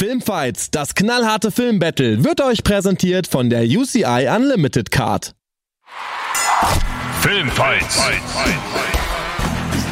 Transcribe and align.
Filmfights, 0.00 0.70
das 0.70 0.94
knallharte 0.94 1.50
Filmbattle, 1.50 2.24
wird 2.24 2.40
euch 2.40 2.64
präsentiert 2.64 3.26
von 3.26 3.50
der 3.50 3.64
UCI 3.64 4.30
Unlimited 4.34 4.90
Card. 4.90 5.34
Filmfights. 7.20 8.00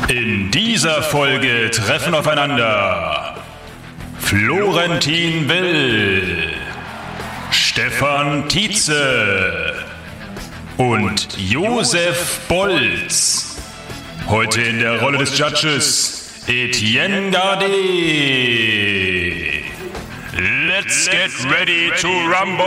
In 0.08 0.50
dieser 0.50 1.02
Folge 1.02 1.70
treffen 1.70 2.14
aufeinander 2.14 3.36
Florentin 4.18 5.46
Will, 5.46 6.54
Stefan 7.50 8.48
Tietze 8.48 9.74
und 10.78 11.36
Josef 11.36 12.40
Bolz. 12.48 13.58
Heute 14.26 14.62
in 14.62 14.78
der 14.78 15.02
Rolle 15.02 15.18
des 15.18 15.36
Judges 15.36 16.32
Etienne 16.46 17.30
Gardet. 17.30 19.17
Let's 20.78 21.08
get 21.08 21.32
ready 21.50 21.90
to 21.90 22.06
rumble! 22.06 22.64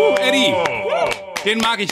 Uh, 0.00 0.14
Eddie! 0.18 0.54
Den 1.44 1.58
mag 1.58 1.78
ich. 1.78 1.90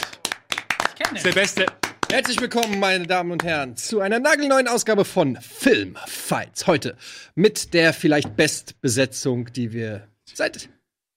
Ist 1.13 1.25
der 1.27 1.31
Beste. 1.31 1.65
Herzlich 2.09 2.41
willkommen, 2.41 2.79
meine 2.79 3.05
Damen 3.05 3.31
und 3.33 3.43
Herren, 3.43 3.77
zu 3.77 3.99
einer 3.99 4.17
nagelneuen 4.17 4.67
Ausgabe 4.67 5.05
von 5.05 5.37
Filmfights. 5.39 6.65
Heute 6.65 6.97
mit 7.35 7.75
der 7.75 7.93
vielleicht 7.93 8.35
Bestbesetzung, 8.35 9.53
die 9.53 9.73
wir 9.73 10.07
seit 10.33 10.69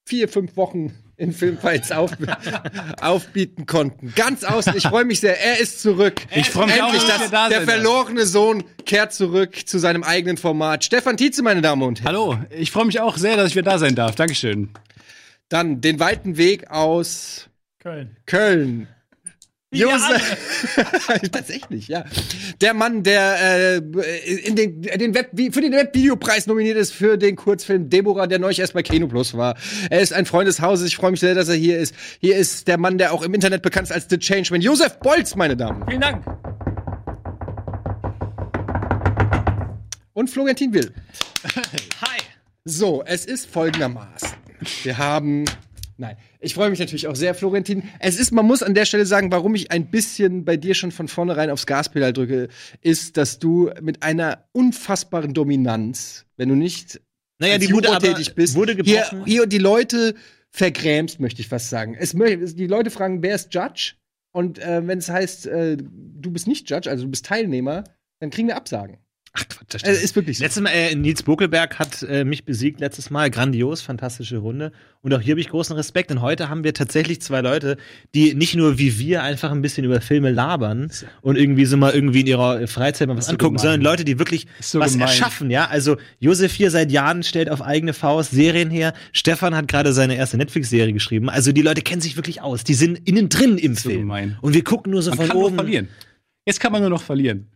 vier, 0.05 0.29
fünf 0.29 0.59
Wochen 0.59 0.93
in 1.21 1.33
Filmfights 1.33 1.93
auf, 1.93 2.13
aufbieten 3.01 3.67
konnten. 3.67 4.13
Ganz 4.17 4.43
außen, 4.43 4.75
ich 4.77 4.85
freue 4.85 5.05
mich 5.05 5.21
sehr, 5.21 5.39
er 5.41 5.61
ist 5.61 5.81
zurück. 5.81 6.23
Ich 6.35 6.51
freu 6.51 6.67
mich 6.67 6.83
auch, 6.83 6.87
Endlich, 6.87 7.05
dass 7.05 7.19
das, 7.19 7.27
ihr 7.27 7.31
da 7.31 7.49
der 7.49 7.63
verlorene 7.63 8.27
Sohn 8.27 8.65
kehrt 8.87 9.13
zurück 9.13 9.69
zu 9.69 9.79
seinem 9.79 10.03
eigenen 10.03 10.39
Format. 10.39 10.85
Stefan 10.85 11.17
Tietze, 11.17 11.43
meine 11.43 11.61
Damen 11.61 11.83
und 11.83 12.01
Herren. 12.01 12.17
Hallo, 12.17 12.39
ich 12.51 12.71
freue 12.71 12.87
mich 12.87 13.01
auch 13.01 13.19
sehr, 13.19 13.37
dass 13.37 13.51
ich 13.51 13.57
wieder 13.57 13.71
da 13.71 13.79
sein 13.79 13.95
darf. 13.95 14.15
Dankeschön. 14.15 14.71
Dann 15.51 15.81
den 15.81 16.01
weiten 16.01 16.37
Weg 16.37 16.71
aus 16.71 17.49
Köln. 17.81 18.17
Köln. 18.27 18.89
Josef. 19.73 20.77
Tatsächlich, 21.33 21.87
ja. 21.87 22.05
Der 22.61 22.75
Mann, 22.75 23.05
der 23.05 23.37
äh, 23.41 23.77
in 24.45 24.57
den, 24.57 24.83
den 24.83 25.15
Web, 25.15 25.31
für 25.53 25.61
den 25.61 25.73
Webvideopreis 25.73 26.49
nominiert 26.49 26.77
ist 26.77 26.93
für 26.93 27.17
den 27.17 27.37
Kurzfilm 27.37 27.89
Deborah, 27.89 28.27
der 28.27 28.41
neulich 28.41 28.59
erst 28.59 28.75
bei 28.75 28.83
Kino 28.83 29.07
Plus 29.07 29.35
war. 29.37 29.57
Er 29.89 30.01
ist 30.01 30.13
ein 30.13 30.27
Freund 30.27 30.49
des 30.49 30.61
Hauses. 30.61 30.89
Ich 30.89 30.97
freue 30.97 31.13
mich 31.13 31.21
sehr, 31.21 31.37
dass 31.37 31.49
er 31.49 31.55
hier 31.55 31.79
ist. 31.79 31.95
Hier 32.21 32.37
ist 32.37 32.67
der 32.67 32.79
Mann, 32.79 32.99
der 32.99 33.13
auch 33.13 33.23
im 33.23 33.33
Internet 33.33 33.63
bekannt 33.63 33.89
ist 33.89 33.93
als 33.93 34.07
The 34.11 34.19
Changeman. 34.19 34.61
Josef 34.61 34.99
Bolz, 34.99 35.37
meine 35.37 35.57
Damen. 35.57 35.85
Vielen 35.87 36.01
Dank. 36.01 36.25
Und 40.13 40.29
Florentin 40.29 40.75
Will. 40.75 40.93
Hi. 42.03 42.19
So, 42.65 43.05
es 43.07 43.25
ist 43.25 43.47
folgendermaßen. 43.47 44.31
Wir 44.83 44.99
haben. 44.99 45.45
Nein, 46.01 46.17
ich 46.41 46.55
freue 46.55 46.71
mich 46.71 46.79
natürlich 46.79 47.07
auch 47.09 47.15
sehr, 47.15 47.35
Florentin. 47.35 47.83
Es 47.99 48.19
ist, 48.19 48.33
man 48.33 48.47
muss 48.47 48.63
an 48.63 48.73
der 48.73 48.87
Stelle 48.87 49.05
sagen, 49.05 49.31
warum 49.31 49.55
ich 49.55 49.71
ein 49.71 49.91
bisschen 49.91 50.47
bei 50.47 50.57
dir 50.57 50.75
schon 50.75 50.93
von 50.93 51.09
vornherein 51.09 51.51
aufs 51.51 51.67
Gaspedal 51.67 52.15
drücke, 52.15 52.49
ist, 52.81 53.19
dass 53.19 53.39
du 53.39 53.71
mit 53.83 54.03
einer 54.03 54.49
unfassbaren 54.53 55.35
Dominanz, 55.35 56.25
wenn 56.39 56.49
du 56.49 56.55
nicht 56.55 57.03
Naja, 57.39 57.59
die 57.59 57.71
wurde 57.71 57.91
aber- 57.91 58.01
tätig 58.01 58.35
bist, 58.35 58.55
wurde 58.55 58.73
hier, 58.83 59.03
gebrochen. 59.03 59.27
hier 59.27 59.45
die 59.47 59.59
Leute 59.59 60.15
vergrämst, 60.49 61.21
möchte 61.21 61.43
ich 61.43 61.49
fast 61.49 61.69
sagen. 61.69 61.95
Es, 61.99 62.13
die 62.15 62.67
Leute 62.67 62.91
fragen, 62.91 63.23
wer 63.23 63.35
ist 63.35 63.53
Judge? 63.53 63.93
Und 64.33 64.59
äh, 64.59 64.87
wenn 64.87 64.99
es 65.01 65.11
heißt, 65.11 65.47
äh, 65.49 65.77
du 65.77 66.31
bist 66.31 66.47
nicht 66.47 66.71
Judge, 66.71 66.89
also 66.89 67.05
du 67.05 67.11
bist 67.11 67.27
Teilnehmer, 67.27 67.85
dann 68.21 68.31
kriegen 68.31 68.49
wir 68.49 68.57
Absagen. 68.57 68.97
Ach 69.33 69.45
Quatsch, 69.49 69.75
das 69.75 69.83
Äh, 69.85 69.93
ist 70.03 70.17
wirklich 70.17 70.39
so. 70.39 70.45
Letztes 70.45 70.61
Mal, 70.61 70.71
äh, 70.71 70.95
Nils 70.97 71.23
Bokelberg 71.23 71.79
hat 71.79 72.03
äh, 72.03 72.25
mich 72.25 72.45
besiegt 72.45 72.81
letztes 72.81 73.11
Mal. 73.11 73.31
Grandios, 73.31 73.81
fantastische 73.81 74.39
Runde. 74.39 74.73
Und 75.03 75.15
auch 75.15 75.21
hier 75.21 75.35
habe 75.35 75.41
ich 75.41 75.49
großen 75.49 75.77
Respekt. 75.77 76.11
Und 76.11 76.21
heute 76.21 76.49
haben 76.49 76.65
wir 76.65 76.75
tatsächlich 76.75 77.23
zwei 77.23 77.41
Leute, 77.41 77.77
die 78.13 78.35
nicht 78.35 78.57
nur 78.57 78.79
wie 78.79 78.99
wir 78.99 79.23
einfach 79.23 79.53
ein 79.53 79.63
bisschen 79.63 79.85
über 79.85 80.01
Filme 80.01 80.33
labern 80.33 80.91
und 81.23 81.37
irgendwie 81.37 81.65
so 81.65 81.77
mal 81.77 81.93
irgendwie 81.93 82.23
in 82.23 82.27
ihrer 82.27 82.67
Freizeit 82.67 83.07
mal 83.07 83.17
was 83.17 83.27
so 83.27 83.31
angucken, 83.33 83.55
gemein. 83.57 83.63
sondern 83.63 83.81
Leute, 83.83 84.05
die 84.05 84.19
wirklich 84.19 84.49
so 84.61 84.81
was 84.81 84.93
gemein. 84.95 85.07
erschaffen, 85.07 85.49
ja. 85.49 85.67
Also 85.69 85.97
Josef 86.19 86.53
hier 86.53 86.73
seit 86.73 86.91
Jahren 86.91 87.23
stellt 87.23 87.51
auf 87.51 87.63
eigene 87.63 87.93
Faust 87.95 88.33
Serien 88.33 88.69
her. 88.69 88.95
Stefan 89.13 89.55
hat 89.55 89.69
gerade 89.69 89.93
seine 89.93 90.17
erste 90.17 90.39
Netflix-Serie 90.39 90.93
geschrieben. 90.93 91.31
Also 91.31 91.53
die 91.53 91.63
Leute 91.63 91.83
kennen 91.83 92.01
sich 92.01 92.17
wirklich 92.17 92.43
aus. 92.43 92.65
Die 92.65 92.75
sind 92.75 93.09
innen 93.09 93.29
drin 93.29 93.59
im 93.59 93.77
So 93.77 93.91
Film. 93.91 94.01
gemein. 94.01 94.39
Und 94.41 94.55
wir 94.55 94.65
gucken 94.65 94.91
nur 94.91 95.03
so 95.03 95.11
Man 95.11 95.19
von 95.19 95.29
kann 95.29 95.37
nur 95.37 95.47
oben. 95.47 95.55
verlieren. 95.55 95.89
Jetzt 96.47 96.59
kann 96.59 96.73
man 96.73 96.81
nur 96.81 96.91
noch 96.91 97.03
verlieren. 97.03 97.47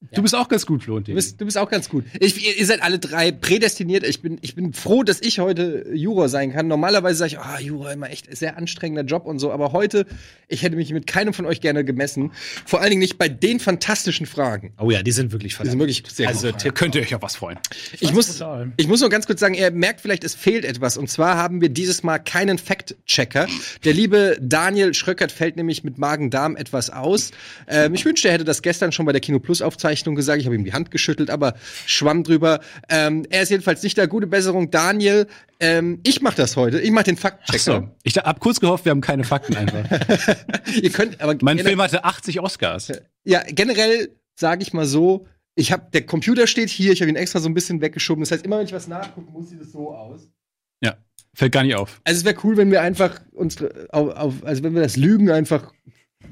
Du 0.00 0.22
bist 0.22 0.34
auch 0.34 0.48
ganz 0.48 0.64
gut, 0.64 0.84
Florentin. 0.84 1.12
Du 1.12 1.16
bist, 1.16 1.40
du 1.40 1.44
bist 1.44 1.58
auch 1.58 1.68
ganz 1.68 1.88
gut. 1.88 2.04
Ich, 2.20 2.40
ihr, 2.44 2.56
ihr 2.56 2.66
seid 2.66 2.82
alle 2.82 3.00
drei 3.00 3.32
prädestiniert. 3.32 4.04
Ich 4.06 4.22
bin, 4.22 4.38
ich 4.42 4.54
bin 4.54 4.72
froh, 4.72 5.02
dass 5.02 5.20
ich 5.20 5.40
heute 5.40 5.86
Juror 5.92 6.28
sein 6.28 6.52
kann. 6.52 6.68
Normalerweise 6.68 7.18
sage 7.18 7.32
ich, 7.32 7.38
ah, 7.40 7.58
Juror 7.58 7.90
immer 7.90 8.08
echt 8.08 8.34
sehr 8.36 8.56
anstrengender 8.56 9.02
Job 9.02 9.26
und 9.26 9.40
so. 9.40 9.50
Aber 9.50 9.72
heute, 9.72 10.06
ich 10.46 10.62
hätte 10.62 10.76
mich 10.76 10.92
mit 10.92 11.08
keinem 11.08 11.34
von 11.34 11.46
euch 11.46 11.60
gerne 11.60 11.84
gemessen. 11.84 12.30
Vor 12.64 12.80
allen 12.80 12.90
Dingen 12.90 13.00
nicht 13.00 13.18
bei 13.18 13.28
den 13.28 13.58
fantastischen 13.58 14.26
Fragen. 14.26 14.72
Oh 14.78 14.88
ja, 14.92 15.02
die 15.02 15.10
sind 15.10 15.32
wirklich 15.32 15.58
Die 15.58 15.68
sind 15.68 15.80
wirklich 15.80 16.04
sehr 16.06 16.28
also, 16.28 16.52
gut. 16.52 16.74
Könnt 16.76 16.94
ihr 16.94 17.02
euch 17.02 17.16
auf 17.16 17.22
was 17.22 17.34
freuen. 17.34 17.58
Ich 17.98 18.12
muss, 18.12 18.40
ich 18.76 18.86
muss 18.86 19.00
nur 19.00 19.10
ganz 19.10 19.26
kurz 19.26 19.40
sagen, 19.40 19.54
ihr 19.54 19.72
merkt 19.72 20.00
vielleicht, 20.00 20.22
es 20.22 20.36
fehlt 20.36 20.64
etwas. 20.64 20.96
Und 20.96 21.10
zwar 21.10 21.36
haben 21.36 21.60
wir 21.60 21.70
dieses 21.70 22.04
Mal 22.04 22.20
keinen 22.20 22.58
Fact-Checker. 22.58 23.48
Der 23.84 23.94
liebe 23.94 24.38
Daniel 24.40 24.94
Schröckert 24.94 25.32
fällt 25.32 25.56
nämlich 25.56 25.82
mit 25.82 25.98
Magen-Darm 25.98 26.54
etwas 26.54 26.88
aus. 26.88 27.32
Ähm, 27.66 27.94
ich 27.94 28.04
wünschte, 28.04 28.28
er 28.28 28.34
hätte 28.34 28.44
das 28.44 28.62
gestern 28.62 28.92
schon 28.92 29.04
bei 29.04 29.12
der 29.12 29.20
Kino 29.20 29.40
Plus-Aufzeichnung 29.88 30.14
gesagt. 30.14 30.40
Ich 30.40 30.46
habe 30.46 30.56
ihm 30.56 30.64
die 30.64 30.72
Hand 30.72 30.90
geschüttelt, 30.90 31.30
aber 31.30 31.54
schwamm 31.86 32.24
drüber. 32.24 32.60
Ähm, 32.88 33.26
er 33.30 33.42
ist 33.42 33.50
jedenfalls 33.50 33.82
nicht 33.82 33.96
da. 33.98 34.06
Gute 34.06 34.26
Besserung, 34.26 34.70
Daniel. 34.70 35.26
Ähm, 35.60 36.00
ich 36.04 36.20
mache 36.20 36.36
das 36.36 36.56
heute. 36.56 36.80
Ich 36.80 36.90
mache 36.90 37.04
den 37.04 37.16
Fact-Checker. 37.16 37.58
So, 37.58 37.88
ich 38.02 38.16
hab 38.16 38.40
kurz 38.40 38.60
gehofft, 38.60 38.84
wir 38.84 38.90
haben 38.90 39.00
keine 39.00 39.24
Fakten 39.24 39.56
einfach. 39.56 39.84
Ihr 40.82 40.90
könnt, 40.90 41.20
aber 41.20 41.36
mein 41.40 41.58
Film 41.58 41.80
hatte 41.80 42.04
80 42.04 42.40
Oscars. 42.40 42.92
ja, 43.24 43.42
generell 43.48 44.14
sage 44.38 44.62
ich 44.62 44.72
mal 44.72 44.86
so, 44.86 45.26
ich 45.56 45.72
habe 45.72 45.88
der 45.92 46.06
Computer 46.06 46.46
steht 46.46 46.68
hier, 46.68 46.92
ich 46.92 47.00
habe 47.00 47.10
ihn 47.10 47.16
extra 47.16 47.40
so 47.40 47.48
ein 47.48 47.54
bisschen 47.54 47.80
weggeschoben. 47.80 48.22
Das 48.22 48.30
heißt, 48.30 48.44
immer 48.44 48.58
wenn 48.58 48.66
ich 48.66 48.72
was 48.72 48.86
nachgucke, 48.86 49.30
muss 49.32 49.50
sieht 49.50 49.60
es 49.60 49.72
so 49.72 49.92
aus. 49.92 50.30
Ja, 50.80 50.96
fällt 51.34 51.52
gar 51.52 51.64
nicht 51.64 51.74
auf. 51.74 52.00
Also 52.04 52.20
es 52.20 52.24
wäre 52.24 52.36
cool, 52.44 52.56
wenn 52.56 52.70
wir 52.70 52.82
einfach 52.82 53.20
unsere, 53.32 53.88
auf, 53.90 54.10
auf, 54.10 54.44
also 54.44 54.62
wenn 54.62 54.74
wir 54.74 54.82
das 54.82 54.96
Lügen 54.96 55.30
einfach 55.30 55.72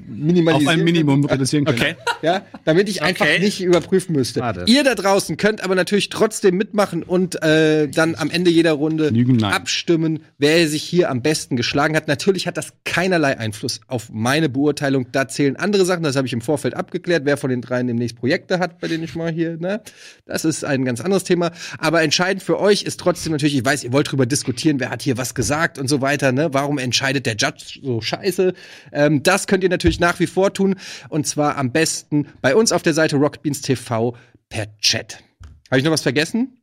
minimalisieren. 0.07 0.67
Auf 0.67 0.79
ein 0.79 0.83
Minimum 0.83 1.25
reduzieren 1.25 1.65
können. 1.65 1.79
Okay. 1.79 1.95
Ja, 2.21 2.43
damit 2.65 2.89
ich 2.89 3.01
einfach 3.01 3.25
Okay. 3.25 3.39
nicht 3.39 3.61
überprüfen 3.61 4.15
müsste. 4.15 4.39
Schade. 4.39 4.63
Ihr 4.67 4.83
da 4.83 4.95
draußen 4.95 5.37
könnt 5.37 5.63
aber 5.63 5.75
natürlich 5.75 6.09
trotzdem 6.09 6.55
mitmachen 6.57 7.03
und 7.03 7.41
äh, 7.43 7.87
dann 7.87 8.15
am 8.15 8.29
Ende 8.29 8.49
jeder 8.51 8.73
Runde 8.73 9.09
Lügen, 9.09 9.43
abstimmen, 9.43 10.19
wer 10.37 10.67
sich 10.67 10.83
hier 10.83 11.09
am 11.09 11.21
besten 11.21 11.55
geschlagen 11.55 11.95
hat. 11.95 12.07
Natürlich 12.07 12.47
hat 12.47 12.57
das 12.57 12.73
keinerlei 12.85 13.37
Einfluss 13.37 13.81
auf 13.87 14.09
meine 14.11 14.49
Beurteilung. 14.49 15.07
Da 15.11 15.27
zählen 15.27 15.55
andere 15.55 15.85
Sachen. 15.85 16.03
Das 16.03 16.15
habe 16.15 16.27
ich 16.27 16.33
im 16.33 16.41
Vorfeld 16.41 16.75
abgeklärt, 16.75 17.23
wer 17.25 17.37
von 17.37 17.49
den 17.49 17.61
dreien 17.61 17.87
demnächst 17.87 18.17
Projekte 18.17 18.59
hat, 18.59 18.79
bei 18.79 18.87
denen 18.87 19.03
ich 19.03 19.15
mal 19.15 19.31
hier, 19.31 19.57
ne? 19.57 19.81
Das 20.25 20.45
ist 20.45 20.63
ein 20.65 20.85
ganz 20.85 21.01
anderes 21.01 21.23
Thema. 21.23 21.51
Aber 21.77 22.01
entscheidend 22.01 22.43
für 22.43 22.59
euch 22.59 22.83
ist 22.83 22.99
trotzdem 22.99 23.31
natürlich, 23.31 23.55
ich 23.55 23.65
weiß, 23.65 23.83
ihr 23.83 23.93
wollt 23.93 24.11
drüber 24.11 24.25
diskutieren, 24.25 24.79
wer 24.79 24.89
hat 24.89 25.01
hier 25.01 25.17
was 25.17 25.35
gesagt 25.35 25.77
und 25.79 25.87
so 25.87 26.01
weiter, 26.01 26.31
ne? 26.31 26.49
Warum 26.51 26.77
entscheidet 26.77 27.25
der 27.25 27.35
Judge 27.35 27.79
so 27.83 28.01
scheiße? 28.01 28.53
Ähm, 28.91 29.23
das 29.23 29.47
könnt 29.47 29.63
ihr 29.63 29.69
natürlich 29.69 29.86
nach 29.99 30.19
wie 30.19 30.27
vor 30.27 30.53
tun. 30.53 30.75
Und 31.09 31.25
zwar 31.27 31.57
am 31.57 31.71
besten 31.71 32.27
bei 32.41 32.55
uns 32.55 32.71
auf 32.71 32.83
der 32.83 32.93
Seite 32.93 33.15
Rockbeans 33.15 33.61
TV 33.61 34.15
per 34.49 34.77
Chat. 34.79 35.23
Habe 35.69 35.79
ich 35.79 35.83
noch 35.85 35.91
was 35.91 36.01
vergessen? 36.03 36.57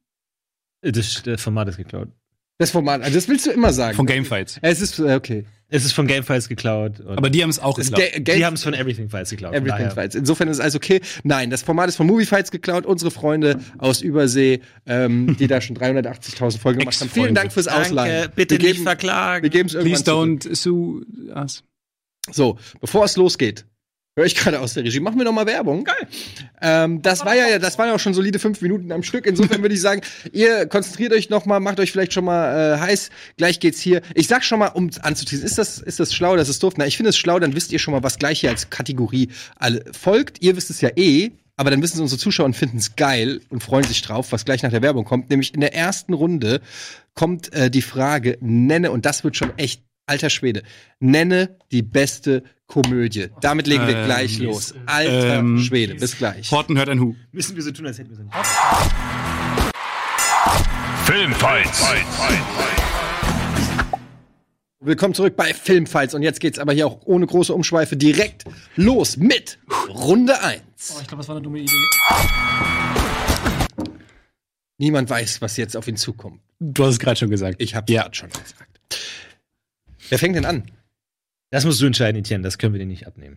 Das, 0.82 1.22
das 1.22 1.42
Format 1.42 1.68
ist 1.68 1.76
geklaut. 1.76 2.08
Das 2.58 2.70
Format, 2.70 3.02
also 3.02 3.14
das 3.16 3.26
willst 3.28 3.46
du 3.46 3.50
immer 3.50 3.72
sagen. 3.72 3.96
Von 3.96 4.06
Gamefights. 4.06 4.58
Es 4.62 4.80
ist, 4.80 4.98
äh, 5.00 5.14
okay. 5.14 5.44
Es 5.68 5.84
ist 5.84 5.92
von 5.92 6.06
Gamefiles 6.06 6.48
geklaut. 6.48 7.00
Und 7.00 7.18
Aber 7.18 7.30
die 7.30 7.42
haben 7.42 7.50
es 7.50 7.58
auch 7.58 7.76
Geld- 7.76 8.28
die 8.28 8.44
haben 8.44 8.54
es 8.54 8.62
von 8.62 8.74
Everything 8.74 9.08
Files 9.08 9.30
geklaut. 9.30 9.54
Everything 9.54 9.78
daher. 9.78 9.90
Fights. 9.90 10.14
Insofern 10.14 10.46
ist 10.46 10.60
alles 10.60 10.76
okay. 10.76 11.00
Nein, 11.24 11.50
das 11.50 11.62
Format 11.62 11.88
ist 11.88 11.96
von 11.96 12.06
Movie 12.06 12.26
Fights 12.26 12.52
geklaut. 12.52 12.86
Unsere 12.86 13.10
Freunde 13.10 13.58
aus 13.78 14.02
Übersee, 14.02 14.60
ähm, 14.86 15.36
die 15.38 15.48
da 15.48 15.60
schon 15.60 15.74
380.000 15.76 16.58
Folgen 16.60 16.78
gemacht 16.80 17.00
haben. 17.00 17.10
Vielen. 17.10 17.34
Dank 17.34 17.52
fürs 17.52 17.66
Ausleihen. 17.66 18.20
Danke, 18.22 18.32
bitte 18.36 18.54
wir 18.54 18.58
geben, 18.60 18.72
nicht 18.74 18.82
verklagen. 18.84 19.42
Wir 19.42 19.50
geben 19.50 19.68
es 19.68 19.74
irgendwann 19.74 20.38
Please 20.38 20.54
zurück. 20.54 20.54
don't 20.54 20.54
sue 20.54 21.34
us. 21.34 21.64
So, 22.30 22.58
bevor 22.80 23.04
es 23.04 23.16
losgeht, 23.16 23.66
höre 24.16 24.26
ich 24.26 24.34
gerade 24.34 24.60
aus 24.60 24.74
der 24.74 24.84
Regie. 24.84 25.00
Machen 25.00 25.18
wir 25.18 25.24
noch 25.24 25.32
mal 25.32 25.46
Werbung. 25.46 25.84
Geil. 25.84 26.08
Ähm, 26.62 27.02
das 27.02 27.24
war 27.24 27.34
ja, 27.34 27.58
das 27.58 27.78
waren 27.78 27.88
ja 27.88 27.94
auch 27.94 28.00
schon 28.00 28.14
solide 28.14 28.38
fünf 28.38 28.60
Minuten 28.60 28.92
am 28.92 29.02
Stück. 29.02 29.26
Insofern 29.26 29.62
würde 29.62 29.74
ich 29.74 29.80
sagen, 29.80 30.02
ihr 30.32 30.66
konzentriert 30.66 31.12
euch 31.12 31.30
noch 31.30 31.46
mal, 31.46 31.60
macht 31.60 31.80
euch 31.80 31.92
vielleicht 31.92 32.12
schon 32.12 32.24
mal 32.24 32.76
äh, 32.76 32.78
heiß. 32.78 33.10
Gleich 33.36 33.60
geht's 33.60 33.80
hier. 33.80 34.02
Ich 34.14 34.28
sag 34.28 34.44
schon 34.44 34.60
mal, 34.60 34.68
um 34.68 34.90
anzuteasen, 35.02 35.44
ist 35.44 35.58
das, 35.58 35.78
ist 35.78 36.00
das 36.00 36.14
schlau, 36.14 36.36
das 36.36 36.48
ist 36.48 36.62
doof? 36.62 36.74
Na, 36.76 36.86
ich 36.86 36.96
finde 36.96 37.10
es 37.10 37.16
schlau, 37.16 37.38
dann 37.38 37.54
wisst 37.54 37.72
ihr 37.72 37.78
schon 37.78 37.92
mal, 37.92 38.02
was 38.02 38.18
gleich 38.18 38.40
hier 38.40 38.50
als 38.50 38.70
Kategorie 38.70 39.28
alle 39.56 39.84
folgt. 39.92 40.40
Ihr 40.42 40.56
wisst 40.56 40.70
es 40.70 40.80
ja 40.80 40.90
eh. 40.96 41.32
Aber 41.56 41.70
dann 41.70 41.80
wissen 41.82 41.98
es 41.98 42.00
unsere 42.00 42.18
Zuschauer 42.18 42.46
und 42.46 42.56
finden 42.56 42.78
es 42.78 42.96
geil 42.96 43.40
und 43.48 43.62
freuen 43.62 43.84
sich 43.84 44.02
drauf, 44.02 44.32
was 44.32 44.44
gleich 44.44 44.64
nach 44.64 44.72
der 44.72 44.82
Werbung 44.82 45.04
kommt. 45.04 45.30
Nämlich 45.30 45.54
in 45.54 45.60
der 45.60 45.72
ersten 45.72 46.12
Runde 46.12 46.60
kommt 47.14 47.52
äh, 47.52 47.70
die 47.70 47.82
Frage, 47.82 48.38
nenne, 48.40 48.90
und 48.90 49.06
das 49.06 49.22
wird 49.22 49.36
schon 49.36 49.56
echt 49.56 49.80
alter 50.06 50.30
Schwede, 50.30 50.62
nenne 51.00 51.56
die 51.70 51.82
beste 51.82 52.44
Komödie. 52.66 53.28
Damit 53.40 53.66
legen 53.66 53.86
wir 53.86 53.96
Ähm, 53.96 54.04
gleich 54.06 54.38
los. 54.38 54.74
Alter 54.86 55.38
ähm, 55.38 55.58
Schwede, 55.58 55.94
bis 55.94 56.16
gleich. 56.18 56.50
Horten 56.50 56.76
hört 56.78 56.88
ein 56.88 57.00
Hu. 57.00 57.14
Müssen 57.32 57.56
wir 57.56 57.62
so 57.62 57.70
tun, 57.72 57.86
als 57.86 57.98
hätten 57.98 58.10
wir 58.10 58.16
so 58.16 58.22
einen 58.22 58.30
Filmfights. 61.04 61.84
Willkommen 64.80 65.14
zurück 65.14 65.36
bei 65.36 65.52
Filmfights. 65.54 66.14
Und 66.14 66.22
jetzt 66.22 66.40
geht's 66.40 66.58
aber 66.58 66.72
hier 66.72 66.86
auch 66.86 67.00
ohne 67.04 67.26
große 67.26 67.54
Umschweife 67.54 67.96
direkt 67.96 68.44
los 68.76 69.16
mit 69.16 69.58
Runde 69.88 70.42
1. 70.42 70.62
Oh, 70.94 70.98
ich 71.00 71.06
glaube, 71.06 71.20
das 71.20 71.28
war 71.28 71.36
eine 71.36 71.42
dumme 71.42 71.60
Idee. 71.60 71.72
Niemand 74.78 75.08
weiß, 75.08 75.40
was 75.40 75.56
jetzt 75.56 75.76
auf 75.76 75.86
ihn 75.88 75.96
zukommt. 75.96 76.40
Du 76.60 76.84
hast 76.84 76.92
es 76.94 76.98
gerade 76.98 77.16
schon 77.16 77.30
gesagt. 77.30 77.56
Ich 77.62 77.74
hab's 77.74 77.90
Ja. 77.92 78.02
grad 78.02 78.16
schon 78.16 78.28
gesagt. 78.30 78.73
Wer 80.14 80.20
fängt 80.20 80.36
denn 80.36 80.44
an? 80.44 80.70
Das 81.50 81.64
musst 81.64 81.80
du 81.80 81.86
entscheiden, 81.86 82.20
Etienne, 82.20 82.44
das 82.44 82.58
können 82.58 82.72
wir 82.72 82.78
dir 82.78 82.86
nicht 82.86 83.08
abnehmen. 83.08 83.36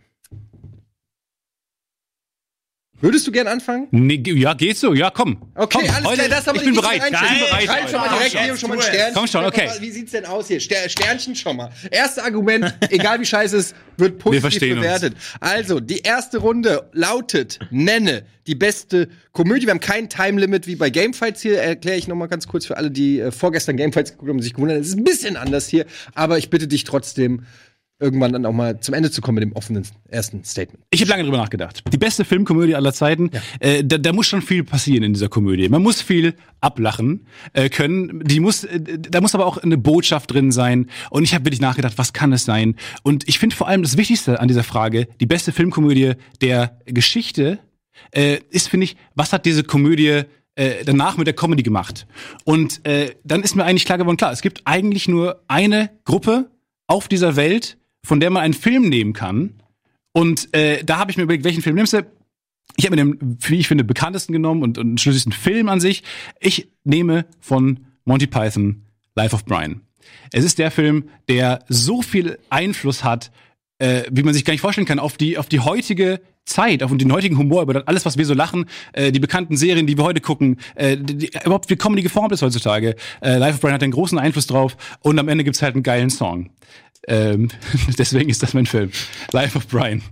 Würdest 3.00 3.26
du 3.28 3.32
gern 3.32 3.46
anfangen? 3.46 3.86
Nee, 3.92 4.20
ja, 4.24 4.54
geht 4.54 4.76
so. 4.76 4.92
Ja, 4.92 5.10
komm. 5.10 5.40
Okay, 5.54 5.78
komm, 5.86 5.94
alles 5.94 6.04
heute, 6.04 6.22
klar, 6.24 6.28
das 6.28 6.46
haben 6.48 6.56
wir 6.56 6.62
Ich 6.62 6.64
bin 6.64 6.74
die 6.74 6.80
bereit. 6.80 6.96
Ich 6.96 7.02
bin 7.02 7.12
bereit. 7.12 7.64
Schreib 7.64 7.90
schon 7.90 8.00
mal 8.00 8.08
direkt 8.08 8.38
hier 8.38 8.56
schon 8.56 8.68
mal 8.70 8.74
ein 8.76 8.82
Sternchen. 8.82 9.14
Komm 9.14 9.26
schon, 9.28 9.44
okay. 9.44 9.70
Wie 9.78 9.90
sieht's 9.90 10.12
denn 10.12 10.24
aus 10.26 10.48
hier? 10.48 10.58
Ster 10.60 10.88
Sternchen 10.88 11.36
schon 11.36 11.56
mal. 11.56 11.70
Erstes 11.90 12.24
Argument, 12.24 12.74
egal 12.90 13.20
wie 13.20 13.24
scheiße 13.24 13.56
es 13.56 13.66
ist, 13.66 13.76
wird 13.96 14.18
positiv 14.18 14.40
verstehen 14.40 14.78
uns. 14.78 14.80
bewertet. 14.80 15.14
Also, 15.38 15.78
die 15.78 15.98
erste 15.98 16.38
Runde 16.38 16.88
lautet, 16.92 17.60
nenne 17.70 18.24
die 18.48 18.56
beste 18.56 19.08
Komödie. 19.32 19.66
Wir 19.66 19.70
haben 19.70 19.80
kein 19.80 20.08
Time-Limit 20.08 20.66
wie 20.66 20.74
bei 20.74 20.90
Gamefights 20.90 21.40
hier. 21.40 21.60
Erkläre 21.60 21.98
ich 21.98 22.08
noch 22.08 22.16
mal 22.16 22.26
ganz 22.26 22.48
kurz 22.48 22.66
für 22.66 22.76
alle, 22.76 22.90
die 22.90 23.20
äh, 23.20 23.30
vorgestern 23.30 23.76
Gamefights 23.76 24.12
geguckt 24.12 24.28
haben 24.28 24.38
und 24.38 24.42
sich 24.42 24.54
gewundert 24.54 24.76
haben. 24.76 24.82
Es 24.82 24.88
ist 24.88 24.98
ein 24.98 25.04
bisschen 25.04 25.36
anders 25.36 25.68
hier, 25.68 25.86
aber 26.14 26.38
ich 26.38 26.50
bitte 26.50 26.66
dich 26.66 26.82
trotzdem, 26.82 27.44
irgendwann 28.00 28.32
dann 28.32 28.46
auch 28.46 28.52
mal 28.52 28.78
zum 28.80 28.94
Ende 28.94 29.10
zu 29.10 29.20
kommen 29.20 29.36
mit 29.36 29.42
dem 29.42 29.52
offenen 29.52 29.84
ersten 30.08 30.44
Statement. 30.44 30.84
Ich 30.90 31.00
habe 31.00 31.10
lange 31.10 31.24
drüber 31.24 31.36
nachgedacht. 31.36 31.82
Die 31.92 31.98
beste 31.98 32.24
Filmkomödie 32.24 32.74
aller 32.74 32.92
Zeiten. 32.92 33.30
Äh, 33.58 33.84
da, 33.84 33.98
da 33.98 34.12
muss 34.12 34.26
schon 34.26 34.42
viel 34.42 34.62
passieren 34.64 35.02
in 35.02 35.12
dieser 35.14 35.28
Komödie. 35.28 35.68
Man 35.68 35.82
muss 35.82 36.00
viel 36.00 36.34
ablachen 36.60 37.26
äh, 37.54 37.68
können. 37.68 38.22
Die 38.24 38.40
muss, 38.40 38.64
äh, 38.64 38.80
da 38.98 39.20
muss 39.20 39.34
aber 39.34 39.46
auch 39.46 39.58
eine 39.58 39.78
Botschaft 39.78 40.32
drin 40.32 40.52
sein. 40.52 40.88
Und 41.10 41.24
ich 41.24 41.34
habe 41.34 41.44
wirklich 41.44 41.60
nachgedacht, 41.60 41.98
was 41.98 42.12
kann 42.12 42.32
es 42.32 42.44
sein? 42.44 42.76
Und 43.02 43.28
ich 43.28 43.38
finde 43.38 43.56
vor 43.56 43.66
allem 43.66 43.82
das 43.82 43.96
Wichtigste 43.96 44.38
an 44.38 44.48
dieser 44.48 44.64
Frage: 44.64 45.08
Die 45.20 45.26
beste 45.26 45.50
Filmkomödie 45.52 46.12
der 46.40 46.78
Geschichte 46.86 47.58
äh, 48.12 48.38
ist, 48.50 48.68
finde 48.68 48.84
ich, 48.84 48.96
was 49.16 49.32
hat 49.32 49.44
diese 49.44 49.64
Komödie 49.64 50.22
äh, 50.54 50.84
danach 50.84 51.16
mit 51.16 51.26
der 51.26 51.34
Comedy 51.34 51.64
gemacht? 51.64 52.06
Und 52.44 52.86
äh, 52.86 53.14
dann 53.24 53.42
ist 53.42 53.56
mir 53.56 53.64
eigentlich 53.64 53.86
klar 53.86 53.98
geworden, 53.98 54.16
klar, 54.16 54.32
es 54.32 54.42
gibt 54.42 54.62
eigentlich 54.66 55.08
nur 55.08 55.42
eine 55.48 55.90
Gruppe 56.04 56.50
auf 56.86 57.08
dieser 57.08 57.36
Welt, 57.36 57.77
von 58.04 58.20
der 58.20 58.30
man 58.30 58.42
einen 58.42 58.54
Film 58.54 58.88
nehmen 58.88 59.12
kann. 59.12 59.62
Und 60.12 60.52
äh, 60.54 60.82
da 60.84 60.98
habe 60.98 61.10
ich 61.10 61.16
mir 61.16 61.24
überlegt, 61.24 61.44
welchen 61.44 61.62
Film 61.62 61.76
nimmst 61.76 61.92
du? 61.92 62.06
Ich 62.76 62.84
habe 62.84 62.96
mir 62.96 63.04
den, 63.04 63.38
wie 63.40 63.58
ich 63.58 63.68
finde, 63.68 63.84
bekanntesten 63.84 64.32
genommen 64.32 64.62
und, 64.62 64.78
und 64.78 65.00
schlüssigsten 65.00 65.32
Film 65.32 65.68
an 65.68 65.80
sich. 65.80 66.02
Ich 66.40 66.68
nehme 66.84 67.26
von 67.40 67.80
Monty 68.04 68.26
Python 68.26 68.84
Life 69.14 69.34
of 69.34 69.44
Brian. 69.44 69.80
Es 70.32 70.44
ist 70.44 70.58
der 70.58 70.70
Film, 70.70 71.08
der 71.28 71.64
so 71.68 72.02
viel 72.02 72.38
Einfluss 72.50 73.04
hat, 73.04 73.30
äh, 73.78 74.02
wie 74.10 74.22
man 74.22 74.34
sich 74.34 74.44
gar 74.44 74.52
nicht 74.52 74.60
vorstellen 74.60 74.86
kann, 74.86 74.98
auf 74.98 75.16
die, 75.16 75.38
auf 75.38 75.48
die 75.48 75.60
heutige 75.60 76.20
Zeit, 76.44 76.82
auf 76.82 76.96
den 76.96 77.12
heutigen 77.12 77.36
Humor, 77.38 77.62
über 77.62 77.82
alles, 77.86 78.06
was 78.06 78.16
wir 78.16 78.24
so 78.24 78.34
lachen, 78.34 78.66
äh, 78.92 79.12
die 79.12 79.20
bekannten 79.20 79.56
Serien, 79.56 79.86
die 79.86 79.96
wir 79.96 80.04
heute 80.04 80.20
gucken, 80.20 80.58
äh, 80.74 80.96
die, 80.96 81.16
die, 81.16 81.30
überhaupt 81.44 81.68
wie 81.70 81.76
Comedy 81.76 82.02
geformt 82.02 82.32
ist 82.32 82.42
heutzutage. 82.42 82.96
Äh, 83.20 83.36
Life 83.36 83.56
of 83.56 83.60
Brian 83.60 83.74
hat 83.74 83.82
einen 83.82 83.92
großen 83.92 84.18
Einfluss 84.18 84.46
drauf 84.46 84.76
und 85.00 85.18
am 85.18 85.28
Ende 85.28 85.44
gibt's 85.44 85.62
halt 85.62 85.74
einen 85.74 85.82
geilen 85.82 86.10
Song. 86.10 86.50
Ähm, 87.06 87.48
deswegen 87.98 88.28
ist 88.28 88.42
das 88.42 88.54
mein 88.54 88.66
Film. 88.66 88.90
Life 89.32 89.56
of 89.56 89.68
Brian. 89.68 90.02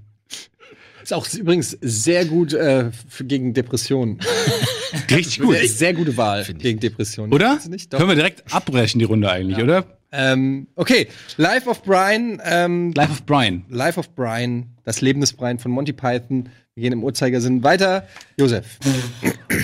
Ist 1.03 1.13
auch 1.13 1.27
übrigens 1.35 1.77
sehr 1.81 2.25
gut 2.25 2.53
äh, 2.53 2.91
gegen 3.21 3.55
Depressionen. 3.55 4.19
Richtig 5.11 5.39
gut. 5.41 5.57
Sehr, 5.57 5.69
sehr 5.69 5.95
gute 5.95 6.17
Wahl 6.17 6.45
gegen 6.45 6.81
Depressionen. 6.81 7.33
Oder? 7.33 7.59
Können 7.91 8.09
wir 8.09 8.17
direkt 8.17 8.53
abbrechen, 8.53 8.99
die 8.99 9.05
Runde 9.05 9.31
eigentlich, 9.31 9.59
oder? 9.59 9.85
Ähm, 10.13 10.69
okay, 10.77 11.09
Life 11.37 11.69
of 11.69 11.83
Brian. 11.83 12.41
Ähm, 12.45 12.93
Life 12.95 13.13
of 13.13 13.25
Brian. 13.25 13.65
Life 13.69 14.01
of 14.01 14.15
Brian, 14.15 14.77
das 14.85 15.01
Leben 15.01 15.21
des 15.21 15.33
Brian 15.33 15.59
von 15.59 15.71
Monty 15.71 15.93
Python. 15.93 16.49
Wir 16.75 16.83
gehen 16.83 16.93
im 16.93 17.05
Uhrzeigersinn 17.05 17.63
weiter. 17.63 18.07
Josef. 18.37 18.79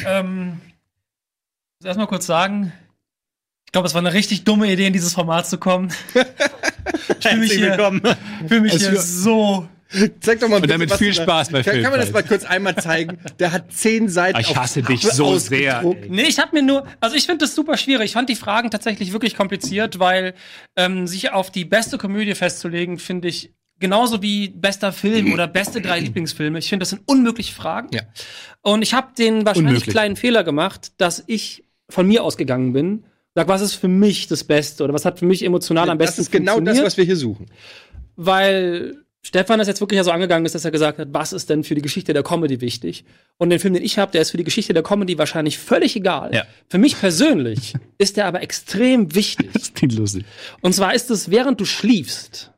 Ähm, 0.06 0.60
ich 0.62 1.80
muss 1.80 1.86
erstmal 1.86 2.06
kurz 2.06 2.26
sagen, 2.26 2.72
ich 3.72 3.74
glaube, 3.74 3.88
es 3.88 3.94
war 3.94 4.02
eine 4.02 4.12
richtig 4.12 4.44
dumme 4.44 4.70
Idee, 4.70 4.88
in 4.88 4.92
dieses 4.92 5.14
Format 5.14 5.48
zu 5.48 5.56
kommen. 5.56 5.90
ich 6.14 7.26
fühle 7.26 7.40
mich 7.40 7.52
hier, 7.52 8.00
fühl 8.46 8.60
mich 8.60 8.74
hier 8.74 9.00
so. 9.00 9.66
Zeig 10.20 10.40
doch 10.40 10.48
mal 10.50 10.60
Und 10.60 10.70
damit 10.70 10.92
viel 10.92 11.14
Spaß 11.14 11.48
bei 11.48 11.62
kann, 11.62 11.80
kann 11.80 11.90
man 11.90 11.98
das 11.98 12.12
mal 12.12 12.22
kurz 12.22 12.44
einmal 12.44 12.76
zeigen? 12.76 13.16
Der 13.38 13.50
hat 13.50 13.72
zehn 13.72 14.10
Seiten. 14.10 14.38
Ich 14.40 14.48
auf 14.48 14.56
hasse 14.56 14.82
dich 14.82 15.00
so 15.00 15.38
sehr, 15.38 15.78
ausgedruckt. 15.78 16.10
Nee, 16.10 16.24
ich 16.24 16.38
habe 16.38 16.54
mir 16.54 16.62
nur, 16.62 16.86
also 17.00 17.16
ich 17.16 17.24
finde 17.24 17.46
das 17.46 17.54
super 17.54 17.78
schwierig. 17.78 18.04
Ich 18.04 18.12
fand 18.12 18.28
die 18.28 18.36
Fragen 18.36 18.70
tatsächlich 18.70 19.14
wirklich 19.14 19.34
kompliziert, 19.34 19.98
weil 19.98 20.34
ähm, 20.76 21.06
sich 21.06 21.32
auf 21.32 21.50
die 21.50 21.64
beste 21.64 21.96
Komödie 21.96 22.34
festzulegen, 22.34 22.98
finde 22.98 23.28
ich 23.28 23.54
genauso 23.78 24.20
wie 24.20 24.50
bester 24.50 24.92
Film 24.92 25.32
oder 25.32 25.48
beste 25.48 25.80
drei 25.80 25.98
Lieblingsfilme. 26.00 26.58
Ich 26.58 26.68
finde, 26.68 26.82
das 26.82 26.90
sind 26.90 27.04
unmögliche 27.06 27.54
Fragen. 27.54 27.88
Ja. 27.94 28.02
Und 28.60 28.82
ich 28.82 28.92
habe 28.92 29.14
den 29.16 29.46
wahrscheinlich 29.46 29.70
Unmöglich. 29.70 29.94
kleinen 29.94 30.16
Fehler 30.16 30.44
gemacht, 30.44 30.92
dass 30.98 31.24
ich 31.26 31.64
von 31.88 32.06
mir 32.06 32.22
ausgegangen 32.22 32.74
bin. 32.74 33.04
Sag, 33.34 33.48
was 33.48 33.62
ist 33.62 33.74
für 33.74 33.88
mich 33.88 34.26
das 34.26 34.44
Beste 34.44 34.84
oder 34.84 34.92
was 34.92 35.04
hat 35.04 35.18
für 35.18 35.24
mich 35.26 35.42
emotional 35.44 35.88
am 35.88 35.98
Das 35.98 36.08
besten 36.10 36.20
ist 36.22 36.32
genau 36.32 36.44
das, 36.46 36.54
funktioniert? 36.56 36.86
was 36.86 36.96
wir 36.96 37.04
hier 37.04 37.16
suchen. 37.16 37.46
weil 38.16 38.96
Stefan 39.24 39.60
das 39.60 39.68
jetzt 39.68 39.80
wirklich 39.80 39.96
ja 39.98 40.02
so 40.04 40.10
angegangen 40.10 40.44
ist, 40.44 40.54
dass 40.56 40.64
er 40.64 40.72
gesagt 40.72 40.98
hat, 40.98 41.08
was 41.12 41.32
ist 41.32 41.48
denn 41.48 41.62
für 41.62 41.76
die 41.76 41.80
Geschichte 41.82 42.12
der 42.12 42.24
Comedy 42.24 42.60
wichtig? 42.60 43.04
Und 43.38 43.50
den 43.50 43.60
Film, 43.60 43.72
den 43.72 43.84
ich 43.84 43.96
habe, 43.96 44.10
der 44.10 44.20
ist 44.20 44.32
für 44.32 44.36
die 44.36 44.42
Geschichte 44.42 44.72
der 44.74 44.82
Comedy 44.82 45.16
wahrscheinlich 45.16 45.58
völlig 45.58 45.94
egal. 45.94 46.34
Ja. 46.34 46.42
Für 46.68 46.78
mich 46.78 46.98
persönlich 46.98 47.74
ist 47.98 48.16
der 48.16 48.26
aber 48.26 48.42
extrem 48.42 49.14
wichtig. 49.14 49.50
Das 49.52 49.72
klingt 49.74 49.94
lustig. 49.94 50.24
Und 50.60 50.74
zwar 50.74 50.92
ist 50.92 51.08
es, 51.12 51.30
während 51.30 51.60
du 51.60 51.64
schliefst, 51.64 52.50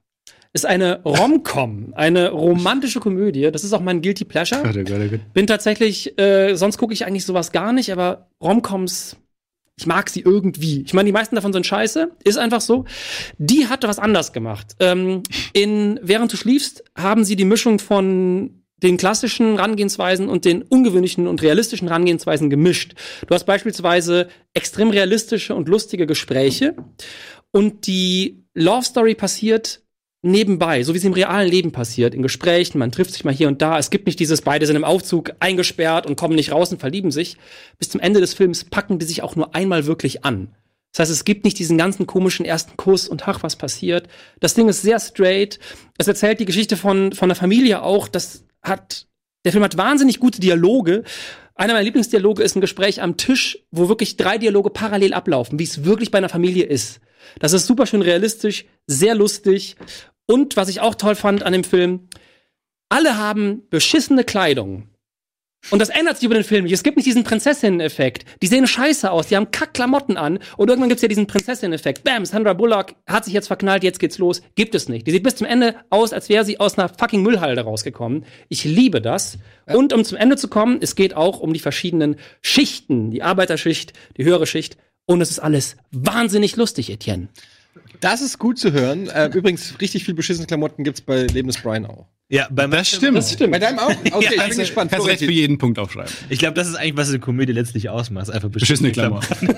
ist 0.54 0.64
eine 0.64 1.02
Rom-Com, 1.02 1.92
eine 1.96 2.30
romantische 2.30 3.00
Komödie. 3.00 3.50
Das 3.52 3.62
ist 3.62 3.74
auch 3.74 3.80
mein 3.80 4.00
Guilty 4.00 4.24
Pleasure. 4.24 4.62
Bin 5.34 5.46
tatsächlich, 5.46 6.18
äh, 6.18 6.54
sonst 6.54 6.78
gucke 6.78 6.94
ich 6.94 7.04
eigentlich 7.04 7.26
sowas 7.26 7.52
gar 7.52 7.74
nicht, 7.74 7.92
aber 7.92 8.30
Romcoms, 8.42 9.16
ich 9.76 9.86
mag 9.86 10.08
sie 10.08 10.20
irgendwie. 10.20 10.82
Ich 10.86 10.94
meine, 10.94 11.06
die 11.06 11.12
meisten 11.12 11.34
davon 11.34 11.52
sind 11.52 11.66
scheiße, 11.66 12.12
ist 12.22 12.38
einfach 12.38 12.60
so. 12.60 12.84
Die 13.38 13.66
hatte 13.66 13.88
was 13.88 13.98
anders 13.98 14.32
gemacht. 14.32 14.76
Ähm, 14.78 15.22
in 15.52 15.98
Während 16.02 16.32
du 16.32 16.36
schliefst, 16.36 16.84
haben 16.96 17.24
sie 17.24 17.36
die 17.36 17.44
Mischung 17.44 17.78
von 17.78 18.62
den 18.82 18.96
klassischen 18.96 19.56
Herangehensweisen 19.56 20.28
und 20.28 20.44
den 20.44 20.62
ungewöhnlichen 20.62 21.26
und 21.26 21.42
realistischen 21.42 21.88
Herangehensweisen 21.88 22.50
gemischt. 22.50 22.94
Du 23.26 23.34
hast 23.34 23.44
beispielsweise 23.44 24.28
extrem 24.52 24.90
realistische 24.90 25.54
und 25.54 25.68
lustige 25.68 26.06
Gespräche 26.06 26.76
und 27.50 27.86
die 27.86 28.44
Love 28.52 28.84
Story 28.84 29.14
passiert 29.14 29.83
nebenbei, 30.24 30.82
so 30.82 30.94
wie 30.94 30.98
es 30.98 31.04
im 31.04 31.12
realen 31.12 31.50
Leben 31.50 31.72
passiert, 31.72 32.14
in 32.14 32.22
Gesprächen, 32.22 32.78
man 32.78 32.92
trifft 32.92 33.12
sich 33.12 33.24
mal 33.24 33.34
hier 33.34 33.48
und 33.48 33.62
da. 33.62 33.78
Es 33.78 33.90
gibt 33.90 34.06
nicht 34.06 34.18
dieses, 34.18 34.42
beide 34.42 34.66
sind 34.66 34.76
im 34.76 34.84
Aufzug 34.84 35.32
eingesperrt 35.40 36.06
und 36.06 36.16
kommen 36.16 36.34
nicht 36.34 36.52
raus 36.52 36.72
und 36.72 36.80
verlieben 36.80 37.10
sich. 37.10 37.36
Bis 37.78 37.90
zum 37.90 38.00
Ende 38.00 38.20
des 38.20 38.34
Films 38.34 38.64
packen 38.64 38.98
die 38.98 39.06
sich 39.06 39.22
auch 39.22 39.36
nur 39.36 39.54
einmal 39.54 39.86
wirklich 39.86 40.24
an. 40.24 40.54
Das 40.92 41.00
heißt, 41.00 41.10
es 41.10 41.24
gibt 41.24 41.44
nicht 41.44 41.58
diesen 41.58 41.76
ganzen 41.76 42.06
komischen 42.06 42.46
ersten 42.46 42.76
Kuss 42.76 43.08
und 43.08 43.26
ach, 43.26 43.42
was 43.42 43.56
passiert. 43.56 44.08
Das 44.38 44.54
Ding 44.54 44.68
ist 44.68 44.82
sehr 44.82 45.00
straight. 45.00 45.58
Es 45.98 46.06
erzählt 46.06 46.38
die 46.38 46.44
Geschichte 46.44 46.76
von, 46.76 47.12
von 47.12 47.28
der 47.28 47.36
Familie 47.36 47.82
auch. 47.82 48.06
Das 48.06 48.44
hat, 48.62 49.06
der 49.44 49.50
Film 49.50 49.64
hat 49.64 49.76
wahnsinnig 49.76 50.20
gute 50.20 50.40
Dialoge. 50.40 51.02
Einer 51.56 51.72
meiner 51.72 51.84
Lieblingsdialoge 51.84 52.42
ist 52.42 52.56
ein 52.56 52.60
Gespräch 52.60 53.02
am 53.02 53.16
Tisch, 53.16 53.58
wo 53.72 53.88
wirklich 53.88 54.16
drei 54.16 54.38
Dialoge 54.38 54.70
parallel 54.70 55.14
ablaufen, 55.14 55.58
wie 55.58 55.64
es 55.64 55.84
wirklich 55.84 56.12
bei 56.12 56.18
einer 56.18 56.28
Familie 56.28 56.64
ist. 56.64 57.00
Das 57.40 57.52
ist 57.52 57.66
super 57.66 57.86
schön 57.86 58.02
realistisch, 58.02 58.64
sehr 58.86 59.14
lustig. 59.14 59.76
Und 60.26 60.56
was 60.56 60.68
ich 60.68 60.80
auch 60.80 60.94
toll 60.94 61.14
fand 61.14 61.42
an 61.42 61.52
dem 61.52 61.64
Film, 61.64 62.08
alle 62.88 63.16
haben 63.16 63.62
beschissene 63.70 64.24
Kleidung. 64.24 64.88
Und 65.70 65.78
das 65.78 65.88
ändert 65.88 66.18
sich 66.18 66.26
über 66.26 66.34
den 66.34 66.44
Film 66.44 66.64
nicht. 66.64 66.74
Es 66.74 66.82
gibt 66.82 66.96
nicht 66.96 67.06
diesen 67.06 67.24
Prinzessinnen-Effekt. 67.24 68.26
Die 68.42 68.46
sehen 68.46 68.66
scheiße 68.66 69.10
aus, 69.10 69.28
die 69.28 69.36
haben 69.36 69.50
Kackklamotten 69.50 70.16
an. 70.16 70.38
Und 70.56 70.68
irgendwann 70.68 70.90
gibt's 70.90 71.02
ja 71.02 71.08
diesen 71.08 71.26
Prinzessinnen-Effekt. 71.26 72.04
Bam, 72.04 72.26
Sandra 72.26 72.52
Bullock 72.52 72.94
hat 73.06 73.24
sich 73.24 73.32
jetzt 73.32 73.46
verknallt, 73.46 73.82
jetzt 73.82 73.98
geht's 73.98 74.18
los. 74.18 74.42
Gibt 74.56 74.74
es 74.74 74.88
nicht. 74.88 75.06
Die 75.06 75.10
sieht 75.10 75.22
bis 75.22 75.36
zum 75.36 75.46
Ende 75.46 75.76
aus, 75.88 76.12
als 76.12 76.28
wäre 76.28 76.44
sie 76.44 76.60
aus 76.60 76.78
einer 76.78 76.90
fucking 76.90 77.22
Müllhalde 77.22 77.62
rausgekommen. 77.62 78.26
Ich 78.48 78.64
liebe 78.64 79.00
das. 79.00 79.38
Und 79.66 79.92
um 79.92 80.04
zum 80.04 80.18
Ende 80.18 80.36
zu 80.36 80.48
kommen, 80.48 80.78
es 80.82 80.96
geht 80.96 81.16
auch 81.16 81.40
um 81.40 81.54
die 81.54 81.60
verschiedenen 81.60 82.16
Schichten. 82.42 83.10
Die 83.10 83.22
Arbeiterschicht, 83.22 83.94
die 84.18 84.24
höhere 84.24 84.46
Schicht. 84.46 84.76
Und 85.06 85.22
es 85.22 85.30
ist 85.30 85.38
alles 85.38 85.76
wahnsinnig 85.92 86.56
lustig, 86.56 86.90
Etienne. 86.90 87.28
Das 88.04 88.20
ist 88.20 88.38
gut 88.38 88.58
zu 88.58 88.70
hören. 88.70 89.08
Äh, 89.08 89.30
übrigens, 89.34 89.80
richtig 89.80 90.04
viel 90.04 90.12
beschissene 90.12 90.46
Klamotten 90.46 90.84
gibt's 90.84 91.00
bei 91.00 91.22
Leben 91.22 91.48
des 91.48 91.56
Brian 91.56 91.86
auch. 91.86 92.06
Ja, 92.28 92.46
bei 92.50 92.66
Das 92.66 92.88
stimmt. 92.88 93.16
Das 93.16 93.32
stimmt. 93.32 93.52
Bei 93.52 93.58
deinem 93.58 93.78
auch? 93.78 93.88
Okay, 94.12 94.34
ich 94.34 94.48
bin 94.48 94.58
gespannt. 94.58 94.90
Kannst 94.90 95.06
recht 95.06 95.24
für 95.24 95.30
jeden 95.30 95.56
Punkt 95.56 95.78
aufschreiben. 95.78 96.12
Ich 96.28 96.38
glaube, 96.38 96.52
das 96.52 96.68
ist 96.68 96.74
eigentlich, 96.74 96.98
was 96.98 97.08
eine 97.08 97.18
Komödie 97.18 97.52
letztlich 97.52 97.88
ausmacht. 97.88 98.30
Einfach 98.30 98.50
Beschissene 98.50 98.92
Klamotten. 98.92 99.48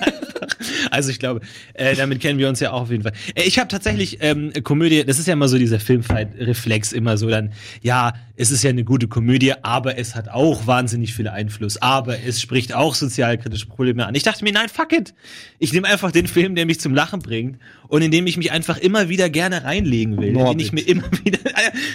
Also 0.97 1.09
ich 1.11 1.19
glaube, 1.19 1.41
äh, 1.73 1.95
damit 1.95 2.21
kennen 2.21 2.39
wir 2.39 2.49
uns 2.49 2.59
ja 2.59 2.71
auch 2.71 2.81
auf 2.83 2.91
jeden 2.91 3.03
Fall. 3.03 3.13
Äh, 3.35 3.43
ich 3.43 3.59
habe 3.59 3.67
tatsächlich 3.67 4.17
ähm, 4.21 4.51
Komödie, 4.63 5.03
das 5.05 5.19
ist 5.19 5.27
ja 5.27 5.33
immer 5.33 5.47
so 5.47 5.57
dieser 5.57 5.79
Filmfight-Reflex, 5.79 6.91
immer 6.91 7.17
so 7.17 7.29
dann, 7.29 7.51
ja, 7.81 8.13
es 8.35 8.51
ist 8.51 8.63
ja 8.63 8.69
eine 8.69 8.83
gute 8.83 9.07
Komödie, 9.07 9.53
aber 9.63 9.97
es 9.97 10.15
hat 10.15 10.29
auch 10.29 10.67
wahnsinnig 10.67 11.13
viel 11.15 11.27
Einfluss, 11.27 11.77
aber 11.77 12.23
es 12.23 12.39
spricht 12.39 12.73
auch 12.73 12.93
sozialkritische 12.93 13.65
Probleme 13.65 14.05
an. 14.05 14.13
Ich 14.13 14.23
dachte 14.23 14.43
mir, 14.43 14.53
nein, 14.53 14.69
fuck 14.69 14.93
it. 14.93 15.15
Ich 15.57 15.73
nehme 15.73 15.87
einfach 15.87 16.11
den 16.11 16.27
Film, 16.27 16.53
der 16.53 16.67
mich 16.67 16.79
zum 16.79 16.93
Lachen 16.93 17.19
bringt 17.19 17.57
und 17.87 18.03
in 18.03 18.11
dem 18.11 18.27
ich 18.27 18.37
mich 18.37 18.51
einfach 18.51 18.77
immer 18.77 19.09
wieder 19.09 19.29
gerne 19.29 19.63
reinlegen 19.63 20.17
will. 20.17 20.33
Norbit. 20.33 20.53
Den 20.53 20.59
ich 20.59 20.71
mir 20.71 20.81
immer 20.81 21.09
wieder. 21.23 21.39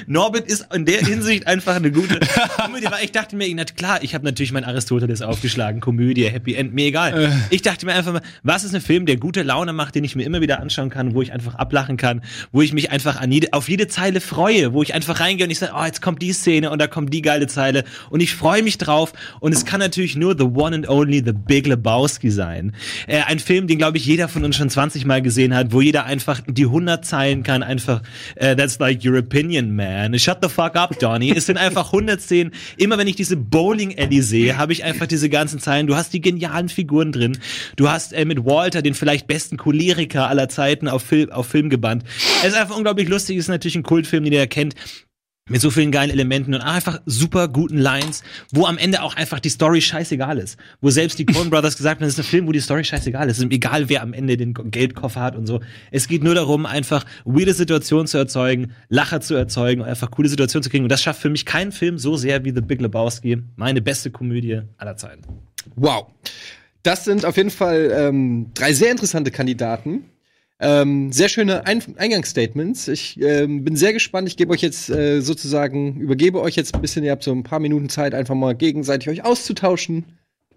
Norbit 0.06 0.46
ist 0.46 0.66
in 0.74 0.84
der 0.84 0.98
Hinsicht 0.98 1.46
einfach 1.46 1.76
eine 1.76 1.92
gute 1.92 2.18
Komödie, 2.56 2.86
weil 2.90 3.04
ich 3.04 3.12
dachte 3.12 3.36
mir, 3.36 3.48
na 3.54 3.64
klar, 3.64 4.02
ich 4.02 4.14
habe 4.14 4.24
natürlich 4.24 4.52
mein 4.52 4.64
Aristoteles 4.64 5.22
aufgeschlagen, 5.22 5.80
Komödie, 5.80 6.28
Happy 6.28 6.54
End, 6.54 6.74
mir 6.74 6.86
egal. 6.86 7.32
Ich 7.50 7.62
dachte 7.62 7.86
mir 7.86 7.94
einfach 7.94 8.12
mal, 8.12 8.22
was 8.42 8.64
ist 8.64 8.74
ein 8.74 8.80
Film, 8.82 9.06
der 9.06 9.16
gute 9.16 9.42
Laune 9.42 9.72
macht, 9.72 9.94
den 9.94 10.04
ich 10.04 10.16
mir 10.16 10.24
immer 10.24 10.40
wieder 10.40 10.60
anschauen 10.60 10.90
kann, 10.90 11.14
wo 11.14 11.22
ich 11.22 11.32
einfach 11.32 11.54
ablachen 11.54 11.96
kann, 11.96 12.22
wo 12.52 12.62
ich 12.62 12.72
mich 12.72 12.90
einfach 12.90 13.20
an 13.20 13.32
jede, 13.32 13.52
auf 13.52 13.68
jede 13.68 13.88
Zeile 13.88 14.20
freue, 14.20 14.72
wo 14.72 14.82
ich 14.82 14.94
einfach 14.94 15.20
reingehe 15.20 15.46
und 15.46 15.50
ich 15.50 15.58
sage, 15.58 15.72
oh, 15.76 15.84
jetzt 15.84 16.02
kommt 16.02 16.20
die 16.22 16.32
Szene 16.32 16.70
und 16.70 16.80
da 16.80 16.86
kommt 16.86 17.12
die 17.14 17.22
geile 17.22 17.46
Zeile 17.46 17.84
und 18.10 18.20
ich 18.20 18.34
freue 18.34 18.62
mich 18.62 18.78
drauf 18.78 19.12
und 19.40 19.52
es 19.52 19.64
kann 19.64 19.80
natürlich 19.80 20.16
nur 20.16 20.36
the 20.36 20.44
one 20.44 20.74
and 20.74 20.88
only 20.88 21.22
The 21.24 21.32
Big 21.32 21.66
Lebowski 21.66 22.30
sein. 22.30 22.72
Äh, 23.06 23.22
ein 23.22 23.38
Film, 23.38 23.66
den 23.66 23.78
glaube 23.78 23.96
ich 23.96 24.04
jeder 24.04 24.28
von 24.28 24.44
uns 24.44 24.56
schon 24.56 24.70
20 24.70 25.04
Mal 25.04 25.22
gesehen 25.22 25.54
hat, 25.54 25.72
wo 25.72 25.80
jeder 25.80 26.04
einfach 26.04 26.40
die 26.46 26.64
100 26.64 27.04
Zeilen 27.04 27.42
kann, 27.42 27.62
einfach 27.62 28.02
äh, 28.36 28.56
that's 28.56 28.78
like 28.78 29.04
your 29.04 29.18
opinion, 29.18 29.74
man. 29.74 30.18
Shut 30.18 30.38
the 30.42 30.48
fuck 30.48 30.76
up, 30.76 30.98
Donny. 30.98 31.32
Es 31.34 31.46
sind 31.46 31.58
einfach 31.58 31.86
100 31.86 32.20
Szenen. 32.20 32.52
Immer 32.76 32.98
wenn 32.98 33.06
ich 33.06 33.16
diese 33.16 33.36
Bowling 33.36 33.98
Alley 33.98 34.22
sehe, 34.22 34.56
habe 34.56 34.72
ich 34.72 34.84
einfach 34.84 35.06
diese 35.06 35.28
ganzen 35.28 35.58
Zeilen. 35.58 35.86
Du 35.86 35.96
hast 35.96 36.12
die 36.12 36.20
genialen 36.20 36.68
Figuren 36.68 37.12
drin. 37.12 37.38
Du 37.76 37.88
hast 37.88 38.12
äh, 38.12 38.24
mit 38.24 38.44
Walter 38.72 38.82
den 38.82 38.94
vielleicht 38.94 39.26
besten 39.26 39.58
Choleriker 39.58 40.28
aller 40.28 40.48
Zeiten 40.48 40.88
auf 40.88 41.02
Film, 41.02 41.30
auf 41.30 41.46
Film 41.46 41.68
gebannt. 41.68 42.04
Es 42.42 42.48
ist 42.48 42.56
einfach 42.56 42.76
unglaublich 42.76 43.08
lustig. 43.08 43.36
Ist 43.36 43.48
natürlich 43.48 43.76
ein 43.76 43.82
Kultfilm, 43.82 44.24
den 44.24 44.32
ihr 44.32 44.46
kennt 44.46 44.74
mit 45.50 45.60
so 45.60 45.70
vielen 45.70 45.90
geilen 45.90 46.10
Elementen 46.10 46.54
und 46.54 46.60
einfach 46.60 47.02
super 47.04 47.48
guten 47.48 47.76
Lines, 47.76 48.22
wo 48.52 48.64
am 48.64 48.78
Ende 48.78 49.02
auch 49.02 49.16
einfach 49.16 49.40
die 49.40 49.50
Story 49.50 49.82
scheißegal 49.82 50.38
ist. 50.38 50.56
Wo 50.80 50.88
selbst 50.88 51.18
die 51.18 51.26
Coen 51.26 51.50
Brothers 51.50 51.76
gesagt 51.76 52.00
haben, 52.00 52.06
das 52.06 52.14
ist 52.14 52.20
ein 52.20 52.24
Film, 52.24 52.46
wo 52.46 52.52
die 52.52 52.60
Story 52.60 52.84
scheißegal 52.84 53.28
ist. 53.28 53.38
Es 53.38 53.44
ist 53.44 53.52
egal, 53.52 53.88
wer 53.88 54.02
am 54.02 54.14
Ende 54.14 54.36
den 54.36 54.54
Geldkoffer 54.54 55.20
hat 55.20 55.36
und 55.36 55.46
so. 55.46 55.60
Es 55.90 56.06
geht 56.08 56.22
nur 56.22 56.34
darum, 56.34 56.64
einfach 56.64 57.04
weirde 57.24 57.52
Situationen 57.52 58.06
zu 58.06 58.16
erzeugen, 58.16 58.72
Lacher 58.88 59.20
zu 59.20 59.34
erzeugen 59.34 59.82
und 59.82 59.88
einfach 59.88 60.10
coole 60.12 60.28
Situationen 60.28 60.62
zu 60.62 60.70
kriegen. 60.70 60.84
Und 60.84 60.92
das 60.92 61.02
schafft 61.02 61.20
für 61.20 61.30
mich 61.30 61.44
keinen 61.44 61.72
Film 61.72 61.98
so 61.98 62.16
sehr 62.16 62.44
wie 62.44 62.52
The 62.52 62.62
Big 62.62 62.80
Lebowski. 62.80 63.42
Meine 63.56 63.82
beste 63.82 64.10
Komödie 64.12 64.62
aller 64.78 64.96
Zeiten. 64.96 65.22
Wow. 65.74 66.06
Das 66.82 67.04
sind 67.04 67.24
auf 67.24 67.36
jeden 67.36 67.50
Fall 67.50 67.92
ähm, 67.96 68.50
drei 68.54 68.72
sehr 68.72 68.90
interessante 68.90 69.30
Kandidaten. 69.30 70.04
Ähm, 70.58 71.10
sehr 71.12 71.28
schöne 71.28 71.66
Ein 71.66 71.82
Eingangsstatements. 71.96 72.86
Ich 72.88 73.20
ähm, 73.20 73.64
bin 73.64 73.74
sehr 73.76 73.92
gespannt. 73.92 74.28
Ich 74.28 74.36
gebe 74.36 74.52
euch 74.52 74.60
jetzt 74.62 74.90
äh, 74.90 75.20
sozusagen, 75.20 75.96
übergebe 76.00 76.40
euch 76.40 76.54
jetzt 76.56 76.74
ein 76.74 76.80
bisschen, 76.80 77.02
ihr 77.04 77.10
habt 77.10 77.24
so 77.24 77.32
ein 77.32 77.42
paar 77.42 77.58
Minuten 77.58 77.88
Zeit, 77.88 78.14
einfach 78.14 78.34
mal 78.36 78.54
gegenseitig 78.54 79.08
euch 79.08 79.24
auszutauschen, 79.24 80.04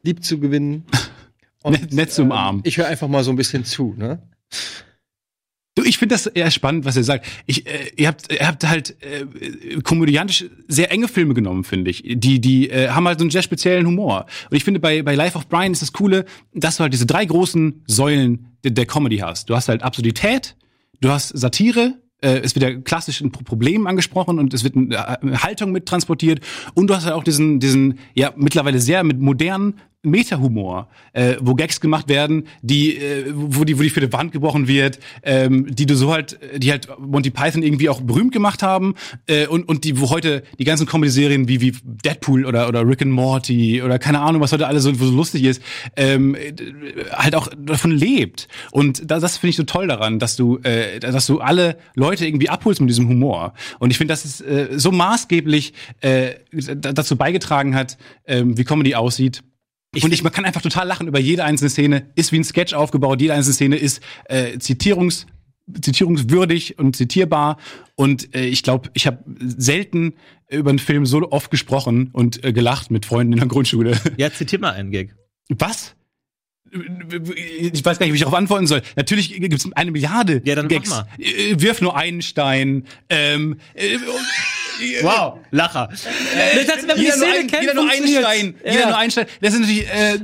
lieb 0.03 0.23
zu 0.23 0.39
gewinnen. 0.39 0.85
Nett- 1.67 1.93
nett 1.93 2.11
zu 2.11 2.21
umarmen. 2.21 2.61
Ich 2.63 2.77
höre 2.77 2.85
einfach 2.85 3.07
mal 3.07 3.23
so 3.23 3.31
ein 3.31 3.35
bisschen 3.37 3.65
zu, 3.65 3.95
ne? 3.97 4.19
Du, 5.75 5.83
ich 5.83 5.97
finde 5.97 6.15
das 6.15 6.25
eher 6.25 6.49
spannend, 6.51 6.85
was 6.85 6.95
ihr 6.95 7.03
sagt. 7.03 7.25
Ich, 7.45 7.67
äh, 7.67 7.91
ihr 7.97 8.07
habt, 8.07 8.31
ihr 8.31 8.47
habt 8.47 8.65
halt 8.67 8.95
äh, 9.03 9.81
komödiantisch 9.81 10.45
sehr 10.69 10.89
enge 10.89 11.09
Filme 11.09 11.33
genommen, 11.33 11.65
finde 11.65 11.91
ich. 11.91 12.01
Die, 12.05 12.39
die 12.39 12.69
äh, 12.69 12.89
haben 12.89 13.05
halt 13.05 13.19
so 13.19 13.23
einen 13.23 13.31
sehr 13.31 13.41
speziellen 13.41 13.85
Humor. 13.85 14.25
Und 14.49 14.55
ich 14.55 14.63
finde, 14.63 14.79
bei, 14.79 15.01
bei 15.03 15.15
Life 15.15 15.37
of 15.37 15.47
Brian 15.49 15.73
ist 15.73 15.81
das 15.81 15.91
Coole, 15.91 16.23
dass 16.53 16.77
du 16.77 16.83
halt 16.83 16.93
diese 16.93 17.05
drei 17.05 17.25
großen 17.25 17.83
Säulen 17.87 18.47
der, 18.63 18.71
der 18.71 18.85
Comedy 18.85 19.17
hast. 19.17 19.49
Du 19.49 19.55
hast 19.55 19.67
halt 19.67 19.83
Absurdität, 19.83 20.55
du 21.01 21.09
hast 21.09 21.37
Satire, 21.37 21.95
äh, 22.21 22.39
es 22.39 22.55
wird 22.55 22.63
ja 22.63 22.79
klassisch 22.79 23.19
ein 23.19 23.33
Pro- 23.33 23.43
Problem 23.43 23.85
angesprochen 23.85 24.39
und 24.39 24.53
es 24.53 24.63
wird 24.63 24.77
eine, 24.77 25.21
eine 25.21 25.43
Haltung 25.43 25.73
mit 25.73 25.85
transportiert 25.87 26.39
und 26.73 26.89
du 26.89 26.95
hast 26.95 27.03
halt 27.03 27.13
auch 27.15 27.23
diesen, 27.25 27.59
diesen 27.59 27.99
ja 28.13 28.31
mittlerweile 28.37 28.79
sehr 28.79 29.03
mit 29.03 29.19
modernen 29.19 29.79
Meta-Humor, 30.05 30.87
äh, 31.13 31.35
wo 31.39 31.55
Gags 31.55 31.81
gemacht 31.81 32.07
werden, 32.07 32.47
die, 32.61 32.97
äh, 32.97 33.31
wo 33.33 33.63
die, 33.63 33.77
wo 33.77 33.83
die 33.83 33.89
für 33.89 34.01
die 34.01 34.11
Wand 34.13 34.31
gebrochen 34.31 34.67
wird, 34.67 34.99
ähm, 35.23 35.73
die 35.73 35.85
du 35.85 35.95
so 35.95 36.11
halt, 36.11 36.39
die 36.55 36.71
halt 36.71 36.87
Monty 36.99 37.31
Python 37.31 37.63
irgendwie 37.63 37.89
auch 37.89 38.01
berühmt 38.01 38.31
gemacht 38.31 38.63
haben 38.63 38.95
äh, 39.27 39.47
und 39.47 39.67
und 39.67 39.83
die, 39.83 39.99
wo 39.99 40.09
heute 40.09 40.43
die 40.59 40.63
ganzen 40.63 40.85
Comedy-Serien 40.85 41.47
wie 41.47 41.61
wie 41.61 41.73
Deadpool 41.83 42.45
oder 42.45 42.67
oder 42.67 42.87
Rick 42.87 43.01
and 43.01 43.11
Morty 43.11 43.81
oder 43.81 43.99
keine 43.99 44.21
Ahnung, 44.21 44.41
was 44.41 44.51
heute 44.51 44.67
alles 44.67 44.83
so, 44.83 44.93
so 44.93 45.11
lustig 45.11 45.43
ist, 45.43 45.61
ähm, 45.95 46.35
äh, 46.35 46.53
halt 47.11 47.35
auch 47.35 47.49
davon 47.57 47.91
lebt. 47.91 48.47
Und 48.71 49.09
das, 49.09 49.21
das 49.21 49.37
finde 49.37 49.51
ich 49.51 49.55
so 49.55 49.63
toll 49.63 49.87
daran, 49.87 50.19
dass 50.19 50.35
du, 50.35 50.57
äh, 50.63 50.99
dass 50.99 51.25
du 51.25 51.39
alle 51.39 51.77
Leute 51.95 52.25
irgendwie 52.25 52.49
abholst 52.49 52.81
mit 52.81 52.89
diesem 52.89 53.07
Humor. 53.07 53.53
Und 53.79 53.91
ich 53.91 53.97
finde, 53.97 54.11
dass 54.13 54.25
es 54.25 54.41
äh, 54.41 54.67
so 54.75 54.91
maßgeblich 54.91 55.73
äh, 56.01 56.35
dazu 56.51 57.15
beigetragen 57.15 57.75
hat, 57.75 57.97
ähm, 58.27 58.57
wie 58.57 58.63
Comedy 58.63 58.95
aussieht. 58.95 59.43
Und 60.03 60.13
ich, 60.13 60.23
man 60.23 60.31
kann 60.31 60.45
einfach 60.45 60.61
total 60.61 60.87
lachen 60.87 61.07
über 61.07 61.19
jede 61.19 61.43
einzelne 61.43 61.69
Szene, 61.69 62.09
ist 62.15 62.31
wie 62.31 62.37
ein 62.39 62.43
Sketch 62.43 62.73
aufgebaut, 62.73 63.21
jede 63.21 63.33
einzelne 63.33 63.53
Szene 63.53 63.75
ist 63.77 64.01
äh, 64.25 64.57
zitierungs, 64.59 65.25
zitierungswürdig 65.81 66.77
und 66.77 66.95
zitierbar. 66.95 67.57
Und 67.95 68.35
äh, 68.35 68.45
ich 68.45 68.63
glaube, 68.63 68.89
ich 68.93 69.07
habe 69.07 69.23
selten 69.39 70.13
über 70.49 70.69
einen 70.69 70.79
Film 70.79 71.05
so 71.05 71.31
oft 71.31 71.49
gesprochen 71.51 72.09
und 72.11 72.43
äh, 72.43 72.53
gelacht 72.53 72.91
mit 72.91 73.05
Freunden 73.05 73.33
in 73.33 73.39
der 73.39 73.47
Grundschule. 73.47 73.99
Ja, 74.17 74.31
zitier 74.31 74.59
mal 74.59 74.71
einen 74.73 74.91
Gag. 74.91 75.15
Was? 75.49 75.95
Ich 76.71 77.85
weiß 77.85 77.99
gar 77.99 78.05
nicht, 78.05 78.13
wie 78.13 78.17
ich 78.17 78.21
darauf 78.21 78.37
antworten 78.37 78.67
soll. 78.67 78.81
Natürlich 78.95 79.33
gibt 79.33 79.53
es 79.53 79.71
eine 79.73 79.91
Milliarde 79.91 80.41
Ja, 80.45 80.55
dann 80.55 80.65
mach 80.65 80.69
Gags. 80.69 80.89
mal. 80.89 81.07
Äh, 81.19 81.55
Wirf 81.59 81.81
nur 81.81 81.95
einen 81.95 82.21
Stein. 82.21 82.85
Ähm, 83.09 83.57
äh, 83.75 83.97
Wow, 85.01 85.39
Lacher. 85.51 85.89
Das 85.89 86.05
heißt, 86.05 86.87
wenn 86.87 86.97
jeder 86.97 87.17
nur, 87.17 87.27
ein, 87.27 87.47
kennt, 87.47 87.61
jeder 87.61 87.73
nur 87.73 87.83
einen 87.83 87.91
funktioniert's. 87.91 88.27
Stein. 88.27 88.55
Ja. 88.63 88.71
Jeder 88.71 88.85
nur 88.87 88.97
einen 88.97 89.11
Stein. 89.11 89.25
Das 89.41 89.53
ist 89.53 89.59
natürlich 89.59 89.87
äh, 89.87 90.15
äh, 90.15 90.19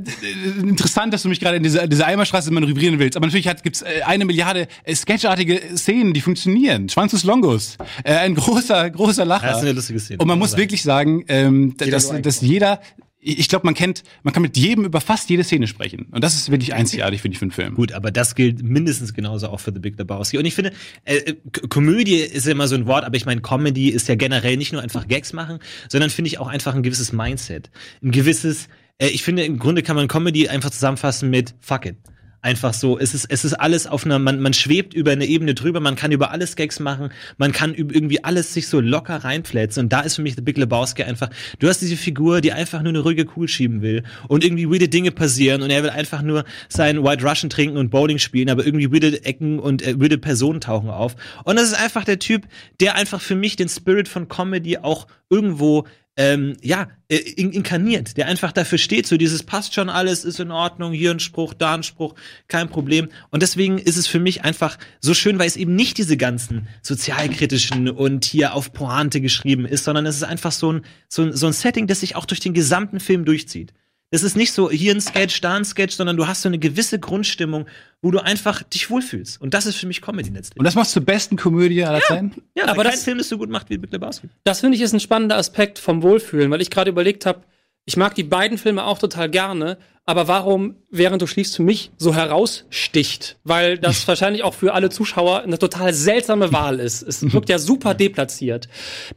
interessant, 0.62 1.14
dass 1.14 1.24
du 1.24 1.30
mich 1.30 1.40
gerade 1.40 1.58
in 1.58 1.64
diese, 1.64 1.88
diese 1.88 2.06
Eimerstraße 2.06 2.52
manövrieren 2.52 3.00
willst. 3.00 3.18
Aber 3.18 3.26
natürlich 3.26 3.48
hat, 3.48 3.64
gibt's 3.64 3.82
äh, 3.82 4.02
eine 4.06 4.26
Milliarde 4.26 4.68
äh, 4.84 4.96
sketchartige 4.96 5.62
Szenen, 5.76 6.14
die 6.14 6.22
funktionieren. 6.22 6.90
Schwanzus 6.90 7.24
Longus. 7.24 7.78
Äh, 8.04 8.14
ein 8.16 8.36
großer, 8.36 8.90
großer 8.90 9.26
Lacher. 9.26 9.48
Das 9.48 9.58
ist 9.58 9.64
eine 9.64 9.74
lustige 9.74 10.00
Szene. 10.00 10.20
Und 10.20 10.28
man 10.28 10.40
muss 10.40 10.52
Sagen. 10.52 10.62
wirklich 10.62 10.84
sagen, 10.84 11.26
ähm, 11.28 11.76
Jeder 11.80 11.92
dass, 11.92 12.22
dass 12.22 12.42
jeder, 12.42 12.82
ich 13.24 13.50
glaube, 13.50 13.66
man 13.66 13.76
kennt, 13.76 14.04
man 14.24 14.34
kann 14.34 14.42
mit 14.42 14.58
jedem 14.58 14.84
über 14.84 15.00
fast 15.00 15.30
jede 15.30 15.44
Szene 15.44 15.68
sprechen. 15.68 16.08
Und 16.12 16.24
das 16.24 16.36
ist 16.36 16.50
wirklich 16.50 16.74
einzigartig, 16.74 17.22
finde 17.22 17.34
ich, 17.34 17.40
für 17.40 17.46
einen 17.46 17.52
Film. 17.52 17.76
Gut, 17.76 17.92
aber 17.92 18.10
das 18.10 18.34
gilt 18.34 18.64
mindestens 18.64 19.14
genauso 19.14 19.50
auch 19.50 19.60
für 19.60 19.72
The 19.72 19.80
Big 19.80 19.98
Lebowski. 19.98 20.40
Und 20.40 20.46
ich 20.46 20.56
finde, 20.56 20.72
äh, 21.06 21.18
äh, 21.18 21.36
Komödie 21.70 22.16
ist 22.16 22.46
ja 22.48 22.52
immer 22.52 22.68
so 22.68 22.76
ein 22.76 22.88
Wort, 22.88 23.06
aber 23.06 23.16
ich 23.16 23.26
meine, 23.26 23.42
Comedy 23.42 23.90
ist 23.90 24.08
ja 24.08 24.16
generell 24.16 24.58
nicht 24.58 24.74
nur 24.74 24.82
einfach 24.82 25.08
Gags 25.08 25.34
machen, 25.34 25.60
sondern 25.88 26.10
finde 26.10 26.30
ich 26.30 26.40
auch 26.40 26.48
einfach 26.48 26.74
ein 26.74 26.82
gewisses 26.82 27.14
Mindset. 27.14 27.70
Ein 28.02 28.12
gewisses, 28.12 28.68
äh, 28.98 29.08
ich 29.08 29.24
finde, 29.24 29.44
im 29.44 29.60
Grunde 29.60 29.84
kann 29.84 29.96
man 29.96 30.08
Comedy 30.08 30.48
einfach 30.50 30.72
zusammenfassen 30.72 31.30
mit 31.30 31.54
Fuck 31.60 31.86
it. 31.86 31.98
Einfach 32.44 32.74
so, 32.74 32.98
es 32.98 33.14
ist, 33.14 33.26
es 33.30 33.46
ist 33.46 33.54
alles 33.54 33.86
auf 33.86 34.04
einer, 34.04 34.18
man, 34.18 34.40
man 34.40 34.54
schwebt 34.54 34.96
über 34.96 35.12
eine 35.12 35.26
Ebene 35.28 35.54
drüber, 35.54 35.80
man 35.80 35.96
kann 35.96 36.12
über 36.12 36.32
alles 36.32 36.56
Gags 36.56 36.80
machen, 36.80 37.10
man 37.38 37.52
kann 37.52 37.76
irgendwie 37.76 38.24
alles 38.24 38.52
sich 38.54 38.68
so 38.68 38.80
locker 38.80 39.18
reinflätzen. 39.18 39.84
Und 39.84 39.94
da 39.94 40.02
ist 40.02 40.16
für 40.16 40.24
mich 40.24 40.34
The 40.36 40.42
Big 40.42 40.58
Lebowski 40.58 41.04
einfach, 41.04 41.30
du 41.60 41.68
hast 41.68 41.82
diese 41.82 41.96
Figur, 41.96 42.42
die 42.42 42.52
einfach 42.52 42.82
nur 42.82 42.90
eine 42.90 43.00
ruhige 43.00 43.26
Kugel 43.26 43.48
schieben 43.48 43.84
will 43.84 44.02
und 44.28 44.44
irgendwie 44.44 44.68
weirde 44.68 44.90
Dinge 44.90 45.12
passieren 45.12 45.62
und 45.62 45.70
er 45.70 45.84
will 45.84 45.92
einfach 45.92 46.24
nur 46.24 46.44
sein 46.68 47.04
White 47.04 47.24
Russian 47.24 47.52
trinken 47.52 47.78
und 47.78 47.92
Bowling 47.92 48.18
spielen, 48.18 48.50
aber 48.50 48.66
irgendwie 48.66 48.92
weirde 48.92 49.24
Ecken 49.24 49.60
und 49.60 49.84
äh, 49.84 50.00
weirde 50.02 50.18
Personen 50.18 50.62
tauchen 50.62 50.90
auf. 50.90 51.16
Und 51.44 51.58
das 51.58 51.66
ist 51.66 51.80
einfach 51.80 52.06
der 52.06 52.18
Typ, 52.18 52.48
der 52.80 52.96
einfach 52.96 53.22
für 53.22 53.36
mich 53.36 53.56
den 53.56 53.70
Spirit 53.70 54.08
von 54.08 54.28
Comedy 54.28 54.80
auch 54.80 55.06
irgendwo 55.30 55.86
ähm, 56.18 56.58
ja, 56.62 56.90
äh, 57.08 57.16
in, 57.16 57.52
inkarniert, 57.52 58.18
der 58.18 58.28
einfach 58.28 58.52
dafür 58.52 58.78
steht, 58.78 59.08
so 59.08 59.16
dieses 59.18 59.44
passt 59.44 59.74
schon 59.74 59.90
alles, 59.90 60.26
ist 60.26 60.40
in 60.40 60.52
Ordnung, 60.52 60.92
hier 60.92 61.12
ein 61.12 61.20
Spruch, 61.20 61.54
da 61.54 61.74
ein 61.74 61.84
Spruch, 61.84 62.16
kein 62.48 62.70
Problem. 62.70 63.10
Und 63.30 63.42
deswegen 63.42 63.78
ist 63.78 63.98
es 63.98 64.08
für 64.08 64.20
mich 64.20 64.44
einfach 64.44 64.78
so 65.00 65.14
schön, 65.14 65.40
weil 65.40 65.48
es 65.48 65.56
eben 65.56 65.76
nicht 65.76 65.98
diese 65.98 66.18
ganzen 66.18 66.68
sozialkritischen 66.82 67.90
und 67.90 68.26
hier 68.26 68.54
auf 68.56 68.74
Pointe 68.74 69.22
geschrieben 69.22 69.66
ist, 69.66 69.86
sondern 69.86 70.06
es 70.06 70.18
ist 70.18 70.24
einfach 70.24 70.52
so 70.52 70.74
ein, 70.74 70.82
so 71.08 71.24
ein, 71.24 71.34
so 71.34 71.48
ein 71.48 71.54
Setting, 71.54 71.88
das 71.88 72.02
sich 72.02 72.16
auch 72.16 72.26
durch 72.26 72.42
den 72.42 72.54
gesamten 72.54 73.00
Film 73.00 73.24
durchzieht. 73.24 73.74
Es 74.14 74.24
ist 74.24 74.36
nicht 74.36 74.52
so 74.52 74.70
hier 74.70 74.94
ein 74.94 75.00
Sketch, 75.00 75.40
da 75.40 75.56
ein 75.56 75.64
Sketch, 75.64 75.96
sondern 75.96 76.18
du 76.18 76.28
hast 76.28 76.42
so 76.42 76.50
eine 76.50 76.60
gewisse 76.60 77.00
Grundstimmung, 77.00 77.66
wo 78.02 78.12
du 78.12 78.20
einfach 78.20 78.62
dich 78.62 78.90
wohlfühlst. 78.90 79.40
Und 79.42 79.54
das 79.54 79.66
ist 79.66 79.78
für 79.78 79.88
mich 79.88 80.02
Comedy 80.02 80.30
letztlich. 80.30 80.60
Und 80.60 80.66
das 80.66 80.76
machst 80.76 80.92
du 80.92 81.00
zur 81.00 81.06
besten 81.06 81.38
Komödie 81.38 81.84
aller 81.86 82.02
Zeiten? 82.02 82.34
ja, 82.56 82.64
aber 82.64 82.74
aber 82.74 82.84
kein 82.84 82.92
das- 82.92 83.04
Film 83.06 83.18
das 83.20 83.30
so 83.30 83.38
gut 83.38 83.50
macht 83.50 83.70
wie 83.70 83.78
Big 83.78 83.92
Lebowski. 83.92 84.28
Das 84.44 84.60
finde 84.60 84.76
ich 84.76 84.84
ist 84.84 84.94
ein 84.94 85.00
spannender 85.00 85.38
Aspekt 85.38 85.80
vom 85.80 86.04
Wohlfühlen, 86.04 86.52
weil 86.52 86.62
ich 86.62 86.70
gerade 86.70 86.90
überlegt 86.92 87.26
habe, 87.26 87.44
ich 87.86 87.96
mag 87.98 88.14
die 88.14 88.24
beiden 88.24 88.58
Filme 88.58 88.84
auch 88.86 89.00
total 89.00 89.30
gerne, 89.30 89.78
aber 90.06 90.28
warum, 90.28 90.76
während 90.92 91.22
du 91.22 91.26
schliefst, 91.28 91.56
für 91.56 91.64
mich 91.64 91.92
so 91.98 92.14
heraussticht? 92.14 93.38
Weil 93.44 93.78
das 93.78 94.08
wahrscheinlich 94.08 94.44
auch 94.44 94.54
für 94.54 94.74
alle 94.74 94.90
Zuschauer 94.90 95.42
eine 95.44 95.58
total 95.58 95.94
seltsame 95.94 96.52
Wahl 96.52 96.80
ist. 96.80 97.02
Es 97.02 97.32
wirkt 97.34 97.50
ja 97.50 97.60
super 97.60 97.94
deplatziert. 97.94 98.68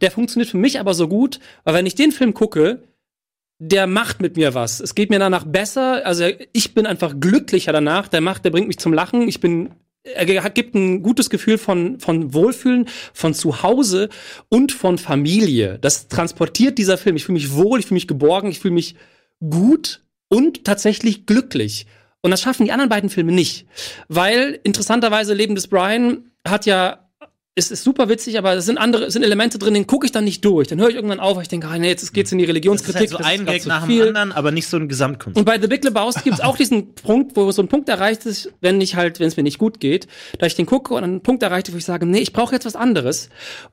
Der 0.00 0.10
funktioniert 0.10 0.50
für 0.50 0.56
mich 0.56 0.78
aber 0.80 0.94
so 0.94 1.08
gut, 1.08 1.40
weil 1.64 1.74
wenn 1.74 1.86
ich 1.86 1.94
den 1.94 2.12
Film 2.12 2.32
gucke, 2.32 2.82
der 3.70 3.86
macht 3.86 4.20
mit 4.20 4.36
mir 4.36 4.54
was. 4.54 4.80
Es 4.80 4.94
geht 4.94 5.08
mir 5.08 5.18
danach 5.18 5.44
besser. 5.44 6.04
Also 6.04 6.28
ich 6.52 6.74
bin 6.74 6.86
einfach 6.86 7.14
glücklicher 7.18 7.72
danach. 7.72 8.08
Der 8.08 8.20
macht, 8.20 8.44
der 8.44 8.50
bringt 8.50 8.68
mich 8.68 8.78
zum 8.78 8.92
Lachen. 8.92 9.26
Ich 9.28 9.40
bin 9.40 9.70
er 10.02 10.50
gibt 10.50 10.74
ein 10.74 11.02
gutes 11.02 11.30
Gefühl 11.30 11.56
von, 11.56 11.98
von 11.98 12.34
Wohlfühlen, 12.34 12.86
von 13.14 13.32
Zuhause 13.32 14.10
und 14.50 14.70
von 14.70 14.98
Familie. 14.98 15.78
Das 15.80 16.08
transportiert 16.08 16.76
dieser 16.76 16.98
Film. 16.98 17.16
Ich 17.16 17.24
fühle 17.24 17.34
mich 17.34 17.54
wohl, 17.54 17.80
ich 17.80 17.86
fühle 17.86 17.96
mich 17.96 18.06
geborgen, 18.06 18.50
ich 18.50 18.60
fühle 18.60 18.74
mich 18.74 18.96
gut 19.40 20.02
und 20.28 20.64
tatsächlich 20.64 21.24
glücklich. 21.24 21.86
Und 22.20 22.32
das 22.32 22.42
schaffen 22.42 22.66
die 22.66 22.72
anderen 22.72 22.90
beiden 22.90 23.08
Filme 23.08 23.32
nicht. 23.32 23.66
Weil 24.08 24.60
interessanterweise 24.62 25.32
Leben 25.32 25.54
des 25.54 25.68
Brian 25.68 26.30
hat 26.46 26.66
ja 26.66 27.03
es 27.56 27.70
ist 27.70 27.84
super 27.84 28.08
witzig, 28.08 28.36
aber 28.36 28.54
es 28.54 28.66
sind 28.66 28.78
andere, 28.78 29.04
es 29.04 29.12
sind 29.12 29.22
Elemente 29.22 29.58
drin, 29.58 29.74
den 29.74 29.86
gucke 29.86 30.06
ich 30.06 30.12
dann 30.12 30.24
nicht 30.24 30.44
durch. 30.44 30.66
Dann 30.66 30.80
höre 30.80 30.88
ich 30.88 30.96
irgendwann 30.96 31.20
auf, 31.20 31.36
weil 31.36 31.42
ich 31.42 31.48
denke, 31.48 31.68
ah, 31.68 31.78
nee, 31.78 31.88
jetzt 31.88 32.12
geht's 32.12 32.32
in 32.32 32.38
die 32.38 32.44
Religionskritik. 32.44 33.10
Das 33.10 33.20
ist 33.20 33.26
halt 33.26 33.38
so 33.38 33.42
ein 33.42 33.46
Gag 33.46 33.66
nach 33.66 33.86
dem 33.86 34.00
anderen, 34.00 34.32
aber 34.32 34.50
nicht 34.50 34.66
so 34.66 34.76
ein 34.76 34.88
Gesamtkunst. 34.88 35.38
Und 35.38 35.44
bei 35.44 35.60
The 35.60 35.68
Big 35.68 35.84
Lebowski 35.84 36.24
gibt's 36.24 36.40
auch 36.40 36.56
diesen 36.56 36.94
Punkt, 36.94 37.36
wo 37.36 37.50
so 37.52 37.62
ein 37.62 37.68
Punkt 37.68 37.88
erreicht 37.88 38.26
ist, 38.26 38.52
wenn 38.60 38.80
ich 38.80 38.96
halt, 38.96 39.20
wenn 39.20 39.28
es 39.28 39.36
mir 39.36 39.44
nicht 39.44 39.58
gut 39.58 39.78
geht, 39.78 40.08
da 40.38 40.46
ich 40.46 40.56
den 40.56 40.66
gucke 40.66 40.94
und 40.94 41.04
einen 41.04 41.22
Punkt 41.22 41.44
erreicht, 41.44 41.72
wo 41.72 41.76
ich 41.76 41.84
sage, 41.84 42.06
nee, 42.06 42.18
ich 42.18 42.32
brauche 42.32 42.54
jetzt 42.54 42.66
was 42.66 42.74
anderes. 42.74 43.28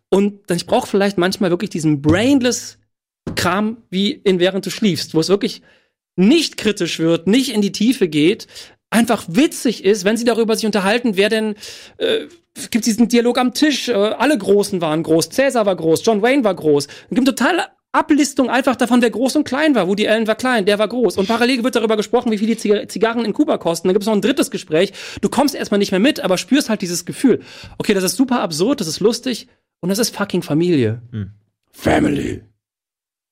Und 0.09 0.41
dann 0.47 0.57
ich 0.57 0.67
brauche 0.67 0.85
vielleicht 0.85 1.17
manchmal 1.17 1.49
wirklich 1.49 1.71
diesen 1.71 2.01
brainless 2.01 2.77
Kram 3.35 3.77
wie 3.89 4.11
in 4.11 4.39
während 4.39 4.65
du 4.65 4.69
schliefst, 4.69 5.15
wo 5.15 5.19
es 5.19 5.29
wirklich 5.29 5.63
nicht 6.15 6.57
kritisch 6.57 6.99
wird, 6.99 7.25
nicht 7.25 7.53
in 7.53 7.61
die 7.61 7.71
Tiefe 7.71 8.07
geht, 8.07 8.47
einfach 8.91 9.23
witzig 9.27 9.83
ist, 9.85 10.05
wenn 10.05 10.17
sie 10.17 10.25
darüber 10.25 10.55
sich 10.55 10.65
unterhalten, 10.65 11.15
wer 11.15 11.29
denn 11.29 11.55
äh, 11.97 12.27
gibt 12.69 12.85
diesen 12.85 13.07
Dialog 13.07 13.37
am 13.37 13.53
Tisch, 13.53 13.89
äh, 13.89 13.93
alle 13.93 14.37
Großen 14.37 14.81
waren 14.81 15.03
groß, 15.03 15.29
Cäsar 15.29 15.65
war 15.65 15.75
groß, 15.75 16.05
John 16.05 16.21
Wayne 16.21 16.43
war 16.43 16.53
groß. 16.55 16.85
Es 16.87 17.15
gibt 17.15 17.27
totale 17.27 17.65
Ablistung 17.93 18.49
einfach 18.49 18.77
davon, 18.77 19.01
wer 19.01 19.09
groß 19.09 19.35
und 19.35 19.43
klein 19.43 19.75
war. 19.75 19.87
Woody 19.87 20.07
Allen 20.07 20.25
war 20.25 20.35
klein, 20.35 20.65
der 20.65 20.79
war 20.79 20.87
groß. 20.87 21.17
Und 21.17 21.27
parallel 21.27 21.63
wird 21.63 21.75
darüber 21.75 21.97
gesprochen, 21.97 22.31
wie 22.31 22.37
viel 22.37 22.47
die 22.47 22.55
Ziga- 22.55 22.87
Zigarren 22.87 23.25
in 23.25 23.33
Kuba 23.33 23.57
kosten. 23.57 23.87
Dann 23.87 23.93
gibt 23.93 24.03
es 24.03 24.07
noch 24.07 24.15
ein 24.15 24.21
drittes 24.21 24.49
Gespräch. 24.49 24.93
Du 25.19 25.27
kommst 25.27 25.55
erstmal 25.55 25.77
nicht 25.79 25.91
mehr 25.91 25.99
mit, 25.99 26.21
aber 26.21 26.37
spürst 26.37 26.69
halt 26.69 26.81
dieses 26.81 27.05
Gefühl. 27.05 27.41
Okay, 27.77 27.93
das 27.93 28.03
ist 28.05 28.15
super 28.15 28.39
absurd, 28.41 28.79
das 28.79 28.87
ist 28.87 29.01
lustig 29.01 29.47
und 29.81 29.89
das 29.89 29.99
ist 29.99 30.15
fucking 30.15 30.41
Familie. 30.41 31.01
Family. 31.71 32.43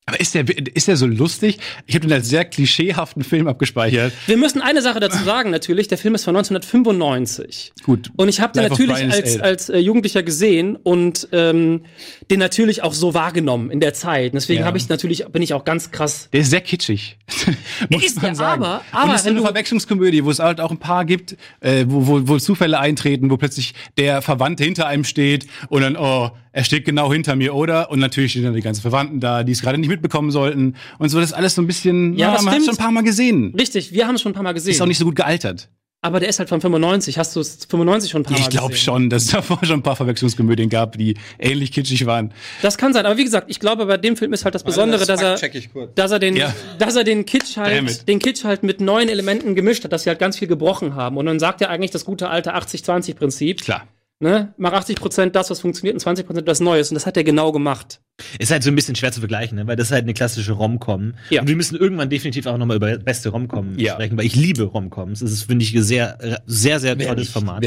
Aber 0.09 0.19
ist 0.19 0.33
der, 0.35 0.45
ist 0.75 0.87
der 0.87 0.97
so 0.97 1.05
lustig? 1.05 1.59
Ich 1.85 1.95
habe 1.95 2.05
den 2.07 2.13
als 2.13 2.27
sehr 2.29 2.45
klischeehaften 2.45 3.23
Film 3.23 3.47
abgespeichert. 3.47 4.11
Wir 4.27 4.37
müssen 4.37 4.61
eine 4.61 4.81
Sache 4.81 4.99
dazu 4.99 5.23
sagen, 5.23 5.51
natürlich. 5.51 5.87
Der 5.87 5.97
Film 5.97 6.15
ist 6.15 6.23
von 6.25 6.35
1995. 6.35 7.73
Gut. 7.83 8.09
Und 8.15 8.27
ich 8.29 8.41
habe 8.41 8.53
den 8.53 8.63
natürlich 8.69 8.95
als, 8.97 9.39
als 9.39 9.69
äh, 9.69 9.77
Jugendlicher 9.77 10.23
gesehen 10.23 10.75
und 10.75 11.27
ähm, 11.31 11.81
den 12.29 12.39
natürlich 12.39 12.83
auch 12.83 12.93
so 12.93 13.13
wahrgenommen 13.13 13.71
in 13.71 13.79
der 13.79 13.93
Zeit. 13.93 14.33
Deswegen 14.33 14.61
Ja. 14.61 14.65
habe 14.65 14.77
ich 14.77 14.89
natürlich, 14.89 15.25
bin 15.27 15.41
ich 15.41 15.53
auch 15.53 15.63
ganz 15.65 15.91
krass. 15.91 16.29
Der 16.33 16.41
ist 16.41 16.49
sehr 16.49 16.61
kitschig. 16.61 17.17
Muss 17.89 18.03
Ist 18.03 18.15
man 18.17 18.25
der, 18.25 18.35
sagen. 18.35 18.63
aber- 18.63 18.81
Und 18.91 18.97
aber 18.99 19.15
es 19.15 19.21
ist 19.21 19.27
eine 19.27 19.41
Verwechslungskomödie, 19.41 20.23
wo 20.25 20.31
es 20.31 20.39
halt 20.39 20.59
auch 20.59 20.71
ein 20.71 20.77
paar 20.79 21.05
gibt, 21.05 21.37
äh, 21.61 21.85
wo, 21.87 22.07
wo, 22.07 22.27
wo 22.27 22.37
Zufälle 22.39 22.79
eintreten, 22.79 23.29
wo 23.29 23.37
plötzlich 23.37 23.73
der 23.97 24.21
Verwandte 24.21 24.63
hinter 24.63 24.87
einem 24.87 25.03
steht 25.03 25.47
und 25.69 25.81
dann, 25.81 25.95
oh, 25.95 26.31
er 26.51 26.63
steht 26.63 26.83
genau 26.85 27.13
hinter 27.13 27.35
mir, 27.35 27.53
oder? 27.53 27.91
Und 27.91 27.99
natürlich 27.99 28.31
stehen 28.31 28.43
dann 28.43 28.55
die 28.55 28.61
ganzen 28.61 28.81
Verwandten 28.81 29.19
da, 29.19 29.43
die 29.43 29.51
es 29.51 29.61
gerade 29.61 29.77
nicht 29.77 29.89
mitbekommen 29.99 30.31
sollten. 30.31 30.75
Und 30.97 31.09
so, 31.09 31.19
das 31.19 31.29
ist 31.31 31.35
alles 31.35 31.55
so 31.55 31.61
ein 31.61 31.67
bisschen, 31.67 32.15
Ja, 32.17 32.27
na, 32.27 32.33
das 32.33 32.41
man 32.43 32.53
hat 32.53 32.61
stimmt. 32.61 32.65
schon 32.65 32.81
ein 32.81 32.85
paar 32.85 32.91
Mal 32.91 33.03
gesehen. 33.03 33.53
Richtig, 33.57 33.91
wir 33.91 34.07
haben 34.07 34.15
es 34.15 34.21
schon 34.21 34.31
ein 34.31 34.35
paar 34.35 34.43
Mal 34.43 34.53
gesehen. 34.53 34.71
Ist 34.71 34.81
auch 34.81 34.85
nicht 34.85 34.97
so 34.99 35.05
gut 35.05 35.15
gealtert. 35.15 35.69
aber 36.01 36.21
der 36.21 36.29
ist 36.29 36.39
halt 36.39 36.47
von 36.47 36.61
95. 36.61 37.17
Hast 37.17 37.35
du 37.35 37.41
es 37.41 37.65
95 37.65 38.09
schon 38.11 38.21
ein 38.21 38.23
paar 38.23 38.33
Mal 38.33 38.39
Ich 38.39 38.49
glaube 38.49 38.75
schon, 38.75 39.09
dass 39.09 39.23
es 39.25 39.31
davor 39.31 39.59
schon 39.63 39.79
ein 39.79 39.83
paar 39.83 39.97
Verwechslungskomödien 39.97 40.69
gab, 40.69 40.97
die 40.97 41.15
ähnlich 41.37 41.73
kitschig 41.73 42.05
waren. 42.05 42.33
Das 42.61 42.77
kann 42.77 42.93
sein. 42.93 43.05
Aber 43.05 43.17
wie 43.17 43.25
gesagt, 43.25 43.47
ich 43.49 43.59
glaube, 43.59 43.85
bei 43.85 43.97
dem 43.97 44.15
Film 44.15 44.31
ist 44.31 44.45
halt 44.45 44.55
das 44.55 44.63
Besondere, 44.63 45.05
dass 45.05 45.21
er, 45.21 45.35
check 45.35 45.55
ich 45.55 45.71
kurz. 45.73 45.93
dass 45.95 46.11
er 46.11 46.19
den, 46.19 46.37
Ja. 46.37 46.53
dass 46.77 46.95
er 46.95 47.03
den 47.03 47.25
Kitsch 47.25 47.57
halt, 47.57 48.07
den 48.07 48.19
Kitsch 48.19 48.45
halt 48.45 48.63
mit 48.63 48.79
neuen 48.79 49.09
Elementen 49.09 49.55
gemischt 49.55 49.83
hat, 49.83 49.91
dass 49.91 50.03
sie 50.03 50.09
halt 50.09 50.19
ganz 50.19 50.37
viel 50.37 50.47
gebrochen 50.47 50.95
haben. 50.95 51.17
Und 51.17 51.25
dann 51.25 51.37
sagt 51.39 51.61
er 51.61 51.69
eigentlich 51.69 51.91
das 51.91 52.05
gute 52.05 52.29
alte 52.29 52.55
80-20-Prinzip. 52.55 53.61
Klar. 53.61 53.85
Ne? 54.21 54.53
Mach 54.57 54.73
80% 54.73 55.29
das, 55.29 55.49
was 55.49 55.61
funktioniert, 55.61 55.95
und 55.95 56.01
20% 56.17 56.41
das 56.41 56.59
Neues. 56.59 56.91
Und 56.91 56.95
das 56.95 57.05
hat 57.05 57.15
er 57.17 57.23
genau 57.23 57.51
gemacht. 57.51 57.99
Ist 58.39 58.51
halt 58.51 58.63
so 58.63 58.69
ein 58.69 58.75
bisschen 58.75 58.95
schwer 58.95 59.11
zu 59.11 59.19
vergleichen, 59.19 59.57
ne? 59.57 59.67
weil 59.67 59.75
das 59.75 59.87
ist 59.87 59.91
halt 59.91 60.03
eine 60.03 60.13
klassische 60.13 60.51
Rom-Com. 60.53 61.13
Ja. 61.29 61.41
Und 61.41 61.47
wir 61.47 61.55
müssen 61.55 61.75
irgendwann 61.77 62.09
definitiv 62.09 62.45
auch 62.45 62.57
nochmal 62.57 62.77
über 62.77 62.97
beste 62.97 63.29
Rom-Com 63.29 63.77
Ja. 63.77 63.93
sprechen, 63.93 64.17
weil 64.17 64.25
ich 64.25 64.35
liebe 64.35 64.63
Rom-Coms. 64.63 65.19
Das 65.19 65.31
ist, 65.31 65.43
finde 65.43 65.63
ich, 65.63 65.73
ein 65.75 65.83
sehr, 65.83 66.17
sehr, 66.45 66.79
sehr 66.79 66.97
tolles 66.97 67.17
nicht? 67.19 67.31
Format. 67.31 67.63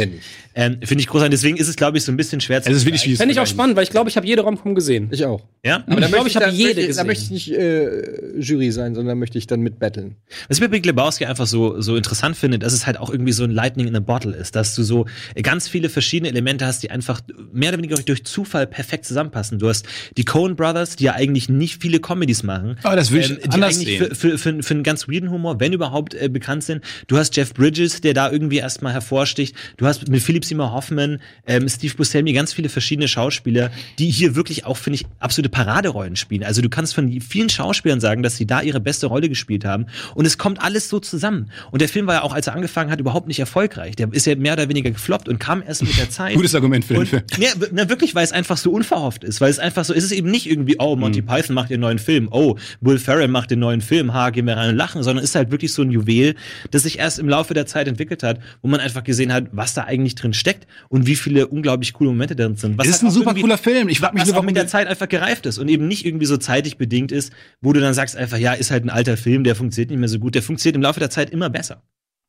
Ähm, 0.55 0.79
finde 0.83 1.01
ich 1.03 1.07
großartig. 1.07 1.31
Deswegen 1.33 1.57
ist 1.57 1.69
es, 1.69 1.77
glaube 1.77 1.97
ich, 1.99 2.05
so 2.05 2.13
ein 2.13 2.17
bisschen 2.17 2.41
schwer 2.41 2.63
zu 2.63 2.71
Es 2.71 2.77
ist 2.79 2.85
wirklich 2.85 3.05
wie 3.07 3.17
Fände 3.17 3.33
ich 3.33 3.41
auch 3.41 3.47
spannend, 3.47 3.77
weil 3.77 3.85
ich 3.85 3.91
glaube, 3.91 4.11
ich 4.11 4.17
habe 4.17 4.27
jede 4.27 4.43
Romcom 4.43 4.75
gesehen. 4.75 5.09
Ich 5.11 5.25
auch. 5.25 5.43
Ja? 5.65 5.83
Aber 5.87 6.01
ich 6.01 6.09
glaube, 6.09 6.29
ich 6.29 6.37
habe 6.37 6.47
da 6.47 6.53
jede 6.53 6.69
möchte, 6.75 6.81
Da 6.83 6.87
gesehen. 6.89 7.07
möchte 7.07 7.25
ich 7.25 7.31
nicht 7.31 7.53
äh, 7.53 8.39
Jury 8.41 8.71
sein, 8.73 8.95
sondern 8.95 9.19
möchte 9.19 9.39
ich 9.39 9.47
dann 9.47 9.61
mitbetteln. 9.61 10.17
Was 10.49 10.59
ich 10.59 10.61
bei 10.61 10.69
Big 10.69 10.85
Lebowski 10.85 11.25
einfach 11.27 11.47
so, 11.47 11.81
so 11.81 11.97
interessant 11.97 12.37
finde, 12.37 12.59
dass 12.59 12.73
es 12.73 12.87
halt 12.87 12.99
auch 12.99 13.11
irgendwie 13.11 13.33
so 13.33 13.45
ein 13.45 13.51
Lightning 13.51 13.87
in 13.89 13.97
a 13.97 14.01
Bottle 14.01 14.35
ist, 14.35 14.57
dass 14.57 14.75
du 14.75 14.83
so 14.83 15.07
ganz 15.43 15.69
viele 15.69 15.89
verschiedene 15.89 16.29
Elemente 16.29 16.67
hast, 16.67 16.83
die 16.83 16.91
einfach 16.91 17.21
mehr 17.53 17.71
oder 17.71 17.79
weniger 17.79 17.97
durch 18.03 18.25
Zufall 18.25 18.67
perfekt 18.67 19.05
zusammenpassen. 19.07 19.59
Du 19.59 19.69
hast 19.69 19.87
die 20.17 20.25
Coen 20.43 20.57
Brothers, 20.57 20.97
die 20.97 21.05
ja 21.05 21.13
eigentlich 21.13 21.49
nicht 21.49 21.81
viele 21.81 22.01
Comedies 22.01 22.43
machen. 22.43 22.77
Aber 22.83 22.97
das 22.97 23.13
will 23.13 23.21
ich 23.21 23.39
die 23.39 23.51
anders 23.51 23.77
eigentlich 23.77 23.99
sehen. 23.99 24.07
für, 24.09 24.15
für, 24.15 24.39
für, 24.39 24.63
für 24.63 24.75
einen 24.75 24.83
ganz 24.83 25.07
weirden 25.07 25.31
Humor, 25.31 25.61
wenn 25.61 25.73
überhaupt, 25.73 26.15
äh, 26.15 26.29
bekannt 26.29 26.65
sind. 26.65 26.83
Du 27.07 27.17
hast 27.17 27.37
Jeff 27.37 27.55
Bridges, 27.55 28.01
der 28.01 28.13
da 28.13 28.29
irgendwie 28.29 28.57
erstmal 28.57 28.93
hervorsticht. 28.93 29.55
Du 29.77 29.87
hast 29.87 30.09
mit 30.09 30.21
Philip 30.21 30.45
Seymour 30.45 30.73
Hoffman, 30.73 31.21
ähm, 31.47 31.69
Steve 31.69 31.95
Buscemi, 31.95 32.33
ganz 32.33 32.53
viele 32.53 32.69
verschiedene 32.69 33.07
Schauspieler, 33.07 33.71
die 34.01 34.11
hier 34.11 34.35
wirklich 34.35 34.67
auch, 34.67 34.77
finde 34.77 34.97
ich, 34.97 35.07
absolute 35.21 35.49
Paraderollen 35.49 36.17
spielen. 36.17 36.43
Also 36.43 36.61
du 36.61 36.69
kannst 36.69 36.93
von 36.93 37.21
vielen 37.21 37.49
Schauspielern 37.49 38.01
sagen, 38.01 38.25
dass 38.25 38.37
sie 38.37 38.47
da 38.47 38.63
ihre 38.63 38.81
beste 38.81 39.07
Rolle 39.07 39.29
gespielt 39.29 39.65
haben. 39.65 39.87
Und 40.17 40.27
es 40.27 40.39
kommt 40.39 40.61
alles 40.61 40.89
so 40.89 40.99
zusammen. 40.99 41.53
Und 41.71 41.83
der 41.83 41.89
Film 41.89 42.09
war 42.09 42.15
ja 42.15 42.23
auch, 42.23 42.33
als 42.33 42.49
er 42.49 42.55
angefangen 42.55 42.91
hat, 42.91 42.99
überhaupt 42.99 43.29
nicht 43.29 43.39
erfolgreich. 43.39 43.95
Der 43.95 44.13
ist 44.13 44.27
ja 44.27 44.35
mehr 44.35 44.55
oder 44.55 44.69
weniger 44.69 44.91
gefloppt 44.91 45.29
und 45.29 45.39
kam 45.39 45.63
erst 45.65 45.85
mit 45.85 45.97
der 45.97 46.11
Zeit. 46.11 46.35
Gutes 46.35 46.57
Argument 46.57 46.85
für 46.85 46.95
den 46.95 47.07
Film. 47.07 47.23
ja, 47.39 47.51
na, 47.71 47.89
wirklich, 47.89 48.17
weil 48.17 48.25
es 48.25 48.33
einfach 48.33 48.57
so 48.57 48.73
unverhofft 48.73 49.23
ist. 49.23 49.41
Weil 49.41 49.51
es 49.51 49.61
einfach 49.61 49.85
so, 49.85 49.95
es 49.95 50.03
ist 50.03 50.11
eben 50.11 50.32
nicht 50.33 50.51
irgendwie, 50.51 50.75
oh, 50.81 50.97
Monty 50.97 51.23
Python 51.23 51.55
macht 51.55 51.71
den 51.71 51.81
neuen 51.81 52.01
Film, 52.01 52.27
oh, 52.33 52.57
Will 52.81 52.99
Ferrell 52.99 53.29
macht 53.29 53.53
den 53.53 53.61
neuen 53.61 53.81
Film, 53.81 54.13
ha, 54.13 54.31
gehen 54.31 54.47
wir 54.47 54.57
rein 54.57 54.71
und 54.71 54.77
lachen, 54.77 55.03
sondern 55.05 55.23
ist 55.25 55.37
halt 55.37 55.53
wirklich 55.53 55.73
so 55.73 55.83
ein 55.83 55.93
Juwel, 55.93 56.35
das 56.73 56.83
sich 56.83 56.99
erst 56.99 57.21
im 57.21 57.29
Laufe 57.29 57.55
der 57.55 57.67
Zeit 57.67 57.87
entwickelt 57.87 58.25
hat, 58.25 58.41
wo 58.63 58.69
man 58.69 58.81
einfach 58.81 59.05
gesehen 59.05 59.33
hat, 59.33 59.47
was 59.53 59.75
da 59.75 59.85
eigentlich 59.85 60.17
drin 60.17 60.33
steckt 60.33 60.67
und 60.89 61.07
wie 61.07 61.15
viele 61.15 61.47
unglaublich 61.47 61.93
coole 61.93 62.11
Momente 62.11 62.35
drin 62.35 62.57
sind. 62.57 62.77
Was 62.79 62.89
ist 62.89 62.95
halt 62.95 63.05
ein 63.05 63.11
super 63.13 63.35
cooler 63.35 63.59
Film. 63.59 63.89
Ich 63.89 64.01
frag 64.01 64.15
mich 64.15 64.23
was 64.23 64.29
nur, 64.29 64.35
warum 64.35 64.47
mit 64.47 64.57
der 64.57 64.65
der- 64.65 64.71
Zeit 64.71 64.89
einfach 64.89 65.09
gereift 65.09 65.47
ist 65.47 65.59
und 65.59 65.69
eben 65.69 65.87
nicht 65.87 66.05
irgendwie 66.05 66.27
so 66.27 66.37
zeitig 66.39 66.79
bedingt 66.79 67.13
ist, 67.13 67.33
wo 67.61 67.73
du 67.73 67.81
dann 67.81 67.95
sagst 67.95 68.17
einfach, 68.17 68.39
ja, 68.39 68.55
ist 68.55 68.71
halt 68.71 68.85
ein 68.85 68.91
alter 68.91 69.17
Film, 69.17 69.45
der 69.45 69.55
funktioniert 69.55 69.91
nicht 69.91 70.01
mehr 70.01 70.09
so 70.09 70.19
gut. 70.19 70.35
Der 70.35 70.43
funktioniert 70.43 70.77
im 70.77 70.83
Laufe 70.83 70.99
der 71.01 71.11
Zeit 71.11 71.31
immer 71.31 71.51
besser. 71.51 71.83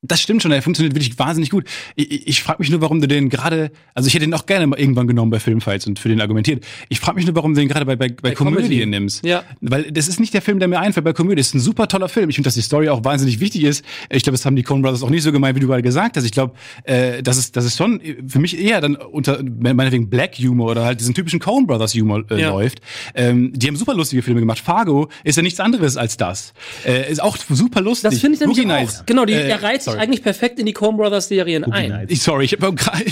Das 0.06 0.22
stimmt 0.22 0.42
schon, 0.42 0.52
der 0.52 0.62
funktioniert 0.62 0.94
wirklich 0.96 1.18
wahnsinnig 1.18 1.50
gut. 1.50 1.66
Ich, 1.96 2.28
ich, 2.28 2.44
frage 2.44 2.60
mich 2.60 2.70
nur, 2.70 2.82
warum 2.82 3.00
du 3.02 3.08
den 3.08 3.30
gerade, 3.30 3.72
also 3.94 4.08
ich 4.08 4.14
hätte 4.14 4.26
den 4.26 4.34
auch 4.34 4.46
gerne 4.46 4.68
mal 4.68 4.78
irgendwann 4.80 5.08
genommen 5.08 5.32
bei 5.32 5.40
Filmfights 5.40 5.88
und 5.88 5.98
für 5.98 6.10
den 6.10 6.20
argumentiert. 6.22 6.64
Ich 6.90 7.00
frage 7.00 7.16
mich 7.16 7.26
nur, 7.26 7.36
warum 7.36 7.54
du 7.54 7.62
den 7.62 7.70
gerade 7.70 7.86
bei, 7.86 7.96
bei, 7.96 8.10
bei, 8.10 8.32
Komödien 8.32 8.64
Comedy. 8.70 8.86
nimmst. 8.86 9.26
Ja. 9.26 9.44
Weil 9.62 9.92
das 9.92 10.08
ist 10.08 10.20
nicht 10.20 10.34
der 10.34 10.42
Film, 10.42 10.60
der 10.60 10.68
mir 10.68 10.80
einfällt 10.80 11.06
bei 11.06 11.14
Komödie. 11.14 11.38
Das 11.38 11.48
ist 11.48 11.54
ein 11.56 11.60
super 11.62 11.88
toller 11.88 12.10
Film. 12.10 12.30
Ich 12.30 12.36
finde, 12.36 12.48
dass 12.48 12.56
die 12.56 12.62
Story 12.62 12.90
auch 12.90 13.04
wahnsinnig 13.04 13.40
wichtig 13.40 13.64
ist. 13.64 13.84
Ich 14.10 14.24
glaube, 14.24 14.34
das 14.36 14.46
haben 14.46 14.56
die 14.56 14.64
Coen 14.64 14.82
Brothers 14.82 15.04
auch 15.04 15.10
nicht 15.10 15.24
so 15.24 15.32
gemeint, 15.32 15.56
wie 15.56 15.62
du 15.62 15.68
gerade 15.68 15.82
gesagt 15.82 16.18
hast. 16.18 16.26
Ich 16.26 16.32
glaube, 16.32 16.54
äh, 16.84 17.24
das 17.24 17.38
ist 17.38 17.56
das 17.56 17.66
ist 17.66 17.78
schon 17.78 18.02
für 18.28 18.40
mich 18.40 18.60
eher 18.60 18.82
dann 18.82 18.96
unter 18.96 19.42
meinetwegen 19.44 20.10
Black 20.10 20.36
Humor 20.38 20.72
oder 20.72 20.86
halt 20.86 21.00
diesen 21.00 21.14
typischen 21.14 21.40
Coen 21.40 21.66
Brothers 21.66 21.94
Humor 21.94 22.24
äh, 22.30 22.42
Ja. 22.42 22.50
läuft. 22.50 22.80
Ähm, 23.16 23.52
die 23.56 23.68
haben 23.68 23.76
super 23.76 23.94
lustige 23.94 24.22
Filme 24.22 24.40
gemacht. 24.40 24.60
Fargo 24.60 25.10
ist 25.24 25.36
ja 25.38 25.44
nichts 25.44 25.60
anderes 25.60 25.98
als 25.98 26.18
das. 26.18 26.54
Äh, 26.86 27.12
ist 27.12 27.22
auch 27.22 27.38
super 27.38 27.82
lustig. 27.82 28.12
Das 28.12 28.20
finde 28.20 28.36
ich 28.36 28.42
nämlich 28.42 28.58
Boogie 28.58 28.72
auch. 28.72 29.06
Genau, 29.06 29.26
die, 29.26 29.34
Äh, 29.34 29.48
der 29.48 29.64
reiht 29.64 29.84
sorry. 29.94 30.04
eigentlich 30.04 30.24
perfekt 30.24 30.60
in 30.60 30.66
die 30.66 30.74
Coen 30.74 30.98
Brothers 30.98 31.28
Serien 31.28 31.64
ein. 31.66 32.06
Ich, 32.10 32.22
sorry, 32.22 32.46
ich 32.46 32.54
habe 32.54 32.74
gerade. 32.74 33.06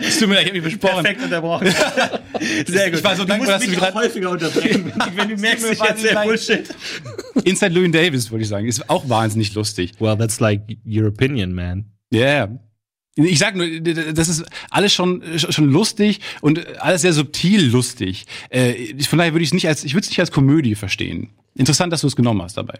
Es 0.00 0.18
tut 0.18 0.28
mir 0.28 0.36
leid, 0.36 0.44
ich 0.44 0.50
habe 0.50 0.60
mich 0.62 0.76
versprochen. 0.76 1.22
unterbrochen. 1.24 1.68
Sehr 2.66 2.92
Ich 2.92 3.04
war 3.04 3.16
so 3.16 3.24
dankbar, 3.24 3.58
dass 3.58 3.64
du 3.66 3.72
gerade 3.72 3.94
häufiger 3.94 4.30
unterbrechen, 4.30 4.92
wenn 5.16 5.28
du 5.28 5.36
merkst, 5.36 5.72
ich 5.72 5.80
erzähl 5.80 6.14
Bullshit. 6.14 6.74
Inside 7.44 7.74
Louis 7.74 7.90
Davis, 7.90 8.30
wollte 8.30 8.42
ich 8.42 8.48
sagen. 8.48 8.66
Ist 8.66 8.88
auch 8.88 9.08
wahnsinnig 9.08 9.54
lustig. 9.54 9.92
Well, 9.98 10.16
that's 10.16 10.40
like 10.40 10.62
your 10.86 11.06
opinion, 11.06 11.54
man. 11.54 11.86
Ja. 12.10 12.20
Yeah. 12.20 12.58
Ich 13.16 13.40
sag 13.40 13.56
nur, 13.56 13.66
das 13.80 14.28
ist 14.28 14.44
alles 14.70 14.92
schon 14.92 15.22
schon 15.36 15.68
lustig 15.70 16.20
und 16.40 16.78
alles 16.80 17.02
sehr 17.02 17.12
subtil 17.12 17.64
lustig. 17.68 18.26
Äh, 18.48 19.02
Von 19.02 19.18
daher 19.18 19.32
würde 19.32 19.42
ich 19.42 19.48
es 19.48 19.54
nicht 19.54 19.66
als 19.66 19.82
ich 19.82 19.94
würde 19.94 20.04
es 20.04 20.10
nicht 20.10 20.20
als 20.20 20.30
Komödie 20.30 20.76
verstehen. 20.76 21.30
Interessant, 21.56 21.92
dass 21.92 22.02
du 22.02 22.06
es 22.06 22.14
genommen 22.14 22.42
hast 22.42 22.56
dabei. 22.56 22.78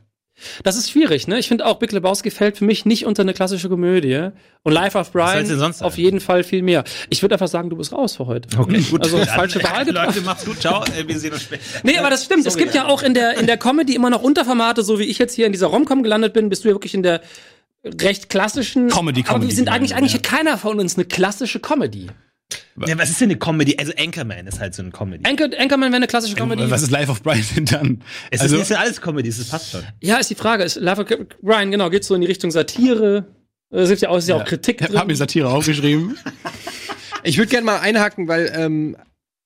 Das 0.63 0.77
ist 0.77 0.91
schwierig, 0.91 1.29
ne? 1.29 1.39
Ich 1.39 1.49
finde 1.49 1.67
auch, 1.67 1.79
Big 1.79 1.93
Lebowski 1.93 2.31
fällt 2.31 2.59
für 2.59 2.65
mich 2.65 2.85
nicht 2.85 3.07
unter 3.07 3.23
eine 3.23 3.35
klassische 3.35 3.69
Komödie. 3.69 4.31
Und 4.63 4.73
Life 4.73 4.99
of 4.99 5.13
Brian 5.13 5.75
auf 5.81 5.99
jeden 5.99 6.21
Fall 6.21 6.45
viel 6.45 6.63
mehr. 6.63 6.85
Ich 7.11 7.23
würde 7.23 7.35
einfach 7.35 7.49
sagen, 7.49 7.71
du 7.71 7.77
bist 7.77 7.93
raus 7.93 8.17
für 8.17 8.27
heute. 8.27 8.49
Okay, 8.59 8.81
gut. 8.91 9.03
Also 9.03 9.19
falsche 9.19 9.63
Wahl. 9.65 9.89
Leute, 9.89 10.21
macht's 10.23 10.45
gut. 10.45 10.61
Ciao. 10.61 10.85
Äh, 10.85 11.07
Wir 11.07 11.19
sehen 11.19 11.33
uns 11.33 11.43
später. 11.43 11.63
Nee, 11.83 11.99
aber 11.99 12.11
das 12.11 12.25
stimmt. 12.25 12.47
es 12.47 12.57
gibt 12.57 12.75
ja 12.75 12.87
auch 12.87 13.03
in 13.03 13.15
der, 13.15 13.39
in 13.39 13.47
der 13.47 13.57
Comedy 13.57 13.95
immer 13.95 14.11
noch 14.11 14.23
Unterformate, 14.23 14.83
so 14.83 14.99
wie 14.99 15.05
ich 15.05 15.19
jetzt 15.19 15.35
hier 15.35 15.47
in 15.47 15.53
dieser 15.53 15.69
Romcom 15.69 16.03
gelandet 16.03 16.33
bin, 16.33 16.49
bist 16.49 16.65
du 16.65 16.69
ja 16.69 16.75
wirklich 16.75 16.95
in 16.95 17.03
der 17.03 17.21
recht 17.85 18.29
klassischen 18.29 18.89
Comedy, 18.89 19.21
Aber 19.21 19.29
wir 19.29 19.35
Comedy 19.41 19.55
sind 19.55 19.69
eigentlich, 19.69 19.95
eigentlich 19.95 20.15
ja. 20.15 20.21
keiner 20.21 20.59
von 20.59 20.79
uns 20.81 20.97
eine 20.97 21.05
klassische 21.05 21.61
Comedy. 21.61 22.09
Ja, 22.87 22.99
was 22.99 23.11
ist 23.11 23.21
denn 23.21 23.31
eine 23.31 23.39
Comedy? 23.39 23.77
Also 23.79 23.93
Anchorman 23.99 24.47
ist 24.47 24.61
halt 24.61 24.75
so 24.75 24.83
eine 24.83 24.91
Comedy. 24.91 25.29
Anchor, 25.29 25.49
Anchorman 25.59 25.91
wäre 25.91 25.97
eine 25.97 26.07
klassische 26.07 26.35
Comedy. 26.35 26.71
Was 26.71 26.83
ist 26.83 26.91
Life 26.91 27.11
of 27.11 27.23
Brian 27.23 27.45
denn 27.57 27.65
dann? 27.65 28.03
es 28.31 28.41
also, 28.41 28.57
ist 28.57 28.71
nicht 28.71 28.79
alles 28.79 29.01
Comedy, 29.01 29.29
es 29.29 29.49
passt 29.49 29.73
schon. 29.73 29.83
Ja, 30.01 30.19
ist 30.19 30.31
die 30.31 30.35
Frage. 30.35 30.65
Ist 30.65 30.77
Life 30.77 31.01
of 31.01 31.09
Brian, 31.43 31.71
genau, 31.71 31.91
geht 31.91 32.05
so 32.05 32.15
in 32.15 32.21
die 32.21 32.27
Richtung 32.27 32.51
Satire. 32.51 33.27
Es 33.71 33.91
ist 33.91 34.03
ja 34.03 34.09
auch, 34.09 34.19
ist 34.19 34.29
ja 34.29 34.37
auch 34.37 34.45
Kritik 34.45 34.81
ich 34.81 34.97
hab 34.97 35.07
mir. 35.07 35.17
Satire 35.17 35.49
aufgeschrieben. 35.49 36.17
Ich 37.25 37.37
würde 37.37 37.51
gerne 37.51 37.67
mal 37.67 37.81
einhaken, 37.81 38.29
weil 38.29 38.53
ähm, 38.55 38.97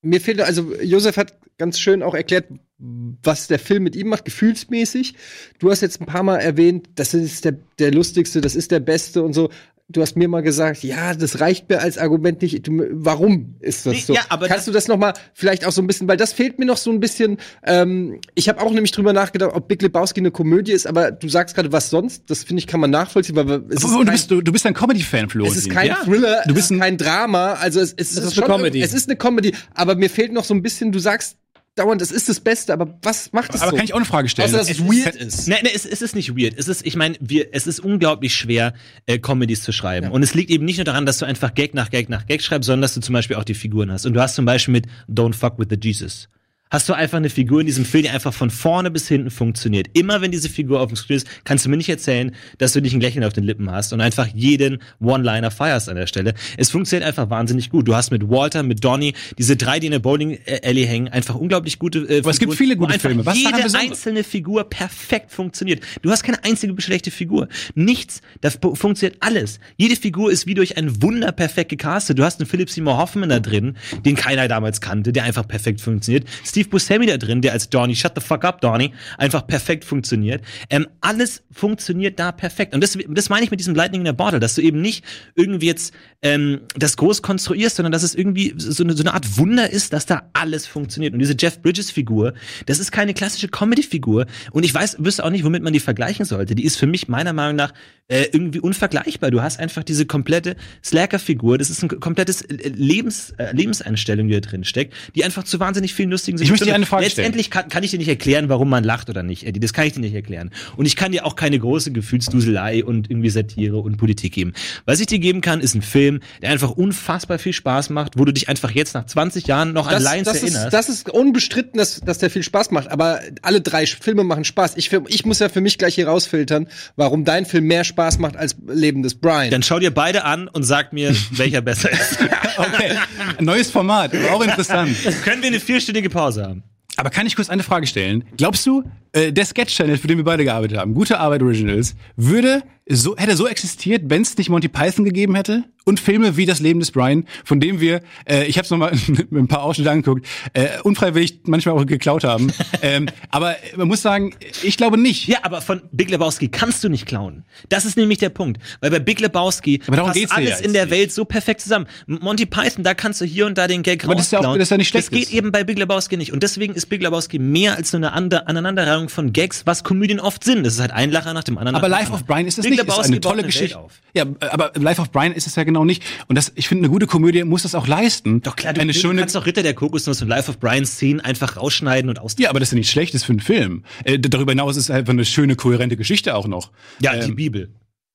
mir 0.03 0.21
fehlt, 0.21 0.41
also 0.41 0.75
Josef 0.83 1.17
hat 1.17 1.35
ganz 1.59 1.79
schön 1.79 2.03
auch 2.03 2.15
erklärt, 2.15 2.47
was 2.79 3.47
der 3.47 3.59
Film 3.59 3.85
mit 3.85 3.97
ihm 3.97 4.09
macht, 4.09 4.25
gefühlsmäßig. 4.25 5.15
Du 5.59 5.71
hast 5.71 5.81
jetzt 5.81 6.01
ein 6.01 6.07
paar 6.07 6.23
Mal 6.23 6.39
erwähnt, 6.39 6.91
das 6.97 7.15
ist 7.15 7.45
der, 7.45 7.57
der 7.79 7.93
lustigste, 7.93 8.41
das 8.41 8.57
ist 8.57 8.71
der 8.73 8.81
beste 8.81 9.23
und 9.23 9.33
so. 9.33 9.51
Du 9.93 10.01
hast 10.03 10.17
mir 10.17 10.27
mal 10.29 10.43
gesagt, 10.43 10.83
ja, 10.83 11.15
das 11.15 11.41
reicht 11.41 11.69
mir 11.69 11.81
als 11.81 11.99
Argument 11.99 12.41
nicht. 12.43 12.67
Du, 12.67 12.83
warum 12.91 13.57
ist 13.61 13.87
das 13.87 14.07
so? 14.07 14.15
ja, 14.15 14.23
aber 14.31 14.49
Kannst 14.49 14.67
du 14.67 14.73
das 14.73 14.89
noch 14.89 14.97
mal 14.97 15.13
vielleicht 15.35 15.65
auch 15.67 15.73
so 15.73 15.83
ein 15.83 15.87
bisschen, 15.87 16.09
weil 16.09 16.17
das 16.17 16.33
fehlt 16.33 16.59
mir 16.59 16.65
noch 16.65 16.77
so 16.79 16.91
ein 16.91 16.99
bisschen. 17.01 17.37
Ähm, 17.65 18.21
ich 18.35 18.49
habe 18.49 18.61
auch 18.61 18.73
nämlich 18.73 18.91
drüber 18.93 19.13
nachgedacht, 19.13 19.53
ob 19.55 19.69
Big 19.69 19.83
Lebowski 19.83 20.21
eine 20.21 20.31
Komödie 20.31 20.73
ist, 20.73 20.87
aber 20.87 21.11
du 21.13 21.29
sagst 21.29 21.55
gerade, 21.55 21.71
was 21.73 21.91
sonst? 21.91 22.25
Das 22.29 22.43
finde 22.45 22.61
ich, 22.61 22.67
kann 22.67 22.81
man 22.81 22.91
nachvollziehen, 22.91 23.37
weil 23.37 23.49
es 23.69 23.77
ist 23.77 23.85
Und 23.85 23.93
du 23.93 24.05
kein- 24.05 24.13
bist, 24.15 24.31
du, 24.31 24.41
du 24.41 24.53
bist 24.53 24.67
ein 24.67 24.75
Comedy-Fan, 24.75 25.29
Flo. 25.29 25.45
es 25.45 25.57
ist 25.57 25.71
kein 25.71 25.91
Thriller, 26.05 26.43
Du 26.47 26.51
es 26.51 26.55
bist 26.55 26.65
ist 26.67 26.71
ein- 26.73 26.81
kein 26.81 26.97
Drama, 26.99 27.53
also 27.55 27.81
es, 27.81 27.93
es 27.97 28.13
ist 28.13 28.19
ist, 28.19 28.23
eine 28.23 28.31
schon 28.33 28.45
Comedy. 28.45 28.81
Es 28.83 28.93
ist 28.95 29.09
eine 29.09 29.17
Comedy, 29.17 29.55
aber 29.75 29.95
mir 29.95 30.09
fehlt 30.11 30.33
noch 30.33 30.45
so 30.45 30.55
ein 30.55 30.63
bisschen, 30.63 30.91
du 30.93 30.99
sagst 30.99 31.37
dauernd, 31.75 32.03
es 32.03 32.13
ist 32.13 32.29
das 32.29 32.41
Beste, 32.41 32.73
aber 32.73 32.99
was 33.03 33.33
macht 33.33 33.55
es 33.55 33.63
Aber 33.63 33.71
so? 33.71 33.77
kann 33.77 33.85
ich 33.85 33.93
auch 33.93 33.99
eine 33.99 34.05
Frage 34.05 34.29
stellen? 34.29 34.49
Außer, 34.49 34.59
dass 34.59 34.71
es 34.71 34.81
weird 34.81 35.17
ist. 35.17 35.49
Nee, 35.49 35.57
nee, 35.63 35.71
es, 35.75 35.87
es 35.87 36.03
ist 36.03 36.15
nicht 36.15 36.37
weird. 36.37 36.55
Es 36.59 36.69
ist, 36.69 36.85
ich 36.85 36.97
meine, 36.97 37.17
wir, 37.21 37.49
es 37.53 37.67
ist 37.67 37.81
unglaublich 37.81 38.35
schwer, 38.35 38.75
äh, 39.07 39.19
Comedies 39.19 39.63
zu 39.63 39.73
schreiben. 39.73 40.11
Und 40.11 40.23
es 40.23 40.35
liegt 40.35 40.51
eben 40.51 40.65
nicht 40.65 40.77
nur 40.77 40.85
daran, 40.85 41.07
dass 41.07 41.19
du 41.19 41.25
einfach 41.25 41.55
Gag 41.55 41.75
nach 41.75 41.91
Gag 41.91 42.09
nach 42.09 42.27
Gag 42.27 42.43
schreibst, 42.43 42.67
sondern 42.67 42.83
dass 42.83 42.95
du 42.95 43.01
zum 43.01 43.13
Beispiel 43.15 43.37
auch 43.37 43.45
die 43.45 43.55
Figuren 43.55 43.91
hast. 43.91 44.07
Und 44.07 44.15
du 44.15 44.21
hast 44.21 44.35
zum 44.35 44.45
Beispiel 44.45 44.73
mit 44.73 44.87
Don't 45.09 45.35
Fuck 45.35 45.59
with 45.59 45.69
the 45.71 45.79
Jesus. 45.81 46.29
Hast 46.73 46.89
du 46.89 46.95
einfach 46.95 47.19
eine 47.19 47.29
Figur 47.29 47.61
in 47.61 47.67
diesem 47.67 47.85
Film, 47.85 48.05
die 48.05 48.09
einfach 48.09 48.33
von 48.33 48.49
vorne 48.49 48.91
bis 48.91 49.07
hinten 49.07 49.31
funktioniert. 49.31 49.89
Immer 49.93 50.23
wenn 50.23 50.31
diese 50.31 50.49
Figur 50.49 50.81
auf 50.81 50.89
dem 50.89 50.97
Screen 50.97 51.19
ist, 51.19 51.27
kannst 51.45 51.67
du 51.67 51.69
mir 51.69 51.77
nicht 51.77 51.91
erzählen, 51.91 52.35
dass 52.57 52.73
du 52.73 52.81
nicht 52.81 52.95
ein 52.95 53.01
Lächeln 53.03 53.25
auf 53.25 53.35
den 53.35 53.45
Lippen 53.45 53.71
hast 53.71 53.93
und 53.93 54.01
einfach 54.01 54.27
jeden 54.35 54.79
One-Liner 54.99 55.51
feierst 55.51 55.91
an 55.91 55.97
der 55.97 56.07
Stelle. 56.07 56.33
Es 56.57 56.71
funktioniert 56.71 57.07
einfach 57.07 57.29
wahnsinnig 57.29 57.69
gut. 57.69 57.87
Du 57.87 57.95
hast 57.95 58.11
mit 58.11 58.27
Walter, 58.31 58.63
mit 58.63 58.83
Donny, 58.83 59.13
diese 59.37 59.55
drei, 59.55 59.81
die 59.81 59.87
in 59.89 59.93
der 59.93 59.99
Bowling-Alley 59.99 60.87
hängen, 60.87 61.09
einfach 61.09 61.35
unglaublich 61.35 61.79
gute 61.79 61.99
äh, 62.09 62.21
Aber 62.21 62.31
es 62.31 62.39
gibt 62.39 62.55
viele 62.55 62.75
gute 62.77 62.99
Filme. 62.99 63.27
Was 63.27 63.37
jede 63.37 63.53
einzelne 63.79 64.25
Figur 64.25 64.65
perfekt 64.65 65.31
funktioniert. 65.31 65.83
Du 66.01 66.11
hast 66.11 66.23
keine 66.23 66.43
einzige 66.43 66.75
schlechte 66.81 67.11
Figur. 67.11 67.49
Nichts. 67.75 68.23
Da 68.41 68.49
fu- 68.49 68.75
funktioniert 68.75 69.19
alles. 69.21 69.61
Jede 69.77 69.95
Figur 69.97 70.33
ist 70.33 70.47
wie 70.47 70.55
durch 70.55 70.79
ein 70.79 71.03
Wunder 71.03 71.33
perfekt 71.33 71.69
gecastet. 71.69 72.19
Du 72.19 72.25
hast 72.25 72.41
einen 72.41 72.49
Philip 72.49 72.71
Seymour 72.71 72.97
Hoffman 72.97 73.29
da 73.29 73.41
drin, 73.41 73.77
den 74.07 74.17
keiner 74.17 74.49
damals 74.49 74.81
kannte, 74.81 75.13
der 75.13 75.25
einfach 75.25 75.47
perfekt 75.47 75.83
funktioniert. 75.83 76.27
Steve 76.47 76.62
Buscemi 76.71 77.07
da 77.07 77.17
drin, 77.17 77.43
der 77.43 77.53
als 77.53 77.69
Donny, 77.69 77.95
shut 77.97 78.13
the 78.15 78.21
fuck 78.21 78.45
up, 78.45 78.61
Donny, 78.61 78.93
einfach 79.19 79.47
perfekt 79.47 79.85
funktioniert. 79.85 80.43
Ähm, 80.71 80.87
alles 81.01 81.43
funktioniert 81.51 82.19
da 82.19 82.33
perfekt. 82.33 82.75
Und 82.75 82.83
das, 82.83 82.99
das 83.09 83.29
meine 83.29 83.45
ich 83.45 83.51
mit 83.51 83.61
diesem 83.61 83.75
Lightning 83.75 84.03
in 84.03 84.07
der 84.07 84.13
Bottle, 84.13 84.41
dass 84.41 84.55
du 84.55 84.63
eben 84.63 84.81
nicht 84.81 85.05
irgendwie 85.35 85.67
jetzt 85.67 85.95
ähm, 86.23 86.61
das 86.75 86.97
groß 86.97 87.23
konstruierst, 87.23 87.77
sondern 87.77 87.93
dass 87.93 88.03
es 88.03 88.15
irgendwie 88.15 88.55
so 88.57 88.85
eine, 88.85 88.95
so 88.95 89.03
eine 89.03 89.15
Art 89.15 89.39
Wunder 89.39 89.71
ist, 89.71 89.93
dass 89.93 90.07
da 90.07 90.31
alles 90.33 90.67
funktioniert. 90.67 91.13
Und 91.13 91.19
diese 91.19 91.35
Jeff 91.39 91.61
Bridges-Figur, 91.61 92.35
das 92.67 92.79
ist 92.79 92.93
keine 92.93 93.15
klassische 93.15 93.49
Comedy-Figur. 93.49 94.27
Und 94.53 94.65
ich 94.65 94.73
weiß, 94.73 94.97
wüsste 95.01 95.25
auch 95.25 95.31
nicht, 95.31 95.45
womit 95.45 95.63
man 95.63 95.73
die 95.73 95.81
vergleichen 95.81 96.25
sollte. 96.25 96.55
Die 96.55 96.65
ist 96.65 96.77
für 96.77 96.87
mich 96.87 97.09
meiner 97.09 97.33
Meinung 97.33 97.57
nach 97.57 97.73
äh, 98.09 98.27
irgendwie 98.33 98.61
unvergleichbar. 98.61 99.31
Du 99.31 99.43
hast 99.43 99.59
einfach 99.59 99.83
diese 99.83 100.07
komplette 100.07 100.57
Slacker-Figur. 100.85 101.59
Das 101.59 101.71
ist 101.71 101.83
ein 101.83 101.89
komplettes 101.89 102.43
äh, 102.43 102.69
Lebens, 102.69 103.31
äh, 103.39 103.53
Lebenseinstellung, 103.53 104.29
die 104.29 104.35
da 104.35 104.41
drin 104.41 104.65
steckt, 104.65 104.95
die 105.15 105.25
einfach 105.25 105.45
zu 105.45 105.59
wahnsinnig 105.61 105.95
vielen 105.95 106.11
lustigen 106.11 106.41
Ich 106.41 106.52
möchte 106.53 106.67
dir 106.67 106.75
eine 106.75 106.87
Frage 106.87 107.11
stellen. 107.11 107.27
Letztendlich 107.27 107.51
kann, 107.51 107.69
kann 107.69 107.83
ich 107.83 107.91
dir 107.91 107.99
nicht 107.99 108.09
erklären, 108.09 108.49
warum 108.49 108.69
man 108.69 108.85
lacht 108.85 109.11
oder 109.11 109.23
nicht, 109.23 109.45
Eddie. 109.47 109.61
Das 109.61 109.73
kann 109.73 109.87
ich 109.87 109.93
dir 109.93 110.01
nicht 110.01 110.15
erklären. 110.15 110.51
Und 110.77 110.87
ich 110.87 110.97
kann 110.97 111.13
dir 111.13 111.27
auch 111.27 111.37
keine 111.37 111.59
große 111.59 111.93
Gefühlsduselei 111.93 112.85
und 112.85 113.11
irgendwie 113.11 113.31
Satire 113.31 113.79
und 113.79 113.97
Politik 113.97 114.33
geben. 114.35 114.53
Was 114.85 115.01
ich 115.01 115.07
dir 115.07 115.19
geben 115.19 115.41
kann, 115.41 115.61
ist 115.61 115.75
ein 115.75 115.83
Film, 115.83 116.21
der 116.41 116.51
einfach 116.51 116.71
unfassbar 116.71 117.39
viel 117.39 117.53
Spaß 117.53 117.91
macht, 117.91 118.19
wo 118.19 118.25
du 118.25 118.33
dich 118.33 118.49
einfach 118.49 118.71
jetzt 118.71 118.95
nach 118.95 119.07
20 119.07 119.47
Jahren 119.47 119.73
noch 119.73 119.87
an 119.87 119.95
Das, 119.95 120.13
Lions 120.13 120.25
das, 120.27 120.37
erinnerst. 120.43 120.65
ist, 120.67 120.73
das 120.73 120.89
ist 120.89 121.11
unbestritten, 121.11 121.79
dass, 121.79 122.01
dass 122.01 122.19
der 122.19 122.31
viel 122.31 122.43
Spaß 122.43 122.71
macht. 122.71 122.91
Aber 122.91 123.21
alle 123.43 123.61
drei 123.61 123.87
Filme 123.87 124.25
machen 124.25 124.45
Spaß. 124.45 124.77
Ich, 124.77 124.93
ich 125.09 125.25
muss 125.25 125.39
ja 125.39 125.49
für 125.49 125.61
mich 125.61 125.79
gleich 125.79 125.95
hier 125.95 126.09
rausfiltern, 126.09 126.69
warum 126.97 127.25
dein 127.25 127.47
Film 127.47 127.65
mehr 127.67 127.85
Spaß 127.85 128.19
macht 128.19 128.37
als 128.37 128.57
Leben 128.69 129.03
des 129.03 129.15
Brian. 129.15 129.51
Dann 129.51 129.63
schau 129.63 129.79
dir 129.79 129.93
beide 129.93 130.25
an 130.25 130.49
und 130.49 130.63
sag 130.63 130.93
mir, 130.93 131.15
welcher 131.31 131.61
besser 131.61 131.91
ist. 131.91 132.19
Okay. 132.55 132.93
Neues 133.41 133.71
Format, 133.71 134.15
aber 134.15 134.33
auch 134.35 134.43
interessant. 134.43 134.95
Können 135.25 135.41
wir 135.41 135.49
eine 135.49 135.59
vierstündige 135.59 136.11
Pause 136.11 136.42
haben? 136.43 136.63
Aber 136.97 137.11
kann 137.11 137.27
ich 137.27 137.37
kurz 137.37 137.49
eine 137.49 137.63
Frage 137.63 137.87
stellen? 137.87 138.25
Glaubst 138.37 138.67
du, 138.67 138.85
äh, 139.13 139.33
der 139.33 139.45
Sketch-Channel, 139.45 139.97
für 139.97 140.09
den 140.09 140.19
wir 140.19 140.25
beide 140.25 140.45
gearbeitet 140.45 140.79
haben, 140.79 140.95
Gute 140.95 141.19
Arbeit 141.19 141.43
Originals, 141.43 141.95
würde 142.17 142.63
so, 142.97 143.17
hätte 143.17 143.37
so 143.37 143.47
existiert, 143.49 144.03
wenn 144.07 144.23
es 144.23 144.37
nicht 144.37 144.51
Monty 144.51 144.69
Python 144.69 145.05
gegeben 145.05 145.35
hätte? 145.35 145.65
Und 145.85 145.99
Filme 145.99 146.37
wie 146.37 146.47
Das 146.47 146.61
Leben 146.61 146.79
des 146.79 146.93
Brian, 146.93 147.27
von 147.45 147.59
dem 147.59 147.81
wir, 147.81 148.03
äh, 148.25 148.45
ich 148.45 148.57
habe 148.57 148.65
es 148.65 148.71
nochmal 148.71 148.93
mit 149.09 149.33
ein 149.33 149.49
paar 149.49 149.65
Ausschnitte 149.65 149.91
angeguckt, 149.91 150.25
äh, 150.53 150.69
unfreiwillig 150.85 151.41
manchmal 151.43 151.75
auch 151.77 151.85
geklaut 151.85 152.23
haben. 152.23 152.53
ähm, 152.83 153.09
aber 153.31 153.57
man 153.77 153.89
muss 153.89 154.01
sagen, 154.01 154.33
ich 154.63 154.77
glaube 154.77 154.97
nicht. 154.97 155.27
Ja, 155.27 155.39
aber 155.43 155.61
von 155.61 155.83
Big 155.91 156.09
Lebowski 156.11 156.47
kannst 156.49 156.85
du 156.85 156.89
nicht 156.89 157.05
klauen. 157.07 157.45
Das 157.69 157.85
ist 157.85 157.97
nämlich 157.97 158.19
der 158.19 158.29
Punkt. 158.29 158.63
Weil 158.81 158.91
bei 158.93 159.01
Big 159.01 159.19
Lebowski 159.19 159.79
passt 159.79 160.33
alles 160.33 160.51
ja 160.51 160.57
in 160.65 160.73
der 160.73 160.85
nicht. 160.87 160.93
Welt 160.95 161.13
so 161.13 161.25
perfekt 161.25 161.61
zusammen. 161.63 161.87
Monty 162.07 162.47
Python, 162.47 162.85
da 162.85 162.95
kannst 162.95 163.21
du 163.21 163.25
hier 163.25 163.47
und 163.47 163.59
da 163.59 163.67
den 163.67 163.83
Gag 163.83 164.05
Aber 164.05 164.15
das 164.15 164.27
ist 164.27 164.31
ja 164.33 164.39
auch- 164.39 164.55
das 164.55 164.63
ist 164.63 164.71
ja 164.71 164.77
nicht 164.77 164.89
schlecht 164.89 165.09
Das 165.09 165.11
geht 165.11 165.29
ist. 165.31 165.35
eben 165.35 165.51
bei 165.51 165.65
Big 165.65 165.79
Lebowski 165.81 166.17
nicht. 166.17 166.33
Und 166.33 166.45
deswegen 166.45 166.75
ist 166.75 166.87
Big 166.91 167.03
Lebowski 167.03 167.41
mehr 167.41 167.75
als 167.77 167.93
nur 167.93 168.03
eine 168.03 168.13
Ande- 168.13 168.47
Aneinanderreihung 168.47 169.09
von 169.09 169.33
Gags, 169.33 169.63
was 169.67 169.83
Komödien 169.83 170.21
oft 170.21 170.45
sind. 170.45 170.63
Das 170.65 170.75
ist 170.75 170.81
halt 170.81 170.93
ein 170.93 171.11
Lacher 171.11 171.35
nach 171.35 171.43
dem 171.43 171.59
anderen. 171.59 171.75
Aber 171.75 171.89
Life 171.89 172.13
of. 172.13 172.25
Brian 172.25 172.47
ist 172.47 172.61
es 172.61 172.65
Big 172.85 172.97
nicht. 172.97 173.05
Ist 173.05 173.07
eine 173.11 173.21
tolle 173.21 173.37
Welt 173.39 173.47
Geschichte. 173.47 173.79
auf. 173.79 173.93
Ja, 174.15 174.25
aber 174.41 174.73
Life 174.77 175.01
of 175.01 175.11
Brian 175.11 175.33
ist 175.33 175.47
es 175.47 175.57
ja 175.57 175.65
genau 175.65 175.85
nicht. 175.85 176.03
Und 176.29 176.37
das, 176.37 176.53
ich 176.55 176.69
finde, 176.69 176.83
eine 176.85 176.93
gute 176.93 177.07
Komödie 177.07 177.45
muss 177.45 177.63
das 177.63 177.75
auch 177.75 177.87
leisten. 177.87 178.41
Doch 178.43 178.57
klar, 178.57 178.73
du, 178.75 178.81
eine 178.81 178.93
du 178.93 178.99
schöne. 178.99 179.21
kannst 179.21 179.35
doch 179.35 179.47
Ritter 179.47 179.63
der 179.63 179.75
Kokosnuss 179.75 180.21
und 180.23 180.29
Life 180.29 180.51
of 180.51 180.59
Brian 180.59 180.85
Szenen 180.87 181.21
einfach 181.21 181.57
rausschneiden 181.57 182.09
und 182.11 182.19
aus. 182.19 182.37
Ja, 182.39 182.51
aber 182.51 182.61
das 182.61 182.69
ist 182.69 182.73
ja 182.73 182.79
nicht 182.79 182.91
schlecht 182.91 183.15
ist 183.15 183.25
für 183.25 183.33
einen 183.33 183.41
Film. 183.41 183.85
Äh, 184.05 184.19
darüber 184.19 184.53
hinaus 184.53 184.77
ist 184.77 184.85
es 184.85 184.91
einfach 184.91 185.13
eine 185.13 185.25
schöne, 185.25 185.57
kohärente 185.57 185.97
Geschichte 185.97 186.35
auch 186.35 186.47
noch. 186.47 186.71
Ja, 187.01 187.17
die 187.17 187.31
Ähm, 187.31 187.37
Bibel. 187.37 187.71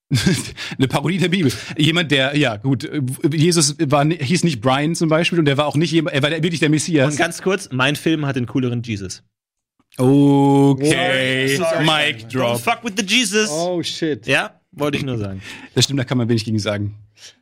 eine 0.77 0.87
Parodie 0.87 1.17
der 1.17 1.27
Bibel. 1.27 1.51
Jemand, 1.77 2.11
der, 2.11 2.37
ja, 2.37 2.55
gut, 2.55 2.85
äh, 2.85 3.01
Jesus 3.33 3.75
war, 3.79 4.05
hieß 4.05 4.45
nicht 4.45 4.61
Brian 4.61 4.95
zum 4.95 5.09
Beispiel 5.09 5.37
und 5.37 5.43
der 5.45 5.57
war 5.57 5.65
auch 5.65 5.75
nicht 5.75 5.91
jemand, 5.91 6.15
er 6.15 6.23
war 6.23 6.29
der, 6.29 6.41
wirklich 6.43 6.61
der 6.61 6.69
Messias. 6.69 7.11
Und 7.11 7.17
ganz 7.17 7.41
kurz, 7.41 7.67
mein 7.73 7.97
Film 7.97 8.25
hat 8.25 8.37
den 8.37 8.45
cooleren 8.45 8.81
Jesus. 8.83 9.23
Okay, 9.97 11.57
Sorry. 11.57 11.83
Mic 11.83 12.25
Don't 12.27 12.33
drop. 12.33 12.59
fuck 12.59 12.83
with 12.83 12.93
the 12.97 13.03
Jesus. 13.05 13.49
oh 13.49 13.81
shit. 13.83 14.27
Ja, 14.27 14.56
wollte 14.77 14.97
ich 14.97 15.03
nur 15.03 15.17
sagen. 15.17 15.41
Das 15.75 15.83
stimmt, 15.83 15.99
da 15.99 16.03
kann 16.03 16.17
man 16.17 16.27
wenig 16.27 16.45
gegen 16.45 16.59
sagen. 16.59 16.95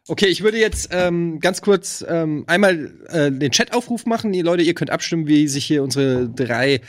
Okay, 0.08 0.28
ich 0.28 0.44
würde 0.44 0.60
jetzt 0.60 0.90
ähm, 0.92 1.40
ganz 1.40 1.62
kurz 1.62 2.06
ähm, 2.08 2.44
einmal 2.48 2.92
äh, 3.08 3.32
den 3.32 3.52
Chat-Aufruf 3.52 4.06
machen. 4.06 4.34
Ihr 4.34 4.44
Leute, 4.44 4.64
ihr 4.64 4.74
könnt 4.74 4.90
abstimmen, 4.90 5.28
wie 5.28 5.48
sich 5.48 5.66
hier 5.66 5.84
unsere 5.84 6.28
drei 6.28 6.82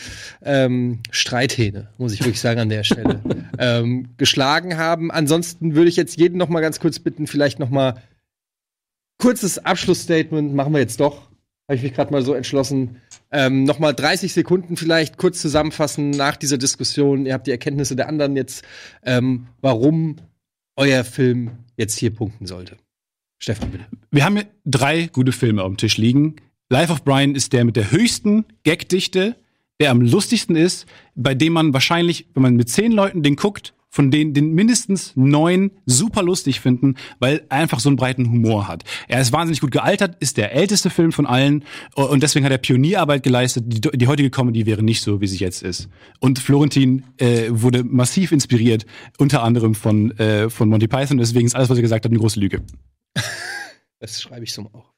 ähm, 0.42 1.00
Streithähne, 1.10 1.88
muss 1.98 2.12
ich 2.12 2.20
wirklich 2.20 2.40
sagen 2.40 2.60
an 2.60 2.68
der 2.68 2.84
Stelle, 2.84 3.20
ähm, 3.58 4.08
geschlagen 4.16 4.76
haben. 4.76 5.10
Ansonsten 5.12 5.74
würde 5.74 5.88
ich 5.88 5.96
jetzt 5.96 6.18
jeden 6.18 6.36
noch 6.36 6.48
mal 6.48 6.60
ganz 6.60 6.80
kurz 6.80 6.98
bitten, 6.98 7.26
vielleicht 7.26 7.58
noch 7.58 7.70
mal 7.70 8.02
kurzes 9.18 9.64
Abschlussstatement 9.64 10.54
machen 10.54 10.72
wir 10.72 10.80
jetzt 10.80 11.00
doch. 11.00 11.22
Habe 11.68 11.76
ich 11.76 11.82
mich 11.82 11.94
gerade 11.94 12.12
mal 12.12 12.22
so 12.22 12.34
entschlossen. 12.34 13.00
Ähm, 13.32 13.64
noch 13.64 13.80
mal 13.80 13.92
30 13.92 14.32
Sekunden 14.32 14.76
vielleicht 14.76 15.16
kurz 15.16 15.40
zusammenfassen 15.40 16.10
nach 16.10 16.36
dieser 16.36 16.58
Diskussion. 16.58 17.26
Ihr 17.26 17.34
habt 17.34 17.48
die 17.48 17.50
Erkenntnisse 17.50 17.96
der 17.96 18.08
anderen 18.08 18.36
jetzt, 18.36 18.64
ähm, 19.04 19.48
warum 19.60 20.16
euer 20.76 21.04
Film 21.04 21.50
jetzt 21.76 21.98
hier 21.98 22.10
punkten 22.10 22.46
sollte. 22.46 22.76
Stefan, 23.38 23.70
bitte. 23.70 23.86
Wir 24.10 24.24
haben 24.24 24.36
hier 24.36 24.46
drei 24.64 25.06
gute 25.06 25.32
Filme 25.32 25.62
auf 25.62 25.68
dem 25.68 25.76
Tisch 25.76 25.96
liegen. 25.98 26.36
Life 26.70 26.92
of 26.92 27.04
Brian 27.04 27.34
ist 27.34 27.52
der 27.52 27.64
mit 27.64 27.76
der 27.76 27.90
höchsten 27.90 28.44
Gagdichte, 28.64 29.36
der 29.80 29.90
am 29.90 30.00
lustigsten 30.00 30.56
ist, 30.56 30.86
bei 31.14 31.34
dem 31.34 31.52
man 31.52 31.72
wahrscheinlich, 31.72 32.26
wenn 32.34 32.42
man 32.42 32.56
mit 32.56 32.68
zehn 32.68 32.92
Leuten 32.92 33.22
den 33.22 33.36
guckt, 33.36 33.74
von 33.96 34.10
denen 34.10 34.34
den 34.34 34.52
mindestens 34.52 35.12
neun 35.16 35.70
super 35.86 36.22
lustig 36.22 36.60
finden, 36.60 36.96
weil 37.18 37.46
er 37.48 37.56
einfach 37.56 37.80
so 37.80 37.88
einen 37.88 37.96
breiten 37.96 38.30
Humor 38.30 38.68
hat. 38.68 38.84
Er 39.08 39.22
ist 39.22 39.32
wahnsinnig 39.32 39.62
gut 39.62 39.70
gealtert, 39.70 40.18
ist 40.20 40.36
der 40.36 40.52
älteste 40.52 40.90
Film 40.90 41.12
von 41.12 41.24
allen 41.24 41.64
und 41.94 42.22
deswegen 42.22 42.44
hat 42.44 42.52
er 42.52 42.58
Pionierarbeit 42.58 43.22
geleistet. 43.22 43.64
Die, 43.66 43.80
die 43.80 44.06
heutige 44.06 44.28
Comedy 44.28 44.66
wäre 44.66 44.82
nicht 44.82 45.00
so, 45.00 45.22
wie 45.22 45.26
sie 45.26 45.38
jetzt 45.38 45.62
ist. 45.62 45.88
Und 46.20 46.38
Florentin 46.38 47.04
äh, 47.16 47.46
wurde 47.48 47.84
massiv 47.84 48.32
inspiriert, 48.32 48.84
unter 49.16 49.42
anderem 49.42 49.74
von, 49.74 50.10
äh, 50.18 50.50
von 50.50 50.68
Monty 50.68 50.88
Python. 50.88 51.16
Deswegen 51.16 51.46
ist 51.46 51.56
alles, 51.56 51.70
was 51.70 51.78
er 51.78 51.82
gesagt 51.82 52.04
hat, 52.04 52.12
eine 52.12 52.20
große 52.20 52.38
Lüge. 52.38 52.62
Das 53.98 54.20
schreibe 54.20 54.44
ich 54.44 54.52
so 54.52 54.60
mal 54.60 54.70
auf. 54.74 54.92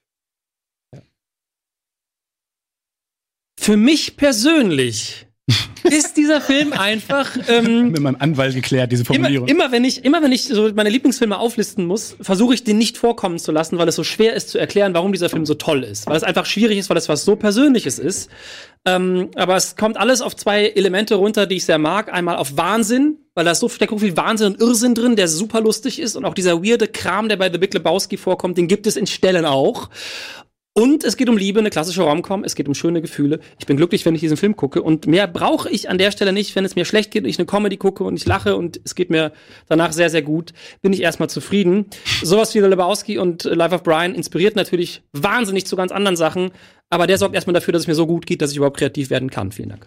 Für 3.60 3.76
mich 3.76 4.16
persönlich 4.16 5.27
ist 5.84 6.16
dieser 6.16 6.40
Film 6.40 6.72
einfach 6.72 7.36
ähm, 7.48 7.90
Mit 7.90 8.00
meinem 8.00 8.16
Anwalt 8.18 8.54
geklärt, 8.54 8.92
diese 8.92 9.02
immer, 9.04 9.14
Formulierung. 9.14 9.48
immer 9.48 9.72
wenn 9.72 9.84
ich 9.84 10.04
immer 10.04 10.22
wenn 10.22 10.32
ich 10.32 10.44
so 10.44 10.70
meine 10.74 10.90
Lieblingsfilme 10.90 11.38
auflisten 11.38 11.86
muss, 11.86 12.16
versuche 12.20 12.54
ich 12.54 12.64
den 12.64 12.78
nicht 12.78 12.98
vorkommen 12.98 13.38
zu 13.38 13.52
lassen, 13.52 13.78
weil 13.78 13.88
es 13.88 13.96
so 13.96 14.04
schwer 14.04 14.34
ist 14.34 14.50
zu 14.50 14.58
erklären, 14.58 14.94
warum 14.94 15.12
dieser 15.12 15.30
Film 15.30 15.46
so 15.46 15.54
toll 15.54 15.84
ist, 15.84 16.06
weil 16.06 16.16
es 16.16 16.22
einfach 16.22 16.46
schwierig 16.46 16.78
ist, 16.78 16.90
weil 16.90 16.96
es 16.96 17.08
was 17.08 17.24
so 17.24 17.36
Persönliches 17.36 17.98
ist. 17.98 18.30
Ähm, 18.84 19.30
aber 19.34 19.56
es 19.56 19.76
kommt 19.76 19.96
alles 19.96 20.20
auf 20.20 20.36
zwei 20.36 20.66
Elemente 20.66 21.16
runter, 21.16 21.46
die 21.46 21.56
ich 21.56 21.64
sehr 21.64 21.78
mag. 21.78 22.12
Einmal 22.12 22.36
auf 22.36 22.56
Wahnsinn, 22.56 23.16
weil 23.34 23.44
da 23.44 23.52
ist 23.52 23.60
so 23.60 23.68
steckt 23.68 23.90
so 23.90 23.98
viel 23.98 24.16
Wahnsinn 24.16 24.48
und 24.48 24.60
Irrsinn 24.60 24.94
drin, 24.94 25.16
der 25.16 25.28
super 25.28 25.60
lustig 25.60 25.98
ist 25.98 26.16
und 26.16 26.24
auch 26.24 26.34
dieser 26.34 26.62
weirde 26.62 26.88
Kram, 26.88 27.28
der 27.28 27.36
bei 27.36 27.50
The 27.50 27.58
Big 27.58 27.74
Lebowski 27.74 28.16
vorkommt, 28.16 28.58
den 28.58 28.68
gibt 28.68 28.86
es 28.86 28.96
in 28.96 29.06
Stellen 29.06 29.46
auch. 29.46 29.88
Und 30.74 31.02
es 31.02 31.16
geht 31.16 31.28
um 31.28 31.36
Liebe, 31.36 31.58
eine 31.58 31.70
klassische 31.70 32.02
Romcom. 32.02 32.44
Es 32.44 32.54
geht 32.54 32.68
um 32.68 32.74
schöne 32.74 33.02
Gefühle. 33.02 33.40
Ich 33.58 33.66
bin 33.66 33.76
glücklich, 33.76 34.04
wenn 34.06 34.14
ich 34.14 34.20
diesen 34.20 34.36
Film 34.36 34.54
gucke. 34.54 34.80
Und 34.80 35.08
mehr 35.08 35.26
brauche 35.26 35.68
ich 35.68 35.90
an 35.90 35.98
der 35.98 36.12
Stelle 36.12 36.32
nicht, 36.32 36.54
wenn 36.54 36.64
es 36.64 36.76
mir 36.76 36.84
schlecht 36.84 37.10
geht 37.10 37.24
und 37.24 37.28
ich 37.28 37.38
eine 37.38 37.46
Comedy 37.46 37.76
gucke 37.76 38.04
und 38.04 38.16
ich 38.16 38.26
lache 38.26 38.54
und 38.54 38.80
es 38.84 38.94
geht 38.94 39.10
mir 39.10 39.32
danach 39.66 39.92
sehr, 39.92 40.08
sehr 40.08 40.22
gut, 40.22 40.52
bin 40.80 40.92
ich 40.92 41.02
erstmal 41.02 41.28
zufrieden. 41.28 41.86
Sowas 42.22 42.54
wie 42.54 42.60
Lebowski 42.60 43.18
und 43.18 43.42
Life 43.44 43.74
of 43.74 43.82
Brian 43.82 44.14
inspiriert 44.14 44.54
natürlich 44.54 45.02
wahnsinnig 45.12 45.66
zu 45.66 45.74
ganz 45.74 45.90
anderen 45.90 46.16
Sachen. 46.16 46.52
Aber 46.90 47.08
der 47.08 47.18
sorgt 47.18 47.34
erstmal 47.34 47.54
dafür, 47.54 47.72
dass 47.72 47.82
es 47.82 47.88
mir 47.88 47.94
so 47.94 48.06
gut 48.06 48.26
geht, 48.26 48.40
dass 48.40 48.52
ich 48.52 48.56
überhaupt 48.56 48.78
kreativ 48.78 49.10
werden 49.10 49.30
kann. 49.30 49.50
Vielen 49.50 49.70
Dank. 49.70 49.86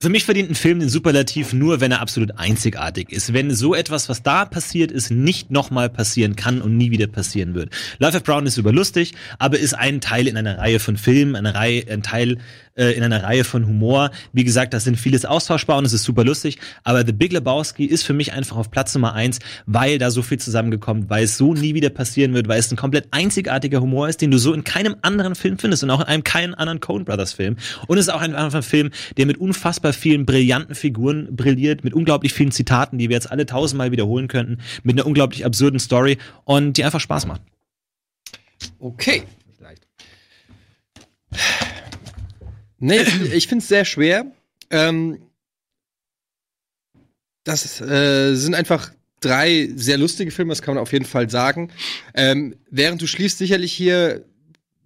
Für 0.00 0.10
mich 0.10 0.24
verdient 0.24 0.50
ein 0.50 0.54
Film 0.54 0.80
den 0.80 0.90
Superlativ 0.90 1.54
nur, 1.54 1.80
wenn 1.80 1.90
er 1.90 2.00
absolut 2.00 2.38
einzigartig 2.38 3.10
ist. 3.10 3.32
Wenn 3.32 3.54
so 3.54 3.74
etwas, 3.74 4.08
was 4.08 4.22
da 4.22 4.44
passiert 4.44 4.92
ist, 4.92 5.10
nicht 5.10 5.50
nochmal 5.50 5.88
passieren 5.88 6.36
kann 6.36 6.60
und 6.60 6.76
nie 6.76 6.90
wieder 6.90 7.06
passieren 7.06 7.54
wird. 7.54 7.70
Life 7.98 8.16
of 8.16 8.22
Brown 8.22 8.44
ist 8.44 8.58
überlustig, 8.58 9.14
aber 9.38 9.58
ist 9.58 9.72
ein 9.72 10.02
Teil 10.02 10.28
in 10.28 10.36
einer 10.36 10.58
Reihe 10.58 10.78
von 10.78 10.98
Filmen, 10.98 11.36
eine 11.36 11.54
Reihe, 11.54 11.84
ein 11.88 12.02
Teil 12.02 12.38
äh, 12.76 12.92
in 12.92 13.02
einer 13.02 13.22
Reihe 13.22 13.44
von 13.44 13.66
Humor. 13.66 14.10
Wie 14.32 14.44
gesagt, 14.44 14.74
das 14.74 14.84
sind 14.84 14.96
vieles 14.96 15.24
austauschbar 15.24 15.78
und 15.78 15.84
es 15.84 15.92
ist 15.92 16.04
super 16.04 16.24
lustig. 16.24 16.58
Aber 16.82 17.04
The 17.04 17.12
Big 17.12 17.32
Lebowski 17.32 17.84
ist 17.84 18.02
für 18.02 18.12
mich 18.12 18.32
einfach 18.32 18.56
auf 18.56 18.70
Platz 18.70 18.94
Nummer 18.94 19.14
eins, 19.14 19.38
weil 19.66 19.98
da 19.98 20.10
so 20.10 20.22
viel 20.22 20.38
zusammengekommen, 20.38 21.08
weil 21.10 21.24
es 21.24 21.36
so 21.36 21.54
nie 21.54 21.74
wieder 21.74 21.90
passieren 21.90 22.34
wird, 22.34 22.48
weil 22.48 22.58
es 22.58 22.70
ein 22.70 22.76
komplett 22.76 23.08
einzigartiger 23.10 23.80
Humor 23.80 24.08
ist, 24.08 24.20
den 24.20 24.30
du 24.30 24.38
so 24.38 24.52
in 24.52 24.64
keinem 24.64 24.96
anderen 25.02 25.34
Film 25.34 25.58
findest 25.58 25.82
und 25.82 25.90
auch 25.90 26.00
in 26.00 26.06
einem 26.06 26.24
keinen 26.24 26.54
anderen 26.54 26.80
Coen 26.80 27.04
Brothers 27.04 27.32
Film. 27.32 27.56
Und 27.86 27.98
es 27.98 28.06
ist 28.06 28.12
auch 28.12 28.20
ein, 28.20 28.34
einfach 28.34 28.58
ein 28.58 28.62
Film, 28.62 28.90
der 29.16 29.26
mit 29.26 29.38
unfassbar 29.38 29.92
vielen 29.92 30.26
brillanten 30.26 30.74
Figuren 30.74 31.34
brilliert, 31.34 31.84
mit 31.84 31.94
unglaublich 31.94 32.32
vielen 32.34 32.50
Zitaten, 32.50 32.98
die 32.98 33.08
wir 33.08 33.14
jetzt 33.14 33.30
alle 33.30 33.46
tausendmal 33.46 33.92
wiederholen 33.92 34.28
könnten, 34.28 34.58
mit 34.82 34.96
einer 34.96 35.06
unglaublich 35.06 35.44
absurden 35.44 35.78
Story 35.78 36.18
und 36.44 36.76
die 36.76 36.84
einfach 36.84 37.00
Spaß 37.00 37.26
macht. 37.26 37.42
Okay. 38.78 39.24
Nee, 42.84 43.00
ich, 43.32 43.48
finde 43.48 43.62
es 43.62 43.68
sehr 43.68 43.86
schwer. 43.86 44.26
Ähm, 44.70 45.18
das 47.42 47.80
äh, 47.80 48.34
sind 48.34 48.54
einfach 48.54 48.92
drei 49.20 49.70
sehr 49.74 49.96
lustige 49.96 50.30
Filme, 50.30 50.50
das 50.50 50.60
kann 50.60 50.74
man 50.74 50.82
auf 50.82 50.92
jeden 50.92 51.06
Fall 51.06 51.30
sagen. 51.30 51.70
Ähm, 52.14 52.56
während 52.70 53.00
du 53.00 53.06
schließt 53.06 53.38
sicherlich 53.38 53.72
hier 53.72 54.26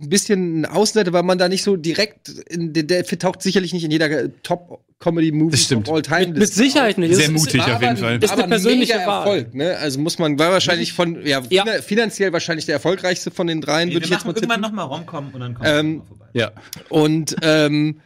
ein 0.01 0.09
bisschen 0.11 0.61
ein 0.61 0.67
Ausseite, 0.67 1.13
weil 1.13 1.23
man 1.25 1.39
da 1.39 1.49
nicht 1.49 1.63
so 1.65 1.77
direkt, 1.77 2.29
in, 2.49 2.73
der, 2.73 2.85
der 2.85 3.05
taucht 3.05 3.43
sicherlich 3.43 3.73
nicht 3.73 3.83
in 3.85 3.91
jeder 3.91 4.31
Top-Comedy-Movie 4.43 5.51
Das 5.51 5.65
stimmt. 5.65 5.89
of 5.89 5.95
all 5.95 6.03
time. 6.03 6.29
Mit, 6.29 6.39
mit 6.39 6.53
Sicherheit 6.55 6.99
nicht. 6.99 7.15
Sehr 7.15 7.25
Es 7.27 7.31
ist- 7.31 7.39
mutig 7.41 7.61
war 7.67 7.77
auf 7.77 7.83
jeden 7.83 7.97
Fall. 7.97 8.13
ein- 8.15 8.23
Ist 8.23 8.31
eine 8.31 8.33
aber 8.35 8.45
ein 8.45 8.51
persönliche 8.51 8.95
mega 8.95 9.07
Wahl. 9.09 9.19
Erfolg, 9.27 9.55
ne? 9.55 9.77
Also 9.77 9.99
muss 10.01 10.19
man, 10.19 10.39
war 10.39 10.53
wahrscheinlich 10.53 10.93
von, 10.93 11.25
ja, 11.27 11.43
Ja. 11.51 11.65
finan- 11.65 11.83
finanziell 11.83 12.33
wahrscheinlich 12.33 12.67
der 12.67 12.75
erfolgreichste 12.75 13.31
von 13.33 13.47
den 13.49 13.61
dreien, 13.61 13.93
würde 13.93 14.05
ich 14.07 14.11
jetzt 14.13 14.25
mal 14.25 14.35
tippen. 14.35 14.61
nochmal 14.61 14.87
Romcom 14.87 15.31
und 15.33 15.41
dann 15.41 15.55
kommt 15.55 15.69
Ähm, 15.69 16.03
vorbei. 16.07 16.27
Ja. 16.33 16.53
Und 16.89 17.35
ähm, 17.43 18.01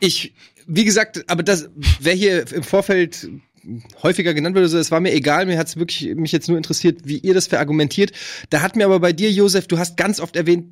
ich, 0.00 0.34
wie 0.66 0.84
gesagt, 0.84 1.24
aber 1.28 1.42
das, 1.42 1.68
wer 2.00 2.14
hier 2.14 2.50
im 2.52 2.62
Vorfeld 2.62 3.28
häufiger 4.02 4.32
genannt 4.34 4.54
wurde, 4.56 4.68
so, 4.68 4.78
es 4.78 4.90
war 4.90 5.00
mir 5.00 5.12
egal, 5.12 5.46
mir 5.46 5.58
hat 5.58 5.66
es 5.68 5.76
wirklich 5.76 6.14
mich 6.14 6.32
jetzt 6.32 6.48
nur 6.48 6.56
interessiert, 6.56 7.00
wie 7.04 7.18
ihr 7.18 7.34
das 7.34 7.46
verargumentiert. 7.48 8.12
Da 8.50 8.62
hat 8.62 8.76
mir 8.76 8.84
aber 8.84 9.00
bei 9.00 9.12
dir, 9.12 9.30
Josef, 9.30 9.66
du 9.66 9.78
hast 9.78 9.96
ganz 9.96 10.20
oft 10.20 10.36
erwähnt, 10.36 10.66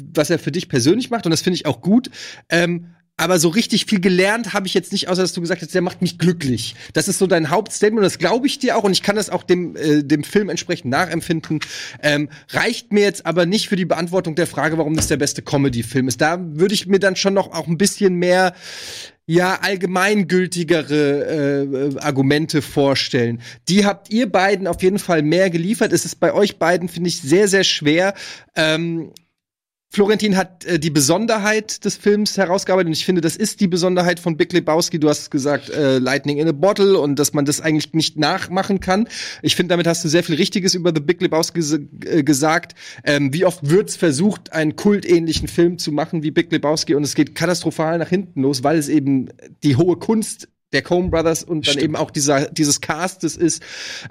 was 0.00 0.30
er 0.30 0.38
für 0.38 0.52
dich 0.52 0.68
persönlich 0.68 1.10
macht, 1.10 1.26
und 1.26 1.30
das 1.30 1.42
finde 1.42 1.56
ich 1.56 1.66
auch 1.66 1.80
gut. 1.80 2.10
Ähm, 2.48 2.86
aber 3.18 3.38
so 3.38 3.48
richtig 3.48 3.86
viel 3.86 4.00
gelernt 4.00 4.52
habe 4.52 4.66
ich 4.66 4.74
jetzt 4.74 4.92
nicht, 4.92 5.08
außer 5.08 5.22
dass 5.22 5.32
du 5.32 5.40
gesagt 5.40 5.62
hast, 5.62 5.74
der 5.74 5.80
macht 5.80 6.02
mich 6.02 6.18
glücklich. 6.18 6.74
Das 6.92 7.08
ist 7.08 7.18
so 7.18 7.26
dein 7.26 7.48
Hauptstatement 7.48 8.00
und 8.00 8.04
das 8.04 8.18
glaube 8.18 8.46
ich 8.46 8.58
dir 8.58 8.76
auch 8.76 8.84
und 8.84 8.92
ich 8.92 9.02
kann 9.02 9.16
das 9.16 9.30
auch 9.30 9.42
dem, 9.42 9.74
äh, 9.74 10.02
dem 10.02 10.22
Film 10.22 10.50
entsprechend 10.50 10.90
nachempfinden. 10.90 11.60
Ähm, 12.02 12.28
reicht 12.50 12.92
mir 12.92 13.04
jetzt 13.04 13.24
aber 13.24 13.46
nicht 13.46 13.68
für 13.68 13.76
die 13.76 13.86
Beantwortung 13.86 14.34
der 14.34 14.46
Frage, 14.46 14.76
warum 14.76 14.96
das 14.96 15.06
der 15.06 15.16
beste 15.16 15.40
Comedy-Film 15.40 16.08
ist. 16.08 16.20
Da 16.20 16.38
würde 16.40 16.74
ich 16.74 16.86
mir 16.86 16.98
dann 16.98 17.16
schon 17.16 17.32
noch 17.32 17.52
auch 17.52 17.68
ein 17.68 17.78
bisschen 17.78 18.16
mehr 18.16 18.54
ja, 19.24 19.60
allgemeingültigere 19.60 21.94
äh, 21.96 21.98
Argumente 21.98 22.60
vorstellen. 22.60 23.40
Die 23.68 23.86
habt 23.86 24.10
ihr 24.10 24.30
beiden 24.30 24.66
auf 24.66 24.82
jeden 24.82 24.98
Fall 24.98 25.22
mehr 25.22 25.48
geliefert. 25.48 25.92
Es 25.92 26.04
ist 26.04 26.20
bei 26.20 26.34
euch 26.34 26.58
beiden, 26.58 26.88
finde 26.88 27.08
ich, 27.08 27.22
sehr, 27.22 27.48
sehr 27.48 27.64
schwer. 27.64 28.14
Ähm, 28.54 29.10
Florentin 29.96 30.36
hat 30.36 30.66
äh, 30.66 30.78
die 30.78 30.90
Besonderheit 30.90 31.86
des 31.86 31.96
Films 31.96 32.36
herausgearbeitet 32.36 32.88
und 32.88 32.92
ich 32.92 33.06
finde, 33.06 33.22
das 33.22 33.34
ist 33.34 33.62
die 33.62 33.66
Besonderheit 33.66 34.20
von 34.20 34.36
Big 34.36 34.52
Lebowski. 34.52 35.00
Du 35.00 35.08
hast 35.08 35.30
gesagt, 35.30 35.70
äh, 35.70 35.96
Lightning 35.96 36.36
in 36.36 36.46
a 36.46 36.52
Bottle 36.52 36.98
und 36.98 37.18
dass 37.18 37.32
man 37.32 37.46
das 37.46 37.62
eigentlich 37.62 37.94
nicht 37.94 38.18
nachmachen 38.18 38.80
kann. 38.80 39.08
Ich 39.40 39.56
finde, 39.56 39.72
damit 39.72 39.86
hast 39.86 40.04
du 40.04 40.08
sehr 40.08 40.22
viel 40.22 40.34
Richtiges 40.34 40.74
über 40.74 40.92
The 40.94 41.00
Big 41.00 41.22
Lebowski 41.22 41.60
ges- 41.60 42.04
äh, 42.04 42.22
gesagt. 42.22 42.74
Ähm, 43.04 43.32
wie 43.32 43.46
oft 43.46 43.70
wird's 43.70 43.96
versucht, 43.96 44.52
einen 44.52 44.76
kultähnlichen 44.76 45.48
Film 45.48 45.78
zu 45.78 45.92
machen 45.92 46.22
wie 46.22 46.30
Big 46.30 46.52
Lebowski 46.52 46.94
und 46.94 47.02
es 47.02 47.14
geht 47.14 47.34
katastrophal 47.34 47.96
nach 47.96 48.10
hinten 48.10 48.42
los, 48.42 48.62
weil 48.62 48.76
es 48.76 48.90
eben 48.90 49.30
die 49.62 49.76
hohe 49.76 49.96
Kunst 49.96 50.48
der 50.76 50.82
Coen 50.82 51.10
Brothers 51.10 51.42
und 51.42 51.66
dann 51.66 51.78
eben 51.78 51.96
auch 51.96 52.10
dieser, 52.10 52.50
dieses 52.50 52.82
Castes 52.82 53.34
ist, 53.36 53.62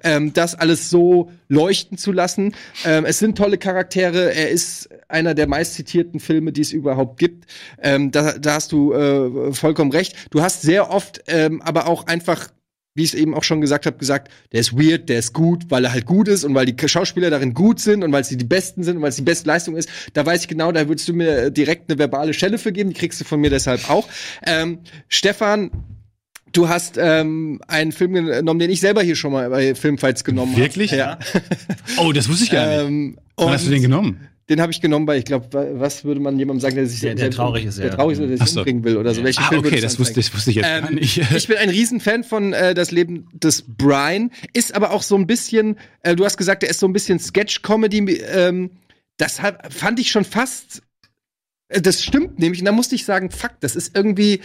ähm, 0.04 0.34
das 0.34 0.56
alles 0.56 0.90
so 0.90 1.30
leuchten 1.48 2.00
zu 2.00 2.12
lassen. 2.12 2.56
Ähm, 2.84 3.06
es 3.06 3.20
sind 3.20 3.38
tolle 3.38 3.60
Charaktere. 3.60 4.34
Er 4.34 4.50
ist 4.50 4.90
einer 5.08 5.36
der 5.36 5.48
meistzitierten 5.48 6.20
Filme, 6.20 6.52
die 6.52 6.62
es 6.62 6.72
überhaupt 6.72 7.20
gibt. 7.20 7.46
Ähm, 7.80 8.10
da, 8.10 8.34
da 8.40 8.56
hast 8.56 8.72
du 8.72 8.94
äh, 8.94 9.54
vollkommen 9.54 9.92
recht. 9.92 10.16
Du 10.32 10.42
hast 10.42 10.64
sehr 10.64 10.90
oft 10.90 11.22
ähm, 11.28 11.62
aber 11.62 11.88
auch 11.88 12.08
einfach 12.08 12.50
wie 12.96 13.04
ich 13.04 13.14
es 13.14 13.20
eben 13.20 13.36
auch 13.36 13.44
schon 13.44 13.60
gesagt 13.60 13.86
habe, 13.86 13.98
gesagt, 13.98 14.32
der 14.54 14.62
ist 14.62 14.74
weird, 14.74 15.10
der 15.10 15.20
ist 15.20 15.34
gut, 15.34 15.66
weil 15.70 15.84
er 15.84 15.92
halt 15.92 16.06
gut 16.06 16.30
ist 16.30 16.46
und 16.46 16.56
weil 16.56 16.66
die 16.66 16.88
Schauspieler 16.88 17.30
darin 17.30 17.54
gut 17.54 17.82
sind 17.82 18.04
und 18.04 18.12
weil 18.14 18.24
sie 18.24 18.38
die 18.38 18.46
Besten 18.46 18.84
sind 18.84 18.96
und 18.96 19.02
weil 19.02 19.10
es 19.10 19.18
die 19.18 19.22
beste 19.22 19.48
Leistung 19.48 19.76
ist. 19.76 19.90
Da 20.14 20.26
weiß 20.26 20.42
ich 20.42 20.48
genau, 20.48 20.72
da 20.72 20.88
würdest 20.88 21.08
du 21.10 21.14
mir 21.14 21.52
direkt 21.52 21.90
eine 21.90 22.00
verbale 22.00 22.34
Schelle 22.34 22.58
für 22.58 22.72
geben, 22.72 22.92
die 22.92 22.96
kriegst 22.96 23.20
du 23.20 23.26
von 23.26 23.42
mir 23.42 23.50
deshalb 23.50 23.90
auch. 23.90 24.08
Ähm, 24.46 24.80
Stefan, 25.10 25.72
du 26.56 26.70
hast 26.70 26.98
ähm, 26.98 27.62
einen 27.68 27.92
Film 27.92 28.14
genommen, 28.14 28.60
den 28.60 28.70
ich 28.70 28.80
selber 28.80 29.02
hier 29.04 29.16
schon 29.16 29.32
mal 29.32 29.50
bei 29.50 29.76
Filmfights 29.76 30.24
genommen 30.24 30.54
habe. 30.54 30.62
Wirklich? 30.64 30.92
Ja. 30.92 31.20
Oh, 31.98 32.12
das 32.12 32.28
wusste 32.28 32.46
ich 32.46 32.52
gar 32.52 32.66
nicht. 32.68 32.86
Ähm, 32.88 33.18
Wann 33.38 33.50
hast 33.50 33.66
du 33.68 33.70
den 33.72 33.82
genommen? 33.82 34.28
Den 34.50 34.62
habe 34.62 34.72
ich 34.72 34.80
genommen, 34.82 35.08
weil 35.08 35.18
ich 35.18 35.26
glaube, 35.26 35.48
was 35.80 36.04
würde 36.04 36.20
man 36.20 36.38
jemandem 36.38 36.62
sagen, 36.62 36.76
der 36.76 36.86
sich 36.86 37.00
Der- 37.00 37.16
der 37.16 37.26
selbst 37.26 37.38
traurig 37.38 37.66
ist, 37.66 37.80
der 37.80 37.88
ja. 37.88 37.96
traurig 37.96 38.20
ist 38.20 38.28
der 38.30 38.38
sich 38.38 38.50
so. 38.54 38.60
umbringen 38.60 38.84
will 38.84 38.98
oder 38.98 39.14
so. 39.14 39.24
Welchen 39.24 39.44
Ah, 39.44 39.48
Film 39.50 39.66
okay, 39.66 39.80
das 39.82 39.98
wusste, 40.00 40.16
das 40.16 40.32
wusste 40.34 40.50
ich 40.52 40.58
jetzt 40.58 40.66
gar 40.66 40.90
Ähm, 40.90 40.96
nicht. 40.96 41.18
ich 41.18 41.48
bin 41.48 41.58
ein 41.58 41.70
Riesenfan 41.70 42.24
von 42.24 42.54
äh, 42.54 42.74
Das 42.76 42.92
Leben 42.92 43.28
des 43.34 43.64
Brian. 43.68 44.30
Ist 44.54 44.76
aber 44.76 44.92
auch 44.92 45.02
so 45.04 45.16
ein 45.16 45.26
bisschen, 45.26 45.78
äh, 46.04 46.16
du 46.16 46.26
hast 46.26 46.38
gesagt, 46.38 46.64
er 46.64 46.70
ist 46.70 46.80
so 46.80 46.88
ein 46.88 46.94
bisschen 46.94 47.18
Sketch-Comedy. 47.20 48.20
Ähm, 48.22 48.72
das 49.18 49.42
hat, 49.42 49.74
fand 49.74 50.00
ich 50.00 50.12
schon 50.12 50.26
fast. 50.26 50.84
Äh, 51.70 51.82
das 51.82 52.04
stimmt 52.04 52.38
nämlich. 52.38 52.60
Und 52.62 52.66
da 52.66 52.72
musste 52.72 52.94
ich 52.96 53.04
sagen, 53.06 53.32
fuck, 53.32 53.52
das 53.62 53.76
ist 53.76 53.96
irgendwie. 53.96 54.42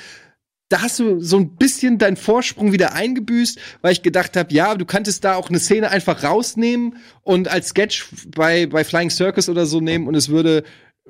Da 0.70 0.82
hast 0.82 1.00
du 1.00 1.20
so 1.20 1.36
ein 1.36 1.56
bisschen 1.56 1.98
deinen 1.98 2.16
Vorsprung 2.16 2.72
wieder 2.72 2.94
eingebüßt, 2.94 3.58
weil 3.82 3.92
ich 3.92 4.02
gedacht 4.02 4.36
habe, 4.36 4.54
ja, 4.54 4.76
du 4.76 4.84
könntest 4.84 5.24
da 5.24 5.34
auch 5.34 5.48
eine 5.48 5.58
Szene 5.58 5.90
einfach 5.90 6.22
rausnehmen 6.22 6.96
und 7.22 7.48
als 7.48 7.70
Sketch 7.70 8.08
bei, 8.28 8.66
bei 8.66 8.84
Flying 8.84 9.10
Circus 9.10 9.48
oder 9.48 9.66
so 9.66 9.80
nehmen 9.80 10.06
und 10.06 10.14
es 10.14 10.28
würde 10.28 10.62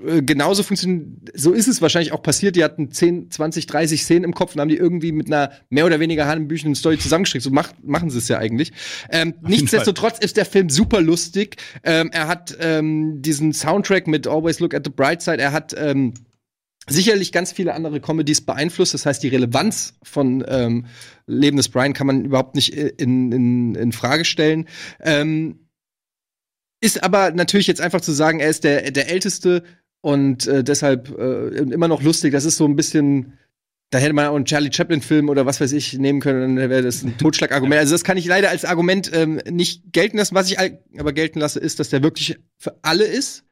äh, 0.06 0.22
genauso 0.22 0.62
funktionieren. 0.62 1.20
So 1.34 1.52
ist 1.52 1.68
es 1.68 1.82
wahrscheinlich 1.82 2.12
auch 2.12 2.22
passiert. 2.22 2.56
Die 2.56 2.64
hatten 2.64 2.90
10, 2.90 3.30
20, 3.30 3.66
30 3.66 4.02
Szenen 4.02 4.24
im 4.24 4.34
Kopf 4.34 4.54
und 4.54 4.60
haben 4.62 4.70
die 4.70 4.76
irgendwie 4.76 5.12
mit 5.12 5.26
einer 5.26 5.52
mehr 5.68 5.84
oder 5.84 6.00
weniger 6.00 6.26
hanebüchenen 6.26 6.74
Story 6.74 6.98
zusammengestrickt. 6.98 7.44
So 7.44 7.50
macht, 7.50 7.84
machen 7.84 8.08
sie 8.08 8.18
es 8.18 8.28
ja 8.28 8.38
eigentlich. 8.38 8.72
Ähm, 9.10 9.34
nichtsdestotrotz 9.42 10.18
ist 10.18 10.36
der 10.36 10.46
Film 10.46 10.70
super 10.70 11.00
lustig. 11.00 11.56
Ähm, 11.82 12.10
er 12.12 12.28
hat 12.28 12.56
ähm, 12.60 13.20
diesen 13.20 13.52
Soundtrack 13.52 14.06
mit 14.06 14.26
Always 14.26 14.60
Look 14.60 14.74
at 14.74 14.84
the 14.84 14.90
Bright 14.90 15.20
Side. 15.22 15.38
Er 15.38 15.52
hat 15.52 15.74
ähm, 15.76 16.14
sicherlich 16.88 17.32
ganz 17.32 17.52
viele 17.52 17.74
andere 17.74 18.00
Comedies 18.00 18.40
beeinflusst. 18.40 18.94
Das 18.94 19.06
heißt, 19.06 19.22
die 19.22 19.28
Relevanz 19.28 19.94
von 20.02 20.44
ähm, 20.48 20.86
Leben 21.26 21.56
des 21.56 21.68
Brian 21.68 21.92
kann 21.92 22.06
man 22.06 22.24
überhaupt 22.24 22.54
nicht 22.54 22.74
in, 22.74 23.32
in, 23.32 23.74
in 23.74 23.92
Frage 23.92 24.24
stellen. 24.24 24.66
Ähm, 25.00 25.66
ist 26.80 27.02
aber 27.02 27.30
natürlich 27.32 27.66
jetzt 27.66 27.80
einfach 27.80 28.00
zu 28.00 28.12
sagen, 28.12 28.40
er 28.40 28.48
ist 28.48 28.64
der, 28.64 28.90
der 28.90 29.10
Älteste 29.10 29.62
und 30.00 30.46
äh, 30.46 30.64
deshalb 30.64 31.16
äh, 31.18 31.48
immer 31.48 31.88
noch 31.88 32.02
lustig. 32.02 32.32
Das 32.32 32.44
ist 32.44 32.56
so 32.56 32.64
ein 32.66 32.76
bisschen. 32.76 33.38
Da 33.92 33.98
hätte 33.98 34.12
man 34.12 34.26
auch 34.26 34.36
einen 34.36 34.44
Charlie 34.44 34.72
Chaplin-Film 34.72 35.28
oder 35.28 35.46
was 35.46 35.60
weiß 35.60 35.72
ich 35.72 35.98
nehmen 35.98 36.20
können, 36.20 36.54
dann 36.54 36.70
wäre 36.70 36.82
das 36.82 37.02
ein 37.02 37.18
Totschlagargument. 37.18 37.80
Also 37.80 37.92
das 37.92 38.04
kann 38.04 38.16
ich 38.16 38.24
leider 38.24 38.48
als 38.48 38.64
Argument 38.64 39.10
ähm, 39.12 39.40
nicht 39.50 39.92
gelten 39.92 40.16
lassen. 40.16 40.36
Was 40.36 40.48
ich 40.48 40.58
aber 40.96 41.12
gelten 41.12 41.40
lasse, 41.40 41.58
ist, 41.58 41.80
dass 41.80 41.88
der 41.88 42.00
wirklich 42.00 42.38
für 42.56 42.78
alle 42.82 43.02
ist. 43.04 43.42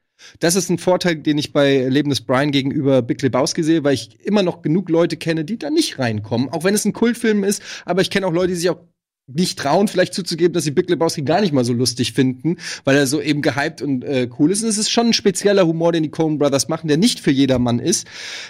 Das 0.40 0.54
ist 0.54 0.68
ein 0.70 0.78
Vorteil, 0.78 1.16
den 1.16 1.38
ich 1.38 1.52
bei 1.52 1.86
Leben 1.88 2.10
des 2.10 2.20
Brian 2.20 2.50
gegenüber 2.50 3.02
Big 3.02 3.22
Lebowski 3.22 3.62
sehe, 3.62 3.84
weil 3.84 3.94
ich 3.94 4.20
immer 4.24 4.42
noch 4.42 4.62
genug 4.62 4.88
Leute 4.88 5.16
kenne, 5.16 5.44
die 5.44 5.58
da 5.58 5.70
nicht 5.70 5.98
reinkommen. 5.98 6.48
Auch 6.48 6.64
wenn 6.64 6.74
es 6.74 6.84
ein 6.84 6.92
Kultfilm 6.92 7.44
ist, 7.44 7.62
aber 7.84 8.02
ich 8.02 8.10
kenne 8.10 8.26
auch 8.26 8.32
Leute, 8.32 8.48
die 8.48 8.58
sich 8.58 8.70
auch 8.70 8.80
nicht 9.28 9.58
trauen, 9.58 9.88
vielleicht 9.88 10.14
zuzugeben, 10.14 10.54
dass 10.54 10.64
sie 10.64 10.70
Big 10.70 10.88
Lebowski 10.88 11.22
gar 11.22 11.40
nicht 11.40 11.52
mal 11.52 11.64
so 11.64 11.74
lustig 11.74 12.14
finden, 12.14 12.56
weil 12.84 12.96
er 12.96 13.06
so 13.06 13.20
eben 13.20 13.42
gehypt 13.42 13.82
und 13.82 14.02
äh, 14.02 14.28
cool 14.38 14.50
ist. 14.50 14.62
Und 14.62 14.70
es 14.70 14.78
ist 14.78 14.90
schon 14.90 15.08
ein 15.08 15.12
spezieller 15.12 15.66
Humor, 15.66 15.92
den 15.92 16.02
die 16.02 16.10
Coen 16.10 16.38
Brothers 16.38 16.68
machen, 16.68 16.88
der 16.88 16.96
nicht 16.96 17.20
für 17.20 17.30
jedermann 17.30 17.78
ist. 17.78 18.06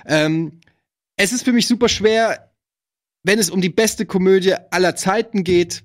Ähm, 0.07 0.61
es 1.17 1.33
ist 1.33 1.45
für 1.45 1.53
mich 1.53 1.67
super 1.67 1.89
schwer, 1.89 2.53
wenn 3.25 3.41
es 3.41 3.51
um 3.51 3.61
die 3.61 3.69
beste 3.69 4.07
Komödie 4.07 4.55
aller 4.71 4.95
Zeiten 4.95 5.43
geht. 5.43 5.83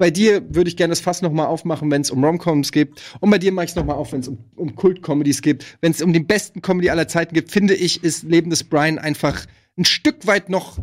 Bei 0.00 0.10
dir 0.10 0.42
würde 0.54 0.70
ich 0.70 0.78
gerne 0.78 0.92
das 0.92 1.00
Fass 1.00 1.20
noch 1.20 1.30
mal 1.30 1.44
aufmachen, 1.44 1.90
wenn 1.90 2.00
es 2.00 2.10
um 2.10 2.24
Romcoms 2.24 2.72
geht. 2.72 3.02
Und 3.20 3.28
bei 3.28 3.36
dir 3.36 3.52
mache 3.52 3.66
ich 3.66 3.72
es 3.72 3.76
noch 3.76 3.84
mal 3.84 3.96
auf, 3.96 4.12
wenn 4.12 4.20
es 4.20 4.28
um, 4.28 4.38
um 4.56 4.74
Kult-Comedies 4.74 5.42
geht. 5.42 5.66
Wenn 5.82 5.92
es 5.92 6.00
um 6.00 6.14
die 6.14 6.20
besten 6.20 6.62
Comedy 6.62 6.88
aller 6.88 7.06
Zeiten 7.06 7.34
geht, 7.34 7.50
finde 7.50 7.74
ich, 7.74 8.02
ist 8.02 8.22
Leben 8.22 8.48
des 8.48 8.64
Brian 8.64 8.98
einfach 8.98 9.44
ein 9.76 9.84
Stück 9.84 10.26
weit 10.26 10.48
noch 10.48 10.78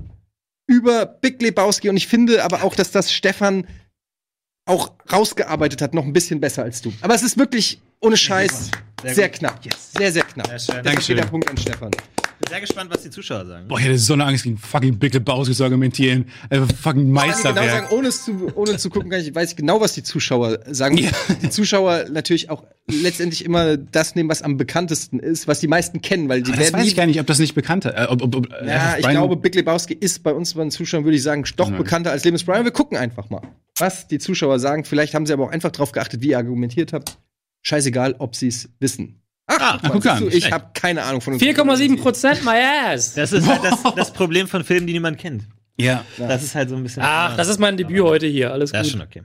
über 0.67 1.08
Big 1.08 1.41
Lebowski. 1.41 1.89
Und 1.89 1.97
ich 1.97 2.06
finde 2.06 2.43
aber 2.43 2.62
auch, 2.62 2.75
dass 2.75 2.91
das 2.91 3.12
Stefan 3.12 3.65
auch 4.67 4.91
rausgearbeitet 5.12 5.82
hat, 5.82 5.95
noch 5.95 6.06
ein 6.06 6.13
bisschen 6.13 6.39
besser 6.39 6.62
als 6.62 6.84
du. 6.84 6.93
Aber 7.01 7.15
es 7.15 7.23
ist 7.23 7.39
wirklich 7.39 7.82
ohne 7.99 8.17
Scheiß 8.17 8.69
sehr, 9.02 9.14
Sehr 9.16 9.30
knapp. 9.30 9.60
Sehr, 9.98 10.12
sehr 10.12 10.24
knapp. 10.24 10.48
Sehr 10.48 10.60
schön. 10.60 10.84
Dankeschön. 10.84 11.16
geht 11.16 11.26
der 11.26 11.30
Punkt 11.30 11.50
an 11.50 11.58
Stefan. 11.58 11.92
Bin 12.40 12.50
sehr 12.50 12.62
gespannt, 12.62 12.92
was 12.94 13.02
die 13.02 13.10
Zuschauer 13.10 13.46
sagen. 13.48 13.68
Boah, 13.68 13.80
ich 13.80 13.86
hätte 13.86 13.98
so 13.98 14.14
eine 14.14 14.24
Angst 14.26 14.44
gegen 14.44 14.58
fucking 14.60 15.00
Big 15.00 15.12
Lebowski 15.16 15.56
zu 15.56 15.64
argumentieren. 15.64 16.26
Äh, 16.52 16.60
fucking 16.60 16.68
Ich 16.68 16.84
kann 16.84 16.96
genau 17.06 17.10
Meisterwerk. 17.12 17.70
sagen, 17.72 17.88
ohne, 17.92 18.08
es 18.10 18.24
zu, 18.26 18.52
ohne 18.56 18.78
zu 18.78 18.90
gucken, 18.92 19.10
kann 19.10 19.22
ich, 19.22 19.34
weiß 19.34 19.52
ich 19.52 19.56
genau, 19.56 19.82
was 19.82 19.94
die 19.94 20.04
Zuschauer 20.04 20.60
sagen. 20.68 20.98
Ja. 21.00 21.10
Die 21.42 21.50
Zuschauer 21.50 22.06
natürlich 22.12 22.52
auch 22.52 22.64
letztendlich 22.88 23.44
immer 23.44 23.76
das 23.78 24.14
nehmen, 24.14 24.30
was 24.30 24.44
am 24.44 24.56
bekanntesten 24.58 25.18
ist, 25.20 25.48
was 25.48 25.60
die 25.62 25.68
meisten 25.68 26.02
kennen, 26.04 26.30
weil 26.30 26.44
die 26.44 26.52
Aber 26.54 26.62
das 26.62 26.74
weiß 26.74 26.86
ich 26.86 26.96
gar 26.96 27.08
nicht, 27.08 27.20
ob 27.20 27.26
das 27.26 27.40
nicht 27.40 27.56
bekannter 27.56 27.98
äh, 27.98 28.06
ob, 28.08 28.22
ob, 28.22 28.36
ob, 28.36 28.54
äh, 28.54 28.68
Ja, 28.68 28.96
ich 28.98 29.04
Brian- 29.04 29.16
glaube, 29.16 29.36
Big 29.38 29.56
Lebowski 29.56 29.96
ist 29.96 30.22
bei 30.22 30.32
uns 30.32 30.54
bei 30.54 30.62
den 30.62 30.70
Zuschauern, 30.72 31.06
würde 31.06 31.18
ich 31.18 31.24
sagen, 31.24 31.44
doch 31.56 31.70
Nein. 31.70 31.80
bekannter 31.80 32.12
als 32.12 32.24
Lebens 32.24 32.44
Brian. 32.44 32.64
Wir 32.66 32.72
gucken 32.72 32.98
einfach 33.00 33.32
mal, 33.32 33.42
was 33.80 34.08
die 34.08 34.20
Zuschauer 34.20 34.60
sagen. 34.60 34.84
Vielleicht 34.86 35.16
haben 35.16 35.26
sie 35.26 35.34
aber 35.34 35.46
auch 35.46 35.52
einfach 35.52 35.72
drauf 35.72 35.92
geachtet, 35.92 36.22
wie 36.22 36.28
ihr 36.30 36.38
argumentiert 36.38 36.94
habt. 36.94 37.18
Scheißegal, 37.62 38.15
ob 38.20 38.36
sie 38.36 38.48
es 38.48 38.70
wissen. 38.80 39.22
Ach, 39.48 39.80
guck 39.84 40.04
siehst 40.04 40.08
an. 40.15 40.20
du, 40.24 40.28
ich 40.30 40.52
habe 40.52 40.72
keine 40.74 41.04
Ahnung 41.04 41.22
von 41.22 41.39
4,7 41.39 41.98
Prozent, 42.02 42.43
my 42.43 42.52
ass. 42.91 43.13
Das 43.13 43.32
ist 43.32 43.48
halt 43.48 43.63
das, 43.63 43.82
das 43.96 44.12
Problem 44.13 44.48
von 44.48 44.63
Filmen, 44.63 44.88
die 44.88 44.93
niemand 44.93 45.17
kennt. 45.17 45.43
Ja. 45.80 46.04
Das 46.17 46.43
ist 46.43 46.54
halt 46.56 46.70
so 46.70 46.76
ein 46.76 46.84
bisschen. 46.84 47.04
Ach, 47.06 47.38
das 47.38 47.48
ist 47.48 47.60
mein 47.60 47.78
Debüt 47.78 48.02
heute 48.02 48.28
hier. 48.28 48.52
Alles 48.52 48.72
Das 48.72 48.82
gut. 48.82 48.86
ist 48.88 48.91
schon 48.91 49.02
okay. 49.02 49.24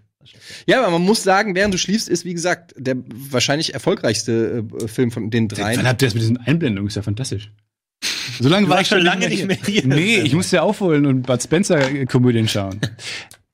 Ja, 0.67 0.79
aber 0.81 0.91
man 0.91 1.03
muss 1.03 1.23
sagen, 1.25 1.57
während 1.57 1.75
du 1.75 1.79
schläfst, 1.79 2.09
ist 2.09 2.25
wie 2.25 2.35
gesagt 2.35 2.75
der 2.77 2.95
wahrscheinlich 3.13 3.75
erfolgreichste 3.75 4.65
äh, 4.83 4.87
Film 4.87 5.11
von 5.11 5.31
den 5.31 5.49
dreien. 5.49 5.79
Wann 5.79 5.89
habt 5.89 6.03
ihr 6.03 6.07
das 6.07 6.15
mit 6.15 6.23
diesen 6.23 6.37
Einblendungen? 6.37 6.87
Ist 6.89 6.95
ja 6.95 7.03
fantastisch. 7.03 7.51
So 8.41 8.49
lange 8.49 8.69
war 8.69 8.81
ich 8.81 8.87
schon 8.89 9.01
lange 9.01 9.29
nicht 9.29 9.47
mehr 9.47 9.57
hier. 9.67 9.85
Nee, 9.85 10.21
ich 10.21 10.35
musste 10.35 10.57
ja 10.57 10.63
aufholen 10.63 11.07
und 11.07 11.23
Bud 11.23 11.43
Spencer 11.43 11.81
äh, 11.91 12.05
Komödien 12.07 12.47
schauen. 12.47 12.81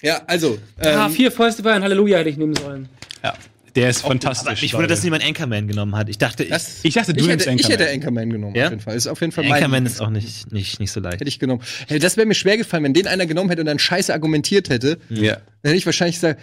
Ja, 0.03 0.21
also 0.27 0.59
ähm, 0.81 0.99
Ah, 0.99 1.09
vier 1.09 1.33
Fäuste 1.33 1.63
bei 1.63 1.73
ein 1.73 1.83
Halleluja 1.83 2.19
hätte 2.19 2.29
ich 2.31 2.37
nehmen 2.37 2.55
sollen. 2.55 2.89
Ja. 3.25 3.35
Der 3.77 3.91
ist 3.91 4.03
fantastisch. 4.03 4.63
ich 4.63 4.73
wundere, 4.75 4.89
dass 4.89 5.03
niemand 5.03 5.25
Anchorman 5.25 5.69
genommen 5.69 5.97
hat. 5.97 6.09
Ich 6.09 6.19
dachte, 6.19 6.45
ich, 6.45 6.51
das, 6.51 6.81
Ich 6.83 6.95
dachte, 6.95 7.13
du 7.13 7.21
ich 7.21 7.29
hätte, 7.29 7.45
ich 7.45 7.49
Anchorman. 7.51 7.79
hätte 7.79 7.91
Anchorman 7.93 8.31
genommen. 8.31 8.55
Ja? 8.55 8.67
Auf 8.67 8.71
jeden 8.71 8.83
Fall. 8.83 8.97
Ist 8.97 9.07
auf 9.07 9.21
jeden 9.21 9.33
Fall 9.33 9.45
mein 9.45 9.55
Anchorman 9.55 9.87
ist 9.87 10.01
auch 10.01 10.11
nicht, 10.11 10.53
nicht, 10.53 10.81
nicht 10.81 10.91
so 10.91 11.01
leicht. 11.01 11.21
hätte 11.21 11.29
ich 11.29 11.39
genommen. 11.39 11.63
Hey, 11.87 11.99
das 11.99 12.17
wäre 12.17 12.27
mir 12.27 12.35
schwer 12.35 12.57
gefallen, 12.57 12.85
wenn 12.85 12.95
den 12.95 13.07
einer 13.07 13.27
genommen 13.27 13.51
hätte 13.51 13.63
und 13.63 13.67
dann 13.67 13.79
scheiße 13.79 14.13
argumentiert 14.13 14.69
hätte. 14.69 14.99
Ja. 15.11 15.35
Dann 15.35 15.71
hätte 15.71 15.77
ich 15.77 15.87
wahrscheinlich 15.87 16.17
gesagt, 16.17 16.41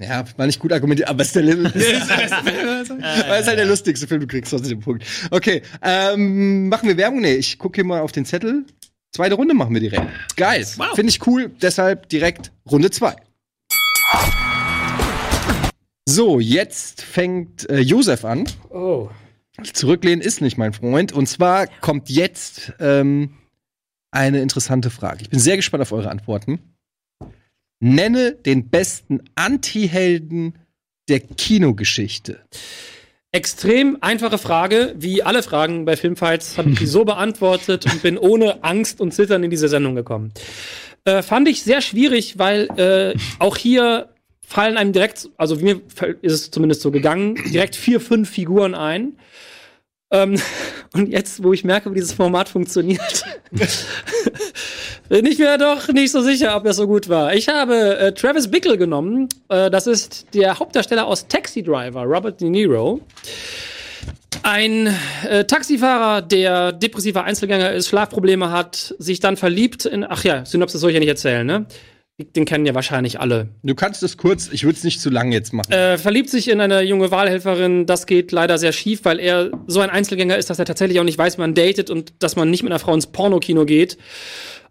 ja, 0.00 0.24
war 0.36 0.46
nicht 0.46 0.60
gut 0.60 0.72
argumentiert, 0.72 1.08
aber 1.08 1.20
es 1.22 1.28
ist 1.28 1.36
der 1.36 1.42
Level. 1.42 1.66
Aber 1.66 3.38
ist 3.38 3.48
halt 3.48 3.58
der 3.58 3.66
lustigste 3.66 4.06
Film, 4.06 4.20
du 4.20 4.26
kriegst 4.26 4.54
aus 4.54 4.62
dem 4.62 4.80
Punkt. 4.80 5.04
Okay, 5.30 5.62
ähm, 5.82 6.68
machen 6.68 6.88
wir 6.88 6.96
Werbung? 6.96 7.20
Nee, 7.20 7.34
ich 7.34 7.58
gucke 7.58 7.76
hier 7.76 7.84
mal 7.84 8.00
auf 8.00 8.12
den 8.12 8.24
Zettel. 8.24 8.64
Zweite 9.12 9.34
Runde 9.34 9.54
machen 9.54 9.74
wir 9.74 9.80
direkt. 9.80 10.02
Geil. 10.36 10.64
Finde 10.94 11.10
ich 11.10 11.26
cool, 11.26 11.50
deshalb 11.60 12.08
direkt 12.10 12.52
Runde 12.70 12.90
zwei. 12.90 13.16
So, 16.10 16.40
jetzt 16.40 17.02
fängt 17.02 17.68
äh, 17.68 17.80
Josef 17.80 18.24
an. 18.24 18.46
Oh. 18.70 19.10
Zurücklehnen 19.74 20.22
ist 20.22 20.40
nicht 20.40 20.56
mein 20.56 20.72
Freund. 20.72 21.12
Und 21.12 21.26
zwar 21.26 21.66
kommt 21.66 22.08
jetzt 22.08 22.72
ähm, 22.80 23.34
eine 24.10 24.40
interessante 24.40 24.88
Frage. 24.88 25.20
Ich 25.20 25.28
bin 25.28 25.38
sehr 25.38 25.56
gespannt 25.56 25.82
auf 25.82 25.92
eure 25.92 26.08
Antworten. 26.08 26.60
Nenne 27.80 28.32
den 28.32 28.70
besten 28.70 29.20
Anti-Helden 29.34 30.54
der 31.10 31.20
Kinogeschichte. 31.20 32.40
Extrem 33.30 33.98
einfache 34.00 34.38
Frage, 34.38 34.94
wie 34.96 35.22
alle 35.22 35.42
Fragen 35.42 35.84
bei 35.84 35.94
Filmfights, 35.94 36.56
habe 36.56 36.70
ich 36.70 36.78
die 36.78 36.86
so 36.86 37.04
beantwortet 37.04 37.84
und 37.84 38.00
bin 38.00 38.16
ohne 38.16 38.64
Angst 38.64 39.02
und 39.02 39.12
Zittern 39.12 39.44
in 39.44 39.50
diese 39.50 39.68
Sendung 39.68 39.94
gekommen. 39.94 40.32
Äh, 41.04 41.20
fand 41.20 41.48
ich 41.48 41.62
sehr 41.64 41.82
schwierig, 41.82 42.38
weil 42.38 42.68
äh, 42.78 43.18
auch 43.38 43.58
hier 43.58 44.08
fallen 44.48 44.78
einem 44.78 44.92
direkt, 44.94 45.28
also 45.36 45.56
mir 45.56 45.82
ist 46.22 46.32
es 46.32 46.50
zumindest 46.50 46.80
so 46.80 46.90
gegangen, 46.90 47.34
direkt 47.52 47.76
vier, 47.76 48.00
fünf 48.00 48.30
Figuren 48.30 48.74
ein. 48.74 49.18
Ähm, 50.10 50.40
und 50.94 51.10
jetzt, 51.10 51.42
wo 51.44 51.52
ich 51.52 51.64
merke, 51.64 51.90
wie 51.90 51.96
dieses 51.96 52.14
Format 52.14 52.48
funktioniert, 52.48 53.24
bin 55.10 55.26
ich 55.26 55.38
mir 55.38 55.58
doch 55.58 55.88
nicht 55.88 56.12
so 56.12 56.22
sicher, 56.22 56.56
ob 56.56 56.64
das 56.64 56.76
so 56.76 56.86
gut 56.86 57.10
war. 57.10 57.34
Ich 57.34 57.48
habe 57.48 57.98
äh, 57.98 58.12
Travis 58.14 58.50
Bickle 58.50 58.78
genommen. 58.78 59.28
Äh, 59.50 59.70
das 59.70 59.86
ist 59.86 60.26
der 60.32 60.58
Hauptdarsteller 60.58 61.06
aus 61.06 61.28
Taxi 61.28 61.62
Driver, 61.62 62.04
Robert 62.04 62.40
De 62.40 62.48
Niro. 62.48 63.02
Ein 64.44 64.96
äh, 65.28 65.44
Taxifahrer, 65.44 66.22
der 66.22 66.72
depressiver 66.72 67.24
Einzelgänger 67.24 67.72
ist, 67.72 67.88
Schlafprobleme 67.88 68.50
hat, 68.50 68.94
sich 68.98 69.20
dann 69.20 69.36
verliebt 69.36 69.84
in. 69.84 70.04
Ach 70.08 70.24
ja, 70.24 70.46
Synopsis 70.46 70.80
soll 70.80 70.88
ich 70.88 70.94
ja 70.94 71.00
nicht 71.00 71.08
erzählen, 71.10 71.46
ne? 71.46 71.66
Den 72.20 72.46
kennen 72.46 72.66
ja 72.66 72.74
wahrscheinlich 72.74 73.20
alle. 73.20 73.48
Du 73.62 73.76
kannst 73.76 74.02
es 74.02 74.16
kurz, 74.16 74.48
ich 74.50 74.64
würde 74.64 74.76
es 74.76 74.82
nicht 74.82 75.00
zu 75.00 75.08
lang 75.08 75.30
jetzt 75.30 75.52
machen. 75.52 75.70
Äh, 75.70 75.98
verliebt 75.98 76.28
sich 76.30 76.48
in 76.48 76.60
eine 76.60 76.82
junge 76.82 77.12
Wahlhelferin. 77.12 77.86
Das 77.86 78.06
geht 78.06 78.32
leider 78.32 78.58
sehr 78.58 78.72
schief, 78.72 79.04
weil 79.04 79.20
er 79.20 79.52
so 79.68 79.78
ein 79.78 79.88
Einzelgänger 79.88 80.36
ist, 80.36 80.50
dass 80.50 80.58
er 80.58 80.64
tatsächlich 80.64 80.98
auch 80.98 81.04
nicht 81.04 81.16
weiß, 81.16 81.36
wie 81.36 81.42
man 81.42 81.54
datet 81.54 81.90
und 81.90 82.14
dass 82.18 82.34
man 82.34 82.50
nicht 82.50 82.64
mit 82.64 82.72
einer 82.72 82.80
Frau 82.80 82.92
ins 82.92 83.06
Pornokino 83.06 83.66
geht. 83.66 83.98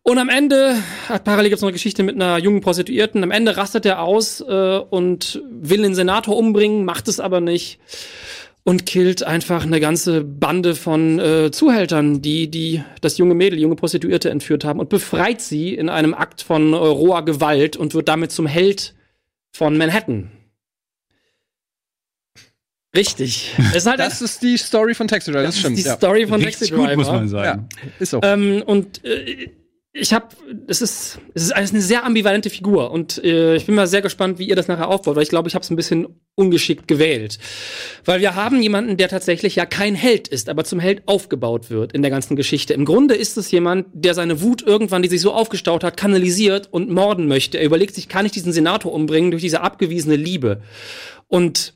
Und 0.03 0.17
am 0.17 0.27
Ende, 0.27 0.75
hat 1.07 1.23
parallel 1.23 1.49
gibt's 1.49 1.61
noch 1.61 1.67
eine 1.67 1.73
Geschichte 1.73 2.03
mit 2.03 2.15
einer 2.15 2.37
jungen 2.37 2.59
Prostituierten. 2.59 3.23
Am 3.23 3.31
Ende 3.31 3.55
rastet 3.55 3.85
er 3.85 4.01
aus 4.01 4.41
äh, 4.41 4.77
und 4.77 5.41
will 5.49 5.83
den 5.83 5.95
Senator 5.95 6.35
umbringen, 6.35 6.83
macht 6.83 7.07
es 7.07 7.21
aber 7.21 7.39
nicht 7.39 7.79
und 8.67 8.85
killt 8.85 9.23
einfach 9.23 9.63
eine 9.63 9.79
ganze 9.79 10.25
Bande 10.25 10.75
von 10.75 11.19
äh, 11.19 11.51
Zuhältern, 11.51 12.21
die 12.21 12.51
die 12.51 12.83
das 12.99 13.17
junge 13.17 13.33
Mädel, 13.33 13.57
junge 13.57 13.77
Prostituierte 13.77 14.29
entführt 14.29 14.65
haben 14.65 14.81
und 14.81 14.89
befreit 14.89 15.39
sie 15.39 15.73
in 15.73 15.87
einem 15.87 16.13
Akt 16.13 16.41
von 16.41 16.73
äh, 16.73 16.75
roher 16.75 17.23
Gewalt 17.23 17.77
und 17.77 17.93
wird 17.93 18.09
damit 18.09 18.33
zum 18.33 18.45
Held 18.45 18.93
von 19.53 19.77
Manhattan. 19.77 20.31
Richtig. 22.93 23.55
Es 23.71 23.83
ist 23.83 23.87
halt 23.87 24.01
Das 24.01 24.21
ist 24.21 24.43
die 24.43 24.57
Story 24.57 24.95
von 24.95 25.07
Taxi 25.07 25.31
Driver, 25.31 25.43
das, 25.43 25.55
das 25.55 25.59
stimmt. 25.61 25.77
ist 25.77 25.85
die 25.85 25.89
ja. 25.89 25.95
Story 25.95 26.27
von 26.27 26.43
Richtig 26.43 26.67
Taxi 26.67 26.75
gut, 26.75 26.87
Driver. 26.87 26.97
muss 26.97 27.07
man 27.07 27.23
ja, 27.23 27.27
sagen. 27.29 27.69
ist 27.99 28.13
auch. 28.15 28.21
Ähm, 28.21 28.63
und 28.65 29.01
äh, 29.05 29.49
ich 29.99 30.13
habe, 30.13 30.27
es 30.67 30.81
ist, 30.81 31.19
es 31.33 31.43
ist 31.45 31.51
eine 31.51 31.81
sehr 31.81 32.05
ambivalente 32.05 32.49
Figur 32.49 32.91
und 32.91 33.23
äh, 33.23 33.55
ich 33.55 33.65
bin 33.65 33.73
mal 33.73 33.87
sehr 33.87 34.01
gespannt, 34.01 34.37
wie 34.37 34.47
ihr 34.47 34.55
das 34.55 34.67
nachher 34.67 34.89
aufbaut, 34.89 35.15
weil 35.15 35.23
ich 35.23 35.29
glaube, 35.29 35.49
ich 35.49 35.55
habe 35.55 35.63
es 35.63 35.71
ein 35.71 35.75
bisschen 35.75 36.07
ungeschickt 36.35 36.87
gewählt, 36.87 37.39
weil 38.05 38.21
wir 38.21 38.35
haben 38.35 38.61
jemanden, 38.61 38.97
der 38.97 39.09
tatsächlich 39.09 39.55
ja 39.55 39.65
kein 39.65 39.95
Held 39.95 40.27
ist, 40.27 40.49
aber 40.49 40.63
zum 40.63 40.79
Held 40.79 41.07
aufgebaut 41.07 41.71
wird 41.71 41.93
in 41.93 42.03
der 42.03 42.11
ganzen 42.11 42.35
Geschichte. 42.35 42.75
Im 42.75 42.85
Grunde 42.85 43.15
ist 43.15 43.37
es 43.37 43.49
jemand, 43.49 43.87
der 43.93 44.13
seine 44.13 44.41
Wut 44.41 44.61
irgendwann, 44.61 45.01
die 45.01 45.09
sich 45.09 45.21
so 45.21 45.33
aufgestaut 45.33 45.83
hat, 45.83 45.97
kanalisiert 45.97 46.67
und 46.71 46.91
morden 46.91 47.27
möchte. 47.27 47.57
Er 47.57 47.65
überlegt 47.65 47.95
sich, 47.95 48.07
kann 48.07 48.25
ich 48.25 48.31
diesen 48.31 48.53
Senator 48.53 48.93
umbringen 48.93 49.31
durch 49.31 49.41
diese 49.41 49.61
abgewiesene 49.61 50.15
Liebe? 50.15 50.61
Und 51.27 51.73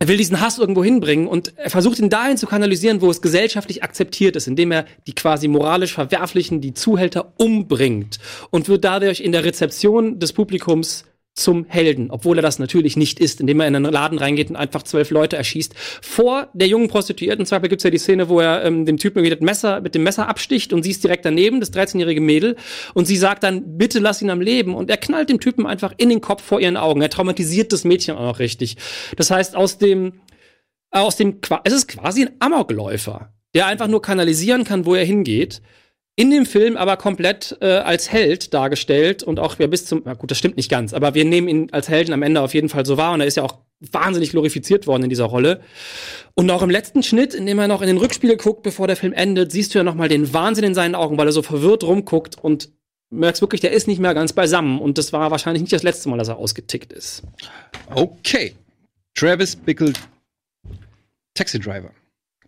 er 0.00 0.08
will 0.08 0.16
diesen 0.16 0.40
Hass 0.40 0.58
irgendwo 0.58 0.82
hinbringen 0.82 1.28
und 1.28 1.52
er 1.58 1.68
versucht 1.68 1.98
ihn 1.98 2.08
dahin 2.08 2.38
zu 2.38 2.46
kanalisieren, 2.46 3.02
wo 3.02 3.10
es 3.10 3.20
gesellschaftlich 3.20 3.84
akzeptiert 3.84 4.34
ist, 4.34 4.48
indem 4.48 4.72
er 4.72 4.86
die 5.06 5.14
quasi 5.14 5.46
moralisch 5.46 5.92
Verwerflichen, 5.92 6.62
die 6.62 6.72
Zuhälter 6.72 7.34
umbringt 7.36 8.18
und 8.48 8.68
wird 8.70 8.84
dadurch 8.84 9.20
in 9.20 9.32
der 9.32 9.44
Rezeption 9.44 10.18
des 10.18 10.32
Publikums 10.32 11.04
zum 11.34 11.64
Helden, 11.66 12.10
obwohl 12.10 12.38
er 12.38 12.42
das 12.42 12.58
natürlich 12.58 12.96
nicht 12.96 13.20
ist, 13.20 13.40
indem 13.40 13.60
er 13.60 13.68
in 13.68 13.76
einen 13.76 13.90
Laden 13.90 14.18
reingeht 14.18 14.50
und 14.50 14.56
einfach 14.56 14.82
zwölf 14.82 15.10
Leute 15.10 15.36
erschießt. 15.36 15.74
Vor 16.02 16.48
der 16.54 16.68
jungen 16.68 16.88
Prostituierten, 16.88 17.46
zum 17.46 17.56
Beispiel 17.56 17.70
gibt's 17.70 17.84
ja 17.84 17.90
die 17.90 17.98
Szene, 17.98 18.28
wo 18.28 18.40
er 18.40 18.64
ähm, 18.64 18.84
dem 18.84 18.98
Typen 18.98 19.28
das 19.28 19.40
Messer, 19.40 19.80
mit 19.80 19.94
dem 19.94 20.02
Messer 20.02 20.28
absticht 20.28 20.72
und 20.72 20.82
sie 20.82 20.90
ist 20.90 21.02
direkt 21.02 21.24
daneben, 21.24 21.60
das 21.60 21.72
13-jährige 21.72 22.20
Mädel, 22.20 22.56
und 22.94 23.06
sie 23.06 23.16
sagt 23.16 23.42
dann, 23.42 23.78
bitte 23.78 24.00
lass 24.00 24.20
ihn 24.22 24.30
am 24.30 24.40
Leben. 24.40 24.74
Und 24.74 24.90
er 24.90 24.96
knallt 24.96 25.30
dem 25.30 25.40
Typen 25.40 25.66
einfach 25.66 25.94
in 25.96 26.08
den 26.08 26.20
Kopf 26.20 26.42
vor 26.42 26.60
ihren 26.60 26.76
Augen. 26.76 27.00
Er 27.00 27.10
traumatisiert 27.10 27.72
das 27.72 27.84
Mädchen 27.84 28.16
auch 28.16 28.24
noch 28.24 28.38
richtig. 28.38 28.76
Das 29.16 29.30
heißt, 29.30 29.56
aus 29.56 29.78
dem, 29.78 30.20
aus 30.90 31.16
dem, 31.16 31.38
es 31.64 31.72
ist 31.72 31.88
quasi 31.88 32.22
ein 32.22 32.30
Amokläufer, 32.40 33.32
der 33.54 33.66
einfach 33.66 33.88
nur 33.88 34.02
kanalisieren 34.02 34.64
kann, 34.64 34.84
wo 34.84 34.94
er 34.94 35.04
hingeht. 35.04 35.62
In 36.16 36.30
dem 36.30 36.44
Film 36.46 36.76
aber 36.76 36.96
komplett 36.96 37.56
äh, 37.60 37.66
als 37.66 38.12
Held 38.12 38.52
dargestellt 38.52 39.22
und 39.22 39.38
auch 39.38 39.58
wer 39.58 39.68
bis 39.68 39.86
zum, 39.86 40.02
na 40.04 40.14
gut, 40.14 40.30
das 40.30 40.38
stimmt 40.38 40.56
nicht 40.56 40.70
ganz, 40.70 40.92
aber 40.92 41.14
wir 41.14 41.24
nehmen 41.24 41.48
ihn 41.48 41.68
als 41.72 41.88
Helden 41.88 42.12
am 42.12 42.22
Ende 42.22 42.40
auf 42.40 42.54
jeden 42.54 42.68
Fall 42.68 42.84
so 42.84 42.96
wahr 42.96 43.14
und 43.14 43.20
er 43.20 43.26
ist 43.26 43.36
ja 43.36 43.42
auch 43.42 43.58
wahnsinnig 43.80 44.30
glorifiziert 44.30 44.86
worden 44.86 45.04
in 45.04 45.08
dieser 45.08 45.24
Rolle. 45.24 45.62
Und 46.34 46.50
auch 46.50 46.62
im 46.62 46.70
letzten 46.70 47.02
Schnitt, 47.02 47.34
in 47.34 47.46
dem 47.46 47.58
er 47.58 47.68
noch 47.68 47.80
in 47.80 47.86
den 47.86 47.96
Rückspiegel 47.96 48.36
guckt, 48.36 48.62
bevor 48.62 48.86
der 48.86 48.96
Film 48.96 49.12
endet, 49.12 49.52
siehst 49.52 49.74
du 49.74 49.78
ja 49.78 49.84
noch 49.84 49.94
mal 49.94 50.08
den 50.08 50.32
Wahnsinn 50.34 50.64
in 50.64 50.74
seinen 50.74 50.94
Augen, 50.94 51.16
weil 51.16 51.26
er 51.26 51.32
so 51.32 51.42
verwirrt 51.42 51.84
rumguckt 51.84 52.36
und 52.38 52.70
merkst 53.10 53.40
wirklich, 53.40 53.60
der 53.60 53.72
ist 53.72 53.88
nicht 53.88 53.98
mehr 53.98 54.14
ganz 54.14 54.32
beisammen 54.32 54.78
und 54.80 54.98
das 54.98 55.12
war 55.12 55.30
wahrscheinlich 55.30 55.62
nicht 55.62 55.72
das 55.72 55.82
letzte 55.82 56.08
Mal, 56.08 56.18
dass 56.18 56.28
er 56.28 56.36
ausgetickt 56.36 56.92
ist. 56.92 57.22
Okay. 57.92 58.54
Travis 59.14 59.56
Bickle, 59.56 59.92
Taxi 61.34 61.58
Driver. 61.58 61.90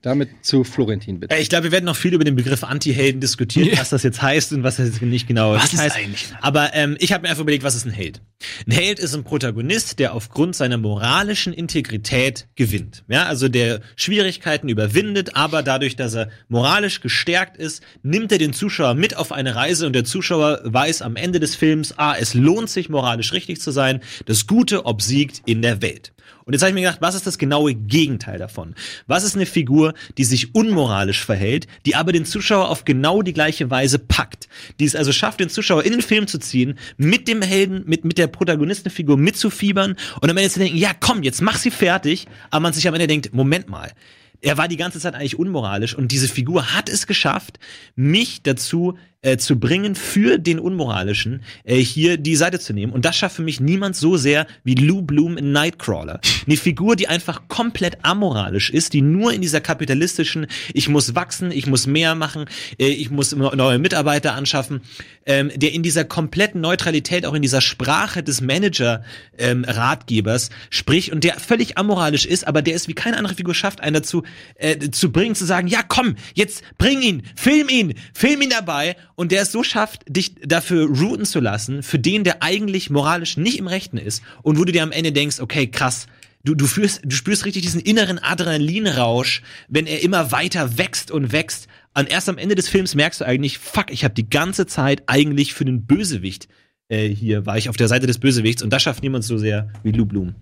Damit 0.02 0.30
zu 0.42 0.64
Florentin, 0.64 1.20
bitte. 1.20 1.34
Äh, 1.36 1.40
Ich 1.40 1.48
glaube, 1.48 1.64
wir 1.64 1.72
werden 1.72 1.84
noch 1.84 1.94
viel 1.96 2.12
über 2.12 2.24
den 2.24 2.34
Begriff 2.34 2.64
Anti-Helden 2.64 3.20
diskutieren, 3.20 3.70
was 3.78 3.90
das 3.90 4.02
jetzt 4.02 4.20
heißt 4.20 4.52
und 4.52 4.64
was 4.64 4.76
das 4.76 4.88
jetzt 4.88 5.02
nicht 5.02 5.28
genau 5.28 5.52
Was 5.52 5.72
heißt. 5.76 5.94
eigentlich? 5.96 6.26
Aber 6.40 6.74
ähm, 6.74 6.96
ich 6.98 7.12
habe 7.12 7.22
mir 7.22 7.28
einfach 7.28 7.42
überlegt, 7.42 7.62
was 7.62 7.76
ist 7.76 7.86
ein 7.86 7.92
Held? 7.92 8.20
Ein 8.66 8.72
Held 8.72 8.98
ist 8.98 9.14
ein 9.14 9.22
Protagonist, 9.22 10.00
der 10.00 10.14
aufgrund 10.14 10.56
seiner 10.56 10.76
moralischen 10.76 11.52
Integrität 11.52 12.48
gewinnt. 12.56 13.04
Ja, 13.08 13.26
also 13.26 13.48
der 13.48 13.80
Schwierigkeiten 13.94 14.68
überwindet, 14.68 15.36
aber 15.36 15.62
dadurch, 15.62 15.94
dass 15.94 16.14
er 16.14 16.30
moralisch 16.48 17.00
gestärkt 17.00 17.56
ist, 17.56 17.82
nimmt 18.02 18.32
er 18.32 18.38
den 18.38 18.52
Zuschauer 18.52 18.94
mit 18.94 19.16
auf 19.16 19.30
eine 19.30 19.54
Reise 19.54 19.86
und 19.86 19.92
der 19.92 20.04
Zuschauer 20.04 20.60
weiß 20.64 21.02
am 21.02 21.14
Ende 21.14 21.38
des 21.38 21.54
Films, 21.54 21.94
ah, 21.96 22.16
es 22.18 22.34
lohnt 22.34 22.68
sich 22.70 22.88
moralisch 22.88 23.32
richtig 23.32 23.60
zu 23.60 23.70
sein, 23.70 24.00
das 24.26 24.48
Gute 24.48 24.84
obsiegt 24.84 25.42
in 25.46 25.62
der 25.62 25.80
Welt. 25.80 26.12
Und 26.44 26.52
jetzt 26.52 26.62
habe 26.62 26.70
ich 26.70 26.74
mir 26.74 26.82
gedacht, 26.82 27.00
was 27.00 27.14
ist 27.14 27.26
das 27.26 27.38
genaue 27.38 27.74
Gegenteil 27.74 28.38
davon? 28.38 28.74
Was 29.06 29.24
ist 29.24 29.36
eine 29.36 29.46
Figur, 29.46 29.94
die 30.18 30.24
sich 30.24 30.54
unmoralisch 30.54 31.24
verhält, 31.24 31.66
die 31.86 31.94
aber 31.94 32.12
den 32.12 32.24
Zuschauer 32.24 32.68
auf 32.68 32.84
genau 32.84 33.22
die 33.22 33.32
gleiche 33.32 33.70
Weise 33.70 33.98
packt? 33.98 34.48
Die 34.80 34.84
es 34.84 34.96
also 34.96 35.12
schafft, 35.12 35.40
den 35.40 35.48
Zuschauer 35.48 35.84
in 35.84 35.92
den 35.92 36.02
Film 36.02 36.26
zu 36.26 36.38
ziehen, 36.38 36.78
mit 36.96 37.28
dem 37.28 37.42
Helden, 37.42 37.84
mit, 37.86 38.04
mit 38.04 38.18
der 38.18 38.26
Protagonistenfigur 38.26 39.16
mitzufiebern 39.16 39.96
und 40.20 40.30
am 40.30 40.36
Ende 40.36 40.50
zu 40.50 40.58
denken, 40.58 40.76
ja 40.76 40.92
komm, 40.98 41.22
jetzt 41.22 41.42
mach 41.42 41.56
sie 41.56 41.70
fertig, 41.70 42.26
aber 42.50 42.60
man 42.60 42.72
sich 42.72 42.88
am 42.88 42.94
Ende 42.94 43.06
denkt, 43.06 43.32
Moment 43.32 43.68
mal, 43.68 43.92
er 44.40 44.58
war 44.58 44.66
die 44.66 44.76
ganze 44.76 44.98
Zeit 44.98 45.14
eigentlich 45.14 45.38
unmoralisch 45.38 45.94
und 45.94 46.10
diese 46.10 46.28
Figur 46.28 46.74
hat 46.74 46.88
es 46.88 47.06
geschafft, 47.06 47.60
mich 47.94 48.42
dazu 48.42 48.98
äh, 49.22 49.36
zu 49.36 49.58
bringen, 49.58 49.94
für 49.94 50.36
den 50.36 50.58
Unmoralischen 50.58 51.44
äh, 51.62 51.76
hier 51.76 52.16
die 52.16 52.34
Seite 52.34 52.58
zu 52.58 52.72
nehmen. 52.72 52.92
Und 52.92 53.04
das 53.04 53.16
schafft 53.16 53.36
für 53.36 53.42
mich 53.42 53.60
niemand 53.60 53.94
so 53.94 54.16
sehr 54.16 54.48
wie 54.64 54.74
Lou 54.74 55.02
Bloom 55.02 55.36
in 55.36 55.52
Nightcrawler. 55.52 56.20
Eine 56.44 56.56
Figur, 56.56 56.96
die 56.96 57.06
einfach 57.06 57.42
komplett 57.46 58.04
amoralisch 58.04 58.70
ist, 58.70 58.94
die 58.94 59.00
nur 59.00 59.32
in 59.32 59.40
dieser 59.40 59.60
kapitalistischen, 59.60 60.48
ich 60.74 60.88
muss 60.88 61.14
wachsen, 61.14 61.52
ich 61.52 61.68
muss 61.68 61.86
mehr 61.86 62.16
machen, 62.16 62.46
äh, 62.80 62.88
ich 62.88 63.12
muss 63.12 63.32
neue 63.32 63.78
Mitarbeiter 63.78 64.34
anschaffen, 64.34 64.80
ähm, 65.24 65.52
der 65.54 65.72
in 65.72 65.84
dieser 65.84 66.04
kompletten 66.04 66.60
Neutralität, 66.60 67.24
auch 67.24 67.34
in 67.34 67.42
dieser 67.42 67.60
Sprache 67.60 68.24
des 68.24 68.40
Manager-Ratgebers 68.40 70.50
spricht 70.68 71.12
und 71.12 71.22
der 71.22 71.38
völlig 71.38 71.78
amoralisch 71.78 72.26
ist, 72.26 72.44
aber 72.46 72.60
der 72.60 72.74
es 72.74 72.88
wie 72.88 72.94
keine 72.94 73.18
andere 73.18 73.36
Figur 73.36 73.54
schafft, 73.54 73.80
einen 73.80 73.94
dazu 73.94 74.24
äh, 74.56 74.90
zu 74.90 75.12
bringen, 75.12 75.36
zu 75.36 75.44
sagen, 75.44 75.68
ja 75.68 75.82
komm, 75.86 76.16
jetzt 76.34 76.64
bring 76.76 77.02
ihn, 77.02 77.22
film 77.36 77.68
ihn, 77.68 77.94
film 78.14 78.42
ihn 78.42 78.50
dabei 78.50 78.96
und 79.14 79.32
der 79.32 79.42
es 79.42 79.52
so 79.52 79.62
schafft, 79.62 80.02
dich 80.08 80.34
dafür 80.40 80.86
routen 80.86 81.24
zu 81.24 81.40
lassen, 81.40 81.82
für 81.82 81.98
den, 81.98 82.24
der 82.24 82.42
eigentlich 82.42 82.90
moralisch 82.90 83.36
nicht 83.36 83.58
im 83.58 83.66
Rechten 83.66 83.98
ist 83.98 84.22
und 84.42 84.58
wo 84.58 84.64
du 84.64 84.72
dir 84.72 84.82
am 84.82 84.92
Ende 84.92 85.12
denkst, 85.12 85.40
okay, 85.40 85.66
krass, 85.66 86.06
du, 86.44 86.54
du, 86.54 86.66
fühlst, 86.66 87.02
du 87.04 87.14
spürst 87.14 87.44
richtig 87.44 87.62
diesen 87.62 87.80
inneren 87.80 88.18
Adrenalinrausch, 88.18 89.42
wenn 89.68 89.86
er 89.86 90.02
immer 90.02 90.32
weiter 90.32 90.78
wächst 90.78 91.10
und 91.10 91.32
wächst. 91.32 91.68
Und 91.94 92.10
erst 92.10 92.28
am 92.28 92.38
Ende 92.38 92.54
des 92.54 92.68
Films 92.68 92.94
merkst 92.94 93.20
du 93.20 93.26
eigentlich, 93.26 93.58
fuck, 93.58 93.90
ich 93.90 94.04
habe 94.04 94.14
die 94.14 94.28
ganze 94.28 94.66
Zeit 94.66 95.02
eigentlich 95.06 95.54
für 95.54 95.64
den 95.64 95.86
Bösewicht 95.86 96.48
äh, 96.88 97.08
hier, 97.08 97.46
war 97.46 97.58
ich 97.58 97.68
auf 97.68 97.76
der 97.76 97.88
Seite 97.88 98.06
des 98.06 98.18
Bösewichts 98.18 98.62
und 98.62 98.72
das 98.72 98.82
schafft 98.82 99.02
niemand 99.02 99.24
so 99.24 99.38
sehr 99.38 99.70
wie 99.82 99.92
Lou 99.92 100.06
Bloom. 100.06 100.34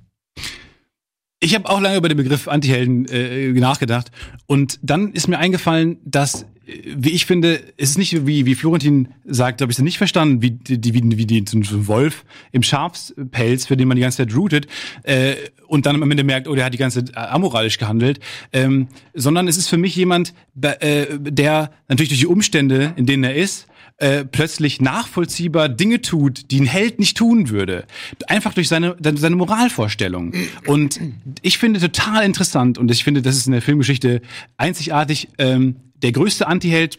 Ich 1.42 1.54
habe 1.54 1.70
auch 1.70 1.80
lange 1.80 1.96
über 1.96 2.10
den 2.10 2.18
Begriff 2.18 2.48
Antihelden 2.48 3.06
äh, 3.06 3.48
nachgedacht. 3.52 4.10
Und 4.46 4.78
dann 4.82 5.12
ist 5.12 5.26
mir 5.26 5.38
eingefallen, 5.38 5.96
dass, 6.04 6.42
äh, 6.66 6.82
wie 6.94 7.12
ich 7.12 7.24
finde, 7.24 7.60
es 7.78 7.92
ist 7.92 7.98
nicht 7.98 8.26
wie 8.26 8.44
wie 8.44 8.54
Florentin 8.54 9.08
sagt, 9.24 9.62
habe 9.62 9.72
ich 9.72 9.78
es 9.78 9.82
nicht 9.82 9.96
verstanden, 9.96 10.42
wie 10.42 10.50
die 10.50 10.92
wie, 10.92 11.16
wie 11.16 11.24
die 11.24 11.42
so 11.48 11.56
ein 11.56 11.86
Wolf 11.86 12.26
im 12.52 12.62
Schafspelz, 12.62 13.64
für 13.64 13.78
den 13.78 13.88
man 13.88 13.96
die 13.96 14.02
ganze 14.02 14.18
Zeit 14.18 14.36
rootet 14.36 14.66
äh, 15.04 15.34
und 15.66 15.86
dann 15.86 16.02
am 16.02 16.10
Ende 16.10 16.24
merkt, 16.24 16.46
oh, 16.46 16.54
der 16.54 16.66
hat 16.66 16.74
die 16.74 16.78
ganze 16.78 17.06
Zeit 17.06 17.16
amoralisch 17.16 17.78
gehandelt, 17.78 18.20
ähm, 18.52 18.88
sondern 19.14 19.48
es 19.48 19.56
ist 19.56 19.68
für 19.70 19.78
mich 19.78 19.96
jemand, 19.96 20.34
äh, 20.60 21.06
der 21.18 21.70
natürlich 21.88 22.10
durch 22.10 22.20
die 22.20 22.26
Umstände, 22.26 22.92
in 22.96 23.06
denen 23.06 23.24
er 23.24 23.34
ist, 23.34 23.66
äh, 24.00 24.24
plötzlich 24.24 24.80
nachvollziehbar 24.80 25.68
Dinge 25.68 26.00
tut, 26.00 26.50
die 26.50 26.60
ein 26.60 26.66
Held 26.66 26.98
nicht 26.98 27.16
tun 27.16 27.50
würde. 27.50 27.86
Einfach 28.28 28.54
durch 28.54 28.68
seine, 28.68 28.96
seine 29.14 29.36
Moralvorstellung. 29.36 30.32
Und 30.66 30.98
ich 31.42 31.58
finde 31.58 31.80
total 31.80 32.24
interessant 32.24 32.78
und 32.78 32.90
ich 32.90 33.04
finde, 33.04 33.22
das 33.22 33.36
ist 33.36 33.46
in 33.46 33.52
der 33.52 33.62
Filmgeschichte 33.62 34.22
einzigartig. 34.56 35.28
Ähm, 35.38 35.76
der 35.96 36.12
größte 36.12 36.46
Antiheld, 36.46 36.98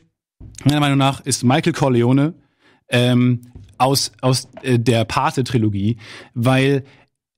meiner 0.64 0.80
Meinung 0.80 1.00
nach, 1.00 1.22
ist 1.22 1.44
Michael 1.44 1.74
Corleone 1.74 2.36
ähm, 2.90 3.42
aus, 3.80 4.12
aus 4.22 4.48
äh, 4.62 4.78
der 4.78 5.04
Pate-Trilogie, 5.06 5.98
weil 6.36 6.84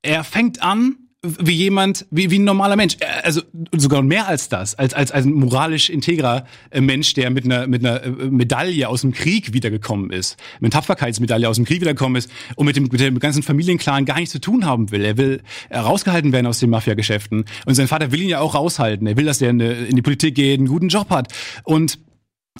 er 0.01 0.25
fängt 0.25 0.61
an, 0.61 0.97
wie 1.23 1.53
jemand, 1.53 2.05
wie, 2.11 2.29
wie 2.31 2.39
ein 2.39 2.43
normaler 2.43 2.75
Mensch, 2.75 2.97
Äh, 3.03 3.21
also 3.23 3.41
sogar 3.75 4.01
mehr 4.01 4.27
als 4.27 4.49
das, 4.49 4.75
als, 4.75 4.93
als, 4.93 5.11
als 5.11 5.25
ein 5.25 5.33
moralisch 5.33 5.89
integrer 5.89 6.45
äh, 6.69 6.81
Mensch, 6.81 7.13
der 7.13 7.29
mit 7.29 7.45
einer, 7.45 7.67
mit 7.67 7.85
einer 7.85 8.03
äh, 8.03 8.09
Medaille 8.09 8.87
aus 8.87 9.01
dem 9.01 9.11
Krieg 9.11 9.53
wiedergekommen 9.53 10.09
ist, 10.11 10.37
mit 10.59 10.73
einer 10.73 10.81
Tapferkeitsmedaille 10.81 11.47
aus 11.47 11.57
dem 11.57 11.65
Krieg 11.65 11.81
wiedergekommen 11.81 12.17
ist 12.17 12.29
und 12.55 12.65
mit 12.65 12.75
dem, 12.75 12.83
mit 12.83 12.99
dem 12.99 13.19
ganzen 13.19 13.43
Familienclan 13.43 14.05
gar 14.05 14.15
nichts 14.15 14.31
zu 14.31 14.39
tun 14.39 14.65
haben 14.65 14.91
will. 14.91 15.03
Er 15.03 15.17
will 15.17 15.41
rausgehalten 15.73 16.31
werden 16.31 16.47
aus 16.47 16.59
den 16.59 16.69
Mafia-Geschäften. 16.69 17.45
Und 17.65 17.75
sein 17.75 17.87
Vater 17.87 18.11
will 18.11 18.21
ihn 18.21 18.29
ja 18.29 18.39
auch 18.39 18.55
raushalten. 18.55 19.07
Er 19.07 19.17
will, 19.17 19.25
dass 19.25 19.41
er 19.41 19.49
in, 19.49 19.59
in 19.59 19.95
die 19.95 20.01
Politik 20.01 20.35
geht, 20.35 20.59
einen 20.59 20.67
guten 20.67 20.89
Job 20.89 21.09
hat. 21.09 21.33
Und 21.63 21.99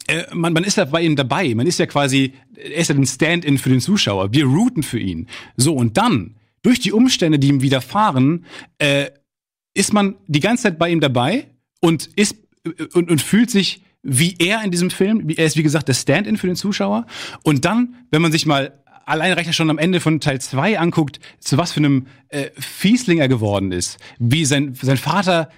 äh, 0.08 0.24
man, 0.34 0.54
man 0.54 0.64
ist 0.64 0.78
ja 0.78 0.86
bei 0.86 1.02
ihm 1.02 1.16
dabei. 1.16 1.54
Man 1.56 1.68
ist 1.68 1.80
ja 1.80 1.86
quasi, 1.86 2.34
er 2.56 2.76
ist 2.76 2.90
ja 2.90 2.96
ein 2.96 3.06
Stand-in 3.06 3.58
für 3.58 3.70
den 3.70 3.80
Zuschauer. 3.80 4.34
Wir 4.34 4.46
routen 4.46 4.84
für 4.84 5.00
ihn. 5.00 5.28
So, 5.58 5.74
und 5.74 5.98
dann, 5.98 6.36
durch 6.64 6.80
die 6.80 6.92
Umstände, 6.92 7.38
die 7.38 7.50
ihm 7.50 7.62
widerfahren, 7.62 8.46
äh, 8.80 9.12
ist 9.76 9.94
man 9.94 10.16
die 10.28 10.40
ganze 10.40 10.64
Zeit 10.64 10.80
bei 10.80 10.90
ihm 10.90 11.00
dabei 11.00 11.52
und 11.80 12.08
ist 12.16 12.36
äh, 12.66 12.84
und, 12.94 13.12
und 13.12 13.22
fühlt 13.22 13.52
sich 13.52 13.84
wie 14.04 14.36
er 14.38 14.62
in 14.64 14.72
diesem 14.72 14.90
Film. 14.90 15.30
Er 15.30 15.46
ist, 15.46 15.56
wie 15.56 15.64
gesagt, 15.64 15.88
der 15.88 15.94
Stand-in 15.94 16.36
für 16.36 16.48
den 16.48 16.58
Zuschauer. 16.58 17.06
Und 17.42 17.64
dann, 17.64 17.96
wenn 18.12 18.22
man 18.22 18.34
sich 18.34 18.46
mal 18.46 18.83
allein 19.06 19.34
reicht 19.34 19.54
schon 19.54 19.70
am 19.70 19.78
Ende 19.78 20.00
von 20.00 20.20
Teil 20.20 20.40
2 20.40 20.80
anguckt, 20.80 21.20
zu 21.40 21.58
was 21.58 21.74
für 21.74 21.80
einem 21.80 22.08
äh, 22.30 22.50
Fiesling 22.58 23.20
er 23.20 23.28
geworden 23.28 23.72
ist, 23.72 23.98
wie 24.20 24.46
sein, 24.46 24.76
sein 24.82 24.98
Vater 24.98 25.50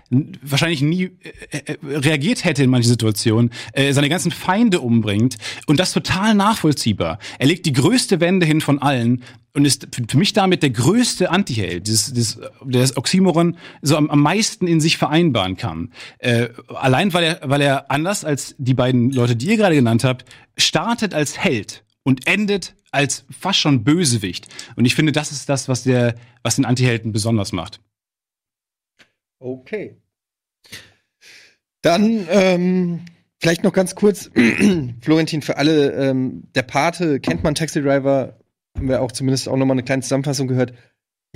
wahrscheinlich 0.41 0.81
nie 0.81 1.11
äh, 1.51 1.57
äh, 1.65 1.77
reagiert 1.83 2.43
hätte 2.43 2.63
in 2.63 2.69
manchen 2.69 2.89
Situationen, 2.89 3.51
äh, 3.73 3.93
seine 3.93 4.09
ganzen 4.09 4.31
Feinde 4.31 4.81
umbringt 4.81 5.37
und 5.67 5.79
das 5.79 5.93
total 5.93 6.35
nachvollziehbar. 6.35 7.19
Er 7.39 7.47
legt 7.47 7.65
die 7.65 7.73
größte 7.73 8.19
Wende 8.19 8.45
hin 8.45 8.61
von 8.61 8.81
allen 8.81 9.23
und 9.53 9.63
ist 9.63 9.87
für 10.09 10.17
mich 10.17 10.33
damit 10.33 10.63
der 10.63 10.71
größte 10.71 11.31
Antiheld, 11.31 11.87
dieses, 11.87 12.13
dieses, 12.13 12.39
der 12.61 12.81
das 12.81 12.97
Oxymoron 12.97 13.57
so 13.81 13.95
am, 13.95 14.09
am 14.09 14.19
meisten 14.19 14.67
in 14.67 14.81
sich 14.81 14.97
vereinbaren 14.97 15.55
kann. 15.55 15.93
Äh, 16.19 16.49
allein 16.67 17.13
weil 17.13 17.23
er, 17.23 17.39
weil 17.43 17.61
er 17.61 17.89
anders 17.89 18.25
als 18.25 18.55
die 18.57 18.73
beiden 18.73 19.11
Leute, 19.11 19.37
die 19.37 19.47
ihr 19.47 19.57
gerade 19.57 19.75
genannt 19.75 20.03
habt, 20.03 20.25
startet 20.57 21.13
als 21.13 21.37
Held 21.37 21.84
und 22.05 22.27
endet 22.27 22.75
als 22.91 23.25
fast 23.29 23.59
schon 23.59 23.83
Bösewicht. 23.83 24.47
Und 24.77 24.85
ich 24.85 24.95
finde, 24.95 25.11
das 25.11 25.31
ist 25.31 25.49
das, 25.49 25.67
was 25.67 25.83
der, 25.83 26.15
was 26.43 26.55
den 26.55 26.63
Antihelden 26.63 27.11
besonders 27.11 27.51
macht. 27.51 27.81
Okay. 29.39 29.97
Dann 31.81 32.25
ähm, 32.29 33.01
vielleicht 33.41 33.63
noch 33.63 33.73
ganz 33.73 33.95
kurz, 33.95 34.31
Florentin, 35.01 35.41
für 35.41 35.57
alle, 35.57 35.91
ähm, 35.91 36.43
der 36.55 36.63
Pate 36.63 37.19
kennt 37.19 37.43
man 37.43 37.53
Taxi 37.55 37.81
Driver, 37.81 38.39
haben 38.75 38.87
wir 38.87 39.01
auch 39.01 39.11
zumindest 39.11 39.49
auch 39.49 39.57
noch 39.57 39.65
mal 39.65 39.73
eine 39.73 39.83
kleine 39.83 40.01
Zusammenfassung 40.01 40.47
gehört. 40.47 40.73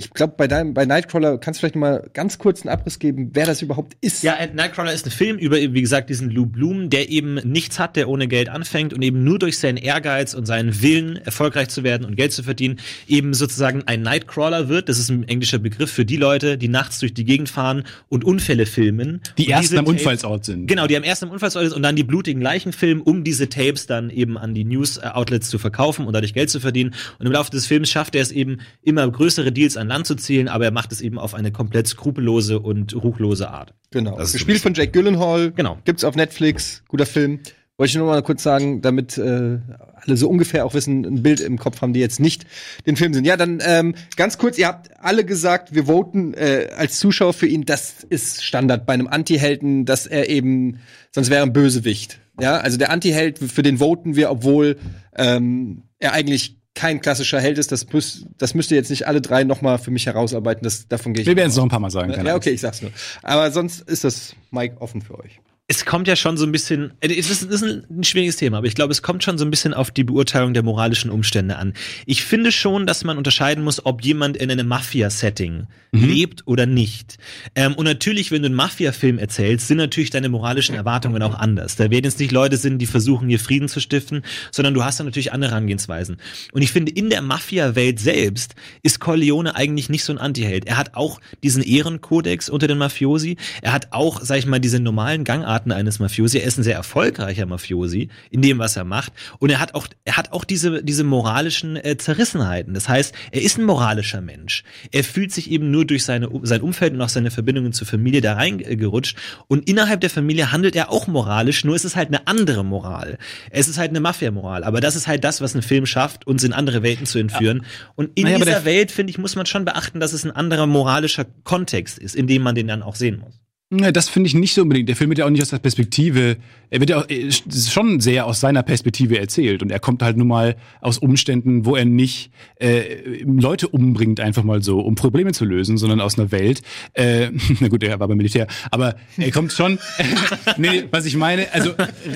Ich 0.00 0.10
glaube, 0.10 0.34
bei 0.36 0.48
deinem, 0.48 0.72
bei 0.72 0.86
Nightcrawler 0.86 1.36
kannst 1.36 1.58
du 1.58 1.60
vielleicht 1.60 1.74
noch 1.74 1.80
mal 1.80 2.10
ganz 2.14 2.38
kurz 2.38 2.62
einen 2.62 2.70
Abriss 2.70 2.98
geben, 2.98 3.30
wer 3.34 3.44
das 3.44 3.60
überhaupt 3.60 3.96
ist. 4.00 4.22
Ja, 4.22 4.34
äh, 4.34 4.48
Nightcrawler 4.52 4.94
ist 4.94 5.06
ein 5.06 5.10
Film 5.10 5.36
über, 5.36 5.56
wie 5.56 5.80
gesagt, 5.80 6.08
diesen 6.08 6.30
Lou 6.30 6.46
Bloom, 6.46 6.88
der 6.88 7.10
eben 7.10 7.34
nichts 7.34 7.78
hat, 7.78 7.96
der 7.96 8.08
ohne 8.08 8.26
Geld 8.26 8.48
anfängt 8.48 8.94
und 8.94 9.02
eben 9.02 9.22
nur 9.24 9.38
durch 9.38 9.58
seinen 9.58 9.76
Ehrgeiz 9.76 10.32
und 10.32 10.46
seinen 10.46 10.80
Willen, 10.80 11.16
erfolgreich 11.16 11.68
zu 11.68 11.84
werden 11.84 12.06
und 12.06 12.16
Geld 12.16 12.32
zu 12.32 12.42
verdienen, 12.42 12.80
eben 13.06 13.34
sozusagen 13.34 13.82
ein 13.86 14.00
Nightcrawler 14.00 14.68
wird. 14.70 14.88
Das 14.88 14.98
ist 14.98 15.10
ein 15.10 15.28
englischer 15.28 15.58
Begriff 15.58 15.90
für 15.90 16.06
die 16.06 16.16
Leute, 16.16 16.56
die 16.56 16.68
nachts 16.68 16.98
durch 16.98 17.12
die 17.12 17.24
Gegend 17.24 17.50
fahren 17.50 17.84
und 18.08 18.24
Unfälle 18.24 18.64
filmen. 18.64 19.20
Die 19.36 19.46
und 19.46 19.52
ersten 19.52 19.78
am 19.78 19.86
Unfallsort 19.86 20.46
sind. 20.46 20.66
Genau, 20.66 20.86
die 20.86 20.96
am 20.96 21.02
ersten 21.02 21.26
am 21.26 21.32
Unfallsort 21.32 21.66
ist 21.66 21.74
und 21.74 21.82
dann 21.82 21.96
die 21.96 22.04
blutigen 22.04 22.40
Leichen 22.40 22.72
filmen, 22.72 23.02
um 23.02 23.22
diese 23.22 23.50
Tapes 23.50 23.86
dann 23.86 24.08
eben 24.08 24.38
an 24.38 24.54
die 24.54 24.64
News-Outlets 24.64 25.50
zu 25.50 25.58
verkaufen 25.58 26.06
und 26.06 26.14
dadurch 26.14 26.32
Geld 26.32 26.48
zu 26.48 26.58
verdienen. 26.58 26.94
Und 27.18 27.26
im 27.26 27.32
Laufe 27.32 27.50
des 27.50 27.66
Films 27.66 27.90
schafft 27.90 28.14
er 28.14 28.22
es 28.22 28.32
eben, 28.32 28.58
immer 28.82 29.10
größere 29.10 29.52
Deals 29.52 29.76
an 29.76 29.89
Land 29.90 30.06
zu 30.06 30.14
zielen, 30.14 30.48
aber 30.48 30.64
er 30.64 30.70
macht 30.70 30.92
es 30.92 31.00
eben 31.00 31.18
auf 31.18 31.34
eine 31.34 31.52
komplett 31.52 31.86
skrupellose 31.88 32.58
und 32.58 32.94
ruchlose 32.94 33.50
Art. 33.50 33.74
Genau. 33.90 34.16
Das 34.16 34.32
so 34.32 34.38
Gespielt 34.38 34.58
ein 34.58 34.62
von 34.62 34.74
Jake 34.74 34.92
Gyllenhaal. 34.92 35.52
Genau. 35.52 35.78
Gibt's 35.84 36.04
auf 36.04 36.16
Netflix. 36.16 36.82
Guter 36.88 37.06
Film. 37.06 37.40
Wollte 37.76 37.92
ich 37.92 37.96
nur 37.96 38.06
mal 38.08 38.22
kurz 38.22 38.42
sagen, 38.42 38.82
damit 38.82 39.16
äh, 39.16 39.58
alle 40.02 40.16
so 40.16 40.28
ungefähr 40.28 40.66
auch 40.66 40.74
wissen, 40.74 41.04
ein 41.04 41.22
Bild 41.22 41.40
im 41.40 41.58
Kopf 41.58 41.80
haben, 41.80 41.92
die 41.92 42.00
jetzt 42.00 42.20
nicht 42.20 42.44
den 42.86 42.96
Film 42.96 43.14
sind. 43.14 43.26
Ja, 43.26 43.36
dann 43.36 43.62
ähm, 43.64 43.94
ganz 44.16 44.36
kurz, 44.36 44.58
ihr 44.58 44.66
habt 44.66 44.90
alle 45.00 45.24
gesagt, 45.24 45.74
wir 45.74 45.86
voten 45.86 46.34
äh, 46.34 46.68
als 46.76 46.98
Zuschauer 46.98 47.32
für 47.32 47.46
ihn. 47.46 47.64
Das 47.64 48.04
ist 48.08 48.44
Standard 48.44 48.84
bei 48.84 48.92
einem 48.92 49.06
Anti-Helden, 49.06 49.86
dass 49.86 50.06
er 50.06 50.28
eben, 50.28 50.80
sonst 51.10 51.30
wäre 51.30 51.40
er 51.40 51.46
ein 51.46 51.54
Bösewicht. 51.54 52.20
Ja, 52.38 52.58
also 52.58 52.76
der 52.76 52.90
Anti-Held, 52.90 53.38
für 53.38 53.62
den 53.62 53.78
voten 53.78 54.14
wir, 54.14 54.30
obwohl 54.30 54.76
ähm, 55.16 55.84
er 55.98 56.12
eigentlich 56.12 56.59
kein 56.80 57.02
klassischer 57.02 57.40
Held 57.40 57.58
ist. 57.58 57.72
Das, 57.72 57.86
müß, 57.92 58.24
das 58.38 58.54
müsst 58.54 58.70
ihr 58.70 58.78
jetzt 58.78 58.88
nicht 58.88 59.06
alle 59.06 59.20
drei 59.20 59.44
noch 59.44 59.60
mal 59.60 59.76
für 59.76 59.90
mich 59.90 60.06
herausarbeiten. 60.06 60.64
Das, 60.64 60.88
davon 60.88 61.12
gehe 61.12 61.22
ich 61.22 61.26
Wir 61.26 61.36
werden 61.36 61.50
es 61.50 61.56
noch 61.56 61.64
ein 61.64 61.68
paar 61.68 61.78
Mal 61.78 61.90
sagen. 61.90 62.10
Ja, 62.24 62.34
okay, 62.34 62.50
ich 62.50 62.62
sag's 62.62 62.80
nur. 62.80 62.90
Aber 63.22 63.50
sonst 63.50 63.82
ist 63.82 64.04
das 64.04 64.34
Mike 64.50 64.80
offen 64.80 65.02
für 65.02 65.18
euch. 65.18 65.40
Es 65.70 65.84
kommt 65.84 66.08
ja 66.08 66.16
schon 66.16 66.36
so 66.36 66.44
ein 66.44 66.50
bisschen, 66.50 66.90
äh, 66.98 67.14
es 67.14 67.30
ist, 67.30 67.42
es 67.42 67.62
ist 67.62 67.86
ein, 67.88 68.02
schwieriges 68.02 68.34
Thema, 68.34 68.58
aber 68.58 68.66
ich 68.66 68.74
glaube, 68.74 68.90
es 68.90 69.02
kommt 69.02 69.22
schon 69.22 69.38
so 69.38 69.44
ein 69.44 69.52
bisschen 69.52 69.72
auf 69.72 69.92
die 69.92 70.02
Beurteilung 70.02 70.52
der 70.52 70.64
moralischen 70.64 71.12
Umstände 71.12 71.56
an. 71.56 71.74
Ich 72.06 72.24
finde 72.24 72.50
schon, 72.50 72.86
dass 72.86 73.04
man 73.04 73.16
unterscheiden 73.16 73.62
muss, 73.62 73.86
ob 73.86 74.02
jemand 74.02 74.36
in 74.36 74.50
einem 74.50 74.66
Mafia-Setting 74.66 75.68
lebt 75.92 76.46
oder 76.46 76.66
nicht. 76.66 77.18
Ähm, 77.54 77.74
und 77.74 77.84
natürlich, 77.84 78.30
wenn 78.30 78.42
du 78.42 78.46
einen 78.46 78.54
Mafia-Film 78.54 79.18
erzählst, 79.18 79.66
sind 79.68 79.78
natürlich 79.78 80.10
deine 80.10 80.28
moralischen 80.28 80.74
Erwartungen 80.74 81.22
auch 81.22 81.34
anders. 81.34 81.76
Da 81.76 81.90
werden 81.90 82.04
jetzt 82.04 82.20
nicht 82.20 82.32
Leute 82.32 82.56
sind, 82.56 82.78
die 82.78 82.86
versuchen, 82.86 83.28
hier 83.28 83.40
Frieden 83.40 83.68
zu 83.68 83.80
stiften, 83.80 84.22
sondern 84.52 84.74
du 84.74 84.84
hast 84.84 85.00
da 85.00 85.04
natürlich 85.04 85.32
andere 85.32 85.50
Herangehensweisen. 85.50 86.18
Und 86.52 86.62
ich 86.62 86.70
finde, 86.70 86.92
in 86.92 87.10
der 87.10 87.22
Mafia-Welt 87.22 87.98
selbst 87.98 88.54
ist 88.82 89.00
Corleone 89.00 89.56
eigentlich 89.56 89.88
nicht 89.88 90.04
so 90.04 90.12
ein 90.12 90.18
Antiheld. 90.18 90.66
Er 90.66 90.76
hat 90.76 90.94
auch 90.94 91.20
diesen 91.42 91.62
Ehrenkodex 91.62 92.48
unter 92.48 92.68
den 92.68 92.78
Mafiosi. 92.78 93.36
Er 93.62 93.72
hat 93.72 93.88
auch, 93.90 94.20
sag 94.22 94.38
ich 94.38 94.46
mal, 94.46 94.60
diese 94.60 94.80
normalen 94.80 95.24
Gangarten 95.24 95.59
eines 95.72 95.98
Mafiosi. 95.98 96.38
Er 96.38 96.44
ist 96.44 96.58
ein 96.58 96.62
sehr 96.62 96.74
erfolgreicher 96.76 97.46
Mafiosi 97.46 98.08
in 98.30 98.42
dem, 98.42 98.58
was 98.58 98.76
er 98.76 98.84
macht. 98.84 99.12
Und 99.38 99.50
er 99.50 99.60
hat 99.60 99.74
auch, 99.74 99.86
er 100.04 100.16
hat 100.16 100.32
auch 100.32 100.44
diese, 100.44 100.82
diese 100.82 101.04
moralischen 101.04 101.76
äh, 101.76 101.96
Zerrissenheiten. 101.96 102.74
Das 102.74 102.88
heißt, 102.88 103.14
er 103.32 103.42
ist 103.42 103.58
ein 103.58 103.64
moralischer 103.64 104.20
Mensch. 104.20 104.64
Er 104.92 105.04
fühlt 105.04 105.32
sich 105.32 105.50
eben 105.50 105.70
nur 105.70 105.84
durch 105.84 106.04
seine, 106.04 106.28
sein 106.42 106.60
Umfeld 106.62 106.94
und 106.94 107.02
auch 107.02 107.08
seine 107.08 107.30
Verbindungen 107.30 107.72
zur 107.72 107.86
Familie 107.86 108.20
da 108.20 108.34
reingerutscht. 108.34 109.16
Und 109.48 109.68
innerhalb 109.68 110.00
der 110.00 110.10
Familie 110.10 110.52
handelt 110.52 110.76
er 110.76 110.90
auch 110.90 111.06
moralisch, 111.06 111.64
nur 111.64 111.76
ist 111.76 111.84
es 111.84 111.96
halt 111.96 112.08
eine 112.08 112.26
andere 112.26 112.64
Moral. 112.64 113.18
Es 113.50 113.68
ist 113.68 113.78
halt 113.78 113.90
eine 113.90 114.00
Mafia-Moral. 114.00 114.64
Aber 114.64 114.80
das 114.80 114.96
ist 114.96 115.06
halt 115.06 115.24
das, 115.24 115.40
was 115.40 115.54
ein 115.54 115.62
Film 115.62 115.86
schafft, 115.86 116.26
uns 116.26 116.44
in 116.44 116.52
andere 116.52 116.82
Welten 116.82 117.06
zu 117.06 117.18
entführen. 117.18 117.64
Und 117.96 118.10
in 118.14 118.24
Naja, 118.24 118.36
dieser 118.38 118.50
der- 118.50 118.64
Welt, 118.64 118.90
finde 118.92 119.10
ich, 119.10 119.18
muss 119.18 119.36
man 119.36 119.46
schon 119.46 119.64
beachten, 119.64 120.00
dass 120.00 120.12
es 120.12 120.24
ein 120.24 120.30
anderer 120.30 120.66
moralischer 120.66 121.26
Kontext 121.44 121.98
ist, 121.98 122.14
in 122.14 122.26
dem 122.26 122.42
man 122.42 122.54
den 122.54 122.68
dann 122.68 122.82
auch 122.82 122.94
sehen 122.94 123.18
muss. 123.18 123.39
Das 123.70 124.08
finde 124.08 124.26
ich 124.26 124.34
nicht 124.34 124.52
so 124.52 124.62
unbedingt. 124.62 124.88
Der 124.88 124.96
Film 124.96 125.10
wird 125.10 125.20
ja 125.20 125.26
auch 125.26 125.30
nicht 125.30 125.42
aus 125.42 125.50
der 125.50 125.60
Perspektive, 125.60 126.38
er 126.70 126.80
wird 126.80 126.90
ja 126.90 126.98
auch, 126.98 127.08
äh, 127.08 127.30
schon 127.30 128.00
sehr 128.00 128.26
aus 128.26 128.40
seiner 128.40 128.64
Perspektive 128.64 129.16
erzählt. 129.16 129.62
Und 129.62 129.70
er 129.70 129.78
kommt 129.78 130.02
halt 130.02 130.16
nun 130.16 130.26
mal 130.26 130.56
aus 130.80 130.98
Umständen, 130.98 131.64
wo 131.64 131.76
er 131.76 131.84
nicht 131.84 132.32
äh, 132.56 133.22
Leute 133.22 133.68
umbringt, 133.68 134.18
einfach 134.18 134.42
mal 134.42 134.60
so, 134.60 134.80
um 134.80 134.96
Probleme 134.96 135.30
zu 135.30 135.44
lösen, 135.44 135.78
sondern 135.78 136.00
aus 136.00 136.18
einer 136.18 136.32
Welt. 136.32 136.62
Äh, 136.94 137.30
na 137.60 137.68
gut, 137.68 137.84
er 137.84 138.00
war 138.00 138.08
beim 138.08 138.16
Militär, 138.16 138.48
aber 138.72 138.96
er 139.16 139.30
kommt 139.30 139.52
schon. 139.52 139.78
nee, 140.56 140.84
was 140.90 141.06
ich 141.06 141.14
meine, 141.16 141.52
also 141.52 141.70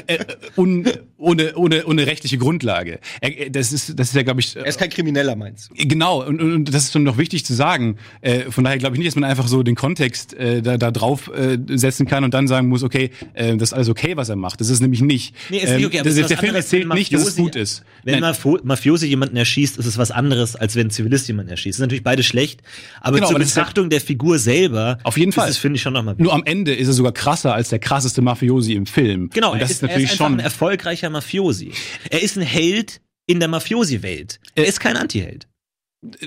äh, 0.09 0.25
un, 0.57 0.89
ohne, 1.19 1.55
ohne, 1.55 1.87
ohne 1.87 2.05
rechtliche 2.05 2.37
Grundlage. 2.37 2.99
Er, 3.21 3.51
das 3.51 3.73
ist, 3.73 3.97
das 3.97 4.09
ist 4.09 4.17
ja, 4.17 4.25
glaube 4.25 4.41
ich, 4.41 4.57
Er 4.57 4.67
ist 4.67 4.81
kein 4.81 4.91
Krimineller, 4.91 5.37
meinst 5.37 5.71
du? 5.71 5.75
Genau, 5.87 6.25
und, 6.27 6.43
und, 6.43 6.53
und 6.53 6.75
das 6.75 6.85
ist 6.85 6.93
schon 6.93 7.05
noch 7.05 7.17
wichtig 7.17 7.45
zu 7.45 7.55
sagen. 7.55 7.97
Äh, 8.23 8.51
von 8.51 8.65
daher 8.65 8.79
glaube 8.79 8.97
ich 8.97 8.99
nicht, 8.99 9.09
dass 9.09 9.15
man 9.15 9.31
einfach 9.31 9.47
so 9.47 9.63
den 9.63 9.77
Kontext 9.77 10.35
äh, 10.35 10.61
da, 10.61 10.79
da 10.79 10.91
drauf 10.91 11.31
äh, 11.33 11.44
setzen 11.69 12.07
kann 12.07 12.25
und 12.25 12.35
dann 12.35 12.47
sagen 12.49 12.69
muss, 12.69 12.83
okay, 12.83 13.11
äh, 13.35 13.57
das 13.57 13.71
ist 13.71 13.73
alles 13.73 13.89
okay, 13.89 14.17
was 14.17 14.29
er 14.29 14.37
macht. 14.37 14.61
Das 14.61 14.69
ist 14.69 14.81
nämlich 14.81 15.01
nicht. 15.01 15.35
Nee, 15.51 15.59
ist 15.59 15.77
nicht 15.77 15.87
okay, 15.87 15.99
Ähm, 15.99 16.07
es 16.07 16.15
der, 16.15 16.25
ist 16.25 16.39
Film 16.39 16.55
erzählt 16.55 16.89
nicht, 16.95 17.13
dass 17.13 17.27
es 17.27 17.37
gut 17.37 17.57
ist. 17.57 17.85
Wenn 18.03 18.21
Nein. 18.21 18.35
Mafiosi 18.65 19.07
jemanden 19.07 19.37
erschießt, 19.37 19.79
ist 19.79 19.87
es 19.87 19.99
was 19.99 20.11
anderes, 20.11 20.57
als 20.57 20.77
wenn 20.77 20.89
ein 20.89 20.91
Zivilist 20.91 21.29
jemanden 21.29 21.51
erschießt. 21.51 21.75
Das 21.75 21.79
ist 21.79 21.81
natürlich 21.81 22.05
beides 22.05 22.27
schlecht, 22.27 22.63
aber 23.01 23.17
Genau, 23.17 23.29
zur 23.29 23.37
aber 23.37 23.41
das 23.41 23.49
ist 23.49 23.55
Betrachtung 23.55 23.91
der 23.91 24.01
Figur 24.01 24.39
selber 24.39 24.99
Auf 25.05 25.17
jeden 25.17 25.31
ist 25.31 25.35
Fall. 25.37 25.49
es, 25.49 25.57
finde 25.59 25.77
ich, 25.77 25.83
schon 25.83 25.93
nochmal 25.93 26.15
Nur 26.19 26.33
am 26.33 26.43
Ende 26.45 26.75
ist 26.75 26.89
er 26.89 26.95
sogar 26.95 27.13
krasser 27.13 27.55
als 27.55 27.69
der 27.69 27.79
krasseste 27.79 28.23
Mafiosi 28.23 28.75
im 28.75 28.87
Film. 28.87 29.31
Genau, 29.33 29.53
und 29.53 29.61
das 29.61 29.69
er 29.69 29.71
ist, 29.71 29.77
ist, 29.77 29.83
natürlich 29.83 30.09
er 30.09 30.13
ist 30.13 30.19
schon. 30.19 30.33
ein 30.35 30.39
erfolgreicher 30.41 31.11
Mafiosi. 31.11 31.73
Er 32.11 32.23
ist 32.23 32.37
ein 32.37 32.43
Held 32.43 33.01
in 33.27 33.41
der 33.41 33.49
Mafiosi-Welt. 33.49 34.41
Er 34.55 34.67
ist 34.67 34.81
kein 34.81 34.97
Anti-Held. 34.97 35.47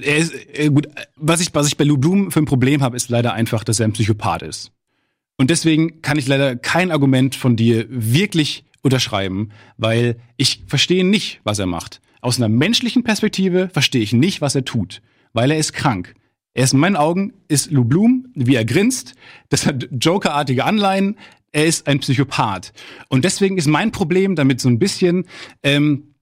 er 0.01 0.17
ist, 0.17 0.33
äh, 0.53 0.69
gut, 0.69 0.87
was 1.15 1.39
ich, 1.41 1.53
was 1.53 1.67
ich 1.67 1.77
bei 1.77 1.83
Lou 1.83 1.97
Bloom 1.97 2.31
für 2.31 2.39
ein 2.39 2.45
Problem 2.45 2.81
habe, 2.81 2.95
ist 2.95 3.09
leider 3.09 3.33
einfach, 3.33 3.63
dass 3.63 3.79
er 3.79 3.85
ein 3.87 3.93
Psychopath 3.93 4.41
ist. 4.41 4.71
Und 5.37 5.49
deswegen 5.49 6.01
kann 6.01 6.17
ich 6.17 6.27
leider 6.27 6.55
kein 6.55 6.91
Argument 6.91 7.35
von 7.35 7.55
dir 7.55 7.85
wirklich 7.89 8.65
unterschreiben, 8.81 9.51
weil 9.77 10.17
ich 10.35 10.63
verstehe 10.67 11.05
nicht, 11.05 11.39
was 11.43 11.59
er 11.59 11.67
macht. 11.67 12.01
Aus 12.21 12.37
einer 12.37 12.49
menschlichen 12.49 13.03
Perspektive 13.03 13.69
verstehe 13.69 14.01
ich 14.01 14.13
nicht, 14.13 14.41
was 14.41 14.55
er 14.55 14.65
tut, 14.65 15.01
weil 15.33 15.51
er 15.51 15.57
ist 15.57 15.73
krank. 15.73 16.15
Er 16.53 16.63
ist 16.63 16.73
in 16.73 16.79
meinen 16.79 16.95
Augen, 16.95 17.33
ist 17.47 17.69
Lou 17.71 17.83
Bloom, 17.83 18.27
wie 18.33 18.55
er 18.55 18.65
grinst, 18.65 19.13
das 19.49 19.67
hat 19.67 19.87
Joker-artige 19.91 20.65
Anleihen, 20.65 21.17
er 21.51 21.67
ist 21.67 21.87
ein 21.87 21.99
Psychopath. 21.99 22.73
Und 23.09 23.25
deswegen 23.25 23.57
ist 23.57 23.67
mein 23.67 23.91
Problem 23.91 24.35
damit 24.35 24.59
so 24.59 24.67
ein 24.67 24.79
bisschen, 24.79 25.25
ähm, 25.61 26.15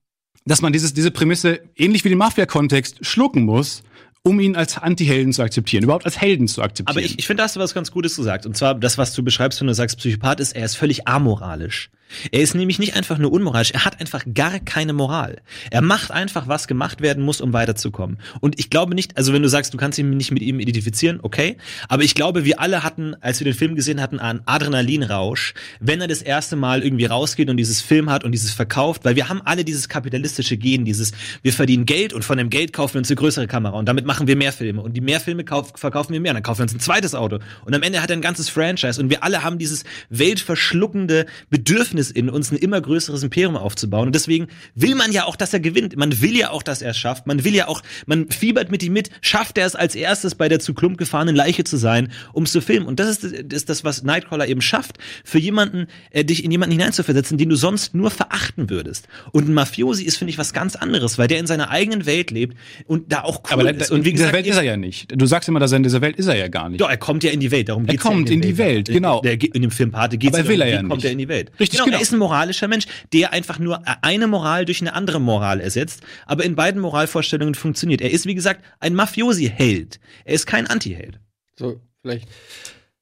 dass 0.44 0.60
man 0.60 0.72
dieses, 0.72 0.92
diese 0.92 1.10
Prämisse 1.10 1.60
ähnlich 1.74 2.04
wie 2.04 2.10
den 2.10 2.18
Mafia-Kontext 2.18 3.04
schlucken 3.04 3.44
muss, 3.44 3.82
um 4.26 4.40
ihn 4.40 4.56
als 4.56 4.76
Anti-Helden 4.76 5.32
zu 5.32 5.40
akzeptieren, 5.40 5.84
überhaupt 5.84 6.04
als 6.04 6.20
Helden 6.20 6.48
zu 6.48 6.60
akzeptieren. 6.60 6.96
Aber 6.96 7.04
ich, 7.04 7.16
ich 7.16 7.28
finde, 7.28 7.42
da 7.42 7.44
hast 7.44 7.54
du 7.54 7.60
was 7.60 7.74
ganz 7.74 7.92
Gutes 7.92 8.16
gesagt. 8.16 8.44
Und 8.44 8.56
zwar 8.56 8.74
das, 8.74 8.98
was 8.98 9.14
du 9.14 9.22
beschreibst, 9.22 9.60
wenn 9.60 9.68
du 9.68 9.74
sagst, 9.74 9.98
Psychopath 9.98 10.40
ist, 10.40 10.56
er 10.56 10.64
ist 10.64 10.76
völlig 10.76 11.06
amoralisch. 11.06 11.90
Er 12.30 12.40
ist 12.40 12.54
nämlich 12.54 12.78
nicht 12.78 12.94
einfach 12.94 13.18
nur 13.18 13.32
unmoralisch, 13.32 13.72
er 13.72 13.84
hat 13.84 14.00
einfach 14.00 14.24
gar 14.32 14.60
keine 14.60 14.92
Moral. 14.92 15.42
Er 15.70 15.82
macht 15.82 16.12
einfach, 16.12 16.46
was 16.46 16.68
gemacht 16.68 17.00
werden 17.00 17.24
muss, 17.24 17.40
um 17.40 17.52
weiterzukommen. 17.52 18.18
Und 18.40 18.58
ich 18.60 18.70
glaube 18.70 18.94
nicht, 18.94 19.16
also 19.16 19.32
wenn 19.32 19.42
du 19.42 19.48
sagst, 19.48 19.74
du 19.74 19.78
kannst 19.78 19.98
ihn 19.98 20.10
nicht 20.10 20.30
mit 20.30 20.42
ihm 20.42 20.60
identifizieren, 20.60 21.18
okay. 21.22 21.56
Aber 21.88 22.04
ich 22.04 22.14
glaube, 22.14 22.44
wir 22.44 22.60
alle 22.60 22.84
hatten, 22.84 23.16
als 23.20 23.40
wir 23.40 23.44
den 23.44 23.54
Film 23.54 23.74
gesehen 23.74 24.00
hatten, 24.00 24.20
einen 24.20 24.40
Adrenalinrausch, 24.46 25.54
wenn 25.80 26.00
er 26.00 26.06
das 26.06 26.22
erste 26.22 26.54
Mal 26.54 26.84
irgendwie 26.84 27.06
rausgeht 27.06 27.50
und 27.50 27.56
dieses 27.56 27.80
Film 27.80 28.08
hat 28.08 28.22
und 28.22 28.32
dieses 28.32 28.52
verkauft, 28.52 29.04
weil 29.04 29.16
wir 29.16 29.28
haben 29.28 29.42
alle 29.44 29.64
dieses 29.64 29.88
kapitalistische 29.88 30.56
Gen, 30.56 30.84
dieses, 30.84 31.12
wir 31.42 31.52
verdienen 31.52 31.86
Geld 31.86 32.12
und 32.12 32.24
von 32.24 32.38
dem 32.38 32.50
Geld 32.50 32.72
kaufen 32.72 32.94
wir 32.94 32.98
uns 33.00 33.10
eine 33.10 33.16
größere 33.16 33.48
Kamera 33.48 33.76
und 33.76 33.86
damit 33.86 34.06
machen 34.06 34.15
wir 34.24 34.36
mehr 34.36 34.52
Filme. 34.52 34.82
Und 34.82 34.94
die 34.94 35.00
mehr 35.00 35.20
Filme 35.20 35.44
kauf, 35.44 35.72
verkaufen 35.76 36.12
wir 36.12 36.20
mehr, 36.20 36.32
dann 36.32 36.42
kaufen 36.42 36.60
wir 36.60 36.62
uns 36.64 36.74
ein 36.74 36.80
zweites 36.80 37.14
Auto. 37.14 37.38
Und 37.64 37.74
am 37.74 37.82
Ende 37.82 38.02
hat 38.02 38.10
er 38.10 38.16
ein 38.16 38.22
ganzes 38.22 38.48
Franchise. 38.48 39.00
Und 39.00 39.10
wir 39.10 39.22
alle 39.22 39.44
haben 39.44 39.58
dieses 39.58 39.84
weltverschluckende 40.10 41.26
Bedürfnis 41.50 42.10
in 42.10 42.30
uns, 42.30 42.50
ein 42.50 42.56
immer 42.56 42.80
größeres 42.80 43.22
Imperium 43.22 43.56
aufzubauen. 43.56 44.06
Und 44.08 44.14
deswegen 44.14 44.48
will 44.74 44.94
man 44.94 45.12
ja 45.12 45.24
auch, 45.24 45.36
dass 45.36 45.52
er 45.52 45.60
gewinnt, 45.60 45.96
man 45.96 46.20
will 46.20 46.36
ja 46.36 46.50
auch, 46.50 46.62
dass 46.62 46.82
er 46.82 46.90
es 46.90 46.98
schafft, 46.98 47.26
man 47.26 47.44
will 47.44 47.54
ja 47.54 47.68
auch, 47.68 47.82
man 48.06 48.30
fiebert 48.30 48.70
mit 48.70 48.82
ihm 48.82 48.92
mit, 48.92 49.10
schafft 49.20 49.58
er 49.58 49.66
es 49.66 49.74
als 49.74 49.94
erstes 49.94 50.34
bei 50.34 50.48
der 50.48 50.60
zu 50.60 50.72
Klump 50.72 50.96
gefahrenen 50.96 51.36
Leiche 51.36 51.64
zu 51.64 51.76
sein, 51.76 52.12
um 52.32 52.44
es 52.44 52.52
zu 52.52 52.60
filmen. 52.60 52.86
Und 52.86 53.00
das 53.00 53.08
ist, 53.08 53.24
das 53.24 53.32
ist 53.50 53.68
das, 53.68 53.84
was 53.84 54.02
Nightcrawler 54.02 54.48
eben 54.48 54.62
schafft, 54.62 54.98
für 55.24 55.38
jemanden, 55.38 55.86
äh, 56.10 56.24
dich 56.24 56.44
in 56.44 56.50
jemanden 56.50 56.72
hineinzuversetzen, 56.72 57.38
den 57.38 57.48
du 57.48 57.56
sonst 57.56 57.94
nur 57.94 58.10
verachten 58.10 58.70
würdest. 58.70 59.08
Und 59.32 59.48
ein 59.48 59.54
Mafiosi 59.54 60.04
ist, 60.04 60.16
finde 60.16 60.30
ich, 60.30 60.38
was 60.38 60.52
ganz 60.52 60.76
anderes, 60.76 61.18
weil 61.18 61.28
der 61.28 61.38
in 61.38 61.46
seiner 61.46 61.70
eigenen 61.70 62.06
Welt 62.06 62.30
lebt 62.30 62.56
und 62.86 63.12
da 63.12 63.22
auch 63.22 63.42
cool 63.44 63.60
aber 63.60 63.74
ist. 63.74 63.90
und 63.90 64.04
wie 64.06 64.10
in 64.10 64.16
dieser 64.16 64.26
gesagt, 64.28 64.36
Welt 64.36 64.46
ist 64.46 64.56
er 64.56 64.62
ja 64.62 64.76
nicht. 64.76 65.12
Du 65.14 65.26
sagst 65.26 65.48
immer, 65.48 65.60
dass 65.60 65.72
er 65.72 65.76
in 65.76 65.82
dieser 65.82 66.00
Welt 66.00 66.16
ist 66.16 66.26
er 66.26 66.36
ja 66.36 66.48
gar 66.48 66.68
nicht. 66.68 66.80
ja, 66.80 66.88
er 66.88 66.96
kommt 66.96 67.22
ja 67.24 67.30
in 67.30 67.40
die 67.40 67.50
Welt, 67.50 67.68
darum 67.68 67.84
Er 67.84 67.92
geht's 67.92 68.02
kommt 68.02 68.28
ja 68.28 68.34
in 68.34 68.40
die 68.40 68.56
Welt, 68.56 68.88
genau. 68.88 69.20
Der, 69.20 69.32
in 69.32 69.62
dem 69.62 69.70
Film 69.70 69.90
Pate 69.90 70.16
geht's 70.16 70.34
Aber 70.34 70.44
ja 70.44 70.48
will 70.48 70.60
er 70.62 70.68
ja 70.68 70.78
kommt 70.78 70.94
nicht. 70.94 71.04
er 71.04 71.12
in 71.12 71.18
die 71.18 71.28
Welt. 71.28 71.50
Richtig, 71.60 71.78
genau, 71.78 71.84
genau. 71.84 71.96
Er 71.98 72.02
ist 72.02 72.12
ein 72.12 72.18
moralischer 72.18 72.68
Mensch, 72.68 72.86
der 73.12 73.32
einfach 73.32 73.58
nur 73.58 73.82
eine 74.02 74.26
Moral 74.26 74.64
durch 74.64 74.80
eine 74.80 74.94
andere 74.94 75.20
Moral 75.20 75.60
ersetzt, 75.60 76.02
aber 76.24 76.44
in 76.44 76.54
beiden 76.54 76.80
Moralvorstellungen 76.80 77.54
funktioniert. 77.54 78.00
Er 78.00 78.10
ist, 78.10 78.26
wie 78.26 78.34
gesagt, 78.34 78.64
ein 78.80 78.94
Mafiosi-Held. 78.94 80.00
Er 80.24 80.34
ist 80.34 80.46
kein 80.46 80.66
Anti-Held. 80.66 81.20
So, 81.58 81.80
vielleicht. 82.00 82.28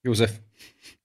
Josef. 0.03 0.39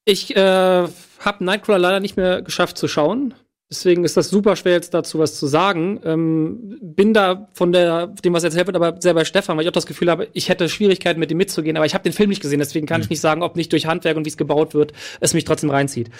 Ich 0.04 0.34
äh, 0.34 0.40
habe 0.40 1.44
Nightcrawler 1.44 1.78
leider 1.78 2.00
nicht 2.00 2.16
mehr 2.16 2.42
geschafft 2.42 2.78
zu 2.78 2.88
schauen. 2.88 3.34
Deswegen 3.72 4.02
ist 4.02 4.16
das 4.16 4.30
super 4.30 4.56
schwer, 4.56 4.72
jetzt 4.72 4.94
dazu 4.94 5.20
was 5.20 5.38
zu 5.38 5.46
sagen. 5.46 6.00
Ähm, 6.04 6.76
bin 6.82 7.14
da 7.14 7.48
von 7.52 7.70
der, 7.70 8.08
dem, 8.08 8.32
was 8.32 8.42
erzählt 8.42 8.66
wird, 8.66 8.74
aber 8.74 9.00
sehr 9.00 9.14
bei 9.14 9.24
Stefan, 9.24 9.56
weil 9.56 9.62
ich 9.62 9.68
auch 9.68 9.72
das 9.72 9.86
Gefühl 9.86 10.10
habe, 10.10 10.26
ich 10.32 10.48
hätte 10.48 10.68
Schwierigkeiten, 10.68 11.20
mit 11.20 11.30
ihm 11.30 11.36
mitzugehen. 11.36 11.76
Aber 11.76 11.86
ich 11.86 11.94
habe 11.94 12.02
den 12.02 12.12
Film 12.12 12.30
nicht 12.30 12.42
gesehen, 12.42 12.58
deswegen 12.58 12.88
kann 12.88 13.00
ich 13.00 13.08
nicht 13.10 13.20
sagen, 13.20 13.44
ob 13.44 13.54
nicht 13.54 13.70
durch 13.70 13.86
Handwerk 13.86 14.16
und 14.16 14.24
wie 14.24 14.28
es 14.28 14.36
gebaut 14.36 14.74
wird, 14.74 14.92
es 15.20 15.34
mich 15.34 15.44
trotzdem 15.44 15.70
reinzieht. 15.70 16.10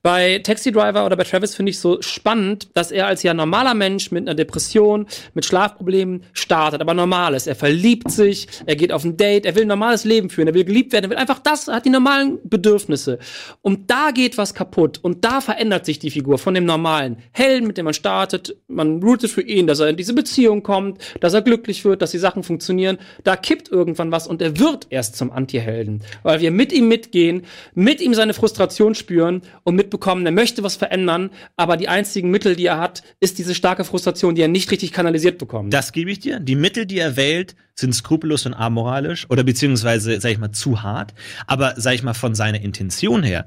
Bei 0.00 0.38
Taxi 0.38 0.72
Driver 0.72 1.04
oder 1.04 1.14
bei 1.14 1.24
Travis 1.24 1.54
finde 1.54 1.70
ich 1.70 1.78
so 1.78 2.00
spannend, 2.00 2.68
dass 2.72 2.90
er 2.90 3.06
als 3.06 3.22
ja 3.22 3.34
normaler 3.34 3.74
Mensch 3.74 4.10
mit 4.10 4.26
einer 4.26 4.34
Depression, 4.34 5.06
mit 5.34 5.44
Schlafproblemen 5.44 6.22
startet, 6.32 6.80
aber 6.80 6.94
normal 6.94 7.34
ist. 7.34 7.46
Er 7.46 7.54
verliebt 7.54 8.10
sich, 8.10 8.48
er 8.64 8.76
geht 8.76 8.92
auf 8.92 9.04
ein 9.04 9.18
Date, 9.18 9.44
er 9.44 9.54
will 9.56 9.64
ein 9.64 9.68
normales 9.68 10.04
Leben 10.04 10.30
führen, 10.30 10.48
er 10.48 10.54
will 10.54 10.64
geliebt 10.64 10.94
werden, 10.94 11.04
er 11.04 11.10
will 11.10 11.18
einfach 11.18 11.40
das, 11.40 11.68
er 11.68 11.74
hat 11.74 11.84
die 11.84 11.90
normalen 11.90 12.38
Bedürfnisse. 12.44 13.18
Und 13.60 13.90
da 13.90 14.10
geht 14.10 14.38
was 14.38 14.54
kaputt 14.54 15.00
und 15.02 15.26
da 15.26 15.42
verändert 15.42 15.84
sich 15.84 15.98
die 15.98 16.10
Figur 16.10 16.38
von 16.38 16.54
dem 16.54 16.64
normalen 16.64 16.93
normalen 16.94 17.16
Helden, 17.32 17.66
mit 17.66 17.78
dem 17.78 17.84
man 17.84 17.94
startet. 17.94 18.56
Man 18.68 19.02
rootet 19.02 19.30
für 19.30 19.42
ihn, 19.42 19.66
dass 19.66 19.80
er 19.80 19.88
in 19.88 19.96
diese 19.96 20.14
Beziehung 20.14 20.62
kommt, 20.62 20.98
dass 21.20 21.34
er 21.34 21.42
glücklich 21.42 21.84
wird, 21.84 22.02
dass 22.02 22.12
die 22.12 22.18
Sachen 22.18 22.42
funktionieren. 22.42 22.98
Da 23.24 23.36
kippt 23.36 23.68
irgendwann 23.68 24.12
was 24.12 24.26
und 24.26 24.40
er 24.40 24.58
wird 24.58 24.86
erst 24.90 25.16
zum 25.16 25.30
Anti-Helden. 25.32 26.02
Weil 26.22 26.40
wir 26.40 26.50
mit 26.50 26.72
ihm 26.72 26.88
mitgehen, 26.88 27.42
mit 27.74 28.00
ihm 28.00 28.14
seine 28.14 28.34
Frustration 28.34 28.94
spüren 28.94 29.42
und 29.64 29.74
mitbekommen, 29.74 30.24
er 30.26 30.32
möchte 30.32 30.62
was 30.62 30.76
verändern, 30.76 31.30
aber 31.56 31.76
die 31.76 31.88
einzigen 31.88 32.30
Mittel, 32.30 32.56
die 32.56 32.66
er 32.66 32.78
hat, 32.78 33.02
ist 33.20 33.38
diese 33.38 33.54
starke 33.54 33.84
Frustration, 33.84 34.34
die 34.34 34.42
er 34.42 34.48
nicht 34.48 34.70
richtig 34.70 34.92
kanalisiert 34.92 35.38
bekommt. 35.38 35.72
Das 35.72 35.92
gebe 35.92 36.10
ich 36.10 36.20
dir. 36.20 36.40
Die 36.40 36.56
Mittel, 36.56 36.86
die 36.86 36.98
er 36.98 37.16
wählt, 37.16 37.54
sind 37.74 37.92
skrupellos 37.92 38.46
und 38.46 38.54
amoralisch 38.54 39.28
oder 39.30 39.42
beziehungsweise, 39.42 40.20
sag 40.20 40.30
ich 40.30 40.38
mal, 40.38 40.52
zu 40.52 40.82
hart. 40.82 41.12
Aber, 41.46 41.74
sag 41.76 41.94
ich 41.94 42.04
mal, 42.04 42.14
von 42.14 42.34
seiner 42.36 42.60
Intention 42.60 43.24
her 43.24 43.46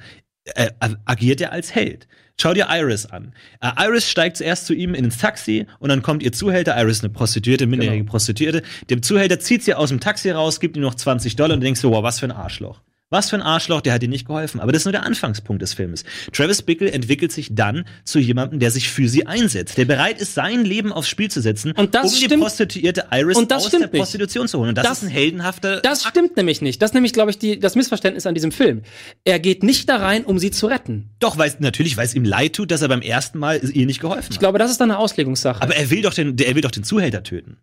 äh, 0.55 0.71
agiert 1.05 1.41
er 1.41 1.51
als 1.51 1.73
Held. 1.73 2.07
Schau 2.39 2.53
dir 2.53 2.67
Iris 2.69 3.07
an. 3.07 3.33
Äh, 3.61 3.71
Iris 3.87 4.07
steigt 4.07 4.37
zuerst 4.37 4.67
zu 4.67 4.75
ihm 4.75 4.93
ins 4.93 5.17
Taxi 5.17 5.65
und 5.79 5.89
dann 5.89 6.03
kommt 6.03 6.21
ihr 6.21 6.31
Zuhälter, 6.31 6.79
Iris 6.79 7.03
eine 7.03 7.09
Prostituierte, 7.09 7.65
minderjährige 7.65 8.03
Prostituierte. 8.03 8.61
Der 8.89 9.01
Zuhälter 9.01 9.39
zieht 9.39 9.63
sie 9.63 9.73
aus 9.73 9.89
dem 9.89 9.99
Taxi 9.99 10.29
raus, 10.29 10.59
gibt 10.59 10.77
ihm 10.77 10.83
noch 10.83 10.93
20 10.93 11.35
Dollar 11.35 11.55
und 11.55 11.61
du 11.61 11.65
denkst 11.65 11.81
so, 11.81 11.91
wow, 11.91 12.03
was 12.03 12.19
für 12.19 12.27
ein 12.27 12.31
Arschloch. 12.31 12.81
Was 13.09 13.29
für 13.29 13.37
ein 13.37 13.41
Arschloch, 13.41 13.79
der 13.79 13.93
hat 13.93 14.03
ihr 14.03 14.09
nicht 14.09 14.27
geholfen. 14.27 14.59
Aber 14.59 14.73
das 14.73 14.81
ist 14.81 14.85
nur 14.85 14.91
der 14.91 15.03
Anfangspunkt 15.03 15.61
des 15.61 15.73
Filmes. 15.73 16.03
Travis 16.33 16.61
Bickle 16.61 16.91
entwickelt 16.91 17.31
sich 17.31 17.55
dann 17.55 17.85
zu 18.03 18.19
jemandem, 18.19 18.59
der 18.59 18.69
sich 18.69 18.89
für 18.89 19.07
sie 19.07 19.25
einsetzt, 19.25 19.77
der 19.77 19.85
bereit 19.85 20.19
ist, 20.19 20.33
sein 20.33 20.65
Leben 20.65 20.91
aufs 20.91 21.07
Spiel 21.07 21.31
zu 21.31 21.39
setzen, 21.41 21.71
Und 21.71 21.95
das 21.95 22.03
um 22.13 22.19
die 22.19 22.25
stimmt- 22.25 22.43
Prostituierte 22.43 23.05
Iris 23.09 23.37
aus 23.37 23.69
der 23.69 23.79
nicht. 23.79 23.91
Prostitution 23.93 24.49
zu 24.49 24.59
holen. 24.59 24.69
Und 24.69 24.77
das, 24.77 24.85
Das- 24.87 24.97
ist 24.97 25.03
ein 25.05 25.09
heldenhafter 25.11 25.79
Das 25.79 26.03
stimmt 26.03 26.35
nämlich 26.35 26.61
nicht. 26.61 26.81
Das 26.81 26.89
ist 26.89 26.93
nämlich, 26.95 27.13
glaube 27.13 27.31
ich, 27.31 27.37
die, 27.39 27.57
das 27.59 27.75
Missverständnis 27.75 28.25
an 28.25 28.33
diesem 28.33 28.51
Film. 28.51 28.81
Er 29.23 29.39
geht 29.39 29.63
nicht 29.63 29.87
da 29.87 29.95
rein, 29.97 30.25
um 30.25 30.37
sie 30.37 30.51
zu 30.51 30.67
retten. 30.67 31.09
Doch, 31.19 31.37
weil 31.37 31.53
natürlich, 31.59 31.95
weil 31.95 32.05
es 32.05 32.13
ihm 32.13 32.25
leid 32.25 32.57
tut, 32.57 32.71
dass 32.71 32.81
er 32.81 32.89
beim 32.89 33.01
ersten 33.01 33.39
Mal 33.39 33.61
ihr 33.69 33.85
nicht 33.85 34.01
geholfen 34.01 34.27
Ich 34.31 34.35
hat. 34.35 34.39
glaube, 34.41 34.59
das 34.59 34.69
ist 34.69 34.81
dann 34.81 34.91
eine 34.91 34.99
Auslegungssache. 34.99 35.61
Aber 35.61 35.75
er 35.77 35.89
will 35.89 36.01
doch 36.01 36.13
den, 36.13 36.37
er 36.37 36.55
will 36.55 36.61
doch 36.61 36.71
den 36.71 36.83
Zuhälter 36.83 37.23
töten. 37.23 37.55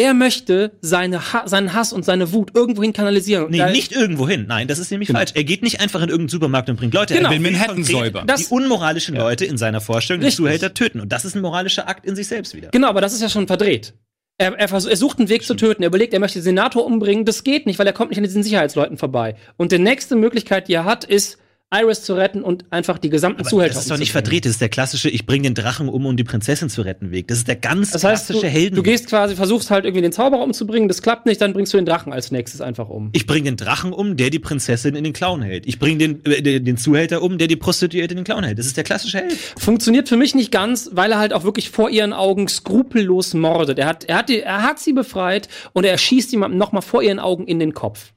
Er 0.00 0.14
möchte 0.14 0.72
seine 0.80 1.32
ha 1.32 1.46
seinen 1.46 1.74
Hass 1.74 1.92
und 1.92 2.04
seine 2.04 2.32
Wut 2.32 2.52
irgendwohin 2.54 2.92
kanalisieren. 2.94 3.50
Nee, 3.50 3.58
Da- 3.58 3.70
nicht 3.70 3.92
irgendwo 3.92 4.26
hin. 4.26 4.46
Nein, 4.48 4.66
das 4.66 4.78
ist 4.78 4.90
nämlich 4.90 5.10
falsch. 5.10 5.32
Er 5.34 5.44
geht 5.44 5.62
nicht 5.62 5.80
einfach 5.80 6.00
in 6.00 6.08
irgendeinen 6.08 6.30
Supermarkt 6.30 6.70
und 6.70 6.76
bringt 6.76 6.94
Leute. 6.94 7.14
Genau. 7.14 7.28
Er 7.30 7.32
will 7.40 7.50
Manhattan 7.52 7.84
säubern. 7.84 8.26
Die 8.26 8.32
Das- 8.32 8.44
unmoralischen 8.46 9.14
Leute 9.14 9.44
in 9.44 9.58
seiner 9.58 9.80
Vorstellung, 9.80 10.22
die. 10.22 10.30
Zuhälter 10.30 10.72
töten. 10.72 11.00
Und 11.00 11.12
das 11.12 11.24
ist 11.24 11.34
ein 11.34 11.42
moralischer 11.42 11.86
Akt 11.88 12.06
in 12.06 12.16
sich 12.16 12.26
selbst 12.28 12.54
wieder. 12.54 12.68
Genau, 12.70 12.88
aber 12.88 13.00
das 13.02 13.12
ist 13.12 13.20
ja 13.20 13.28
schon 13.28 13.46
verdreht. 13.46 13.92
Er, 14.38 14.54
er, 14.58 14.70
er 14.72 14.96
sucht 14.96 15.18
einen 15.18 15.28
Weg 15.28 15.44
zu 15.44 15.54
töten. 15.54 15.82
Er 15.82 15.88
überlegt, 15.88 16.14
er 16.14 16.20
möchte 16.20 16.38
den 16.38 16.44
Senator 16.44 16.86
umbringen. 16.86 17.26
Das 17.26 17.44
geht 17.44 17.66
nicht, 17.66 17.78
weil 17.78 17.86
er 17.86 17.92
kommt 17.92 18.08
nicht 18.10 18.18
an 18.18 18.24
diesen 18.24 18.42
Sicherheitsleuten 18.42 18.96
vorbei. 18.96 19.34
Und 19.58 19.70
die 19.72 19.78
nächste 19.78 20.16
Möglichkeit, 20.16 20.68
die 20.68 20.72
er 20.72 20.84
hat, 20.86 21.04
ist, 21.04 21.36
Iris 21.72 22.02
zu 22.02 22.14
retten 22.14 22.42
und 22.42 22.64
einfach 22.70 22.98
die 22.98 23.10
gesamten 23.10 23.40
Aber 23.40 23.48
Zuhälter 23.48 23.74
das 23.74 23.84
ist 23.84 23.90
doch 23.90 23.98
nicht 23.98 24.10
verdreht. 24.10 24.44
Das 24.44 24.52
ist 24.52 24.60
der 24.60 24.68
klassische, 24.68 25.08
ich 25.08 25.24
bringe 25.24 25.44
den 25.44 25.54
Drachen 25.54 25.88
um, 25.88 26.04
um 26.04 26.16
die 26.16 26.24
Prinzessin 26.24 26.68
zu 26.68 26.82
retten 26.82 27.12
Weg. 27.12 27.28
Das 27.28 27.38
ist 27.38 27.46
der 27.46 27.54
ganz 27.54 27.92
Das 27.92 28.02
heißt, 28.02 28.28
du, 28.28 28.32
klassische 28.32 28.50
Helden. 28.50 28.74
du 28.74 28.82
gehst 28.82 29.06
quasi, 29.06 29.36
versuchst 29.36 29.70
halt 29.70 29.84
irgendwie 29.84 30.02
den 30.02 30.10
Zauberer 30.10 30.42
umzubringen, 30.42 30.88
das 30.88 31.00
klappt 31.00 31.26
nicht, 31.26 31.40
dann 31.40 31.52
bringst 31.52 31.72
du 31.72 31.76
den 31.76 31.86
Drachen 31.86 32.12
als 32.12 32.32
nächstes 32.32 32.60
einfach 32.60 32.88
um. 32.88 33.10
ich 33.12 33.26
bringe 33.26 33.44
den 33.44 33.56
Drachen 33.56 33.92
um, 33.92 34.16
der 34.16 34.30
die 34.30 34.40
Prinzessin 34.40 34.96
in 34.96 35.04
den 35.04 35.12
Clown 35.12 35.42
hält. 35.42 35.64
Ich 35.66 35.78
bringe 35.78 35.98
den, 35.98 36.24
äh, 36.24 36.60
den, 36.60 36.76
Zuhälter 36.76 37.22
um, 37.22 37.38
der 37.38 37.46
die 37.46 37.56
Prostituierte 37.56 38.14
in 38.14 38.18
den 38.18 38.24
Clown 38.24 38.42
hält. 38.42 38.58
Das 38.58 38.66
ist 38.66 38.76
der 38.76 38.84
klassische 38.84 39.18
Held. 39.18 39.32
Funktioniert 39.32 40.08
für 40.08 40.16
mich 40.16 40.34
nicht 40.34 40.50
ganz, 40.50 40.90
weil 40.92 41.12
er 41.12 41.18
halt 41.18 41.32
auch 41.32 41.44
wirklich 41.44 41.70
vor 41.70 41.88
ihren 41.88 42.12
Augen 42.12 42.48
skrupellos 42.48 43.34
mordet. 43.34 43.78
Er 43.78 43.86
hat, 43.86 44.04
er 44.04 44.18
hat, 44.18 44.28
die, 44.28 44.40
er 44.40 44.62
hat 44.62 44.80
sie 44.80 44.92
befreit 44.92 45.48
und 45.72 45.84
er 45.84 45.96
schießt 45.96 46.32
jemandem 46.32 46.58
nochmal 46.58 46.82
vor 46.82 47.02
ihren 47.02 47.20
Augen 47.20 47.46
in 47.46 47.60
den 47.60 47.74
Kopf. 47.74 48.12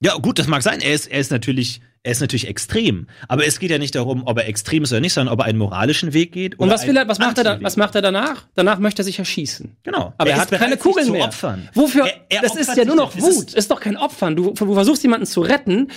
Ja, 0.00 0.14
gut, 0.16 0.38
das 0.38 0.46
mag 0.46 0.62
sein. 0.62 0.80
Er 0.80 0.92
ist, 0.94 1.06
er 1.06 1.18
ist 1.18 1.30
natürlich, 1.30 1.80
er 2.02 2.12
ist 2.12 2.20
natürlich 2.20 2.46
extrem. 2.48 3.06
Aber 3.26 3.46
es 3.46 3.58
geht 3.58 3.70
ja 3.70 3.78
nicht 3.78 3.94
darum, 3.94 4.22
ob 4.26 4.38
er 4.38 4.46
extrem 4.48 4.84
ist 4.84 4.92
oder 4.92 5.00
nicht, 5.00 5.12
sondern 5.12 5.32
ob 5.32 5.40
er 5.40 5.46
einen 5.46 5.58
moralischen 5.58 6.12
Weg 6.12 6.32
geht. 6.32 6.58
Und 6.58 6.66
oder 6.66 6.74
was 6.74 6.86
will 6.86 6.96
er, 6.96 7.08
was 7.08 7.18
macht 7.18 7.38
er 7.38 7.46
Anti-Weg. 7.46 7.64
was 7.66 7.76
macht 7.76 7.94
er 7.94 8.02
danach? 8.02 8.46
Danach 8.54 8.78
möchte 8.78 9.02
er 9.02 9.04
sich 9.04 9.18
erschießen. 9.18 9.76
Genau. 9.82 10.14
Aber 10.16 10.30
er, 10.30 10.36
ist 10.36 10.42
hat 10.42 10.50
bereit, 10.50 10.62
keine 10.62 10.76
Kugeln 10.76 11.10
mehr. 11.10 11.24
Opfern. 11.24 11.68
Wofür? 11.74 12.06
Er- 12.06 12.20
er 12.28 12.42
das 12.42 12.54
ist 12.56 12.76
ja 12.76 12.84
nur 12.84 12.96
noch 12.96 13.16
Wut. 13.18 13.54
Ist, 13.54 13.70
doch 13.70 13.80
kein 13.80 13.96
Opfern. 13.96 14.36
Du, 14.36 14.52
du 14.52 14.74
versuchst 14.74 15.02
jemanden 15.02 15.26
zu 15.26 15.40
retten, 15.40 15.88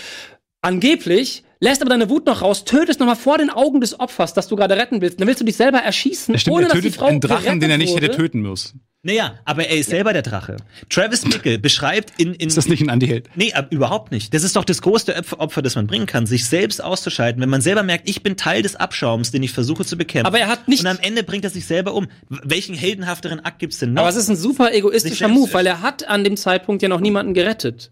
angeblich, 0.61 1.43
lässt 1.61 1.81
aber 1.81 1.89
deine 1.91 2.09
Wut 2.09 2.25
noch 2.25 2.41
raus, 2.41 2.65
tötest 2.65 2.99
nochmal 2.99 3.15
vor 3.15 3.37
den 3.37 3.49
Augen 3.49 3.79
des 3.79 3.97
Opfers, 3.99 4.33
das 4.33 4.47
du 4.49 4.55
gerade 4.57 4.75
retten 4.75 4.99
willst. 5.01 5.19
Dann 5.21 5.27
willst 5.27 5.39
du 5.39 5.45
dich 5.45 5.55
selber 5.55 5.77
erschießen, 5.79 6.33
Das 6.33 6.41
stimmt, 6.41 6.57
ohne 6.57 6.65
er 6.65 6.69
dass 6.69 6.75
die 6.77 6.81
tötet 6.83 6.95
Frau 6.99 7.05
einen 7.05 7.21
Drachen, 7.21 7.59
den 7.61 7.69
er 7.71 7.77
nicht 7.77 7.89
gerettet 7.89 8.09
hätte 8.11 8.17
wurde. 8.19 8.29
töten 8.31 8.41
muss. 8.41 8.73
Naja, 9.03 9.39
aber 9.45 9.65
er 9.67 9.77
ist 9.79 9.89
selber 9.89 10.13
der 10.13 10.21
Drache. 10.21 10.57
Travis 10.89 11.21
Bickle 11.21 11.57
beschreibt 11.57 12.19
in, 12.19 12.35
in 12.35 12.49
Ist 12.49 12.57
das 12.57 12.67
nicht 12.67 12.81
ein 12.83 12.89
Anti-Held? 12.91 13.29
Nee, 13.35 13.51
ab, 13.53 13.67
überhaupt 13.71 14.11
nicht. 14.11 14.31
Das 14.31 14.43
ist 14.43 14.55
doch 14.55 14.63
das 14.63 14.83
größte 14.83 15.15
Opfer, 15.39 15.63
das 15.63 15.73
man 15.73 15.87
bringen 15.87 16.05
kann, 16.05 16.27
sich 16.27 16.45
selbst 16.45 16.83
auszuschalten, 16.83 17.41
wenn 17.41 17.49
man 17.49 17.61
selber 17.61 17.81
merkt, 17.81 18.07
ich 18.07 18.21
bin 18.21 18.37
Teil 18.37 18.61
des 18.61 18.75
Abschaums, 18.75 19.31
den 19.31 19.41
ich 19.41 19.51
versuche 19.53 19.85
zu 19.85 19.97
bekämpfen. 19.97 20.27
Aber 20.27 20.37
er 20.39 20.47
hat 20.49 20.67
nicht- 20.67 20.81
Und 20.81 20.87
am 20.87 20.99
Ende 21.01 21.23
bringt 21.23 21.43
er 21.45 21.49
sich 21.49 21.65
selber 21.65 21.95
um. 21.95 22.09
Welchen 22.29 22.75
heldenhafteren 22.75 23.39
Akt 23.39 23.57
gibt's 23.57 23.79
denn 23.79 23.93
noch? 23.93 24.01
Aber 24.03 24.09
es 24.09 24.15
ist 24.17 24.29
ein 24.29 24.35
super 24.35 24.71
egoistischer 24.71 25.29
Move, 25.29 25.51
weil 25.53 25.65
er 25.65 25.81
hat 25.81 26.07
an 26.07 26.23
dem 26.23 26.37
Zeitpunkt 26.37 26.83
ja 26.83 26.89
noch 26.89 26.99
niemanden 26.99 27.33
gerettet. 27.33 27.91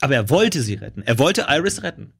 Aber 0.00 0.14
er 0.14 0.30
wollte 0.30 0.62
sie 0.62 0.74
retten. 0.74 1.02
Er 1.04 1.18
wollte 1.18 1.46
Iris 1.48 1.82
retten. 1.82 2.12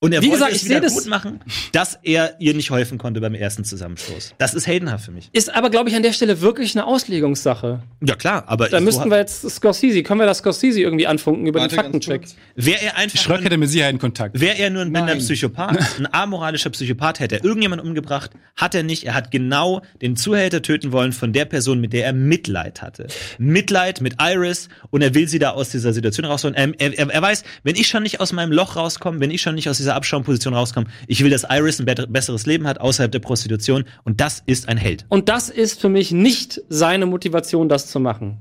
Und 0.00 0.12
er 0.12 0.22
Wie 0.22 0.26
wollte 0.26 0.44
gesagt, 0.44 0.54
es 0.54 0.62
ich 0.62 0.68
wieder 0.68 0.80
gut 0.88 1.06
machen, 1.06 1.40
dass 1.72 1.98
er 2.04 2.36
ihr 2.38 2.54
nicht 2.54 2.70
helfen 2.70 2.98
konnte 2.98 3.20
beim 3.20 3.34
ersten 3.34 3.64
Zusammenstoß. 3.64 4.34
Das 4.38 4.54
ist 4.54 4.68
heldenhaft 4.68 5.04
für 5.06 5.10
mich. 5.10 5.28
Ist 5.32 5.52
aber, 5.52 5.70
glaube 5.70 5.90
ich, 5.90 5.96
an 5.96 6.04
der 6.04 6.12
Stelle 6.12 6.40
wirklich 6.40 6.76
eine 6.76 6.86
Auslegungssache. 6.86 7.82
Ja 8.06 8.14
klar, 8.14 8.44
aber 8.46 8.68
Da 8.68 8.78
müssten 8.78 9.10
wir 9.10 9.16
jetzt 9.18 9.50
Scorsese, 9.50 10.04
können 10.04 10.20
wir 10.20 10.26
das 10.26 10.38
Scorsese 10.38 10.80
irgendwie 10.80 11.08
anfunken 11.08 11.46
über 11.48 11.58
Warte, 11.58 11.74
den 11.74 11.82
Faktencheck? 11.82 12.22
wäre 12.54 12.80
er 12.80 12.96
einfach 12.96 13.18
Schröck 13.18 13.42
hätte 13.42 13.56
mit 13.56 13.70
Sicherheit 13.70 13.88
einen 13.88 13.98
Kontakt. 13.98 14.38
Wäre 14.40 14.56
er 14.56 14.70
nur 14.70 14.82
ein 14.82 14.92
blinder. 14.92 15.16
Psychopath, 15.16 15.76
ein 15.98 16.06
amoralischer 16.14 16.70
Psychopath, 16.70 17.18
hätte 17.18 17.34
er 17.40 17.44
irgendjemanden 17.44 17.88
umgebracht, 17.88 18.30
hat 18.54 18.76
er 18.76 18.84
nicht. 18.84 19.02
Er 19.02 19.14
hat 19.14 19.32
genau 19.32 19.82
den 20.00 20.14
Zuhälter 20.14 20.62
töten 20.62 20.92
wollen 20.92 21.12
von 21.12 21.32
der 21.32 21.44
Person, 21.44 21.80
mit 21.80 21.92
der 21.92 22.04
er 22.06 22.12
Mitleid 22.12 22.82
hatte. 22.82 23.08
Mitleid 23.38 24.00
mit 24.00 24.14
Iris 24.22 24.68
und 24.90 25.02
er 25.02 25.14
will 25.14 25.26
sie 25.26 25.40
da 25.40 25.50
aus 25.50 25.70
dieser 25.70 25.92
Situation 25.92 26.24
rausholen. 26.24 26.54
Ähm, 26.56 26.74
Er, 26.78 26.96
er, 26.96 27.10
er 27.10 27.20
weiß, 27.22 27.42
wenn 27.64 27.74
ich 27.74 27.88
schon 27.88 28.04
nicht 28.04 28.20
aus 28.20 28.32
meinem 28.32 28.52
Loch 28.52 28.76
rauskomme, 28.76 29.18
wenn 29.18 29.32
ich 29.32 29.42
schon 29.42 29.56
nicht 29.56 29.68
aus 29.68 29.78
dieser 29.78 29.87
Abschaumposition 29.94 30.54
rauskomme, 30.54 30.86
ich 31.06 31.22
will, 31.22 31.30
dass 31.30 31.46
Iris 31.48 31.80
ein 31.80 31.86
besseres 32.08 32.46
Leben 32.46 32.66
hat 32.66 32.80
außerhalb 32.80 33.10
der 33.10 33.20
Prostitution 33.20 33.84
und 34.04 34.20
das 34.20 34.42
ist 34.46 34.68
ein 34.68 34.76
Held. 34.76 35.06
Und 35.08 35.28
das 35.28 35.48
ist 35.48 35.80
für 35.80 35.88
mich 35.88 36.12
nicht 36.12 36.60
seine 36.68 37.06
Motivation, 37.06 37.68
das 37.68 37.88
zu 37.88 38.00
machen. 38.00 38.40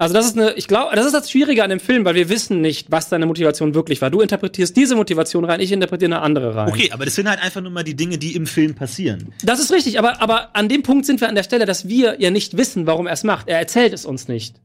Also 0.00 0.14
das 0.14 0.24
ist 0.24 0.38
eine, 0.38 0.54
ich 0.54 0.66
glaube, 0.66 0.96
das 0.96 1.04
ist 1.04 1.12
das 1.12 1.30
Schwierige 1.30 1.62
an 1.62 1.68
dem 1.68 1.78
Film, 1.78 2.06
weil 2.06 2.14
wir 2.14 2.30
wissen 2.30 2.62
nicht, 2.62 2.90
was 2.90 3.10
seine 3.10 3.26
Motivation 3.26 3.74
wirklich 3.74 4.00
war. 4.00 4.08
Du 4.08 4.22
interpretierst 4.22 4.74
diese 4.74 4.96
Motivation 4.96 5.44
rein, 5.44 5.60
ich 5.60 5.72
interpretiere 5.72 6.14
eine 6.14 6.22
andere 6.22 6.54
rein. 6.56 6.70
Okay, 6.70 6.90
aber 6.90 7.04
das 7.04 7.16
sind 7.16 7.28
halt 7.28 7.38
einfach 7.42 7.60
nur 7.60 7.70
mal 7.70 7.84
die 7.84 7.94
Dinge, 7.94 8.16
die 8.16 8.34
im 8.34 8.46
Film 8.46 8.74
passieren. 8.74 9.34
Das 9.44 9.60
ist 9.60 9.70
richtig, 9.70 9.98
aber, 9.98 10.22
aber 10.22 10.56
an 10.56 10.70
dem 10.70 10.82
Punkt 10.82 11.04
sind 11.04 11.20
wir 11.20 11.28
an 11.28 11.34
der 11.34 11.42
Stelle, 11.42 11.66
dass 11.66 11.86
wir 11.86 12.18
ja 12.18 12.30
nicht 12.30 12.56
wissen, 12.56 12.86
warum 12.86 13.06
er 13.06 13.12
es 13.12 13.24
macht. 13.24 13.48
Er 13.48 13.58
erzählt 13.58 13.92
es 13.92 14.06
uns 14.06 14.26
nicht. 14.26 14.58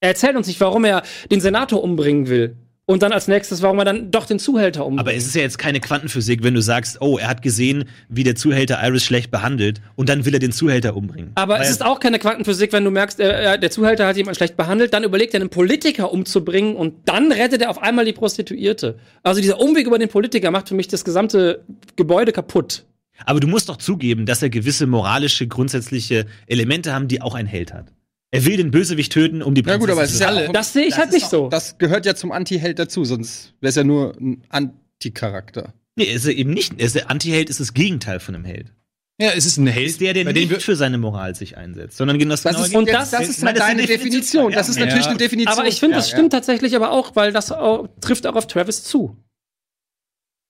Er 0.00 0.08
erzählt 0.08 0.36
uns 0.36 0.46
nicht, 0.46 0.60
warum 0.60 0.86
er 0.86 1.02
den 1.30 1.42
Senator 1.42 1.82
umbringen 1.82 2.28
will. 2.28 2.56
Und 2.88 3.02
dann 3.02 3.12
als 3.12 3.26
nächstes, 3.26 3.62
warum 3.62 3.80
er 3.80 3.84
dann 3.84 4.12
doch 4.12 4.26
den 4.26 4.38
Zuhälter 4.38 4.86
umbringt. 4.86 5.00
Aber 5.00 5.12
es 5.12 5.26
ist 5.26 5.34
ja 5.34 5.42
jetzt 5.42 5.58
keine 5.58 5.80
Quantenphysik, 5.80 6.44
wenn 6.44 6.54
du 6.54 6.62
sagst, 6.62 6.98
oh, 7.00 7.18
er 7.18 7.26
hat 7.26 7.42
gesehen, 7.42 7.86
wie 8.08 8.22
der 8.22 8.36
Zuhälter 8.36 8.78
Iris 8.80 9.04
schlecht 9.04 9.32
behandelt 9.32 9.80
und 9.96 10.08
dann 10.08 10.24
will 10.24 10.34
er 10.34 10.38
den 10.38 10.52
Zuhälter 10.52 10.94
umbringen. 10.94 11.32
Aber 11.34 11.54
Weil 11.54 11.62
es 11.62 11.70
ist 11.70 11.84
auch 11.84 11.98
keine 11.98 12.20
Quantenphysik, 12.20 12.72
wenn 12.72 12.84
du 12.84 12.92
merkst, 12.92 13.18
äh, 13.18 13.54
äh, 13.54 13.58
der 13.58 13.72
Zuhälter 13.72 14.06
hat 14.06 14.16
jemanden 14.16 14.36
schlecht 14.36 14.56
behandelt, 14.56 14.94
dann 14.94 15.02
überlegt 15.02 15.34
er, 15.34 15.40
einen 15.40 15.50
Politiker 15.50 16.12
umzubringen 16.12 16.76
und 16.76 16.94
dann 17.06 17.32
rettet 17.32 17.60
er 17.60 17.70
auf 17.70 17.82
einmal 17.82 18.04
die 18.04 18.12
Prostituierte. 18.12 19.00
Also 19.24 19.40
dieser 19.40 19.58
Umweg 19.58 19.88
über 19.88 19.98
den 19.98 20.08
Politiker 20.08 20.52
macht 20.52 20.68
für 20.68 20.76
mich 20.76 20.86
das 20.86 21.04
gesamte 21.04 21.64
Gebäude 21.96 22.30
kaputt. 22.30 22.84
Aber 23.24 23.40
du 23.40 23.48
musst 23.48 23.68
doch 23.68 23.78
zugeben, 23.78 24.26
dass 24.26 24.42
er 24.42 24.50
gewisse 24.50 24.86
moralische, 24.86 25.48
grundsätzliche 25.48 26.26
Elemente 26.46 26.92
haben, 26.92 27.08
die 27.08 27.20
auch 27.20 27.34
ein 27.34 27.46
Held 27.46 27.74
hat. 27.74 27.95
Er 28.36 28.44
will 28.46 28.56
den 28.56 28.70
Bösewicht 28.70 29.12
töten, 29.12 29.42
um 29.42 29.54
die 29.54 29.62
Ja 29.62 29.76
gut, 29.76 29.90
aber 29.90 30.02
es 30.04 30.12
ist 30.12 30.20
ja 30.20 30.32
auch, 30.32 30.52
Das 30.52 30.72
sehe 30.72 30.84
ich 30.84 30.90
Das 30.90 30.98
halt 30.98 31.12
nicht 31.12 31.24
doch- 31.26 31.30
so. 31.30 31.48
das 31.48 31.78
gehört 31.78 32.06
ja 32.06 32.14
zum 32.14 32.32
Anti-Held 32.32 32.78
dazu, 32.78 33.04
sonst 33.04 33.54
wäre 33.60 33.70
es 33.70 33.74
ja 33.76 33.84
nur 33.84 34.16
ein 34.20 34.42
Anti-Charakter. 34.48 35.72
Nee, 35.96 36.04
ist 36.04 36.26
er 36.26 36.34
eben 36.34 36.52
nicht. 36.52 36.74
Er 36.78 36.86
ist 36.86 36.94
der 36.94 37.10
Antiheld 37.10 37.48
ist 37.50 37.58
das 37.60 37.72
Gegenteil 37.74 38.20
von 38.20 38.34
einem 38.34 38.44
Held. 38.44 38.72
Ja, 39.18 39.30
es 39.34 39.46
ist 39.46 39.56
ein 39.56 39.66
Er 39.66 39.72
Held, 39.72 39.86
ist 39.88 40.00
der, 40.02 40.12
der 40.12 40.24
nicht 40.30 40.50
wir 40.50 40.60
für 40.60 40.76
seine 40.76 40.98
Moral 40.98 41.34
sich 41.34 41.56
einsetzt, 41.56 41.96
sondern 41.96 42.18
genau 42.18 42.32
das 42.34 42.42
Das 42.42 42.60
ist, 42.66 42.74
Und 42.74 42.86
das- 42.90 43.10
das 43.12 43.28
ist 43.28 43.42
Nein, 43.42 43.54
deine 43.54 43.78
eine 43.80 43.86
Definition. 43.86 44.52
Das 44.52 44.68
ist 44.68 44.78
natürlich 44.78 45.04
Ja. 45.06 45.10
eine 45.10 45.18
Definition. 45.18 45.58
Aber 45.58 45.66
ich 45.66 45.80
finde, 45.80 45.96
das 45.96 46.10
Ja, 46.10 46.18
stimmt 46.18 46.32
tatsächlich 46.32 46.76
aber 46.76 46.90
auch, 46.92 47.16
weil 47.16 47.32
das 47.32 47.50
auch, 47.50 47.88
trifft 48.02 48.26
auch 48.26 48.34
auf 48.36 48.46
Travis 48.46 48.82
zu. 48.84 49.16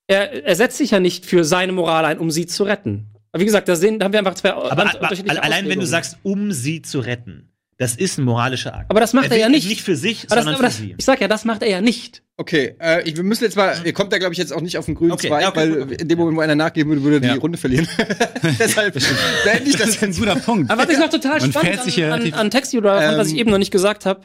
Er, 0.09 0.45
er 0.45 0.57
setzt 0.57 0.79
sich 0.79 0.91
ja 0.93 1.01
nicht 1.01 1.27
für 1.27 1.45
seine 1.45 1.73
Moral 1.73 2.05
ein, 2.05 2.19
um 2.19 2.31
sie 2.31 2.47
zu 2.47 2.65
retten. 2.65 3.07
Aber 3.33 3.41
wie 3.41 3.45
gesagt, 3.47 3.69
da, 3.69 3.77
sehen, 3.77 3.99
da 3.99 4.07
haben 4.07 4.13
wir 4.13 4.19
einfach 4.21 4.35
zwei 4.35 4.53
Aber, 4.53 4.71
aber 4.73 5.11
allein 5.43 5.69
wenn 5.69 5.79
du 5.81 5.87
sagst, 5.87 6.19
um 6.23 6.53
sie 6.53 6.83
zu 6.83 7.01
retten, 7.01 7.53
das 7.79 7.95
ist 7.95 8.19
ein 8.19 8.25
moralischer 8.25 8.75
Akt. 8.75 8.91
Aber 8.91 9.01
das 9.01 9.13
macht 9.13 9.27
er 9.27 9.33
will 9.33 9.39
ja 9.39 9.49
nicht. 9.49 9.69
Nicht 9.69 9.83
für 9.83 9.97
sich, 9.97 10.25
aber 10.27 10.37
das, 10.37 10.45
sondern 10.45 10.55
aber 10.55 10.65
das, 10.65 10.77
für 10.77 10.83
sie. 10.83 10.95
ich 10.97 11.05
sag 11.05 11.21
ja, 11.21 11.29
das 11.29 11.45
macht 11.45 11.63
er 11.63 11.69
ja 11.69 11.81
nicht. 11.81 12.23
Okay, 12.39 12.75
äh, 12.81 13.03
ich, 13.09 13.17
wir 13.17 13.25
müssen 13.25 13.45
jetzt 13.45 13.57
mal, 13.57 13.77
ihr 13.85 13.93
kommt 13.93 14.13
da 14.13 14.19
glaube 14.19 14.33
ich 14.33 14.39
jetzt 14.39 14.53
auch 14.53 14.61
nicht 14.61 14.79
auf 14.79 14.87
den 14.87 14.95
grünen 14.95 15.13
Okay, 15.13 15.29
Zweig, 15.29 15.49
okay, 15.49 15.57
weil 15.57 15.83
okay. 15.83 15.97
in 16.01 16.09
dem 16.09 16.19
Moment, 16.19 16.39
wo 16.39 16.41
einer 16.41 16.55
nachgeben 16.55 16.91
würde, 16.91 17.03
würde 17.03 17.17
er 17.19 17.29
Ja. 17.29 17.35
die 17.35 17.41
Runde 17.41 17.59
verlieren. 17.59 17.87
Deshalb 18.59 18.95
beende 18.95 19.71
ich 19.71 19.77
das 19.77 19.87
Das 19.87 19.89
ist 19.97 20.03
ein 20.03 20.13
guter 20.15 20.37
Punkt. 20.37 20.71
Aber 20.71 20.85
was 20.85 20.91
ich 20.91 20.99
noch 20.99 21.11
total 21.11 21.41
Man 21.41 21.53
spannend 21.53 21.83
sich 21.83 21.97
ja 21.97 22.13
an, 22.13 22.23
an, 22.23 22.33
an 22.35 22.51
Taxi 22.51 22.79
Driver 22.79 23.01
fand, 23.01 23.19
was 23.19 23.29
ich 23.29 23.35
Ähm, 23.35 23.41
eben 23.41 23.51
noch 23.51 23.59
nicht 23.59 23.73
gesagt 23.73 24.07
habe, 24.07 24.23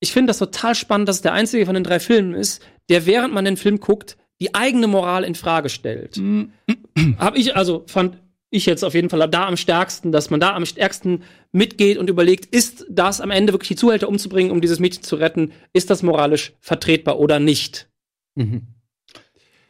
ich 0.00 0.12
finde 0.12 0.30
das 0.30 0.38
total 0.38 0.74
spannend, 0.74 1.08
dass 1.08 1.16
es 1.16 1.22
der 1.22 1.32
einzige 1.32 1.66
von 1.66 1.74
den 1.74 1.84
drei 1.84 2.00
Filmen 2.00 2.34
ist, 2.34 2.62
der 2.88 3.06
während 3.06 3.32
man 3.32 3.44
den 3.44 3.56
Film 3.56 3.80
guckt, 3.80 4.16
die 4.40 4.54
eigene 4.54 4.86
Moral 4.86 5.24
in 5.24 5.34
Frage 5.34 5.68
stellt. 5.68 6.16
Mm. 6.16 6.44
Hab 7.18 7.36
ich, 7.36 7.56
also 7.56 7.84
fand 7.86 8.18
ich 8.50 8.66
jetzt 8.66 8.84
auf 8.84 8.94
jeden 8.94 9.10
Fall 9.10 9.28
da 9.28 9.46
am 9.46 9.56
stärksten, 9.56 10.12
dass 10.12 10.30
man 10.30 10.40
da 10.40 10.54
am 10.54 10.66
stärksten 10.66 11.22
mitgeht 11.52 11.98
und 11.98 12.10
überlegt, 12.10 12.46
ist 12.46 12.84
das 12.90 13.20
am 13.20 13.30
Ende 13.30 13.52
wirklich 13.52 13.68
die 13.68 13.76
Zuhälter 13.76 14.08
umzubringen, 14.08 14.52
um 14.52 14.60
dieses 14.60 14.80
Mädchen 14.80 15.02
zu 15.02 15.16
retten? 15.16 15.52
Ist 15.72 15.90
das 15.90 16.02
moralisch 16.02 16.52
vertretbar 16.60 17.18
oder 17.18 17.38
nicht? 17.38 17.88
Mhm. 18.34 18.62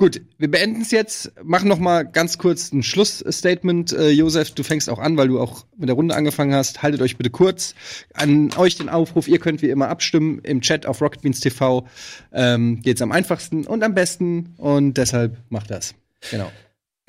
Gut, 0.00 0.22
wir 0.38 0.50
beenden 0.50 0.80
es 0.80 0.92
jetzt. 0.92 1.30
Machen 1.44 1.68
noch 1.68 1.78
mal 1.78 2.04
ganz 2.04 2.38
kurz 2.38 2.72
ein 2.72 2.82
Schlussstatement. 2.82 3.92
Äh, 3.92 4.08
Josef, 4.08 4.52
du 4.52 4.62
fängst 4.62 4.88
auch 4.88 4.98
an, 4.98 5.18
weil 5.18 5.28
du 5.28 5.38
auch 5.38 5.66
mit 5.76 5.90
der 5.90 5.94
Runde 5.94 6.16
angefangen 6.16 6.54
hast. 6.54 6.82
Haltet 6.82 7.02
euch 7.02 7.18
bitte 7.18 7.28
kurz. 7.28 7.74
An 8.14 8.50
euch 8.56 8.76
den 8.76 8.88
Aufruf, 8.88 9.28
ihr 9.28 9.38
könnt 9.38 9.60
wie 9.60 9.68
immer 9.68 9.88
abstimmen 9.88 10.38
im 10.38 10.62
Chat 10.62 10.86
auf 10.86 11.02
Rocket 11.02 11.20
Beans 11.20 11.40
TV. 11.40 11.86
Ähm, 12.32 12.80
geht's 12.80 13.02
am 13.02 13.12
einfachsten 13.12 13.66
und 13.66 13.84
am 13.84 13.92
besten 13.92 14.54
und 14.56 14.94
deshalb 14.94 15.36
macht 15.50 15.70
das. 15.70 15.94
Genau. 16.30 16.50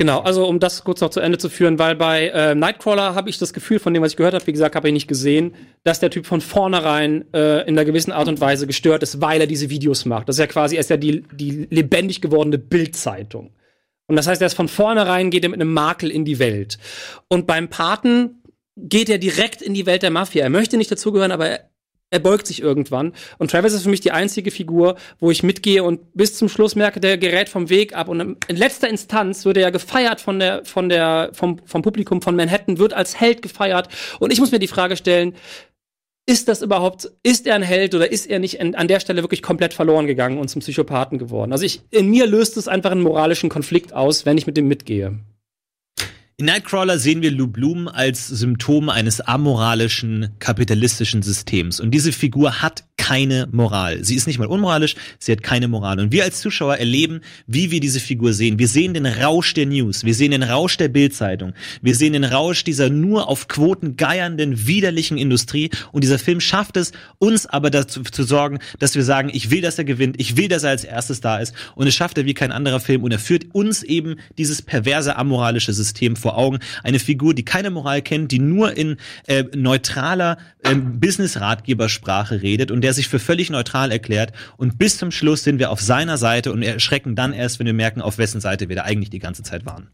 Genau, 0.01 0.21
also 0.21 0.47
um 0.47 0.59
das 0.59 0.83
kurz 0.83 0.99
noch 1.01 1.11
zu 1.11 1.19
Ende 1.19 1.37
zu 1.37 1.47
führen, 1.47 1.77
weil 1.77 1.95
bei 1.95 2.29
äh, 2.29 2.55
Nightcrawler 2.55 3.13
habe 3.13 3.29
ich 3.29 3.37
das 3.37 3.53
Gefühl, 3.53 3.77
von 3.77 3.93
dem, 3.93 4.01
was 4.01 4.13
ich 4.13 4.17
gehört 4.17 4.33
habe, 4.33 4.47
wie 4.47 4.51
gesagt, 4.51 4.75
habe 4.75 4.87
ich 4.87 4.93
nicht 4.95 5.07
gesehen, 5.07 5.53
dass 5.83 5.99
der 5.99 6.09
Typ 6.09 6.25
von 6.25 6.41
vornherein 6.41 7.31
äh, 7.35 7.61
in 7.67 7.77
einer 7.77 7.85
gewissen 7.85 8.11
Art 8.11 8.27
und 8.27 8.41
Weise 8.41 8.65
gestört 8.65 9.03
ist, 9.03 9.21
weil 9.21 9.41
er 9.41 9.45
diese 9.45 9.69
Videos 9.69 10.05
macht. 10.05 10.27
Das 10.27 10.37
ist 10.37 10.39
ja 10.39 10.47
quasi, 10.47 10.75
er 10.75 10.79
ist 10.79 10.89
ja 10.89 10.97
die, 10.97 11.21
die 11.33 11.67
lebendig 11.69 12.19
gewordene 12.19 12.57
Bildzeitung. 12.57 13.53
Und 14.07 14.15
das 14.15 14.25
heißt, 14.25 14.41
er 14.41 14.47
ist 14.47 14.55
von 14.55 14.69
vornherein 14.69 15.29
geht 15.29 15.43
er 15.43 15.51
mit 15.51 15.61
einem 15.61 15.71
Makel 15.71 16.09
in 16.09 16.25
die 16.25 16.39
Welt. 16.39 16.79
Und 17.27 17.45
beim 17.45 17.69
Paten 17.69 18.41
geht 18.75 19.07
er 19.07 19.19
direkt 19.19 19.61
in 19.61 19.75
die 19.75 19.85
Welt 19.85 20.01
der 20.01 20.09
Mafia. 20.09 20.41
Er 20.41 20.49
möchte 20.49 20.77
nicht 20.77 20.89
dazugehören, 20.89 21.31
aber 21.31 21.47
er, 21.47 21.70
er 22.11 22.19
beugt 22.19 22.45
sich 22.45 22.61
irgendwann. 22.61 23.13
Und 23.39 23.51
Travis 23.51 23.73
ist 23.73 23.83
für 23.83 23.89
mich 23.89 24.01
die 24.01 24.11
einzige 24.11 24.51
Figur, 24.51 24.97
wo 25.19 25.31
ich 25.31 25.43
mitgehe 25.43 25.83
und 25.83 26.13
bis 26.13 26.35
zum 26.35 26.49
Schluss 26.49 26.75
merke, 26.75 26.99
der 26.99 27.17
gerät 27.17 27.49
vom 27.49 27.69
Weg 27.69 27.95
ab. 27.95 28.09
Und 28.09 28.37
in 28.47 28.55
letzter 28.55 28.89
Instanz 28.89 29.45
wird 29.45 29.57
er 29.57 29.63
ja 29.63 29.69
gefeiert 29.69 30.21
von 30.21 30.37
der, 30.37 30.63
von 30.65 30.89
der, 30.89 31.29
vom, 31.33 31.59
vom 31.65 31.81
Publikum 31.81 32.21
von 32.21 32.35
Manhattan, 32.35 32.77
wird 32.77 32.93
als 32.93 33.19
Held 33.19 33.41
gefeiert. 33.41 33.87
Und 34.19 34.31
ich 34.31 34.39
muss 34.39 34.51
mir 34.51 34.59
die 34.59 34.67
Frage 34.67 34.97
stellen, 34.97 35.33
ist 36.27 36.47
das 36.47 36.61
überhaupt, 36.61 37.11
ist 37.23 37.47
er 37.47 37.55
ein 37.55 37.63
Held 37.63 37.95
oder 37.95 38.11
ist 38.11 38.27
er 38.27 38.39
nicht 38.39 38.61
an, 38.61 38.87
der 38.87 38.99
Stelle 38.99 39.23
wirklich 39.23 39.41
komplett 39.41 39.73
verloren 39.73 40.05
gegangen 40.05 40.37
und 40.37 40.49
zum 40.49 40.61
Psychopathen 40.61 41.17
geworden? 41.17 41.51
Also 41.51 41.65
ich, 41.65 41.81
in 41.89 42.09
mir 42.09 42.27
löst 42.27 42.57
es 42.57 42.67
einfach 42.67 42.91
einen 42.91 43.01
moralischen 43.01 43.49
Konflikt 43.49 43.93
aus, 43.93 44.25
wenn 44.25 44.37
ich 44.37 44.45
mit 44.45 44.57
dem 44.57 44.67
mitgehe. 44.67 45.17
In 46.41 46.47
Nightcrawler 46.47 46.97
sehen 46.97 47.21
wir 47.21 47.29
Lou 47.29 47.45
Bloom 47.45 47.87
als 47.87 48.27
Symptom 48.27 48.89
eines 48.89 49.21
amoralischen 49.21 50.29
kapitalistischen 50.39 51.21
Systems. 51.21 51.79
Und 51.79 51.91
diese 51.91 52.11
Figur 52.11 52.63
hat 52.63 52.83
keine 53.01 53.47
Moral. 53.51 54.03
Sie 54.03 54.13
ist 54.13 54.27
nicht 54.27 54.37
mal 54.37 54.47
unmoralisch, 54.47 54.95
sie 55.17 55.31
hat 55.31 55.41
keine 55.41 55.67
Moral. 55.67 55.99
Und 55.99 56.11
wir 56.11 56.23
als 56.23 56.39
Zuschauer 56.39 56.77
erleben, 56.77 57.21
wie 57.47 57.71
wir 57.71 57.79
diese 57.79 57.99
Figur 57.99 58.31
sehen. 58.31 58.59
Wir 58.59 58.67
sehen 58.67 58.93
den 58.93 59.07
Rausch 59.07 59.55
der 59.55 59.65
News, 59.65 60.03
wir 60.03 60.13
sehen 60.13 60.31
den 60.31 60.43
Rausch 60.43 60.77
der 60.77 60.87
Bildzeitung, 60.87 61.53
wir 61.81 61.95
sehen 61.95 62.13
den 62.13 62.23
Rausch 62.23 62.63
dieser 62.63 62.89
nur 62.91 63.27
auf 63.27 63.47
Quoten 63.47 63.97
geiernden, 63.97 64.67
widerlichen 64.67 65.17
Industrie. 65.17 65.71
Und 65.91 66.03
dieser 66.03 66.19
Film 66.19 66.39
schafft 66.39 66.77
es, 66.77 66.91
uns 67.17 67.47
aber 67.47 67.71
dazu 67.71 68.03
zu 68.03 68.23
sorgen, 68.23 68.59
dass 68.77 68.93
wir 68.93 69.03
sagen, 69.03 69.31
ich 69.33 69.49
will, 69.49 69.61
dass 69.61 69.79
er 69.79 69.83
gewinnt, 69.83 70.19
ich 70.19 70.37
will, 70.37 70.47
dass 70.47 70.63
er 70.63 70.69
als 70.69 70.83
erstes 70.83 71.21
da 71.21 71.39
ist. 71.39 71.55
Und 71.73 71.87
es 71.87 71.95
schafft 71.95 72.19
er 72.19 72.25
wie 72.25 72.35
kein 72.35 72.51
anderer 72.51 72.79
Film. 72.79 73.03
Und 73.03 73.11
er 73.11 73.19
führt 73.19 73.53
uns 73.53 73.81
eben 73.81 74.17
dieses 74.37 74.61
perverse, 74.61 75.15
amoralische 75.15 75.73
System 75.73 76.15
vor 76.15 76.30
Augen. 76.37 76.59
Eine 76.83 76.99
Figur, 76.99 77.33
die 77.33 77.45
keine 77.45 77.69
Moral 77.69 78.01
kennt, 78.01 78.31
die 78.31 78.39
nur 78.39 78.75
in 78.75 78.97
äh, 79.27 79.43
neutraler 79.55 80.37
äh, 80.63 80.75
Business-Ratgebersprache 80.75 82.41
redet 82.41 82.71
und 82.71 82.81
der 82.81 82.93
sich 82.93 83.07
für 83.07 83.19
völlig 83.19 83.49
neutral 83.49 83.91
erklärt. 83.91 84.33
Und 84.57 84.77
bis 84.77 84.97
zum 84.97 85.11
Schluss 85.11 85.43
sind 85.43 85.59
wir 85.59 85.71
auf 85.71 85.81
seiner 85.81 86.17
Seite 86.17 86.51
und 86.51 86.63
erschrecken 86.63 87.15
dann 87.15 87.33
erst, 87.33 87.59
wenn 87.59 87.65
wir 87.65 87.73
merken, 87.73 88.01
auf 88.01 88.17
wessen 88.17 88.41
Seite 88.41 88.69
wir 88.69 88.75
da 88.75 88.83
eigentlich 88.83 89.09
die 89.09 89.19
ganze 89.19 89.43
Zeit 89.43 89.65
waren. 89.65 89.89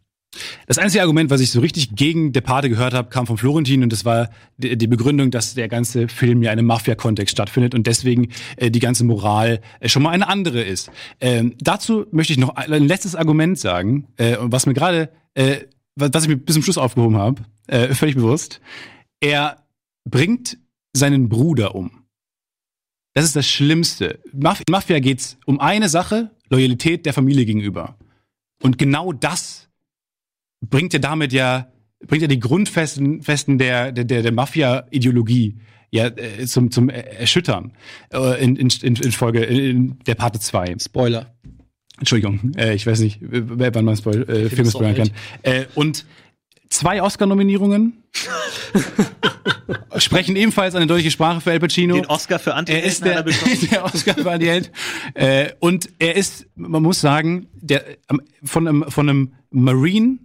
Das 0.68 0.78
einzige 0.78 1.02
Argument, 1.02 1.30
was 1.30 1.42
ich 1.42 1.52
so 1.52 1.60
richtig 1.60 1.96
gegen 1.96 2.32
Departe 2.34 2.70
gehört 2.70 2.94
habe, 2.94 3.10
kam 3.10 3.26
von 3.26 3.38
Florentin 3.38 3.84
und 3.84 3.92
das 3.92 4.06
war 4.06 4.30
die, 4.58 4.78
die 4.78 4.88
Begründung, 4.88 5.32
dass 5.32 5.54
der 5.54 5.68
ganze 5.68 6.08
Film 6.08 6.44
ja 6.44 6.52
in 6.52 6.60
einem 6.60 6.68
Mafia-Kontext 6.68 7.32
stattfindet 7.32 7.74
und 7.74 7.88
deswegen 7.88 8.30
äh, 8.58 8.70
die 8.70 8.80
ganze 8.80 9.04
Moral 9.04 9.62
äh, 9.80 9.90
schon 9.90 10.04
mal 10.04 10.12
eine 10.12 10.28
andere 10.28 10.62
ist. 10.62 10.92
Ähm, 11.20 11.56
dazu 11.60 12.06
möchte 12.12 12.34
ich 12.34 12.40
noch 12.40 12.56
ein 12.56 12.88
letztes 12.88 13.16
Argument 13.16 13.58
sagen, 13.58 14.08
äh, 14.18 14.38
was 14.40 14.66
mir 14.66 14.74
gerade, 14.74 15.10
äh, 15.34 15.58
was, 15.98 16.24
ich 16.24 16.30
mir 16.30 16.38
bis 16.38 16.56
zum 16.56 16.64
Schluss 16.64 16.78
aufgehoben 16.78 17.18
habe, 17.18 17.44
äh, 17.68 17.94
völlig 17.94 18.16
bewusst. 18.16 18.62
Er 19.20 19.64
bringt 20.06 20.58
seinen 20.94 21.30
Bruder 21.30 21.76
um. 21.76 22.04
Das 23.14 23.26
ist 23.26 23.36
das 23.36 23.48
Schlimmste. 23.48 24.20
In 24.32 24.42
Mafia 24.70 25.00
geht's 25.00 25.38
um 25.46 25.60
eine 25.60 25.90
Sache, 25.90 26.32
Loyalität 26.50 27.06
der 27.06 27.14
Familie 27.14 27.46
gegenüber. 27.46 27.98
Und 28.62 28.78
genau 28.78 29.12
das 29.12 29.70
bringt 30.62 30.94
er 30.94 31.00
damit 31.00 31.34
ja, 31.34 31.72
bringt 32.06 32.22
er 32.22 32.28
die 32.28 32.40
Grundfesten 32.40 33.22
Festen 33.22 33.58
der, 33.58 33.92
der, 33.92 34.04
der, 34.04 34.22
der 34.22 34.32
Mafia-Ideologie 34.32 35.58
ja 35.92 36.08
äh, 36.08 36.46
zum, 36.46 36.72
zum 36.72 36.90
Erschüttern 36.90 37.74
äh, 38.14 38.44
in, 38.44 38.56
in, 38.56 38.70
in 38.70 39.12
Folge 39.12 39.44
in 39.44 40.00
der 40.06 40.16
Parte 40.16 40.40
2. 40.40 40.76
Spoiler. 40.80 41.34
Entschuldigung, 42.00 42.54
äh, 42.58 42.74
ich 42.76 42.86
weiß 42.86 43.00
nicht, 43.00 43.20
wer 43.22 43.74
wann 43.74 43.86
man 43.86 43.98
Spoil 43.98 44.30
äh, 44.30 44.50
Filme 44.50 44.70
spoilern 44.70 44.96
kann. 44.96 45.12
Äh, 45.42 45.66
und 45.76 46.06
zwei 46.70 47.02
Oscar-Nominierungen 47.02 48.04
sprechen 49.98 50.36
ebenfalls 50.36 50.76
eine 50.76 50.88
deutliche 50.88 51.12
Sprache 51.12 51.42
für 51.42 51.52
Al 51.52 51.60
Pacino. 51.60 51.96
Den 51.96 52.06
Oscar 52.06 52.40
für 52.40 52.54
anti 52.54 52.74
er 52.74 52.84
ist 52.84 53.04
der, 53.04 53.24
der 53.72 53.86
Oscar 53.86 54.14
für 54.16 54.32
Anti-Held. 54.32 54.72
Äh, 55.16 55.54
und 55.60 55.90
er 56.00 56.16
ist, 56.16 56.48
man 56.56 56.84
muss 56.84 57.02
sagen, 57.02 57.48
der 57.54 57.84
von 58.44 58.68
einem, 58.68 58.86
von 58.90 59.10
einem 59.10 59.34
Marine, 59.50 60.20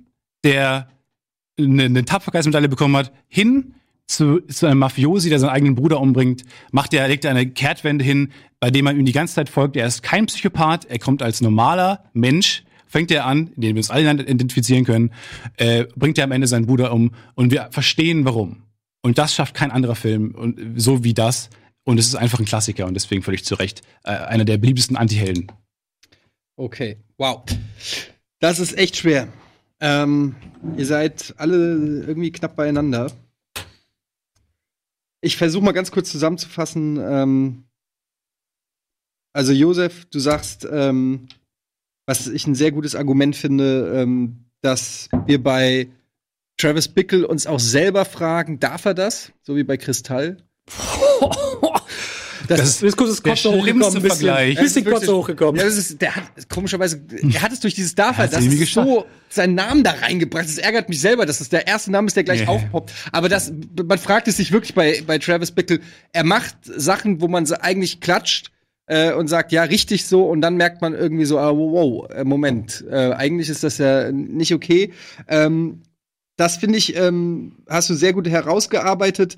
der 0.45 0.89
eine, 1.59 1.85
eine 1.85 2.05
Tapferkeitsmedaille 2.05 2.69
bekommen 2.69 2.97
hat, 2.97 3.13
hin 3.29 3.75
zu, 4.07 4.41
zu 4.41 4.67
einem 4.67 4.79
Mafiosi, 4.79 5.29
der 5.29 5.39
seinen 5.39 5.51
eigenen 5.51 5.75
Bruder 5.75 6.01
umbringt, 6.01 6.43
macht 6.71 6.93
er, 6.95 7.09
legt 7.09 7.25
er 7.25 7.31
eine 7.31 7.49
Kehrtwende 7.49 8.05
hin, 8.05 8.33
bei 8.61 8.71
dem 8.71 8.85
man 8.85 8.99
ihm 8.99 9.07
die 9.07 9.13
ganze 9.13 9.35
Zeit 9.35 9.49
folgt. 9.49 9.77
Er 9.77 9.87
ist 9.87 10.03
kein 10.03 10.27
Psychopath, 10.27 10.85
er 10.85 10.99
kommt 10.99 11.23
als 11.23 11.41
normaler 11.41 12.05
Mensch, 12.13 12.65
fängt 12.87 13.11
er 13.11 13.25
an, 13.27 13.51
dem 13.57 13.75
wir 13.75 13.81
uns 13.81 13.91
alle 13.91 14.11
identifizieren 14.11 14.85
können, 14.85 15.13
äh, 15.57 15.87
bringt 15.97 16.19
er 16.19 16.25
am 16.25 16.33
Ende 16.33 16.47
seinen 16.47 16.67
Bruder 16.67 16.93
um 16.93 17.13
und 17.35 17.51
wir 17.51 17.69
verstehen 17.71 18.25
warum. 18.25 18.65
Und 19.03 19.19
das 19.19 19.35
schafft 19.35 19.55
kein 19.55 19.71
anderer 19.71 19.95
Film 19.95 20.35
und 20.35 20.61
so 20.77 21.03
wie 21.03 21.15
das. 21.15 21.51
Und 21.85 21.99
es 21.99 22.07
ist 22.07 22.15
einfach 22.15 22.39
ein 22.39 22.45
Klassiker 22.45 22.87
und 22.87 22.95
deswegen 22.95 23.23
völlig 23.23 23.45
zu 23.45 23.57
Recht 23.57 23.83
äh, 24.05 24.11
einer 24.11 24.45
der 24.45 24.59
beliebtesten 24.59 24.97
Antihelden. 24.97 25.51
Okay, 26.57 26.99
wow. 27.19 27.43
Das 28.39 28.61
ist 28.61 28.77
echt 28.79 28.97
schwer. 28.97 29.29
Ähm, 29.81 30.37
ihr 30.77 30.87
seid 30.87 31.35
alle 31.39 31.57
irgendwie 32.07 32.31
knapp 32.31 32.55
beieinander. 32.55 33.11
Ich 35.25 35.37
versuche 35.37 35.65
mal 35.65 35.73
ganz 35.73 35.93
kurz 35.93 36.11
zusammenzufassen. 36.11 36.99
Ähm, 37.01 37.65
also 39.33 39.53
Josef, 39.53 40.05
du 40.07 40.19
sagst, 40.19 40.67
ähm, 40.71 41.29
was 42.07 42.27
ich 42.27 42.47
ein 42.47 42.57
sehr 42.57 42.73
gutes 42.73 42.97
Argument 42.97 43.37
finde, 43.37 43.93
ähm, 43.95 44.45
dass 44.63 45.09
wir 45.27 45.43
bei 45.43 45.89
Travis 46.59 46.89
Bickle 46.89 47.27
uns 47.27 47.47
auch 47.47 47.61
selber 47.61 48.05
fragen, 48.05 48.59
darf 48.59 48.85
er 48.85 48.95
das? 48.95 49.33
So 49.43 49.57
wie 49.57 49.65
bei 49.65 49.77
Kristall. 49.77 50.39
Das, 52.57 52.81
das 52.81 52.83
ist 52.83 52.97
kurz 52.97 53.11
das 53.11 53.23
Kopf 53.23 53.45
hochgekommen, 53.45 53.83
schlimmste 53.83 54.01
Vergleich. 54.01 54.59
bisschen 54.59 54.85
Kopf 54.85 55.07
hochgekommen. 55.07 55.57
Ja, 55.57 55.65
das 55.65 55.77
ist, 55.77 56.01
der 56.01 56.17
hat 56.17 56.25
komischerweise, 56.49 56.99
der 56.99 57.43
hat 57.43 57.53
es 57.53 57.61
durch 57.61 57.75
dieses 57.75 57.95
Hat's 57.97 58.33
das 58.33 58.45
ist 58.45 58.73
so 58.73 59.07
seinen 59.29 59.55
Namen 59.55 59.83
da 59.83 59.93
reingebracht. 59.93 60.45
Das 60.45 60.59
ärgert 60.59 60.89
mich 60.89 61.01
selber, 61.01 61.27
dass 61.27 61.39
das 61.39 61.49
der 61.49 61.67
erste 61.67 61.91
Name 61.91 62.07
ist, 62.07 62.17
der 62.17 62.25
gleich 62.25 62.41
Ja. 62.43 62.49
aufpoppt. 62.49 62.93
Aber 63.13 63.29
das, 63.29 63.53
man 63.87 63.99
fragt 63.99 64.29
es 64.29 64.37
sich 64.37 64.53
wirklich 64.53 64.75
bei, 64.75 65.03
bei 65.07 65.19
Travis 65.19 65.51
Bickle. 65.51 65.81
Er 66.13 66.25
macht 66.25 66.57
Sachen, 66.65 67.21
wo 67.21 67.29
man 67.29 67.51
eigentlich 67.53 68.01
klatscht 68.01 68.51
äh, 68.87 69.13
und 69.13 69.29
sagt, 69.29 69.53
ja, 69.53 69.63
richtig 69.63 70.05
so, 70.07 70.25
und 70.27 70.41
dann 70.41 70.57
merkt 70.57 70.83
man 70.83 70.95
irgendwie 70.95 71.25
so, 71.25 71.39
ah, 71.39 71.51
wow, 71.51 71.73
wow 71.73 72.11
äh, 72.11 72.25
Moment, 72.25 72.85
äh, 72.91 73.13
eigentlich 73.13 73.49
ist 73.49 73.65
das 73.65 73.79
ja 73.79 74.11
nicht 74.13 74.53
okay. 74.53 74.93
Ähm, 75.29 75.83
das 76.37 76.57
finde 76.57 76.79
ich, 76.79 76.97
ähm, 76.97 77.57
hast 77.69 77.91
du 77.91 77.95
sehr 77.95 78.13
gut 78.13 78.29
herausgearbeitet, 78.29 79.37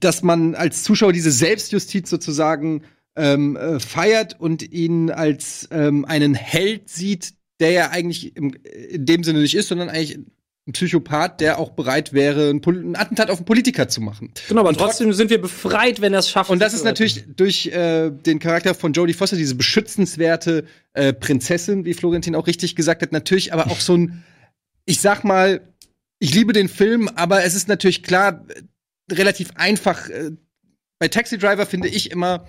dass 0.00 0.22
man 0.22 0.54
als 0.54 0.82
Zuschauer 0.82 1.12
diese 1.12 1.30
Selbstjustiz 1.30 2.10
sozusagen 2.10 2.82
ähm, 3.16 3.56
äh, 3.56 3.80
feiert 3.80 4.38
und 4.38 4.62
ihn 4.72 5.10
als 5.10 5.68
ähm, 5.70 6.04
einen 6.04 6.34
Held 6.34 6.88
sieht, 6.88 7.34
der 7.60 7.70
ja 7.70 7.90
eigentlich 7.90 8.36
im, 8.36 8.54
in 8.90 9.06
dem 9.06 9.24
Sinne 9.24 9.40
nicht 9.40 9.54
ist, 9.54 9.68
sondern 9.68 9.88
eigentlich 9.88 10.18
ein 10.66 10.72
Psychopath, 10.72 11.40
der 11.40 11.58
auch 11.58 11.70
bereit 11.70 12.12
wäre, 12.12 12.50
ein, 12.50 12.60
ein 12.66 12.96
Attentat 12.96 13.30
auf 13.30 13.38
einen 13.38 13.46
Politiker 13.46 13.88
zu 13.88 14.00
machen. 14.00 14.32
Genau, 14.48 14.62
aber 14.62 14.72
trotzdem 14.74 15.12
sind 15.12 15.30
wir 15.30 15.40
befreit, 15.40 16.00
wenn 16.00 16.12
er 16.12 16.18
es 16.18 16.30
schafft. 16.30 16.50
Und 16.50 16.58
das 16.58 16.74
ist 16.74 16.84
natürlich 16.84 17.24
durch 17.36 17.68
äh, 17.68 18.10
den 18.10 18.40
Charakter 18.40 18.74
von 18.74 18.92
Jodie 18.92 19.12
Foster, 19.12 19.36
diese 19.36 19.54
beschützenswerte 19.54 20.64
äh, 20.92 21.12
Prinzessin, 21.12 21.84
wie 21.84 21.94
Florentin 21.94 22.34
auch 22.34 22.48
richtig 22.48 22.74
gesagt 22.74 23.02
hat, 23.02 23.12
natürlich 23.12 23.52
aber 23.52 23.70
auch 23.70 23.80
so 23.80 23.96
ein, 23.96 24.24
ich 24.84 25.00
sag 25.00 25.22
mal, 25.22 25.60
ich 26.18 26.34
liebe 26.34 26.52
den 26.52 26.68
Film, 26.68 27.08
aber 27.14 27.44
es 27.44 27.54
ist 27.54 27.68
natürlich 27.68 28.02
klar, 28.02 28.44
relativ 29.10 29.50
einfach. 29.56 30.08
Äh, 30.08 30.32
bei 30.98 31.08
Taxi 31.08 31.36
Driver 31.38 31.66
finde 31.66 31.88
ich 31.88 32.10
immer, 32.10 32.46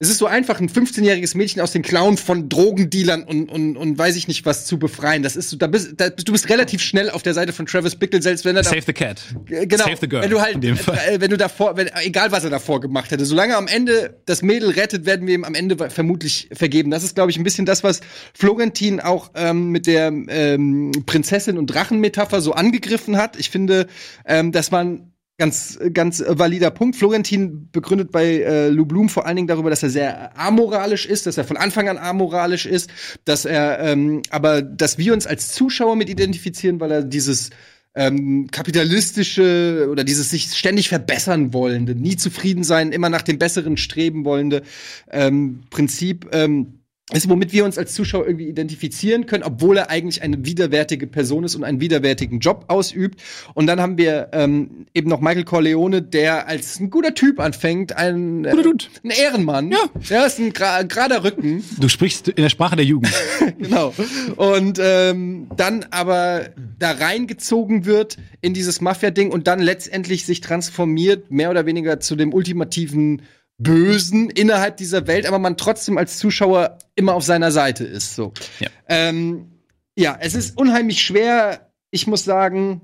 Es 0.00 0.08
ist 0.08 0.18
so 0.18 0.26
einfach, 0.26 0.58
ein 0.58 0.68
15-jähriges 0.68 1.36
Mädchen 1.36 1.62
aus 1.62 1.70
den 1.70 1.82
Klauen 1.82 2.16
von 2.16 2.48
Drogendealern 2.48 3.22
und, 3.22 3.48
und, 3.48 3.76
und 3.76 3.96
weiß 3.96 4.16
ich 4.16 4.26
nicht 4.26 4.44
was 4.44 4.66
zu 4.66 4.76
befreien. 4.76 5.22
Das 5.22 5.36
ist 5.36 5.50
so, 5.50 5.56
da 5.56 5.68
bist, 5.68 5.92
da, 5.98 6.10
du 6.10 6.32
bist 6.32 6.48
relativ 6.48 6.82
schnell 6.82 7.08
auf 7.08 7.22
der 7.22 7.34
Seite 7.34 7.52
von 7.52 7.66
Travis 7.66 7.94
Bickle, 7.94 8.20
selbst 8.20 8.44
wenn 8.44 8.56
er 8.56 8.62
da 8.64 8.70
Save 8.70 8.82
the 8.84 8.92
cat. 8.92 9.22
Äh, 9.48 9.68
Genau. 9.68 9.84
Save 9.84 9.98
the 10.00 10.08
girl. 10.08 10.22
Wenn 10.24 10.30
du 10.30 10.40
halt, 10.40 10.78
Fall. 10.80 10.98
äh, 11.08 11.20
wenn 11.20 11.30
du 11.30 11.36
davor, 11.36 11.76
wenn, 11.76 11.88
egal 12.02 12.32
was 12.32 12.42
er 12.42 12.50
davor 12.50 12.80
gemacht 12.80 13.12
hätte, 13.12 13.24
solange 13.24 13.52
er 13.52 13.58
am 13.58 13.68
Ende 13.68 14.20
das 14.26 14.42
Mädel 14.42 14.70
rettet, 14.70 15.06
werden 15.06 15.28
wir 15.28 15.34
ihm 15.34 15.44
am 15.44 15.54
Ende 15.54 15.88
vermutlich 15.88 16.48
vergeben. 16.52 16.90
Das 16.90 17.04
ist, 17.04 17.14
glaube 17.14 17.30
ich, 17.30 17.36
ein 17.36 17.44
bisschen 17.44 17.64
das, 17.64 17.84
was 17.84 18.00
Florentin 18.34 18.98
auch 18.98 19.30
ähm, 19.36 19.68
mit 19.68 19.86
der 19.86 20.08
ähm, 20.08 20.90
Prinzessin 21.06 21.56
und 21.56 21.68
Drachenmetapher 21.68 22.40
so 22.40 22.54
angegriffen 22.54 23.16
hat. 23.18 23.38
Ich 23.38 23.50
finde, 23.50 23.86
ähm, 24.26 24.50
das 24.50 24.72
war 24.72 24.80
ein 24.82 25.11
ganz, 25.42 25.76
ganz 25.92 26.20
äh, 26.20 26.38
valider 26.38 26.70
Punkt. 26.70 26.94
Florentin 26.94 27.68
begründet 27.72 28.12
bei 28.12 28.42
äh, 28.42 28.68
Lou 28.68 28.86
Blum 28.86 29.08
vor 29.08 29.26
allen 29.26 29.34
Dingen 29.34 29.48
darüber, 29.48 29.70
dass 29.70 29.82
er 29.82 29.90
sehr 29.90 30.38
amoralisch 30.38 31.04
ist, 31.04 31.26
dass 31.26 31.36
er 31.36 31.42
von 31.42 31.56
Anfang 31.56 31.88
an 31.88 31.98
amoralisch 31.98 32.64
ist, 32.64 32.90
dass 33.24 33.44
er, 33.44 33.80
ähm, 33.80 34.22
aber 34.30 34.62
dass 34.62 34.98
wir 34.98 35.12
uns 35.12 35.26
als 35.26 35.50
Zuschauer 35.50 35.96
mit 35.96 36.08
identifizieren, 36.08 36.78
weil 36.78 36.92
er 36.92 37.02
dieses 37.02 37.50
ähm, 37.96 38.50
kapitalistische 38.52 39.88
oder 39.90 40.04
dieses 40.04 40.30
sich 40.30 40.44
ständig 40.54 40.88
verbessern 40.88 41.52
wollende, 41.52 41.96
nie 41.96 42.14
zufrieden 42.14 42.62
sein, 42.62 42.92
immer 42.92 43.08
nach 43.08 43.22
dem 43.22 43.38
Besseren 43.38 43.76
streben 43.76 44.24
wollende 44.24 44.62
ähm, 45.10 45.62
Prinzip 45.70 46.28
ähm, 46.30 46.81
ist, 47.10 47.28
womit 47.28 47.52
wir 47.52 47.64
uns 47.64 47.78
als 47.78 47.94
Zuschauer 47.94 48.26
irgendwie 48.26 48.48
identifizieren 48.48 49.26
können, 49.26 49.42
obwohl 49.42 49.76
er 49.76 49.90
eigentlich 49.90 50.22
eine 50.22 50.44
widerwärtige 50.44 51.06
Person 51.06 51.44
ist 51.44 51.56
und 51.56 51.64
einen 51.64 51.80
widerwärtigen 51.80 52.38
Job 52.38 52.66
ausübt. 52.68 53.20
Und 53.54 53.66
dann 53.66 53.80
haben 53.80 53.98
wir 53.98 54.28
ähm, 54.32 54.86
eben 54.94 55.08
noch 55.08 55.20
Michael 55.20 55.44
Corleone, 55.44 56.00
der 56.00 56.48
als 56.48 56.78
ein 56.78 56.90
guter 56.90 57.14
Typ 57.14 57.40
anfängt, 57.40 57.96
ein, 57.96 58.44
äh, 58.44 58.52
ein 58.52 59.10
Ehrenmann. 59.10 59.72
Ja. 59.72 59.90
Ja, 60.08 60.26
ist 60.26 60.38
ein 60.38 60.52
gra 60.52 60.82
gerader 60.82 61.24
Rücken. 61.24 61.64
Du 61.82 61.88
sprichst 61.88 62.28
in 62.28 62.42
der 62.42 62.48
Sprache 62.48 62.76
der 62.76 62.84
Jugend. 62.84 63.12
genau. 63.58 63.92
Und 64.36 64.78
ähm, 64.80 65.48
dann 65.56 65.84
aber 65.90 66.50
da 66.78 66.92
reingezogen 66.92 67.84
wird 67.84 68.18
in 68.40 68.54
dieses 68.54 68.80
Mafia-Ding 68.80 69.32
und 69.32 69.48
dann 69.48 69.58
letztendlich 69.60 70.24
sich 70.24 70.40
transformiert, 70.40 71.30
mehr 71.30 71.50
oder 71.50 71.66
weniger 71.66 71.98
zu 71.98 72.14
dem 72.14 72.32
ultimativen 72.32 73.22
Bösen 73.58 74.30
innerhalb 74.30 74.76
dieser 74.76 75.06
Welt, 75.06 75.26
aber 75.26 75.38
man 75.38 75.56
trotzdem 75.56 75.98
als 75.98 76.18
Zuschauer 76.18 76.78
immer 76.94 77.14
auf 77.14 77.24
seiner 77.24 77.52
Seite 77.52 77.84
ist. 77.84 78.14
So. 78.14 78.32
Ja. 78.58 78.68
Ähm, 78.88 79.52
ja, 79.96 80.16
es 80.20 80.34
ist 80.34 80.56
unheimlich 80.56 81.02
schwer. 81.02 81.70
Ich 81.90 82.06
muss 82.06 82.24
sagen, 82.24 82.80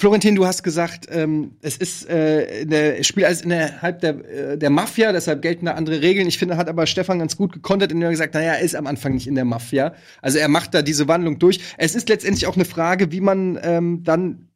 Florentin, 0.00 0.34
du 0.34 0.46
hast 0.46 0.62
gesagt, 0.62 1.08
ähm, 1.10 1.56
es 1.60 1.76
ist 1.76 2.08
äh, 2.08 2.64
der 2.64 3.02
Spiel 3.02 3.26
als 3.26 3.42
innerhalb 3.42 4.00
der, 4.00 4.24
äh, 4.30 4.56
der 4.56 4.70
Mafia, 4.70 5.12
deshalb 5.12 5.42
gelten 5.42 5.66
da 5.66 5.72
andere 5.72 6.00
Regeln. 6.00 6.26
Ich 6.26 6.38
finde, 6.38 6.56
hat 6.56 6.70
aber 6.70 6.86
Stefan 6.86 7.18
ganz 7.18 7.36
gut 7.36 7.52
gekontert, 7.52 7.92
indem 7.92 8.06
er 8.06 8.10
gesagt, 8.10 8.32
naja, 8.32 8.54
er 8.54 8.60
ist 8.60 8.74
am 8.74 8.86
Anfang 8.86 9.12
nicht 9.12 9.26
in 9.26 9.34
der 9.34 9.44
Mafia. 9.44 9.94
Also 10.22 10.38
er 10.38 10.48
macht 10.48 10.72
da 10.72 10.80
diese 10.80 11.06
Wandlung 11.06 11.38
durch. 11.38 11.60
Es 11.76 11.94
ist 11.94 12.08
letztendlich 12.08 12.46
auch 12.46 12.54
eine 12.54 12.64
Frage, 12.64 13.12
wie 13.12 13.20
man 13.20 13.58
ähm, 13.62 14.02
dann 14.02 14.48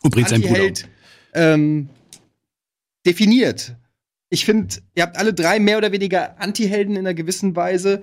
Und 0.00 0.14
bringt 0.14 0.30
seinen 0.30 0.42
Bruder 0.42 0.72
ähm, 1.34 1.90
definiert. 3.06 3.76
Ich 4.28 4.44
finde, 4.44 4.76
ihr 4.94 5.02
habt 5.02 5.16
alle 5.16 5.34
drei 5.34 5.58
mehr 5.58 5.78
oder 5.78 5.92
weniger 5.92 6.40
Antihelden 6.40 6.94
in 6.94 7.00
einer 7.00 7.14
gewissen 7.14 7.56
Weise. 7.56 8.02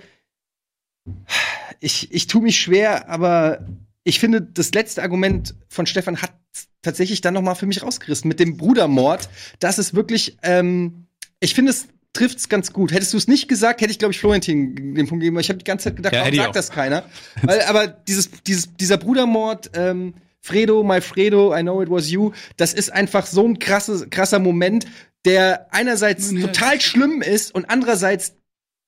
Ich, 1.79 2.11
ich 2.11 2.27
tue 2.27 2.41
mich 2.41 2.59
schwer, 2.59 3.09
aber 3.09 3.65
ich 4.03 4.19
finde, 4.19 4.41
das 4.41 4.73
letzte 4.73 5.01
Argument 5.01 5.55
von 5.69 5.85
Stefan 5.85 6.21
hat 6.21 6.33
tatsächlich 6.81 7.21
dann 7.21 7.33
noch 7.33 7.41
mal 7.41 7.55
für 7.55 7.65
mich 7.65 7.83
rausgerissen 7.83 8.27
mit 8.27 8.39
dem 8.39 8.57
Brudermord. 8.57 9.29
Das 9.59 9.79
ist 9.79 9.93
wirklich, 9.93 10.37
ähm, 10.43 11.07
ich 11.39 11.53
finde, 11.53 11.71
es 11.71 11.87
trifft's 12.13 12.49
ganz 12.49 12.73
gut. 12.73 12.91
Hättest 12.91 13.13
du 13.13 13.17
es 13.17 13.27
nicht 13.27 13.47
gesagt, 13.47 13.81
hätte 13.81 13.91
ich, 13.91 13.99
glaube 13.99 14.13
ich, 14.13 14.19
Florentin 14.19 14.95
den 14.95 15.07
Punkt 15.07 15.21
gegeben. 15.21 15.39
Ich 15.39 15.49
habe 15.49 15.59
die 15.59 15.65
ganze 15.65 15.85
Zeit 15.85 15.97
gedacht, 15.97 16.13
Ja, 16.13 16.21
warum 16.21 16.35
sagt 16.35 16.55
das 16.55 16.71
keiner? 16.71 17.03
Weil, 17.43 17.61
aber 17.61 17.87
dieses, 17.87 18.31
dieses, 18.43 18.75
dieser 18.75 18.97
Brudermord, 18.97 19.71
ähm, 19.75 20.15
Fredo, 20.41 20.83
my 20.83 21.01
Fredo, 21.01 21.57
I 21.57 21.61
know 21.61 21.81
it 21.81 21.89
was 21.89 22.09
you, 22.09 22.31
das 22.55 22.73
ist 22.73 22.91
einfach 22.91 23.25
so 23.25 23.45
ein 23.45 23.59
krasses, 23.59 24.09
krasser 24.09 24.39
Moment, 24.39 24.85
der 25.25 25.67
einerseits 25.71 26.33
total 26.33 26.79
schlimm 26.79 27.21
ist 27.21 27.53
und 27.53 27.69
andererseits 27.69 28.36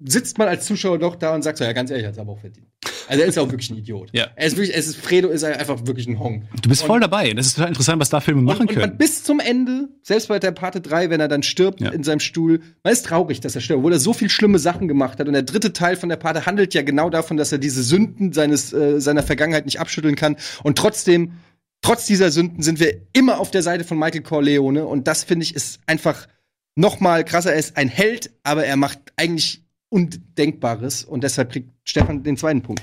sitzt 0.04 0.38
man 0.38 0.48
als 0.48 0.66
Zuschauer 0.66 0.98
doch 1.00 1.16
da 1.16 1.36
und 1.36 1.42
sagt 1.44 1.58
so, 1.58 1.64
ja, 1.66 1.74
ganz 1.74 1.92
ehrlich, 1.92 2.06
hat's 2.08 2.18
aber 2.18 2.32
auch 2.34 2.40
verdient. 2.40 2.68
Also 3.10 3.24
er 3.24 3.28
ist 3.28 3.38
auch 3.40 3.50
wirklich 3.50 3.70
ein 3.72 3.78
Idiot. 3.78 4.10
Ja. 4.14 4.28
Er 4.36 4.46
ist 4.48 4.56
wirklich, 4.56 4.76
es 4.78 4.88
ist, 4.88 4.98
Fredo 4.98 5.30
ist 5.30 5.44
einfach 5.44 5.86
wirklich 5.88 6.08
ein 6.08 6.20
Hong. 6.20 6.44
Du 6.62 6.70
bist 6.70 6.84
voll 6.84 7.00
dabei. 7.00 7.34
Das 7.34 7.48
ist 7.48 7.56
total 7.56 7.70
interessant, 7.70 8.00
was 8.00 8.10
da 8.10 8.20
Filme 8.22 8.42
machen 8.44 8.62
Und, 8.62 8.70
und 8.70 8.76
man 8.78 8.86
können. 8.86 8.98
bis 9.00 9.24
zum 9.24 9.40
Ende, 9.40 9.90
selbst 10.04 10.28
bei 10.28 10.38
der 10.38 10.52
Parte 10.52 10.80
3, 10.80 11.10
wenn 11.10 11.20
er 11.20 11.28
dann 11.28 11.42
stirbt 11.42 11.82
Ja. 11.82 11.90
in 11.90 12.04
seinem 12.04 12.20
Stuhl, 12.20 12.62
man 12.84 12.94
ist 12.94 13.06
traurig, 13.08 13.40
dass 13.42 13.56
er 13.56 13.62
stirbt, 13.62 13.80
obwohl 13.80 13.94
er 13.94 14.00
so 14.00 14.14
viel 14.14 14.30
schlimme 14.30 14.60
Sachen 14.60 14.88
gemacht 14.88 15.20
hat. 15.20 15.26
Und 15.28 15.34
der 15.34 15.42
dritte 15.42 15.74
Teil 15.74 15.96
von 15.96 16.08
der 16.08 16.18
Parte 16.18 16.46
handelt 16.46 16.74
ja 16.76 16.84
genau 16.84 17.10
davon, 17.10 17.36
dass 17.36 17.52
er 17.52 17.58
diese 17.58 17.82
Sünden 17.82 18.32
seines, 18.32 18.72
äh, 18.74 19.02
seiner 19.02 19.24
Vergangenheit 19.24 19.66
nicht 19.66 19.80
abschütteln 19.80 20.16
kann. 20.16 20.38
Und 20.62 20.78
trotzdem, 20.78 21.34
trotz 21.82 22.06
dieser 22.06 22.30
Sünden 22.32 22.62
sind 22.62 22.80
wir 22.80 22.94
immer 23.14 23.40
auf 23.40 23.50
der 23.50 23.64
Seite 23.64 23.84
von 23.86 23.98
Michael 23.98 24.22
Corleone. 24.22 24.86
Und 24.86 25.08
das, 25.08 25.24
finde 25.24 25.44
ich, 25.46 25.56
ist 25.56 25.80
einfach 25.88 26.28
noch 26.76 27.00
mal 27.00 27.26
krasser. 27.26 27.54
Er 27.54 27.60
ist 27.60 27.76
ein 27.76 27.90
Held, 27.90 28.30
aber 28.44 28.66
er 28.66 28.78
macht 28.78 29.00
eigentlich 29.18 29.64
Undenkbares. 29.90 31.04
Und 31.04 31.24
deshalb 31.24 31.52
kriegt 31.52 31.70
Stefan 31.84 32.24
den 32.24 32.38
zweiten 32.38 32.62
Punkt. 32.62 32.82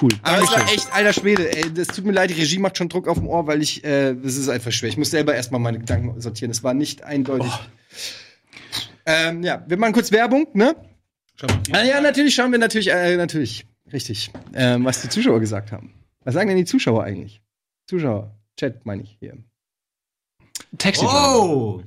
Cool. 0.00 0.10
Aber 0.22 0.42
es 0.42 0.50
war 0.50 0.64
echt, 0.72 0.92
alter 0.92 1.12
Schwede, 1.12 1.54
ey, 1.56 1.72
das 1.72 1.88
tut 1.88 2.04
mir 2.04 2.12
leid, 2.12 2.30
die 2.30 2.34
Regie 2.34 2.58
macht 2.58 2.76
schon 2.78 2.88
Druck 2.88 3.08
auf 3.08 3.18
dem 3.18 3.26
Ohr, 3.26 3.46
weil 3.46 3.62
ich, 3.62 3.84
äh, 3.84 4.14
das 4.14 4.36
ist 4.36 4.48
einfach 4.48 4.72
schwer. 4.72 4.88
Ich 4.88 4.96
muss 4.96 5.10
selber 5.10 5.34
erstmal 5.34 5.60
meine 5.60 5.78
Gedanken 5.78 6.20
sortieren. 6.20 6.50
Es 6.50 6.62
war 6.62 6.74
nicht 6.74 7.02
eindeutig. 7.02 7.52
Ähm, 9.04 9.42
ja, 9.42 9.64
wir 9.66 9.76
machen 9.78 9.92
kurz 9.92 10.12
Werbung, 10.12 10.46
ne? 10.54 10.76
Ah, 11.72 11.82
ja, 11.82 12.00
natürlich 12.00 12.34
schauen 12.34 12.52
wir 12.52 12.58
natürlich, 12.58 12.90
äh, 12.90 13.16
natürlich, 13.16 13.66
richtig, 13.92 14.30
ähm, 14.54 14.84
was 14.84 15.02
die 15.02 15.08
Zuschauer 15.08 15.40
gesagt 15.40 15.72
haben. 15.72 15.92
Was 16.24 16.34
sagen 16.34 16.48
denn 16.48 16.58
die 16.58 16.64
Zuschauer 16.64 17.02
eigentlich? 17.02 17.42
Zuschauer, 17.88 18.34
Chat 18.56 18.86
meine 18.86 19.02
ich 19.02 19.16
hier. 19.18 19.36
Taxi. 20.78 21.04
Oh, 21.04 21.82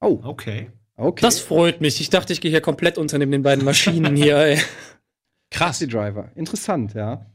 Oh, 0.00 0.20
okay. 0.22 0.70
Okay. 0.96 1.22
Das 1.22 1.40
freut 1.40 1.80
mich. 1.80 2.00
Ich 2.00 2.10
dachte, 2.10 2.32
ich 2.32 2.40
gehe 2.40 2.50
hier 2.50 2.60
komplett 2.60 2.98
unter 2.98 3.18
neben 3.18 3.32
den 3.32 3.42
beiden 3.42 3.64
Maschinen 3.64 4.16
hier. 4.16 4.36
Ey. 4.38 4.56
Krass. 5.50 5.78
Taxi 5.78 5.88
Driver. 5.88 6.30
Interessant, 6.34 6.94
ja. 6.94 7.26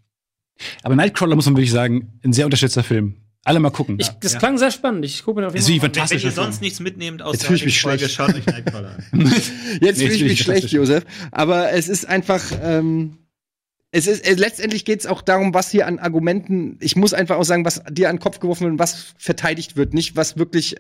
Aber 0.84 0.96
Nightcrawler 0.96 1.36
muss 1.36 1.46
man 1.46 1.56
wirklich 1.56 1.72
sagen, 1.72 2.20
ein 2.24 2.34
sehr 2.34 2.46
unterschätzter 2.46 2.84
Film. 2.84 3.16
Alle 3.46 3.62
mal 3.62 3.70
gucken. 3.70 3.98
Ich, 4.00 4.10
das 4.20 4.38
klang 4.38 4.58
sehr 4.58 4.70
spannend. 4.72 5.06
Ich 5.06 5.24
gucke 5.24 5.40
mir 5.40 5.48
auf 5.48 5.54
jeden 5.56 5.66
Fall. 5.66 5.90
ein 5.90 5.96
Wenn, 6.10 6.18
ihr 6.18 6.20
Film. 6.20 6.34
sonst 6.34 6.62
nichts 6.62 6.82
mitnehmt 6.82 7.22
aus 7.22 7.34
Jetzt 7.36 7.46
fühl 7.46 7.56
ich 7.56 7.66
mich 7.66 7.82
Folge, 7.82 8.00
schlecht. 8.10 8.16
schaut 8.16 8.36
euch 8.36 8.46
Nightcrawler 8.46 8.98
an. 8.98 9.22
Jetzt 9.32 9.52
Nee, 9.82 9.94
fühle 9.94 10.14
ich 10.14 10.20
jetzt 10.20 10.22
mich 10.22 10.40
schlecht, 10.42 10.46
fantastisch. 10.46 10.72
Josef. 10.74 11.06
Aber 11.32 11.72
es 11.72 11.88
ist 11.88 12.06
einfach, 12.06 12.44
ähm, 12.62 13.18
es 13.92 14.08
ist, 14.08 14.28
äh, 14.28 14.34
letztendlich 14.34 14.84
geht 14.84 15.00
es 15.00 15.06
auch 15.08 15.22
darum, 15.22 15.54
was 15.54 15.72
hier 15.72 15.88
an 15.88 16.00
Argumenten, 16.00 16.78
ich 16.82 16.98
muss 16.98 17.14
einfach 17.14 17.38
auch 17.38 17.44
sagen, 17.44 17.64
was 17.64 17.82
dir 17.90 18.10
an 18.10 18.18
den 18.18 18.22
Kopf 18.22 18.40
geworfen 18.42 18.64
wird 18.66 18.74
und 18.74 18.80
was 18.80 19.14
verteidigt 19.18 19.78
wird, 19.78 19.94
nicht 19.94 20.18
was 20.18 20.38
wirklich, 20.38 20.76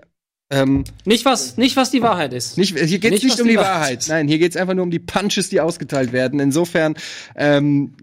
ähm, 0.51 0.83
Nicht 1.05 1.25
was, 1.25 1.57
nicht 1.57 1.75
was 1.75 1.91
die 1.91 2.01
Wahrheit 2.01 2.33
ist. 2.33 2.57
nicht, 2.57 2.77
hier 2.77 2.99
geht 2.99 3.13
es 3.13 3.23
Nicht, 3.23 3.23
nicht, 3.23 3.39
um 3.39 3.47
die 3.47 3.51
die 3.53 3.57
Wahrheit 3.57 3.69
Wahrheit. 3.79 4.05
Nein, 4.07 4.27
hier 4.27 4.39
geht 4.39 4.51
es 4.51 4.57
einfach 4.57 4.73
nur 4.73 4.83
um 4.83 4.91
die 4.91 4.99
Punches, 4.99 5.49
die 5.49 5.61
ausgeteilt 5.61 6.11
werden. 6.11 6.39
Insofern, 6.39 6.95
ähm, 7.35 7.93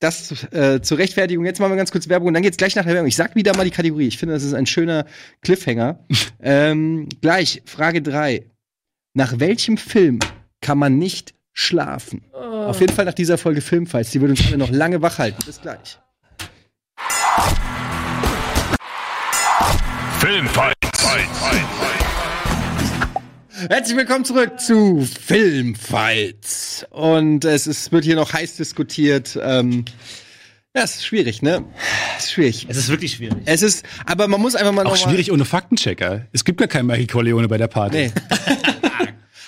das 0.00 0.52
äh, 0.52 0.80
zur 0.82 0.98
Rechtfertigung. 0.98 1.44
Jetzt 1.44 1.60
machen 1.60 1.72
wir 1.72 1.76
ganz 1.76 1.92
kurz 1.92 2.08
Werbung 2.08 2.28
und 2.28 2.34
dann 2.34 2.42
geht's 2.42 2.56
gleich 2.56 2.74
nach 2.74 2.84
der 2.84 2.94
Werbung. 2.94 3.08
Ich 3.08 3.16
sag 3.16 3.36
wieder 3.36 3.56
mal 3.56 3.64
die 3.64 3.70
Kategorie. 3.70 4.08
Ich 4.08 4.18
finde, 4.18 4.34
das 4.34 4.42
ist 4.42 4.54
ein 4.54 4.66
schöner 4.66 5.06
Cliffhanger. 5.42 6.04
ähm, 6.42 7.08
gleich, 7.20 7.62
Frage 7.66 8.02
drei. 8.02 8.46
Nach 9.14 9.38
welchem 9.38 9.76
Film 9.76 10.18
kann 10.60 10.78
man 10.78 10.98
nicht 10.98 11.34
schlafen? 11.52 12.24
Auf 12.32 12.80
jeden 12.80 12.94
Fall 12.94 13.04
nach 13.04 13.14
dieser 13.14 13.38
Folge 13.38 13.60
Filmfights. 13.60 14.10
Die 14.10 14.20
wird 14.20 14.30
uns 14.30 14.46
alle 14.46 14.58
noch 14.58 14.70
lange 14.70 15.02
wach 15.02 15.18
halten. 15.18 15.38
Bis 15.44 15.60
gleich. 15.60 15.98
Filmfight. 20.24 20.76
Herzlich 23.68 23.96
willkommen 23.96 24.24
zurück 24.24 24.60
zu 24.60 25.04
Filmfights. 25.20 26.86
Und 26.90 27.44
es 27.44 27.66
ist, 27.66 27.90
wird 27.90 28.04
hier 28.04 28.14
noch 28.14 28.32
heiß 28.32 28.54
diskutiert. 28.54 29.36
Ähm, 29.42 29.84
ja, 30.76 30.84
es 30.84 30.94
ist 30.94 31.06
schwierig, 31.06 31.42
ne? 31.42 31.64
Es 32.16 32.26
ist 32.26 32.32
schwierig. 32.34 32.66
Es 32.68 32.76
ist 32.76 32.88
wirklich 32.88 33.14
schwierig. 33.14 33.38
Es 33.46 33.62
ist, 33.62 33.84
aber 34.06 34.28
man 34.28 34.40
muss 34.40 34.54
einfach 34.54 34.70
mal 34.70 34.86
Auch 34.86 34.92
noch 34.92 35.04
mal, 35.06 35.10
schwierig 35.10 35.32
ohne 35.32 35.44
Faktenchecker. 35.44 36.28
Es 36.30 36.44
gibt 36.44 36.60
gar 36.60 36.68
keinen 36.68 36.86
Michael 36.86 37.08
Corleone 37.08 37.48
bei 37.48 37.58
der 37.58 37.66
Party. 37.66 37.96
Nee. 37.96 38.12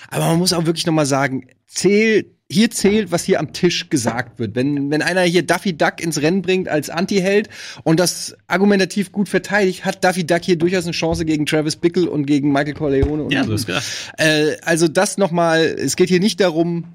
aber 0.09 0.25
man 0.27 0.39
muss 0.39 0.53
auch 0.53 0.65
wirklich 0.65 0.85
noch 0.85 0.93
mal 0.93 1.05
sagen, 1.05 1.47
zählt, 1.67 2.27
hier 2.51 2.69
zählt, 2.69 3.11
was 3.11 3.23
hier 3.23 3.39
am 3.39 3.53
Tisch 3.53 3.89
gesagt 3.89 4.37
wird. 4.37 4.55
Wenn, 4.55 4.91
wenn 4.91 5.01
einer 5.01 5.21
hier 5.23 5.41
Daffy 5.43 5.75
Duck 5.75 5.99
ins 5.99 6.21
Rennen 6.21 6.43
bringt 6.43 6.67
als 6.67 6.91
Anti-Held 6.91 7.49
und 7.83 7.99
das 7.99 8.37
argumentativ 8.47 9.11
gut 9.11 9.27
verteidigt, 9.29 9.83
hat 9.83 10.03
Daffy 10.03 10.25
Duck 10.27 10.43
hier 10.43 10.55
durchaus 10.55 10.83
eine 10.83 10.91
Chance 10.91 11.25
gegen 11.25 11.47
Travis 11.47 11.75
Bickle 11.75 12.07
und 12.09 12.27
gegen 12.27 12.51
Michael 12.51 12.75
Corleone. 12.75 13.23
Und, 13.23 13.33
Ja, 13.33 13.43
so 13.45 13.53
ist 13.53 13.65
gedacht. 13.65 13.83
Äh, 14.17 14.57
also 14.61 14.87
das 14.87 15.17
noch 15.17 15.31
mal, 15.31 15.59
es 15.61 15.95
geht 15.95 16.09
hier 16.09 16.19
nicht 16.19 16.39
darum, 16.39 16.85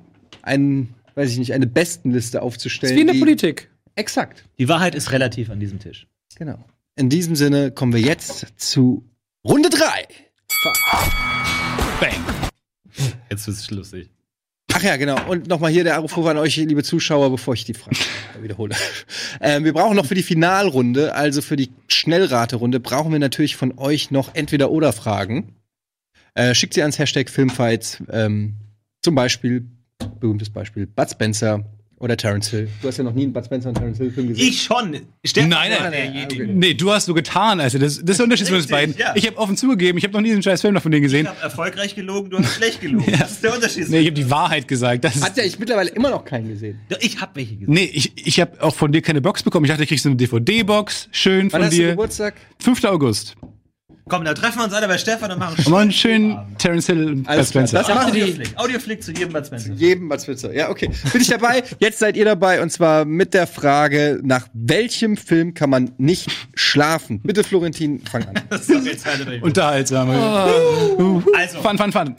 ein, 0.42 0.94
weiß 1.16 1.32
ich 1.32 1.38
nicht, 1.38 1.52
eine 1.52 1.66
Bestenliste 1.66 2.38
Das 2.38 2.42
aufzustellen. 2.42 2.92
ist 2.92 2.96
wie 2.96 3.00
in 3.00 3.06
der 3.08 3.14
die- 3.14 3.20
Politik. 3.20 3.70
Exakt. 3.96 4.44
Die 4.58 4.68
Wahrheit 4.68 4.94
ist 4.94 5.10
relativ 5.10 5.50
an 5.50 5.58
diesem 5.58 5.80
Tisch. 5.80 6.06
Genau. 6.36 6.64
In 6.94 7.08
diesem 7.08 7.34
Sinne 7.34 7.72
kommen 7.72 7.92
wir 7.92 8.00
jetzt 8.00 8.46
zu 8.56 9.04
Runde 9.44 9.68
drei. 9.68 10.06
Bang. 12.00 12.12
Jetzt 13.30 13.46
ist 13.48 13.60
es 13.60 13.70
lustig. 13.70 14.10
Ach 14.72 14.82
ja, 14.82 14.96
genau. 14.96 15.28
Und 15.28 15.48
nochmal 15.48 15.70
hier 15.70 15.84
der 15.84 16.00
Aufruf 16.00 16.26
an 16.26 16.36
euch, 16.36 16.56
liebe 16.56 16.82
Zuschauer, 16.82 17.30
bevor 17.30 17.54
ich 17.54 17.64
die 17.64 17.74
Frage 17.74 17.96
wiederhole. 18.40 18.74
Ähm, 19.40 19.64
wir 19.64 19.72
brauchen 19.72 19.96
noch 19.96 20.06
für 20.06 20.14
die 20.14 20.22
Finalrunde, 20.22 21.14
also 21.14 21.42
für 21.42 21.56
die 21.56 21.70
Schnellraterunde, 21.88 22.80
brauchen 22.80 23.12
wir 23.12 23.18
natürlich 23.18 23.56
von 23.56 23.78
euch 23.78 24.10
noch 24.10 24.34
entweder 24.34 24.70
oder 24.70 24.92
Fragen. 24.92 25.56
Äh, 26.34 26.54
schickt 26.54 26.74
sie 26.74 26.82
ans 26.82 26.98
Hashtag 26.98 27.30
Filmfights. 27.30 28.02
Ähm, 28.10 28.54
zum 29.02 29.14
Beispiel, 29.14 29.66
berühmtes 30.20 30.50
Beispiel, 30.50 30.86
Bud 30.86 31.10
Spencer 31.10 31.64
oder 32.00 32.16
Terence 32.16 32.48
Hill. 32.50 32.68
Du 32.82 32.88
hast 32.88 32.96
ja 32.96 33.04
noch 33.04 33.12
nie 33.12 33.22
einen 33.24 33.32
Bud 33.32 33.44
Spencer 33.44 33.68
und 33.68 33.76
Terence 33.76 33.98
Hill 33.98 34.10
Film 34.10 34.28
gesehen. 34.28 34.48
Ich 34.48 34.62
schon. 34.62 34.96
Stefan 35.24 35.50
Nein, 35.50 35.70
war 35.70 35.80
nein, 35.82 35.92
derjenige. 35.92 36.46
Nee, 36.48 36.74
du 36.74 36.90
hast 36.90 37.04
so 37.06 37.14
getan, 37.14 37.60
also 37.60 37.78
das, 37.78 37.96
das 38.00 38.10
ist 38.10 38.16
der 38.18 38.24
Unterschied 38.24 38.46
zwischen 38.46 38.62
uns 38.62 38.66
beiden. 38.70 38.94
ja. 38.98 39.12
Ich 39.14 39.26
habe 39.26 39.36
offen 39.38 39.56
zugegeben, 39.56 39.98
ich 39.98 40.04
habe 40.04 40.14
noch 40.14 40.20
nie 40.22 40.28
diesen 40.30 40.42
scheiß 40.42 40.62
Film 40.62 40.74
noch 40.74 40.82
von 40.82 40.90
denen 40.90 41.04
Ich 41.04 41.12
gesehen. 41.12 41.28
habe 41.28 41.40
erfolgreich 41.40 41.94
gelogen, 41.94 42.30
du 42.30 42.38
hast 42.38 42.54
schlecht 42.56 42.80
gelogen. 42.80 43.04
Das 43.20 43.32
ist 43.32 43.44
der 43.44 43.54
Unterschied. 43.54 43.88
Nee, 43.90 43.98
ich 44.00 44.06
habe 44.06 44.14
die 44.16 44.30
Wahrheit 44.30 44.66
gesagt. 44.66 45.04
Das 45.04 45.22
Hat 45.22 45.36
ja 45.36 45.44
ich 45.44 45.58
mittlerweile 45.58 45.90
immer 45.90 46.10
noch 46.10 46.24
keinen 46.24 46.48
gesehen. 46.48 46.80
ich 47.00 47.20
habe 47.20 47.32
welche 47.34 47.54
gesehen. 47.56 47.72
nee, 47.72 47.90
ich, 47.92 48.12
ich 48.26 48.40
habe 48.40 48.62
auch 48.62 48.74
von 48.74 48.90
dir 48.92 49.02
keine 49.02 49.20
Box 49.20 49.42
bekommen. 49.42 49.66
Ich 49.66 49.70
dachte, 49.70 49.82
ich 49.82 49.88
kriegst 49.90 50.06
eine 50.06 50.16
DVD-Box. 50.16 51.08
Schön 51.12 51.44
Wann 51.44 51.50
von 51.50 51.62
hast 51.64 51.72
du 51.74 51.76
dir. 51.76 51.90
Geburtstag? 51.90 52.34
5. 52.60 52.82
August. 52.84 53.36
Komm, 54.10 54.24
da 54.24 54.34
treffen 54.34 54.58
wir 54.58 54.64
uns 54.64 54.74
alle 54.74 54.88
bei 54.88 54.98
Stefan 54.98 55.30
und 55.32 55.38
machen 55.38 55.54
Und 55.56 55.68
mal 55.68 55.78
einen 55.80 55.92
schönen 55.92 56.36
Terence 56.58 56.86
Hill 56.86 57.06
und 57.06 57.22
Bud 57.22 57.28
Alles 57.28 57.50
klar. 57.50 57.66
Spencer. 57.66 57.78
Das 57.78 57.88
machen 57.96 58.12
wir 58.14 58.24
Audioflick. 58.24 58.58
Audioflick 58.58 59.02
zu 59.02 59.12
jedem 59.12 59.32
Bud 59.32 59.46
Spencer. 59.46 59.72
jedem 59.72 60.08
Bud 60.08 60.20
Spencer. 60.20 60.52
Ja, 60.54 60.68
okay. 60.68 60.90
Bin 61.12 61.20
ich 61.22 61.28
dabei? 61.28 61.62
Jetzt 61.78 61.98
seid 62.00 62.16
ihr 62.16 62.24
dabei 62.24 62.60
und 62.60 62.70
zwar 62.70 63.04
mit 63.04 63.32
der 63.34 63.46
Frage, 63.46 64.20
nach 64.22 64.48
welchem 64.52 65.16
Film 65.16 65.54
kann 65.54 65.70
man 65.70 65.92
nicht 65.96 66.28
schlafen? 66.54 67.20
Bitte, 67.22 67.44
Florentin, 67.44 68.02
fang 68.10 68.24
an. 68.24 68.34
Das 68.50 68.62
ist 68.62 68.70
doch 68.70 68.84
jetzt 68.84 69.06
halt 69.06 69.26
eine- 69.26 69.40
Unterhaltsam. 69.40 70.10
Also, 70.10 71.60
Fun, 71.62 71.78
fun, 71.78 71.92
fun. 71.92 72.14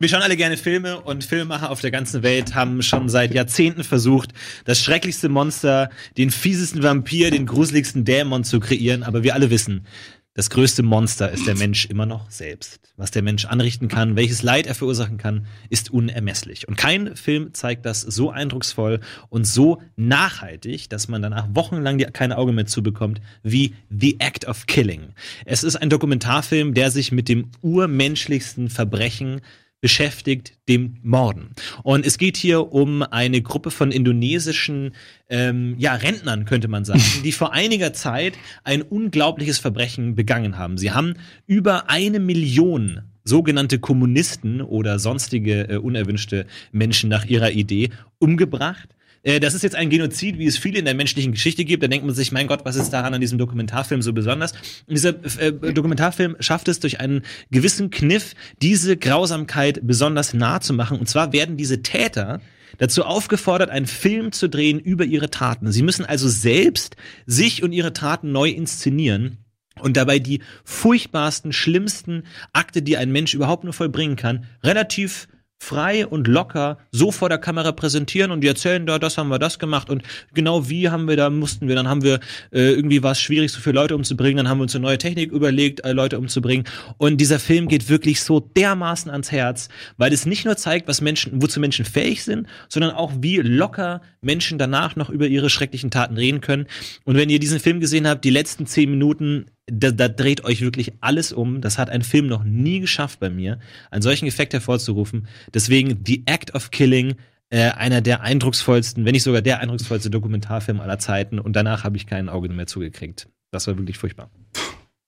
Wir 0.00 0.08
schauen 0.08 0.22
alle 0.22 0.36
gerne 0.36 0.56
Filme 0.56 1.00
und 1.00 1.24
Filmemacher 1.24 1.70
auf 1.70 1.80
der 1.80 1.90
ganzen 1.90 2.22
Welt 2.22 2.54
haben 2.54 2.82
schon 2.82 3.08
seit 3.08 3.32
Jahrzehnten 3.32 3.84
versucht, 3.84 4.30
das 4.64 4.80
schrecklichste 4.80 5.28
Monster, 5.28 5.88
den 6.18 6.30
fiesesten 6.30 6.82
Vampir, 6.82 7.30
den 7.30 7.46
gruseligsten 7.46 8.04
Dämon 8.04 8.44
zu 8.44 8.60
kreieren, 8.60 9.02
aber 9.04 9.22
wir 9.22 9.34
alle 9.34 9.50
wissen, 9.50 9.86
das 10.34 10.50
größte 10.50 10.82
Monster 10.82 11.30
ist 11.30 11.46
der 11.46 11.54
Mensch 11.54 11.86
immer 11.86 12.06
noch 12.06 12.28
selbst. 12.28 12.80
Was 12.96 13.12
der 13.12 13.22
Mensch 13.22 13.44
anrichten 13.44 13.86
kann, 13.86 14.16
welches 14.16 14.42
Leid 14.42 14.66
er 14.66 14.74
verursachen 14.74 15.16
kann, 15.16 15.46
ist 15.70 15.90
unermesslich. 15.90 16.66
Und 16.66 16.76
kein 16.76 17.14
Film 17.14 17.54
zeigt 17.54 17.86
das 17.86 18.00
so 18.00 18.30
eindrucksvoll 18.30 18.98
und 19.28 19.46
so 19.46 19.80
nachhaltig, 19.94 20.90
dass 20.90 21.06
man 21.06 21.22
danach 21.22 21.46
wochenlang 21.52 21.98
die, 21.98 22.06
kein 22.06 22.32
Auge 22.32 22.52
mehr 22.52 22.66
zubekommt, 22.66 23.20
wie 23.44 23.74
The 23.90 24.18
Act 24.18 24.46
of 24.46 24.66
Killing. 24.66 25.14
Es 25.44 25.62
ist 25.62 25.76
ein 25.76 25.88
Dokumentarfilm, 25.88 26.74
der 26.74 26.90
sich 26.90 27.12
mit 27.12 27.28
dem 27.28 27.50
urmenschlichsten 27.62 28.70
Verbrechen 28.70 29.40
beschäftigt, 29.84 30.54
dem 30.66 30.96
Morden. 31.02 31.50
Und 31.82 32.06
es 32.06 32.16
geht 32.16 32.38
hier 32.38 32.72
um 32.72 33.02
eine 33.02 33.42
Gruppe 33.42 33.70
von 33.70 33.92
indonesischen 33.92 34.94
ähm, 35.28 35.74
ja, 35.76 35.92
Rentnern, 35.94 36.46
könnte 36.46 36.68
man 36.68 36.86
sagen, 36.86 37.02
die 37.22 37.32
vor 37.32 37.52
einiger 37.52 37.92
Zeit 37.92 38.32
ein 38.62 38.80
unglaubliches 38.80 39.58
Verbrechen 39.58 40.14
begangen 40.14 40.56
haben. 40.56 40.78
Sie 40.78 40.92
haben 40.92 41.16
über 41.46 41.90
eine 41.90 42.18
Million 42.18 43.02
sogenannte 43.24 43.78
Kommunisten 43.78 44.62
oder 44.62 44.98
sonstige 44.98 45.68
äh, 45.68 45.76
unerwünschte 45.76 46.46
Menschen 46.72 47.10
nach 47.10 47.26
ihrer 47.26 47.50
Idee 47.50 47.90
umgebracht. 48.18 48.88
Äh, 49.24 49.40
Das 49.40 49.54
ist 49.54 49.62
jetzt 49.62 49.74
ein 49.74 49.90
Genozid, 49.90 50.38
wie 50.38 50.46
es 50.46 50.56
viele 50.56 50.78
in 50.78 50.84
der 50.84 50.94
menschlichen 50.94 51.32
Geschichte 51.32 51.64
gibt. 51.64 51.82
Da 51.82 51.88
denkt 51.88 52.06
man 52.06 52.14
sich, 52.14 52.30
mein 52.30 52.46
Gott, 52.46 52.64
was 52.64 52.76
ist 52.76 52.90
daran 52.90 53.14
an 53.14 53.20
diesem 53.20 53.38
Dokumentarfilm 53.38 54.02
so 54.02 54.12
besonders? 54.12 54.52
Und 54.86 54.90
dieser 54.90 55.14
äh, 55.40 55.52
Dokumentarfilm 55.72 56.36
schafft 56.38 56.68
es 56.68 56.78
durch 56.78 57.00
einen 57.00 57.22
gewissen 57.50 57.90
Kniff, 57.90 58.34
diese 58.62 58.96
Grausamkeit 58.96 59.80
besonders 59.82 60.34
nah 60.34 60.60
zu 60.60 60.72
machen. 60.74 60.98
Und 61.00 61.08
zwar 61.08 61.32
werden 61.32 61.56
diese 61.56 61.82
Täter 61.82 62.40
dazu 62.78 63.04
aufgefordert, 63.04 63.70
einen 63.70 63.86
Film 63.86 64.32
zu 64.32 64.48
drehen 64.48 64.78
über 64.78 65.04
ihre 65.04 65.30
Taten. 65.30 65.72
Sie 65.72 65.82
müssen 65.82 66.04
also 66.04 66.28
selbst 66.28 66.96
sich 67.26 67.62
und 67.62 67.72
ihre 67.72 67.92
Taten 67.92 68.32
neu 68.32 68.50
inszenieren. 68.50 69.38
Und 69.80 69.96
dabei 69.96 70.20
die 70.20 70.40
furchtbarsten, 70.64 71.52
schlimmsten 71.52 72.24
Akte, 72.52 72.80
die 72.80 72.96
ein 72.96 73.10
Mensch 73.10 73.34
überhaupt 73.34 73.64
nur 73.64 73.72
vollbringen 73.72 74.14
kann, 74.14 74.46
relativ 74.62 75.26
frei 75.58 76.06
und 76.06 76.28
locker 76.28 76.78
so 76.92 77.10
vor 77.10 77.28
der 77.28 77.38
Kamera 77.38 77.72
präsentieren 77.72 78.30
und 78.30 78.42
die 78.42 78.48
erzählen 78.48 78.86
da, 78.86 78.98
das 78.98 79.18
haben 79.18 79.28
wir 79.28 79.38
das 79.38 79.58
gemacht. 79.58 79.88
Und 79.88 80.02
genau 80.34 80.68
wie 80.68 80.90
haben 80.90 81.08
wir 81.08 81.16
da, 81.16 81.30
mussten 81.30 81.68
wir, 81.68 81.74
dann 81.74 81.88
haben 81.88 82.02
wir 82.02 82.20
äh, 82.52 82.72
irgendwie 82.72 83.02
war 83.02 83.12
es 83.12 83.20
schwierig, 83.20 83.50
so 83.52 83.60
viele 83.60 83.74
Leute 83.76 83.96
umzubringen, 83.96 84.36
dann 84.36 84.48
haben 84.48 84.58
wir 84.58 84.62
uns 84.62 84.74
eine 84.74 84.82
neue 84.82 84.98
Technik 84.98 85.32
überlegt, 85.32 85.84
äh, 85.84 85.92
Leute 85.92 86.18
umzubringen. 86.18 86.66
Und 86.98 87.18
dieser 87.18 87.38
Film 87.38 87.68
geht 87.68 87.88
wirklich 87.88 88.20
so 88.20 88.40
dermaßen 88.40 89.10
ans 89.10 89.32
Herz, 89.32 89.68
weil 89.96 90.12
es 90.12 90.26
nicht 90.26 90.44
nur 90.44 90.56
zeigt, 90.56 90.86
was 90.86 91.00
Menschen, 91.00 91.40
wozu 91.42 91.60
Menschen 91.60 91.84
fähig 91.84 92.24
sind, 92.24 92.46
sondern 92.68 92.92
auch 92.92 93.12
wie 93.20 93.38
locker 93.38 94.02
Menschen 94.20 94.58
danach 94.58 94.96
noch 94.96 95.08
über 95.08 95.26
ihre 95.26 95.50
schrecklichen 95.50 95.90
Taten 95.90 96.16
reden 96.16 96.40
können. 96.40 96.66
Und 97.04 97.16
wenn 97.16 97.30
ihr 97.30 97.38
diesen 97.38 97.60
Film 97.60 97.80
gesehen 97.80 98.06
habt, 98.06 98.24
die 98.24 98.30
letzten 98.30 98.66
zehn 98.66 98.90
Minuten 98.90 99.46
da, 99.66 99.90
da 99.90 100.08
dreht 100.08 100.44
euch 100.44 100.60
wirklich 100.60 100.92
alles 101.00 101.32
um. 101.32 101.60
Das 101.60 101.78
hat 101.78 101.90
ein 101.90 102.02
Film 102.02 102.26
noch 102.26 102.44
nie 102.44 102.80
geschafft 102.80 103.20
bei 103.20 103.30
mir, 103.30 103.58
einen 103.90 104.02
solchen 104.02 104.26
Effekt 104.26 104.52
hervorzurufen. 104.52 105.26
Deswegen 105.52 106.02
The 106.04 106.22
Act 106.26 106.54
of 106.54 106.70
Killing, 106.70 107.14
äh, 107.50 107.70
einer 107.70 108.00
der 108.00 108.22
eindrucksvollsten, 108.22 109.04
wenn 109.04 109.12
nicht 109.12 109.22
sogar 109.22 109.42
der 109.42 109.60
eindrucksvollste 109.60 110.10
Dokumentarfilm 110.10 110.80
aller 110.80 110.98
Zeiten. 110.98 111.38
Und 111.38 111.54
danach 111.54 111.84
habe 111.84 111.96
ich 111.96 112.06
kein 112.06 112.28
Auge 112.28 112.48
mehr 112.48 112.66
zugekriegt. 112.66 113.28
Das 113.50 113.66
war 113.66 113.78
wirklich 113.78 113.98
furchtbar. 113.98 114.30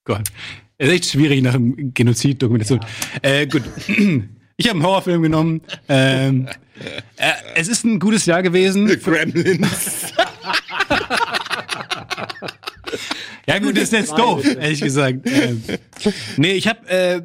Gott. 0.04 0.28
Es 0.78 0.88
ist 0.88 0.94
echt 0.94 1.06
schwierig 1.06 1.42
nach 1.42 1.54
einem 1.54 1.92
Genozid-Dokumentation. 1.92 2.80
Äh, 3.22 3.46
gut. 3.46 3.62
Ich 4.58 4.70
habe 4.70 4.78
einen 4.78 4.86
Horrorfilm 4.86 5.20
genommen. 5.20 5.60
Ähm, 5.86 6.48
äh, 7.18 7.32
es 7.56 7.68
ist 7.68 7.84
ein 7.84 7.98
gutes 7.98 8.24
Jahr 8.24 8.42
gewesen. 8.42 8.86
Gremlins. 8.86 10.14
Ja 13.48 13.58
gut, 13.60 13.76
das 13.76 13.84
ist 13.84 13.92
jetzt 13.92 14.12
doof, 14.18 14.44
ehrlich 14.44 14.80
gesagt. 14.80 15.20
Ähm, 15.26 15.62
nee, 16.36 16.52
ich 16.52 16.66
habe 16.66 16.80
äh, 16.88 17.16
äh, 17.16 17.22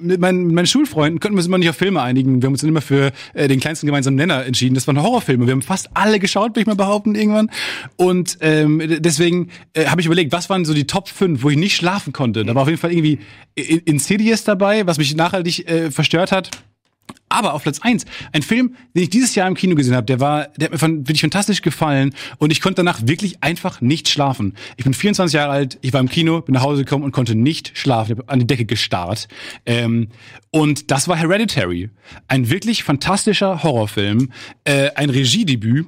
mit, 0.00 0.20
meinen, 0.20 0.52
meinen 0.52 0.66
Schulfreunden 0.66 1.20
konnten 1.20 1.36
wir 1.36 1.38
uns 1.40 1.46
immer 1.46 1.56
nicht 1.58 1.70
auf 1.70 1.76
Filme 1.76 2.02
einigen. 2.02 2.42
Wir 2.42 2.46
haben 2.48 2.52
uns 2.54 2.60
dann 2.60 2.68
immer 2.68 2.82
für 2.82 3.12
äh, 3.32 3.48
den 3.48 3.60
kleinsten 3.60 3.86
gemeinsamen 3.86 4.16
Nenner 4.16 4.44
entschieden. 4.44 4.74
Das 4.74 4.86
waren 4.86 5.00
Horrorfilme. 5.00 5.46
Wir 5.46 5.52
haben 5.52 5.62
fast 5.62 5.88
alle 5.94 6.18
geschaut, 6.18 6.50
würde 6.50 6.60
ich 6.60 6.66
mal 6.66 6.76
behaupten, 6.76 7.14
irgendwann. 7.14 7.50
Und 7.96 8.36
ähm, 8.42 8.82
deswegen 8.98 9.48
äh, 9.72 9.86
habe 9.86 10.00
ich 10.02 10.06
überlegt, 10.06 10.32
was 10.32 10.50
waren 10.50 10.64
so 10.66 10.74
die 10.74 10.86
Top 10.86 11.08
5, 11.08 11.42
wo 11.42 11.48
ich 11.50 11.56
nicht 11.56 11.76
schlafen 11.76 12.12
konnte. 12.12 12.44
Da 12.44 12.54
war 12.54 12.62
auf 12.62 12.68
jeden 12.68 12.80
Fall 12.80 12.92
irgendwie 12.92 13.20
In- 13.54 13.80
Insidious 13.80 14.44
dabei, 14.44 14.86
was 14.86 14.98
mich 14.98 15.14
nachhaltig 15.16 15.66
äh, 15.68 15.90
verstört 15.90 16.30
hat. 16.30 16.50
Aber 17.28 17.54
auf 17.54 17.64
Platz 17.64 17.80
eins 17.80 18.04
ein 18.32 18.42
Film, 18.42 18.76
den 18.94 19.02
ich 19.02 19.10
dieses 19.10 19.34
Jahr 19.34 19.48
im 19.48 19.54
Kino 19.54 19.74
gesehen 19.74 19.96
habe, 19.96 20.06
der 20.06 20.20
war, 20.20 20.48
der 20.56 20.66
hat 20.66 20.72
mir 20.72 20.78
fan- 20.78 20.98
wirklich 20.98 21.22
fantastisch 21.22 21.62
gefallen 21.62 22.14
und 22.38 22.52
ich 22.52 22.60
konnte 22.60 22.76
danach 22.76 23.00
wirklich 23.08 23.42
einfach 23.42 23.80
nicht 23.80 24.08
schlafen. 24.08 24.54
Ich 24.76 24.84
bin 24.84 24.94
24 24.94 25.34
Jahre 25.34 25.50
alt, 25.50 25.78
ich 25.80 25.92
war 25.92 26.00
im 26.00 26.08
Kino, 26.08 26.42
bin 26.42 26.52
nach 26.54 26.62
Hause 26.62 26.84
gekommen 26.84 27.02
und 27.02 27.10
konnte 27.10 27.34
nicht 27.34 27.72
schlafen, 27.76 28.12
ich 28.12 28.18
habe 28.18 28.28
an 28.28 28.38
die 28.38 28.46
Decke 28.46 28.66
gestarrt. 28.66 29.26
Ähm, 29.66 30.10
und 30.52 30.92
das 30.92 31.08
war 31.08 31.16
Hereditary, 31.16 31.90
ein 32.28 32.50
wirklich 32.50 32.84
fantastischer 32.84 33.64
Horrorfilm, 33.64 34.30
äh, 34.62 34.90
ein 34.94 35.10
Regiedebüt. 35.10 35.86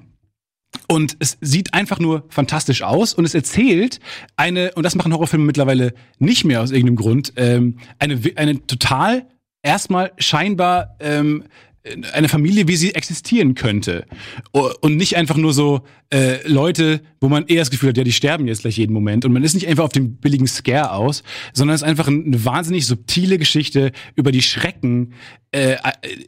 Und 0.88 1.16
es 1.20 1.38
sieht 1.40 1.72
einfach 1.74 2.00
nur 2.00 2.24
fantastisch 2.28 2.82
aus 2.82 3.14
und 3.14 3.24
es 3.24 3.34
erzählt 3.34 3.98
eine, 4.36 4.72
und 4.74 4.82
das 4.82 4.94
machen 4.94 5.12
Horrorfilme 5.12 5.44
mittlerweile 5.44 5.94
nicht 6.18 6.44
mehr 6.44 6.60
aus 6.60 6.70
irgendeinem 6.70 6.96
Grund, 6.96 7.32
ähm, 7.36 7.78
eine, 7.98 8.20
eine 8.34 8.66
total 8.66 9.26
erstmal 9.66 10.12
scheinbar 10.16 10.96
ähm, 11.00 11.44
eine 12.12 12.28
Familie, 12.28 12.68
wie 12.68 12.76
sie 12.76 12.94
existieren 12.94 13.54
könnte. 13.54 14.06
Und 14.52 14.96
nicht 14.96 15.16
einfach 15.16 15.36
nur 15.36 15.52
so 15.52 15.82
äh, 16.12 16.46
Leute, 16.46 17.00
wo 17.20 17.28
man 17.28 17.46
eher 17.46 17.60
das 17.60 17.70
Gefühl 17.70 17.90
hat, 17.90 17.96
ja, 17.96 18.04
die 18.04 18.12
sterben 18.12 18.46
jetzt 18.46 18.62
gleich 18.62 18.76
jeden 18.78 18.92
Moment. 18.92 19.24
Und 19.24 19.32
man 19.32 19.44
ist 19.44 19.54
nicht 19.54 19.68
einfach 19.68 19.84
auf 19.84 19.92
dem 19.92 20.16
billigen 20.16 20.46
Scare 20.46 20.92
aus, 20.92 21.22
sondern 21.52 21.74
es 21.74 21.82
ist 21.82 21.88
einfach 21.88 22.08
eine 22.08 22.44
wahnsinnig 22.44 22.86
subtile 22.86 23.38
Geschichte 23.38 23.92
über 24.14 24.32
die 24.32 24.42
Schrecken 24.42 25.12
äh, 25.56 25.78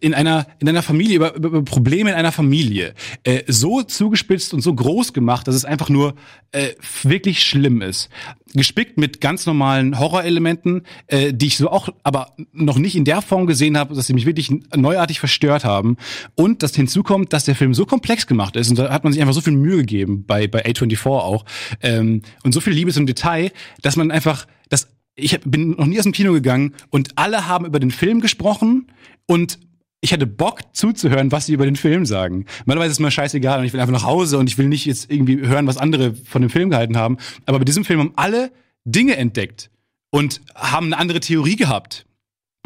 in 0.00 0.14
einer 0.14 0.46
in 0.58 0.68
einer 0.68 0.82
Familie, 0.82 1.16
über, 1.16 1.34
über 1.34 1.62
Probleme 1.62 2.10
in 2.10 2.16
einer 2.16 2.32
Familie. 2.32 2.94
Äh, 3.24 3.42
so 3.46 3.82
zugespitzt 3.82 4.54
und 4.54 4.62
so 4.62 4.74
groß 4.74 5.12
gemacht, 5.12 5.46
dass 5.46 5.54
es 5.54 5.66
einfach 5.66 5.90
nur 5.90 6.14
äh, 6.52 6.70
wirklich 7.02 7.42
schlimm 7.42 7.82
ist. 7.82 8.08
Gespickt 8.54 8.96
mit 8.96 9.20
ganz 9.20 9.44
normalen 9.44 9.98
Horrorelementen, 9.98 10.86
äh, 11.08 11.34
die 11.34 11.48
ich 11.48 11.58
so 11.58 11.70
auch 11.70 11.90
aber 12.02 12.32
noch 12.52 12.78
nicht 12.78 12.96
in 12.96 13.04
der 13.04 13.20
Form 13.20 13.46
gesehen 13.46 13.76
habe, 13.76 13.94
dass 13.94 14.06
sie 14.06 14.14
mich 14.14 14.24
wirklich 14.24 14.50
neuartig 14.74 15.20
verstört 15.20 15.62
haben. 15.62 15.98
Und 16.34 16.62
dass 16.62 16.74
hinzukommt, 16.74 17.34
dass 17.34 17.44
der 17.44 17.54
Film 17.54 17.74
so 17.74 17.84
komplex 17.84 18.26
gemacht 18.26 18.56
ist 18.56 18.70
und 18.70 18.78
da 18.78 18.90
hat 18.90 19.04
man 19.04 19.12
sich 19.12 19.20
einfach 19.20 19.34
so 19.34 19.42
viel 19.42 19.52
Mühe 19.52 19.78
gegeben 19.78 20.24
bei 20.26 20.46
bei 20.46 20.64
A24 20.64 21.06
auch 21.06 21.44
ähm, 21.82 22.22
und 22.44 22.54
so 22.54 22.60
viel 22.60 22.72
Liebe 22.72 22.92
zum 22.92 23.06
Detail, 23.06 23.52
dass 23.82 23.96
man 23.96 24.10
einfach 24.10 24.46
das 24.70 24.88
ich 25.18 25.38
bin 25.44 25.70
noch 25.70 25.86
nie 25.86 25.98
aus 25.98 26.04
dem 26.04 26.12
Kino 26.12 26.32
gegangen 26.32 26.74
und 26.90 27.10
alle 27.16 27.46
haben 27.46 27.66
über 27.66 27.80
den 27.80 27.90
Film 27.90 28.20
gesprochen 28.20 28.86
und 29.28 29.58
ich 30.00 30.12
hatte 30.12 30.26
Bock 30.26 30.60
zuzuhören, 30.72 31.32
was 31.32 31.46
sie 31.46 31.52
über 31.52 31.64
den 31.64 31.76
Film 31.76 32.06
sagen. 32.06 32.46
Normalerweise 32.66 32.92
ist 32.92 33.00
mir 33.00 33.10
scheißegal 33.10 33.58
und 33.58 33.64
ich 33.64 33.72
will 33.72 33.80
einfach 33.80 33.92
nach 33.92 34.04
Hause 34.04 34.38
und 34.38 34.48
ich 34.48 34.56
will 34.56 34.68
nicht 34.68 34.86
jetzt 34.86 35.10
irgendwie 35.10 35.40
hören, 35.40 35.66
was 35.66 35.76
andere 35.76 36.14
von 36.14 36.40
dem 36.40 36.50
Film 36.50 36.70
gehalten 36.70 36.96
haben. 36.96 37.18
Aber 37.46 37.58
bei 37.58 37.64
diesem 37.64 37.84
Film 37.84 38.00
haben 38.00 38.12
alle 38.14 38.52
Dinge 38.84 39.16
entdeckt 39.16 39.70
und 40.10 40.40
haben 40.54 40.86
eine 40.86 40.98
andere 40.98 41.20
Theorie 41.20 41.56
gehabt. 41.56 42.06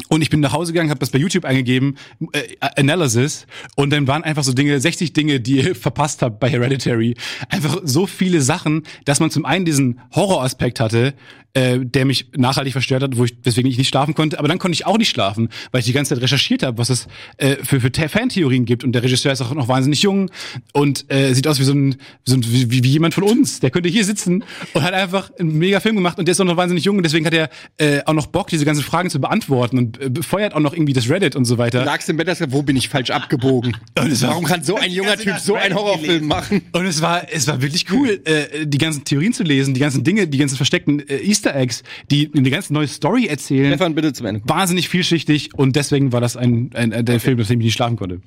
Und 0.09 0.21
ich 0.21 0.29
bin 0.29 0.41
nach 0.41 0.53
Hause 0.53 0.73
gegangen, 0.73 0.89
habe 0.89 0.99
das 0.99 1.11
bei 1.11 1.17
YouTube 1.17 1.45
eingegeben, 1.45 1.97
äh, 2.33 2.55
Analysis, 2.59 3.47
und 3.75 3.91
dann 3.91 4.07
waren 4.07 4.23
einfach 4.23 4.43
so 4.43 4.53
Dinge, 4.53 4.79
60 4.79 5.13
Dinge, 5.13 5.39
die 5.39 5.57
ihr 5.57 5.75
verpasst 5.87 6.21
habt 6.21 6.39
bei 6.39 6.49
Hereditary. 6.49 7.15
Einfach 7.49 7.79
so 7.83 8.05
viele 8.05 8.41
Sachen, 8.41 8.83
dass 9.05 9.19
man 9.19 9.31
zum 9.31 9.45
einen 9.45 9.65
diesen 9.65 10.01
Horroraspekt 10.13 10.79
hatte, 10.79 11.13
äh, 11.53 11.79
der 11.79 12.05
mich 12.05 12.27
nachhaltig 12.35 12.73
verstört 12.73 13.03
hat, 13.03 13.17
wo 13.17 13.25
ich 13.25 13.41
deswegen 13.41 13.67
ich 13.69 13.77
nicht 13.77 13.87
schlafen 13.89 14.15
konnte. 14.15 14.39
Aber 14.39 14.47
dann 14.47 14.59
konnte 14.59 14.73
ich 14.73 14.85
auch 14.85 14.97
nicht 14.97 15.09
schlafen, 15.09 15.49
weil 15.71 15.79
ich 15.79 15.85
die 15.85 15.93
ganze 15.93 16.15
Zeit 16.15 16.23
recherchiert 16.23 16.63
habe, 16.63 16.77
was 16.77 16.89
es 16.89 17.07
äh, 17.37 17.57
für, 17.63 17.79
für 17.79 17.91
Fantheorien 18.09 18.65
gibt. 18.65 18.83
Und 18.83 18.93
der 18.93 19.03
Regisseur 19.03 19.31
ist 19.31 19.41
auch 19.41 19.53
noch 19.53 19.67
wahnsinnig 19.67 20.01
jung 20.01 20.31
und 20.73 21.05
äh, 21.11 21.33
sieht 21.33 21.47
aus 21.47 21.59
wie 21.59 21.63
so 21.63 21.73
ein, 21.73 21.95
so 22.25 22.35
ein 22.35 22.43
wie, 22.45 22.83
wie 22.83 22.89
jemand 22.89 23.13
von 23.13 23.23
uns. 23.23 23.59
Der 23.59 23.69
könnte 23.71 23.89
hier 23.89 24.03
sitzen 24.05 24.43
und 24.73 24.83
hat 24.83 24.93
einfach 24.93 25.31
einen 25.39 25.57
mega 25.57 25.79
Film 25.79 25.95
gemacht 25.95 26.17
und 26.17 26.27
der 26.27 26.31
ist 26.33 26.41
auch 26.41 26.45
noch 26.45 26.57
wahnsinnig 26.57 26.85
jung 26.85 26.97
und 26.97 27.03
deswegen 27.03 27.25
hat 27.25 27.33
er 27.33 27.49
äh, 27.77 28.01
auch 28.05 28.13
noch 28.13 28.27
Bock, 28.27 28.47
diese 28.47 28.65
ganzen 28.65 28.83
Fragen 28.83 29.09
zu 29.09 29.21
beantworten 29.21 29.77
und 29.77 30.01
äh, 30.01 30.09
befeuert 30.09 30.53
auch 30.53 30.59
noch 30.59 30.73
irgendwie 30.73 30.93
das 30.93 31.09
Reddit 31.09 31.35
und 31.35 31.45
so 31.45 31.55
Du 31.55 31.59
weiter. 31.59 31.85
lagst 31.85 32.09
im 32.09 32.17
Bett, 32.17 32.23
wo 32.49 32.63
bin 32.63 32.75
ich 32.75 32.89
falsch 32.89 33.11
abgebogen? 33.11 33.77
Warum 33.95 34.45
kann 34.45 34.63
so 34.63 34.75
ein 34.75 34.91
junger 34.91 35.17
Typ 35.17 35.37
so 35.39 35.55
einen 35.55 35.75
Horrorfilm 35.75 36.27
machen? 36.27 36.61
Und 36.71 36.85
es 36.85 37.01
war, 37.01 37.31
es 37.31 37.47
war 37.47 37.61
wirklich 37.61 37.91
cool, 37.91 38.21
äh, 38.25 38.65
die 38.65 38.77
ganzen 38.77 39.03
Theorien 39.03 39.33
zu 39.33 39.43
lesen, 39.43 39.73
die 39.73 39.79
ganzen 39.79 40.03
Dinge, 40.03 40.27
die 40.27 40.37
ganzen 40.37 40.55
versteckten 40.55 41.07
äh, 41.07 41.17
Easter 41.17 41.42
Eggs, 41.51 41.83
die 42.11 42.31
eine 42.35 42.49
ganz 42.49 42.69
neue 42.69 42.87
Story 42.87 43.27
erzählen. 43.27 43.67
Stefan, 43.67 43.95
bitte 43.95 44.13
zum 44.13 44.25
Ende. 44.25 44.41
Wahnsinnig 44.45 44.89
vielschichtig 44.89 45.53
und 45.55 45.75
deswegen 45.75 46.11
war 46.11 46.21
das 46.21 46.37
ein, 46.37 46.71
ein, 46.73 46.93
ein 46.93 47.05
der 47.05 47.19
Film, 47.19 47.39
auf 47.39 47.47
dem 47.47 47.59
ich 47.59 47.65
nicht 47.65 47.73
schlafen 47.73 47.97
konnte. 47.97 48.21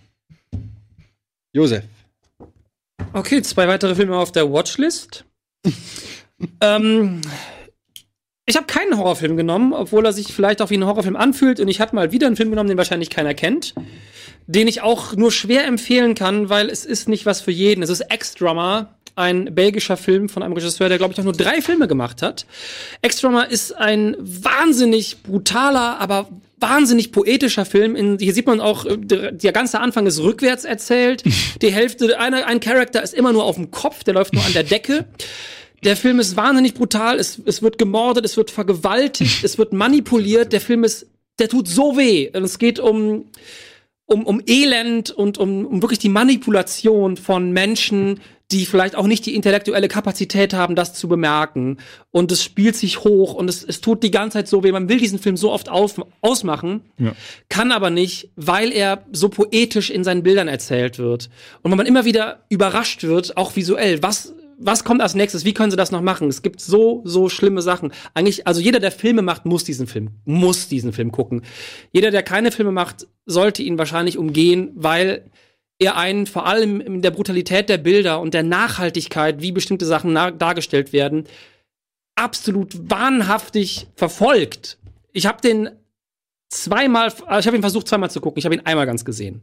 Josef. 1.52 1.84
Okay, 3.12 3.40
zwei 3.42 3.66
weitere 3.68 3.94
Filme 3.94 4.16
auf 4.16 4.32
der 4.32 4.50
Watchlist. 4.52 5.24
ähm, 6.60 7.22
ich 8.44 8.56
habe 8.56 8.66
keinen 8.66 8.96
Horrorfilm 8.96 9.36
genommen, 9.36 9.72
obwohl 9.72 10.04
er 10.06 10.12
sich 10.12 10.32
vielleicht 10.32 10.62
auch 10.62 10.70
wie 10.70 10.76
ein 10.76 10.84
Horrorfilm 10.84 11.16
anfühlt. 11.16 11.58
Und 11.58 11.68
ich 11.68 11.80
habe 11.80 11.96
mal 11.96 12.12
wieder 12.12 12.26
einen 12.26 12.36
Film 12.36 12.50
genommen, 12.50 12.68
den 12.68 12.78
wahrscheinlich 12.78 13.10
keiner 13.10 13.34
kennt. 13.34 13.74
Den 14.46 14.68
ich 14.68 14.82
auch 14.82 15.16
nur 15.16 15.32
schwer 15.32 15.66
empfehlen 15.66 16.14
kann, 16.14 16.48
weil 16.48 16.70
es 16.70 16.84
ist 16.84 17.08
nicht 17.08 17.26
was 17.26 17.40
für 17.40 17.50
jeden. 17.50 17.82
Es 17.82 17.90
ist 17.90 18.02
Ex-Drummer, 18.02 18.95
ein 19.16 19.54
belgischer 19.54 19.96
Film 19.96 20.28
von 20.28 20.42
einem 20.42 20.52
Regisseur, 20.52 20.88
der, 20.88 20.98
glaube 20.98 21.14
ich, 21.14 21.18
auch 21.18 21.24
nur 21.24 21.32
drei 21.32 21.62
Filme 21.62 21.88
gemacht 21.88 22.22
hat. 22.22 22.46
Ex-Drummer 23.02 23.50
ist 23.50 23.74
ein 23.76 24.14
wahnsinnig 24.20 25.22
brutaler, 25.22 25.98
aber 25.98 26.28
wahnsinnig 26.58 27.12
poetischer 27.12 27.64
Film. 27.64 27.96
In, 27.96 28.18
hier 28.18 28.34
sieht 28.34 28.46
man 28.46 28.60
auch, 28.60 28.84
äh, 28.84 28.96
der, 28.98 29.52
ganze 29.52 29.80
Anfang 29.80 30.06
ist 30.06 30.20
rückwärts 30.20 30.64
erzählt. 30.64 31.24
Die 31.62 31.72
Hälfte, 31.72 32.18
einer, 32.20 32.46
ein 32.46 32.60
Charakter 32.60 33.02
ist 33.02 33.14
immer 33.14 33.32
nur 33.32 33.44
auf 33.44 33.56
dem 33.56 33.70
Kopf, 33.70 34.04
der 34.04 34.14
läuft 34.14 34.34
nur 34.34 34.44
an 34.44 34.52
der 34.52 34.64
Decke. 34.64 35.06
Der 35.82 35.96
Film 35.96 36.20
ist 36.20 36.36
wahnsinnig 36.36 36.74
brutal. 36.74 37.18
Es, 37.18 37.40
es 37.44 37.62
wird 37.62 37.78
gemordet, 37.78 38.24
es 38.24 38.36
wird 38.36 38.50
vergewaltigt, 38.50 39.38
es 39.44 39.56
wird 39.56 39.72
manipuliert. 39.72 40.52
Der 40.52 40.60
Film 40.60 40.84
ist, 40.84 41.06
der 41.38 41.48
tut 41.48 41.68
so 41.68 41.96
weh. 41.96 42.30
Und 42.34 42.44
es 42.44 42.58
geht 42.58 42.78
um, 42.78 43.26
um, 44.04 44.26
um 44.26 44.42
Elend 44.46 45.10
und 45.10 45.38
um, 45.38 45.64
um 45.66 45.82
wirklich 45.82 45.98
die 45.98 46.10
Manipulation 46.10 47.16
von 47.16 47.50
Menschen, 47.50 48.20
die 48.52 48.64
vielleicht 48.66 48.94
auch 48.94 49.06
nicht 49.06 49.26
die 49.26 49.34
intellektuelle 49.34 49.88
Kapazität 49.88 50.54
haben, 50.54 50.76
das 50.76 50.94
zu 50.94 51.08
bemerken. 51.08 51.78
Und 52.12 52.30
es 52.30 52.44
spielt 52.44 52.76
sich 52.76 53.02
hoch 53.02 53.34
und 53.34 53.48
es, 53.48 53.64
es 53.64 53.80
tut 53.80 54.02
die 54.02 54.10
ganze 54.10 54.38
Zeit 54.38 54.48
so 54.48 54.62
weh. 54.62 54.70
Man 54.72 54.88
will 54.88 54.98
diesen 54.98 55.18
Film 55.18 55.36
so 55.36 55.52
oft 55.52 55.68
auf, 55.68 56.00
ausmachen, 56.20 56.82
kann 57.48 57.72
aber 57.72 57.90
nicht, 57.90 58.30
weil 58.36 58.72
er 58.72 59.04
so 59.12 59.28
poetisch 59.28 59.90
in 59.90 60.04
seinen 60.04 60.22
Bildern 60.22 60.48
erzählt 60.48 60.98
wird. 60.98 61.28
Und 61.62 61.70
wenn 61.70 61.78
man 61.78 61.86
immer 61.86 62.04
wieder 62.04 62.44
überrascht 62.48 63.02
wird, 63.02 63.36
auch 63.36 63.56
visuell, 63.56 64.02
was 64.02 64.34
was 64.58 64.84
kommt 64.84 65.02
als 65.02 65.14
nächstes? 65.14 65.44
Wie 65.44 65.54
können 65.54 65.70
sie 65.70 65.76
das 65.76 65.92
noch 65.92 66.00
machen? 66.00 66.28
Es 66.28 66.42
gibt 66.42 66.60
so, 66.60 67.02
so 67.04 67.28
schlimme 67.28 67.62
Sachen. 67.62 67.92
Eigentlich, 68.14 68.46
also 68.46 68.60
jeder, 68.60 68.80
der 68.80 68.92
Filme 68.92 69.22
macht, 69.22 69.44
muss 69.44 69.64
diesen 69.64 69.86
Film, 69.86 70.10
muss 70.24 70.68
diesen 70.68 70.92
Film 70.92 71.12
gucken. 71.12 71.42
Jeder, 71.92 72.10
der 72.10 72.22
keine 72.22 72.50
Filme 72.50 72.72
macht, 72.72 73.06
sollte 73.26 73.62
ihn 73.62 73.78
wahrscheinlich 73.78 74.16
umgehen, 74.18 74.70
weil 74.74 75.30
er 75.78 75.96
einen 75.96 76.26
vor 76.26 76.46
allem 76.46 76.80
in 76.80 77.02
der 77.02 77.10
Brutalität 77.10 77.68
der 77.68 77.78
Bilder 77.78 78.20
und 78.20 78.34
der 78.34 78.42
Nachhaltigkeit, 78.42 79.42
wie 79.42 79.52
bestimmte 79.52 79.84
Sachen 79.84 80.14
dargestellt 80.14 80.92
werden, 80.92 81.24
absolut 82.14 82.90
wahnhaftig 82.90 83.86
verfolgt. 83.94 84.78
Ich 85.12 85.26
habe 85.26 85.40
den 85.40 85.70
zweimal, 86.48 87.12
also 87.26 87.40
ich 87.40 87.46
habe 87.46 87.56
ihn 87.56 87.62
versucht 87.62 87.88
zweimal 87.88 88.10
zu 88.10 88.20
gucken. 88.20 88.38
Ich 88.38 88.44
habe 88.44 88.54
ihn 88.54 88.64
einmal 88.64 88.86
ganz 88.86 89.04
gesehen. 89.04 89.42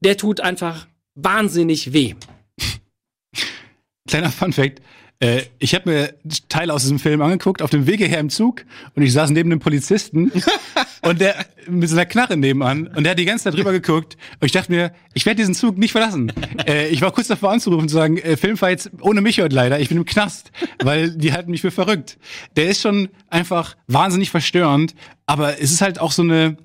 Der 0.00 0.16
tut 0.16 0.40
einfach 0.40 0.86
wahnsinnig 1.14 1.92
weh. 1.92 2.14
Kleiner 4.08 4.30
Fun 4.30 4.52
Fact. 4.52 4.82
Äh, 5.20 5.42
ich 5.58 5.74
habe 5.74 5.90
mir 5.90 6.14
Teile 6.48 6.72
aus 6.72 6.82
diesem 6.82 6.98
Film 6.98 7.22
angeguckt, 7.22 7.62
auf 7.62 7.70
dem 7.70 7.86
Wege 7.86 8.04
her 8.04 8.18
im 8.18 8.30
Zug 8.30 8.64
und 8.94 9.02
ich 9.02 9.12
saß 9.12 9.30
neben 9.30 9.50
einem 9.50 9.60
Polizisten 9.60 10.32
und 11.02 11.20
der 11.20 11.46
mit 11.68 11.88
so 11.88 11.96
einer 11.96 12.06
Knarre 12.06 12.36
nebenan 12.36 12.88
und 12.88 13.04
der 13.04 13.12
hat 13.12 13.18
die 13.18 13.24
ganze 13.24 13.44
Zeit 13.44 13.54
drüber 13.54 13.72
geguckt 13.72 14.16
und 14.40 14.46
ich 14.46 14.52
dachte 14.52 14.72
mir, 14.72 14.92
ich 15.14 15.24
werde 15.24 15.36
diesen 15.36 15.54
Zug 15.54 15.78
nicht 15.78 15.92
verlassen. 15.92 16.32
äh, 16.66 16.88
ich 16.88 17.00
war 17.00 17.12
kurz 17.12 17.28
davor 17.28 17.52
anzurufen 17.52 17.82
und 17.82 17.88
zu 17.88 17.94
sagen, 17.94 18.18
äh, 18.18 18.36
Film 18.36 18.60
war 18.60 18.70
jetzt 18.70 18.90
ohne 19.00 19.20
mich 19.20 19.40
heute 19.40 19.54
leider, 19.54 19.78
ich 19.78 19.88
bin 19.88 19.98
im 19.98 20.04
Knast, 20.04 20.50
weil 20.82 21.10
die 21.10 21.32
halten 21.32 21.50
mich 21.50 21.60
für 21.60 21.70
verrückt. 21.70 22.18
Der 22.56 22.66
ist 22.66 22.80
schon 22.80 23.08
einfach 23.28 23.76
wahnsinnig 23.86 24.30
verstörend, 24.30 24.94
aber 25.26 25.60
es 25.60 25.70
ist 25.70 25.80
halt 25.80 26.00
auch 26.00 26.12
so 26.12 26.22
eine, 26.22 26.56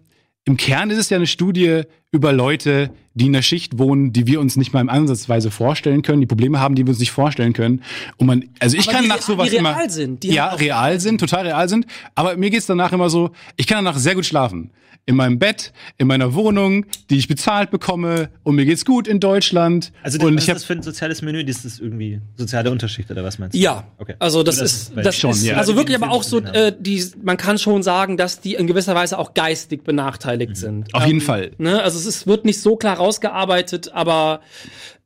im 0.46 0.58
Kern 0.58 0.90
ist 0.90 0.98
es 0.98 1.10
ja 1.10 1.18
eine 1.18 1.28
Studie 1.28 1.84
über 2.12 2.34
Leute, 2.34 2.90
die 3.14 3.28
in 3.28 3.36
einer 3.36 3.44
Schicht 3.44 3.78
wohnen, 3.78 4.12
die 4.14 4.26
wir 4.26 4.40
uns 4.40 4.56
nicht 4.56 4.74
mal 4.74 4.82
im 4.82 4.90
Ansatzweise 4.90 5.52
vorstellen 5.52 6.02
können, 6.02 6.22
die 6.22 6.28
Probleme 6.28 6.60
haben, 6.60 6.74
die 6.76 6.86
wir 6.86 6.90
uns 6.92 7.00
nicht 7.00 7.12
vorstellen 7.12 7.54
können. 7.54 7.84
Und 8.18 8.28
man, 8.28 8.46
also 8.60 8.78
ich 8.78 8.88
Aber 8.88 8.94
kann 8.94 9.04
die 9.04 9.10
nach 9.10 9.16
real- 9.18 9.24
sowas 9.26 9.50
die 9.50 9.58
real 9.58 9.74
immer, 9.74 9.90
sind, 9.90 10.24
die 10.24 10.30
ja, 10.34 10.48
real 10.54 11.00
sind, 11.00 11.20
total 11.20 11.46
real 11.46 11.70
sind. 11.70 11.86
Aber 12.16 12.36
mir 12.38 12.50
geht's 12.50 12.66
danach 12.66 12.94
immer 12.94 13.10
so, 13.10 13.32
ich 13.58 13.68
kann 13.68 13.84
danach 13.84 13.98
sehr 14.00 14.16
gut 14.16 14.26
schlafen. 14.26 14.72
In 15.06 15.16
meinem 15.16 15.40
Bett, 15.40 15.74
in 15.98 16.06
meiner 16.06 16.36
Wohnung, 16.36 16.86
die 17.10 17.18
ich 17.18 17.28
bezahlt 17.28 17.72
bekomme 17.72 18.30
und 18.44 18.54
mir 18.54 18.66
geht's 18.66 18.86
gut 18.86 19.08
in 19.08 19.20
Deutschland. 19.20 19.92
Also, 20.04 20.20
und 20.20 20.36
was 20.36 20.44
ich 20.44 20.50
ist 20.50 20.56
das 20.58 20.64
für 20.66 20.74
ein 20.74 20.84
soziales 20.84 21.24
Menü? 21.24 21.44
Das 21.44 21.66
ist 21.66 21.80
irgendwie 21.80 22.22
soziale 22.36 22.70
Unterschicht 22.70 23.10
oder 23.10 23.24
was 23.24 23.40
meinst 23.40 23.56
du? 23.56 23.60
Ja, 23.60 23.88
Okay. 23.98 24.14
also 24.20 24.44
das, 24.44 24.58
Das 24.58 24.72
ist, 24.72 24.92
das 24.96 25.16
schon, 25.16 25.32
ist 25.32 25.46
ja. 25.46 25.56
also 25.56 25.76
wirklich 25.76 25.96
aber 25.98 26.12
auch 26.12 26.22
so, 26.22 26.42
gesehen 26.42 26.54
äh, 26.54 26.76
die, 26.80 27.04
man 27.24 27.38
kann 27.38 27.58
schon 27.58 27.82
sagen, 27.82 28.18
dass 28.18 28.40
die 28.40 28.54
in 28.54 28.68
gewisser 28.68 28.94
Weise 28.94 29.18
auch 29.18 29.34
geistig 29.34 29.84
benachteiligt 29.84 30.56
sind. 30.56 30.94
auf 30.94 31.08
jeden 31.08 31.22
Fall. 31.22 31.52
Ne? 31.58 31.82
Also 31.82 31.98
es 32.00 32.06
ist, 32.06 32.28
wird 32.28 32.46
nicht 32.46 32.62
so 32.62 32.76
klar 32.76 32.98
rausgearbeitet, 32.98 33.92
aber 33.94 34.42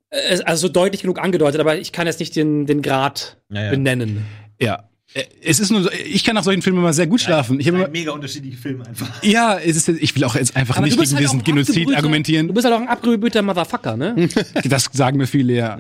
äh, 0.10 0.40
also 0.46 0.70
deutlich 0.70 1.02
genug 1.02 1.20
angedeutet, 1.20 1.60
aber 1.60 1.78
ich 1.78 1.92
kann 1.92 2.08
jetzt 2.08 2.20
nicht 2.20 2.36
den, 2.36 2.66
den 2.66 2.82
Grad 2.82 3.38
Ja, 3.50 3.64
ja. 3.66 3.70
benennen. 3.72 4.26
Ja. 4.60 4.90
Äh, 5.14 5.24
Es 5.44 5.60
ist 5.60 5.72
nur 5.72 5.84
so, 5.84 5.90
ich 5.92 6.24
kann 6.24 6.36
nach 6.36 6.44
solchen 6.44 6.62
Filmen 6.62 6.80
immer 6.80 6.94
sehr 6.94 7.08
gut 7.08 7.22
schlafen. 7.22 7.60
Ich 7.60 7.68
habe 7.68 7.78
immer, 7.78 7.88
mega 7.90 8.12
unterschiedliche 8.12 8.58
Filme 8.58 8.86
einfach. 8.88 9.22
ja, 9.24 9.58
es 9.60 9.76
ist, 9.76 9.88
ich 9.90 10.16
will 10.16 10.24
auch 10.24 10.36
jetzt 10.36 10.56
einfach 10.56 10.78
Aber 10.78 10.86
nicht 10.86 10.98
gegen 11.00 11.12
halt 11.12 11.20
diesen 11.24 11.44
Genozid 11.44 11.96
argumentieren. 11.96 12.48
Du 12.48 12.54
bist 12.54 12.66
halt 12.66 12.76
auch 12.76 12.82
ein 12.82 12.88
abgebrühter 12.88 13.42
Motherfucker, 13.42 13.98
ne? 13.98 14.30
Das 14.66 14.90
sagen 14.94 15.18
mir 15.18 15.28
viele, 15.28 15.54
ja. 15.54 15.80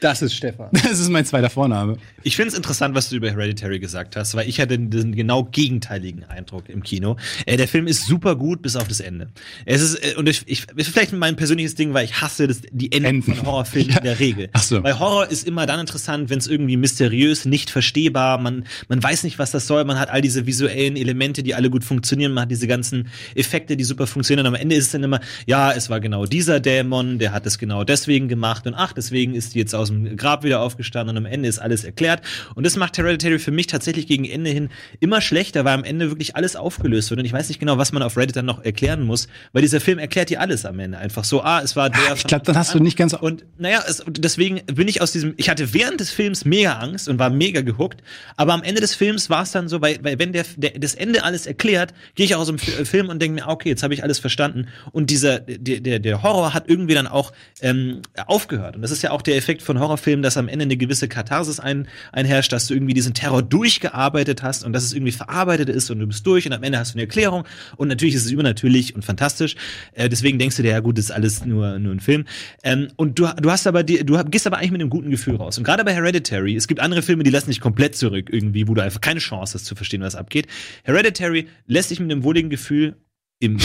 Das 0.00 0.22
ist 0.22 0.34
Stefan. 0.34 0.70
Das 0.72 0.98
ist 0.98 1.10
mein 1.10 1.26
zweiter 1.26 1.50
Vorname. 1.50 1.98
Ich 2.22 2.36
finde 2.36 2.48
es 2.48 2.54
interessant, 2.54 2.94
was 2.94 3.10
du 3.10 3.16
über 3.16 3.30
Hereditary 3.30 3.78
gesagt 3.78 4.16
hast, 4.16 4.34
weil 4.34 4.48
ich 4.48 4.60
hatte 4.60 4.78
den 4.78 5.14
genau 5.14 5.44
gegenteiligen 5.44 6.24
Eindruck 6.24 6.68
im 6.68 6.82
Kino. 6.82 7.16
Äh, 7.44 7.58
der 7.58 7.68
Film 7.68 7.86
ist 7.86 8.06
super 8.06 8.36
gut 8.36 8.62
bis 8.62 8.76
auf 8.76 8.88
das 8.88 9.00
Ende. 9.00 9.28
Es 9.66 9.82
ist 9.82 9.96
äh, 9.96 10.16
und 10.16 10.28
ich, 10.28 10.42
ich 10.46 10.66
ist 10.76 10.88
vielleicht 10.88 11.12
mein 11.12 11.36
persönliches 11.36 11.74
Ding, 11.74 11.92
weil 11.92 12.06
ich 12.06 12.20
hasse 12.20 12.46
das, 12.46 12.62
die 12.70 12.92
Enden, 12.92 13.06
Enden. 13.06 13.34
von 13.34 13.46
Horrorfilmen 13.46 13.96
in 13.98 14.04
der 14.04 14.18
Regel. 14.18 14.48
Ach 14.52 14.62
so. 14.62 14.82
Weil 14.82 14.98
Horror 14.98 15.30
ist 15.30 15.46
immer 15.46 15.66
dann 15.66 15.80
interessant, 15.80 16.30
wenn 16.30 16.38
es 16.38 16.46
irgendwie 16.46 16.76
mysteriös, 16.78 17.44
nicht 17.44 17.68
verstehbar, 17.70 18.38
man 18.38 18.64
man 18.88 19.02
weiß 19.02 19.24
nicht, 19.24 19.38
was 19.38 19.50
das 19.50 19.66
soll, 19.66 19.84
man 19.84 19.98
hat 19.98 20.08
all 20.08 20.22
diese 20.22 20.46
visuellen 20.46 20.96
Elemente, 20.96 21.42
die 21.42 21.54
alle 21.54 21.68
gut 21.68 21.84
funktionieren, 21.84 22.32
man 22.32 22.42
hat 22.42 22.50
diese 22.50 22.66
ganzen 22.66 23.08
Effekte, 23.34 23.76
die 23.76 23.84
super 23.84 24.06
funktionieren. 24.06 24.46
Und 24.46 24.54
am 24.54 24.60
Ende 24.60 24.76
ist 24.76 24.86
es 24.86 24.92
dann 24.92 25.02
immer, 25.02 25.20
ja, 25.46 25.72
es 25.72 25.90
war 25.90 26.00
genau 26.00 26.24
dieser 26.24 26.60
Dämon, 26.60 27.18
der 27.18 27.32
hat 27.32 27.46
es 27.46 27.58
genau 27.58 27.84
deswegen 27.84 28.28
gemacht 28.28 28.66
und 28.66 28.74
ach, 28.74 28.92
deswegen 28.92 29.34
ist 29.34 29.49
die 29.50 29.58
jetzt 29.58 29.74
aus 29.74 29.88
dem 29.88 30.16
Grab 30.16 30.42
wieder 30.44 30.60
aufgestanden 30.60 31.16
und 31.16 31.26
am 31.26 31.30
Ende 31.30 31.48
ist 31.48 31.58
alles 31.58 31.84
erklärt. 31.84 32.22
Und 32.54 32.64
das 32.64 32.76
macht 32.76 32.96
Hereditary 32.98 33.38
für 33.38 33.50
mich 33.50 33.66
tatsächlich 33.66 34.06
gegen 34.06 34.24
Ende 34.24 34.50
hin 34.50 34.70
immer 35.00 35.20
schlechter, 35.20 35.64
weil 35.64 35.74
am 35.74 35.84
Ende 35.84 36.10
wirklich 36.10 36.36
alles 36.36 36.56
aufgelöst 36.56 37.10
wird. 37.10 37.20
Und 37.20 37.26
ich 37.26 37.32
weiß 37.32 37.48
nicht 37.48 37.58
genau, 37.60 37.78
was 37.78 37.92
man 37.92 38.02
auf 38.02 38.16
Reddit 38.16 38.36
dann 38.36 38.46
noch 38.46 38.64
erklären 38.64 39.02
muss, 39.02 39.28
weil 39.52 39.62
dieser 39.62 39.80
Film 39.80 39.98
erklärt 39.98 40.30
dir 40.30 40.40
alles 40.40 40.64
am 40.64 40.78
Ende. 40.78 40.98
Einfach 40.98 41.24
so, 41.24 41.42
ah, 41.42 41.60
es 41.62 41.76
war 41.76 41.90
der. 41.90 42.14
ich 42.14 42.24
glaub, 42.24 42.44
dann 42.44 42.56
hast 42.56 42.74
du 42.74 42.78
nicht 42.80 42.96
ganz- 42.96 43.12
Und 43.14 43.44
naja, 43.58 43.82
es, 43.86 44.02
deswegen 44.08 44.60
bin 44.66 44.88
ich 44.88 45.02
aus 45.02 45.12
diesem, 45.12 45.34
ich 45.36 45.48
hatte 45.50 45.72
während 45.74 46.00
des 46.00 46.10
Films 46.10 46.44
mega 46.44 46.74
Angst 46.78 47.08
und 47.08 47.18
war 47.18 47.30
mega 47.30 47.60
gehuckt, 47.60 48.02
aber 48.36 48.54
am 48.54 48.62
Ende 48.62 48.80
des 48.80 48.94
Films 48.94 49.30
war 49.30 49.42
es 49.42 49.52
dann 49.52 49.68
so, 49.68 49.80
weil, 49.80 49.98
weil 50.02 50.18
wenn 50.18 50.32
der, 50.32 50.44
der 50.56 50.70
das 50.78 50.94
Ende 50.94 51.24
alles 51.24 51.46
erklärt, 51.46 51.92
gehe 52.14 52.26
ich 52.26 52.34
auch 52.34 52.40
aus 52.40 52.46
dem 52.46 52.58
Fi- 52.58 52.84
Film 52.84 53.08
und 53.08 53.20
denke 53.20 53.34
mir, 53.40 53.46
ah, 53.48 53.52
okay, 53.52 53.68
jetzt 53.68 53.82
habe 53.82 53.94
ich 53.94 54.02
alles 54.02 54.18
verstanden. 54.18 54.68
Und 54.92 55.10
dieser, 55.10 55.40
der, 55.40 55.80
der, 55.80 55.98
der 55.98 56.22
Horror 56.22 56.54
hat 56.54 56.68
irgendwie 56.68 56.94
dann 56.94 57.06
auch 57.06 57.32
ähm, 57.60 58.00
aufgehört. 58.26 58.76
Und 58.76 58.82
das 58.82 58.90
ist 58.90 59.02
ja 59.02 59.10
auch 59.10 59.22
der 59.22 59.39
Effekt 59.40 59.62
von 59.62 59.80
Horrorfilmen, 59.80 60.22
dass 60.22 60.36
am 60.36 60.48
Ende 60.48 60.64
eine 60.64 60.76
gewisse 60.76 61.08
Katharsis 61.08 61.58
ein, 61.58 61.88
einherrscht, 62.12 62.52
dass 62.52 62.66
du 62.66 62.74
irgendwie 62.74 62.94
diesen 62.94 63.14
Terror 63.14 63.42
durchgearbeitet 63.42 64.42
hast 64.42 64.64
und 64.64 64.72
dass 64.72 64.84
es 64.84 64.92
irgendwie 64.92 65.12
verarbeitet 65.12 65.68
ist 65.68 65.90
und 65.90 65.98
du 65.98 66.06
bist 66.06 66.26
durch 66.26 66.46
und 66.46 66.52
am 66.52 66.62
Ende 66.62 66.78
hast 66.78 66.92
du 66.92 66.96
eine 66.96 67.02
Erklärung 67.02 67.44
und 67.76 67.88
natürlich 67.88 68.14
ist 68.14 68.26
es 68.26 68.30
übernatürlich 68.30 68.94
und 68.94 69.04
fantastisch. 69.04 69.56
Äh, 69.94 70.08
deswegen 70.08 70.38
denkst 70.38 70.56
du 70.56 70.62
dir, 70.62 70.72
ja 70.72 70.80
gut, 70.80 70.98
das 70.98 71.06
ist 71.06 71.10
alles 71.10 71.44
nur, 71.44 71.78
nur 71.78 71.94
ein 71.94 72.00
Film. 72.00 72.26
Ähm, 72.62 72.88
und 72.96 73.18
du, 73.18 73.26
du 73.40 73.50
hast 73.50 73.66
aber 73.66 73.82
die, 73.82 74.04
du 74.04 74.22
gehst 74.24 74.46
aber 74.46 74.58
eigentlich 74.58 74.72
mit 74.72 74.80
einem 74.82 74.90
guten 74.90 75.10
Gefühl 75.10 75.36
raus. 75.36 75.58
Und 75.58 75.64
gerade 75.64 75.84
bei 75.84 75.94
Hereditary, 75.94 76.54
es 76.54 76.68
gibt 76.68 76.80
andere 76.80 77.02
Filme, 77.02 77.22
die 77.22 77.30
lassen 77.30 77.50
dich 77.50 77.60
komplett 77.60 77.96
zurück 77.96 78.28
irgendwie, 78.30 78.68
wo 78.68 78.74
du 78.74 78.82
einfach 78.82 79.00
keine 79.00 79.20
Chance 79.20 79.54
hast 79.54 79.64
zu 79.64 79.74
verstehen, 79.74 80.02
was 80.02 80.14
abgeht. 80.14 80.46
Hereditary 80.84 81.48
lässt 81.66 81.90
dich 81.90 82.00
mit 82.00 82.10
einem 82.10 82.22
wohligen 82.22 82.50
Gefühl 82.50 82.96
im, 83.42 83.56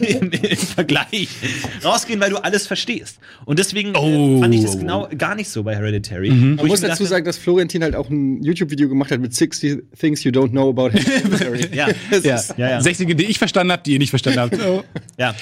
im, 0.00 0.30
im 0.32 0.56
Vergleich 0.56 1.28
rausgehen, 1.84 2.18
weil 2.20 2.30
du 2.30 2.38
alles 2.38 2.66
verstehst. 2.66 3.18
Und 3.44 3.58
deswegen 3.58 3.94
Oh. 3.94 4.38
äh, 4.38 4.40
fand 4.40 4.54
ich 4.54 4.62
das 4.62 4.78
genau 4.78 5.08
gar 5.16 5.34
nicht 5.34 5.50
so 5.50 5.62
bei 5.62 5.76
Hereditary. 5.76 6.30
Mhm. 6.30 6.56
Man 6.56 6.64
ich 6.64 6.70
muss 6.70 6.80
mir 6.80 6.88
dazu 6.88 7.04
sagen, 7.04 7.26
dass 7.26 7.36
Florentin 7.36 7.82
halt 7.82 7.94
auch 7.94 8.08
ein 8.08 8.42
YouTube-Video 8.42 8.88
gemacht 8.88 9.10
hat 9.10 9.20
mit 9.20 9.34
60 9.34 9.82
Things 9.98 10.24
You 10.24 10.30
Don't 10.32 10.50
Know 10.50 10.70
About 10.70 10.92
Hereditary. 10.92 11.68
Ja, 11.74 11.88
Ja. 12.22 12.40
ja, 12.56 12.70
ja. 12.70 12.80
60, 12.80 13.14
die 13.14 13.24
ich 13.26 13.38
verstanden 13.38 13.72
habe, 13.72 13.82
die 13.84 13.92
ihr 13.92 13.98
nicht 13.98 14.08
verstanden 14.10 14.40
habt. 14.40 14.58
Oh. 14.64 14.82
ja. 15.18 15.34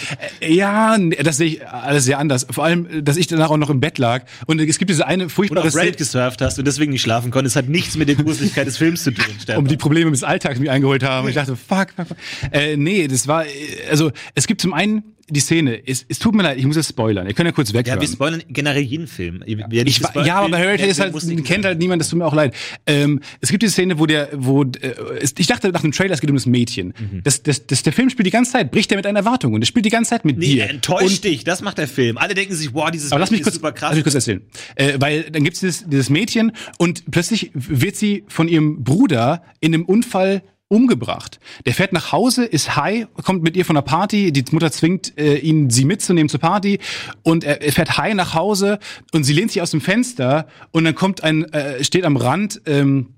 Ja, 0.47 0.99
nee, 0.99 1.15
das 1.23 1.37
sehe 1.37 1.47
ich 1.47 1.67
alles 1.69 2.05
sehr 2.05 2.19
anders. 2.19 2.47
Vor 2.51 2.65
allem, 2.65 3.05
dass 3.05 3.17
ich 3.17 3.29
danach 3.29 3.51
auch 3.51 3.57
noch 3.59 3.71
im 3.71 3.79
Bett 3.79 3.99
lag. 3.99 4.25
Und 4.47 4.61
es 4.61 4.79
gibt 4.79 4.91
diese 4.91 5.07
eine 5.07 5.25
Und 5.25 5.31
furchtbare 5.31 5.69
auf 5.69 5.75
Reddit 5.77 5.95
Szene, 5.95 5.97
gesurft 5.99 6.41
hast 6.41 6.59
und 6.59 6.67
deswegen 6.67 6.91
nicht 6.91 7.03
schlafen 7.03 7.31
konntest, 7.31 7.55
hat 7.55 7.69
nichts 7.69 7.97
mit 7.97 8.09
der 8.09 8.17
Gruseligkeit 8.17 8.67
des 8.67 8.77
Films 8.77 9.05
zu 9.05 9.13
tun. 9.13 9.25
Stefan. 9.41 9.61
um 9.63 9.69
die 9.69 9.77
Probleme 9.77 10.11
des 10.11 10.25
Alltags 10.25 10.59
mich 10.59 10.69
eingeholt 10.71 11.05
haben. 11.05 11.25
Und 11.25 11.31
ich 11.31 11.37
dachte, 11.37 11.55
fuck, 11.57 11.89
fuck, 11.97 12.09
fuck. 12.09 12.17
Äh, 12.53 12.77
nee, 12.77 13.07
das 13.07 13.29
war, 13.29 13.47
äh, 13.47 13.51
also 13.91 14.11
es 14.35 14.47
gibt 14.47 14.61
zum 14.61 14.73
einen 14.75 15.03
die 15.31 15.41
Szene, 15.41 15.83
es, 15.87 16.07
es 16.09 16.19
tut 16.19 16.35
mir 16.35 16.43
leid, 16.43 16.59
ich 16.59 16.65
muss 16.65 16.77
es 16.77 16.89
spoilern. 16.89 17.27
Ihr 17.27 17.35
könnt 17.35 17.47
ja 17.47 17.53
kurz 17.53 17.71
ja, 17.71 17.79
weghören. 17.79 18.01
wir 18.01 18.09
spoilern 18.09 18.43
generell 18.49 18.83
jeden 18.83 19.07
Film. 19.07 19.43
Ich, 19.45 19.59
ja, 19.59 20.37
aber 20.39 20.49
bei 20.49 20.59
Hereditary 20.59 20.91
ist 20.91 21.01
halt, 21.01 21.45
kennt 21.45 21.65
halt 21.65 21.79
niemand, 21.79 22.01
das 22.01 22.09
tut 22.09 22.19
mir 22.19 22.25
auch 22.25 22.35
leid. 22.35 22.55
Ähm, 22.87 23.21
es 23.41 23.51
gibt 23.51 23.63
die 23.63 23.69
Szene, 23.69 23.99
wo 23.99 24.07
der, 24.07 24.31
wo, 24.33 24.63
äh, 24.63 24.95
es, 25.21 25.35
ich 25.37 25.47
dachte 25.47 25.69
nach 25.71 25.83
dem 25.83 25.93
Trailer, 25.93 26.15
es 26.15 26.21
geht 26.21 26.31
um 26.31 26.37
das 26.37 26.47
Mädchen. 26.47 26.95
Mhm. 26.99 27.21
Das, 27.25 27.43
das, 27.43 27.67
das, 27.67 27.83
der 27.83 27.93
Film 27.93 28.09
spielt 28.09 28.27
die 28.27 28.31
ganze 28.31 28.53
Zeit, 28.53 28.71
bricht 28.71 28.91
er 28.91 28.97
mit 28.97 29.07
einer 29.07 29.19
Erwartung 29.19 29.53
und 29.53 29.63
er 29.63 29.67
spielt 29.67 29.85
die 29.85 29.91
ganze 29.91 30.11
Zeit 30.11 30.25
mit 30.25 30.39
Nee, 30.39 30.47
dir. 30.47 30.71
enttäuscht 30.71 31.17
und, 31.17 31.25
dich, 31.25 31.45
das 31.45 31.61
macht 31.61 31.77
der 31.79 31.89
Film. 31.89 32.17
Alle 32.17 32.35
denken 32.35 32.55
sich, 32.55 32.73
wow, 32.73 32.91
dieses 32.91 33.13
aber 33.13 33.21
lass 33.21 33.31
mich 33.31 33.41
Mädchen 33.41 33.45
kurz, 33.45 33.55
ist 33.55 33.61
super 33.61 33.73
krass. 33.73 33.91
lass 33.91 33.97
mich 33.97 34.05
kurz 34.05 34.15
erzählen. 34.15 34.43
Äh, 34.77 34.95
weil 34.99 35.25
dann 35.25 35.45
gibt's 35.45 35.61
dieses, 35.61 35.87
dieses 35.87 36.09
Mädchen 36.09 36.53
und 36.79 37.11
plötzlich 37.11 37.51
wird 37.53 37.97
sie 37.97 38.25
von 38.29 38.49
ihrem 38.49 38.83
Bruder 38.83 39.43
in 39.61 39.75
einem 39.75 39.85
Unfall 39.85 40.43
umgebracht. 40.69 41.41
Der 41.67 41.75
fährt 41.75 41.93
nach 41.93 42.13
Hause, 42.13 42.45
ist 42.45 42.77
high, 42.77 43.07
kommt 43.25 43.43
mit 43.43 43.57
ihr 43.57 43.65
von 43.65 43.75
der 43.75 43.83
Party, 43.83 44.33
die 44.33 44.45
Mutter 44.53 44.71
zwingt 44.71 45.17
äh, 45.19 45.39
ihn, 45.39 45.71
sie 45.71 45.85
mitzunehmen 45.85 46.29
zur 46.29 46.41
Party 46.41 46.79
und 47.23 47.45
er, 47.45 47.63
er 47.63 47.73
fährt 47.73 47.97
high 47.97 48.15
nach 48.15 48.35
Hause 48.35 48.79
und 49.13 49.25
sie 49.25 49.33
lehnt 49.33 49.51
sich 49.51 49.63
aus 49.63 49.71
dem 49.71 49.81
Fenster 49.81 50.47
und 50.71 50.85
dann 50.85 50.95
kommt 50.95 51.25
ein, 51.25 51.45
äh, 51.53 51.83
steht 51.83 52.05
am 52.05 52.17
Rand 52.17 52.61
ähm, 52.67 53.15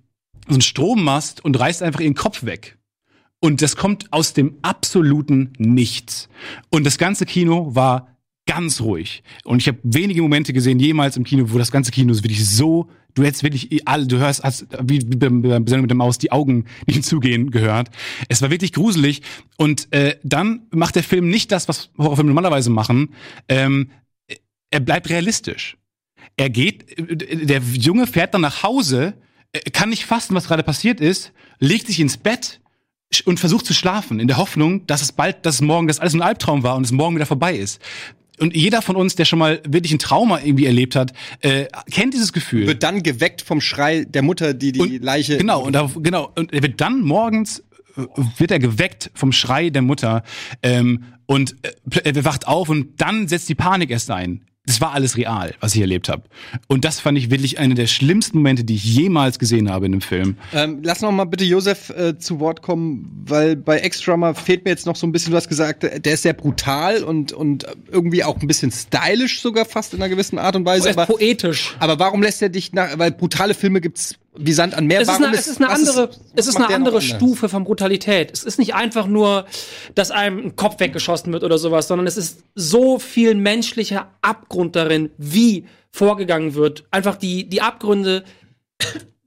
so 0.48 0.54
ein 0.54 0.60
Strommast 0.60 1.44
und 1.44 1.58
reißt 1.58 1.82
einfach 1.82 2.00
ihren 2.00 2.14
Kopf 2.14 2.44
weg. 2.44 2.76
Und 3.40 3.62
das 3.62 3.76
kommt 3.76 4.12
aus 4.12 4.34
dem 4.34 4.58
absoluten 4.62 5.54
Nichts. 5.56 6.28
Und 6.68 6.84
das 6.84 6.98
ganze 6.98 7.24
Kino 7.24 7.74
war 7.74 8.18
ganz 8.46 8.80
ruhig. 8.80 9.22
Und 9.44 9.60
ich 9.62 9.68
habe 9.68 9.78
wenige 9.82 10.20
Momente 10.20 10.52
gesehen, 10.52 10.78
jemals 10.78 11.16
im 11.16 11.24
Kino, 11.24 11.46
wo 11.48 11.58
das 11.58 11.70
ganze 11.70 11.90
Kino 11.90 12.12
wirklich 12.12 12.46
so, 12.46 12.90
du 13.14 13.24
hättest 13.24 13.42
wirklich 13.42 13.86
alle, 13.86 14.06
du 14.06 14.18
hörst, 14.18 14.42
hast 14.42 14.66
wie, 14.82 15.00
wie 15.00 15.28
mit 15.28 15.90
der 15.90 15.96
Maus 15.96 16.18
die 16.18 16.32
Augen 16.32 16.66
nicht 16.86 17.04
zugehen 17.04 17.50
gehört. 17.50 17.88
Es 18.28 18.42
war 18.42 18.50
wirklich 18.50 18.72
gruselig. 18.72 19.22
Und 19.56 19.92
äh, 19.92 20.16
dann 20.22 20.62
macht 20.70 20.96
der 20.96 21.02
Film 21.02 21.28
nicht 21.28 21.52
das, 21.52 21.68
was 21.68 21.90
Horrorfilme 21.98 22.28
normalerweise 22.28 22.70
machen. 22.70 23.14
Ähm, 23.48 23.90
er 24.70 24.80
bleibt 24.80 25.08
realistisch. 25.10 25.76
Er 26.36 26.50
geht, 26.50 26.98
äh, 26.98 27.44
der 27.46 27.60
Junge 27.72 28.06
fährt 28.06 28.34
dann 28.34 28.40
nach 28.40 28.62
Hause, 28.62 29.14
äh, 29.52 29.70
kann 29.70 29.90
nicht 29.90 30.06
fassen, 30.06 30.34
was 30.34 30.46
gerade 30.46 30.62
passiert 30.62 31.00
ist, 31.00 31.32
legt 31.58 31.86
sich 31.86 32.00
ins 32.00 32.16
Bett 32.16 32.60
und 33.24 33.40
versucht 33.40 33.66
zu 33.66 33.74
schlafen, 33.74 34.20
in 34.20 34.28
der 34.28 34.36
Hoffnung, 34.36 34.86
dass 34.86 35.02
es 35.02 35.12
bald, 35.12 35.44
dass 35.44 35.56
es 35.56 35.60
morgen, 35.60 35.88
dass 35.88 35.98
alles 35.98 36.14
ein 36.14 36.22
Albtraum 36.22 36.62
war 36.62 36.76
und 36.76 36.84
es 36.84 36.92
morgen 36.92 37.16
wieder 37.16 37.26
vorbei 37.26 37.56
ist. 37.56 37.80
Und 38.40 38.56
jeder 38.56 38.80
von 38.82 38.96
uns, 38.96 39.14
der 39.16 39.26
schon 39.26 39.38
mal 39.38 39.60
wirklich 39.68 39.92
ein 39.92 39.98
Trauma 39.98 40.40
irgendwie 40.42 40.64
erlebt 40.66 40.96
hat, 40.96 41.12
äh, 41.40 41.66
kennt 41.90 42.14
dieses 42.14 42.32
Gefühl. 42.32 42.66
Wird 42.66 42.82
dann 42.82 43.02
geweckt 43.02 43.42
vom 43.42 43.60
Schrei 43.60 44.04
der 44.04 44.22
Mutter, 44.22 44.54
die 44.54 44.72
die 44.72 44.80
Und- 44.80 45.04
Leiche. 45.04 45.36
Genau, 45.36 45.62
und 45.62 45.74
da, 45.74 45.90
genau. 46.00 46.30
Und 46.36 46.52
er 46.52 46.62
wird 46.62 46.80
dann 46.80 47.02
morgens 47.02 47.60
äh, 47.96 48.02
wird 48.38 48.50
er 48.50 48.58
geweckt 48.58 49.10
vom 49.14 49.32
Schrei 49.32 49.68
der 49.70 49.82
Mutter 49.82 50.22
ähm, 50.62 51.04
und 51.26 51.54
äh, 51.92 52.00
er 52.14 52.24
wacht 52.24 52.46
auf 52.48 52.68
und 52.70 53.00
dann 53.00 53.28
setzt 53.28 53.48
die 53.48 53.54
Panik 53.54 53.90
erst 53.90 54.10
ein. 54.10 54.42
Das 54.66 54.80
war 54.80 54.92
alles 54.92 55.16
real, 55.16 55.54
was 55.60 55.74
ich 55.74 55.80
erlebt 55.80 56.08
habe. 56.08 56.22
Und 56.68 56.84
das 56.84 57.00
fand 57.00 57.16
ich 57.16 57.30
wirklich 57.30 57.58
eine 57.58 57.74
der 57.74 57.86
schlimmsten 57.86 58.38
Momente, 58.38 58.62
die 58.62 58.74
ich 58.76 58.84
jemals 58.84 59.38
gesehen 59.38 59.70
habe 59.70 59.86
in 59.86 59.92
einem 59.92 60.00
Film. 60.02 60.36
Ähm, 60.52 60.80
lass 60.82 61.00
noch 61.00 61.10
mal 61.12 61.24
bitte 61.24 61.44
Josef 61.44 61.90
äh, 61.90 62.18
zu 62.18 62.40
Wort 62.40 62.60
kommen, 62.60 63.24
weil 63.26 63.56
bei 63.56 63.82
X-Drummer 63.82 64.34
fehlt 64.34 64.64
mir 64.64 64.70
jetzt 64.70 64.86
noch 64.86 64.96
so 64.96 65.06
ein 65.06 65.12
bisschen, 65.12 65.30
du 65.30 65.38
hast 65.38 65.48
gesagt, 65.48 65.84
äh, 65.84 65.98
der 65.98 66.12
ist 66.14 66.22
sehr 66.22 66.34
brutal 66.34 67.02
und, 67.02 67.32
und 67.32 67.66
irgendwie 67.90 68.22
auch 68.22 68.38
ein 68.40 68.46
bisschen 68.46 68.70
stylisch 68.70 69.40
sogar 69.40 69.64
fast 69.64 69.94
in 69.94 70.02
einer 70.02 70.10
gewissen 70.10 70.38
Art 70.38 70.54
und 70.56 70.66
Weise. 70.66 70.88
Er 70.88 70.90
ist 70.90 70.98
Aber, 70.98 71.06
poetisch. 71.06 71.74
aber 71.78 71.98
warum 71.98 72.22
lässt 72.22 72.42
er 72.42 72.50
dich 72.50 72.72
nach, 72.72 72.98
weil 72.98 73.12
brutale 73.12 73.54
Filme 73.54 73.80
gibt's 73.80 74.16
wie 74.36 74.52
Sand 74.52 74.74
an 74.74 74.86
Meer. 74.86 75.00
Es 75.00 75.08
ist 75.08 75.16
eine, 75.16 75.36
es 75.36 75.46
ist 75.46 75.60
eine 75.60 75.70
andere, 75.70 76.08
was 76.08 76.20
es 76.34 76.46
ist 76.46 76.56
eine 76.56 76.74
andere? 76.74 77.00
Stufe 77.00 77.48
von 77.48 77.64
Brutalität. 77.64 78.32
Es 78.32 78.44
ist 78.44 78.58
nicht 78.58 78.74
einfach 78.74 79.06
nur, 79.06 79.46
dass 79.94 80.10
einem 80.10 80.38
ein 80.38 80.56
Kopf 80.56 80.78
weggeschossen 80.78 81.32
wird 81.32 81.42
oder 81.42 81.58
sowas, 81.58 81.88
sondern 81.88 82.06
es 82.06 82.16
ist 82.16 82.44
so 82.54 82.98
viel 82.98 83.34
menschlicher 83.34 84.08
Abgrund 84.22 84.76
darin, 84.76 85.10
wie 85.18 85.66
vorgegangen 85.90 86.54
wird. 86.54 86.84
Einfach 86.90 87.16
die, 87.16 87.48
die 87.48 87.60
Abgründe, 87.60 88.24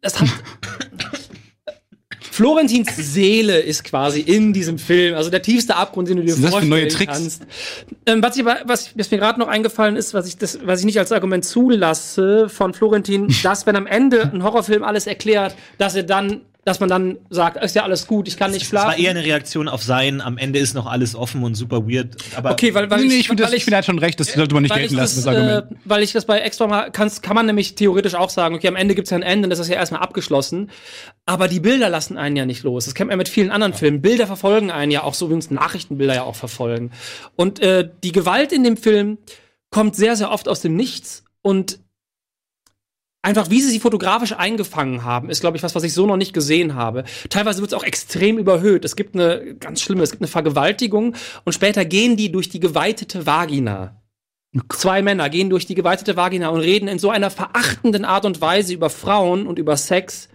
das 0.02 0.22
hat, 0.22 0.30
Florentins 2.34 2.96
Seele 2.96 3.60
ist 3.60 3.84
quasi 3.84 4.20
in 4.20 4.54
diesem 4.54 4.80
Film, 4.80 5.14
also 5.14 5.30
der 5.30 5.44
tiefste 5.44 5.76
Abgrund, 5.76 6.10
den 6.10 6.18
du 6.18 6.24
dir 6.24 6.36
vorstellen 6.36 6.68
neue 6.68 6.88
Tricks? 6.88 7.14
kannst. 7.14 7.44
Ähm, 8.08 8.24
was, 8.24 8.36
ich 8.36 8.44
was, 8.44 8.90
was 8.98 9.12
mir 9.12 9.20
gerade 9.20 9.40
noch 9.40 9.48
eingefallen 9.48 9.96
ist, 9.96 10.16
was 10.16 10.28
ich, 10.28 10.38
das, 10.38 10.58
was 10.66 10.80
ich 10.80 10.86
nicht 10.88 10.98
als 10.98 11.12
Argument 11.12 11.46
zulasse 11.46 12.50
von 12.50 12.74
Florentin, 12.74 13.32
dass 13.44 13.68
wenn 13.68 13.76
am 13.76 13.86
Ende 13.86 14.32
ein 14.34 14.42
Horrorfilm 14.42 14.84
alles 14.84 15.06
erklärt, 15.06 15.56
dass 15.78 15.94
er 15.94 16.02
dann, 16.02 16.42
dass 16.66 16.80
man 16.80 16.88
dann 16.88 17.18
sagt, 17.30 17.62
ist 17.62 17.76
ja 17.76 17.84
alles 17.84 18.08
gut, 18.08 18.28
ich 18.28 18.38
kann 18.38 18.52
nicht 18.52 18.66
Das 18.66 18.74
war 18.74 18.82
schlafen. 18.84 19.04
eher 19.04 19.12
eine 19.12 19.24
Reaktion 19.24 19.68
auf 19.68 19.84
sein, 19.84 20.22
am 20.22 20.38
Ende 20.38 20.60
ist 20.60 20.74
noch 20.74 20.86
alles 20.86 21.14
offen 21.14 21.44
und 21.44 21.56
super 21.56 21.88
weird. 21.88 22.16
Aber 22.36 22.52
okay, 22.52 22.74
weil, 22.74 22.90
weil 22.90 23.02
nee, 23.02 23.16
ich, 23.16 23.20
ich 23.22 23.28
finde, 23.28 23.48
ich 23.54 23.66
finde, 23.66 23.78
hat 23.78 23.86
schon 23.86 24.00
recht, 24.00 24.20
das 24.20 24.32
sollte 24.32 24.54
man 24.54 24.64
nicht 24.64 24.74
gelten 24.74 24.96
lassen, 24.96 25.18
das, 25.18 25.26
das 25.26 25.36
Argument. 25.36 25.72
Äh, 25.72 25.76
weil 25.84 26.04
ich 26.04 26.14
das 26.14 26.26
bei 26.26 26.40
Extra 26.40 26.68
mal 26.68 26.90
kann, 26.92 27.12
kann 27.22 27.36
man 27.36 27.46
nämlich 27.46 27.76
theoretisch 27.76 28.16
auch 28.16 28.30
sagen, 28.30 28.56
okay, 28.56 28.70
am 28.70 28.78
Ende 28.78 28.96
gibt's 28.96 29.10
ja 29.10 29.18
ein 29.18 29.24
Ende, 29.24 29.50
das 29.50 29.60
ist 29.60 29.68
ja 29.68 29.76
erstmal 29.76 30.02
abgeschlossen. 30.02 30.70
Aber 31.26 31.50
die 31.50 31.60
Bilder 31.60 31.90
lassen 31.90 32.18
einen 32.18 32.36
ja 32.36 32.46
nicht 32.46 32.64
los. 32.64 32.86
Das 32.86 32.96
kennt 32.96 33.10
man 33.10 33.18
mit 33.18 33.30
vielen 33.30 33.52
anderen 33.52 33.74
Filmen. 33.74 34.02
Bilder 34.02 34.28
verfolgen 34.28 34.72
einen 34.72 34.92
ja 34.92 35.04
auch, 35.04 35.14
so 35.14 35.30
wie 35.30 35.34
uns 35.34 35.52
Nachrichtenbilder 35.52 36.16
ja 36.16 36.24
auch 36.24 36.36
verfolgen. 36.36 36.92
Und 37.36 37.60
äh, 37.60 37.90
die 38.04 38.14
Gewalt 38.14 38.54
in 38.54 38.64
dem 38.64 38.78
Film 38.78 39.18
kommt 39.70 39.96
sehr, 39.96 40.16
sehr 40.16 40.32
oft 40.32 40.48
aus 40.48 40.62
dem 40.62 40.76
Nichts 40.76 41.24
und 41.42 41.80
Einfach 43.26 43.50
wie 43.50 43.62
sie 43.62 43.70
sie 43.70 43.80
fotografisch 43.80 44.34
eingefangen 44.34 45.06
haben, 45.06 45.30
ist, 45.30 45.40
glaube 45.40 45.56
ich, 45.56 45.64
was, 45.64 45.74
was 45.76 45.84
ich 45.84 45.94
so 45.94 46.06
noch 46.06 46.18
nicht 46.18 46.34
gesehen 46.34 46.76
habe. 46.76 47.06
Teilweise 47.30 47.62
wird 47.62 47.72
es 47.72 47.78
auch 47.78 47.86
extrem 47.86 48.38
überhöht. 48.38 48.84
Es 48.84 48.98
gibt 48.98 49.16
eine 49.16 49.56
ganz 49.56 49.82
schlimme, 49.82 50.04
es 50.04 50.12
gibt 50.12 50.22
eine 50.22 50.28
Vergewaltigung 50.28 51.16
und 51.46 51.54
später 51.54 51.86
gehen 51.86 52.18
die 52.18 52.34
durch 52.34 52.50
die 52.50 52.60
geweitete 52.60 53.26
Vagina. 53.26 54.04
Zwei 54.70 55.02
Männer 55.02 55.30
gehen 55.30 55.50
durch 55.50 55.66
die 55.66 55.74
geweitete 55.74 56.18
Vagina 56.18 56.50
und 56.50 56.60
reden 56.60 56.90
in 56.90 57.00
so 57.00 57.10
einer 57.12 57.30
verachtenden 57.30 58.04
Art 58.04 58.26
und 58.26 58.42
Weise 58.42 58.74
über 58.74 58.90
Frauen 58.90 59.48
und 59.48 59.58
über 59.58 59.78
Sex, 59.78 60.28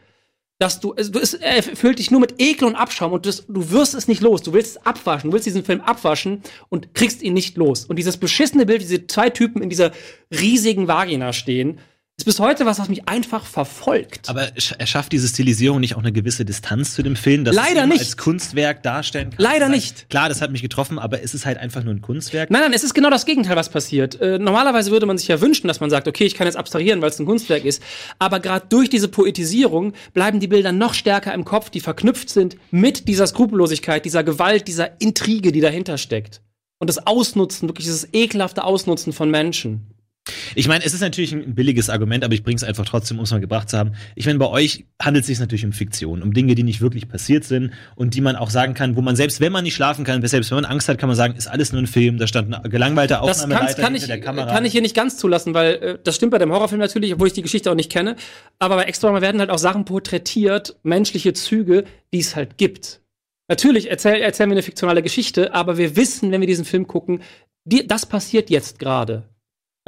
dass 0.58 0.80
du, 0.80 0.94
also 0.94 1.20
es 1.20 1.34
er 1.34 1.62
füllt 1.62 1.98
dich 1.98 2.10
nur 2.10 2.20
mit 2.20 2.40
Ekel 2.40 2.66
und 2.66 2.74
Abschaum 2.74 3.12
und 3.12 3.26
das, 3.26 3.44
du 3.46 3.70
wirst 3.70 3.94
es 3.94 4.08
nicht 4.08 4.22
los. 4.22 4.42
Du 4.42 4.54
willst 4.54 4.76
es 4.76 4.86
abwaschen, 4.86 5.28
du 5.28 5.34
willst 5.34 5.46
diesen 5.46 5.62
Film 5.62 5.82
abwaschen 5.82 6.42
und 6.70 6.94
kriegst 6.94 7.20
ihn 7.22 7.34
nicht 7.34 7.58
los. 7.58 7.84
Und 7.84 7.96
dieses 7.96 8.16
beschissene 8.16 8.64
Bild, 8.64 8.80
diese 8.80 9.06
zwei 9.06 9.28
Typen 9.28 9.62
in 9.62 9.68
dieser 9.68 9.92
riesigen 10.32 10.88
Vagina 10.88 11.34
stehen, 11.34 11.78
ist 12.18 12.24
bis 12.24 12.40
heute 12.40 12.66
was, 12.66 12.80
was 12.80 12.88
mich 12.88 13.08
einfach 13.08 13.46
verfolgt. 13.46 14.28
Aber 14.28 14.48
er 14.76 14.86
schafft 14.88 15.12
diese 15.12 15.28
Stilisierung 15.28 15.78
nicht 15.78 15.94
auch 15.94 16.00
eine 16.00 16.10
gewisse 16.10 16.44
Distanz 16.44 16.94
zu 16.94 17.04
dem 17.04 17.14
Film, 17.14 17.44
dass 17.44 17.54
Leider 17.54 17.82
es 17.82 17.88
nicht. 17.88 18.00
als 18.00 18.16
Kunstwerk 18.16 18.82
darstellen 18.82 19.30
kann. 19.30 19.38
Leider 19.38 19.68
nicht. 19.68 20.10
Klar, 20.10 20.28
das 20.28 20.42
hat 20.42 20.50
mich 20.50 20.60
getroffen, 20.60 20.98
aber 20.98 21.22
es 21.22 21.32
ist 21.32 21.46
halt 21.46 21.58
einfach 21.58 21.84
nur 21.84 21.94
ein 21.94 22.02
Kunstwerk. 22.02 22.50
Nein, 22.50 22.62
nein, 22.62 22.72
es 22.72 22.82
ist 22.82 22.92
genau 22.92 23.08
das 23.08 23.24
Gegenteil, 23.24 23.54
was 23.54 23.68
passiert. 23.68 24.20
Äh, 24.20 24.40
normalerweise 24.40 24.90
würde 24.90 25.06
man 25.06 25.16
sich 25.16 25.28
ja 25.28 25.40
wünschen, 25.40 25.68
dass 25.68 25.78
man 25.78 25.90
sagt, 25.90 26.08
okay, 26.08 26.24
ich 26.24 26.34
kann 26.34 26.48
jetzt 26.48 26.56
abstrahieren, 26.56 27.00
weil 27.02 27.10
es 27.10 27.20
ein 27.20 27.26
Kunstwerk 27.26 27.64
ist. 27.64 27.80
Aber 28.18 28.40
gerade 28.40 28.66
durch 28.68 28.90
diese 28.90 29.06
Poetisierung 29.06 29.92
bleiben 30.12 30.40
die 30.40 30.48
Bilder 30.48 30.72
noch 30.72 30.94
stärker 30.94 31.32
im 31.34 31.44
Kopf, 31.44 31.70
die 31.70 31.80
verknüpft 31.80 32.30
sind 32.30 32.56
mit 32.72 33.06
dieser 33.06 33.28
Skrupellosigkeit, 33.28 34.04
dieser 34.04 34.24
Gewalt, 34.24 34.66
dieser 34.66 35.00
Intrige, 35.00 35.52
die 35.52 35.60
dahinter 35.60 35.98
steckt. 35.98 36.40
Und 36.80 36.88
das 36.88 37.06
Ausnutzen, 37.06 37.68
wirklich 37.68 37.86
dieses 37.86 38.08
ekelhafte 38.12 38.64
Ausnutzen 38.64 39.12
von 39.12 39.30
Menschen. 39.30 39.94
Ich 40.54 40.68
meine, 40.68 40.84
es 40.84 40.94
ist 40.94 41.00
natürlich 41.00 41.32
ein 41.32 41.54
billiges 41.54 41.90
Argument, 41.90 42.24
aber 42.24 42.34
ich 42.34 42.42
bringe 42.42 42.56
es 42.56 42.64
einfach 42.64 42.84
trotzdem, 42.84 43.18
um 43.18 43.24
es 43.24 43.30
mal 43.30 43.40
gebracht 43.40 43.68
zu 43.68 43.78
haben. 43.78 43.92
Ich 44.14 44.26
meine, 44.26 44.38
bei 44.38 44.48
euch 44.48 44.86
handelt 45.00 45.22
es 45.22 45.26
sich 45.26 45.38
natürlich 45.38 45.64
um 45.64 45.72
Fiktion, 45.72 46.22
um 46.22 46.32
Dinge, 46.32 46.54
die 46.54 46.62
nicht 46.62 46.80
wirklich 46.80 47.08
passiert 47.08 47.44
sind 47.44 47.72
und 47.96 48.14
die 48.14 48.20
man 48.20 48.36
auch 48.36 48.50
sagen 48.50 48.74
kann, 48.74 48.96
wo 48.96 49.02
man 49.02 49.16
selbst, 49.16 49.40
wenn 49.40 49.52
man 49.52 49.64
nicht 49.64 49.74
schlafen 49.74 50.04
kann, 50.04 50.24
selbst 50.26 50.50
wenn 50.50 50.56
man 50.56 50.64
Angst 50.64 50.88
hat, 50.88 50.98
kann 50.98 51.08
man 51.08 51.16
sagen, 51.16 51.34
ist 51.36 51.46
alles 51.46 51.72
nur 51.72 51.82
ein 51.82 51.86
Film, 51.86 52.18
da 52.18 52.26
stand 52.26 52.54
ein 52.54 52.70
gelangweilter 52.70 53.22
Das 53.24 53.40
kann, 53.40 53.52
Aufnahmeleiter 53.52 53.82
kann, 53.82 53.92
hinter 53.92 54.04
ich, 54.04 54.06
der 54.06 54.20
Kamera. 54.20 54.52
kann 54.52 54.64
ich 54.64 54.72
hier 54.72 54.82
nicht 54.82 54.96
ganz 54.96 55.16
zulassen, 55.16 55.54
weil 55.54 55.74
äh, 55.74 55.98
das 56.02 56.16
stimmt 56.16 56.32
bei 56.32 56.38
dem 56.38 56.52
Horrorfilm 56.52 56.80
natürlich, 56.80 57.12
obwohl 57.14 57.28
ich 57.28 57.32
die 57.32 57.42
Geschichte 57.42 57.70
auch 57.70 57.74
nicht 57.74 57.90
kenne. 57.90 58.16
Aber 58.58 58.76
bei 58.76 58.84
Extra 58.84 59.20
werden 59.20 59.40
halt 59.40 59.50
auch 59.50 59.58
Sachen 59.58 59.84
porträtiert, 59.84 60.76
menschliche 60.82 61.32
Züge, 61.32 61.84
die 62.12 62.20
es 62.20 62.36
halt 62.36 62.58
gibt. 62.58 63.00
Natürlich 63.48 63.90
erzähl, 63.90 64.20
erzählen 64.20 64.50
wir 64.50 64.54
eine 64.54 64.62
fiktionale 64.62 65.02
Geschichte, 65.02 65.54
aber 65.54 65.78
wir 65.78 65.96
wissen, 65.96 66.30
wenn 66.30 66.40
wir 66.40 66.46
diesen 66.46 66.66
Film 66.66 66.86
gucken, 66.86 67.22
die, 67.64 67.86
das 67.86 68.06
passiert 68.06 68.50
jetzt 68.50 68.78
gerade. 68.78 69.24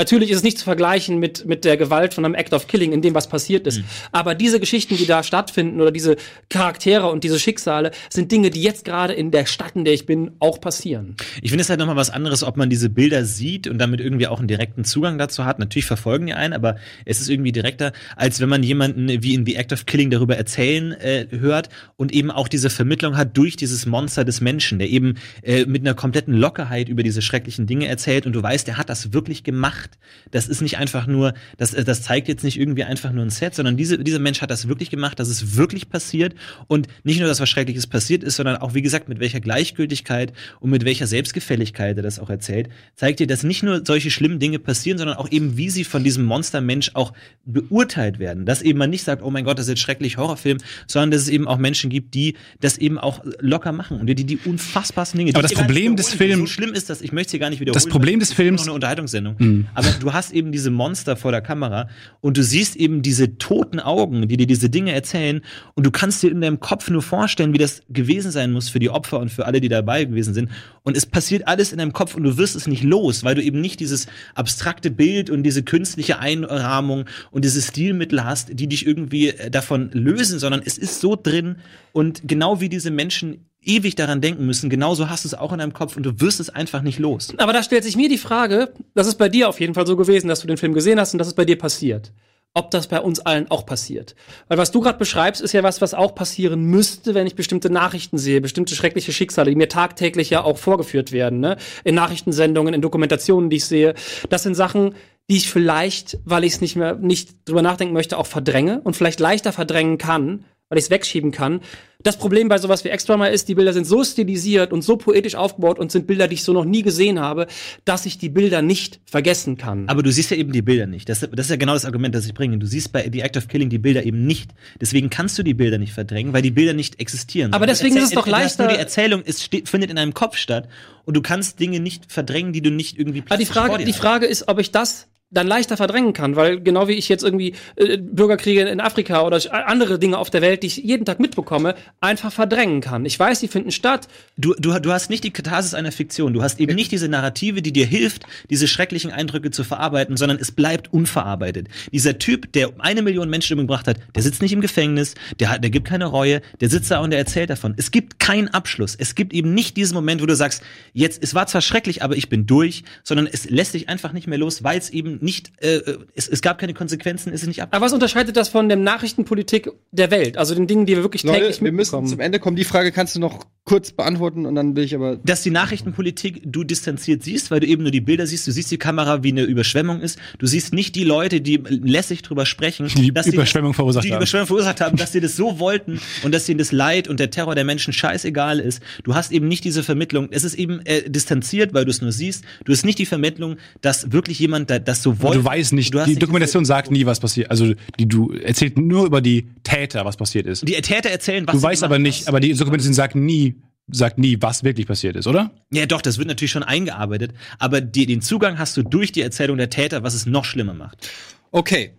Natürlich 0.01 0.31
ist 0.31 0.39
es 0.39 0.43
nicht 0.43 0.57
zu 0.57 0.65
vergleichen 0.65 1.19
mit, 1.19 1.45
mit 1.45 1.67
der 1.67 1.77
Gewalt 1.77 2.15
von 2.15 2.25
einem 2.25 2.35
Act 2.35 2.55
of 2.55 2.67
Killing, 2.67 2.93
in 2.93 3.03
dem 3.03 3.15
was 3.15 3.29
passiert 3.29 3.67
ist. 3.67 3.83
Aber 4.13 4.35
diese 4.35 4.59
Geschichten, 4.59 4.97
die 4.97 5.05
da 5.05 5.23
stattfinden 5.23 5.79
oder 5.79 5.91
diese 5.91 6.17
Charaktere 6.49 7.11
und 7.11 7.23
diese 7.23 7.39
Schicksale, 7.39 7.91
sind 8.09 8.33
Dinge, 8.33 8.49
die 8.49 8.63
jetzt 8.63 8.87
gerade 8.87 9.13
in 9.13 9.31
der 9.31 9.45
Stadt, 9.45 9.73
in 9.75 9.85
der 9.85 9.93
ich 9.93 10.07
bin, 10.07 10.31
auch 10.39 10.59
passieren. 10.59 11.17
Ich 11.43 11.51
finde 11.51 11.61
es 11.61 11.69
halt 11.69 11.81
nochmal 11.81 11.97
was 11.97 12.09
anderes, 12.09 12.43
ob 12.43 12.57
man 12.57 12.71
diese 12.71 12.89
Bilder 12.89 13.27
sieht 13.27 13.69
und 13.69 13.77
damit 13.77 14.01
irgendwie 14.01 14.27
auch 14.27 14.39
einen 14.39 14.49
direkten 14.49 14.85
Zugang 14.85 15.19
dazu 15.19 15.45
hat. 15.45 15.59
Natürlich 15.59 15.85
verfolgen 15.85 16.25
die 16.29 16.33
einen, 16.33 16.55
aber 16.55 16.77
es 17.05 17.21
ist 17.21 17.29
irgendwie 17.29 17.53
direkter, 17.53 17.93
als 18.17 18.41
wenn 18.41 18.49
man 18.49 18.63
jemanden 18.63 19.23
wie 19.23 19.35
in 19.35 19.45
The 19.45 19.57
Act 19.57 19.75
of 19.75 19.85
Killing 19.85 20.09
darüber 20.09 20.35
erzählen 20.35 20.93
äh, 20.93 21.27
hört 21.29 21.69
und 21.97 22.11
eben 22.11 22.31
auch 22.31 22.49
diese 22.49 22.71
Vermittlung 22.71 23.19
hat 23.19 23.37
durch 23.37 23.57
dieses 23.57 23.85
Monster 23.85 24.25
des 24.25 24.41
Menschen, 24.41 24.79
der 24.79 24.89
eben 24.89 25.19
äh, 25.43 25.67
mit 25.67 25.83
einer 25.83 25.93
kompletten 25.93 26.33
Lockerheit 26.33 26.89
über 26.89 27.03
diese 27.03 27.21
schrecklichen 27.21 27.67
Dinge 27.67 27.87
erzählt 27.87 28.25
und 28.25 28.33
du 28.33 28.43
weißt, 28.43 28.67
der 28.67 28.79
hat 28.79 28.89
das 28.89 29.13
wirklich 29.13 29.45
gemacht. 29.45 29.90
Das 30.31 30.49
ist 30.49 30.61
nicht 30.61 30.79
einfach 30.79 31.07
nur, 31.07 31.35
das, 31.57 31.75
äh, 31.75 31.85
das 31.85 32.03
zeigt 32.03 32.29
jetzt 32.29 32.45
nicht 32.45 32.59
irgendwie 32.59 32.85
einfach 32.85 33.13
nur 33.13 33.25
ein 33.25 33.31
Set, 33.31 33.55
sondern 33.55 33.77
diese, 33.77 33.99
dieser 33.99 34.19
Mensch 34.19 34.41
hat 34.43 34.51
das 34.51 34.69
wirklich 34.69 34.91
gemacht, 34.91 35.19
das 35.19 35.29
ist 35.29 35.57
wirklich 35.57 35.89
passiert 35.89 36.35
und 36.67 36.89
nicht 37.05 37.19
nur, 37.19 37.29
dass 37.29 37.41
was 37.41 37.49
Schreckliches 37.49 37.87
passiert 37.87 38.23
ist, 38.23 38.37
sondern 38.37 38.57
auch, 38.57 38.75
wie 38.75 38.83
gesagt, 38.83 39.09
mit 39.09 39.21
welcher 39.21 39.41
Gleichgültigkeit 39.41 40.33
und 40.61 40.71
mit 40.71 40.85
welcher 40.85 41.07
Selbstgefälligkeit 41.07 41.97
er 41.97 42.03
das 42.03 42.19
auch 42.19 42.31
erzählt, 42.31 42.69
zeigt 42.95 43.21
dir, 43.21 43.27
dass 43.27 43.43
nicht 43.43 43.63
nur 43.63 43.85
solche 43.85 44.11
schlimmen 44.11 44.39
Dinge 44.39 44.59
passieren, 44.59 44.99
sondern 44.99 45.17
auch 45.17 45.31
eben, 45.31 45.57
wie 45.57 45.71
sie 45.71 45.85
von 45.85 46.05
diesem 46.05 46.25
Monstermensch 46.25 46.93
auch 46.95 47.13
beurteilt 47.45 48.19
werden. 48.19 48.47
Dass 48.47 48.63
eben 48.63 48.79
man 48.79 48.91
nicht 48.91 49.05
sagt, 49.05 49.23
oh 49.23 49.31
mein 49.31 49.45
Gott, 49.45 49.59
das 49.59 49.67
ist 49.67 49.71
jetzt 49.71 49.81
schrecklich 49.81 50.17
Horrorfilm, 50.17 50.59
sondern 50.87 51.11
dass 51.11 51.23
es 51.23 51.29
eben 51.29 51.49
auch 51.49 51.59
Menschen 51.59 51.91
gibt, 51.91 52.15
die 52.15 52.37
das 52.61 52.79
eben 52.79 52.99
auch 52.99 53.25
locker 53.41 53.73
machen 53.73 53.99
und 54.01 54.07
die 54.07 54.15
die 54.15 54.39
unfassbarsten 54.45 55.19
Dinge. 55.19 55.33
Aber 55.35 55.43
das 55.43 55.55
Problem 55.55 55.97
des. 55.97 56.15
Films- 56.15 56.41
so 56.41 56.47
schlimm 56.47 56.73
ist 56.73 56.91
das, 56.91 57.03
ich 57.03 57.13
möchte 57.13 57.29
es 57.29 57.31
hier 57.33 57.41
gar 57.41 57.51
nicht 57.51 57.61
wiederholen. 57.61 57.75
Das 57.75 57.87
Problem 57.87 58.21
des 58.21 58.29
es 58.29 58.33
ist 58.33 58.39
nur 58.39 58.45
Films- 58.45 58.61
noch 58.63 58.67
eine 58.69 58.75
Unterhaltungssendung. 58.75 59.37
Mhm. 59.39 59.67
Aber 59.81 59.93
du 59.99 60.13
hast 60.13 60.33
eben 60.33 60.53
diese 60.53 60.71
Monster 60.71 61.17
vor 61.17 61.31
der 61.33 61.41
Kamera 61.41 61.89
und 62.21 62.37
du 62.37 62.43
siehst 62.43 62.77
eben 62.77 63.01
diese 63.01 63.39
toten 63.39 63.81
Augen, 63.81 64.29
die 64.29 64.37
dir 64.37 64.47
diese 64.47 64.69
Dinge 64.69 64.93
erzählen 64.93 65.41
und 65.75 65.87
du 65.87 65.91
kannst 65.91 66.23
dir 66.23 66.31
in 66.31 66.43
deinem 66.43 66.61
Kopf 66.61 66.91
nur 66.91 67.01
vorstellen, 67.01 67.55
wie 67.55 67.59
das 67.59 67.81
gewesen 67.89 68.31
sein 68.31 68.53
muss 68.53 68.69
für 68.69 68.79
die 68.79 68.91
Opfer 68.91 69.19
und 69.19 69.31
für 69.31 69.47
alle, 69.47 69.59
die 69.63 69.71
dabei 69.71 70.05
gewesen 70.05 70.35
sind. 70.35 70.51
Und 70.83 70.99
es 70.99 71.07
passiert 71.07 71.49
alles 71.49 71.73
in 71.73 71.79
deinem 71.79 71.95
Kopf 71.95 72.15
und 72.15 72.25
du 72.25 72.37
wirst 72.37 72.57
es 72.57 72.67
nicht 72.67 72.83
los, 72.83 73.25
weil 73.25 73.35
du 73.35 73.43
eben 73.43 73.63
nicht 73.63 73.81
dieses 73.81 74.07
abstrakte 74.35 74.91
Bild 74.91 75.31
und 75.31 75.45
diese 75.45 75.63
künstliche 75.63 76.19
Einrahmung 76.19 77.07
und 77.31 77.47
diese 77.47 77.63
Stilmittel 77.63 78.23
hast, 78.23 78.51
die 78.61 78.67
dich 78.67 78.85
irgendwie 78.85 79.29
äh, 79.29 79.51
davon 79.51 79.91
lösen, 79.93 80.39
sondern 80.39 80.61
es 80.63 80.77
ist 80.77 81.01
so 81.01 81.17
drin 81.17 81.57
und 81.93 82.21
genau 82.29 82.61
wie 82.61 82.69
diese 82.69 82.91
Menschen 82.91 83.47
ewig 83.63 83.95
daran 83.95 84.21
denken 84.21 84.47
müssen, 84.47 84.71
genauso 84.71 85.11
hast 85.11 85.25
du 85.25 85.29
es 85.29 85.35
auch 85.35 85.53
in 85.53 85.59
deinem 85.59 85.73
Kopf 85.73 85.97
und 85.97 86.05
du 86.05 86.21
wirst 86.21 86.41
es 86.41 86.51
einfach 86.51 86.83
nicht 86.83 86.99
los. 86.99 87.33
Aber 87.39 87.53
da 87.53 87.63
stellt 87.63 87.85
sich 87.85 87.97
mir 87.97 88.09
die 88.09 88.19
Frage, 88.19 88.73
das 88.95 89.07
ist 89.07 89.17
bei 89.17 89.29
dir 89.29 89.49
auf 89.49 89.61
jeden 89.61 89.75
Fall 89.75 89.87
so 89.87 89.97
gewesen, 89.97 90.29
dass 90.29 90.41
du 90.41 90.47
den 90.47 90.57
Film 90.57 90.73
gesehen 90.73 90.99
hast 90.99 91.13
und 91.13 91.19
das 91.19 91.29
ist 91.29 91.35
bei 91.35 91.45
dir 91.45 91.59
passiert. 91.59 92.13
Ob 92.53 92.73
das 92.73 92.89
bei 92.89 93.01
uns 93.01 93.21
allen 93.21 93.49
auch 93.49 93.65
passiert. 93.65 94.17
Weil 94.49 94.59
was 94.59 94.73
du 94.73 94.81
gerade 94.81 94.99
beschreibst, 94.99 95.41
ist 95.41 95.53
ja 95.53 95.63
was, 95.63 95.81
was 95.81 95.95
auch 95.95 96.17
passieren 96.17 96.65
müsste, 96.65 97.15
wenn 97.15 97.29
ich 97.29 97.37
bestimmte 97.37 97.71
Nachrichten 97.71 98.19
sehe, 98.19 98.41
bestimmte 98.41 98.75
schreckliche 98.75 99.13
Schicksale, 99.13 99.51
die 99.51 99.57
mir 99.57 99.69
tagtäglich 99.69 100.31
ja 100.31 100.43
auch 100.43 100.59
vorgeführt 100.59 101.13
werden, 101.13 101.39
ne? 101.39 101.59
In 101.85 101.95
Nachrichtensendungen, 101.95 102.75
in 102.75 102.83
Dokumentationen, 102.83 103.51
die 103.51 103.59
ich 103.59 103.67
sehe. 103.67 103.95
Das 104.31 104.43
sind 104.43 104.57
Sachen, 104.57 104.97
die 105.31 105.37
ich 105.37 105.49
vielleicht, 105.49 106.19
weil 106.25 106.43
ich 106.43 106.55
es 106.55 106.61
nicht 106.61 106.75
mehr 106.75 106.97
nicht 106.97 107.49
drüber 107.49 107.63
nachdenken 107.63 107.95
möchte, 107.95 108.19
auch 108.19 108.27
verdränge 108.27 108.81
und 108.81 108.97
vielleicht 108.97 109.21
leichter 109.21 109.53
verdrängen 109.53 109.97
kann, 109.97 110.45
weil 110.71 110.79
ich 110.79 110.85
es 110.85 110.91
wegschieben 110.91 111.33
kann. 111.33 111.61
Das 112.03 112.17
Problem 112.17 112.49
bei 112.49 112.57
sowas 112.57 112.85
wie 112.85 112.89
Extra 112.89 113.17
mal 113.19 113.27
ist, 113.27 113.49
die 113.49 113.55
Bilder 113.57 113.75
sind 113.75 113.87
so 113.87 114.03
stilisiert 114.05 114.73
und 114.73 114.83
so 114.83 114.97
poetisch 114.97 115.35
aufgebaut 115.35 115.79
und 115.79 115.93
sind 115.93 116.07
Bilder, 116.07 116.29
die 116.29 116.35
ich 116.35 116.45
so 116.45 116.53
noch 116.55 116.65
nie 116.65 116.81
gesehen 116.83 117.19
habe, 117.21 117.47
dass 117.85 118.07
ich 118.07 118.17
die 118.17 118.31
Bilder 118.31 118.63
nicht 118.63 119.01
vergessen 119.05 119.59
kann. 119.59 119.87
Aber 119.89 120.03
du 120.03 120.11
siehst 120.11 120.31
ja 120.31 120.37
eben 120.39 120.53
die 120.53 120.63
Bilder 120.63 120.87
nicht. 120.87 121.09
Das, 121.11 121.21
das 121.21 121.47
ist 121.47 121.51
ja 121.51 121.57
genau 121.57 121.75
das 121.75 121.85
Argument, 121.85 122.15
das 122.15 122.25
ich 122.25 122.33
bringe. 122.33 122.57
Du 122.57 122.67
siehst 122.67 122.93
bei 122.93 123.07
The 123.13 123.21
Act 123.21 123.37
of 123.37 123.49
Killing 123.49 123.69
die 123.69 123.79
Bilder 123.79 124.05
eben 124.05 124.25
nicht. 124.27 124.53
Deswegen 124.81 125.11
kannst 125.11 125.37
du 125.39 125.43
die 125.43 125.53
Bilder 125.55 125.77
nicht 125.77 125.93
verdrängen, 125.93 126.33
weil 126.33 126.41
die 126.43 126.53
Bilder 126.53 126.73
nicht 126.73 127.01
existieren. 127.01 127.53
Aber 127.53 127.67
deswegen 127.67 127.97
ist 127.97 128.05
es 128.05 128.11
doch 128.13 128.27
leichter- 128.27 128.65
Nur 128.65 128.73
die 128.73 128.79
Erzählung 128.79 129.23
ist, 129.23 129.43
steht, 129.43 129.69
findet 129.69 129.91
in 129.91 129.97
deinem 129.97 130.15
Kopf 130.15 130.37
statt 130.37 130.69
und 131.05 131.17
du 131.17 131.21
kannst 131.21 131.59
Dinge 131.61 131.81
nicht 131.81 132.11
verdrängen, 132.11 132.53
die 132.53 132.63
du 132.63 132.71
nicht 132.71 132.97
irgendwie 132.97 133.25
Aber 133.29 133.37
die 133.37 133.45
Frage, 133.45 133.85
die. 133.85 133.93
Frage 133.93 134.25
ist, 134.25 134.49
ob 134.49 134.59
ich 134.61 134.71
das 134.71 135.09
dann 135.31 135.47
leichter 135.47 135.77
verdrängen 135.77 136.13
kann, 136.13 136.35
weil 136.35 136.61
genau 136.61 136.89
wie 136.89 136.95
ich 136.95 137.09
jetzt 137.09 137.23
irgendwie 137.23 137.55
äh, 137.77 137.99
Bürgerkriege 137.99 138.63
in 138.63 138.81
Afrika 138.81 139.23
oder 139.23 139.41
andere 139.69 139.99
Dinge 140.01 140.19
auf 140.19 140.29
der 140.29 140.43
Welt, 140.43 140.65
die 140.65 140.67
ich 140.67 140.79
jeden 140.79 141.05
Tag 141.05 141.21
mitbekomme, 141.21 141.77
einfach 142.01 142.33
verdrängen 142.33 142.81
kann. 142.81 143.05
Ich 143.05 143.19
weiß, 143.19 143.39
die 143.39 143.47
finden 143.47 143.71
statt. 143.71 144.09
Du, 144.37 144.55
du, 144.59 144.79
du 144.81 144.93
hast 144.93 145.09
nicht 145.09 145.23
die 145.23 145.31
Katharsis 145.31 145.75
einer 145.75 145.93
Fiktion. 145.93 146.33
Du 146.33 146.43
hast 146.43 146.59
eben 146.59 146.75
nicht 146.75 146.91
diese 146.91 147.09
Narrative, 147.09 147.63
die 147.63 147.73
dir 147.73 147.87
hilft, 147.87 148.25
diese 148.51 148.67
schrecklichen 148.67 149.13
Eindrücke 149.13 149.53
zu 149.53 149.63
verarbeiten, 149.63 150.17
sondern 150.17 150.39
es 150.39 150.51
bleibt 150.51 150.93
unverarbeitet. 150.93 151.69
Dieser 151.93 152.19
Typ, 152.19 152.53
der 152.53 152.71
eine 152.79 153.03
Million 153.03 153.31
Menschen 153.31 153.59
umgebracht 153.59 153.87
hat, 153.87 153.99
der 154.17 154.23
sitzt 154.23 154.43
nicht 154.43 154.53
im 154.53 154.61
Gefängnis, 154.61 155.15
der, 155.39 155.51
hat, 155.51 155.63
der 155.63 155.71
gibt 155.71 155.87
keine 155.87 156.07
Reue, 156.07 156.41
der 156.61 156.69
sitzt 156.69 156.91
da 156.91 156.99
und 156.99 157.11
der 157.11 157.21
erzählt 157.21 157.51
davon. 157.51 157.75
Es 157.77 157.93
gibt 157.93 158.19
keinen 158.19 158.49
Abschluss. 158.49 158.97
Es 158.99 159.15
gibt 159.15 159.33
eben 159.33 159.55
nicht 159.55 159.77
diesen 159.77 159.95
Moment, 159.95 160.21
wo 160.23 160.27
du 160.27 160.35
sagst, 160.35 160.63
jetzt, 160.93 161.23
es 161.23 161.35
war 161.35 161.47
zwar 161.47 161.61
schrecklich, 161.61 162.03
aber 162.03 162.17
ich 162.17 162.29
bin 162.29 162.47
durch, 162.47 162.83
sondern 163.05 163.29
es 163.29 163.49
lässt 163.49 163.73
sich 163.73 163.89
einfach 163.89 164.13
nicht 164.13 164.27
mehr 164.27 164.39
los, 164.39 164.65
weil 164.65 164.79
es 164.79 164.91
eben 164.91 165.20
nicht, 165.23 165.53
äh, 165.63 165.81
es, 166.15 166.29
es 166.29 166.43
gab 166.43 166.59
keine 166.59 166.75
Konsequenzen, 166.75 167.33
es 167.33 167.43
ist 167.43 167.49
nicht 167.49 167.63
ab. 167.63 167.69
Aber 167.73 167.85
was 167.85 167.93
unterscheidet 167.93 168.37
das 168.37 168.49
von 168.49 168.69
der 168.69 168.77
Nachrichtenpolitik 168.77 169.71
der 169.93 170.11
Welt? 170.11 170.37
Also 170.37 170.55
den 170.55 170.67
Dingen, 170.67 170.87
die 170.87 170.97
wir 170.97 171.03
wirklich 171.03 171.23
Leute, 171.23 171.41
täglich 171.41 171.63
wir 171.63 171.73
müssen 171.73 172.07
zum 172.07 172.21
Ende 172.21 172.39
kommen. 172.39 172.57
Die 172.57 172.65
Frage 172.65 172.93
kannst 172.93 173.15
du 173.17 173.21
noch 173.21 173.47
kurz 173.65 173.93
beantworten 173.93 174.47
und 174.47 174.55
dann 174.55 174.75
will 174.75 174.85
ich 174.85 174.95
aber. 174.95 175.17
dass 175.25 175.43
die 175.43 175.51
Nachrichtenpolitik 175.51 176.43
du 176.45 176.65
distanziert 176.65 177.23
siehst, 177.23 177.51
weil 177.51 177.61
du 177.61 177.67
eben 177.67 177.83
nur 177.83 177.93
die 177.93 178.01
Bilder 178.01 178.27
siehst, 178.27 178.47
du 178.47 178.53
siehst 178.53 178.71
die 178.71 178.79
Kamera, 178.79 179.23
wie 179.23 179.31
eine 179.31 179.43
Überschwemmung 179.43 180.01
ist, 180.01 180.19
du 180.39 180.47
siehst 180.47 180.73
nicht 180.73 180.95
die 180.95 181.05
Leute, 181.05 181.41
die 181.41 181.57
lässig 181.69 182.23
drüber 182.23 182.47
sprechen, 182.47 182.89
Die 182.89 183.13
dass 183.13 183.27
Überschwemmung 183.27 183.73
die, 183.73 183.77
verursacht 183.77 184.05
die 184.05 184.11
haben. 184.11 184.19
Überschwemmung 184.19 184.47
verursacht 184.47 184.81
haben, 184.81 184.97
dass 184.97 185.13
sie 185.13 185.21
das 185.21 185.37
so 185.37 185.59
wollten 185.59 186.01
und 186.25 186.33
dass 186.35 186.49
ihnen 186.49 186.59
das 186.59 186.73
Leid 186.73 187.07
und 187.09 187.21
der 187.21 187.31
Terror 187.31 187.55
der 187.55 187.65
Menschen 187.65 187.93
scheißegal 187.93 188.59
ist. 188.59 188.83
Du 189.05 189.15
hast 189.15 189.31
eben 189.31 189.47
nicht 189.47 189.65
diese 189.65 189.83
Vermittlung, 189.83 190.29
es 190.31 190.45
ist 190.45 190.55
eben 190.55 190.81
äh, 190.87 191.09
distanziert, 191.09 191.75
weil 191.75 191.85
du 191.85 191.91
es 191.91 192.01
nur 192.01 192.13
siehst. 192.13 192.45
Du 192.65 192.73
hast 192.73 192.85
nicht 192.85 192.99
die 192.99 193.07
Vermittlung, 193.07 193.57
dass 193.81 194.13
wirklich 194.13 194.39
jemand 194.39 194.71
da, 194.71 194.79
das 194.79 195.03
so 195.03 195.10
Und 195.11 195.23
wollte. 195.23 195.39
du 195.39 195.45
weißt 195.45 195.73
nicht, 195.75 195.95
Du 195.95 195.99
die 196.05 196.11
nicht 196.11 196.23
Dokumentation 196.23 196.65
sagt 196.65 196.91
nie, 196.91 197.07
was 197.07 197.21
passiert. 197.21 197.51
Also 197.51 197.75
die, 197.99 198.07
du 198.07 198.33
erzählt 198.33 198.79
nur 198.79 199.07
über 199.07 199.21
die 199.21 199.49
Täter, 199.63 200.05
was 200.05 200.17
passiert 200.17 200.47
ist. 200.47 200.67
die 200.67 200.73
Täter 200.81 201.11
erzählen, 201.11 201.47
was 201.47 201.53
Du 201.53 201.59
sie 201.59 201.65
weißt 201.65 201.83
aber 201.85 201.99
nicht, 201.99 202.29
aber 202.29 202.41
die 202.41 202.53
Dokumentation 202.55 202.95
sagt 202.95 203.15
nie, 203.15 203.55
sagt 203.93 204.19
nie, 204.19 204.37
was 204.41 204.63
wirklich 204.65 204.87
passiert 204.87 205.17
ist, 205.17 205.27
oder? 205.27 205.51
Ja, 205.73 205.87
doch, 205.87 206.01
das 206.03 206.19
wird 206.19 206.29
natürlich 206.29 206.53
schon 206.53 206.63
eingearbeitet, 206.63 207.33
aber 207.59 207.81
die, 207.81 208.07
den 208.07 208.23
Zugang 208.23 208.59
hast 208.59 208.77
du 208.77 208.83
durch 208.83 209.13
die 209.13 209.21
Erzählung 209.23 209.57
der 209.57 209.71
Täter, 209.71 210.03
was 210.03 210.15
es 210.15 210.27
noch 210.27 210.45
schlimmer 210.45 210.75
macht. 210.75 211.11
Okay. 211.51 211.93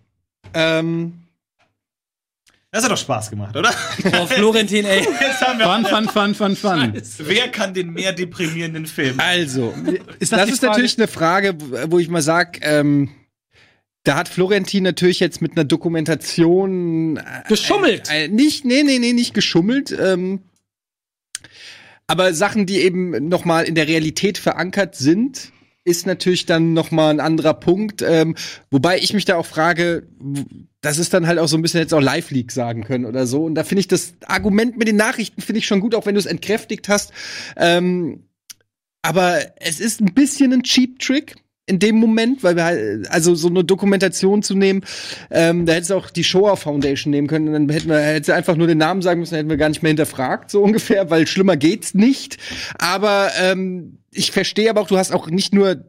Ähm, 0.53 1.13
Das 2.73 2.85
hat 2.85 2.91
doch 2.91 2.97
Spaß 2.97 3.29
gemacht, 3.29 3.55
oder? 3.57 3.73
Oh, 4.17 4.25
Florentin, 4.27 4.85
ey. 4.85 4.99
Jetzt 5.21 5.41
haben 5.41 5.59
wir 5.59 5.65
Fun, 5.65 5.85
fun, 5.85 6.07
fun, 6.07 6.35
fun, 6.35 6.55
fun. 6.55 7.01
Wer 7.17 7.49
kann 7.49 7.73
den 7.73 7.91
mehr 7.91 8.13
deprimierenden 8.13 8.85
Film? 8.85 9.19
also, 9.19 9.73
Ist 10.19 10.31
das, 10.31 10.45
die 10.45 10.51
ist 10.53 10.59
Frage? 10.59 10.71
natürlich 10.71 10.97
eine 10.97 11.07
Frage, 11.09 11.55
wo 11.91 11.99
ich 11.99 12.07
mal 12.07 12.21
sag, 12.21 12.59
ähm, 12.65 13.09
da 14.05 14.15
hat 14.15 14.29
Florentin 14.29 14.83
natürlich 14.83 15.19
jetzt 15.19 15.41
mit 15.41 15.51
einer 15.51 15.65
Dokumentation 15.65 17.17
äh, 17.17 17.21
Geschummelt. 17.49 18.09
Äh, 18.09 18.25
äh, 18.25 18.27
nicht, 18.29 18.63
nee, 18.63 18.83
nee, 18.83 18.99
nee, 18.99 19.11
nicht 19.11 19.33
geschummelt. 19.33 19.91
Ähm, 19.91 20.39
aber 22.07 22.33
Sachen, 22.33 22.65
die 22.65 22.79
eben 22.79 23.27
noch 23.27 23.43
mal 23.43 23.65
in 23.65 23.75
der 23.75 23.89
Realität 23.89 24.37
verankert 24.37 24.95
sind, 24.95 25.51
ist 25.83 26.05
natürlich 26.05 26.45
dann 26.45 26.73
noch 26.73 26.91
mal 26.91 27.09
ein 27.09 27.19
anderer 27.19 27.53
Punkt. 27.53 28.01
Ähm, 28.01 28.35
wobei 28.69 28.97
ich 28.99 29.13
mich 29.13 29.25
da 29.25 29.37
auch 29.37 29.45
frage, 29.45 30.07
das 30.81 30.97
ist 30.97 31.13
dann 31.13 31.27
halt 31.27 31.39
auch 31.39 31.47
so 31.47 31.57
ein 31.57 31.61
bisschen 31.61 31.79
jetzt 31.79 31.93
auch 31.93 32.01
Live-Leak 32.01 32.51
sagen 32.51 32.83
können 32.83 33.05
oder 33.05 33.25
so. 33.25 33.45
Und 33.45 33.55
da 33.55 33.63
finde 33.63 33.81
ich 33.81 33.87
das 33.87 34.13
Argument 34.25 34.77
mit 34.77 34.87
den 34.87 34.95
Nachrichten 34.95 35.41
finde 35.41 35.59
ich 35.59 35.67
schon 35.67 35.79
gut, 35.79 35.95
auch 35.95 36.05
wenn 36.05 36.15
du 36.15 36.19
es 36.19 36.25
entkräftigt 36.25 36.89
hast. 36.89 37.11
Ähm, 37.57 38.23
aber 39.01 39.39
es 39.57 39.79
ist 39.79 40.01
ein 40.01 40.13
bisschen 40.13 40.53
ein 40.53 40.63
Cheap-Trick 40.63 41.35
in 41.65 41.79
dem 41.79 41.95
Moment, 41.95 42.43
weil 42.43 42.55
wir 42.55 42.63
halt, 42.63 43.09
also 43.09 43.33
so 43.33 43.47
eine 43.47 43.63
Dokumentation 43.63 44.43
zu 44.43 44.55
nehmen, 44.55 44.81
ähm, 45.29 45.65
da 45.65 45.73
hättest 45.73 45.91
du 45.91 45.95
auch 45.95 46.09
die 46.09 46.23
Shoah 46.23 46.57
Foundation 46.57 47.11
nehmen 47.11 47.27
können, 47.27 47.53
dann 47.53 47.69
hätten 47.69 47.87
wir, 47.87 47.99
hättest 47.99 48.29
du 48.29 48.33
einfach 48.33 48.55
nur 48.55 48.67
den 48.67 48.79
Namen 48.79 49.01
sagen 49.01 49.19
müssen, 49.19 49.35
hätten 49.35 49.49
wir 49.49 49.57
gar 49.57 49.69
nicht 49.69 49.81
mehr 49.81 49.91
hinterfragt, 49.91 50.51
so 50.51 50.61
ungefähr, 50.63 51.09
weil 51.09 51.27
schlimmer 51.27 51.57
geht's 51.57 51.93
nicht. 51.93 52.37
Aber 52.77 53.31
ähm, 53.39 54.00
ich 54.11 54.31
verstehe 54.31 54.69
aber 54.69 54.81
auch, 54.81 54.87
du 54.87 54.97
hast 54.97 55.13
auch 55.13 55.29
nicht 55.29 55.53
nur 55.53 55.85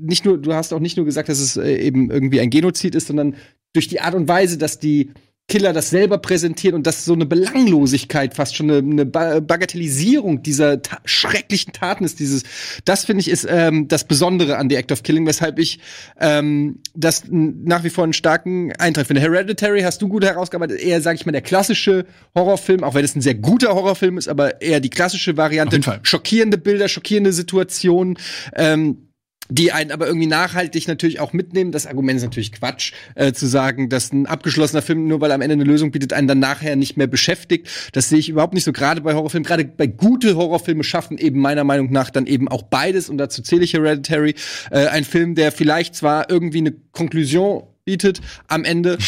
nicht 0.00 0.24
nur, 0.24 0.38
du 0.38 0.54
hast 0.54 0.72
auch 0.72 0.78
nicht 0.78 0.96
nur 0.96 1.06
gesagt, 1.06 1.28
dass 1.28 1.40
es 1.40 1.56
äh, 1.56 1.74
eben 1.74 2.10
irgendwie 2.10 2.40
ein 2.40 2.50
Genozid 2.50 2.94
ist, 2.94 3.08
sondern 3.08 3.34
durch 3.72 3.88
die 3.88 4.00
Art 4.00 4.14
und 4.14 4.28
Weise, 4.28 4.56
dass 4.56 4.78
die 4.78 5.10
Killer 5.48 5.72
das 5.72 5.88
selber 5.88 6.18
präsentieren 6.18 6.74
und 6.74 6.86
dass 6.86 7.06
so 7.06 7.14
eine 7.14 7.24
Belanglosigkeit, 7.24 8.34
fast 8.34 8.54
schon 8.54 8.70
eine, 8.70 8.78
eine 8.78 9.06
Ba- 9.06 9.40
Bagatellisierung 9.40 10.42
dieser 10.42 10.82
ta 10.82 10.98
schrecklichen 11.06 11.72
Taten 11.72 12.04
ist, 12.04 12.20
dieses, 12.20 12.42
das 12.84 13.06
finde 13.06 13.22
ich 13.22 13.30
ist 13.30 13.46
ähm, 13.48 13.88
das 13.88 14.04
Besondere 14.04 14.58
an 14.58 14.68
The 14.68 14.76
Act 14.76 14.92
of 14.92 15.02
Killing, 15.02 15.26
weshalb 15.26 15.58
ich 15.58 15.80
ähm, 16.20 16.80
das 16.94 17.24
nach 17.30 17.82
wie 17.82 17.88
vor 17.88 18.04
einen 18.04 18.12
starken 18.12 18.72
Eintrag 18.72 19.06
finde. 19.06 19.22
Hereditary 19.22 19.80
hast 19.80 20.02
du 20.02 20.08
gut 20.08 20.22
herausgearbeitet, 20.22 20.80
eher, 20.80 21.00
sag 21.00 21.16
ich 21.16 21.24
mal, 21.24 21.32
der 21.32 21.40
klassische 21.40 22.04
Horrorfilm, 22.34 22.84
auch 22.84 22.92
wenn 22.92 23.04
es 23.04 23.16
ein 23.16 23.22
sehr 23.22 23.34
guter 23.34 23.74
Horrorfilm 23.74 24.18
ist, 24.18 24.28
aber 24.28 24.60
eher 24.60 24.80
die 24.80 24.90
klassische 24.90 25.38
Variante. 25.38 25.80
Schockierende 26.02 26.58
Bilder, 26.58 26.88
schockierende 26.88 27.32
Situationen. 27.32 28.18
Ähm, 28.54 29.07
die 29.50 29.72
einen 29.72 29.90
aber 29.90 30.06
irgendwie 30.06 30.26
nachhaltig 30.26 30.88
natürlich 30.88 31.20
auch 31.20 31.32
mitnehmen. 31.32 31.72
Das 31.72 31.86
Argument 31.86 32.18
ist 32.18 32.24
natürlich 32.24 32.52
Quatsch, 32.52 32.92
äh, 33.14 33.32
zu 33.32 33.46
sagen, 33.46 33.88
dass 33.88 34.12
ein 34.12 34.26
abgeschlossener 34.26 34.82
Film, 34.82 35.08
nur 35.08 35.20
weil 35.20 35.30
er 35.30 35.34
am 35.34 35.40
Ende 35.40 35.54
eine 35.54 35.64
Lösung 35.64 35.90
bietet, 35.90 36.12
einen 36.12 36.28
dann 36.28 36.38
nachher 36.38 36.76
nicht 36.76 36.96
mehr 36.96 37.06
beschäftigt. 37.06 37.68
Das 37.92 38.08
sehe 38.08 38.18
ich 38.18 38.28
überhaupt 38.28 38.54
nicht 38.54 38.64
so. 38.64 38.72
Gerade 38.72 39.00
bei 39.00 39.14
Horrorfilmen, 39.14 39.46
gerade 39.46 39.64
bei 39.64 39.86
gute 39.86 40.36
Horrorfilme 40.36 40.84
schaffen 40.84 41.18
eben 41.18 41.40
meiner 41.40 41.64
Meinung 41.64 41.90
nach 41.90 42.10
dann 42.10 42.26
eben 42.26 42.48
auch 42.48 42.62
beides. 42.62 43.08
Und 43.08 43.18
dazu 43.18 43.42
zähle 43.42 43.64
ich 43.64 43.74
Hereditary. 43.74 44.34
Äh, 44.70 44.86
ein 44.88 45.04
Film, 45.04 45.34
der 45.34 45.52
vielleicht 45.52 45.94
zwar 45.94 46.30
irgendwie 46.30 46.58
eine 46.58 46.74
Konklusion 46.92 47.62
bietet 47.84 48.20
am 48.48 48.64
Ende, 48.64 48.98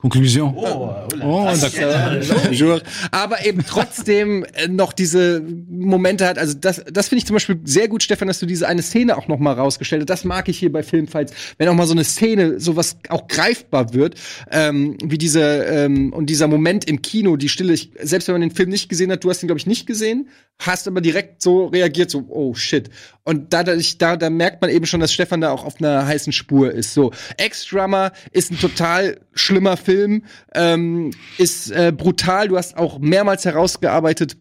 Konklusion. 0.00 0.54
Oh, 0.56 0.96
Oh, 1.22 1.48
und 1.48 1.62
da, 1.62 2.50
Jure. 2.50 2.82
Aber 3.10 3.44
eben 3.44 3.64
trotzdem 3.66 4.44
äh, 4.54 4.68
noch 4.68 4.92
diese 4.92 5.42
Momente 5.68 6.26
hat. 6.26 6.38
Also 6.38 6.54
das, 6.54 6.82
das 6.90 7.08
finde 7.08 7.20
ich 7.20 7.26
zum 7.26 7.34
Beispiel 7.34 7.60
sehr 7.64 7.88
gut, 7.88 8.02
Stefan, 8.02 8.28
dass 8.28 8.38
du 8.38 8.46
diese 8.46 8.66
eine 8.66 8.82
Szene 8.82 9.16
auch 9.16 9.28
noch 9.28 9.38
mal 9.38 9.52
rausgestellt 9.52 10.02
hast. 10.02 10.08
Das 10.08 10.24
mag 10.24 10.48
ich 10.48 10.58
hier 10.58 10.72
bei 10.72 10.82
Filmfights, 10.82 11.32
wenn 11.58 11.68
auch 11.68 11.74
mal 11.74 11.86
so 11.86 11.92
eine 11.92 12.04
Szene, 12.04 12.60
sowas 12.60 12.96
auch 13.08 13.28
greifbar 13.28 13.92
wird, 13.92 14.14
ähm, 14.50 14.96
wie 15.04 15.18
diese 15.18 15.40
ähm, 15.40 16.12
und 16.12 16.26
dieser 16.26 16.48
Moment 16.48 16.88
im 16.88 17.02
Kino, 17.02 17.36
die 17.36 17.48
Stille. 17.48 17.72
Ich, 17.74 17.90
selbst 18.00 18.28
wenn 18.28 18.34
man 18.34 18.42
den 18.42 18.50
Film 18.50 18.70
nicht 18.70 18.88
gesehen 18.88 19.12
hat, 19.12 19.22
du 19.24 19.30
hast 19.30 19.42
ihn 19.42 19.48
glaube 19.48 19.58
ich 19.58 19.66
nicht 19.66 19.86
gesehen, 19.86 20.28
hast 20.58 20.88
aber 20.88 21.00
direkt 21.00 21.42
so 21.42 21.66
reagiert, 21.66 22.10
so 22.10 22.24
oh 22.28 22.54
shit. 22.54 22.90
Und 23.30 23.52
da, 23.52 23.62
da, 23.62 24.16
da, 24.16 24.28
merkt 24.28 24.60
man 24.60 24.70
eben 24.70 24.86
schon, 24.86 24.98
dass 24.98 25.12
Stefan 25.12 25.40
da 25.40 25.52
auch 25.52 25.64
auf 25.64 25.76
einer 25.78 26.04
heißen 26.04 26.32
Spur 26.32 26.72
ist. 26.72 26.94
So, 26.94 27.12
Ex-Drummer 27.36 28.10
ist 28.32 28.50
ein 28.50 28.58
total 28.58 29.20
schlimmer 29.34 29.76
Film, 29.76 30.24
ähm, 30.52 31.12
ist 31.38 31.70
äh, 31.70 31.92
brutal. 31.96 32.48
Du 32.48 32.56
hast 32.56 32.76
auch 32.76 32.98
mehrmals 32.98 33.44
herausgearbeitet, 33.44 34.36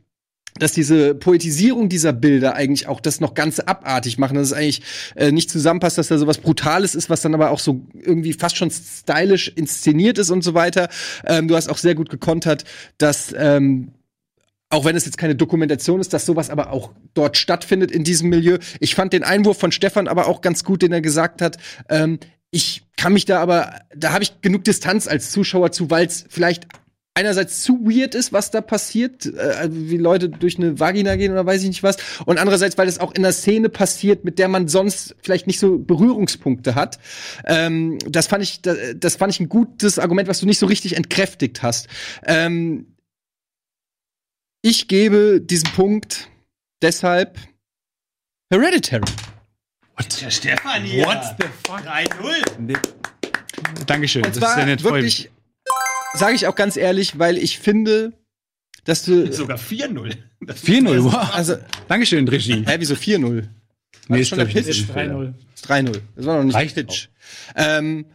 dass 0.57 0.71
diese 0.71 1.13
Poetisierung 1.13 1.87
dieser 1.87 2.13
Bilder 2.13 2.55
eigentlich 2.55 2.87
auch 2.87 2.99
das 2.99 3.19
noch 3.21 3.35
ganz 3.35 3.59
abartig 3.59 4.17
machen, 4.17 4.33
dass 4.33 4.47
es 4.47 4.53
eigentlich 4.53 4.81
äh, 5.15 5.31
nicht 5.31 5.51
zusammenpasst, 5.51 5.99
dass 5.99 6.07
da 6.07 6.17
sowas 6.17 6.39
Brutales 6.39 6.95
ist, 6.95 7.11
was 7.11 7.21
dann 7.21 7.35
aber 7.35 7.51
auch 7.51 7.59
so 7.59 7.85
irgendwie 7.93 8.33
fast 8.33 8.57
schon 8.57 8.71
stylisch 8.71 9.49
inszeniert 9.49 10.17
ist 10.17 10.31
und 10.31 10.43
so 10.43 10.55
weiter. 10.55 10.89
Ähm, 11.27 11.47
du 11.47 11.55
hast 11.55 11.69
auch 11.69 11.77
sehr 11.77 11.93
gut 11.93 12.09
gekontert, 12.09 12.63
dass 12.97 13.35
ähm, 13.37 13.91
auch 14.69 14.85
wenn 14.85 14.95
es 14.95 15.05
jetzt 15.05 15.17
keine 15.17 15.35
Dokumentation 15.35 15.99
ist, 15.99 16.13
dass 16.13 16.25
sowas 16.25 16.49
aber 16.49 16.71
auch 16.71 16.91
dort 17.13 17.37
stattfindet 17.37 17.91
in 17.91 18.03
diesem 18.03 18.29
Milieu. 18.29 18.59
Ich 18.79 18.95
fand 18.95 19.13
den 19.13 19.23
Einwurf 19.23 19.57
von 19.57 19.71
Stefan 19.71 20.07
aber 20.07 20.27
auch 20.27 20.41
ganz 20.41 20.63
gut, 20.63 20.81
den 20.81 20.91
er 20.91 21.01
gesagt 21.01 21.41
hat. 21.41 21.57
Ähm, 21.89 22.19
ich 22.51 22.83
kann 22.97 23.13
mich 23.13 23.25
da 23.25 23.39
aber, 23.39 23.79
da 23.95 24.11
habe 24.11 24.23
ich 24.23 24.41
genug 24.41 24.63
Distanz 24.63 25.07
als 25.07 25.31
Zuschauer 25.31 25.71
zu, 25.71 25.89
weil 25.89 26.05
es 26.05 26.25
vielleicht 26.29 26.67
einerseits 27.15 27.63
zu 27.63 27.85
weird 27.85 28.15
ist, 28.15 28.31
was 28.31 28.49
da 28.49 28.61
passiert, 28.61 29.25
äh, 29.25 29.69
wie 29.71 29.97
Leute 29.97 30.29
durch 30.29 30.57
eine 30.57 30.79
Vagina 30.79 31.15
gehen 31.15 31.31
oder 31.31 31.45
weiß 31.45 31.61
ich 31.63 31.67
nicht 31.67 31.83
was, 31.83 31.97
und 32.25 32.37
andererseits, 32.37 32.77
weil 32.77 32.87
es 32.87 32.99
auch 32.99 33.11
in 33.11 33.25
einer 33.25 33.33
Szene 33.33 33.69
passiert, 33.69 34.23
mit 34.23 34.39
der 34.39 34.47
man 34.47 34.67
sonst 34.67 35.15
vielleicht 35.21 35.47
nicht 35.47 35.59
so 35.59 35.79
Berührungspunkte 35.79 36.75
hat. 36.75 36.99
Ähm, 37.45 37.97
das 38.07 38.27
fand 38.27 38.43
ich, 38.43 38.61
das, 38.61 38.77
das 38.95 39.15
fand 39.17 39.33
ich 39.33 39.39
ein 39.39 39.49
gutes 39.49 39.99
Argument, 39.99 40.29
was 40.29 40.39
du 40.39 40.45
nicht 40.45 40.59
so 40.59 40.65
richtig 40.65 40.95
entkräftigt 40.95 41.61
hast. 41.61 41.87
Ähm, 42.25 42.85
ich 44.61 44.87
gebe 44.87 45.41
diesen 45.41 45.69
Punkt 45.71 46.29
deshalb 46.81 47.37
Hereditary. 48.51 49.03
Der 50.21 50.31
Stefan 50.31 50.83
hier. 50.83 51.05
What 51.05 51.35
the 51.39 51.47
fuck? 51.65 51.81
3-0. 51.81 52.77
Dankeschön. 53.85 54.25
Und 54.25 54.35
Das 54.35 54.49
ist 54.49 54.55
sehr 54.55 54.65
nett. 54.65 54.83
wirklich, 54.83 55.29
sage 56.13 56.35
ich 56.35 56.47
auch 56.47 56.55
ganz 56.55 56.77
ehrlich, 56.77 57.19
weil 57.19 57.37
ich 57.37 57.59
finde, 57.59 58.13
dass 58.85 59.03
du. 59.03 59.31
Sogar 59.33 59.57
4-0. 59.57 60.15
Das 60.41 60.63
4-0, 60.63 61.03
wow. 61.03 61.35
Also, 61.35 61.57
Dankeschön, 61.89 62.27
Regie. 62.27 62.63
hä, 62.65 62.75
wieso 62.79 62.95
4-0? 62.95 63.47
Nee, 64.07 64.25
schon 64.25 64.39
der 64.39 64.45
Pitch? 64.45 64.67
ist 64.69 64.89
ein 64.89 64.93
Fehler. 64.93 65.15
3-0. 65.15 65.33
Das 65.55 65.63
3-0. 65.69 66.01
Das 66.15 66.25
war 66.25 66.37
noch 66.37 66.43
nicht 66.45 66.55
Reicht 66.55 66.77
der 66.77 66.83
Pitch. 66.83 67.09
Ähm, 67.55 68.05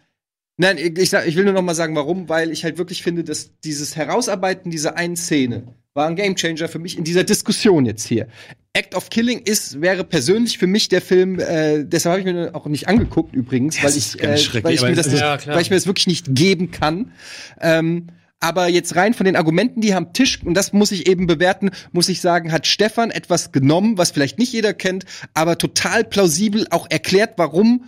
nein, 0.57 0.79
ich, 0.79 0.99
ich, 0.99 1.11
sag, 1.11 1.27
ich 1.27 1.37
will 1.37 1.45
nur 1.45 1.53
noch 1.53 1.63
mal 1.63 1.75
sagen, 1.75 1.95
warum, 1.95 2.29
weil 2.29 2.51
ich 2.51 2.65
halt 2.65 2.79
wirklich 2.79 3.03
finde, 3.03 3.25
dass 3.25 3.51
dieses 3.61 3.95
Herausarbeiten 3.95 4.71
dieser 4.71 4.97
einen 4.97 5.17
Szene 5.17 5.75
war 5.95 6.09
ein 6.09 6.17
Gamechanger 6.17 6.69
für 6.69 6.81
mich 6.81 6.99
in 6.99 7.05
dieser 7.05 7.25
Diskussion 7.25 7.87
jetzt 7.87 8.07
hier. 8.07 8.27
Act 8.73 8.97
of 8.97 9.11
Killing 9.11 9.39
ist, 9.39 9.81
wäre 9.81 10.03
persönlich 10.03 10.59
für 10.59 10.67
mich 10.67 10.89
der 10.89 11.01
Film, 11.01 11.39
äh, 11.39 11.85
deshalb 11.85 12.19
habe 12.19 12.29
ich 12.29 12.35
mir 12.35 12.55
auch 12.55 12.67
nicht 12.67 12.89
angeguckt 12.89 13.35
übrigens, 13.35 13.83
weil 13.83 13.97
ich, 13.97 14.21
äh, 14.21 14.65
weil 14.65 14.75
ich, 14.75 14.83
mir 14.83 14.95
das, 14.95 15.07
nicht, 15.07 15.21
Ja, 15.21 15.39
weil 15.47 15.63
ich 15.63 15.71
mir 15.71 15.77
das 15.77 15.87
wirklich 15.87 16.09
nicht 16.09 16.35
geben 16.35 16.73
kann. 16.73 17.13
Ähm, 17.61 18.09
aber 18.41 18.69
jetzt 18.69 18.97
rein 18.97 19.15
von 19.15 19.25
den 19.25 19.37
Argumenten, 19.37 19.81
die 19.81 19.95
am 19.95 20.13
Tisch, 20.13 20.43
und 20.43 20.55
das 20.55 20.73
muss 20.73 20.91
ich 20.91 21.09
eben 21.09 21.29
bewerten, 21.29 21.71
muss 21.93 22.09
ich 22.09 22.21
sagen, 22.21 22.53
hat 22.53 22.67
Stefan 22.67 23.11
etwas 23.11 23.53
genommen, 23.53 23.97
was 23.97 24.11
vielleicht 24.11 24.39
nicht 24.39 24.53
jeder 24.53 24.75
kennt, 24.75 25.05
aber 25.33 25.57
total 25.57 26.05
plausibel 26.05 26.67
auch 26.71 26.91
erklärt, 26.91 27.35
warum 27.37 27.85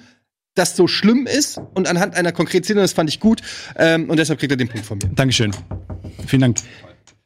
das 0.54 0.76
so 0.76 0.86
schlimm 0.86 1.26
ist 1.26 1.60
und 1.74 1.88
anhand 1.88 2.14
einer 2.14 2.32
konkreten 2.32 2.64
Szene, 2.64 2.80
das 2.80 2.92
fand 2.92 3.10
ich 3.10 3.20
gut, 3.20 3.42
ähm, 3.76 4.08
und 4.08 4.18
deshalb 4.18 4.38
kriegt 4.38 4.52
er 4.52 4.56
den 4.56 4.68
Punkt 4.68 4.86
von 4.86 4.98
mir. 4.98 5.10
Dankeschön. 5.14 5.50
Vielen 6.26 6.40
Dank. 6.40 6.58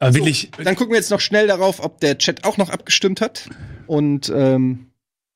Aber 0.00 0.14
wirklich, 0.14 0.50
Dann 0.62 0.74
gucken 0.76 0.92
wir 0.92 0.98
jetzt 0.98 1.10
noch 1.10 1.20
schnell 1.20 1.46
darauf, 1.46 1.78
ob 1.84 2.00
der 2.00 2.18
Chat 2.18 2.44
auch 2.44 2.56
noch 2.56 2.70
abgestimmt 2.70 3.20
hat 3.20 3.48
und 3.86 4.32
ähm, 4.34 4.86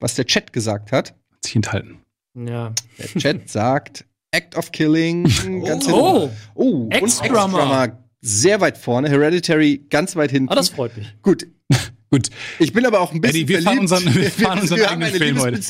was 0.01 0.15
der 0.15 0.25
Chat 0.27 0.53
gesagt 0.53 0.91
hat. 0.91 1.15
sich 1.45 1.55
enthalten. 1.55 1.99
Ja. 2.35 2.73
Der 2.99 3.21
Chat 3.21 3.49
sagt 3.51 4.05
Act 4.33 4.57
of 4.57 4.73
Killing 4.73 5.25
ganz 5.65 5.87
Oh. 5.89 6.23
hinten. 6.23 6.37
Oh, 6.55 6.65
und 6.65 6.93
Ex-Drummer. 6.93 7.29
Ex-Drummer 7.37 7.99
sehr 8.21 8.61
weit 8.63 8.79
vorne, 8.79 9.11
Hereditary 9.11 9.85
ganz 9.91 10.17
weit 10.17 10.31
hinten. 10.31 10.49
Ah, 10.49 10.55
das 10.55 10.71
freut 10.71 10.97
mich. 10.97 11.15
Gut, 11.23 11.47
Gut. 12.11 12.31
ich 12.59 12.73
bin 12.73 12.87
aber 12.87 13.01
auch 13.01 13.13
ein 13.13 13.21
bisschen 13.21 13.43
Eddie, 13.43 13.49
wir 13.49 13.63
fahren 13.63 13.79
unseren- 13.81 14.15
wir 14.15 14.31
fahren 14.31 14.61
unseren 14.61 14.79
wir 14.79 14.87
haben 14.87 15.03
eigenen 15.03 15.09
eine 15.11 15.19
Film 15.19 15.39
heute. 15.41 15.61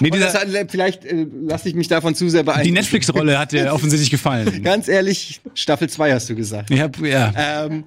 Nee, 0.00 0.10
dieser- 0.10 0.34
hat, 0.60 0.70
vielleicht 0.70 1.04
äh, 1.06 1.26
lasse 1.46 1.68
ich 1.70 1.74
mich 1.74 1.88
davon 1.88 2.14
zu 2.14 2.28
sehr 2.28 2.42
Die 2.42 2.46
beeinflussen. 2.46 2.74
Netflix-Rolle 2.74 3.38
hat 3.38 3.52
dir 3.52 3.72
offensichtlich 3.72 4.10
gefallen. 4.10 4.62
Ganz 4.62 4.88
ehrlich, 4.88 5.40
Staffel 5.54 5.88
2 5.88 6.12
hast 6.12 6.28
du 6.28 6.34
gesagt. 6.34 6.70
Ich 6.70 6.80
hab, 6.80 6.98
ja. 7.00 7.32
Ähm, 7.64 7.84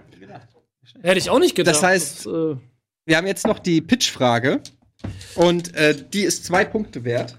Hätte 1.01 1.17
ich 1.19 1.29
auch 1.29 1.39
nicht 1.39 1.55
gedacht. 1.55 1.75
Das 1.75 1.83
heißt- 1.83 2.25
dass, 2.25 2.25
äh, 2.25 2.57
wir 3.05 3.17
haben 3.17 3.27
jetzt 3.27 3.47
noch 3.47 3.59
die 3.59 3.81
Pitch-Frage 3.81 4.61
und 5.35 5.73
äh, 5.75 5.95
die 6.13 6.21
ist 6.21 6.45
zwei 6.45 6.65
Punkte 6.65 7.03
wert. 7.03 7.37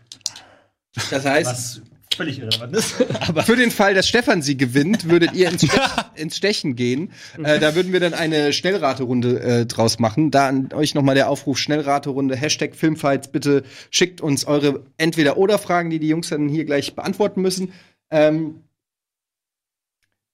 Das 1.11 1.25
heißt, 1.25 1.47
Was 1.49 1.81
völlig 2.17 2.39
irrelevant 2.41 2.75
ist. 2.75 2.95
Aber 3.29 3.43
für 3.45 3.55
den 3.57 3.71
Fall, 3.71 3.95
dass 3.95 4.09
Stefan 4.09 4.43
sie 4.43 4.57
gewinnt, 4.57 5.09
würdet 5.09 5.33
ihr 5.35 5.49
ins, 5.49 5.65
Stech, 5.65 5.81
ins 6.17 6.37
Stechen 6.37 6.75
gehen. 6.75 7.13
Äh, 7.43 7.61
da 7.61 7.75
würden 7.77 7.93
wir 7.93 8.01
dann 8.01 8.15
eine 8.15 8.53
Schnellraterunde 8.53 9.41
äh, 9.41 9.67
draus 9.67 9.99
machen. 10.01 10.31
Da 10.33 10.49
an 10.49 10.71
euch 10.75 10.95
nochmal 10.95 11.15
der 11.15 11.31
Aufruf, 11.31 11.59
Schnellraterunde, 11.59 12.35
Hashtag 12.35 12.75
Filmfights. 12.75 13.29
Bitte 13.29 13.63
schickt 13.91 14.21
uns 14.21 14.45
eure 14.47 14.83
Entweder-Oder-Fragen, 14.97 15.91
die 15.91 16.01
die 16.01 16.09
Jungs 16.09 16.29
dann 16.31 16.49
hier 16.49 16.65
gleich 16.65 16.95
beantworten 16.97 17.41
müssen. 17.43 17.73
Ähm, 18.11 18.65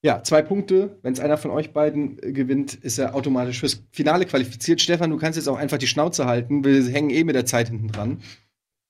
ja, 0.06 0.22
zwei 0.22 0.40
Punkte. 0.40 0.96
Wenn 1.02 1.14
es 1.14 1.18
einer 1.18 1.36
von 1.36 1.50
euch 1.50 1.72
beiden 1.72 2.22
äh, 2.22 2.30
gewinnt, 2.30 2.74
ist 2.74 2.96
er 2.96 3.16
automatisch 3.16 3.58
fürs 3.58 3.82
Finale 3.90 4.24
qualifiziert. 4.24 4.80
Stefan, 4.80 5.10
du 5.10 5.16
kannst 5.16 5.36
jetzt 5.36 5.48
auch 5.48 5.56
einfach 5.56 5.78
die 5.78 5.88
Schnauze 5.88 6.26
halten. 6.26 6.64
Wir 6.64 6.80
hängen 6.92 7.10
eh 7.10 7.24
mit 7.24 7.34
der 7.34 7.44
Zeit 7.44 7.70
hinten 7.70 7.88
dran. 7.88 8.18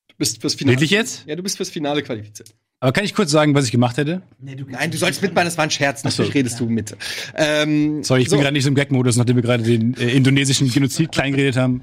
Du 0.08 0.14
bist 0.18 0.42
fürs 0.42 0.54
Finale. 0.54 0.76
Wirklich 0.76 0.90
jetzt? 0.90 1.24
Ja, 1.26 1.34
du 1.34 1.42
bist 1.42 1.56
fürs 1.56 1.70
Finale 1.70 2.02
qualifiziert. 2.02 2.54
Aber 2.80 2.92
kann 2.92 3.06
ich 3.06 3.14
kurz 3.14 3.30
sagen, 3.30 3.54
was 3.54 3.64
ich 3.64 3.72
gemacht 3.72 3.96
hätte? 3.96 4.20
Nein, 4.38 4.90
du 4.90 4.98
sollst 4.98 5.22
mitmachen, 5.22 5.46
das 5.46 5.56
war 5.56 5.64
ein 5.64 5.70
Scherz. 5.70 6.04
Natürlich 6.04 6.32
so. 6.32 6.38
redest 6.38 6.60
du 6.60 6.66
mit. 6.66 6.94
Ähm, 7.34 8.04
Sorry, 8.04 8.20
ich 8.20 8.28
so, 8.28 8.36
bin 8.36 8.42
gerade 8.42 8.52
nicht 8.52 8.64
so 8.64 8.68
im 8.68 8.74
Gag-Modus, 8.74 9.16
nachdem 9.16 9.36
wir 9.36 9.42
gerade 9.42 9.62
den 9.62 9.96
äh, 9.96 10.10
indonesischen 10.10 10.70
Genozid 10.70 11.12
kleingeredet 11.12 11.56
haben. 11.56 11.80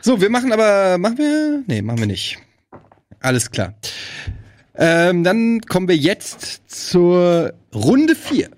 so, 0.00 0.22
wir 0.22 0.30
machen 0.30 0.50
aber, 0.52 0.96
machen 0.96 1.18
wir? 1.18 1.64
Nee, 1.66 1.82
machen 1.82 1.98
wir 1.98 2.06
nicht. 2.06 2.38
Alles 3.20 3.50
klar. 3.50 3.74
Ähm, 4.74 5.22
dann 5.22 5.60
kommen 5.60 5.88
wir 5.88 5.96
jetzt 5.96 6.62
zur 6.66 7.52
Runde 7.74 8.14
4. 8.14 8.50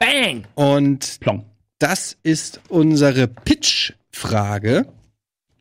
Bang! 0.00 0.46
Und 0.54 1.20
Plong. 1.20 1.44
das 1.78 2.16
ist 2.22 2.60
unsere 2.68 3.28
Pitch-Frage, 3.28 4.92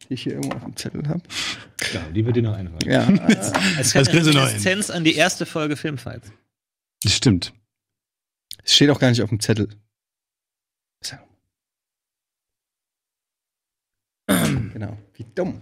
die 0.07 0.13
ich 0.15 0.23
hier 0.23 0.33
irgendwo 0.33 0.55
auf 0.57 0.63
dem 0.63 0.75
Zettel 0.75 1.07
habe. 1.07 1.21
Ja, 1.93 2.01
die 2.09 2.25
wird 2.25 2.35
dir 2.35 2.43
noch 2.43 2.55
einholen. 2.55 2.79
Ja, 2.85 3.07
Es 3.79 3.93
Das 3.93 4.09
kriegst 4.09 4.27
du 4.27 4.31
noch 4.31 4.41
hin. 4.41 4.47
Reminiszenz 4.47 4.89
an 4.89 5.03
die 5.03 5.15
erste 5.15 5.45
Folge 5.45 5.75
Filmfights. 5.75 6.31
Das 7.03 7.13
stimmt. 7.15 7.53
es 8.63 8.75
steht 8.75 8.89
auch 8.89 8.99
gar 8.99 9.09
nicht 9.09 9.21
auf 9.21 9.29
dem 9.29 9.39
Zettel. 9.39 9.69
So. 11.01 11.15
genau, 14.27 14.97
wie 15.13 15.25
dumm. 15.35 15.61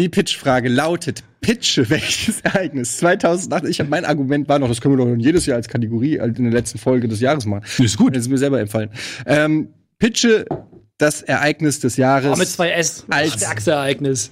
Die 0.00 0.08
Pitch-Frage 0.08 0.70
lautet: 0.70 1.22
Pitche 1.42 1.90
welches 1.90 2.40
Ereignis 2.42 2.96
2008? 2.96 3.66
Ich 3.66 3.80
habe 3.80 3.90
mein 3.90 4.06
Argument 4.06 4.48
war 4.48 4.58
noch, 4.58 4.68
das 4.68 4.80
können 4.80 4.96
wir 4.96 5.04
doch 5.04 5.14
jedes 5.22 5.44
Jahr 5.44 5.56
als 5.58 5.68
Kategorie 5.68 6.18
halt 6.18 6.38
in 6.38 6.44
der 6.44 6.54
letzten 6.54 6.78
Folge 6.78 7.06
des 7.06 7.20
Jahres 7.20 7.44
machen. 7.44 7.64
Das 7.76 7.78
ist 7.84 7.98
gut. 7.98 8.16
Das 8.16 8.22
ist 8.22 8.30
mir 8.30 8.38
selber 8.38 8.60
empfallen. 8.60 8.88
Ähm, 9.26 9.68
pitche 9.98 10.46
das 10.96 11.20
Ereignis 11.20 11.80
des 11.80 11.98
Jahres. 11.98 12.32
Oh, 12.34 12.36
mit 12.38 12.48
zwei 12.48 12.70
S. 12.70 13.04
Als- 13.10 13.34
stärkste 13.34 13.72
Ereignis. 13.72 14.30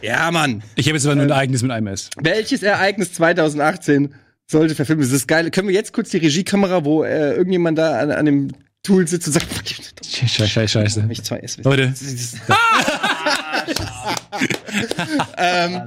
ja, 0.00 0.30
Mann. 0.30 0.62
Ich 0.76 0.86
habe 0.86 0.96
jetzt 0.96 1.04
aber 1.04 1.14
nur 1.14 1.24
ein 1.24 1.30
Ereignis 1.30 1.60
mit 1.62 1.72
einem 1.72 1.88
S. 1.88 2.08
Welches 2.16 2.62
Ereignis 2.62 3.12
2018 3.12 4.14
sollte 4.50 4.74
verfilmt 4.74 5.00
werden? 5.00 5.10
Das 5.10 5.20
ist 5.20 5.28
geil. 5.28 5.50
Können 5.50 5.68
wir 5.68 5.74
jetzt 5.74 5.92
kurz 5.92 6.08
die 6.08 6.16
Regiekamera, 6.16 6.86
wo 6.86 7.04
äh, 7.04 7.34
irgendjemand 7.34 7.76
da 7.76 7.98
an, 8.00 8.10
an 8.12 8.24
dem 8.24 8.48
Tool 8.82 9.06
sitzt 9.06 9.26
und 9.26 9.34
sagt, 9.34 9.46
Scheiße, 10.06 10.48
scheiße, 10.48 10.68
scheiße. 10.68 11.06
ich 11.10 11.22
zwei 11.22 11.38
S. 11.40 11.58
Leute. 11.58 11.92
ähm, 15.36 15.82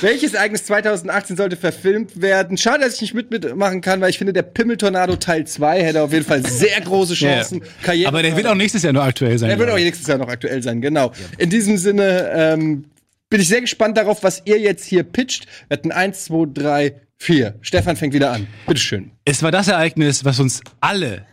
welches 0.00 0.34
Ereignis 0.34 0.64
2018 0.66 1.36
sollte 1.36 1.56
verfilmt 1.56 2.20
werden? 2.20 2.56
Schade, 2.56 2.84
dass 2.84 2.94
ich 2.94 3.02
nicht 3.02 3.14
mit 3.14 3.30
mitmachen 3.30 3.80
kann, 3.80 4.00
weil 4.00 4.10
ich 4.10 4.18
finde, 4.18 4.32
der 4.32 4.42
Pimmeltornado 4.42 5.16
Teil 5.16 5.46
2 5.46 5.82
hätte 5.82 6.02
auf 6.02 6.12
jeden 6.12 6.24
Fall 6.24 6.44
sehr 6.46 6.80
große 6.80 7.14
Chancen. 7.14 7.62
Karriere 7.82 8.08
Aber 8.08 8.22
der 8.22 8.36
wird 8.36 8.46
auch 8.46 8.54
nächstes 8.54 8.82
Jahr 8.82 8.92
nur 8.92 9.02
aktuell 9.02 9.38
sein. 9.38 9.48
der 9.48 9.58
wird 9.58 9.70
auch 9.70 9.76
nächstes 9.76 10.06
Jahr 10.06 10.18
noch 10.18 10.28
aktuell 10.28 10.62
sein, 10.62 10.80
genau. 10.80 11.12
In 11.38 11.50
diesem 11.50 11.76
Sinne 11.76 12.30
ähm, 12.34 12.84
bin 13.28 13.40
ich 13.40 13.48
sehr 13.48 13.60
gespannt 13.60 13.96
darauf, 13.96 14.22
was 14.22 14.42
ihr 14.44 14.58
jetzt 14.58 14.84
hier 14.84 15.02
pitcht. 15.02 15.46
Wir 15.68 15.78
hatten 15.78 15.92
1, 15.92 16.26
2, 16.26 16.46
3, 16.52 16.94
4. 17.18 17.54
Stefan 17.60 17.96
fängt 17.96 18.14
wieder 18.14 18.32
an. 18.32 18.46
Bitteschön. 18.66 19.10
Es 19.24 19.42
war 19.42 19.50
das 19.50 19.68
Ereignis, 19.68 20.24
was 20.24 20.38
uns 20.38 20.60
alle 20.80 21.26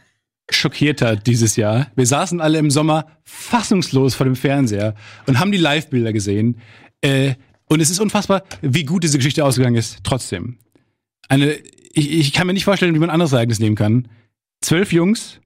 schockiert 0.56 1.02
hat 1.02 1.28
dieses 1.28 1.56
Jahr. 1.56 1.88
Wir 1.96 2.06
saßen 2.06 2.42
alle 2.42 2.58
im 2.58 2.72
Sommer 2.72 3.06
fassungslos 3.24 4.16
vor 4.16 4.26
dem 4.26 4.36
Fernseher 4.36 4.96
und 5.28 5.40
haben 5.40 5.52
die 5.52 5.58
Live-Bilder 5.58 6.14
gesehen. 6.14 6.58
Äh, 7.02 7.36
und 7.66 7.82
es 7.82 7.90
ist 7.90 8.00
unfassbar, 8.00 8.44
wie 8.62 8.86
gut 8.86 9.04
diese 9.04 9.18
Geschichte 9.18 9.44
ausgegangen 9.44 9.76
ist. 9.76 10.00
Trotzdem. 10.04 10.58
Eine, 11.28 11.56
ich, 11.94 12.12
ich 12.12 12.34
kann 12.34 12.48
mir 12.48 12.54
nicht 12.54 12.66
vorstellen, 12.66 12.94
wie 12.96 13.00
man 13.00 13.10
ein 13.10 13.14
anderes 13.14 13.34
Ereignis 13.34 13.60
nehmen 13.60 13.76
kann. 13.76 14.08
Zwölf 14.62 14.94
Jungs, 14.94 15.40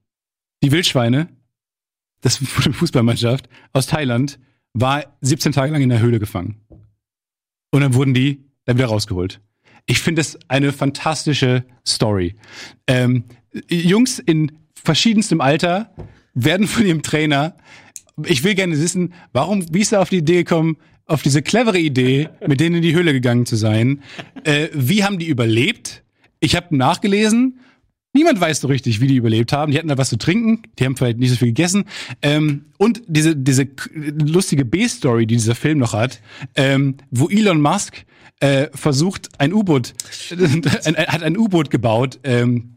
die 0.63 0.71
Wildschweine, 0.71 1.29
das 2.21 2.37
Fußballmannschaft 2.43 3.49
aus 3.73 3.87
Thailand, 3.87 4.39
war 4.73 5.17
17 5.21 5.51
Tage 5.51 5.71
lang 5.71 5.81
in 5.81 5.89
der 5.89 5.99
Höhle 5.99 6.19
gefangen. 6.19 6.61
Und 7.71 7.81
dann 7.81 7.93
wurden 7.93 8.13
die 8.13 8.43
dann 8.65 8.77
wieder 8.77 8.87
rausgeholt. 8.87 9.41
Ich 9.85 9.99
finde 9.99 10.19
das 10.19 10.37
eine 10.49 10.73
fantastische 10.73 11.63
Story. 11.85 12.35
Ähm, 12.87 13.23
Jungs 13.69 14.19
in 14.19 14.51
verschiedenstem 14.83 15.41
Alter 15.41 15.93
werden 16.33 16.67
von 16.67 16.85
ihrem 16.85 17.01
Trainer. 17.01 17.55
Ich 18.25 18.43
will 18.43 18.55
gerne 18.55 18.79
wissen, 18.79 19.13
warum, 19.33 19.65
wie 19.73 19.81
ist 19.81 19.91
er 19.91 20.01
auf 20.01 20.09
die 20.09 20.17
Idee 20.17 20.43
gekommen, 20.43 20.77
auf 21.05 21.21
diese 21.21 21.41
clevere 21.41 21.79
Idee, 21.79 22.29
mit 22.45 22.59
denen 22.59 22.77
in 22.77 22.81
die 22.81 22.93
Höhle 22.93 23.13
gegangen 23.13 23.45
zu 23.45 23.55
sein? 23.55 24.01
Äh, 24.43 24.67
wie 24.73 25.03
haben 25.03 25.19
die 25.19 25.27
überlebt? 25.27 26.03
Ich 26.39 26.55
habe 26.55 26.75
nachgelesen. 26.75 27.59
Niemand 28.13 28.39
weiß 28.39 28.61
so 28.61 28.67
richtig, 28.67 28.99
wie 28.99 29.07
die 29.07 29.15
überlebt 29.15 29.53
haben. 29.53 29.71
Die 29.71 29.77
hatten 29.77 29.87
da 29.87 29.97
was 29.97 30.09
zu 30.09 30.17
trinken, 30.17 30.63
die 30.79 30.85
haben 30.85 30.97
vielleicht 30.97 31.19
nicht 31.19 31.29
so 31.29 31.35
viel 31.35 31.49
gegessen. 31.49 31.85
Ähm, 32.21 32.65
und 32.77 33.01
diese, 33.07 33.35
diese 33.35 33.67
lustige 33.93 34.65
B-Story, 34.65 35.27
die 35.27 35.35
dieser 35.35 35.55
Film 35.55 35.77
noch 35.77 35.93
hat, 35.93 36.21
ähm, 36.55 36.97
wo 37.11 37.29
Elon 37.29 37.61
Musk 37.61 38.05
äh, 38.39 38.67
versucht, 38.73 39.29
ein 39.37 39.53
U-Boot, 39.53 39.93
hat 40.95 41.23
ein 41.23 41.37
U-Boot 41.37 41.69
gebaut, 41.69 42.19
ähm, 42.23 42.76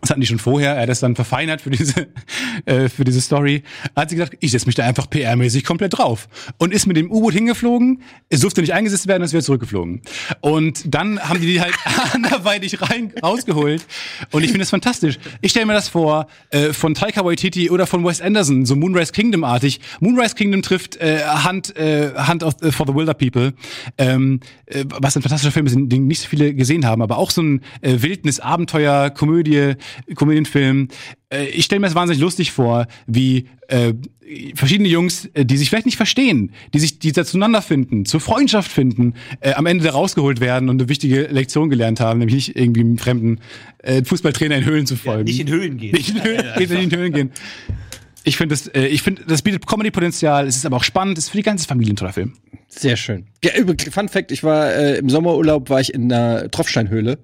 das 0.00 0.10
hatten 0.10 0.20
die 0.20 0.26
schon 0.26 0.38
vorher, 0.38 0.74
er 0.74 0.82
hat 0.82 0.88
das 0.88 1.00
dann 1.00 1.16
verfeinert 1.16 1.60
für 1.60 1.70
diese, 1.70 2.08
äh, 2.66 2.88
für 2.88 3.04
diese 3.04 3.20
Story. 3.20 3.62
Hat 3.96 4.10
sie 4.10 4.16
gesagt, 4.16 4.36
ich 4.40 4.52
setze 4.52 4.66
mich 4.66 4.74
da 4.74 4.84
einfach 4.84 5.06
PR-mäßig 5.06 5.64
komplett 5.64 5.98
drauf. 5.98 6.28
Und 6.58 6.72
ist 6.72 6.86
mit 6.86 6.96
dem 6.96 7.10
U-Boot 7.10 7.34
hingeflogen, 7.34 8.02
es 8.28 8.40
durfte 8.40 8.60
nicht 8.60 8.74
eingesetzt 8.74 9.08
werden, 9.08 9.22
es 9.22 9.32
wird 9.32 9.44
zurückgeflogen. 9.44 10.02
Und 10.40 10.94
dann 10.94 11.20
haben 11.20 11.40
die 11.40 11.46
die 11.46 11.60
halt 11.60 11.74
anderweitig 12.14 12.80
rein, 12.80 13.12
rausgeholt. 13.22 13.86
Und 14.30 14.42
ich 14.42 14.48
finde 14.48 14.60
das 14.60 14.70
fantastisch. 14.70 15.18
Ich 15.40 15.50
stelle 15.50 15.66
mir 15.66 15.74
das 15.74 15.88
vor, 15.88 16.28
äh, 16.50 16.72
von 16.72 16.94
Taika 16.94 17.24
Waititi 17.24 17.70
oder 17.70 17.86
von 17.86 18.04
Wes 18.04 18.20
Anderson, 18.20 18.66
so 18.66 18.76
Moonrise 18.76 19.12
Kingdom-artig. 19.12 19.80
Moonrise 20.00 20.34
Kingdom 20.34 20.62
trifft 20.62 20.96
äh, 20.96 21.22
Hand, 21.24 21.76
äh, 21.76 22.12
Hand 22.14 22.42
of, 22.42 22.54
äh, 22.62 22.70
for 22.70 22.86
the 22.86 22.94
Wilder 22.94 23.14
People, 23.14 23.52
ähm, 23.96 24.40
äh, 24.66 24.84
was 24.88 25.16
ein 25.16 25.22
fantastischer 25.22 25.52
Film 25.52 25.66
ist, 25.66 25.74
den 25.76 26.06
nicht 26.06 26.20
so 26.20 26.28
viele 26.28 26.54
gesehen 26.54 26.86
haben, 26.86 27.02
aber 27.02 27.18
auch 27.18 27.30
so 27.30 27.42
ein 27.42 27.62
äh, 27.80 27.96
Wildnis, 28.00 28.40
Abenteuer, 28.40 29.10
Komödie, 29.10 29.74
Komödienfilm. 30.14 30.88
Äh, 31.30 31.46
ich 31.46 31.64
stelle 31.64 31.80
mir 31.80 31.86
das 31.86 31.94
wahnsinnig 31.94 32.20
lustig 32.20 32.52
vor, 32.52 32.86
wie 33.06 33.48
äh, 33.68 33.94
verschiedene 34.54 34.88
Jungs, 34.88 35.26
äh, 35.34 35.44
die 35.44 35.56
sich 35.56 35.68
vielleicht 35.70 35.86
nicht 35.86 35.96
verstehen, 35.96 36.52
die 36.74 36.78
sich 36.78 36.98
die 36.98 37.12
da 37.12 37.24
zueinander 37.24 37.62
finden, 37.62 38.04
zur 38.04 38.20
Freundschaft 38.20 38.70
finden, 38.70 39.14
äh, 39.40 39.52
am 39.52 39.66
Ende 39.66 39.84
da 39.84 39.92
rausgeholt 39.92 40.40
werden 40.40 40.68
und 40.68 40.80
eine 40.80 40.88
wichtige 40.88 41.22
Lektion 41.22 41.70
gelernt 41.70 42.00
haben, 42.00 42.18
nämlich 42.18 42.48
nicht 42.48 42.56
irgendwie 42.56 42.80
einem 42.80 42.98
fremden 42.98 43.40
äh, 43.78 44.04
Fußballtrainer 44.04 44.56
in 44.56 44.64
Höhlen 44.64 44.86
zu 44.86 44.96
folgen. 44.96 45.24
Nicht 45.24 45.40
in 45.40 45.48
Höhlen 45.48 45.76
gehen. 45.76 45.92
Nicht 45.92 46.10
in 46.10 46.22
Höhlen, 46.22 46.46
nicht 46.58 46.70
in 46.70 46.90
Höhlen 46.90 47.12
gehen. 47.12 47.30
Ich 48.24 48.36
finde 48.36 48.54
das, 48.54 48.66
äh, 48.68 48.86
ich 48.86 49.02
finde, 49.02 49.22
das 49.26 49.42
bietet 49.42 49.66
Comedy-Potenzial. 49.66 50.46
Es 50.46 50.56
ist 50.56 50.66
aber 50.66 50.76
auch 50.76 50.84
spannend. 50.84 51.16
Es 51.16 51.24
ist 51.24 51.30
für 51.30 51.38
die 51.38 51.42
ganze 51.42 51.66
Familie 51.66 51.94
ein 51.94 51.96
toller 51.96 52.12
Film. 52.12 52.34
Sehr 52.68 52.96
schön. 52.96 53.26
Ja, 53.42 53.54
übrigens, 53.56 53.94
Fun 53.94 54.08
Fact, 54.08 54.30
ich 54.32 54.44
war 54.44 54.74
äh, 54.74 54.98
im 54.98 55.08
Sommerurlaub, 55.08 55.70
war 55.70 55.80
ich 55.80 55.94
in 55.94 56.12
einer 56.12 56.50
Tropfsteinhöhle. 56.50 57.18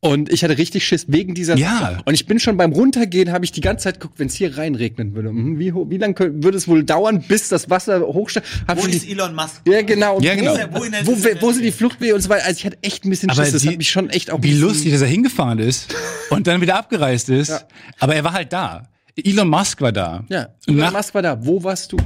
Und 0.00 0.30
ich 0.30 0.44
hatte 0.44 0.58
richtig 0.58 0.84
Schiss 0.86 1.06
wegen 1.08 1.34
dieser 1.34 1.56
Ja. 1.56 1.78
Sache. 1.78 2.02
Und 2.04 2.14
ich 2.14 2.26
bin 2.26 2.38
schon 2.38 2.56
beim 2.56 2.72
Runtergehen, 2.72 3.32
habe 3.32 3.44
ich 3.44 3.52
die 3.52 3.62
ganze 3.62 3.84
Zeit 3.84 3.98
geguckt, 4.00 4.18
wenn 4.18 4.26
es 4.26 4.34
hier 4.34 4.58
reinregnen 4.58 5.14
würde. 5.14 5.30
hm, 5.30 5.58
Wie, 5.58 5.72
wie 5.74 5.96
lange 5.98 6.14
würde 6.18 6.56
es 6.58 6.68
wohl 6.68 6.84
dauern, 6.84 7.22
bis 7.26 7.48
das 7.48 7.70
Wasser 7.70 8.00
hochsteigt? 8.02 8.46
Hab 8.68 8.82
Wo 8.82 8.86
ist 8.86 9.04
die, 9.04 9.12
Elon 9.12 9.34
Musk? 9.34 9.62
ja, 9.66 9.80
genau. 9.82 10.20
Ja, 10.20 10.34
genau. 10.34 10.54
Wo, 10.72 10.80
Wo 10.80 11.12
wo, 11.16 11.40
wo 11.40 11.52
sind 11.52 11.62
die 11.64 11.72
Fluchtwege 11.72 12.14
und 12.14 12.20
so 12.20 12.28
weiter? 12.28 12.44
Also 12.44 12.58
ich 12.58 12.66
hatte 12.66 12.78
echt 12.82 13.04
ein 13.06 13.10
bisschen 13.10 13.30
Aber 13.30 13.42
Schiss. 13.42 13.52
Das 13.54 13.62
die- 13.62 13.68
hat 13.70 13.78
mich 13.78 13.90
schon 13.90 14.10
echt 14.10 14.30
auch 14.30 14.42
Wie 14.42 14.52
lustig, 14.52 14.92
dass 14.92 15.00
er 15.00 15.08
hingefahren 15.08 15.58
ist 15.58 15.94
und 16.30 16.46
dann 16.46 16.60
wieder 16.60 16.76
abgereist 16.76 17.30
ist. 17.30 17.48
Ja. 17.48 17.60
Aber 18.00 18.14
er 18.14 18.24
war 18.24 18.32
halt 18.34 18.52
da. 18.52 18.88
Elon 19.16 19.48
Musk 19.48 19.80
war 19.80 19.92
da. 19.92 20.24
Ja, 20.28 20.48
Elon 20.66 20.92
Musk 20.92 21.14
war 21.14 21.22
da. 21.22 21.44
Wo 21.46 21.62
warst 21.64 21.92
du? 21.92 21.96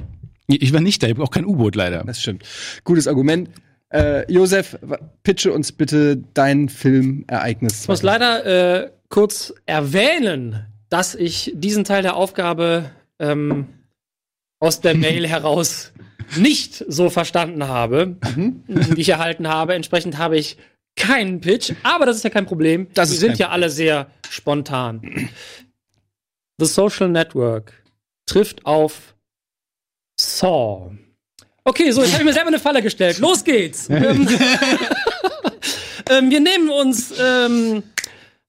ich 0.46 0.72
war 0.72 0.80
nicht 0.80 1.02
da, 1.02 1.06
ich 1.08 1.14
habe 1.14 1.22
auch 1.24 1.30
kein 1.30 1.44
U-Boot 1.44 1.74
leider. 1.74 2.04
Das 2.04 2.20
stimmt. 2.22 2.42
Gutes 2.84 3.06
Argument. 3.08 3.50
Äh, 3.90 4.30
Josef, 4.30 4.78
pitche 5.22 5.52
uns 5.52 5.72
bitte 5.72 6.18
dein 6.34 6.68
Filmereignis. 6.68 7.82
Ich 7.82 7.88
muss 7.88 8.02
leider 8.02 8.84
äh, 8.84 8.90
kurz 9.08 9.54
erwähnen, 9.66 10.66
dass 10.90 11.14
ich 11.14 11.52
diesen 11.54 11.84
Teil 11.84 12.02
der 12.02 12.16
Aufgabe 12.16 12.90
ähm, 13.18 13.68
aus 14.60 14.80
der 14.80 14.94
Mail 14.96 15.26
heraus 15.26 15.92
nicht 16.36 16.84
so 16.88 17.08
verstanden 17.08 17.68
habe, 17.68 18.16
wie 18.66 19.00
ich 19.00 19.08
erhalten 19.08 19.48
habe. 19.48 19.74
Entsprechend 19.74 20.18
habe 20.18 20.36
ich 20.36 20.58
keinen 20.94 21.40
Pitch, 21.40 21.72
aber 21.82 22.04
das 22.04 22.16
ist 22.16 22.24
ja 22.24 22.30
kein 22.30 22.44
Problem. 22.44 22.88
Das 22.92 23.10
Die 23.10 23.16
sind 23.16 23.38
ja 23.38 23.48
alle 23.48 23.70
sehr 23.70 24.10
spontan. 24.28 25.30
The 26.58 26.66
Social 26.66 27.08
Network 27.08 27.72
trifft 28.26 28.66
auf 28.66 29.14
Saw. 30.20 30.90
Okay, 31.68 31.90
so, 31.90 32.00
jetzt 32.00 32.12
habe 32.14 32.22
ich 32.22 32.26
mir 32.26 32.32
selber 32.32 32.48
eine 32.48 32.58
Falle 32.58 32.80
gestellt. 32.80 33.18
Los 33.18 33.44
geht's. 33.44 33.88
ähm, 33.90 34.26
ähm, 36.10 36.30
wir 36.30 36.40
nehmen 36.40 36.70
uns 36.70 37.12
ähm, 37.22 37.82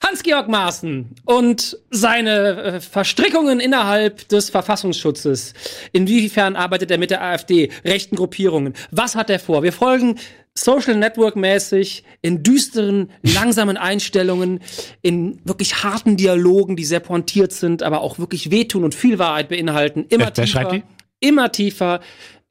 Hans-Georg 0.01 0.47
Maaßen 0.47 1.15
und 1.25 1.77
seine 1.89 2.63
äh, 2.63 2.79
Verstrickungen 2.79 3.59
innerhalb 3.59 4.29
des 4.29 4.49
Verfassungsschutzes. 4.49 5.53
Inwiefern 5.91 6.55
arbeitet 6.55 6.91
er 6.91 6.97
mit 6.97 7.11
der 7.11 7.21
AfD, 7.21 7.69
rechten 7.83 8.15
Gruppierungen? 8.15 8.73
Was 8.91 9.15
hat 9.15 9.29
er 9.29 9.39
vor? 9.39 9.63
Wir 9.63 9.73
folgen 9.73 10.17
Social 10.53 10.95
Network 10.95 11.35
mäßig 11.35 12.05
in 12.21 12.41
düsteren, 12.41 13.11
langsamen 13.21 13.75
Einstellungen, 13.75 14.61
in 15.01 15.41
wirklich 15.43 15.83
harten 15.83 16.15
Dialogen, 16.15 16.77
die 16.77 16.85
sehr 16.85 17.01
pointiert 17.01 17.51
sind, 17.51 17.83
aber 17.83 17.99
auch 17.99 18.17
wirklich 18.17 18.49
wehtun 18.49 18.85
und 18.85 18.95
viel 18.95 19.19
Wahrheit 19.19 19.49
beinhalten. 19.49 20.05
Immer 20.07 20.27
Wer- 20.27 20.37
wer 20.37 20.45
tiefer, 20.45 20.65
die? 20.71 20.83
immer 21.19 21.51
tiefer 21.51 21.99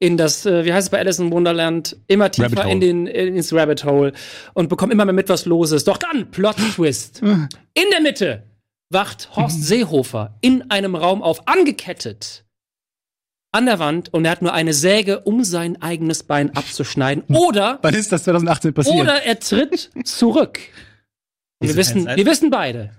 in 0.01 0.17
das, 0.17 0.47
äh, 0.47 0.65
wie 0.65 0.73
heißt 0.73 0.87
es 0.87 0.91
bei 0.91 0.99
Alice 0.99 1.19
in 1.19 1.33
Wonderland, 1.33 1.97
immer 2.07 2.31
tiefer 2.31 2.65
in 2.67 2.81
den 2.81 3.07
in, 3.07 3.37
ins 3.37 3.53
Rabbit 3.53 3.85
Hole 3.85 4.13
und 4.55 4.69
bekommen 4.69 4.93
immer 4.93 5.05
mehr 5.05 5.15
mit, 5.15 5.29
was 5.29 5.45
los 5.45 5.73
ist. 5.73 5.89
Doch 5.89 5.97
dann, 5.97 6.31
Plot 6.31 6.57
Twist. 6.75 7.21
In 7.21 7.49
der 7.91 8.01
Mitte 8.01 8.45
wacht 8.91 9.31
Horst 9.37 9.65
Seehofer 9.65 10.37
in 10.41 10.71
einem 10.71 10.95
Raum 10.95 11.23
auf, 11.23 11.47
angekettet 11.49 12.45
an 13.51 13.67
der 13.67 13.79
Wand 13.79 14.13
und 14.13 14.25
er 14.25 14.31
hat 14.33 14.43
nur 14.43 14.53
eine 14.53 14.75
Säge, 14.75 15.21
um 15.21 15.43
sein 15.43 15.81
eigenes 15.81 16.23
Bein 16.23 16.55
abzuschneiden. 16.55 17.25
Oder, 17.35 17.79
Wann 17.83 17.95
ist 17.95 18.13
das 18.13 18.25
2018 18.25 18.75
passiert? 18.75 19.01
oder 19.01 19.23
er 19.25 19.39
tritt 19.41 19.91
zurück. 20.05 20.61
Wir 21.61 21.75
wissen, 21.75 22.07
wir 22.07 22.27
wissen 22.27 22.51
beide. 22.51 22.93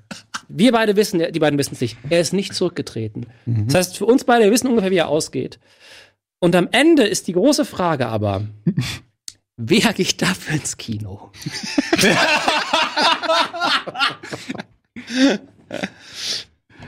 Wir 0.49 0.71
beide 0.73 0.95
wissen, 0.95 1.23
die 1.31 1.39
beiden 1.39 1.57
wissen 1.57 1.75
es 1.75 1.81
nicht. 1.81 1.97
Er 2.09 2.19
ist 2.19 2.33
nicht 2.33 2.53
zurückgetreten. 2.53 3.27
Das 3.45 3.75
heißt, 3.75 3.97
für 3.97 4.05
uns 4.05 4.23
beide, 4.25 4.45
wir 4.45 4.51
wissen 4.51 4.67
ungefähr, 4.67 4.91
wie 4.91 4.97
er 4.97 5.07
ausgeht. 5.07 5.59
Und 6.39 6.55
am 6.55 6.69
Ende 6.71 7.03
ist 7.03 7.27
die 7.27 7.33
große 7.33 7.65
Frage 7.65 8.07
aber, 8.07 8.47
wer 9.57 9.93
geht 9.93 10.21
dafür 10.21 10.55
ins 10.55 10.77
Kino? 10.77 11.31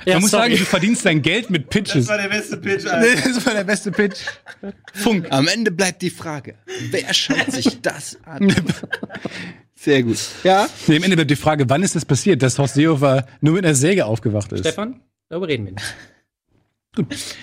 ja, 0.05 0.13
Man 0.13 0.21
muss 0.21 0.31
sorry. 0.31 0.43
sagen, 0.43 0.57
du 0.57 0.65
verdienst 0.65 1.05
dein 1.05 1.21
Geld 1.21 1.49
mit 1.49 1.69
Pitches. 1.69 2.07
Das 2.07 2.09
war 2.09 2.17
der 2.17 2.29
beste 2.29 2.57
Pitch, 2.57 2.85
Alter. 2.85 3.29
Das 3.29 3.45
war 3.45 3.53
der 3.53 3.63
beste 3.63 3.91
Pitch. 3.91 4.19
Funk. 4.93 5.27
Am 5.29 5.47
Ende 5.47 5.71
bleibt 5.71 6.01
die 6.01 6.09
Frage, 6.09 6.55
wer 6.89 7.13
schaut 7.13 7.51
sich 7.51 7.81
das 7.81 8.17
an? 8.25 8.53
Sehr 9.75 10.03
gut. 10.03 10.17
Ja? 10.43 10.67
Nee, 10.87 10.97
am 10.97 11.03
Ende 11.03 11.15
bleibt 11.17 11.31
die 11.31 11.35
Frage, 11.35 11.69
wann 11.69 11.83
ist 11.83 11.95
das 11.95 12.05
passiert, 12.05 12.41
dass 12.41 12.57
Horst 12.57 12.75
Seehofer 12.75 13.27
nur 13.41 13.55
mit 13.55 13.65
einer 13.65 13.75
Säge 13.75 14.05
aufgewacht 14.05 14.51
ist? 14.53 14.59
Stefan, 14.61 15.01
darüber 15.29 15.47
reden 15.47 15.65
wir 15.65 15.73
nicht. 15.73 17.35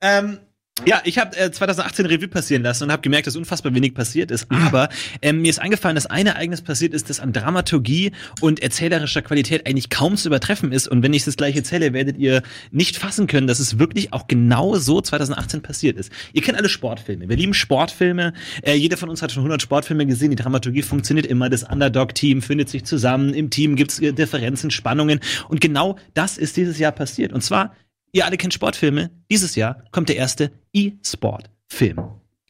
Ähm, 0.00 0.38
Ja, 0.86 1.00
ich 1.04 1.18
habe 1.18 1.36
äh, 1.36 1.50
2018 1.50 2.06
Revue 2.06 2.28
passieren 2.28 2.62
lassen 2.62 2.84
und 2.84 2.92
habe 2.92 3.02
gemerkt, 3.02 3.26
dass 3.26 3.36
unfassbar 3.36 3.74
wenig 3.74 3.94
passiert 3.94 4.30
ist. 4.30 4.50
Aber 4.50 4.88
ähm, 5.20 5.42
mir 5.42 5.50
ist 5.50 5.60
eingefallen, 5.60 5.94
dass 5.94 6.06
ein 6.06 6.26
Ereignis 6.26 6.62
passiert 6.62 6.94
ist, 6.94 7.10
das 7.10 7.20
an 7.20 7.32
Dramaturgie 7.32 8.12
und 8.40 8.60
erzählerischer 8.60 9.22
Qualität 9.22 9.66
eigentlich 9.66 9.90
kaum 9.90 10.16
zu 10.16 10.28
übertreffen 10.28 10.72
ist. 10.72 10.88
Und 10.88 11.02
wenn 11.02 11.12
ich 11.12 11.24
das 11.24 11.36
gleich 11.36 11.54
erzähle, 11.54 11.92
werdet 11.92 12.16
ihr 12.16 12.42
nicht 12.70 12.96
fassen 12.96 13.26
können, 13.26 13.46
dass 13.46 13.60
es 13.60 13.78
wirklich 13.78 14.12
auch 14.12 14.26
genau 14.26 14.74
so 14.76 15.00
2018 15.00 15.62
passiert 15.62 15.98
ist. 15.98 16.10
Ihr 16.32 16.42
kennt 16.42 16.58
alle 16.58 16.70
Sportfilme. 16.70 17.28
Wir 17.28 17.36
lieben 17.36 17.54
Sportfilme. 17.54 18.32
Äh, 18.62 18.74
jeder 18.74 18.96
von 18.96 19.10
uns 19.10 19.22
hat 19.22 19.30
schon 19.30 19.42
100 19.42 19.62
Sportfilme 19.62 20.06
gesehen. 20.06 20.30
Die 20.30 20.36
Dramaturgie 20.36 20.82
funktioniert 20.82 21.26
immer. 21.26 21.48
Das 21.50 21.64
Underdog-Team 21.64 22.42
findet 22.42 22.70
sich 22.70 22.84
zusammen. 22.84 23.34
Im 23.34 23.50
Team 23.50 23.76
gibt's 23.76 24.00
äh, 24.00 24.12
Differenzen, 24.12 24.70
Spannungen. 24.70 25.20
Und 25.48 25.60
genau 25.60 25.96
das 26.14 26.38
ist 26.38 26.56
dieses 26.56 26.78
Jahr 26.78 26.92
passiert. 26.92 27.32
Und 27.32 27.42
zwar 27.42 27.76
Ihr 28.14 28.26
alle 28.26 28.36
kennt 28.36 28.52
Sportfilme. 28.52 29.10
Dieses 29.30 29.56
Jahr 29.56 29.84
kommt 29.90 30.10
der 30.10 30.16
erste 30.16 30.52
E-Sport-Film. 30.74 31.98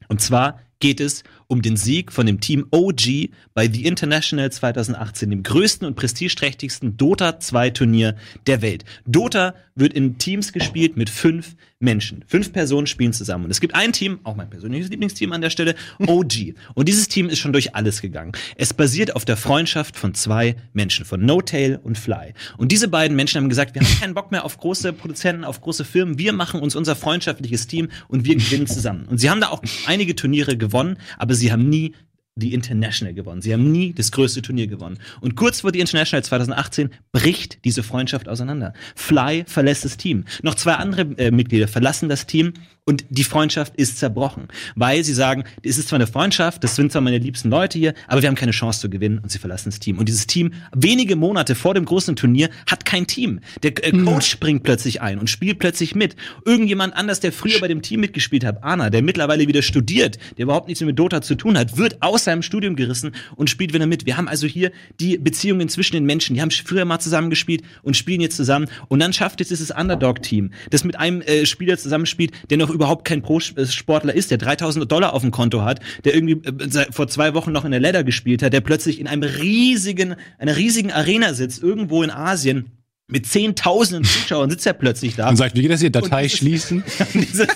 Und 0.08 0.20
zwar 0.20 0.58
geht 0.80 1.00
es 1.00 1.22
um 1.52 1.60
den 1.60 1.76
Sieg 1.76 2.12
von 2.12 2.24
dem 2.24 2.40
Team 2.40 2.66
OG 2.70 3.28
bei 3.52 3.70
The 3.70 3.84
International 3.84 4.50
2018, 4.50 5.28
dem 5.28 5.42
größten 5.42 5.86
und 5.86 5.96
prestigeträchtigsten 5.96 6.96
Dota 6.96 7.38
2 7.40 7.68
Turnier 7.70 8.16
der 8.46 8.62
Welt. 8.62 8.86
Dota 9.04 9.54
wird 9.74 9.92
in 9.92 10.16
Teams 10.16 10.54
gespielt 10.54 10.96
mit 10.96 11.10
fünf 11.10 11.54
Menschen. 11.78 12.24
Fünf 12.26 12.52
Personen 12.52 12.86
spielen 12.86 13.12
zusammen. 13.12 13.44
Und 13.44 13.50
es 13.50 13.60
gibt 13.60 13.74
ein 13.74 13.92
Team, 13.92 14.20
auch 14.22 14.36
mein 14.36 14.48
persönliches 14.48 14.88
Lieblingsteam 14.88 15.32
an 15.32 15.40
der 15.40 15.50
Stelle, 15.50 15.74
OG. 15.98 16.54
Und 16.74 16.88
dieses 16.88 17.08
Team 17.08 17.28
ist 17.28 17.40
schon 17.40 17.52
durch 17.52 17.74
alles 17.74 18.00
gegangen. 18.00 18.32
Es 18.56 18.72
basiert 18.72 19.16
auf 19.16 19.24
der 19.24 19.36
Freundschaft 19.36 19.96
von 19.96 20.14
zwei 20.14 20.56
Menschen, 20.72 21.04
von 21.04 21.24
No 21.24 21.40
Tail 21.40 21.80
und 21.82 21.98
Fly. 21.98 22.34
Und 22.56 22.70
diese 22.70 22.88
beiden 22.88 23.16
Menschen 23.16 23.38
haben 23.40 23.48
gesagt, 23.48 23.74
wir 23.74 23.82
haben 23.82 24.00
keinen 24.00 24.14
Bock 24.14 24.30
mehr 24.30 24.44
auf 24.44 24.58
große 24.58 24.92
Produzenten, 24.92 25.44
auf 25.44 25.60
große 25.60 25.84
Firmen. 25.84 26.18
Wir 26.18 26.32
machen 26.32 26.60
uns 26.60 26.76
unser 26.76 26.94
freundschaftliches 26.94 27.66
Team 27.66 27.88
und 28.08 28.24
wir 28.24 28.36
gewinnen 28.36 28.66
zusammen. 28.66 29.06
Und 29.08 29.18
sie 29.18 29.28
haben 29.28 29.40
da 29.40 29.48
auch 29.48 29.62
einige 29.86 30.14
Turniere 30.14 30.56
gewonnen, 30.56 30.98
aber 31.18 31.34
sie 31.34 31.41
haben 31.50 31.68
nie 31.68 31.94
die 32.34 32.54
International 32.54 33.14
gewonnen. 33.14 33.42
Sie 33.42 33.52
haben 33.52 33.70
nie 33.70 33.92
das 33.92 34.10
größte 34.10 34.40
Turnier 34.42 34.66
gewonnen. 34.66 34.98
Und 35.20 35.36
kurz 35.36 35.60
vor 35.60 35.72
die 35.72 35.80
International 35.80 36.24
2018 36.24 36.90
bricht 37.12 37.64
diese 37.64 37.82
Freundschaft 37.82 38.28
auseinander. 38.28 38.72
Fly 38.94 39.44
verlässt 39.46 39.84
das 39.84 39.96
Team. 39.96 40.24
Noch 40.42 40.54
zwei 40.54 40.74
andere 40.74 41.02
äh, 41.18 41.30
Mitglieder 41.30 41.68
verlassen 41.68 42.08
das 42.08 42.26
Team 42.26 42.54
und 42.84 43.04
die 43.10 43.22
Freundschaft 43.22 43.76
ist 43.76 43.98
zerbrochen, 43.98 44.48
weil 44.74 45.04
sie 45.04 45.14
sagen, 45.14 45.44
es 45.62 45.78
ist 45.78 45.88
zwar 45.88 45.98
eine 45.98 46.08
Freundschaft, 46.08 46.64
das 46.64 46.74
sind 46.74 46.90
zwar 46.90 47.00
meine 47.00 47.18
liebsten 47.18 47.48
Leute 47.48 47.78
hier, 47.78 47.94
aber 48.08 48.22
wir 48.22 48.28
haben 48.28 48.34
keine 48.34 48.50
Chance 48.50 48.80
zu 48.80 48.90
gewinnen 48.90 49.20
und 49.20 49.30
sie 49.30 49.38
verlassen 49.38 49.70
das 49.70 49.78
Team. 49.78 49.98
Und 49.98 50.08
dieses 50.08 50.26
Team, 50.26 50.52
wenige 50.74 51.14
Monate 51.14 51.54
vor 51.54 51.74
dem 51.74 51.84
großen 51.84 52.16
Turnier, 52.16 52.50
hat 52.66 52.84
kein 52.84 53.06
Team. 53.06 53.38
Der 53.62 53.70
äh, 53.84 53.92
Coach 53.92 54.28
springt 54.28 54.64
plötzlich 54.64 55.00
ein 55.00 55.20
und 55.20 55.30
spielt 55.30 55.60
plötzlich 55.60 55.94
mit. 55.94 56.16
Irgendjemand 56.44 56.96
anders, 56.96 57.20
der 57.20 57.30
früher 57.30 57.60
bei 57.60 57.68
dem 57.68 57.82
Team 57.82 58.00
mitgespielt 58.00 58.44
hat, 58.44 58.64
Anna, 58.64 58.90
der 58.90 59.02
mittlerweile 59.02 59.46
wieder 59.46 59.62
studiert, 59.62 60.18
der 60.36 60.44
überhaupt 60.44 60.66
nichts 60.66 60.80
mehr 60.80 60.88
mit 60.88 60.98
Dota 60.98 61.22
zu 61.22 61.36
tun 61.36 61.56
hat, 61.56 61.76
wird 61.76 62.02
aus 62.02 62.24
seinem 62.24 62.42
Studium 62.42 62.74
gerissen 62.74 63.12
und 63.36 63.48
spielt 63.48 63.72
wieder 63.72 63.86
mit. 63.86 64.06
Wir 64.06 64.16
haben 64.16 64.26
also 64.26 64.48
hier 64.48 64.72
die 64.98 65.18
Beziehungen 65.18 65.68
zwischen 65.68 65.94
den 65.94 66.04
Menschen. 66.04 66.34
Die 66.34 66.42
haben 66.42 66.50
früher 66.50 66.84
mal 66.84 66.98
zusammengespielt 66.98 67.62
und 67.82 67.96
spielen 67.96 68.20
jetzt 68.20 68.36
zusammen. 68.36 68.66
Und 68.88 68.98
dann 68.98 69.12
schafft 69.12 69.40
es 69.40 69.48
dieses 69.48 69.70
Underdog-Team, 69.70 70.50
das 70.70 70.82
mit 70.82 70.98
einem 70.98 71.20
äh, 71.22 71.46
Spieler 71.46 71.78
zusammenspielt, 71.78 72.32
der 72.50 72.58
noch 72.58 72.71
überhaupt 72.72 73.04
kein 73.04 73.22
Pro-Sportler 73.22 74.14
ist, 74.14 74.30
der 74.30 74.38
3000 74.38 74.90
Dollar 74.90 75.12
auf 75.12 75.22
dem 75.22 75.30
Konto 75.30 75.62
hat, 75.62 75.80
der 76.04 76.14
irgendwie 76.14 76.40
äh, 76.48 76.52
seit- 76.68 76.94
vor 76.94 77.08
zwei 77.08 77.34
Wochen 77.34 77.52
noch 77.52 77.64
in 77.64 77.70
der 77.70 77.80
Ladder 77.80 78.04
gespielt 78.04 78.42
hat, 78.42 78.52
der 78.52 78.60
plötzlich 78.60 78.98
in 79.00 79.06
einem 79.06 79.22
riesigen, 79.22 80.16
einer 80.38 80.56
riesigen 80.56 80.90
Arena 80.92 81.34
sitzt, 81.34 81.62
irgendwo 81.62 82.02
in 82.02 82.10
Asien. 82.10 82.70
Mit 83.12 83.26
zehntausenden 83.26 84.04
Zuschauern 84.04 84.48
sitzt 84.50 84.66
er 84.66 84.72
plötzlich 84.72 85.16
da 85.16 85.28
Und 85.28 85.36
sagt, 85.36 85.54
wie 85.54 85.60
geht 85.62 85.70
das 85.70 85.80
hier? 85.80 85.90
Datei 85.90 86.22
dieses- 86.22 86.38
schließen? 86.38 86.82
dieses 87.14 87.46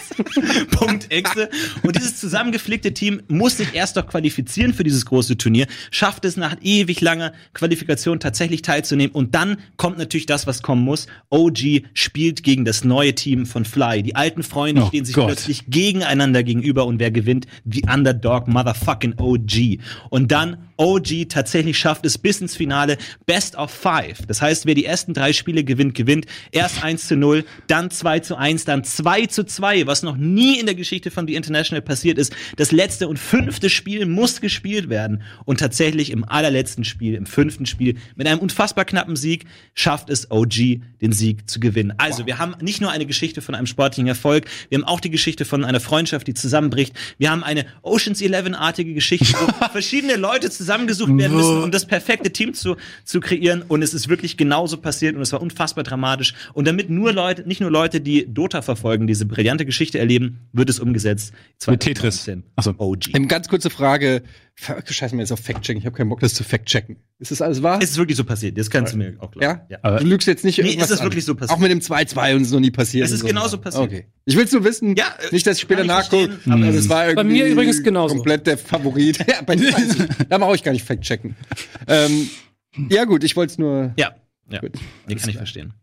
Punkt 0.71 1.11
Exe. 1.11 1.49
Und 1.83 1.97
dieses 1.97 2.19
zusammengepflegte 2.21 2.93
Team 2.93 3.23
muss 3.29 3.57
sich 3.57 3.75
erst 3.75 3.97
doch 3.97 4.07
qualifizieren 4.07 4.75
für 4.75 4.85
dieses 4.85 5.07
große 5.07 5.39
Turnier, 5.39 5.67
schafft 5.91 6.25
es 6.27 6.37
nach 6.37 6.57
ewig 6.61 7.01
langer 7.01 7.33
Qualifikation 7.55 8.21
tatsächlich 8.21 8.61
teilzunehmen. 8.63 9.15
Und 9.15 9.35
dann 9.35 9.57
kommt 9.79 9.97
natürlich 9.99 10.27
das, 10.27 10.47
was 10.47 10.61
kommen 10.63 10.83
muss. 10.85 11.07
OG 11.31 11.85
spielt 11.95 12.43
gegen 12.43 12.65
das 12.67 12.85
neue 12.85 13.15
Team 13.15 13.47
von 13.47 13.65
Fly. 13.65 14.03
Die 14.03 14.15
alten 14.15 14.43
Freunde 14.43 14.83
Oh 14.83 14.89
stehen 14.89 15.07
sich 15.07 15.15
Gott. 15.15 15.29
plötzlich 15.29 15.65
gegeneinander 15.69 16.43
gegenüber 16.43 16.85
und 16.87 17.01
wer 17.01 17.11
gewinnt? 17.11 17.47
The 17.65 17.83
Underdog 17.93 18.47
Motherfucking 18.47 19.15
OG. 19.19 19.79
Und 20.11 20.31
dann 20.33 20.66
OG 20.77 21.29
tatsächlich 21.29 21.79
schafft 21.79 22.07
es 22.07 22.19
bis 22.19 22.41
ins 22.41 22.57
Finale 22.57 22.99
Best 23.25 23.57
of 23.57 23.71
Five. 23.71 24.27
Das 24.27 24.43
heißt, 24.43 24.67
wer 24.67 24.75
die 24.75 24.85
ersten 24.85 25.15
drei 25.15 25.33
Spiele 25.33 25.65
gewinnt, 25.65 25.95
gewinnt. 25.95 26.27
Erst 26.53 26.83
1 26.83 27.09
zu 27.09 27.17
0, 27.17 27.45
dann 27.67 27.91
2 27.91 28.21
zu 28.21 28.37
1, 28.37 28.65
dann 28.65 28.85
2 28.85 29.27
zu 29.27 29.45
2, 29.45 29.87
was 29.87 30.03
noch 30.03 30.17
nie 30.17 30.59
in 30.59 30.67
der 30.67 30.75
Geschichte 30.75 31.11
von 31.11 31.27
The 31.27 31.35
International 31.35 31.83
passiert 31.83 32.19
ist. 32.19 32.35
Das 32.57 32.73
letzte 32.73 33.09
und 33.09 33.19
fünfte 33.19 33.71
Spiel 33.71 34.07
muss 34.07 34.41
gespielt 34.41 34.89
werden. 34.89 35.23
Und 35.45 35.61
tatsächlich 35.61 36.11
im 36.11 36.25
allerletzten 36.25 36.85
Spiel, 36.85 37.15
im 37.15 37.27
fünften 37.27 37.67
Spiel, 37.67 37.97
mit 38.15 38.27
einem 38.27 38.41
unfassbar 38.41 38.85
knappen 38.85 39.17
Sieg, 39.17 39.47
schafft 39.75 40.11
es 40.11 40.31
OG, 40.31 40.81
den 41.01 41.13
Sieg 41.13 41.49
zu 41.49 41.61
gewinnen. 41.61 41.95
Also, 41.99 42.27
wir 42.27 42.39
haben 42.39 42.55
nicht 42.61 42.81
nur 42.81 42.91
eine 42.91 43.07
Geschichte 43.07 43.41
von 43.41 43.55
einem 43.55 43.67
sportlichen 43.67 44.09
Erfolg, 44.09 44.47
wir 44.69 44.79
haben 44.79 44.85
auch 44.85 45.01
die 45.01 45.11
Geschichte 45.11 45.45
von 45.45 45.65
einer 45.65 45.81
Freundschaft, 45.81 46.27
die 46.27 46.35
zusammenbricht. 46.35 46.95
Wir 47.19 47.31
haben 47.31 47.43
eine 47.43 47.67
Oceans 47.83 48.21
11-artige 48.21 48.95
Geschichte, 48.95 49.35
wo 49.39 49.67
verschiedene 49.73 50.17
Leute 50.17 50.51
zusammengesucht 50.67 51.17
werden 51.17 51.37
müssen, 51.37 51.63
um 51.63 51.71
das 51.71 51.87
perfekte 51.87 52.31
Team 52.31 52.53
zu, 52.55 52.77
zu 53.05 53.21
kreieren. 53.21 53.63
Und 53.67 53.83
es 53.83 53.95
ist 53.95 54.09
wirklich 54.09 54.37
genauso 54.37 54.77
passiert 54.77 55.17
und 55.17 55.23
es 55.23 55.33
war 55.33 55.41
unfassbar 55.41 55.85
dramatisch. 55.85 56.35
Und 56.53 56.67
damit 56.67 56.91
nur 56.91 57.13
Leute, 57.13 57.47
nicht 57.47 57.61
nur 57.61 57.71
Leute, 57.71 58.01
die 58.01 58.27
Dota 58.33 58.63
verfolgen, 58.63 59.07
diese 59.07 59.27
brillante 59.27 59.65
Geschichte 59.65 59.99
erleben, 59.99 60.41
wird 60.53 60.69
es 60.69 60.81
umgesetzt. 60.81 61.33
Mit 61.67 61.81
Tetris. 61.81 62.25
2019. 62.25 62.43
Ach 62.57 62.63
so. 62.63 62.75
OG. 62.79 63.15
Eine 63.15 63.27
ganz 63.27 63.49
kurze 63.49 63.71
Frage. 63.71 64.23
Fuck, 64.59 64.89
Scheiß 64.89 65.13
mir 65.13 65.21
jetzt 65.21 65.33
auf 65.33 65.41
Fact-Checking. 65.41 65.81
Ich 65.81 65.85
habe 65.87 65.95
keinen 65.95 66.09
Bock, 66.09 66.21
das 66.21 66.33
zu 66.33 66.43
fact-checken. 66.43 66.97
Ist 67.19 67.31
das 67.31 67.43
alles 67.43 67.63
wahr? 67.63 67.79
Es 67.83 67.91
ist 67.91 67.99
wirklich 67.99 68.17
so 68.17 68.25
passiert. 68.25 68.57
Das 68.57 68.71
kannst 68.71 68.95
du 68.95 68.97
mir 68.97 69.15
auch 69.19 69.31
glauben. 69.31 69.61
ja? 69.69 69.79
Aber- 69.83 69.99
du 69.99 70.07
lügst 70.07 70.27
jetzt 70.27 70.47
nicht 70.47 70.57
Nee, 70.59 70.69
irgendwas 70.69 70.89
es 70.89 70.95
ist 70.95 71.01
an. 71.01 71.07
wirklich 71.07 71.27
so 71.27 71.35
passiert. 71.35 71.55
Auch 71.55 71.61
mit 71.61 71.71
dem 71.71 71.81
2-2 71.81 72.35
und 72.35 72.41
es 72.41 72.49
ist 72.49 72.53
noch 72.55 72.61
nie 72.61 72.71
passiert. 72.71 73.05
Es 73.05 73.13
ist 73.13 73.21
so. 73.21 73.27
genauso 73.27 73.59
passiert. 73.59 73.85
Okay. 73.85 74.07
Ich 74.25 74.35
will's 74.35 74.51
nur 74.53 74.65
wissen. 74.65 74.97
Ja, 74.97 75.15
äh, 75.19 75.33
nicht, 75.35 75.47
dass 75.47 75.57
ich 75.59 75.63
später 75.63 75.85
nachgucke. 75.85 76.39
aber 76.47 76.55
Aber 76.55 76.69
es 76.69 76.89
war 76.89 77.07
irgendwie 77.09 77.43
mir 77.43 77.47
übrigens 77.49 77.83
genauso. 77.83 78.15
komplett 78.15 78.47
der 78.47 78.57
Favorit. 78.57 79.19
ja, 79.29 79.43
bei 79.43 79.57
dir 79.57 79.73
weiß 79.75 79.95
ich. 79.95 80.27
Da 80.29 80.39
brauche 80.39 80.55
ich 80.55 80.63
gar 80.63 80.73
nicht 80.73 80.85
fact-checken. 80.87 81.37
ähm, 81.87 82.31
ja 82.89 83.05
gut, 83.05 83.25
ich 83.25 83.37
wollte 83.37 83.51
es 83.53 83.59
nur. 83.59 83.93
Ja, 83.99 84.15
ja. 84.51 84.61
Gut. 84.61 84.73
Nee, 85.07 85.17
kann 85.17 85.29
ich 85.29 85.37
verstehen. 85.37 85.75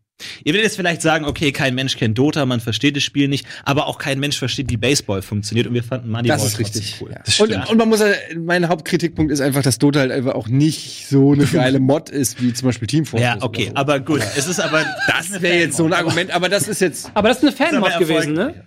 Ihr 0.44 0.52
werdet 0.54 0.64
jetzt 0.64 0.76
vielleicht 0.76 1.02
sagen, 1.02 1.24
okay, 1.24 1.50
kein 1.50 1.74
Mensch 1.74 1.96
kennt 1.96 2.16
Dota, 2.16 2.46
man 2.46 2.60
versteht 2.60 2.96
das 2.96 3.02
Spiel 3.02 3.28
nicht, 3.28 3.46
aber 3.64 3.86
auch 3.86 3.98
kein 3.98 4.20
Mensch 4.20 4.38
versteht, 4.38 4.70
wie 4.70 4.76
Baseball 4.76 5.22
funktioniert 5.22 5.66
und 5.66 5.74
wir 5.74 5.82
fanden 5.82 6.08
Moneyball 6.10 6.38
Das 6.38 6.46
ist 6.46 6.58
richtig. 6.58 6.98
cool. 7.00 7.10
Ja. 7.10 7.20
Das 7.24 7.40
Und, 7.40 7.52
und 7.70 7.76
man 7.78 7.88
muss 7.88 8.00
halt, 8.00 8.16
mein 8.38 8.68
Hauptkritikpunkt 8.68 9.32
ist 9.32 9.40
einfach, 9.40 9.62
dass 9.62 9.78
Dota 9.78 10.00
halt 10.00 10.12
einfach 10.12 10.34
auch 10.34 10.46
nicht 10.46 11.08
so 11.08 11.32
eine 11.32 11.46
geile 11.46 11.80
Mod 11.80 12.10
ist, 12.10 12.40
wie 12.40 12.52
zum 12.52 12.66
Beispiel 12.66 12.86
Team 12.86 13.06
Fortress. 13.06 13.36
Ja, 13.36 13.42
okay, 13.42 13.68
so. 13.70 13.76
aber 13.76 13.98
gut, 14.00 14.20
es 14.36 14.46
ist 14.46 14.60
aber 14.60 14.84
das 15.08 15.42
wäre 15.42 15.58
jetzt 15.58 15.76
so 15.76 15.84
ein 15.84 15.92
Argument, 15.92 16.30
aber 16.30 16.48
das 16.48 16.68
ist 16.68 16.80
jetzt 16.80 17.10
Aber 17.14 17.28
das 17.28 17.38
ist 17.38 17.44
eine 17.44 17.52
Das 17.52 17.70
Fanmod 17.70 17.98
gewesen, 17.98 18.34
ne? 18.34 18.64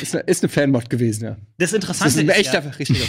ist 0.00 0.14
eine, 0.14 0.24
ist 0.24 0.42
eine 0.42 0.48
Fanmod 0.48 0.90
gewesen, 0.90 1.24
ja. 1.24 1.30
Das 1.58 1.70
Das 1.70 1.72
Interessante 1.72 2.08
ist 2.08 2.18
ein 2.18 2.28
ist, 2.28 2.36
echter, 2.36 2.64
ja, 2.64 2.70
richtiger. 2.70 3.04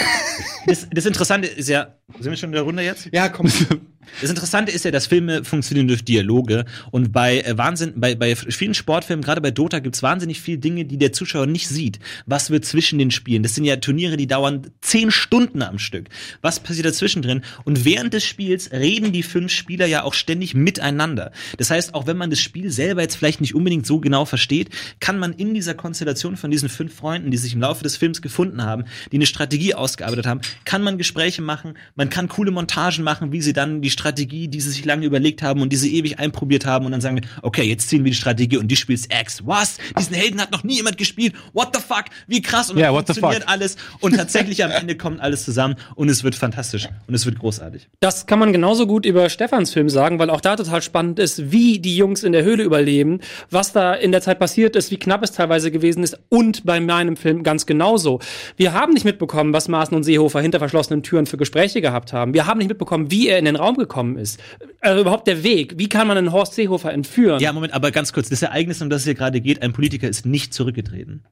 das, 0.66 0.88
das 0.90 1.06
Interessante 1.06 1.48
ist 1.48 1.68
ja, 1.68 1.94
sind 2.18 2.30
wir 2.30 2.36
schon 2.36 2.50
in 2.50 2.54
der 2.54 2.62
Runde 2.62 2.82
jetzt? 2.82 3.08
Ja, 3.12 3.28
komm. 3.28 3.50
Das 4.20 4.30
Interessante 4.30 4.72
ist 4.72 4.84
ja, 4.84 4.90
dass 4.90 5.06
Filme 5.06 5.44
funktionieren 5.44 5.88
durch 5.88 6.04
Dialoge 6.04 6.64
und 6.90 7.12
bei 7.12 7.40
äh, 7.40 7.56
Wahnsinn, 7.56 7.94
bei, 7.96 8.14
bei 8.14 8.36
vielen 8.36 8.74
Sportfilmen, 8.74 9.24
gerade 9.24 9.40
bei 9.40 9.50
Dota, 9.50 9.78
gibt's 9.78 10.02
wahnsinnig 10.02 10.40
viele 10.40 10.58
Dinge, 10.58 10.84
die 10.84 10.98
der 10.98 11.12
Zuschauer 11.12 11.46
nicht 11.46 11.68
sieht. 11.68 11.98
Was 12.26 12.50
wird 12.50 12.64
zwischen 12.64 12.98
den 12.98 13.10
Spielen? 13.10 13.42
Das 13.42 13.54
sind 13.54 13.64
ja 13.64 13.76
Turniere, 13.76 14.16
die 14.16 14.26
dauern 14.26 14.68
zehn 14.80 15.10
Stunden 15.10 15.62
am 15.62 15.78
Stück. 15.78 16.08
Was 16.42 16.60
passiert 16.60 16.86
dazwischen 16.86 17.22
drin? 17.22 17.42
Und 17.64 17.84
während 17.84 18.14
des 18.14 18.24
Spiels 18.24 18.70
reden 18.72 19.12
die 19.12 19.22
fünf 19.22 19.52
Spieler 19.52 19.86
ja 19.86 20.02
auch 20.02 20.14
ständig 20.14 20.54
miteinander. 20.54 21.32
Das 21.58 21.70
heißt, 21.70 21.94
auch 21.94 22.06
wenn 22.06 22.16
man 22.16 22.30
das 22.30 22.40
Spiel 22.40 22.70
selber 22.70 23.02
jetzt 23.02 23.16
vielleicht 23.16 23.40
nicht 23.40 23.54
unbedingt 23.54 23.86
so 23.86 24.00
genau 24.00 24.24
versteht, 24.24 24.70
kann 25.00 25.18
man 25.18 25.32
in 25.32 25.54
dieser 25.54 25.74
Konstellation 25.74 26.36
von 26.36 26.50
diesen 26.50 26.68
fünf 26.68 26.94
Freunden, 26.94 27.30
die 27.30 27.36
sich 27.36 27.54
im 27.54 27.60
Laufe 27.60 27.82
des 27.82 27.96
Films 27.96 28.22
gefunden 28.22 28.62
haben, 28.62 28.84
die 29.12 29.16
eine 29.16 29.26
Strategie 29.26 29.74
ausgearbeitet 29.74 30.26
haben, 30.26 30.40
kann 30.64 30.82
man 30.82 30.98
Gespräche 30.98 31.42
machen, 31.42 31.74
man 31.94 32.10
kann 32.10 32.28
coole 32.28 32.50
Montagen 32.50 33.04
machen, 33.04 33.32
wie 33.32 33.40
sie 33.40 33.52
dann 33.52 33.82
die 33.82 33.90
Strategie, 33.94 34.48
die 34.48 34.60
sie 34.60 34.70
sich 34.70 34.84
lange 34.84 35.06
überlegt 35.06 35.42
haben 35.42 35.62
und 35.62 35.72
die 35.72 35.76
sie 35.76 35.96
ewig 35.96 36.18
einprobiert 36.18 36.66
haben 36.66 36.84
und 36.84 36.92
dann 36.92 37.00
sagen 37.00 37.16
wir, 37.16 37.22
okay, 37.40 37.62
jetzt 37.62 37.88
ziehen 37.88 38.04
wir 38.04 38.10
die 38.10 38.16
Strategie 38.16 38.58
und 38.58 38.68
die 38.68 38.76
spielst 38.76 39.12
X. 39.12 39.40
Was? 39.46 39.78
Diesen 39.98 40.14
Helden 40.14 40.40
hat 40.40 40.52
noch 40.52 40.64
nie 40.64 40.76
jemand 40.76 40.98
gespielt. 40.98 41.34
What 41.52 41.70
the 41.74 41.80
fuck? 41.80 42.04
Wie 42.26 42.42
krass 42.42 42.70
und 42.70 42.78
the 42.78 42.84
funktioniert 42.84 43.42
fuck? 43.42 43.50
alles 43.50 43.76
und 44.00 44.14
tatsächlich 44.14 44.62
am 44.62 44.70
Ende 44.70 44.96
kommt 44.96 45.20
alles 45.20 45.44
zusammen 45.44 45.76
und 45.94 46.10
es 46.10 46.22
wird 46.24 46.34
fantastisch 46.34 46.88
und 47.06 47.14
es 47.14 47.24
wird 47.24 47.38
großartig. 47.38 47.88
Das 48.00 48.26
kann 48.26 48.38
man 48.38 48.52
genauso 48.52 48.86
gut 48.86 49.06
über 49.06 49.28
Stefans 49.30 49.72
Film 49.72 49.88
sagen, 49.88 50.18
weil 50.18 50.30
auch 50.30 50.40
da 50.40 50.56
total 50.56 50.82
spannend 50.82 51.18
ist, 51.18 51.50
wie 51.50 51.78
die 51.78 51.96
Jungs 51.96 52.22
in 52.22 52.32
der 52.32 52.44
Höhle 52.44 52.62
überleben, 52.62 53.20
was 53.50 53.72
da 53.72 53.94
in 53.94 54.12
der 54.12 54.20
Zeit 54.20 54.38
passiert 54.38 54.76
ist, 54.76 54.90
wie 54.90 54.98
knapp 54.98 55.22
es 55.22 55.32
teilweise 55.32 55.70
gewesen 55.70 56.02
ist 56.02 56.18
und 56.28 56.64
bei 56.64 56.80
meinem 56.80 57.16
Film 57.16 57.42
ganz 57.42 57.66
genauso. 57.66 58.20
Wir 58.56 58.72
haben 58.72 58.92
nicht 58.92 59.04
mitbekommen, 59.04 59.52
was 59.52 59.68
Maaßen 59.68 59.96
und 59.96 60.02
Seehofer 60.02 60.40
hinter 60.40 60.58
verschlossenen 60.58 61.02
Türen 61.02 61.26
für 61.26 61.36
Gespräche 61.36 61.80
gehabt 61.80 62.12
haben. 62.12 62.34
Wir 62.34 62.46
haben 62.46 62.58
nicht 62.58 62.68
mitbekommen, 62.68 63.10
wie 63.10 63.28
er 63.28 63.38
in 63.38 63.44
den 63.44 63.56
Raum 63.56 63.76
gekommen 63.84 64.16
ist. 64.16 64.40
Also 64.80 65.00
überhaupt 65.00 65.26
der 65.26 65.42
Weg. 65.42 65.74
Wie 65.78 65.88
kann 65.88 66.06
man 66.06 66.18
einen 66.18 66.32
Horst 66.32 66.54
Seehofer 66.54 66.92
entführen? 66.92 67.40
Ja, 67.40 67.52
Moment, 67.52 67.72
aber 67.72 67.90
ganz 67.90 68.12
kurz, 68.12 68.28
das 68.28 68.42
Ereignis, 68.42 68.82
um 68.82 68.90
das 68.90 69.02
es 69.02 69.04
hier 69.04 69.14
gerade 69.14 69.40
geht, 69.40 69.62
ein 69.62 69.72
Politiker 69.72 70.08
ist 70.08 70.26
nicht 70.26 70.52
zurückgetreten. 70.54 71.24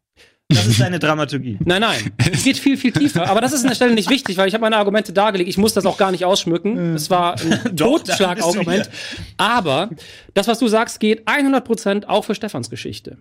Das 0.48 0.66
ist 0.66 0.78
seine 0.78 0.98
Dramaturgie. 0.98 1.58
Nein, 1.64 1.80
nein. 1.80 2.12
Es 2.30 2.44
geht 2.44 2.58
viel, 2.58 2.76
viel 2.76 2.92
tiefer. 2.92 3.28
Aber 3.28 3.40
das 3.40 3.52
ist 3.52 3.62
an 3.62 3.68
der 3.68 3.74
Stelle 3.74 3.94
nicht 3.94 4.10
wichtig, 4.10 4.36
weil 4.36 4.48
ich 4.48 4.54
habe 4.54 4.62
meine 4.62 4.76
Argumente 4.76 5.12
dargelegt. 5.12 5.48
Ich 5.48 5.58
muss 5.58 5.72
das 5.72 5.86
auch 5.86 5.96
gar 5.96 6.10
nicht 6.10 6.24
ausschmücken. 6.24 6.94
Es 6.94 7.10
war 7.10 7.40
ein 7.40 7.76
Totschlagargument. 7.76 8.90
Aber 9.38 9.90
das, 10.34 10.48
was 10.48 10.58
du 10.58 10.68
sagst, 10.68 11.00
geht 11.00 11.26
100% 11.26 12.06
auch 12.06 12.24
für 12.24 12.34
Stefans 12.34 12.70
Geschichte. 12.70 13.18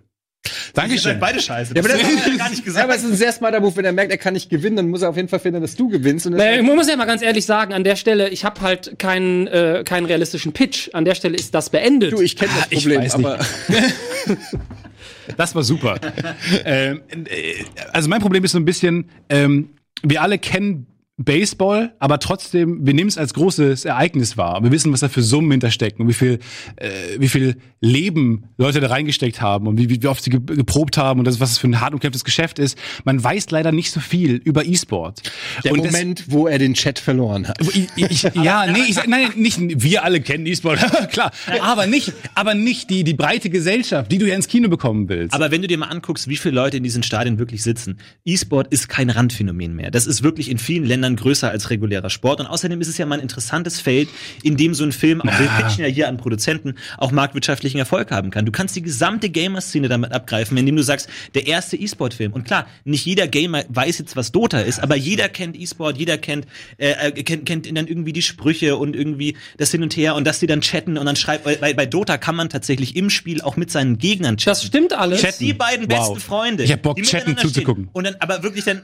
Dankeschön. 0.74 1.20
beide 1.20 1.40
scheiße. 1.40 1.74
Ja, 1.74 1.80
aber 1.80 1.88
das 1.88 2.02
haben 2.02 2.32
wir 2.32 2.38
gar 2.38 2.50
nicht 2.50 2.66
Ja, 2.66 2.82
aber 2.84 2.94
es 2.94 3.02
ist 3.04 3.10
ein 3.10 3.16
sehr 3.16 3.32
smarter 3.32 3.60
Move, 3.60 3.76
wenn 3.76 3.84
er 3.84 3.92
merkt, 3.92 4.10
er 4.10 4.18
kann 4.18 4.32
nicht 4.34 4.50
gewinnen, 4.50 4.76
dann 4.76 4.88
muss 4.88 5.02
er 5.02 5.10
auf 5.10 5.16
jeden 5.16 5.28
Fall 5.28 5.38
finden, 5.38 5.60
dass 5.60 5.76
du 5.76 5.88
gewinnst. 5.88 6.26
Und 6.26 6.32
das 6.32 6.40
Naja, 6.40 6.62
Man 6.62 6.76
muss 6.76 6.88
ja 6.88 6.96
mal 6.96 7.04
ganz 7.04 7.22
ehrlich 7.22 7.46
sagen, 7.46 7.72
an 7.72 7.84
der 7.84 7.96
Stelle, 7.96 8.28
ich 8.28 8.44
habe 8.44 8.60
halt 8.60 8.98
keinen, 8.98 9.46
äh, 9.46 9.82
keinen 9.84 10.06
realistischen 10.06 10.52
Pitch. 10.52 10.90
An 10.94 11.04
der 11.04 11.14
Stelle 11.14 11.36
ist 11.36 11.54
das 11.54 11.70
beendet. 11.70 12.12
du, 12.12 12.20
ich 12.20 12.36
kenne 12.36 12.50
das 12.56 12.64
Ah, 12.64 12.66
ich 12.70 12.78
Problem, 12.80 13.00
nicht. 13.02 13.14
aber 13.14 13.38
Das 15.36 15.54
war 15.54 15.62
super. 15.62 15.98
ähm, 16.64 17.02
äh, 17.10 17.54
also 17.92 18.08
mein 18.08 18.20
Problem 18.20 18.42
ist 18.44 18.52
so 18.52 18.58
ein 18.58 18.64
bisschen, 18.64 19.08
ähm, 19.28 19.70
wir 20.02 20.20
alle 20.22 20.38
kennen 20.38 20.86
Baseball, 21.18 21.94
aber 21.98 22.18
trotzdem, 22.18 22.86
wir 22.86 22.94
nehmen 22.94 23.08
es 23.08 23.18
als 23.18 23.34
großes 23.34 23.84
Ereignis 23.84 24.38
wahr. 24.38 24.62
Wir 24.64 24.72
wissen, 24.72 24.90
was 24.92 25.00
da 25.00 25.08
für 25.10 25.22
Summen 25.22 25.50
hinterstecken 25.50 26.02
und 26.02 26.08
wie 26.08 26.14
viel, 26.14 26.38
äh, 26.76 26.88
wie 27.18 27.28
viel 27.28 27.56
Leben 27.80 28.44
Leute 28.56 28.80
da 28.80 28.88
reingesteckt 28.88 29.42
haben 29.42 29.66
und 29.66 29.76
wie, 29.78 29.90
wie 29.90 30.06
oft 30.08 30.24
sie 30.24 30.30
ge 30.30 30.40
geprobt 30.40 30.96
haben 30.96 31.18
und 31.20 31.26
das, 31.26 31.38
was 31.38 31.52
es 31.52 31.58
für 31.58 31.68
ein 31.68 31.80
hart 31.82 31.92
umkämpftes 31.92 32.24
Geschäft 32.24 32.58
ist. 32.58 32.78
Man 33.04 33.22
weiß 33.22 33.50
leider 33.50 33.72
nicht 33.72 33.90
so 33.92 34.00
viel 34.00 34.36
über 34.36 34.64
E-Sport. 34.64 35.22
der 35.64 35.72
Und 35.72 35.84
das- 35.84 35.92
Moment, 35.92 36.24
wo 36.28 36.46
er 36.46 36.58
den 36.58 36.72
Chat 36.72 36.98
verloren 36.98 37.46
hat. 37.46 37.58
ich, 37.60 37.88
ich, 37.96 38.22
ja, 38.34 38.66
nee, 38.72 38.80
ich 38.88 39.06
nein, 39.06 39.28
nicht 39.36 39.58
wir 39.82 40.04
alle 40.04 40.22
kennen 40.22 40.46
E-Sport, 40.46 40.78
klar, 41.12 41.30
aber 41.60 41.86
nicht, 41.86 42.12
aber 42.34 42.54
nicht 42.54 42.88
die 42.88 43.04
die 43.04 43.14
breite 43.14 43.50
Gesellschaft, 43.50 44.10
die 44.10 44.16
du 44.16 44.26
ja 44.26 44.34
ins 44.34 44.48
Kino 44.48 44.70
bekommen 44.70 45.10
willst. 45.10 45.34
Aber 45.34 45.50
wenn 45.50 45.60
du 45.60 45.68
dir 45.68 45.76
mal 45.76 45.88
anguckst, 45.88 46.26
wie 46.28 46.36
viele 46.36 46.54
Leute 46.54 46.78
in 46.78 46.82
diesen 46.82 47.02
Stadien 47.02 47.38
wirklich 47.38 47.62
sitzen, 47.62 47.98
E-Sport 48.24 48.68
ist 48.72 48.88
kein 48.88 49.10
Randphänomen 49.10 49.76
mehr. 49.76 49.90
Das 49.90 50.06
ist 50.06 50.22
wirklich 50.22 50.50
in 50.50 50.56
vielen 50.58 50.84
Ländern 50.86 51.01
größer 51.16 51.50
als 51.50 51.70
regulärer 51.70 52.10
Sport. 52.10 52.40
Und 52.40 52.46
außerdem 52.46 52.80
ist 52.80 52.88
es 52.88 52.98
ja 52.98 53.06
mal 53.06 53.16
ein 53.16 53.20
interessantes 53.22 53.80
Feld, 53.80 54.08
in 54.42 54.56
dem 54.56 54.74
so 54.74 54.84
ein 54.84 54.92
Film, 54.92 55.20
auch 55.20 55.38
wir 55.38 55.48
pitchen 55.48 55.84
ja 55.84 55.90
hier 55.90 56.08
an 56.08 56.16
Produzenten, 56.16 56.74
auch 56.98 57.10
marktwirtschaftlichen 57.10 57.78
Erfolg 57.78 58.10
haben 58.10 58.30
kann. 58.30 58.46
Du 58.46 58.52
kannst 58.52 58.76
die 58.76 58.82
gesamte 58.82 59.28
Gamer-Szene 59.30 59.88
damit 59.88 60.12
abgreifen, 60.12 60.56
indem 60.56 60.76
du 60.76 60.82
sagst, 60.82 61.08
der 61.34 61.46
erste 61.46 61.76
E-Sport-Film. 61.76 62.32
Und 62.32 62.44
klar, 62.44 62.66
nicht 62.84 63.04
jeder 63.04 63.26
Gamer 63.28 63.64
weiß 63.68 63.98
jetzt, 63.98 64.16
was 64.16 64.32
Dota 64.32 64.60
ist, 64.60 64.80
aber 64.80 64.96
jeder 64.96 65.28
kennt 65.28 65.56
E-Sport, 65.58 65.98
jeder 65.98 66.18
kennt, 66.18 66.46
äh, 66.78 66.90
äh, 67.08 67.22
kennt, 67.22 67.46
kennt 67.46 67.66
dann 67.66 67.86
irgendwie 67.86 68.12
die 68.12 68.22
Sprüche 68.22 68.76
und 68.76 68.94
irgendwie 68.96 69.36
das 69.56 69.70
Hin 69.70 69.82
und 69.82 69.96
Her 69.96 70.14
und 70.14 70.26
dass 70.26 70.38
die 70.40 70.46
dann 70.46 70.60
chatten 70.60 70.98
und 70.98 71.06
dann 71.06 71.16
schreibt, 71.16 71.44
weil, 71.46 71.60
weil 71.60 71.74
bei 71.74 71.86
Dota 71.86 72.18
kann 72.18 72.36
man 72.36 72.48
tatsächlich 72.48 72.96
im 72.96 73.10
Spiel 73.10 73.40
auch 73.40 73.56
mit 73.56 73.70
seinen 73.70 73.98
Gegnern 73.98 74.36
chatten. 74.36 74.50
das 74.52 74.64
stimmt 74.64 74.92
alles. 74.92 75.20
Chatten. 75.20 75.44
Die 75.44 75.52
beiden 75.52 75.90
Wow. 75.90 75.98
besten 75.98 76.20
Freunde. 76.20 76.64
Ich 76.64 76.72
hab 76.72 76.82
Bock, 76.82 76.96
die 76.96 77.02
chatten 77.02 77.36
zuzugucken. 77.36 77.88
Und 77.92 78.04
dann, 78.04 78.16
aber 78.20 78.42
wirklich 78.42 78.64
dann. 78.64 78.82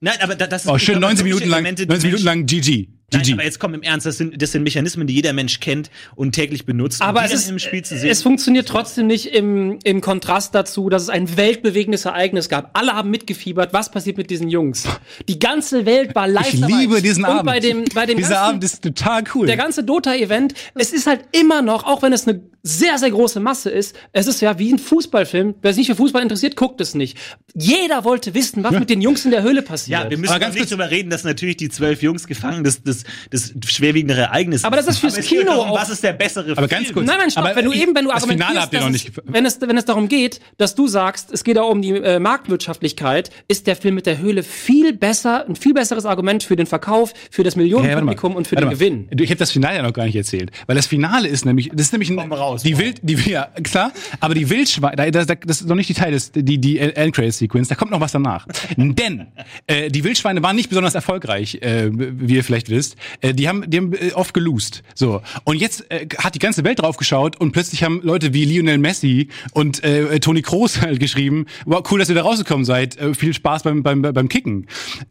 Nein, 0.00 0.16
aber 0.20 0.34
da- 0.34 0.46
das 0.46 0.64
ist. 0.64 0.70
oh, 0.70 0.78
schön 0.78 0.98
glaube, 0.98 1.14
90 1.14 1.18
solche 1.18 1.24
Minuten 1.34 1.50
lang, 1.50 1.58
Elemente, 1.60 1.86
die 1.86 1.88
90 1.88 2.04
Minuten 2.06 2.24
lang 2.24 2.46
GG. 2.46 2.88
Nein, 3.12 3.22
GG. 3.22 3.32
aber 3.34 3.44
jetzt 3.44 3.60
komm 3.60 3.72
im 3.74 3.82
Ernst, 3.82 4.04
das 4.04 4.18
sind, 4.18 4.42
das 4.42 4.50
sind 4.50 4.64
Mechanismen, 4.64 5.06
die 5.06 5.14
jeder 5.14 5.32
Mensch 5.32 5.60
kennt 5.60 5.90
und 6.16 6.32
täglich 6.32 6.66
benutzt. 6.66 7.00
Aber 7.02 7.24
es 7.24 7.32
ist, 7.32 7.48
im 7.48 7.60
Spiel 7.60 7.84
zu 7.84 7.96
sehen. 7.96 8.10
es 8.10 8.20
funktioniert 8.22 8.66
trotzdem 8.66 9.06
nicht 9.06 9.26
im, 9.26 9.78
im 9.84 10.00
Kontrast 10.00 10.56
dazu, 10.56 10.88
dass 10.88 11.02
es 11.02 11.08
ein 11.08 11.36
weltbewegendes 11.36 12.04
Ereignis 12.04 12.48
gab. 12.48 12.76
Alle 12.76 12.94
haben 12.94 13.10
mitgefiebert. 13.10 13.72
Was 13.72 13.92
passiert 13.92 14.16
mit 14.16 14.28
diesen 14.28 14.48
Jungs? 14.48 14.88
Die 15.28 15.38
ganze 15.38 15.86
Welt 15.86 16.16
war 16.16 16.26
live 16.26 16.52
ich 16.52 16.60
dabei. 16.60 16.74
liebe 16.80 17.00
diesen 17.00 17.24
Und 17.24 17.30
Abend. 17.30 17.46
bei 17.46 17.60
dem, 17.60 17.84
bei 17.94 18.06
dem 18.06 18.16
Dieser 18.16 18.30
ganzen, 18.30 18.44
Abend 18.48 18.64
ist 18.64 18.82
total 18.82 19.22
cool. 19.36 19.46
der 19.46 19.56
ganze 19.56 19.84
Dota-Event, 19.84 20.54
es 20.74 20.92
ist 20.92 21.06
halt 21.06 21.20
immer 21.30 21.62
noch, 21.62 21.84
auch 21.84 22.02
wenn 22.02 22.12
es 22.12 22.26
eine 22.26 22.40
sehr, 22.64 22.98
sehr 22.98 23.12
große 23.12 23.38
Masse 23.38 23.70
ist, 23.70 23.94
es 24.12 24.26
ist 24.26 24.40
ja 24.40 24.58
wie 24.58 24.72
ein 24.72 24.80
Fußballfilm. 24.80 25.54
Wer 25.62 25.72
sich 25.72 25.82
nicht 25.82 25.86
für 25.86 25.94
Fußball 25.94 26.22
interessiert, 26.22 26.56
guckt 26.56 26.80
es 26.80 26.96
nicht. 26.96 27.16
Jeder 27.54 28.02
wollte 28.02 28.34
wissen, 28.34 28.64
was 28.64 28.72
mit 28.72 28.90
den 28.90 29.00
Jungs 29.00 29.24
in 29.24 29.30
der 29.30 29.44
Höhle 29.44 29.62
passiert. 29.62 30.02
ja, 30.02 30.10
wir 30.10 30.18
müssen 30.18 30.32
Aber 30.32 30.40
ganz 30.40 30.54
nicht 30.54 30.62
kurz- 30.62 30.70
drüber 30.70 30.90
reden, 30.90 31.08
dass 31.08 31.22
natürlich 31.22 31.56
die 31.58 31.68
zwölf 31.68 32.02
Jungs 32.02 32.26
gefangen 32.26 32.64
das, 32.64 32.82
das, 33.30 33.52
das 33.54 33.70
schwerwiegende 33.72 34.14
Ereignis 34.14 34.64
Aber 34.64 34.76
das 34.76 34.86
ist 34.86 34.98
fürs 34.98 35.14
Aber 35.14 35.20
es 35.22 35.28
geht 35.28 35.38
Kino 35.40 35.50
darum, 35.52 35.72
Was 35.78 35.88
ist 35.90 36.02
der 36.02 36.12
bessere 36.12 36.52
Aber 36.56 36.68
ganz 36.68 36.84
Film? 36.86 36.94
kurz. 36.94 37.06
Nein, 37.06 37.16
nein, 37.18 37.30
stopp. 37.30 37.44
Aber 37.44 37.56
wenn 37.56 37.64
du 37.66 37.72
ich- 37.72 37.82
eben, 37.82 37.94
wenn 37.94 38.04
du 38.04 38.10
das 38.12 38.24
Finale 38.24 38.60
habt 38.60 38.72
ihr 38.72 38.80
noch 38.80 38.86
es, 38.86 38.92
nicht 38.92 39.14
ge- 39.14 39.24
wenn 39.26 39.44
es, 39.46 39.60
wenn 39.60 39.76
es 39.76 39.84
darum 39.84 40.08
geht, 40.08 40.40
dass 40.58 40.74
du 40.74 40.86
sagst, 40.88 41.32
es 41.32 41.44
geht 41.44 41.58
auch 41.58 41.70
um 41.70 41.82
die 41.82 41.90
äh, 41.90 42.18
Marktwirtschaftlichkeit, 42.18 43.30
ist 43.48 43.66
der 43.66 43.76
Film 43.76 43.94
mit 43.94 44.06
der 44.06 44.18
Höhle 44.18 44.42
viel 44.42 44.92
besser, 44.92 45.46
ein 45.48 45.56
viel 45.56 45.74
besseres 45.74 46.04
Argument 46.06 46.42
für 46.42 46.56
den 46.56 46.66
Verkauf, 46.66 47.12
für 47.30 47.42
das 47.42 47.54
Ja. 47.54 47.62
Millionenpublikum 47.62 48.34
und 48.36 48.46
für 48.46 48.56
Warte 48.56 48.66
den 48.66 48.68
mal. 48.68 48.74
Gewinn. 48.74 49.08
Ich 49.18 49.30
habe 49.30 49.38
das 49.38 49.50
Finale 49.52 49.76
ja 49.76 49.82
noch 49.82 49.92
gar 49.92 50.04
nicht 50.06 50.16
erzählt, 50.16 50.50
weil 50.66 50.76
das 50.76 50.86
Finale 50.86 51.28
ist 51.28 51.44
nämlich, 51.44 51.70
das 51.72 51.86
ist 51.86 51.92
nämlich 51.92 52.10
ein, 52.10 52.16
Komm 52.16 52.32
raus, 52.32 52.62
die 52.62 52.74
wow. 52.74 52.80
Wild, 52.80 53.00
die 53.02 53.14
ja 53.30 53.48
klar, 53.62 53.92
aber 54.20 54.34
die 54.34 54.48
Wildschweine, 54.48 54.96
da- 54.96 55.10
das, 55.10 55.26
das 55.44 55.60
ist 55.60 55.68
noch 55.68 55.76
nicht 55.76 55.88
die 55.88 55.94
Teil 55.94 56.12
des, 56.12 56.32
die 56.32 56.58
die 56.58 56.78
End 56.78 57.16
Sequence, 57.16 57.68
da 57.68 57.74
kommt 57.74 57.90
noch 57.90 58.00
was 58.00 58.12
danach. 58.12 58.46
Denn 58.76 59.26
äh, 59.66 59.88
die 59.90 60.04
Wildschweine 60.04 60.42
waren 60.42 60.56
nicht 60.56 60.68
besonders 60.68 60.94
erfolgreich, 60.94 61.56
äh, 61.62 61.90
wie 61.92 62.36
ihr 62.36 62.44
vielleicht 62.44 62.68
wisst. 62.70 62.85
Äh, 63.20 63.34
die 63.34 63.48
haben, 63.48 63.68
die 63.68 63.78
haben 63.78 63.92
äh, 63.92 64.12
oft 64.12 64.34
gelost. 64.34 64.82
So 64.94 65.22
und 65.44 65.56
jetzt 65.56 65.90
äh, 65.90 66.06
hat 66.18 66.34
die 66.34 66.38
ganze 66.38 66.64
Welt 66.64 66.80
drauf 66.80 66.96
geschaut 66.96 67.36
und 67.40 67.52
plötzlich 67.52 67.82
haben 67.82 68.00
Leute 68.02 68.32
wie 68.32 68.44
Lionel 68.44 68.78
Messi 68.78 69.28
und 69.52 69.82
äh, 69.82 70.20
Toni 70.20 70.42
Kroos 70.42 70.80
halt 70.80 71.00
geschrieben, 71.00 71.46
wow, 71.64 71.82
cool, 71.90 71.98
dass 71.98 72.08
ihr 72.08 72.14
da 72.14 72.22
rausgekommen 72.22 72.64
seid, 72.64 72.96
äh, 72.98 73.14
viel 73.14 73.34
Spaß 73.34 73.62
beim 73.62 73.82
beim 73.82 74.02
beim 74.02 74.28
Kicken. 74.28 74.66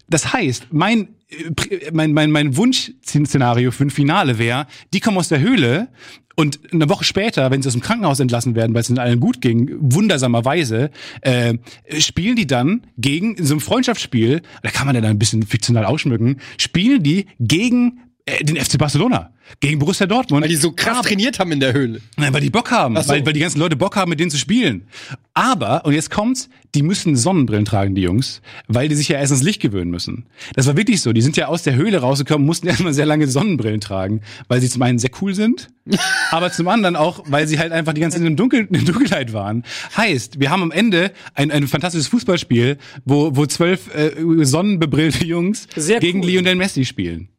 Das 0.07 0.34
heißt, 0.34 0.68
mein 0.72 1.10
äh, 1.30 1.91
mein, 1.91 2.14
mein, 2.14 2.31
mein 2.31 2.56
Wunschszenario 2.56 3.72
für 3.72 3.85
ein 3.85 3.89
Finale 3.89 4.38
wäre, 4.38 4.68
die 4.93 4.99
kommen 4.99 5.18
aus 5.18 5.30
der 5.30 5.39
Höhle 5.39 5.89
und 6.36 6.60
eine 6.72 6.90
Woche 6.90 7.03
später, 7.03 7.49
wenn 7.52 7.62
sie 7.62 7.68
aus 7.68 7.74
dem 7.74 7.82
Krankenhaus 7.82 8.20
entlassen 8.20 8.56
werden, 8.56 8.74
weil 8.74 8.82
es 8.82 8.90
ihnen 8.90 8.99
allen 8.99 9.20
gut 9.20 9.41
ging, 9.41 9.72
wundersamerweise, 9.80 10.91
äh, 11.22 11.56
spielen 11.98 12.36
die 12.36 12.48
dann 12.48 12.88
gegen, 12.98 13.36
in 13.36 13.45
so 13.45 13.53
einem 13.53 13.62
Freundschaftsspiel, 13.62 14.41
da 14.62 14.70
kann 14.70 14.86
man 14.86 14.95
ja 14.95 15.02
dann 15.02 15.12
ein 15.12 15.20
bisschen 15.20 15.44
fiktional 15.44 15.86
ausschmücken, 15.86 16.41
spielen 16.57 17.03
die 17.03 17.26
gegen 17.40 18.02
äh, 18.26 18.43
den 18.43 18.57
FC 18.57 18.77
Barcelona, 18.80 19.31
gegen 19.60 19.77
Borussia 19.77 20.07
Dortmund. 20.07 20.41
Weil 20.41 20.49
die 20.49 20.56
so 20.56 20.72
krass 20.72 21.06
trainiert 21.06 21.38
haben 21.38 21.52
in 21.52 21.60
der 21.60 21.73
Höhle. 21.73 22.02
Nein, 22.18 22.34
weil 22.34 22.41
die 22.41 22.49
Bock 22.49 22.72
haben, 22.72 22.95
so. 22.99 23.07
weil, 23.07 23.23
weil 23.26 23.34
die 23.34 23.39
ganzen 23.39 23.60
Leute 23.60 23.76
Bock 23.76 23.95
haben, 23.95 24.10
mit 24.10 24.19
denen 24.19 24.31
zu 24.31 24.38
spielen. 24.38 24.88
Aber, 25.35 25.85
und 25.85 25.93
jetzt 25.93 26.10
kommt's, 26.10 26.49
die 26.73 26.81
müssen 26.81 27.15
Sonnenbrillen 27.15 27.65
tragen, 27.65 27.93
die 27.93 28.02
Jungs, 28.02 28.41
weil 28.68 28.89
die 28.89 28.95
sich 28.95 29.10
ja 29.10 29.19
erst 29.19 29.31
ins 29.31 29.43
Licht 29.43 29.61
gewöhnen 29.61 29.91
müssen. 29.91 30.26
Das 30.56 30.65
war 30.65 30.76
wirklich 30.76 31.02
so. 31.02 31.14
Die 31.14 31.22
sind 31.22 31.38
ja 31.38 31.47
aus 31.47 31.61
der 31.61 31.76
Höhle 31.76 31.99
rausgekommen, 31.99 32.45
mussten 32.45 32.68
erstmal 32.68 32.93
sehr 32.93 33.06
lange 33.06 33.27
Sonnenbrillen 33.27 33.80
tragen, 33.80 34.22
weil 34.47 34.60
sie 34.60 34.69
zum 34.69 34.81
einen 34.81 34.97
sehr 34.97 35.11
cool 35.22 35.35
sind, 35.35 35.69
aber 36.31 36.52
zum 36.52 36.68
anderen 36.68 36.95
auch, 36.95 37.23
weil 37.27 37.47
sie 37.47 37.60
halt 37.60 37.72
einfach 37.72 37.93
die 37.93 38.02
ganze 38.02 38.18
Zeit 38.18 38.26
in, 38.26 38.35
der 38.35 38.38
Dunkel, 38.38 38.68
in 38.72 38.85
Dunkelheit 38.85 39.34
waren. 39.34 39.64
Heißt, 39.95 40.39
wir 40.39 40.49
haben 40.49 40.64
am 40.64 40.72
Ende 40.72 41.11
ein, 41.35 41.52
ein 41.52 41.68
fantastisches 41.68 42.07
Fußballspiel, 42.07 42.77
wo, 43.06 43.35
wo 43.35 43.45
zwölf 43.45 43.93
äh, 43.93 44.11
sonnenbebrillte 44.43 45.26
Jungs 45.26 45.68
Sehr 45.76 45.99
gegen 45.99 46.22
cool. 46.22 46.31
Lionel 46.31 46.56
Messi 46.56 46.85
spielen. 46.85 47.30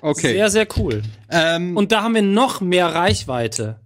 Okay. 0.00 0.32
Sehr, 0.32 0.50
sehr 0.50 0.66
cool. 0.76 1.02
ähm, 1.30 1.76
Und 1.76 1.92
da 1.92 2.02
haben 2.02 2.14
wir 2.14 2.22
noch 2.22 2.60
mehr 2.60 2.86
Reichweite 2.88 3.80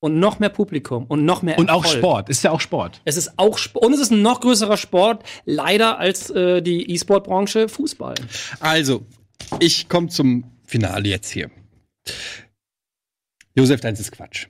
und 0.00 0.18
noch 0.18 0.38
mehr 0.38 0.48
Publikum 0.48 1.04
und 1.06 1.24
noch 1.24 1.42
mehr 1.42 1.58
Und 1.58 1.70
auch 1.70 1.84
Erfolg. 1.84 1.98
Sport. 1.98 2.28
Ist 2.28 2.42
ja 2.44 2.50
auch 2.50 2.60
Sport. 2.60 3.00
Es 3.04 3.16
ist 3.16 3.32
auch 3.38 3.58
Sport. 3.58 3.84
Und 3.84 3.92
es 3.92 4.00
ist 4.00 4.10
ein 4.12 4.22
noch 4.22 4.40
größerer 4.40 4.76
Sport, 4.76 5.24
leider, 5.44 5.98
als 5.98 6.30
äh, 6.30 6.62
die 6.62 6.90
E-Sport-Branche 6.92 7.68
Fußball. 7.68 8.14
also, 8.60 9.04
ich 9.60 9.88
komme 9.88 10.08
zum 10.08 10.44
Finale 10.64 11.08
jetzt 11.08 11.30
hier. 11.30 11.50
Josef, 13.54 13.80
deins 13.80 14.00
ist 14.00 14.12
Quatsch. 14.12 14.46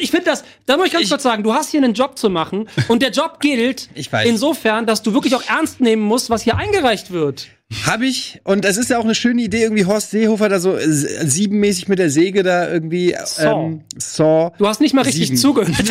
Ich 0.00 0.10
finde 0.10 0.24
das, 0.26 0.44
da 0.66 0.76
muss 0.76 0.86
ich 0.88 0.92
ganz 0.92 1.08
kurz 1.08 1.22
sagen, 1.22 1.42
du 1.44 1.52
hast 1.54 1.70
hier 1.70 1.82
einen 1.82 1.94
Job 1.94 2.18
zu 2.18 2.30
machen 2.30 2.68
und 2.88 3.00
der 3.02 3.10
Job 3.10 3.38
gilt 3.40 3.88
Ich 3.94 4.12
weiß. 4.12 4.28
insofern, 4.28 4.86
dass 4.86 5.02
du 5.02 5.12
wirklich 5.14 5.34
auch 5.36 5.44
ernst 5.48 5.80
nehmen 5.80 6.02
musst, 6.02 6.30
was 6.30 6.42
hier 6.42 6.56
eingereicht 6.56 7.10
wird. 7.12 7.46
Hab 7.86 8.02
ich. 8.02 8.40
Und 8.44 8.64
es 8.64 8.76
ist 8.76 8.90
ja 8.90 8.98
auch 8.98 9.04
eine 9.04 9.14
schöne 9.14 9.42
Idee, 9.42 9.62
irgendwie 9.62 9.84
Horst 9.86 10.10
Seehofer 10.10 10.48
da 10.48 10.60
so 10.60 10.76
äh, 10.76 10.86
siebenmäßig 10.86 11.88
mit 11.88 11.98
der 11.98 12.10
Säge 12.10 12.42
da 12.42 12.70
irgendwie 12.70 13.16
Saw. 13.24 13.66
ähm, 13.66 13.84
Saw. 13.96 14.52
Du 14.58 14.66
hast 14.68 14.80
nicht 14.80 14.94
mal 14.94 15.02
richtig 15.02 15.26
Sieben. 15.28 15.38
zugehört. 15.38 15.74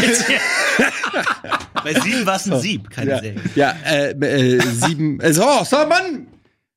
Bei 1.83 1.93
sieben 1.99 2.25
war 2.25 2.35
es 2.37 2.49
ein 2.49 2.59
Sieb, 2.59 2.89
keine 2.89 3.11
Ja, 3.11 3.19
Säge. 3.19 3.41
ja 3.55 3.75
äh, 3.85 4.11
äh, 4.11 4.61
sieben. 4.61 5.19
Äh, 5.19 5.33
Saw, 5.33 5.65
Saw, 5.65 5.85
Mann! 5.87 6.27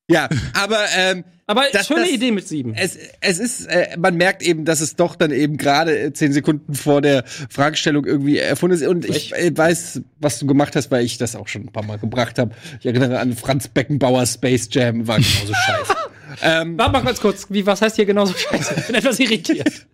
Ja, 0.09 0.29
aber 0.55 0.79
ähm, 0.97 1.25
Aber 1.49 1.65
Das- 1.73 1.87
schöne 1.87 2.01
das- 2.01 2.11
Idee 2.11 2.33
mit 2.33 2.49
sieben. 2.49 2.75
es, 2.75 2.99
es 3.21 3.39
ist, 3.39 3.67
äh, 3.67 3.97
man 3.99 4.17
merkt 4.17 4.43
eben, 4.43 4.65
dass 4.65 4.81
es 4.81 4.97
doch 4.97 5.15
dann 5.15 5.31
eben 5.31 5.57
gerade 5.57 5.97
äh, 5.99 6.13
zehn 6.13 6.33
Sekunden 6.33 6.75
vor 6.75 7.01
der 7.01 7.25
Fragestellung 7.51 8.05
irgendwie 8.05 8.39
erfunden 8.39 8.75
ist. 8.77 8.87
Und 8.87 9.05
ich 9.09 9.33
äh, 9.35 9.57
weiß, 9.57 10.01
was 10.19 10.39
du 10.41 10.47
gemacht 10.47 10.75
hast, 10.75 10.91
weil 10.91 11.05
ich 11.05 11.19
das 11.19 11.37
auch 11.37 11.47
schon 11.47 11.63
ein 11.63 11.73
paar 11.73 11.85
Mal 11.85 11.99
gebracht 11.99 12.39
habe. 12.41 12.53
Ich 12.81 12.87
erinnere 12.87 13.21
an 13.21 13.35
Franz 13.37 13.69
Beckenbauer 13.69 14.27
Space 14.27 14.69
Jam, 14.73 15.07
war 15.07 15.17
genauso 15.19 15.55
scheiße. 15.67 15.95
ähm, 16.43 16.77
Warte 16.79 16.93
mal 16.93 17.05
ganz 17.05 17.21
kurz, 17.21 17.47
wie, 17.49 17.65
was 17.65 17.81
heißt 17.81 17.95
hier 17.97 18.07
genauso 18.07 18.35
scheiße? 18.35 18.75
Ich 18.79 18.87
bin 18.87 18.95
etwas 18.97 19.21
irritiert. 19.21 19.87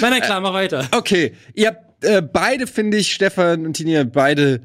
Nein, 0.00 0.10
nein, 0.12 0.20
klar, 0.22 0.40
mach 0.40 0.52
weiter. 0.54 0.86
okay, 0.92 1.32
ihr 1.54 1.68
habt 1.68 2.04
äh, 2.04 2.22
beide, 2.22 2.66
finde 2.68 2.96
ich, 2.98 3.12
Stefan 3.12 3.66
und 3.66 3.74
Tini, 3.74 4.02
beide 4.04 4.60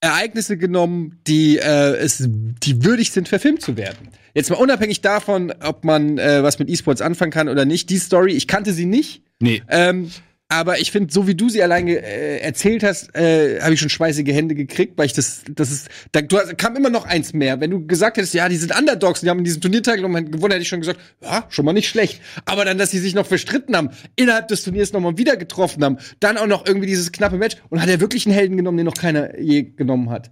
Ereignisse 0.00 0.56
genommen, 0.56 1.20
die 1.26 1.58
äh, 1.58 1.96
es, 1.96 2.28
die 2.28 2.84
würdig 2.84 3.10
sind, 3.10 3.28
verfilmt 3.28 3.62
zu 3.62 3.76
werden. 3.76 4.08
Jetzt 4.34 4.50
mal 4.50 4.56
unabhängig 4.56 5.00
davon, 5.00 5.52
ob 5.60 5.84
man 5.84 6.18
äh, 6.18 6.42
was 6.42 6.58
mit 6.58 6.68
E-Sports 6.68 7.02
anfangen 7.02 7.32
kann 7.32 7.48
oder 7.48 7.64
nicht. 7.64 7.90
Die 7.90 7.98
Story, 7.98 8.32
ich 8.32 8.46
kannte 8.46 8.72
sie 8.72 8.86
nicht. 8.86 9.22
Nee. 9.40 9.62
Ähm, 9.68 10.10
Aber 10.50 10.80
ich 10.80 10.90
finde, 10.92 11.12
so 11.12 11.26
wie 11.26 11.34
du 11.34 11.50
sie 11.50 11.62
alleine 11.62 11.92
äh, 11.92 12.38
erzählt 12.38 12.82
hast, 12.82 13.14
äh, 13.14 13.60
habe 13.60 13.74
ich 13.74 13.80
schon 13.80 13.90
schweißige 13.90 14.28
Hände 14.28 14.54
gekriegt, 14.54 14.96
weil 14.96 15.04
ich 15.04 15.12
das, 15.12 15.42
das 15.50 15.70
ist, 15.70 15.88
da 16.12 16.22
du, 16.22 16.38
kam 16.56 16.74
immer 16.74 16.88
noch 16.88 17.04
eins 17.04 17.34
mehr. 17.34 17.60
Wenn 17.60 17.70
du 17.70 17.86
gesagt 17.86 18.16
hättest, 18.16 18.32
ja, 18.32 18.48
die 18.48 18.56
sind 18.56 18.74
Underdogs, 18.76 19.20
die 19.20 19.28
haben 19.28 19.38
in 19.38 19.44
diesem 19.44 19.60
Turniertag 19.60 19.98
gewonnen, 19.98 20.50
hätte 20.50 20.62
ich 20.62 20.68
schon 20.68 20.80
gesagt, 20.80 21.00
ja, 21.20 21.44
schon 21.50 21.66
mal 21.66 21.74
nicht 21.74 21.88
schlecht. 21.88 22.22
Aber 22.46 22.64
dann, 22.64 22.78
dass 22.78 22.90
sie 22.90 22.98
sich 22.98 23.14
noch 23.14 23.26
verstritten 23.26 23.76
haben, 23.76 23.90
innerhalb 24.16 24.48
des 24.48 24.62
Turniers 24.62 24.94
noch 24.94 25.00
mal 25.00 25.18
wieder 25.18 25.36
getroffen 25.36 25.84
haben, 25.84 25.98
dann 26.20 26.38
auch 26.38 26.46
noch 26.46 26.66
irgendwie 26.66 26.86
dieses 26.86 27.12
knappe 27.12 27.36
Match 27.36 27.58
und 27.68 27.82
hat 27.82 27.90
er 27.90 28.00
wirklich 28.00 28.24
einen 28.24 28.34
Helden 28.34 28.56
genommen, 28.56 28.78
den 28.78 28.86
noch 28.86 28.94
keiner 28.94 29.38
je 29.38 29.64
genommen 29.64 30.08
hat. 30.08 30.30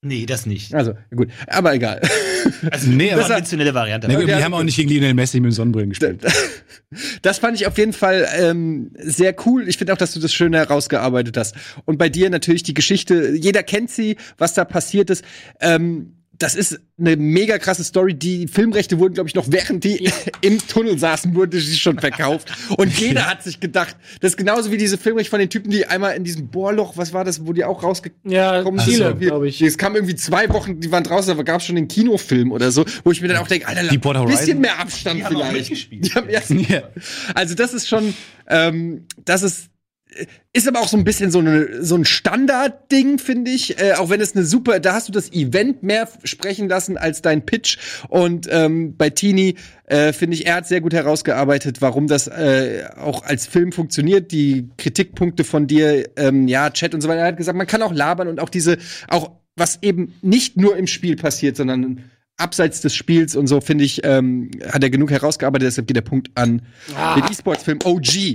Nee, 0.00 0.26
das 0.26 0.46
nicht. 0.46 0.74
Also, 0.74 0.94
gut, 1.14 1.28
aber 1.48 1.74
egal. 1.74 2.00
Also, 2.70 2.88
Nee, 2.88 3.12
aber- 3.12 3.22
konventionelle 3.22 3.74
Variante. 3.74 4.10
Ja, 4.10 4.20
die 4.22 4.32
haben 4.44 4.54
auch 4.54 4.62
nicht 4.62 4.76
gegen 4.76 4.88
Lionel 4.88 5.14
Messi 5.14 5.40
mit 5.40 5.50
dem 5.50 5.54
Sonnenbrillen 5.54 5.90
gespielt. 5.90 6.24
Das 7.22 7.38
fand 7.38 7.56
ich 7.60 7.66
auf 7.66 7.76
jeden 7.76 7.92
Fall 7.92 8.26
ähm, 8.38 8.92
sehr 8.98 9.34
cool. 9.44 9.68
Ich 9.68 9.76
finde 9.76 9.92
auch, 9.92 9.98
dass 9.98 10.12
du 10.14 10.20
das 10.20 10.32
schön 10.32 10.54
herausgearbeitet 10.54 11.36
hast. 11.36 11.54
Und 11.84 11.98
bei 11.98 12.08
dir 12.08 12.30
natürlich 12.30 12.62
die 12.62 12.74
Geschichte, 12.74 13.32
jeder 13.34 13.62
kennt 13.62 13.90
sie, 13.90 14.16
was 14.38 14.54
da 14.54 14.64
passiert 14.64 15.10
ist. 15.10 15.24
Ähm, 15.60 16.14
das 16.38 16.54
ist 16.54 16.78
eine 16.98 17.16
mega 17.16 17.58
krasse 17.58 17.82
Story. 17.82 18.14
Die 18.14 18.46
Filmrechte 18.46 18.98
wurden, 19.00 19.14
glaube 19.14 19.28
ich, 19.28 19.34
noch 19.34 19.46
während 19.50 19.82
die 19.82 20.08
im 20.40 20.58
Tunnel 20.66 20.96
saßen, 20.98 21.34
wurde 21.34 21.60
sie 21.60 21.76
schon 21.76 21.98
verkauft. 21.98 22.52
Und 22.76 22.96
jeder 22.98 23.28
hat 23.28 23.42
sich 23.42 23.58
gedacht, 23.58 23.96
das 24.20 24.32
ist 24.32 24.36
genauso 24.36 24.70
wie 24.70 24.76
diese 24.76 24.98
Filmrechte 24.98 25.30
von 25.30 25.40
den 25.40 25.50
Typen, 25.50 25.70
die 25.70 25.86
einmal 25.86 26.14
in 26.16 26.22
diesem 26.22 26.48
Bohrloch, 26.48 26.96
was 26.96 27.12
war 27.12 27.24
das, 27.24 27.44
wo 27.46 27.52
die 27.52 27.64
auch 27.64 27.82
rausgekommen 27.82 28.32
Ja, 28.32 28.62
sind. 28.84 29.20
Wir- 29.20 29.28
glaube 29.28 29.48
ich. 29.48 29.60
Es 29.60 29.76
kam 29.78 29.96
irgendwie 29.96 30.14
zwei 30.14 30.48
Wochen, 30.50 30.78
die 30.80 30.92
waren 30.92 31.02
draußen, 31.04 31.30
aber 31.32 31.42
gab 31.44 31.60
es 31.60 31.66
schon 31.66 31.74
den 31.76 31.88
Kinofilm 31.88 32.52
oder 32.52 32.70
so, 32.70 32.84
wo 33.02 33.10
ich 33.10 33.20
mir 33.20 33.28
dann 33.28 33.38
auch 33.38 33.48
denke, 33.48 33.66
Alter, 33.66 33.80
ein 33.90 34.26
bisschen 34.26 34.60
mehr 34.60 34.78
Abstand 34.78 35.18
Die 35.20 35.24
haben 35.24 35.36
auch 35.36 35.46
vielleicht. 35.46 35.90
Die 35.92 36.10
haben, 36.14 36.30
ja, 36.30 36.40
Ja. 36.68 36.82
also 37.34 37.54
das 37.56 37.74
ist 37.74 37.88
schon, 37.88 38.14
ähm, 38.48 39.06
das 39.24 39.42
ist 39.42 39.70
ist 40.52 40.66
aber 40.66 40.80
auch 40.80 40.88
so 40.88 40.96
ein 40.96 41.04
bisschen 41.04 41.30
so, 41.30 41.38
eine, 41.38 41.84
so 41.84 41.94
ein 41.94 42.04
Standardding, 42.04 43.18
finde 43.18 43.50
ich. 43.50 43.80
Äh, 43.80 43.92
auch 43.94 44.10
wenn 44.10 44.20
es 44.20 44.34
eine 44.34 44.44
super, 44.44 44.80
da 44.80 44.94
hast 44.94 45.08
du 45.08 45.12
das 45.12 45.32
Event 45.32 45.82
mehr 45.82 46.08
sprechen 46.24 46.68
lassen 46.68 46.96
als 46.96 47.22
dein 47.22 47.44
Pitch. 47.44 47.78
Und 48.08 48.48
ähm, 48.50 48.96
bei 48.96 49.10
Tini 49.10 49.56
äh, 49.86 50.12
finde 50.12 50.36
ich, 50.36 50.46
er 50.46 50.56
hat 50.56 50.66
sehr 50.66 50.80
gut 50.80 50.94
herausgearbeitet, 50.94 51.80
warum 51.80 52.06
das 52.06 52.26
äh, 52.26 52.84
auch 52.96 53.22
als 53.22 53.46
Film 53.46 53.72
funktioniert. 53.72 54.32
Die 54.32 54.68
Kritikpunkte 54.78 55.44
von 55.44 55.66
dir, 55.66 56.08
ähm, 56.16 56.48
ja, 56.48 56.70
Chat 56.70 56.94
und 56.94 57.00
so 57.00 57.08
weiter. 57.08 57.20
Er 57.20 57.28
hat 57.28 57.36
gesagt, 57.36 57.56
man 57.56 57.66
kann 57.66 57.82
auch 57.82 57.92
labern 57.92 58.28
und 58.28 58.40
auch 58.40 58.48
diese, 58.48 58.78
auch 59.08 59.32
was 59.56 59.82
eben 59.82 60.14
nicht 60.22 60.56
nur 60.56 60.76
im 60.76 60.86
Spiel 60.86 61.16
passiert, 61.16 61.56
sondern 61.56 62.10
abseits 62.38 62.80
des 62.80 62.94
Spiels 62.94 63.36
und 63.36 63.46
so, 63.48 63.60
finde 63.60 63.84
ich, 63.84 64.00
ähm, 64.04 64.50
hat 64.72 64.82
er 64.82 64.90
genug 64.90 65.10
herausgearbeitet, 65.10 65.66
deshalb 65.68 65.86
geht 65.86 65.96
der 65.96 66.02
Punkt 66.02 66.30
an 66.34 66.62
den 67.16 67.24
E-Sports-Film 67.30 67.80
OG. 67.84 68.34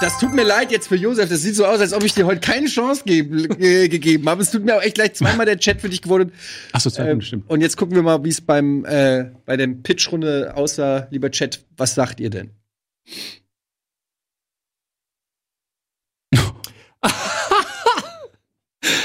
Das 0.00 0.18
tut 0.18 0.34
mir 0.34 0.44
leid 0.44 0.70
jetzt 0.70 0.88
für 0.88 0.96
Josef, 0.96 1.28
das 1.30 1.40
sieht 1.42 1.54
so 1.56 1.64
aus, 1.64 1.80
als 1.80 1.92
ob 1.94 2.02
ich 2.04 2.12
dir 2.12 2.26
heute 2.26 2.40
keine 2.40 2.66
Chance 2.66 3.02
ge 3.06 3.20
äh, 3.58 3.88
gegeben 3.88 4.28
habe. 4.28 4.42
Es 4.42 4.50
tut 4.50 4.64
mir 4.64 4.76
auch 4.76 4.82
echt 4.82 4.98
leid, 4.98 5.16
zweimal 5.16 5.46
der 5.46 5.58
Chat 5.58 5.80
für 5.80 5.88
dich 5.88 6.02
geworden. 6.02 6.32
Ach 6.72 6.80
so, 6.80 6.90
zwei 6.90 7.08
Ähm, 7.08 7.20
stimmt. 7.22 7.48
und 7.48 7.60
jetzt 7.62 7.76
gucken 7.76 7.94
wir 7.96 8.02
mal, 8.02 8.22
wie 8.24 8.28
es 8.28 8.40
beim 8.40 8.84
äh, 8.84 9.30
bei 9.46 9.56
der 9.56 9.68
Pitch-Runde 9.68 10.52
aussah. 10.54 11.06
Lieber 11.10 11.30
Chat, 11.30 11.64
was 11.76 11.94
sagt 11.94 12.20
ihr 12.20 12.28
denn? 12.30 12.50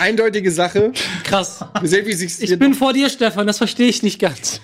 Eindeutige 0.01 0.51
Sache. 0.51 0.93
Krass. 1.23 1.63
Wir 1.79 1.87
sehen, 1.87 2.07
wie 2.07 2.43
Ich 2.43 2.59
bin 2.59 2.73
vor 2.73 2.91
dir, 2.91 3.07
Stefan, 3.07 3.45
das 3.45 3.59
verstehe 3.59 3.87
ich 3.87 4.01
nicht 4.01 4.19
ganz. 4.19 4.59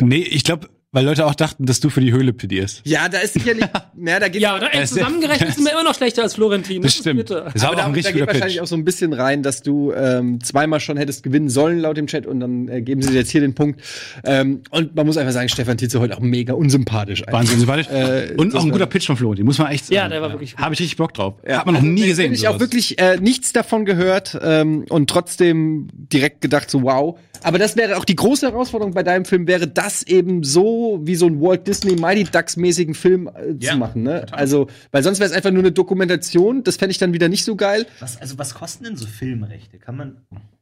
Nee, 0.00 0.22
ich 0.22 0.44
glaube, 0.44 0.68
weil 0.90 1.04
Leute 1.04 1.26
auch 1.26 1.34
dachten, 1.34 1.66
dass 1.66 1.80
du 1.80 1.90
für 1.90 2.00
die 2.00 2.12
Höhle 2.12 2.32
plädierst. 2.32 2.80
Ja, 2.84 3.08
da 3.10 3.18
ist 3.18 3.34
sicherlich. 3.34 3.64
na, 3.94 4.18
da 4.18 4.28
geht 4.28 4.40
Ja, 4.40 4.56
oder, 4.56 4.72
ey, 4.74 4.86
zusammengerechnet 4.86 5.54
sind 5.54 5.64
wir 5.66 5.72
immer 5.72 5.84
noch 5.84 5.94
schlechter 5.94 6.22
als 6.22 6.34
Florentin. 6.34 6.80
Das 6.80 6.94
ist 6.94 7.00
stimmt. 7.00 7.18
bitter. 7.18 7.50
Das 7.52 7.62
war 7.62 7.70
aber 7.72 7.82
aber 7.82 7.90
auch 7.90 7.92
da, 7.92 7.98
ein 7.98 8.02
da 8.02 8.10
geht 8.12 8.26
wahrscheinlich 8.26 8.54
Pitch. 8.54 8.62
auch 8.62 8.66
so 8.66 8.74
ein 8.76 8.84
bisschen 8.84 9.12
rein, 9.12 9.42
dass 9.42 9.62
du 9.62 9.92
ähm, 9.92 10.40
zweimal 10.42 10.80
schon 10.80 10.96
hättest 10.96 11.22
gewinnen 11.22 11.50
sollen 11.50 11.78
laut 11.80 11.98
dem 11.98 12.06
Chat 12.06 12.26
und 12.26 12.40
dann 12.40 12.68
äh, 12.68 12.80
geben 12.80 13.02
sie 13.02 13.10
dir 13.10 13.18
jetzt 13.18 13.30
hier 13.30 13.42
den 13.42 13.54
Punkt. 13.54 13.82
Ähm, 14.24 14.62
und 14.70 14.94
man 14.96 15.04
muss 15.04 15.18
einfach 15.18 15.32
sagen, 15.34 15.48
Stefan 15.50 15.76
Tietze 15.76 16.00
heute 16.00 16.16
auch 16.16 16.20
mega 16.20 16.54
unsympathisch. 16.54 17.20
eigentlich. 17.22 17.34
Wahnsinn, 17.34 17.58
sympathisch. 17.60 17.88
Äh, 17.88 18.34
Und 18.38 18.54
das 18.54 18.60
auch 18.62 18.64
ein 18.64 18.70
guter 18.72 18.86
Pitch 18.86 19.06
von 19.06 19.16
Flo, 19.18 19.34
den 19.34 19.44
muss 19.44 19.58
man 19.58 19.70
echt 19.70 19.84
sagen. 19.86 19.94
Ja, 19.94 20.08
der 20.08 20.22
war 20.22 20.30
wirklich 20.30 20.56
gut. 20.56 20.64
Habe 20.64 20.72
ich 20.74 20.80
richtig 20.80 20.96
Bock 20.96 21.12
drauf. 21.12 21.34
Ja. 21.46 21.58
Hat 21.58 21.66
man 21.66 21.74
noch 21.74 21.82
nie 21.82 22.00
Also, 22.02 22.08
gesehen. 22.12 22.32
Ich 22.32 22.48
auch 22.48 22.52
sowas. 22.54 22.60
wirklich 22.62 22.98
äh, 22.98 23.18
nichts 23.20 23.52
davon 23.52 23.84
gehört 23.84 24.38
ähm, 24.42 24.86
und 24.88 25.10
trotzdem 25.10 25.88
direkt 25.92 26.40
gedacht 26.40 26.70
so 26.70 26.82
wow. 26.82 27.18
Aber 27.42 27.58
das 27.58 27.76
wäre 27.76 27.96
auch 27.98 28.04
die 28.04 28.16
große 28.16 28.46
Herausforderung 28.46 28.94
bei 28.94 29.02
deinem 29.02 29.24
Film 29.26 29.46
wäre 29.46 29.68
das 29.68 30.02
eben 30.02 30.42
so 30.42 30.77
wie 31.02 31.14
so 31.14 31.26
ein 31.26 31.40
Walt 31.40 31.66
Disney 31.66 31.96
Mighty 31.96 32.24
Ducks 32.24 32.56
mäßigen 32.56 32.94
Film 32.94 33.26
äh, 33.28 33.54
Ja, 33.60 33.72
zu 33.72 33.78
machen. 33.78 34.02
Ne? 34.02 34.26
Also 34.32 34.68
weil 34.92 35.02
sonst 35.02 35.18
wäre 35.20 35.28
es 35.30 35.36
einfach 35.36 35.50
nur 35.50 35.62
eine 35.62 35.72
Dokumentation. 35.72 36.62
Das 36.64 36.76
fände 36.76 36.90
ich 36.92 36.98
dann 36.98 37.12
wieder 37.12 37.28
nicht 37.28 37.44
so 37.44 37.56
geil. 37.56 37.86
Was, 38.00 38.20
also, 38.20 38.38
was 38.38 38.54
kosten 38.54 38.84
denn 38.84 38.96
so 38.96 39.06
Filmrechte? 39.06 39.78
Kann 39.78 39.96
man. 39.96 40.16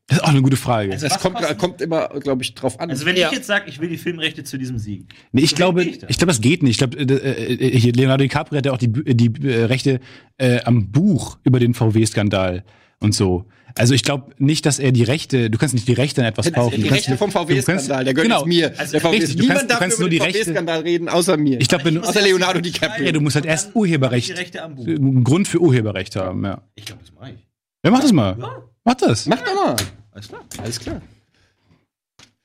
Das 0.08 0.18
ist 0.18 0.24
auch 0.24 0.28
eine 0.28 0.40
gute 0.42 0.56
Frage. 0.56 0.92
Also, 0.92 1.08
Das 1.08 1.18
kommt, 1.18 1.36
kommt 1.58 1.80
immer, 1.80 2.08
glaube 2.20 2.42
ich, 2.44 2.54
drauf 2.54 2.78
an. 2.78 2.90
Also, 2.90 3.06
wenn 3.06 3.16
Ja. 3.16 3.26
ich 3.28 3.36
jetzt 3.38 3.46
sage, 3.48 3.64
ich 3.68 3.80
will 3.80 3.88
die 3.88 3.96
Filmrechte 3.98 4.44
zu 4.44 4.56
diesem 4.56 4.78
Sieg. 4.78 5.06
nee, 5.32 5.42
ich 5.42 5.54
glaube, 5.56 5.84
da. 5.84 6.06
ich 6.08 6.16
glaube, 6.18 6.26
das 6.30 6.40
geht 6.40 6.62
nicht. 6.62 6.80
Ich 6.80 6.88
glaube, 6.90 6.96
äh, 6.96 7.54
äh, 7.54 7.78
hier 7.78 7.92
Leonardo 7.92 8.22
DiCaprio 8.22 8.58
hat 8.58 8.66
ja 8.66 8.72
auch 8.72 8.78
die, 8.78 8.88
Bü- 8.88 9.14
die 9.14 9.48
äh, 9.48 9.64
Rechte 9.64 9.98
äh, 10.38 10.60
am 10.62 10.92
Buch 10.92 11.38
über 11.42 11.58
den 11.58 11.74
VW-Skandal 11.74 12.62
und 13.00 13.12
so. 13.14 13.44
Also 13.78 13.92
ich 13.92 14.02
glaube 14.02 14.32
nicht, 14.38 14.64
dass 14.64 14.78
er 14.78 14.90
die 14.90 15.02
Rechte, 15.02 15.50
du 15.50 15.58
kannst 15.58 15.74
nicht 15.74 15.86
die 15.86 15.92
Rechte 15.92 16.22
an 16.22 16.28
etwas 16.28 16.50
kaufen. 16.50 16.76
die 16.76 16.82
Du 16.82 16.88
kannst- 16.88 17.08
Rechte 17.08 17.18
vom 17.18 17.30
kannst- 17.30 17.50
VW-Skandal, 17.50 18.04
der 18.04 18.14
gehört 18.14 18.28
genau. 18.28 18.38
jetzt 18.40 18.46
mir. 18.48 18.78
Also, 18.78 18.92
der 18.92 19.00
VW 19.02 19.16
richtig, 19.18 19.36
du 19.36 19.42
Niemand 19.42 19.58
kannst- 19.58 19.64
du 19.64 19.68
darf 19.68 19.78
kannst 19.80 19.96
über 19.96 20.02
nur 20.04 20.08
die 20.10 20.16
den 20.18 20.22
Rechte- 20.24 20.44
VW-Skandal 20.44 20.80
reden, 20.80 21.08
außer 21.10 21.36
mir. 21.36 21.60
Ich 21.60 21.68
glaube, 21.68 21.84
wenn 21.84 21.94
du, 21.96 22.00
Außer 22.00 22.22
Leonardo 22.22 22.60
DiCaprio. 22.60 23.04
ja, 23.04 23.12
du 23.12 23.20
musst 23.20 23.36
halt 23.36 23.44
erst 23.44 23.68
Die 23.68 23.72
Urheberrecht, 23.74 24.30
Rechte 24.38 24.62
am 24.62 24.76
Buch. 24.76 24.86
einen 24.86 25.24
Grund 25.24 25.46
für 25.46 25.60
Urheberrecht 25.60 26.16
haben, 26.16 26.42
ja. 26.44 26.62
Ich 26.74 26.86
glaube, 26.86 27.02
das 27.04 27.12
mache 27.12 27.32
ich. 27.32 27.46
Ja, 27.84 27.90
mach 27.90 28.00
das 28.00 28.12
mal. 28.12 28.36
Ja. 28.40 28.62
Mach 28.84 28.94
das. 28.94 29.26
Mach 29.26 29.42
doch 29.42 29.54
mal. 29.54 29.76
Alles 30.12 30.28
klar. 30.28 30.44
Alles 30.62 30.80
klar. 30.80 31.02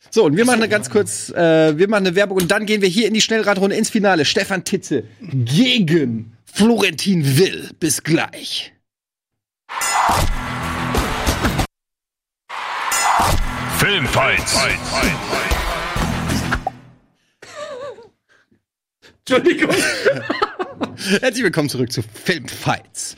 So, 0.09 0.25
und 0.25 0.35
wir 0.35 0.43
machen 0.43 0.57
eine 0.59 0.67
ganz 0.67 0.89
kurz, 0.89 1.29
äh, 1.29 1.77
wir 1.77 1.87
machen 1.87 2.05
eine 2.07 2.15
Werbung 2.17 2.37
und 2.39 2.51
dann 2.51 2.65
gehen 2.65 2.81
wir 2.81 2.89
hier 2.89 3.07
in 3.07 3.13
die 3.13 3.21
Schnellradrunde 3.21 3.77
ins 3.77 3.89
Finale. 3.89 4.25
Stefan 4.25 4.65
Titze 4.65 5.05
gegen 5.21 6.33
Florentin 6.43 7.37
Will. 7.37 7.69
Bis 7.79 8.03
gleich. 8.03 8.73
Filmfights. 13.81 14.59
Entschuldigung. 19.27 19.75
Herzlich 21.19 21.43
willkommen 21.43 21.67
zurück 21.67 21.91
zu 21.91 22.03
Filmfights. 22.03 23.15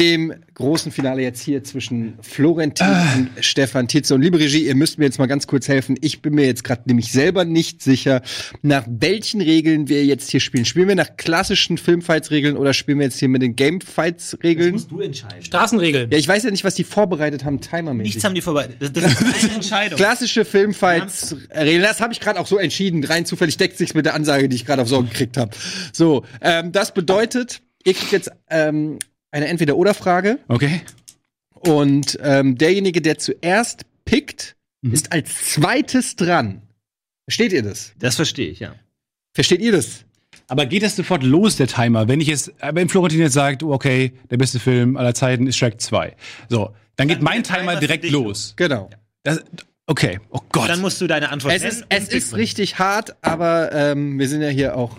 Dem 0.00 0.32
großen 0.54 0.92
Finale 0.92 1.20
jetzt 1.20 1.42
hier 1.42 1.62
zwischen 1.62 2.14
Florentin 2.22 2.86
und 2.88 3.44
Stefan 3.44 3.86
Titze. 3.86 4.14
Und 4.14 4.22
liebe 4.22 4.38
Regie, 4.38 4.66
ihr 4.66 4.74
müsst 4.74 4.98
mir 4.98 5.04
jetzt 5.04 5.18
mal 5.18 5.26
ganz 5.26 5.46
kurz 5.46 5.68
helfen. 5.68 5.94
Ich 6.00 6.22
bin 6.22 6.34
mir 6.34 6.46
jetzt 6.46 6.64
gerade 6.64 6.84
nämlich 6.86 7.12
selber 7.12 7.44
nicht 7.44 7.82
sicher, 7.82 8.22
nach 8.62 8.84
welchen 8.88 9.42
Regeln 9.42 9.90
wir 9.90 10.06
jetzt 10.06 10.30
hier 10.30 10.40
spielen. 10.40 10.64
Spielen 10.64 10.88
wir 10.88 10.94
nach 10.94 11.18
klassischen 11.18 11.76
Filmfights-Regeln 11.76 12.56
oder 12.56 12.72
spielen 12.72 12.98
wir 12.98 13.04
jetzt 13.04 13.18
hier 13.18 13.28
mit 13.28 13.42
den 13.42 13.56
Gamefights-Regeln? 13.56 14.72
musst 14.72 14.90
du 14.90 15.00
entscheiden. 15.00 15.44
Straßenregeln. 15.44 16.10
Ja, 16.10 16.16
ich 16.16 16.26
weiß 16.26 16.44
ja 16.44 16.50
nicht, 16.50 16.64
was 16.64 16.76
die 16.76 16.84
vorbereitet 16.84 17.44
haben, 17.44 17.60
timermäßig. 17.60 18.14
Nichts 18.14 18.24
haben 18.24 18.34
die 18.34 18.40
vorbei. 18.40 18.70
Das, 18.78 18.94
das 18.94 19.04
ist 19.20 19.44
eine 19.44 19.54
Entscheidung. 19.56 19.98
Klassische 19.98 20.46
Filmfights-Regeln. 20.46 21.82
Das 21.82 22.00
habe 22.00 22.14
ich 22.14 22.20
gerade 22.20 22.40
auch 22.40 22.46
so 22.46 22.56
entschieden. 22.56 23.04
Rein 23.04 23.26
zufällig 23.26 23.58
deckt 23.58 23.76
sich 23.76 23.92
mit 23.92 24.06
der 24.06 24.14
Ansage, 24.14 24.48
die 24.48 24.56
ich 24.56 24.64
gerade 24.64 24.80
auf 24.80 24.88
Sorgen 24.88 25.10
gekriegt 25.10 25.36
habe. 25.36 25.50
So, 25.92 26.24
ähm, 26.40 26.72
das 26.72 26.94
bedeutet, 26.94 27.60
ihr 27.84 27.92
kriegt 27.92 28.12
jetzt 28.12 28.30
ähm, 28.48 28.98
eine 29.30 29.48
Entweder-Oder-Frage. 29.48 30.38
Okay. 30.48 30.80
Und 31.54 32.18
ähm, 32.22 32.56
derjenige, 32.56 33.00
der 33.00 33.18
zuerst 33.18 33.84
pickt, 34.04 34.56
Mhm. 34.82 34.94
ist 34.94 35.12
als 35.12 35.52
zweites 35.52 36.16
dran. 36.16 36.62
Versteht 37.28 37.52
ihr 37.52 37.62
das? 37.62 37.92
Das 37.98 38.16
verstehe 38.16 38.48
ich, 38.48 38.60
ja. 38.60 38.74
Versteht 39.34 39.60
ihr 39.60 39.72
das? 39.72 40.04
Aber 40.48 40.64
geht 40.66 40.82
das 40.82 40.96
sofort 40.96 41.22
los, 41.22 41.56
der 41.56 41.66
Timer? 41.66 42.08
Wenn 42.08 42.20
ich 42.20 42.28
jetzt, 42.28 42.48
äh, 42.60 42.74
wenn 42.74 42.88
Florentin 42.88 43.20
jetzt 43.20 43.34
sagt, 43.34 43.62
okay, 43.62 44.12
der 44.30 44.38
beste 44.38 44.58
Film 44.58 44.96
aller 44.96 45.14
Zeiten 45.14 45.46
ist 45.46 45.58
Shrek 45.58 45.80
2. 45.80 46.16
So, 46.48 46.74
dann 46.96 47.08
geht 47.08 47.18
Dann 47.18 47.24
mein 47.24 47.42
Timer 47.44 47.76
direkt 47.76 48.08
los. 48.10 48.54
Genau. 48.56 48.88
Das, 49.22 49.44
okay, 49.86 50.18
oh 50.30 50.40
Gott. 50.50 50.68
Dann 50.70 50.80
musst 50.80 51.00
du 51.00 51.06
deine 51.06 51.28
Antwort 51.28 51.54
Es 51.54 51.62
ist, 51.62 51.84
es 51.90 52.08
ist 52.08 52.34
richtig 52.36 52.78
hart, 52.78 53.14
aber 53.22 53.70
ähm, 53.72 54.18
wir 54.18 54.28
sind 54.28 54.40
ja 54.40 54.48
hier 54.48 54.76
auch 54.76 54.96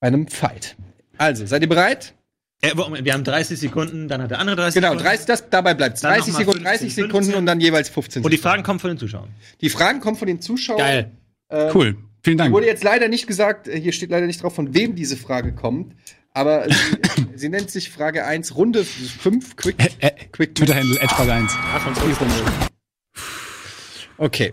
bei 0.00 0.06
einem 0.06 0.28
Fight. 0.28 0.76
Also, 1.18 1.44
seid 1.44 1.62
ihr 1.62 1.68
bereit? 1.68 2.14
Äh, 2.62 2.72
wir 2.74 3.12
haben 3.12 3.24
30 3.24 3.58
Sekunden, 3.58 4.08
dann 4.08 4.22
hat 4.22 4.30
der 4.30 4.38
andere 4.38 4.56
30 4.56 4.74
Genau, 4.74 4.88
Sekunden. 4.92 5.04
30, 5.04 5.26
das, 5.26 5.50
dabei 5.50 5.74
bleibt 5.74 6.02
Dann 6.02 6.14
30 6.14 6.32
noch 6.32 6.32
mal 6.32 6.38
Sekunden, 6.40 6.64
15, 6.66 6.78
30 6.88 6.94
Sekunden 6.94 7.12
15. 7.12 7.34
und 7.36 7.46
dann 7.46 7.60
jeweils 7.60 7.88
15 7.90 8.24
Und 8.24 8.30
die 8.30 8.36
Sekunden. 8.36 8.50
Fragen 8.50 8.62
kommen 8.62 8.78
von 8.80 8.88
den 8.90 8.98
Zuschauern. 8.98 9.28
Die 9.60 9.68
Fragen 9.68 10.00
kommen 10.00 10.16
von 10.16 10.26
den 10.28 10.40
Zuschauern. 10.40 10.78
Geil. 10.78 11.10
cool. 11.74 11.96
Vielen 12.22 12.38
Dank. 12.38 12.52
Wurde 12.52 12.66
jetzt 12.66 12.82
leider 12.82 13.08
nicht 13.08 13.26
gesagt, 13.26 13.68
äh, 13.68 13.78
hier 13.78 13.92
steht 13.92 14.10
leider 14.10 14.26
nicht 14.26 14.42
drauf, 14.42 14.54
von 14.54 14.74
wem 14.74 14.96
diese 14.96 15.16
Frage 15.16 15.54
kommt. 15.54 15.94
Aber 16.32 16.66
sie, 16.68 17.26
sie 17.36 17.48
nennt 17.48 17.70
sich 17.70 17.90
Frage 17.90 18.24
1, 18.24 18.56
Runde 18.56 18.84
5, 18.84 19.56
Quick. 19.56 19.76
Äh, 20.00 20.10
Quick 20.32 20.54
Twitter-Handle, 20.54 21.00
Edge1. 21.00 21.50
Okay. 24.18 24.52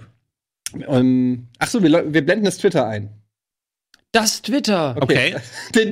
Um, 0.88 1.48
ach 1.60 1.68
so, 1.68 1.84
wir, 1.84 2.14
wir 2.14 2.26
blenden 2.26 2.46
das 2.46 2.58
Twitter 2.58 2.88
ein. 2.88 3.10
Das 4.12 4.42
Twitter. 4.42 4.96
Okay. 5.00 5.36
Den, 5.76 5.90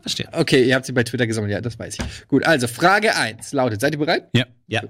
verstehe. 0.00 0.28
Okay, 0.32 0.64
ihr 0.64 0.74
habt 0.74 0.86
sie 0.86 0.92
bei 0.92 1.02
Twitter 1.04 1.26
gesammelt, 1.26 1.52
ja, 1.52 1.60
das 1.60 1.78
weiß 1.78 1.98
ich. 1.98 2.28
Gut, 2.28 2.44
also 2.44 2.68
Frage 2.68 3.14
1 3.14 3.52
lautet, 3.52 3.80
seid 3.80 3.92
ihr 3.94 3.98
bereit? 3.98 4.28
Ja. 4.34 4.46
Ja. 4.66 4.82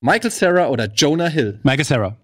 Michael 0.00 0.30
Sarah 0.30 0.68
oder 0.68 0.86
Jonah 0.86 1.28
Hill? 1.28 1.60
Michael 1.62 1.84
Sarah. 1.84 2.16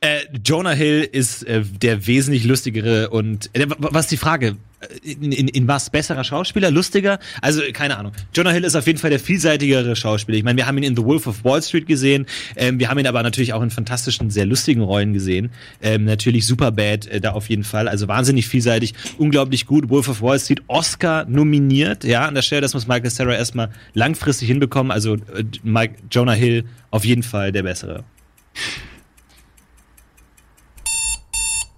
Äh, 0.00 0.20
Jonah 0.44 0.72
Hill 0.72 1.08
ist 1.10 1.44
äh, 1.44 1.62
der 1.62 2.06
wesentlich 2.06 2.44
lustigere 2.44 3.10
und 3.10 3.50
äh, 3.54 3.66
was 3.78 4.06
ist 4.06 4.10
die 4.10 4.16
Frage? 4.16 4.56
Äh, 4.80 5.12
In, 5.12 5.32
in, 5.32 5.48
in 5.48 5.68
was? 5.68 5.88
Besserer 5.88 6.24
Schauspieler? 6.24 6.70
Lustiger? 6.70 7.18
Also, 7.40 7.62
keine 7.72 7.96
Ahnung. 7.96 8.12
Jonah 8.34 8.50
Hill 8.50 8.64
ist 8.64 8.74
auf 8.74 8.86
jeden 8.86 8.98
Fall 8.98 9.10
der 9.10 9.20
vielseitigere 9.20 9.94
Schauspieler. 9.96 10.36
Ich 10.36 10.44
meine, 10.44 10.56
wir 10.56 10.66
haben 10.66 10.76
ihn 10.78 10.84
in 10.84 10.96
The 10.96 11.04
Wolf 11.04 11.26
of 11.26 11.44
Wall 11.44 11.62
Street 11.62 11.86
gesehen. 11.86 12.26
Ähm, 12.56 12.78
wir 12.78 12.90
haben 12.90 12.98
ihn 12.98 13.06
aber 13.06 13.22
natürlich 13.22 13.52
auch 13.52 13.62
in 13.62 13.70
fantastischen, 13.70 14.30
sehr 14.30 14.44
lustigen 14.46 14.82
Rollen 14.82 15.12
gesehen. 15.14 15.50
Ähm, 15.80 16.04
natürlich 16.04 16.46
Superbad 16.46 17.06
äh, 17.06 17.20
da 17.20 17.32
auf 17.32 17.48
jeden 17.48 17.64
Fall. 17.64 17.88
Also 17.88 18.08
wahnsinnig 18.08 18.48
vielseitig, 18.48 18.94
unglaublich 19.16 19.64
gut. 19.64 19.88
Wolf 19.88 20.08
of 20.08 20.20
Wall 20.20 20.38
Street, 20.40 20.62
Oscar 20.66 21.24
nominiert. 21.26 22.04
Ja, 22.04 22.26
an 22.26 22.34
der 22.34 22.42
Stelle, 22.42 22.60
das 22.62 22.74
muss 22.74 22.86
Michael 22.88 23.10
Sarah 23.10 23.36
erstmal 23.36 23.70
langfristig 23.94 24.48
hinbekommen. 24.48 24.90
Also 24.90 25.14
äh, 25.14 25.44
Mike, 25.62 25.94
Jonah 26.10 26.32
Hill 26.32 26.64
auf 26.90 27.04
jeden 27.04 27.22
Fall 27.22 27.52
der 27.52 27.62
bessere. 27.62 28.04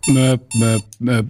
Möp, 0.09 0.41
möp, 0.55 0.83
möp. 1.01 1.27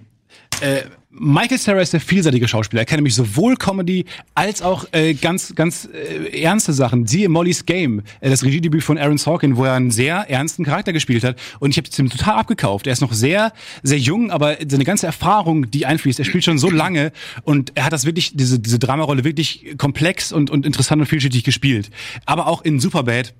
Äh, 0.60 0.82
Michael 1.18 1.58
Sarah 1.58 1.80
ist 1.80 1.94
der 1.94 2.00
vielseitige 2.00 2.46
Schauspieler. 2.46 2.82
Er 2.82 2.84
kann 2.84 2.98
nämlich 2.98 3.14
sowohl 3.14 3.56
Comedy 3.56 4.04
als 4.34 4.60
auch 4.60 4.86
äh, 4.92 5.14
ganz, 5.14 5.54
ganz 5.54 5.88
äh, 5.90 6.42
ernste 6.42 6.74
Sachen. 6.74 7.06
Siehe 7.06 7.30
Molly's 7.30 7.64
Game, 7.64 8.02
äh, 8.20 8.28
das 8.28 8.44
Regiedebüt 8.44 8.84
von 8.84 8.98
Aaron 8.98 9.16
Sorkin, 9.16 9.56
wo 9.56 9.64
er 9.64 9.72
einen 9.72 9.90
sehr 9.90 10.28
ernsten 10.28 10.64
Charakter 10.64 10.92
gespielt 10.92 11.24
hat. 11.24 11.36
Und 11.58 11.70
ich 11.70 11.78
habe 11.78 11.88
es 11.90 11.98
ihm 11.98 12.10
total 12.10 12.34
abgekauft. 12.34 12.86
Er 12.86 12.92
ist 12.92 13.00
noch 13.00 13.14
sehr, 13.14 13.52
sehr 13.82 13.98
jung, 13.98 14.30
aber 14.30 14.58
seine 14.68 14.84
ganze 14.84 15.06
Erfahrung, 15.06 15.70
die 15.70 15.86
einfließt, 15.86 16.18
er 16.18 16.26
spielt 16.26 16.44
schon 16.44 16.58
so 16.58 16.70
lange 16.70 17.12
und 17.44 17.72
er 17.76 17.86
hat 17.86 17.94
das 17.94 18.04
wirklich, 18.04 18.36
diese, 18.36 18.58
diese 18.58 18.78
Dramarolle 18.78 19.24
wirklich 19.24 19.74
komplex 19.78 20.32
und, 20.32 20.50
und 20.50 20.66
interessant 20.66 21.00
und 21.00 21.06
vielschichtig 21.06 21.44
gespielt. 21.44 21.90
Aber 22.26 22.46
auch 22.46 22.62
in 22.62 22.78
Superbad 22.78 23.32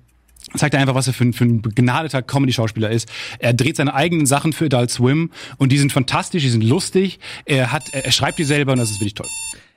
zeigt 0.57 0.73
er 0.73 0.81
einfach, 0.81 0.95
was 0.95 1.07
er 1.07 1.13
für 1.13 1.25
ein, 1.25 1.33
für 1.33 1.45
ein 1.45 1.61
begnadeter 1.61 2.21
Comedy-Schauspieler 2.21 2.89
ist. 2.89 3.09
Er 3.39 3.53
dreht 3.53 3.75
seine 3.77 3.93
eigenen 3.93 4.25
Sachen 4.25 4.53
für 4.53 4.65
Adult 4.65 4.91
Swim 4.91 5.31
und 5.57 5.71
die 5.71 5.77
sind 5.77 5.91
fantastisch, 5.91 6.43
die 6.43 6.49
sind 6.49 6.63
lustig. 6.63 7.19
Er 7.45 7.71
hat, 7.71 7.93
er, 7.93 8.11
schreibt 8.11 8.39
die 8.39 8.43
selber 8.43 8.73
und 8.73 8.79
das 8.79 8.91
ist 8.91 8.99
wirklich 8.99 9.15
toll. 9.15 9.27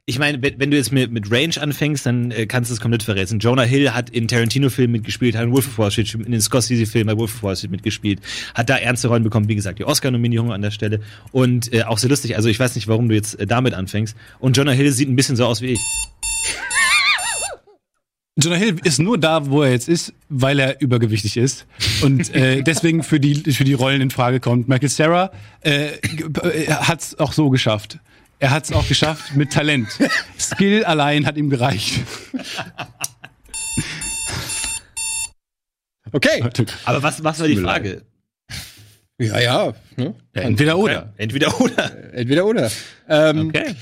Ich 0.07 0.19
meine, 0.19 0.43
wenn, 0.43 0.59
wenn 0.59 0.71
du 0.71 0.77
jetzt 0.77 0.91
mit, 0.91 1.13
mit 1.13 1.31
Range 1.31 1.55
anfängst, 1.61 2.05
dann 2.05 2.31
äh, 2.33 2.47
kannst 2.47 2.71
du 2.71 2.75
es 2.75 2.81
komplett 2.81 3.03
verrätseln. 3.03 3.39
Jonah 3.39 3.63
Hill 3.63 3.93
hat 3.93 4.11
in 4.11 4.27
Tarantino-Filmen 4.27 4.93
mitgespielt, 4.93 5.37
hat 5.37 5.45
in 5.45 5.53
Wolf 5.53 5.69
of 5.69 5.79
Wall 5.79 5.91
Street, 5.91 6.15
in 6.15 6.33
den 6.33 6.41
Scorsese-Filmen 6.41 7.15
bei 7.15 7.21
Wolf 7.21 7.37
of 7.37 7.43
Wall 7.43 7.57
Street 7.57 7.71
mitgespielt, 7.71 8.21
hat 8.55 8.69
da 8.69 8.77
ernste 8.77 9.09
Rollen 9.09 9.23
bekommen, 9.23 9.49
wie 9.49 9.55
gesagt, 9.55 9.79
die 9.79 9.85
Oscar-Nominierung 9.85 10.53
an 10.53 10.63
der 10.63 10.73
Stelle 10.73 11.01
und 11.31 11.73
äh, 11.73 11.85
auch 11.85 11.99
sehr 11.99 12.11
lustig. 12.11 12.37
Also 12.37 12.49
ich 12.49 12.59
weiß 12.59 12.75
nicht, 12.75 12.89
warum 12.89 13.09
du 13.09 13.15
jetzt 13.15 13.39
äh, 13.39 13.47
damit 13.47 13.75
anfängst. 13.75 14.17
Und 14.41 14.57
Jonah 14.57 14.73
Hill 14.73 14.91
sieht 14.91 15.09
ein 15.09 15.17
bisschen 15.17 15.37
so 15.37 15.47
aus 15.47 15.61
wie 15.61 15.67
ich. 15.67 15.81
Jonah 18.41 18.57
Hill 18.57 18.77
ist 18.85 18.99
nur 18.99 19.19
da, 19.19 19.47
wo 19.51 19.63
er 19.63 19.71
jetzt 19.71 19.89
ist, 19.89 20.13
weil 20.29 20.59
er 20.59 20.81
übergewichtig 20.81 21.37
ist 21.37 21.67
und 22.03 22.35
äh, 22.35 22.63
deswegen 22.67 23.03
für 23.03 23.21
die 23.21 23.53
für 23.53 23.65
die 23.65 23.75
Rollen 23.75 24.01
in 24.01 24.11
Frage 24.11 24.41
kommt. 24.41 24.69
Michael 24.69 24.89
Sarah 24.89 25.31
äh, 25.63 25.89
hat 26.69 27.01
es 27.01 27.19
auch 27.19 27.33
so 27.33 27.51
geschafft. 27.51 27.99
Er 28.39 28.51
hat 28.51 28.65
es 28.65 28.73
auch 28.73 28.89
geschafft 28.89 29.37
mit 29.37 29.53
Talent. 29.53 29.89
Skill 30.39 30.85
allein 30.85 31.27
hat 31.27 31.37
ihm 31.37 31.51
gereicht. 31.51 32.01
Okay. 36.13 36.43
Aber 36.87 37.03
was, 37.05 37.23
was 37.23 37.39
war 37.39 37.47
die 37.47 37.57
Frage? 37.57 38.03
Ja, 39.19 39.39
ja. 39.39 39.75
Ne? 39.97 40.15
Entweder 40.33 40.79
oder. 40.79 41.13
Entweder 41.19 41.61
oder. 41.61 42.15
Entweder 42.15 42.47
oder. 42.47 42.71
Ähm, 43.09 43.49
Okay. 43.49 43.75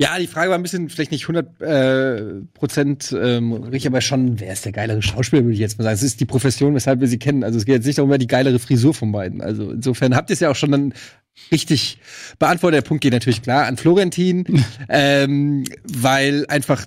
Ja, 0.00 0.16
die 0.16 0.28
Frage 0.28 0.50
war 0.50 0.58
ein 0.58 0.62
bisschen, 0.62 0.88
vielleicht 0.88 1.10
nicht 1.10 1.28
100 1.28 1.60
äh, 1.60 2.22
Prozent 2.54 3.12
ähm, 3.20 3.52
richtig, 3.52 3.88
aber 3.88 4.00
schon, 4.00 4.38
wer 4.38 4.52
ist 4.52 4.64
der 4.64 4.70
geilere 4.70 5.02
Schauspieler, 5.02 5.42
würde 5.42 5.54
ich 5.54 5.58
jetzt 5.58 5.76
mal 5.76 5.82
sagen. 5.82 5.94
Es 5.94 6.04
ist 6.04 6.20
die 6.20 6.24
Profession, 6.24 6.72
weshalb 6.76 7.00
wir 7.00 7.08
sie 7.08 7.18
kennen. 7.18 7.42
Also 7.42 7.58
es 7.58 7.64
geht 7.64 7.74
jetzt 7.74 7.86
nicht 7.86 7.98
darum, 7.98 8.10
wer 8.10 8.18
die 8.18 8.28
geilere 8.28 8.60
Frisur 8.60 8.94
von 8.94 9.10
beiden. 9.10 9.40
Also 9.40 9.72
insofern 9.72 10.14
habt 10.14 10.30
ihr 10.30 10.34
es 10.34 10.40
ja 10.40 10.50
auch 10.50 10.56
schon 10.56 10.70
dann 10.70 10.94
richtig 11.50 11.98
beantwortet. 12.38 12.76
Der 12.76 12.88
Punkt 12.88 13.02
geht 13.02 13.12
natürlich 13.12 13.42
klar 13.42 13.66
an 13.66 13.76
Florentin, 13.76 14.64
ähm, 14.88 15.64
weil 15.82 16.46
einfach 16.46 16.86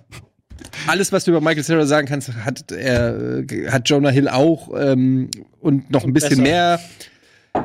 alles, 0.87 1.11
was 1.11 1.25
du 1.25 1.31
über 1.31 1.41
Michael 1.41 1.65
Cera 1.65 1.85
sagen 1.85 2.07
kannst, 2.07 2.33
hat 2.33 2.71
er, 2.71 3.43
hat 3.69 3.89
Jonah 3.89 4.09
Hill 4.09 4.29
auch 4.29 4.69
ähm, 4.79 5.29
und 5.59 5.91
noch 5.91 6.05
ein 6.05 6.13
bisschen 6.13 6.29
besser. 6.29 6.41
mehr. 6.41 6.79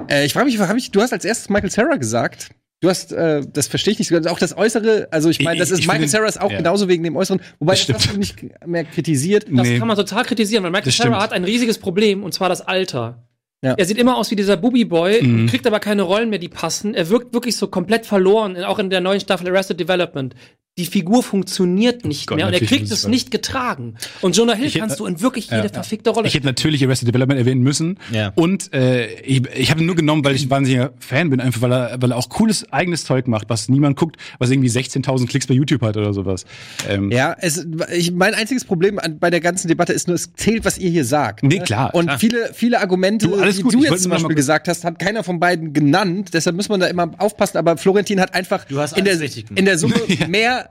Äh, 0.09 0.27
ich 0.27 0.33
frage 0.33 0.47
mich, 0.47 0.59
hab 0.59 0.77
ich, 0.77 0.91
du 0.91 1.01
hast 1.03 1.13
als 1.13 1.25
erstes 1.25 1.49
Michael 1.51 1.71
Cera 1.71 1.97
gesagt. 1.97 2.51
Du 2.81 2.91
hast, 2.91 3.11
äh, 3.13 3.41
das 3.51 3.69
verstehe 3.69 3.93
ich 3.93 3.99
nicht 3.99 4.09
so 4.09 4.15
ganz. 4.15 4.27
Auch 4.27 4.39
das 4.39 4.57
Äußere, 4.57 5.09
also 5.11 5.31
ich 5.31 5.41
meine, 5.41 5.59
das 5.59 5.71
ist 5.71 5.79
ich 5.81 5.87
Michael 5.87 6.05
ist 6.29 6.41
auch 6.41 6.51
ja. 6.51 6.59
genauso 6.59 6.89
wegen 6.89 7.03
dem 7.05 7.17
Äußeren, 7.17 7.41
wobei 7.59 7.73
Das 7.73 7.87
das, 7.87 7.97
hast 8.07 8.13
du 8.15 8.19
nicht 8.19 8.37
mehr 8.67 8.85
kritisiert. 8.85 9.45
Das 9.51 9.67
Nee. 9.67 9.79
kann 9.79 9.89
man 9.89 9.97
total 9.97 10.25
kritisieren, 10.25 10.63
weil 10.63 10.71
Michael 10.71 10.93
stimmt. 10.93 11.17
hat 11.17 11.33
ein 11.33 11.45
riesiges 11.45 11.79
Problem, 11.79 12.23
und 12.23 12.33
zwar 12.35 12.51
das 12.51 12.61
Alter. 12.61 13.27
Ja. 13.65 13.73
Er 13.79 13.85
sieht 13.87 13.97
immer 13.97 14.19
aus 14.19 14.31
wie 14.31 14.37
dieser 14.37 14.59
Booby-Boy, 14.59 15.23
Mhm. 15.23 15.47
kriegt 15.47 15.67
aber 15.67 15.81
keine 15.81 16.03
Rollen 16.03 16.29
mehr, 16.29 16.39
die 16.39 16.51
passen. 16.51 16.93
Er 16.93 17.09
wirkt 17.09 17.33
wirklich 17.33 17.57
so 17.57 17.69
komplett 17.69 18.05
verloren, 18.05 18.63
auch 18.65 18.79
in 18.79 18.91
der 18.91 19.01
neuen 19.01 19.21
Staffel 19.21 19.49
Arrested 19.49 19.81
Development. 19.81 20.35
Die 20.79 20.85
Figur 20.85 21.23
funktioniert 21.23 22.05
nicht 22.05 22.27
Gott, 22.27 22.37
mehr 22.37 22.49
und 22.49 22.53
er 22.53 22.61
kriegt 22.61 22.91
es 22.93 23.07
nicht 23.07 23.31
getragen. 23.31 23.95
Und 24.21 24.37
Jonah 24.37 24.53
Hill 24.53 24.67
Ich 24.67 24.75
hätte- 24.75 24.81
kannst 24.81 25.01
du 25.01 25.07
in 25.07 25.23
wirklich 25.23 25.47
jede 25.51 25.63
Ja. 25.63 25.69
verfickte 25.73 26.11
Rolle 26.11 26.29
Ich 26.29 26.35
hätte 26.35 26.45
natürlich 26.45 26.85
Arrested 26.85 27.09
Development 27.09 27.41
erwähnen 27.41 27.63
müssen. 27.63 27.99
Ja. 28.13 28.31
Und 28.35 28.75
äh, 28.75 29.07
ich, 29.23 29.41
ich 29.57 29.71
habe 29.71 29.81
ihn 29.81 29.87
nur 29.87 29.97
genommen, 29.97 30.23
weil 30.23 30.35
ich 30.35 30.45
ein 30.45 30.51
wahnsinniger 30.51 30.93
Fan 30.99 31.31
bin, 31.31 31.41
einfach 31.41 31.63
weil 31.63 31.73
er, 31.73 31.97
weil 32.03 32.11
er 32.13 32.19
auch 32.19 32.29
cooles 32.29 32.71
eigenes 32.75 33.07
Zeug 33.07 33.27
macht, 33.27 33.49
was 33.49 33.71
niemand 33.71 33.97
guckt, 33.97 34.17
was 34.39 34.51
irgendwie 34.51 34.69
16.000 34.69 35.27
Klicks 35.29 35.47
bei 35.47 35.55
YouTube 35.55 35.81
hat 35.81 35.97
oder 35.97 36.13
sowas. 36.13 36.45
Ähm, 36.87 37.11
Ja, 37.11 37.35
es, 37.41 37.67
ich, 37.95 38.13
mein 38.13 38.35
einziges 38.35 38.67
Problem 38.67 38.99
an, 38.99 39.19
bei 39.19 39.31
der 39.31 39.41
ganzen 39.41 39.69
Debatte 39.69 39.95
ist 39.95 40.09
nur, 40.09 40.15
es 40.17 40.31
zählt, 40.35 40.67
was 40.67 40.77
ihr 40.77 40.91
hier 40.91 41.07
sagt. 41.07 41.43
Nee, 41.43 41.57
ne? 41.61 41.65
klar, 41.65 41.95
Und 41.95 42.05
klar. 42.05 42.19
viele, 42.19 42.51
viele 42.53 42.81
Argumente, 42.83 43.29
Du, 43.29 43.37
alles 43.37 43.57
die 43.57 43.63
gut, 43.63 43.73
du 43.73 43.79
ich 43.83 43.91
jetzt 43.91 44.03
zum 44.03 44.11
Beispiel 44.11 44.29
mal- 44.29 44.35
gesagt 44.35 44.69
hast, 44.69 44.85
hat 44.85 44.99
keiner 44.99 45.25
von 45.25 45.41
beiden 45.41 45.73
genannt. 45.73 46.33
Deshalb 46.35 46.55
muss 46.55 46.69
man 46.69 46.81
da 46.81 46.87
immer 46.89 47.13
aufpassen. 47.17 47.57
Aber 47.57 47.79
Florentin 47.79 48.21
hat 48.21 48.35
einfach 48.35 48.67
Du 48.67 48.79
hast 48.79 48.95
in, 48.99 49.07
der, 49.07 49.19
in 49.55 49.65
der 49.65 49.79
Summe 49.79 49.95
mehr 50.29 50.66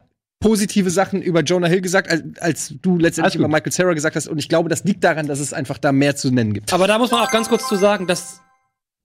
positive 0.46 0.92
Sachen 0.92 1.24
über 1.24 1.42
Jonah 1.42 1.66
Hill 1.66 1.82
gesagt, 1.82 2.08
als, 2.08 2.22
als 2.40 2.76
du 2.80 3.00
letztendlich 3.00 3.34
über 3.34 3.48
Michael 3.48 3.72
Cera 3.72 3.94
gesagt 3.94 4.16
hast. 4.16 4.28
Und 4.28 4.38
ich 4.38 4.48
glaube, 4.48 4.70
das 4.70 4.84
liegt 4.84 5.04
daran, 5.04 5.26
dass 5.26 5.40
es 5.40 5.54
einfach 5.54 5.80
da 5.80 5.92
mehr 5.92 6.16
zu 6.16 6.30
nennen 6.30 6.54
gibt. 6.54 6.72
Aber 6.72 6.86
da 6.86 7.00
muss 7.00 7.10
man 7.10 7.22
auch 7.22 7.32
ganz 7.32 7.50
kurz 7.50 7.68
zu 7.68 7.76
sagen, 7.76 8.06
das 8.06 8.42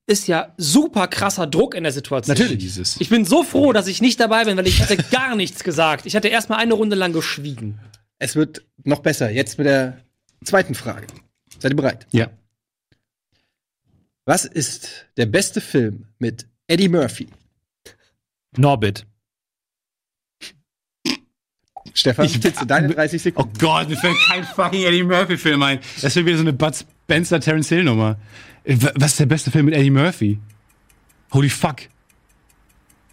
ist 0.06 0.28
ja 0.28 0.52
super 0.58 1.08
krasser 1.08 1.46
Druck 1.46 1.74
in 1.74 1.84
der 1.84 1.92
Situation. 1.92 2.36
Dieses. 2.58 3.00
Ich 3.00 3.08
bin 3.08 3.24
so 3.24 3.42
froh, 3.42 3.72
dass 3.72 3.86
ich 3.86 4.02
nicht 4.02 4.20
dabei 4.20 4.44
bin, 4.44 4.58
weil 4.58 4.66
ich 4.66 4.80
hätte 4.80 5.02
gar 5.10 5.34
nichts 5.34 5.64
gesagt. 5.64 6.04
Ich 6.04 6.14
hatte 6.14 6.28
erstmal 6.28 6.58
eine 6.58 6.74
Runde 6.74 6.94
lang 6.94 7.14
geschwiegen. 7.14 7.80
Es 8.18 8.36
wird 8.36 8.62
noch 8.84 9.00
besser. 9.00 9.30
Jetzt 9.30 9.56
mit 9.56 9.66
der 9.66 9.96
zweiten 10.44 10.74
Frage. 10.74 11.06
Seid 11.58 11.72
ihr 11.72 11.76
bereit? 11.76 12.06
Ja. 12.10 12.28
Was 14.26 14.44
ist 14.44 15.06
der 15.16 15.24
beste 15.24 15.62
Film 15.62 16.04
mit 16.18 16.46
Eddie 16.66 16.90
Murphy? 16.90 17.28
Norbit. 18.58 19.06
Stefan, 21.94 22.26
Ich- 22.26 22.40
bitte 22.40 22.66
deine 22.66 22.88
30 22.88 23.20
Oh 23.20 23.22
Sekunden. 23.24 23.58
Gott, 23.58 23.88
mir 23.88 23.96
fällt 23.96 24.16
kein 24.28 24.44
fucking 24.44 24.82
Eddie 24.84 25.02
Murphy-Film 25.02 25.62
ein. 25.62 25.80
Das 26.00 26.14
wird 26.16 26.26
wieder 26.26 26.36
so 26.36 26.42
eine 26.42 26.52
Bud 26.52 26.74
Spencer 26.74 27.40
Terence 27.40 27.68
Hill-Nummer. 27.68 28.16
Äh, 28.64 28.76
wa- 28.80 28.92
Was 28.94 29.12
ist 29.12 29.20
der 29.20 29.26
beste 29.26 29.50
Film 29.50 29.66
mit 29.66 29.74
Eddie 29.74 29.90
Murphy? 29.90 30.38
Holy 31.32 31.48
fuck. 31.48 31.76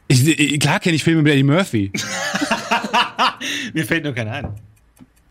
Ich, 0.07 0.25
ich, 0.27 0.59
klar 0.59 0.79
kenne 0.79 0.95
ich 0.95 1.03
Filme 1.03 1.21
mit 1.21 1.33
Eddie 1.33 1.43
Murphy. 1.43 1.91
Mir 3.73 3.85
fällt 3.85 4.03
nur 4.03 4.13
keiner 4.13 4.31
ein. 4.31 4.45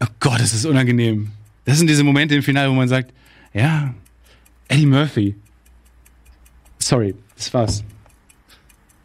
Oh 0.02 0.06
Gott, 0.20 0.40
das 0.40 0.52
ist 0.52 0.66
unangenehm. 0.66 1.31
Das 1.64 1.78
sind 1.78 1.89
diese 1.89 2.05
Momente 2.05 2.35
im 2.35 2.43
Finale, 2.43 2.70
wo 2.70 2.74
man 2.74 2.89
sagt, 2.89 3.12
ja, 3.55 3.94
Eddie 4.68 4.86
Murphy. 4.86 5.35
Sorry, 6.78 7.14
das 7.36 7.52
war's. 7.55 7.85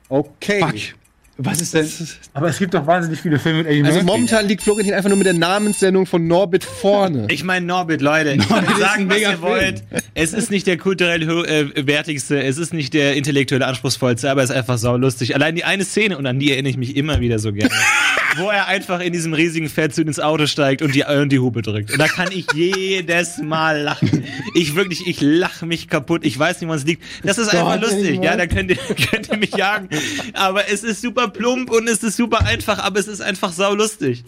Okay. 0.09 0.59
Fuck. 0.59 1.00
Was 1.43 1.61
ist 1.61 1.73
denn? 1.73 1.87
Aber 2.33 2.47
es 2.49 2.59
gibt 2.59 2.73
doch 2.73 2.85
wahnsinnig 2.87 3.19
viele 3.19 3.39
Filme 3.39 3.59
mit 3.59 3.67
Eddie 3.67 3.83
Also 3.83 3.99
Murphy. 3.99 4.05
momentan 4.05 4.47
liegt 4.47 4.63
Florentin 4.63 4.93
einfach 4.93 5.09
nur 5.09 5.17
mit 5.17 5.27
der 5.27 5.33
Namenssendung 5.33 6.05
von 6.05 6.27
Norbit 6.27 6.63
vorne. 6.63 7.27
Ich 7.31 7.43
meine 7.43 7.65
Norbit, 7.65 8.01
Leute. 8.01 8.31
Ich 8.33 8.39
ist 8.39 8.49
sagen, 8.49 9.03
ein 9.03 9.09
was 9.09 9.15
mega 9.17 9.31
ihr 9.31 9.41
wollt. 9.41 9.83
Es 10.13 10.33
ist 10.33 10.51
nicht 10.51 10.67
der 10.67 10.77
kulturell 10.77 11.21
äh, 11.23 11.87
wertigste, 11.87 12.41
es 12.43 12.57
ist 12.57 12.73
nicht 12.73 12.93
der 12.93 13.15
intellektuell 13.15 13.63
anspruchsvollste, 13.63 14.29
aber 14.29 14.43
es 14.43 14.49
ist 14.49 14.55
einfach 14.55 14.77
saulustig. 14.77 15.35
Allein 15.35 15.55
die 15.55 15.63
eine 15.63 15.83
Szene, 15.85 16.17
und 16.17 16.25
an 16.25 16.39
die 16.39 16.51
erinnere 16.51 16.71
ich 16.71 16.77
mich 16.77 16.95
immer 16.95 17.19
wieder 17.19 17.39
so 17.39 17.53
gerne, 17.53 17.73
wo 18.37 18.49
er 18.49 18.67
einfach 18.67 18.99
in 18.99 19.13
diesem 19.13 19.33
riesigen 19.33 19.69
Fettsuit 19.69 20.07
ins 20.07 20.19
Auto 20.19 20.47
steigt 20.47 20.81
und 20.81 20.95
die, 20.95 21.03
und 21.03 21.29
die 21.29 21.39
Hupe 21.39 21.61
drückt. 21.61 21.91
Und 21.91 21.99
da 21.99 22.07
kann 22.07 22.29
ich 22.31 22.45
jedes 22.53 23.37
Mal 23.39 23.81
lachen. 23.81 24.23
Ich 24.55 24.75
wirklich, 24.75 25.05
ich 25.07 25.21
lache 25.21 25.65
mich 25.65 25.87
kaputt. 25.87 26.25
Ich 26.25 26.37
weiß 26.37 26.61
nicht, 26.61 26.67
woran 26.67 26.79
es 26.79 26.85
liegt. 26.85 27.03
Das 27.23 27.37
ist 27.37 27.49
einfach 27.49 27.79
Gott, 27.79 27.91
lustig. 27.91 28.23
Ja, 28.23 28.35
da 28.37 28.47
könnt 28.47 28.71
ihr, 28.71 28.77
könnt 29.11 29.29
ihr 29.29 29.37
mich 29.37 29.55
jagen. 29.55 29.89
Aber 30.33 30.69
es 30.69 30.83
ist 30.83 31.01
super 31.01 31.27
plump 31.27 31.71
und 31.71 31.87
es 31.87 32.03
ist 32.03 32.17
super 32.17 32.45
einfach, 32.45 32.79
aber 32.79 32.99
es 32.99 33.07
ist 33.07 33.21
einfach 33.21 33.51
saulustig. 33.51 34.23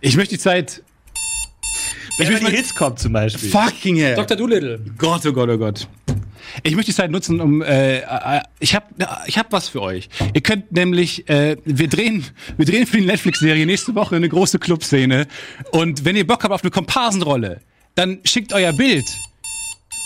Ich 0.00 0.16
möchte 0.16 0.34
die 0.34 0.40
Zeit. 0.40 0.82
Wenn 2.18 2.26
Ich 2.26 2.32
möchte 2.32 2.50
die 2.50 2.56
Hits 2.56 2.74
kommt 2.74 2.98
zum 2.98 3.12
Beispiel. 3.12 3.48
Fucking 3.48 3.96
hell. 3.96 4.14
Dr. 4.16 4.36
Doolittle. 4.36 4.80
Gott, 4.98 5.24
oh 5.24 5.32
Gott, 5.32 5.48
oh 5.48 5.58
Gott. 5.58 5.88
Ich 6.62 6.74
möchte 6.74 6.90
die 6.90 6.96
Zeit 6.96 7.10
nutzen, 7.10 7.40
um 7.40 7.62
äh, 7.62 7.98
äh, 7.98 8.40
ich 8.60 8.74
habe 8.74 8.86
ich 9.26 9.38
hab 9.38 9.52
was 9.52 9.68
für 9.68 9.82
euch. 9.82 10.08
Ihr 10.34 10.40
könnt 10.40 10.72
nämlich 10.72 11.28
äh, 11.28 11.56
wir 11.64 11.88
drehen 11.88 12.24
wir 12.56 12.66
drehen 12.66 12.86
für 12.86 12.98
die 12.98 13.06
Netflix 13.06 13.40
Serie 13.40 13.66
nächste 13.66 13.94
Woche 13.94 14.16
eine 14.16 14.28
große 14.28 14.58
Clubszene 14.58 15.26
und 15.72 16.04
wenn 16.04 16.16
ihr 16.16 16.26
Bock 16.26 16.44
habt 16.44 16.52
auf 16.52 16.62
eine 16.62 16.70
Komparsenrolle, 16.70 17.60
dann 17.94 18.20
schickt 18.24 18.52
euer 18.52 18.72
Bild 18.72 19.04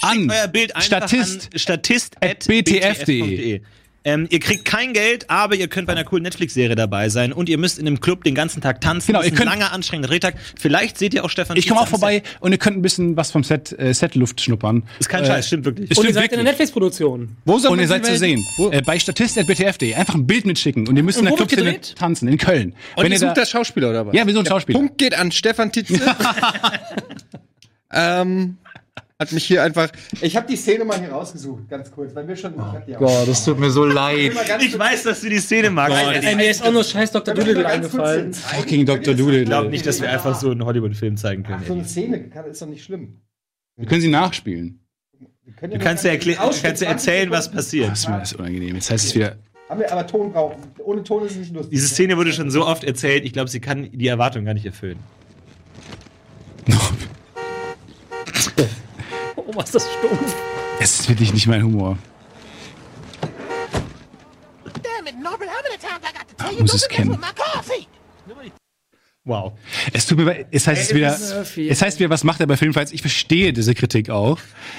an 0.03 0.31
Euer 0.31 0.49
Bild 0.49 0.73
Statist 0.79 1.51
an 1.53 1.59
statist 1.59 2.17
at 2.23 2.47
btf.de. 2.47 3.61
Ähm, 4.07 4.29
ihr 4.31 4.39
kriegt 4.39 4.65
kein 4.65 4.93
Geld, 4.93 5.29
aber 5.29 5.57
ihr 5.57 5.67
könnt 5.67 5.89
bei 5.89 5.93
einer 5.93 6.05
coolen 6.05 6.23
Netflix-Serie 6.23 6.77
dabei 6.77 7.09
sein 7.09 7.33
und 7.33 7.49
ihr 7.49 7.59
müsst 7.59 7.77
in 7.77 7.89
einem 7.89 7.99
Club 8.01 8.23
den 8.23 8.37
ganzen 8.37 8.61
Tag 8.63 8.81
tanzen. 8.81 9.09
Genau, 9.09 9.19
das 9.19 9.27
ihr 9.27 9.33
ist 9.33 9.41
ein 9.41 9.47
könnt- 9.49 9.59
langer, 9.61 9.73
anstrengender 9.73 10.09
Drehtag. 10.09 10.37
Vielleicht 10.59 10.97
seht 10.97 11.13
ihr 11.13 11.25
auch 11.25 11.29
Stefan 11.29 11.57
Ich 11.57 11.67
komme 11.67 11.81
auch 11.81 11.89
vorbei 11.89 12.23
und 12.39 12.53
ihr 12.53 12.59
könnt 12.59 12.77
ein 12.77 12.83
bisschen 12.83 13.17
was 13.17 13.33
vom 13.33 13.43
Set 13.43 13.77
äh, 13.79 13.93
Setluft 13.93 14.41
schnuppern. 14.41 14.83
Set. 14.93 15.01
Ist 15.01 15.09
kein 15.09 15.25
Äh, 15.25 15.27
Scheiß, 15.27 15.47
stimmt 15.49 15.65
wirklich. 15.65 15.91
Und 15.91 15.97
ihr 15.97 16.03
stimmt 16.03 16.15
seid 16.15 16.23
in 16.25 16.29
der 16.31 16.39
wirklich. 16.39 16.45
Netflix-Produktion. 16.53 17.37
Wo 17.45 17.59
soll 17.59 17.73
Und 17.73 17.79
man 17.79 17.83
ihr 17.85 17.89
sie 17.89 17.93
seid 17.95 18.07
zu 18.07 18.17
sehen. 18.17 18.47
Wo? 18.59 18.71
Äh, 18.71 18.81
bei 18.83 18.97
statist.btf.de. 18.97 19.95
Einfach 19.95 20.15
ein 20.15 20.27
Bild 20.27 20.47
mitschicken. 20.47 20.87
Und 20.87 20.97
ihr 20.97 21.03
müsst 21.03 21.19
in 21.19 21.27
Und 21.27 21.33
der 21.33 21.47
wo 21.47 21.51
wird 21.51 21.51
Clubszene 21.51 21.95
tanzen. 21.97 22.29
In 22.29 22.39
Köln. 22.39 22.75
Und 22.95 23.03
Wenn 23.03 23.11
ihr 23.11 23.17
ihr 23.17 23.21
da, 23.21 23.27
sucht 23.27 23.37
das 23.39 23.51
Schauspieler 23.51 23.91
oder 23.91 24.07
was? 24.07 24.15
Ja, 24.15 24.25
wir 24.25 24.33
suchen 24.33 24.47
Schauspieler. 24.47 24.79
Punkt 24.79 24.99
geht 24.99 25.19
an 25.19 25.33
Stefan 25.33 25.73
Titze. 25.73 26.01
ähm, 27.93 28.57
hat 29.19 29.33
mich 29.33 29.45
hier 29.47 29.63
einfach. 29.63 29.89
Ich 30.21 30.37
habe 30.37 30.47
die 30.47 30.57
Szene 30.57 30.85
mal 30.85 30.99
hier 30.99 31.09
rausgesucht, 31.11 31.69
ganz 31.69 31.91
kurz, 31.91 32.15
weil 32.15 32.29
wir 32.29 32.37
schon. 32.37 32.53
ich 32.55 32.85
die 32.87 32.97
auch- 32.97 33.01
Boah, 33.01 33.25
das 33.27 33.45
tut 33.45 33.59
mir 33.59 33.71
so 33.71 33.85
leid. 33.85 34.33
Ich 34.61 34.79
weiß, 34.79 35.05
dass 35.05 35.21
du 35.23 35.29
die 35.31 35.39
Szene 35.39 35.71
magst. 35.71 35.97
Ey, 36.23 36.35
mir 36.37 36.51
ist 36.51 36.63
auch 36.63 36.73
nur 36.73 36.85
scheiß 36.85 37.13
Dr. 37.13 37.35
Doodle 37.35 37.67
eingefallen. 37.67 38.35
Fucking 38.35 38.85
Dr. 38.85 39.15
Doodle. 39.15 39.41
Ich 39.41 39.47
glaube 39.47 39.71
nicht, 39.71 39.87
dass 39.87 40.01
wir 40.01 40.11
einfach 40.11 40.39
so 40.39 40.51
einen 40.51 40.65
Hollywood-Film 40.65 41.17
zeigen 41.17 41.43
können. 41.45 41.65
So 41.67 41.73
eine. 41.73 41.85
Szene 41.87 42.29
kann, 42.29 42.45
ist 42.47 42.61
doch 42.61 42.67
nicht 42.67 42.85
schlimm. 42.85 43.21
Wir 43.77 43.87
können 43.87 44.01
sie 44.03 44.09
nachspielen. 44.09 44.81
Können 45.59 45.73
Du 45.73 45.79
ja 45.79 45.83
kannst 45.83 46.05
dir 46.05 46.09
ganz- 46.09 46.17
erklären, 46.19 46.39
du 46.39 46.45
Ausschnitt, 46.49 46.65
kannst 46.65 46.83
dir 46.83 46.87
20 46.87 47.09
erzählen, 47.09 47.31
was 47.31 47.51
passiert. 47.51 47.91
Das 47.93 48.01
ist 48.01 48.09
mir 48.09 48.19
das 48.19 48.33
unangenehm. 48.35 48.75
Jetzt 48.75 48.91
heißt 48.91 49.07
es 49.07 49.15
wieder. 49.15 49.37
Haben 49.69 49.81
wir 49.81 49.91
aber 49.93 50.07
Ton 50.07 50.33
brauchen. 50.33 50.63
Ohne 50.85 51.03
Ton 51.03 51.25
ist 51.25 51.33
es 51.33 51.39
nicht 51.39 51.55
lustig. 51.55 51.71
Diese 51.71 51.89
Szene 51.89 52.17
wurde 52.17 52.33
schon 52.33 52.51
so 52.51 52.67
oft 52.67 52.85
erzählt, 52.85 53.25
ich 53.25 53.33
glaube, 53.33 53.49
sie 53.49 53.61
kann 53.61 53.89
die 53.93 54.07
Erwartung 54.09 54.45
gar 54.45 54.55
nicht 54.55 54.67
erfüllen. 54.67 54.99
Was 59.57 59.65
ist 59.67 59.75
das 59.77 59.89
stumpf. 59.95 60.35
Es 60.79 61.01
ist 61.01 61.09
wirklich 61.09 61.33
nicht 61.33 61.47
mein 61.47 61.63
Humor. 61.63 61.97
Ach, 66.39 66.53
you 66.53 66.61
muss 66.61 66.75
es 66.75 66.89
kennen. 66.89 67.19
Wow. 69.25 69.55
Es 69.93 70.07
tut 70.07 70.19
mir 70.19 70.47
es 70.53 70.69
heißt 70.69 70.91
es 70.91 70.95
wieder, 70.95 71.19
Murphy. 71.19 71.69
es 71.69 71.83
heißt 71.83 71.99
wieder, 71.99 72.11
was 72.11 72.23
macht 72.23 72.39
er 72.41 72.47
bei 72.47 72.57
Filmfights? 72.57 72.93
Ich 72.93 73.01
verstehe 73.01 73.53
diese 73.53 73.75
Kritik 73.75 74.09
auch. 74.09 74.39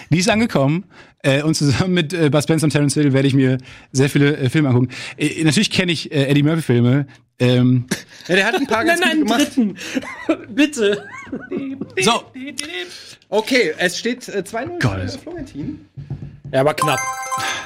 Die 0.10 0.20
ist 0.20 0.30
angekommen, 0.30 0.86
äh, 1.24 1.42
und 1.42 1.56
zusammen 1.56 1.94
mit 1.94 2.14
äh, 2.14 2.30
Bud 2.30 2.44
Spencer 2.44 2.64
und 2.66 2.70
Terence 2.70 2.94
Hill 2.94 3.12
werde 3.12 3.28
ich 3.28 3.34
mir 3.34 3.58
sehr 3.92 4.10
viele 4.10 4.38
äh, 4.38 4.50
Filme 4.50 4.70
angucken. 4.70 4.90
Äh, 5.18 5.44
natürlich 5.44 5.70
kenne 5.70 5.92
ich 5.92 6.12
äh, 6.14 6.28
Eddie 6.28 6.44
Murphy 6.44 6.62
Filme. 6.62 7.08
Ähm, 7.40 7.88
Ja, 8.30 8.36
der 8.36 8.46
hat 8.46 8.56
ein 8.56 8.68
paar 8.68 8.86
ganz 8.86 9.02
Nein, 9.02 9.20
gut 9.20 9.30
nein, 9.30 9.42
einen 9.48 9.76
gemacht. 9.76 10.38
dritten. 10.38 10.48
Bitte. 10.56 11.04
So, 12.02 12.24
Okay, 13.30 13.74
es 13.78 13.98
steht 14.00 14.28
äh, 14.30 14.40
2-0 14.46 14.80
Gott. 14.80 15.12
für 15.12 15.20
Florentin. 15.20 15.86
Ja, 16.52 16.62
aber 16.62 16.74
knapp. 16.74 17.00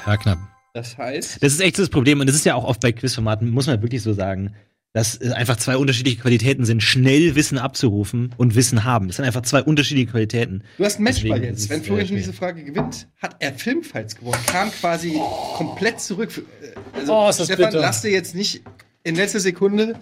Ja, 0.06 0.16
knapp. 0.16 0.38
Das 0.74 0.96
heißt, 0.96 1.42
Das 1.42 1.52
ist 1.52 1.60
echt 1.60 1.76
so 1.76 1.82
das 1.82 1.90
Problem 1.90 2.20
und 2.20 2.26
das 2.26 2.34
ist 2.36 2.44
ja 2.46 2.54
auch 2.54 2.64
oft 2.64 2.80
bei 2.80 2.92
Quizformaten, 2.92 3.50
muss 3.50 3.66
man 3.66 3.80
wirklich 3.82 4.02
so 4.02 4.12
sagen, 4.14 4.54
dass 4.94 5.20
äh, 5.20 5.30
einfach 5.32 5.56
zwei 5.56 5.76
unterschiedliche 5.76 6.20
Qualitäten 6.20 6.64
sind, 6.64 6.82
schnell 6.82 7.34
Wissen 7.34 7.58
abzurufen 7.58 8.34
und 8.36 8.54
Wissen 8.54 8.84
haben. 8.84 9.06
Das 9.06 9.16
sind 9.16 9.24
einfach 9.24 9.42
zwei 9.42 9.62
unterschiedliche 9.62 10.10
Qualitäten. 10.10 10.64
du 10.78 10.84
hast 10.84 10.98
ein 10.98 11.02
Matchball 11.04 11.42
jetzt. 11.42 11.60
es, 11.64 11.70
Wenn 11.70 11.82
Florentin 11.82 12.16
diese 12.16 12.32
Frage 12.32 12.64
gewinnt, 12.64 13.06
hat 13.20 13.36
er 13.38 13.52
Filmfights 13.54 14.16
gewonnen. 14.16 14.40
Kam 14.46 14.70
quasi 14.70 15.18
komplett 15.56 16.00
zurück. 16.00 16.30
Äh, 16.62 16.98
Also, 16.98 17.14
Oh, 17.14 17.28
ist 17.28 17.40
das 17.40 17.46
Stefan, 17.46 17.66
bitter. 17.66 17.80
lass 17.80 18.02
dir 18.02 18.10
jetzt 18.10 18.34
nicht 18.34 18.62
in 19.04 19.14
letzter 19.14 19.40
Sekunde 19.40 19.94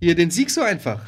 hier 0.00 0.14
den 0.14 0.30
Sieg 0.30 0.50
so 0.50 0.60
einfach. 0.62 1.00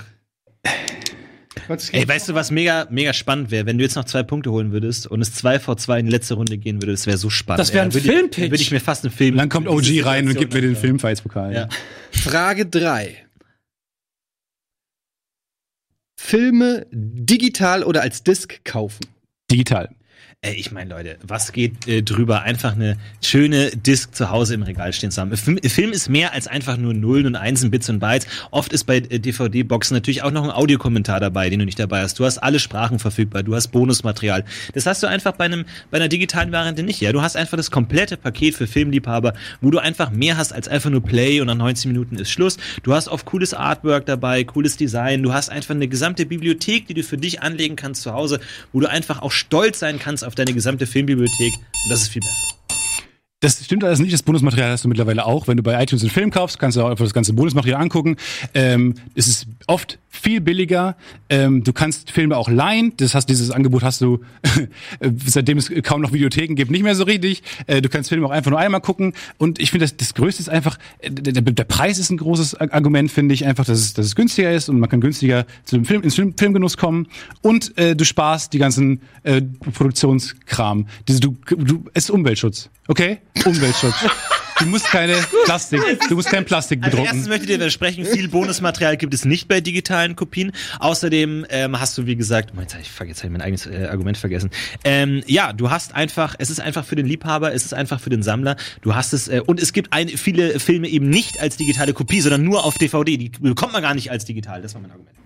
Ey, 1.93 2.07
weißt 2.09 2.29
du, 2.29 2.35
was 2.35 2.51
mega, 2.51 2.87
mega 2.91 3.13
spannend 3.13 3.51
wäre, 3.51 3.67
wenn 3.67 3.79
du 3.79 3.85
jetzt 3.85 3.97
noch 3.97 4.05
zwei 4.05 4.23
Punkte 4.23 4.51
holen 4.53 4.73
würdest 4.73 5.07
und 5.07 5.21
es 5.21 5.33
zwei 5.35 5.59
vor 5.59 5.77
zwei 5.77 5.99
in 6.01 6.07
die 6.07 6.13
letzte 6.13 6.35
Runde 6.35 6.59
gehen 6.59 6.81
würde, 6.83 6.93
das 6.93 7.07
wäre 7.07 7.17
so 7.19 7.31
spannend. 7.31 7.61
Das 7.61 7.73
wär 7.73 7.83
ein 7.83 7.89
Ey, 7.89 7.93
dann 7.93 7.95
würde 7.95 8.07
ich- 8.09 8.15
Filmpitch. 8.19 8.37
dann 8.43 8.51
Würde 8.51 8.63
ich 8.63 8.71
mir 8.71 8.81
fast 8.81 9.05
einen 9.05 9.13
Film. 9.13 9.33
und 9.35 9.39
dann 9.39 9.49
kommt 9.49 9.69
OG 9.69 10.03
rein 10.05 10.29
und 10.29 10.37
gibt 10.37 10.53
mir 10.55 10.61
den 10.61 10.77
Filmfights-Pokal. 10.77 11.53
Ja. 11.55 11.69
Frage 12.13 12.67
3. 12.67 13.17
Filme 16.19 16.87
digital 16.93 17.83
oder 17.85 18.03
als 18.03 18.23
Disc 18.25 18.65
kaufen. 18.65 19.05
Digital. 19.51 19.95
Ey, 20.47 20.55
ich 20.55 20.71
meine, 20.71 20.95
Leute, 20.95 21.19
was 21.27 21.51
geht 21.51 21.89
äh, 21.89 22.05
drüber, 22.05 22.43
einfach 22.43 22.77
eine 22.77 22.99
schöne 23.21 23.73
Disc 23.73 24.15
zu 24.15 24.31
Hause 24.31 24.55
im 24.55 24.63
Regal 24.63 24.93
stehen 24.93 25.11
zu 25.11 25.21
haben? 25.21 25.37
Film, 25.37 25.59
Film 25.59 25.91
ist 25.91 26.09
mehr 26.09 26.35
als 26.35 26.47
einfach 26.47 26.77
nur 26.77 26.95
Nullen 26.95 27.27
und 27.27 27.35
Einsen, 27.35 27.73
Bits 27.73 27.89
und 27.89 27.99
Bytes. 27.99 28.29
Oft 28.53 28.73
ist 28.73 28.85
bei 28.85 28.99
äh, 28.99 29.19
DVD-Boxen 29.19 29.97
natürlich 29.97 30.23
auch 30.23 30.31
noch 30.31 30.45
ein 30.45 30.53
Audiokommentar 30.53 31.19
dabei, 31.19 31.51
den 31.51 31.59
du 31.59 31.65
nicht 31.65 31.81
dabei 31.81 32.03
hast. 32.03 32.21
Du 32.21 32.25
hast 32.25 32.39
alle 32.39 32.61
Sprachen 32.61 33.01
verfügbar, 33.01 33.43
du 33.43 33.57
hast 33.57 33.73
Bonusmaterial. 33.73 34.45
Das 34.73 34.87
hast 34.87 35.03
du 35.03 35.09
einfach 35.09 35.33
bei 35.33 35.47
einem 35.47 35.65
bei 35.91 35.97
einer 35.97 36.07
digitalen 36.07 36.53
Variante 36.53 36.85
nicht. 36.85 37.01
Ja, 37.01 37.11
du 37.11 37.23
hast 37.23 37.37
einfach 37.37 37.57
das 37.57 37.73
komplette 37.73 38.17
Paket 38.17 38.55
für 38.55 38.69
Filmliebhaber, 38.69 39.35
wo 39.61 39.73
du 39.73 39.79
einfach 39.79 40.13
mehr 40.13 40.37
hast 40.37 40.53
als 40.53 40.69
einfach 40.69 40.91
nur 40.91 41.03
Play 41.03 41.41
und 41.41 41.49
nach 41.49 41.57
90 41.57 41.87
Minuten 41.87 42.21
ist 42.21 42.31
Schluss. 42.31 42.57
Du 42.85 42.95
hast 42.95 43.09
oft 43.09 43.27
cooles 43.27 43.53
Artwork 43.53 44.07
dabei, 44.07 44.45
cooles 44.45 44.77
Design. 44.77 45.25
Du 45.25 45.33
hast 45.33 45.49
einfach 45.49 45.75
eine 45.75 45.89
gesamte 45.89 46.25
Bibliothek, 46.25 46.87
die 46.87 46.95
du 46.95 47.03
für 47.03 47.19
dich 47.19 47.43
anlegen 47.43 47.75
kannst 47.75 48.03
zu 48.03 48.13
Hause, 48.13 48.39
wo 48.73 48.79
du 48.79 48.89
einfach 48.89 49.23
auch 49.23 49.33
stolz 49.33 49.81
sein 49.81 49.99
kannst 49.99 50.25
auf 50.25 50.36
deine 50.39 50.53
gesamte 50.53 50.87
Filmbibliothek. 50.87 51.55
Und 51.55 51.91
das 51.91 52.03
ist 52.03 52.09
viel 52.09 52.21
besser. 52.21 52.57
Das 53.41 53.63
stimmt 53.65 53.85
alles 53.85 53.99
nicht. 53.99 54.15
Das 54.15 54.23
Bonusmaterial 54.23 54.71
hast 54.71 54.85
du 54.85 54.89
mittlerweile 54.89 55.27
auch. 55.27 55.47
Wenn 55.47 55.59
du 55.59 55.63
bei 55.63 55.81
iTunes 55.83 56.03
einen 56.03 56.11
Film 56.11 56.31
kaufst, 56.31 56.59
kannst 56.59 56.77
du 56.77 56.83
auch 56.83 56.91
einfach 56.91 57.05
das 57.05 57.13
ganze 57.13 57.35
Bonusmaterial 57.35 57.81
angucken. 57.81 58.17
Ähm, 58.55 58.95
es 59.15 59.29
ist 59.29 59.47
oft 59.67 59.99
viel 60.09 60.41
billiger. 60.41 60.97
Ähm, 61.29 61.63
du 61.63 61.73
kannst 61.73 62.11
Filme 62.11 62.37
auch 62.37 62.49
leihen. 62.49 62.93
Das 62.97 63.15
heißt, 63.15 63.29
dieses 63.29 63.51
Angebot 63.51 63.83
hast 63.83 64.01
du, 64.01 64.21
äh, 65.01 65.11
seitdem 65.25 65.59
es 65.59 65.71
kaum 65.83 66.01
noch 66.01 66.13
Videotheken 66.13 66.55
gibt, 66.55 66.71
nicht 66.71 66.83
mehr 66.83 66.95
so 66.95 67.05
richtig. 67.05 67.43
Äh, 67.67 67.83
du 67.83 67.89
kannst 67.89 68.09
Filme 68.09 68.27
auch 68.27 68.31
einfach 68.31 68.51
nur 68.51 68.61
einmal 68.61 68.81
gucken. 68.81 69.13
Und 69.39 69.59
ich 69.59 69.71
finde, 69.71 69.85
das, 69.85 69.97
das 69.97 70.15
Größte 70.15 70.41
ist 70.41 70.49
einfach, 70.49 70.79
äh, 71.01 71.11
der, 71.11 71.33
der 71.33 71.43
der 71.43 71.65
Preis 71.65 71.99
ist 71.99 72.11
ein 72.11 72.17
großes 72.17 72.55
Argument, 72.55 73.11
finde 73.11 73.35
ich. 73.35 73.45
Einfach, 73.45 73.65
dass 73.65 73.79
es, 73.79 73.95
dass 73.95 74.07
es 74.07 74.15
günstiger 74.15 74.53
ist 74.53 74.69
und 74.69 74.81
man 74.81 74.89
kann 74.89 75.01
günstiger 75.01 75.47
zum 75.65 75.85
Film, 75.85 76.03
ins 76.03 76.15
Film, 76.15 76.35
Filmgenuss 76.37 76.77
kommen. 76.77 77.09
Und 77.43 77.77
äh, 77.79 77.95
du 77.95 78.05
sparst 78.05 78.53
die 78.53 78.59
ganzen 78.59 79.03
äh, 79.23 79.43
Produktionskram. 79.43 80.87
Diese, 81.09 81.21
du, 81.21 81.37
du, 81.49 81.85
es 81.93 82.05
ist 82.05 82.11
Umweltschutz. 82.11 82.71
Okay? 82.89 83.19
Umweltschutz. 83.45 83.95
Du 84.59 84.67
musst 84.67 84.87
keine 84.87 85.15
Plastik, 85.45 85.81
du 86.09 86.15
musst 86.15 86.31
kein 86.31 86.45
Plastik 86.45 86.83
Als 86.83 86.95
erstes 86.95 87.11
bedrucken. 87.11 87.29
möchte 87.29 87.45
ich 87.45 87.51
dir 87.51 87.55
widersprechen, 87.57 88.05
viel 88.07 88.29
Bonusmaterial 88.29 88.97
gibt 88.97 89.13
es 89.13 89.25
nicht 89.25 89.49
bei 89.49 89.61
digitalen 89.61 90.17
Kopien. 90.17 90.53
Außerdem 90.79 91.47
ähm, 91.51 91.79
hast 91.79 91.97
du, 91.99 92.07
wie 92.07 92.17
gesagt, 92.17 92.53
oh, 92.57 92.61
jetzt 92.61 92.75
habe 92.75 92.83
ich, 92.83 93.09
jetzt 93.09 93.19
hab 93.19 93.25
ich 93.27 93.31
mein 93.31 93.43
eigenes 93.43 93.67
äh, 93.67 93.87
Argument 93.91 94.17
vergessen. 94.17 94.51
Ähm, 94.85 95.23
ja, 95.27 95.53
du 95.53 95.71
hast 95.71 95.95
einfach, 95.95 96.35
es 96.39 96.51
ist 96.51 96.61
einfach 96.61 96.85
für 96.85 96.97
den 96.97 97.07
Liebhaber, 97.07 97.53
es 97.53 97.65
ist 97.65 97.75
einfach 97.75 98.01
für 98.01 98.11
den 98.11 98.23
Sammler. 98.23 98.57
Du 98.81 98.95
hast 98.95 99.13
es, 99.13 99.29
äh, 99.29 99.43
und 99.45 99.61
es 99.61 99.73
gibt 99.73 99.93
ein, 99.93 100.09
viele 100.09 100.59
Filme 100.59 100.89
eben 100.89 101.09
nicht 101.11 101.41
als 101.41 101.57
digitale 101.57 101.93
Kopie, 101.93 102.21
sondern 102.21 102.43
nur 102.43 102.65
auf 102.65 102.79
DVD. 102.79 103.17
Die 103.17 103.29
bekommt 103.29 103.73
man 103.75 103.83
gar 103.83 103.95
nicht 103.95 104.11
als 104.11 104.25
digital. 104.25 104.63
Das 104.63 104.75
war 104.75 104.81
mein 104.81 104.91
Argument. 104.91 105.17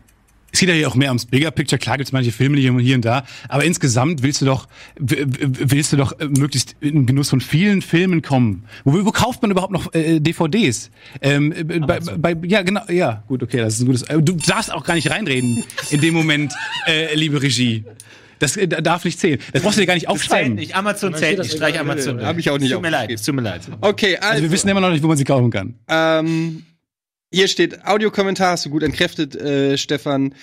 Es 0.52 0.60
geht 0.60 0.68
ja 0.68 0.74
hier 0.74 0.88
auch 0.88 0.94
mehr 0.94 1.08
ums 1.10 1.26
Bigger 1.26 1.50
Picture. 1.50 1.78
Klar 1.78 1.96
gibt 1.98 2.08
es 2.08 2.12
manche 2.12 2.32
Filme 2.32 2.58
hier 2.58 2.72
und 2.72 2.80
hier 2.80 2.96
und 2.96 3.04
da, 3.04 3.24
aber 3.48 3.64
insgesamt 3.64 4.22
willst 4.22 4.40
du 4.42 4.46
doch, 4.46 4.66
willst 4.98 5.92
du 5.92 5.96
doch 5.96 6.18
äh, 6.18 6.26
möglichst 6.26 6.76
in 6.80 6.94
den 6.94 7.06
Genuss 7.06 7.30
von 7.30 7.40
vielen 7.40 7.82
Filmen 7.82 8.22
kommen. 8.22 8.64
Wo, 8.84 9.04
wo 9.04 9.10
kauft 9.12 9.42
man 9.42 9.50
überhaupt 9.50 9.72
noch 9.72 9.92
äh, 9.94 10.20
DVDs? 10.20 10.90
Ähm, 11.22 11.52
äh, 11.52 11.62
bei, 11.80 12.00
bei, 12.00 12.36
ja, 12.46 12.62
genau, 12.62 12.82
ja, 12.88 13.22
gut, 13.28 13.42
okay, 13.42 13.58
das 13.58 13.74
ist 13.74 13.80
ein 13.80 13.86
gutes. 13.86 14.02
Äh, 14.02 14.20
du 14.22 14.32
darfst 14.34 14.72
auch 14.72 14.84
gar 14.84 14.94
nicht 14.94 15.10
reinreden 15.10 15.64
in 15.90 16.00
dem 16.00 16.14
Moment, 16.14 16.52
äh, 16.86 17.14
liebe 17.14 17.40
Regie. 17.42 17.84
Das 18.38 18.56
äh, 18.56 18.66
darf 18.66 19.04
nicht 19.04 19.20
zählen. 19.20 19.38
Das 19.52 19.62
brauchst 19.62 19.76
du 19.76 19.82
dir 19.82 19.86
gar 19.86 19.94
nicht 19.94 20.06
Zählt 20.06 20.12
aufschreiben. 20.16 20.54
nicht. 20.54 20.74
Amazon 20.74 21.14
zählt 21.14 21.38
nicht. 21.38 21.52
Streich 21.52 21.78
Amazon. 21.78 22.22
Hab 22.24 22.38
ich 22.38 22.48
auch 22.48 22.58
nicht 22.58 22.72
Tut 22.72 22.80
mir 22.80 22.88
leid. 22.90 23.22
tut 23.24 23.34
mir 23.34 23.42
leid. 23.42 23.60
Okay, 23.82 24.16
also, 24.16 24.28
Also 24.30 24.42
wir 24.44 24.50
wissen 24.50 24.68
immer 24.70 24.80
noch 24.80 24.90
nicht, 24.90 25.02
wo 25.02 25.08
man 25.08 25.18
sie 25.18 25.24
kaufen 25.24 25.50
kann. 25.50 25.74
ähm, 25.88 26.62
hier 27.32 27.48
steht 27.48 27.86
Audiokommentar, 27.86 28.52
hast 28.52 28.66
du 28.66 28.70
gut 28.70 28.82
entkräftet, 28.82 29.36
äh, 29.36 29.78
Stefan. 29.78 30.34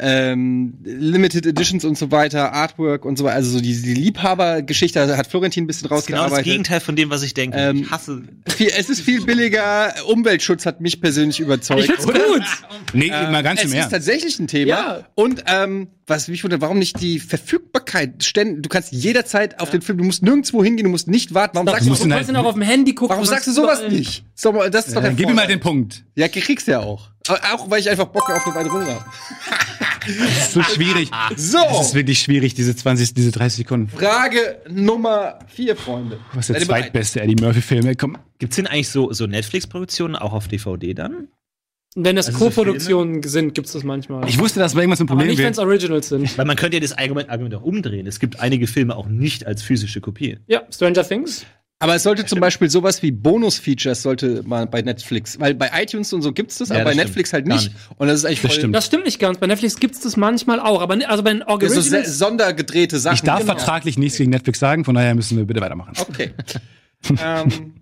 Ähm, 0.00 0.74
Limited 0.84 1.44
Editions 1.46 1.84
und 1.84 1.98
so 1.98 2.10
weiter, 2.10 2.52
Artwork 2.52 3.04
und 3.04 3.18
so 3.18 3.24
weiter. 3.24 3.36
Also 3.36 3.50
so 3.50 3.60
die, 3.60 3.80
die 3.82 3.94
Liebhabergeschichte 3.94 5.16
hat 5.16 5.26
Florentin 5.26 5.64
ein 5.64 5.66
bisschen 5.66 5.88
Das 5.88 6.00
ist 6.00 6.06
genau 6.06 6.18
das 6.18 6.24
rausgearbeitet. 6.26 6.44
Gegenteil 6.52 6.80
von 6.80 6.96
dem, 6.96 7.10
was 7.10 7.22
ich 7.22 7.34
denke. 7.34 7.56
Ähm, 7.58 7.82
ich 7.82 7.90
hasse. 7.90 8.22
Viel, 8.48 8.70
es 8.76 8.88
ist 8.90 9.00
viel 9.00 9.24
billiger. 9.24 9.92
Umweltschutz 10.06 10.66
hat 10.66 10.80
mich 10.80 11.00
persönlich 11.00 11.40
überzeugt. 11.40 11.80
Ich 11.80 11.86
find's 11.86 12.06
Oder? 12.06 12.20
gut. 12.20 12.42
Nee, 12.92 13.10
mal 13.10 13.42
ganz 13.42 13.60
es 13.60 13.64
im 13.66 13.70
ist 13.72 13.76
Ernst. 13.76 13.90
tatsächlich 13.92 14.38
ein 14.38 14.46
Thema. 14.46 14.68
Ja. 14.68 15.00
Und 15.14 15.44
ähm, 15.46 15.88
was 16.06 16.28
mich 16.28 16.42
wundert, 16.44 16.60
warum 16.60 16.78
nicht 16.78 17.00
die 17.00 17.18
Verfügbarkeit? 17.20 18.24
Ständ, 18.24 18.64
du 18.64 18.68
kannst 18.68 18.92
jederzeit 18.92 19.60
auf 19.60 19.70
den 19.70 19.82
Film, 19.82 19.98
du 19.98 20.04
musst 20.04 20.22
nirgendwo 20.22 20.64
hingehen, 20.64 20.84
du 20.84 20.90
musst 20.90 21.08
nicht 21.08 21.34
warten. 21.34 21.54
Warum 21.56 21.66
sagst 21.68 21.80
Du 21.82 21.84
du, 21.86 21.90
musst 21.90 22.04
ihn 22.04 22.10
kannst 22.10 22.28
halt- 22.28 22.36
ihn 22.36 22.40
auch 22.40 22.46
auf 22.48 22.54
dem 22.54 22.62
Handy 22.62 22.94
gucken. 22.94 23.10
warum 23.14 23.26
sagst 23.26 23.46
du 23.46 23.52
sowas 23.52 23.82
nicht? 23.88 24.24
So, 24.34 24.52
das 24.70 24.86
ist 24.88 24.96
doch 24.96 25.02
Dann 25.02 25.10
der 25.10 25.12
gib 25.14 25.28
ihm 25.28 25.34
mal 25.36 25.46
den 25.46 25.60
Punkt. 25.60 26.04
Ja, 26.14 26.28
kriegst 26.28 26.66
du 26.68 26.72
ja 26.72 26.80
auch. 26.80 27.10
Auch 27.52 27.68
weil 27.70 27.80
ich 27.80 27.90
einfach 27.90 28.06
Bock 28.06 28.30
auf 28.30 28.46
eine 28.46 28.54
weitere 28.54 28.72
Runde 28.72 28.94
habe. 28.94 29.04
Das 30.08 30.38
ist 30.38 30.52
so 30.52 30.62
schwierig. 30.62 31.10
So. 31.36 31.58
Es 31.80 31.88
ist 31.88 31.94
wirklich 31.94 32.20
schwierig, 32.20 32.54
diese 32.54 32.74
20, 32.74 33.14
diese 33.14 33.30
30 33.30 33.58
Sekunden. 33.58 33.88
Frage 33.88 34.62
Nummer 34.70 35.38
vier, 35.46 35.76
Freunde. 35.76 36.18
Was 36.32 36.48
ist 36.48 36.56
der 36.60 36.66
zweitbeste 36.66 37.20
Eddie 37.20 37.36
Murphy-Film? 37.40 37.96
Komm. 37.96 38.16
Gibt's 38.38 38.56
denn 38.56 38.66
eigentlich 38.66 38.88
so, 38.88 39.12
so 39.12 39.26
Netflix-Produktionen 39.26 40.16
auch 40.16 40.32
auf 40.32 40.48
DVD 40.48 40.94
dann? 40.94 41.28
Wenn 41.94 42.16
das 42.16 42.28
Also 42.28 42.38
so 42.38 42.44
Co-Produktionen 42.44 43.22
sind, 43.22 43.54
gibt's 43.54 43.72
das 43.72 43.82
manchmal. 43.82 44.28
Ich 44.28 44.38
wusste, 44.38 44.60
dass 44.60 44.74
bei 44.74 44.80
irgendwas 44.80 45.00
ein 45.00 45.04
aber 45.04 45.16
Problem 45.16 45.28
nicht, 45.28 45.38
wenn 45.38 45.52
es. 45.52 45.58
Originals 45.58 46.08
sind. 46.08 46.38
Weil 46.38 46.44
man 46.44 46.56
könnte 46.56 46.76
ja 46.76 46.80
das 46.80 46.96
Argument, 46.96 47.28
Argument 47.28 47.54
auch 47.54 47.62
umdrehen. 47.62 48.06
Es 48.06 48.20
gibt 48.20 48.40
einige 48.40 48.66
Filme 48.66 48.94
auch 48.94 49.08
nicht 49.08 49.46
als 49.46 49.62
physische 49.62 50.00
Kopie. 50.00 50.38
Ja, 50.46 50.62
Stranger 50.70 51.06
Things. 51.06 51.44
Aber 51.80 51.94
es 51.94 52.02
sollte 52.02 52.26
zum 52.26 52.40
Beispiel 52.40 52.68
sowas 52.68 53.02
wie 53.04 53.12
Bonus-Features 53.12 54.02
sollte 54.02 54.42
man 54.44 54.68
bei 54.68 54.82
Netflix, 54.82 55.38
weil 55.38 55.54
bei 55.54 55.70
iTunes 55.80 56.12
und 56.12 56.22
so 56.22 56.32
gibt's 56.32 56.58
das, 56.58 56.70
Ja, 56.70 56.76
aber 56.76 56.86
bei 56.86 56.90
das 56.90 57.04
Netflix 57.04 57.32
halt 57.32 57.46
Gar 57.46 57.54
nicht. 57.54 57.70
Und 57.98 58.08
das 58.08 58.18
ist 58.18 58.24
eigentlich 58.24 58.42
Das 58.42 58.50
voll, 58.50 58.58
stimmt. 58.58 58.74
Das 58.74 58.86
stimmt 58.86 59.04
nicht 59.04 59.20
ganz. 59.20 59.38
Bei 59.38 59.46
Netflix 59.46 59.78
gibt's 59.78 60.00
das 60.00 60.16
manchmal 60.16 60.58
auch, 60.58 60.80
aber 60.82 60.96
ni- 60.96 61.04
also 61.04 61.22
bei 61.22 61.30
den 61.30 61.38
Ja, 61.40 61.46
so 61.46 61.52
Originals. 61.52 61.86
se- 61.88 62.04
sondergedrehte 62.12 62.98
Sachen. 62.98 63.14
Ich 63.14 63.22
darf 63.22 63.40
Genau. 63.42 63.54
vertraglich 63.54 63.96
nichts 63.96 64.18
gegen 64.18 64.30
Netflix 64.30 64.58
sagen, 64.58 64.84
von 64.84 64.96
daher 64.96 65.14
müssen 65.14 65.36
wir 65.38 65.44
bitte 65.44 65.60
weitermachen. 65.60 65.92
Okay. 66.00 66.32
ähm, 67.22 67.74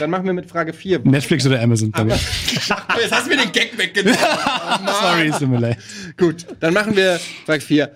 dann 0.00 0.10
machen 0.10 0.26
wir 0.26 0.32
mit 0.32 0.46
Frage 0.50 0.72
4. 0.72 0.98
Netflix 1.04 1.46
oder 1.46 1.62
Amazon. 1.62 1.92
ich. 2.08 2.52
Jetzt 2.52 2.70
hast 3.12 3.26
du 3.26 3.30
mir 3.30 3.36
den 3.42 3.52
Gag 3.52 3.78
weggenommen. 3.78 4.18
Sorry, 5.00 5.28
es 5.28 5.38
tut 5.38 5.48
mir 5.48 5.60
leid. 5.60 5.78
Gut, 6.16 6.46
dann 6.58 6.74
machen 6.74 6.96
wir 6.96 7.20
Frage 7.46 7.60
4. 7.60 7.94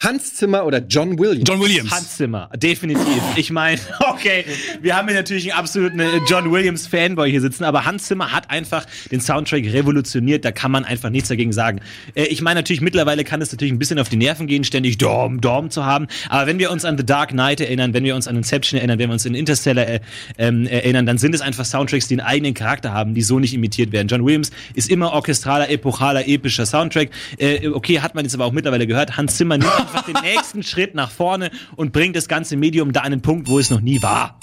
Hans 0.00 0.34
Zimmer 0.34 0.64
oder 0.64 0.78
John 0.78 1.18
Williams? 1.18 1.42
John 1.48 1.60
Williams. 1.60 1.90
Hans 1.90 2.16
Zimmer, 2.16 2.48
definitiv. 2.54 3.20
Ich 3.34 3.50
meine, 3.50 3.80
okay, 4.10 4.44
wir 4.80 4.96
haben 4.96 5.08
hier 5.08 5.16
natürlich 5.16 5.50
einen 5.50 5.58
absoluten 5.58 5.98
äh, 5.98 6.20
John 6.28 6.52
Williams 6.52 6.86
Fanboy 6.86 7.28
hier 7.28 7.40
sitzen, 7.40 7.64
aber 7.64 7.84
Hans 7.84 8.04
Zimmer 8.04 8.30
hat 8.30 8.48
einfach 8.48 8.86
den 9.10 9.20
Soundtrack 9.20 9.64
revolutioniert, 9.64 10.44
da 10.44 10.52
kann 10.52 10.70
man 10.70 10.84
einfach 10.84 11.10
nichts 11.10 11.30
dagegen 11.30 11.52
sagen. 11.52 11.80
Äh, 12.14 12.26
ich 12.26 12.42
meine 12.42 12.60
natürlich, 12.60 12.80
mittlerweile 12.80 13.24
kann 13.24 13.42
es 13.42 13.50
natürlich 13.50 13.72
ein 13.72 13.80
bisschen 13.80 13.98
auf 13.98 14.08
die 14.08 14.18
Nerven 14.18 14.46
gehen, 14.46 14.62
ständig 14.62 14.98
Dorm, 14.98 15.40
Dorm 15.40 15.68
zu 15.68 15.84
haben, 15.84 16.06
aber 16.28 16.46
wenn 16.46 16.60
wir 16.60 16.70
uns 16.70 16.84
an 16.84 16.96
The 16.96 17.04
Dark 17.04 17.30
Knight 17.30 17.60
erinnern, 17.60 17.92
wenn 17.92 18.04
wir 18.04 18.14
uns 18.14 18.28
an 18.28 18.36
Inception 18.36 18.78
erinnern, 18.78 19.00
wenn 19.00 19.08
wir 19.08 19.14
uns 19.14 19.26
an 19.26 19.34
Interstellar 19.34 19.88
äh, 19.88 20.00
ähm, 20.38 20.68
erinnern, 20.68 21.06
dann 21.06 21.18
sind 21.18 21.34
es 21.34 21.40
einfach 21.40 21.64
Soundtracks, 21.64 22.06
die 22.06 22.14
einen 22.14 22.20
eigenen 22.20 22.54
Charakter 22.54 22.92
haben, 22.92 23.14
die 23.14 23.22
so 23.22 23.40
nicht 23.40 23.52
imitiert 23.52 23.90
werden. 23.90 24.06
John 24.06 24.24
Williams 24.24 24.52
ist 24.74 24.92
immer 24.92 25.12
orchestraler, 25.12 25.68
epochaler, 25.70 26.28
epischer 26.28 26.66
Soundtrack. 26.66 27.10
Äh, 27.38 27.66
okay, 27.66 27.98
hat 27.98 28.14
man 28.14 28.24
jetzt 28.24 28.34
aber 28.34 28.44
auch 28.44 28.52
mittlerweile 28.52 28.86
gehört. 28.86 29.16
Hans 29.16 29.36
Zimmer 29.36 29.58
nimmt 29.58 29.72
einfach 29.88 30.04
den 30.04 30.20
nächsten 30.22 30.62
Schritt 30.62 30.94
nach 30.94 31.10
vorne 31.10 31.50
und 31.76 31.92
bringt 31.92 32.16
das 32.16 32.28
ganze 32.28 32.56
Medium 32.56 32.92
da 32.92 33.00
an 33.00 33.10
den 33.10 33.22
Punkt, 33.22 33.48
wo 33.48 33.58
es 33.58 33.70
noch 33.70 33.80
nie 33.80 34.02
war. 34.02 34.38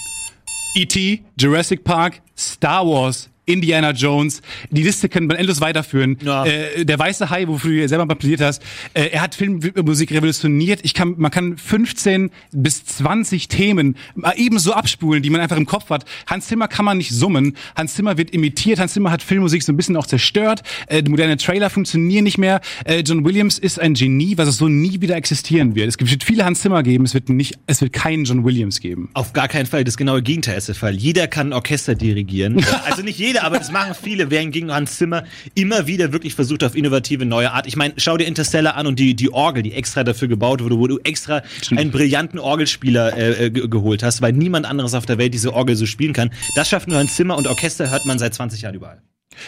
E.T., 0.74 1.24
Jurassic 1.38 1.84
Park, 1.84 2.20
Star 2.36 2.86
Wars, 2.86 3.30
Indiana 3.46 3.92
Jones. 3.92 4.42
Die 4.70 4.82
Liste 4.82 5.08
kann 5.08 5.26
man 5.26 5.36
endlos 5.36 5.60
weiterführen. 5.60 6.18
Ja. 6.22 6.44
Äh, 6.44 6.84
der 6.84 6.98
weiße 6.98 7.30
Hai, 7.30 7.46
wofür 7.46 7.82
du 7.82 7.88
selber 7.88 8.04
mal 8.04 8.16
plädiert 8.16 8.40
hast, 8.40 8.62
äh, 8.92 9.06
er 9.06 9.22
hat 9.22 9.36
Filmmusik 9.36 10.10
revolutioniert. 10.10 10.80
Ich 10.82 10.94
kann, 10.94 11.14
man 11.16 11.30
kann 11.30 11.56
15 11.56 12.30
bis 12.52 12.84
20 12.84 13.48
Themen 13.48 13.96
ebenso 14.36 14.72
abspulen, 14.72 15.22
die 15.22 15.30
man 15.30 15.40
einfach 15.40 15.56
im 15.56 15.66
Kopf 15.66 15.90
hat. 15.90 16.04
Hans 16.26 16.48
Zimmer 16.48 16.66
kann 16.66 16.84
man 16.84 16.98
nicht 16.98 17.12
summen. 17.12 17.56
Hans 17.76 17.94
Zimmer 17.94 18.18
wird 18.18 18.30
imitiert. 18.30 18.80
Hans 18.80 18.94
Zimmer 18.94 19.12
hat 19.12 19.22
Filmmusik 19.22 19.62
so 19.62 19.72
ein 19.72 19.76
bisschen 19.76 19.96
auch 19.96 20.06
zerstört. 20.06 20.62
Äh, 20.88 21.04
die 21.04 21.10
moderne 21.10 21.36
Trailer 21.36 21.70
funktionieren 21.70 22.24
nicht 22.24 22.38
mehr. 22.38 22.60
Äh, 22.84 23.00
John 23.00 23.24
Williams 23.24 23.58
ist 23.58 23.80
ein 23.80 23.94
Genie, 23.94 24.36
was 24.36 24.48
es 24.48 24.56
so 24.56 24.68
nie 24.68 25.00
wieder 25.00 25.14
existieren 25.14 25.76
wird. 25.76 25.88
Es 25.88 26.10
wird 26.10 26.24
viele 26.24 26.44
Hans 26.44 26.62
Zimmer 26.62 26.82
geben. 26.82 27.04
Es 27.04 27.14
wird 27.14 27.28
nicht, 27.28 27.58
es 27.68 27.80
wird 27.80 27.92
keinen 27.92 28.24
John 28.24 28.44
Williams 28.44 28.80
geben. 28.80 29.08
Auf 29.14 29.32
gar 29.32 29.46
keinen 29.46 29.66
Fall. 29.66 29.84
Das 29.84 29.96
genaue 29.96 30.22
Gegenteil 30.22 30.58
ist 30.58 30.66
der 30.66 30.74
Fall. 30.74 30.96
Jeder 30.96 31.28
kann 31.28 31.50
ein 31.50 31.52
Orchester 31.52 31.94
dirigieren. 31.94 32.64
also 32.84 33.02
nicht 33.02 33.18
jeder, 33.18 33.35
aber 33.44 33.58
das 33.58 33.70
machen 33.70 33.94
viele, 34.00 34.30
während 34.30 34.52
gegen 34.52 34.72
Hans 34.72 34.96
Zimmer 34.96 35.24
immer 35.54 35.86
wieder 35.86 36.12
wirklich 36.12 36.34
versucht 36.34 36.64
auf 36.64 36.74
innovative 36.74 37.24
neue 37.24 37.52
Art. 37.52 37.66
Ich 37.66 37.76
meine, 37.76 37.94
schau 37.96 38.16
dir 38.16 38.24
Interstellar 38.26 38.76
an 38.76 38.86
und 38.86 38.98
die, 38.98 39.14
die 39.14 39.32
Orgel, 39.32 39.62
die 39.62 39.72
extra 39.72 40.04
dafür 40.04 40.28
gebaut 40.28 40.62
wurde, 40.62 40.78
wo 40.78 40.86
du 40.86 40.98
extra 41.04 41.42
einen 41.76 41.90
brillanten 41.90 42.38
Orgelspieler 42.38 43.16
äh, 43.16 43.46
äh, 43.46 43.50
ge- 43.50 43.68
geholt 43.68 44.02
hast, 44.02 44.22
weil 44.22 44.32
niemand 44.32 44.66
anderes 44.66 44.94
auf 44.94 45.06
der 45.06 45.18
Welt 45.18 45.34
diese 45.34 45.52
Orgel 45.54 45.76
so 45.76 45.86
spielen 45.86 46.12
kann. 46.12 46.30
Das 46.54 46.68
schafft 46.68 46.88
nur 46.88 46.98
Hans 46.98 47.16
Zimmer 47.16 47.36
und 47.36 47.46
Orchester 47.46 47.90
hört 47.90 48.06
man 48.06 48.18
seit 48.18 48.34
20 48.34 48.62
Jahren 48.62 48.74
überall. 48.74 49.02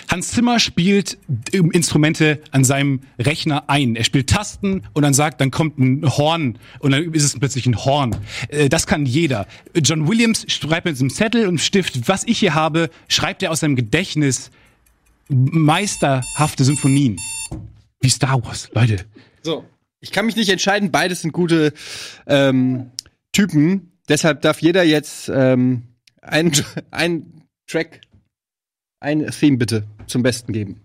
Hans 0.09 0.31
Zimmer 0.31 0.59
spielt 0.59 1.19
ähm, 1.53 1.71
Instrumente 1.71 2.41
an 2.51 2.65
seinem 2.65 3.01
Rechner 3.19 3.69
ein. 3.69 3.97
Er 3.97 4.05
spielt 4.05 4.29
Tasten 4.29 4.83
und 4.93 5.03
dann 5.03 5.15
sagt, 5.15 5.41
dann 5.41 5.51
kommt 5.51 5.79
ein 5.79 6.05
Horn 6.05 6.59
und 6.81 6.91
dann 6.93 7.13
ist 7.15 7.25
es 7.25 7.39
plötzlich 7.39 7.67
ein 7.67 7.77
Horn. 7.77 8.17
Äh, 8.49 8.69
Das 8.69 8.87
kann 8.87 9.07
jeder. 9.07 9.47
John 9.75 10.09
Williams 10.09 10.45
schreibt 10.49 10.87
mit 10.87 10.99
einem 11.01 11.11
Zettel 11.11 11.47
und 11.47 11.61
Stift, 11.61 12.09
was 12.09 12.25
ich 12.25 12.39
hier 12.39 12.55
habe, 12.55 12.91
schreibt 13.09 13.43
er 13.43 13.51
aus 13.51 13.61
seinem 13.61 13.77
Gedächtnis 13.77 14.51
meisterhafte 15.29 16.65
Symphonien. 16.65 17.19
Wie 18.01 18.09
Star 18.09 18.43
Wars, 18.45 18.71
Leute. 18.75 19.05
So, 19.43 19.65
ich 20.01 20.13
kann 20.13 20.27
mich 20.27 20.37
nicht 20.37 20.49
entscheiden. 20.49 20.91
Beides 20.91 21.23
sind 21.23 21.33
gute 21.33 21.73
ähm, 22.27 22.91
Typen. 23.33 23.93
Deshalb 24.09 24.43
darf 24.43 24.61
jeder 24.61 24.85
jetzt 24.85 25.29
ähm, 25.29 25.83
einen 26.23 26.53
ein 26.91 27.43
Track, 27.67 28.01
ein 29.01 29.27
Theme 29.31 29.59
bitte 29.59 29.85
zum 30.07 30.23
Besten 30.23 30.53
geben. 30.53 30.81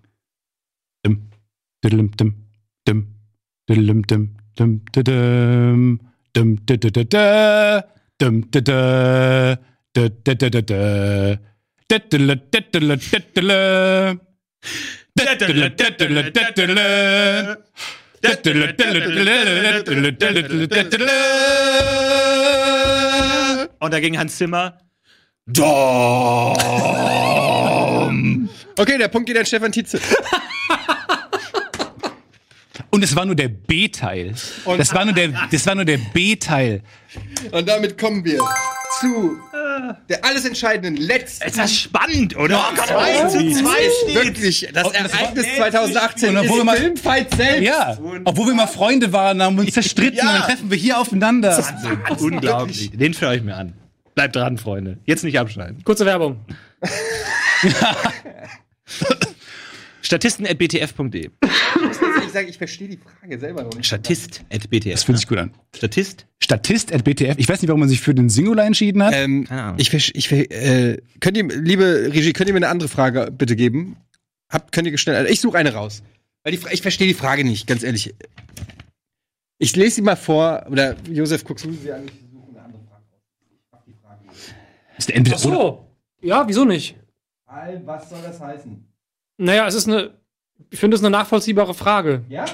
Dim, 1.06 1.30
dim, 1.84 2.12
dim, 2.18 2.34
dim, 2.88 3.08
dim, 3.70 4.06
dim, 4.06 4.06
dim, 4.06 4.34
diddle, 18.24 18.74
diddle, 18.78 20.18
diddle, 20.18 20.68
diddle. 20.68 21.20
Und 23.80 23.94
dagegen 23.94 24.18
Hans 24.18 24.38
Zimmer. 24.38 24.78
Okay, 28.78 28.98
der 28.98 29.08
Punkt 29.08 29.28
geht 29.28 29.38
an 29.38 29.46
Stefan 29.46 29.72
Tietze. 29.72 30.00
Und 32.90 33.04
es 33.04 33.16
war 33.16 33.26
nur 33.26 33.36
der 33.36 33.48
B-Teil. 33.48 34.34
Das 34.78 34.94
war 34.94 35.06
nur 35.06 35.14
der, 35.14 35.30
das 35.52 35.66
war 35.66 35.76
nur 35.76 35.86
der 35.86 35.98
B-Teil. 36.14 36.82
Und 37.52 37.68
damit 37.68 37.98
kommen 37.98 38.24
wir 38.24 38.40
zu 39.00 39.38
der 40.08 40.24
alles 40.24 40.46
entscheidenden 40.46 40.96
letzten. 41.02 41.48
Ist 41.48 41.58
das 41.58 41.74
spannend, 41.76 42.36
oder? 42.38 42.64
Das 42.78 43.34
ist 43.34 43.64
wirklich 44.14 44.70
das 44.74 44.86
Und 44.86 44.96
das 44.96 45.12
war- 45.14 45.20
Ereignis 45.22 45.46
2018 45.58 46.38
Und 46.38 46.46
ist 46.46 46.64
man- 46.64 46.78
Filmfight 46.78 47.36
selbst. 47.36 47.62
Ja, 47.64 47.98
obwohl 48.26 48.48
wir 48.48 48.54
mal 48.54 48.68
Freunde 48.68 49.12
waren, 49.12 49.42
haben 49.42 49.58
uns 49.58 49.74
zerstritten 49.74 50.18
Ja. 50.20 50.28
und 50.28 50.34
dann 50.40 50.42
treffen 50.44 50.70
wir 50.72 50.78
hier 50.78 51.00
aufeinander. 51.00 51.64
Unglaublich. 52.20 52.92
Den 52.94 53.14
höre 53.20 53.34
ich 53.34 53.42
mir 53.42 53.56
an. 53.56 53.74
Bleibt 54.16 54.36
dran, 54.36 54.58
Freunde. 54.60 55.00
Jetzt 55.06 55.24
nicht 55.24 55.40
abschneiden. 55.40 55.84
Kurze 55.84 56.06
Werbung. 56.06 56.38
Statisten.btf.de. 60.02 61.30
Ich 62.26 62.32
sage, 62.34 62.48
ich 62.48 62.58
verstehe 62.58 62.90
die 62.90 62.98
Frage 62.98 63.40
selber 63.40 63.64
noch 63.64 63.74
nicht. 63.74 63.86
Statist.btf. 63.86 64.92
Das 64.92 65.04
fühlt 65.04 65.18
sich 65.18 65.28
gut 65.28 65.38
an. 65.38 65.54
Statist? 65.76 66.26
Statist 66.40 66.94
at 66.94 67.04
BTF. 67.04 67.36
Ich 67.38 67.48
weiß 67.48 67.62
nicht, 67.62 67.70
warum 67.70 67.80
man 67.80 67.90
sich 67.90 68.02
für 68.02 68.14
den 68.14 68.30
Singular 68.30 68.66
entschieden 68.66 69.02
hat. 69.04 69.14
Ähm, 69.16 69.46
Keine 69.46 69.64
Ahnung. 69.64 69.80
ich, 69.80 69.94
ich, 69.94 70.32
äh, 70.32 70.98
könnt 71.22 71.38
ihr, 71.38 71.48
liebe 71.48 72.10
Regie, 72.14 72.34
könnt 72.34 72.50
ihr 72.50 72.54
mir 72.54 72.58
eine 72.58 72.68
andere 72.70 72.90
Frage 72.90 73.32
bitte 73.32 73.56
geben? 73.56 73.96
Habt, 74.50 74.72
könnt 74.72 74.88
ihr 74.88 74.98
schnell, 74.98 75.26
ich 75.28 75.40
suche 75.40 75.58
eine 75.58 75.74
raus. 75.74 76.04
Weil 76.44 76.52
die, 76.52 76.60
ich 76.72 76.82
verstehe 76.82 77.08
die 77.08 77.14
Frage 77.14 77.46
nicht, 77.46 77.66
ganz 77.68 77.84
ehrlich. 77.84 78.14
Ich 79.58 79.76
lese 79.76 79.96
sie 79.96 80.02
mal 80.02 80.18
vor, 80.18 80.66
oder 80.70 80.98
Josef, 81.10 81.46
guckst 81.46 81.64
du 81.64 81.72
sie 81.72 81.92
an? 81.92 82.04
Ich 82.06 82.14
suche 82.32 82.50
eine 82.50 82.62
andere 82.66 82.82
Frage 82.90 83.06
raus. 84.28 84.36
ist 84.98 85.08
der 85.08 85.16
entweder 85.16 85.38
Ach 85.38 85.42
so. 85.42 85.88
Ja, 86.22 86.48
wieso 86.48 86.66
nicht? 86.66 86.98
Al, 87.54 87.86
was 87.86 88.10
soll 88.10 88.22
das 88.24 88.40
heißen? 88.40 88.84
Naja, 89.38 89.68
es 89.68 89.76
ist 89.76 89.88
eine. 89.88 90.12
Ich 90.72 90.80
finde 90.80 90.96
es 90.96 91.04
eine 91.04 91.12
nachvollziehbare 91.12 91.74
Frage. 91.74 92.24
Ja? 92.30 92.46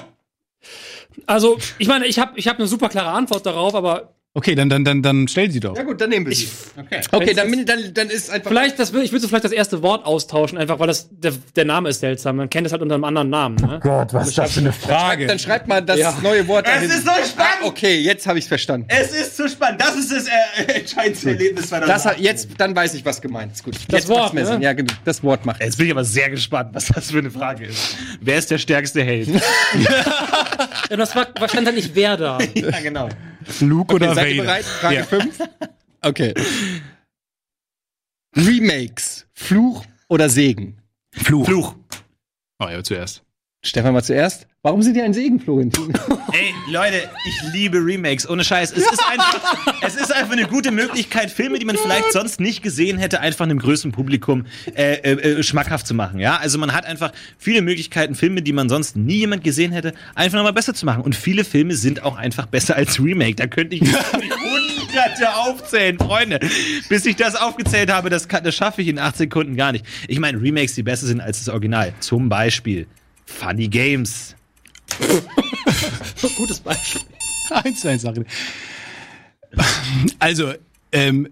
Also, 1.26 1.58
ich 1.78 1.88
meine, 1.88 2.06
ich 2.06 2.18
habe 2.18 2.38
ich 2.38 2.48
hab 2.48 2.58
eine 2.58 2.66
super 2.66 2.88
klare 2.88 3.10
Antwort 3.10 3.46
darauf, 3.46 3.74
aber 3.74 4.14
Okay, 4.32 4.54
dann, 4.54 4.68
dann, 4.68 4.84
dann, 4.84 5.02
dann 5.02 5.26
stell 5.26 5.50
sie 5.50 5.58
doch. 5.58 5.76
Ja 5.76 5.82
gut, 5.82 6.00
dann 6.00 6.08
nehmen 6.10 6.24
wir 6.24 6.36
sie. 6.36 6.48
Okay. 6.78 7.00
Okay, 7.10 7.34
dann, 7.34 7.50
bin- 7.50 7.66
dann, 7.66 7.92
dann 7.92 8.08
ist 8.10 8.30
einfach. 8.30 8.48
vielleicht, 8.48 8.78
das, 8.78 8.92
will- 8.92 9.02
ich 9.02 9.10
würde 9.10 9.22
so 9.22 9.26
vielleicht 9.28 9.42
das 9.44 9.50
erste 9.50 9.82
Wort 9.82 10.06
austauschen, 10.06 10.56
einfach 10.56 10.78
weil 10.78 10.86
das, 10.86 11.08
der, 11.10 11.32
der 11.56 11.64
Name 11.64 11.88
ist 11.88 11.98
seltsam. 11.98 12.36
Man 12.36 12.48
kennt 12.48 12.64
es 12.64 12.72
halt 12.72 12.80
unter 12.80 12.94
einem 12.94 13.02
anderen 13.02 13.28
Namen. 13.28 13.56
Ne? 13.56 13.80
Gott, 13.82 14.14
was 14.14 14.28
ist 14.28 14.38
das 14.38 14.52
für 14.52 14.60
eine 14.60 14.72
Frage? 14.72 15.26
Dann 15.26 15.40
schreibt 15.40 15.66
mal 15.66 15.82
das 15.82 15.98
Ja. 15.98 16.16
neue 16.22 16.46
Wort 16.46 16.64
Es 16.68 16.74
dahin. 16.74 16.90
ist 16.90 17.04
so 17.04 17.10
spannend! 17.10 17.56
Ah, 17.62 17.66
okay, 17.66 17.98
jetzt 17.98 18.24
habe 18.28 18.38
ich 18.38 18.44
es 18.44 18.48
verstanden. 18.48 18.86
Es 18.88 19.10
ist 19.10 19.36
zu 19.36 19.48
spannend. 19.48 19.80
Das 19.80 19.96
ist 19.96 20.12
das 20.12 20.26
äh, 20.28 20.72
entscheidendste 20.78 21.30
Erlebnis 21.30 21.62
Das 21.68 21.70
2018. 21.70 22.10
hat, 22.12 22.20
jetzt, 22.20 22.48
dann 22.58 22.76
weiß 22.76 22.94
ich, 22.94 23.04
was 23.04 23.20
gemeint 23.20 23.50
ist. 23.50 23.64
Gut. 23.64 23.74
Das 23.88 24.00
jetzt 24.02 24.08
Wort, 24.10 24.18
macht's 24.20 24.34
mehr 24.34 24.44
ne? 24.44 24.50
Sinn. 24.52 24.62
Ja, 24.62 24.72
genau. 24.74 24.92
Das 25.04 25.24
Wort 25.24 25.44
macht. 25.44 25.60
Jetzt 25.60 25.76
bin 25.76 25.86
ich 25.86 25.92
aber 25.92 26.04
sehr 26.04 26.30
gespannt, 26.30 26.70
was 26.72 26.86
das 26.86 27.10
für 27.10 27.18
eine 27.18 27.32
Frage 27.32 27.64
ist. 27.66 27.96
Wer 28.20 28.38
ist 28.38 28.48
der 28.48 28.58
stärkste 28.58 29.02
Held? 29.02 29.28
Ja, 30.90 30.96
das 30.96 31.14
war 31.14 31.28
wahrscheinlich 31.38 31.74
nicht 31.74 31.94
wer 31.94 32.16
da. 32.16 32.38
ja, 32.54 32.80
genau. 32.82 33.08
Luke 33.60 33.94
oder 33.94 34.14
Seid 34.14 34.28
ihr 34.28 34.32
Vader? 34.34 34.42
bereit? 34.44 34.64
Frage 34.64 34.94
Ja. 34.96 35.04
5. 35.04 35.38
Okay. 36.02 36.32
Remakes. 38.36 39.26
Fluch 39.34 39.84
oder 40.08 40.28
Segen? 40.28 40.80
Fluch. 41.12 41.44
Fluch. 41.46 41.74
Oh 42.58 42.68
ja, 42.68 42.82
zuerst. 42.82 43.22
Stefan 43.64 43.92
war 43.94 44.02
zuerst. 44.02 44.46
Warum 44.62 44.82
sind 44.82 44.92
die 44.94 45.00
ein 45.00 45.14
Segen, 45.14 45.40
Florentin? 45.40 45.90
Ey, 46.32 46.52
Leute, 46.70 47.08
ich 47.26 47.52
liebe 47.54 47.78
Remakes, 47.78 48.28
ohne 48.28 48.44
Scheiß. 48.44 48.72
Es 48.72 48.82
ist, 48.92 49.02
einfach, 49.10 49.40
es 49.80 49.94
ist 49.96 50.12
einfach 50.14 50.32
eine 50.32 50.46
gute 50.46 50.70
Möglichkeit, 50.70 51.30
Filme, 51.30 51.58
die 51.58 51.64
man 51.64 51.76
vielleicht 51.78 52.12
sonst 52.12 52.40
nicht 52.40 52.62
gesehen 52.62 52.98
hätte, 52.98 53.20
einfach 53.20 53.46
einem 53.46 53.58
größeren 53.58 53.90
Publikum 53.90 54.44
äh, 54.74 54.96
äh, 54.96 55.12
äh, 55.38 55.42
schmackhaft 55.42 55.86
zu 55.86 55.94
machen. 55.94 56.20
Ja, 56.20 56.36
also 56.36 56.58
man 56.58 56.74
hat 56.74 56.84
einfach 56.84 57.10
viele 57.38 57.62
Möglichkeiten, 57.62 58.14
Filme, 58.14 58.42
die 58.42 58.52
man 58.52 58.68
sonst 58.68 58.96
nie 58.96 59.14
jemand 59.20 59.44
gesehen 59.44 59.72
hätte, 59.72 59.94
einfach 60.14 60.36
nochmal 60.36 60.52
besser 60.52 60.74
zu 60.74 60.84
machen. 60.84 61.04
Und 61.04 61.16
viele 61.16 61.44
Filme 61.44 61.74
sind 61.74 62.02
auch 62.02 62.18
einfach 62.18 62.44
besser 62.44 62.76
als 62.76 63.00
Remake. 63.02 63.36
Da 63.36 63.46
könnte 63.46 63.76
ich 63.76 63.80
hunderte 63.80 65.36
aufzählen, 65.36 65.96
Freunde. 65.98 66.38
Bis 66.90 67.06
ich 67.06 67.16
das 67.16 67.34
aufgezählt 67.34 67.90
habe, 67.90 68.10
das, 68.10 68.28
kann- 68.28 68.44
das 68.44 68.54
schaffe 68.56 68.82
ich 68.82 68.88
in 68.88 68.98
acht 68.98 69.16
Sekunden 69.16 69.56
gar 69.56 69.72
nicht. 69.72 69.86
Ich 70.06 70.18
meine, 70.20 70.38
Remakes, 70.38 70.74
die 70.74 70.82
besser 70.82 71.06
sind 71.06 71.22
als 71.22 71.38
das 71.38 71.48
Original. 71.48 71.94
Zum 72.00 72.28
Beispiel 72.28 72.86
Funny 73.24 73.66
Games. 73.68 74.36
Gutes 76.36 76.60
Beispiel. 76.60 77.02
Eins, 77.50 77.84
eins 77.84 78.02
Sache. 78.02 78.24
Also, 80.18 80.54
ähm, 80.92 81.28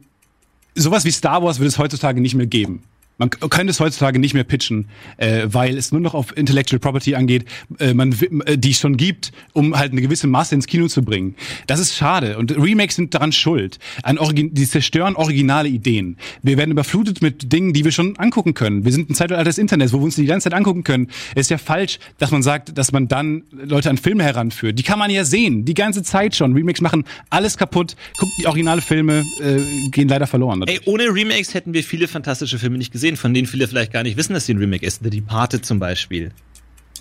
sowas 0.74 1.04
wie 1.04 1.10
Star 1.10 1.42
Wars 1.42 1.58
wird 1.58 1.68
es 1.68 1.78
heutzutage 1.78 2.20
nicht 2.20 2.34
mehr 2.34 2.46
geben. 2.46 2.82
Man 3.18 3.30
könnte 3.30 3.72
es 3.72 3.80
heutzutage 3.80 4.18
nicht 4.18 4.34
mehr 4.34 4.44
pitchen, 4.44 4.86
äh, 5.16 5.46
weil 5.46 5.76
es 5.76 5.90
nur 5.90 6.00
noch 6.00 6.14
auf 6.14 6.36
Intellectual 6.36 6.78
Property 6.78 7.16
angeht, 7.16 7.44
äh, 7.80 7.92
man, 7.92 8.14
äh, 8.46 8.56
die 8.56 8.70
es 8.70 8.78
schon 8.78 8.96
gibt, 8.96 9.32
um 9.52 9.76
halt 9.76 9.92
eine 9.92 10.00
gewisse 10.00 10.28
Masse 10.28 10.54
ins 10.54 10.66
Kino 10.66 10.86
zu 10.86 11.02
bringen. 11.02 11.34
Das 11.66 11.80
ist 11.80 11.96
schade 11.96 12.38
und 12.38 12.56
Remakes 12.56 12.94
sind 12.94 13.14
daran 13.14 13.32
schuld. 13.32 13.78
An 14.04 14.18
Origi 14.18 14.50
die 14.50 14.66
zerstören 14.66 15.16
originale 15.16 15.68
Ideen. 15.68 16.16
Wir 16.42 16.56
werden 16.56 16.70
überflutet 16.70 17.20
mit 17.20 17.52
Dingen, 17.52 17.72
die 17.72 17.84
wir 17.84 17.92
schon 17.92 18.16
angucken 18.18 18.54
können. 18.54 18.84
Wir 18.84 18.92
sind 18.92 19.10
ein 19.10 19.14
Zeitalter 19.14 19.44
des 19.44 19.58
Internets, 19.58 19.92
wo 19.92 19.98
wir 19.98 20.04
uns 20.04 20.14
die 20.14 20.26
ganze 20.26 20.44
Zeit 20.44 20.54
angucken 20.54 20.84
können. 20.84 21.08
Es 21.34 21.42
ist 21.42 21.50
ja 21.50 21.58
falsch, 21.58 21.98
dass 22.18 22.30
man 22.30 22.44
sagt, 22.44 22.78
dass 22.78 22.92
man 22.92 23.08
dann 23.08 23.42
Leute 23.50 23.90
an 23.90 23.98
Filme 23.98 24.22
heranführt. 24.22 24.78
Die 24.78 24.84
kann 24.84 24.98
man 24.98 25.10
ja 25.10 25.24
sehen, 25.24 25.64
die 25.64 25.74
ganze 25.74 26.04
Zeit 26.04 26.36
schon. 26.36 26.52
Remakes 26.52 26.80
machen 26.80 27.04
alles 27.30 27.56
kaputt. 27.56 27.96
Guckt, 28.16 28.32
die 28.38 28.46
originale 28.46 28.80
Filme 28.80 29.24
äh, 29.40 29.88
gehen 29.90 30.08
leider 30.08 30.28
verloren. 30.28 30.62
Ey, 30.66 30.80
ohne 30.84 31.04
Remakes 31.12 31.54
hätten 31.54 31.74
wir 31.74 31.82
viele 31.82 32.06
fantastische 32.06 32.58
Filme 32.58 32.78
nicht 32.78 32.92
gesehen, 32.92 33.07
von 33.16 33.34
denen 33.34 33.46
viele 33.46 33.68
vielleicht 33.68 33.92
gar 33.92 34.02
nicht 34.02 34.16
wissen, 34.16 34.34
dass 34.34 34.46
sie 34.46 34.54
ein 34.54 34.58
Remake 34.58 34.84
ist. 34.84 35.02
The 35.02 35.10
Departed 35.10 35.64
zum 35.64 35.78
Beispiel. 35.78 36.32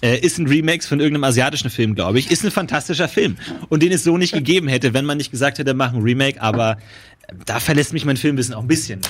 Äh, 0.01 0.19
ist 0.19 0.37
ein 0.37 0.47
Remake 0.47 0.83
von 0.83 0.99
irgendeinem 0.99 1.23
asiatischen 1.23 1.69
Film, 1.69 1.95
glaube 1.95 2.19
ich. 2.19 2.29
Ist 2.29 2.45
ein 2.45 2.51
fantastischer 2.51 3.07
Film. 3.07 3.37
Und 3.69 3.81
den 3.81 3.91
es 3.91 4.03
so 4.03 4.17
nicht 4.17 4.33
gegeben 4.33 4.67
hätte, 4.67 4.93
wenn 4.93 5.05
man 5.05 5.17
nicht 5.17 5.31
gesagt 5.31 5.57
hätte, 5.57 5.73
machen 5.73 6.01
Remake. 6.01 6.41
Aber 6.41 6.77
da 7.45 7.59
verlässt 7.59 7.93
mich 7.93 8.05
mein 8.05 8.17
Filmwissen 8.17 8.53
auch 8.53 8.61
ein 8.61 8.67
bisschen. 8.67 9.01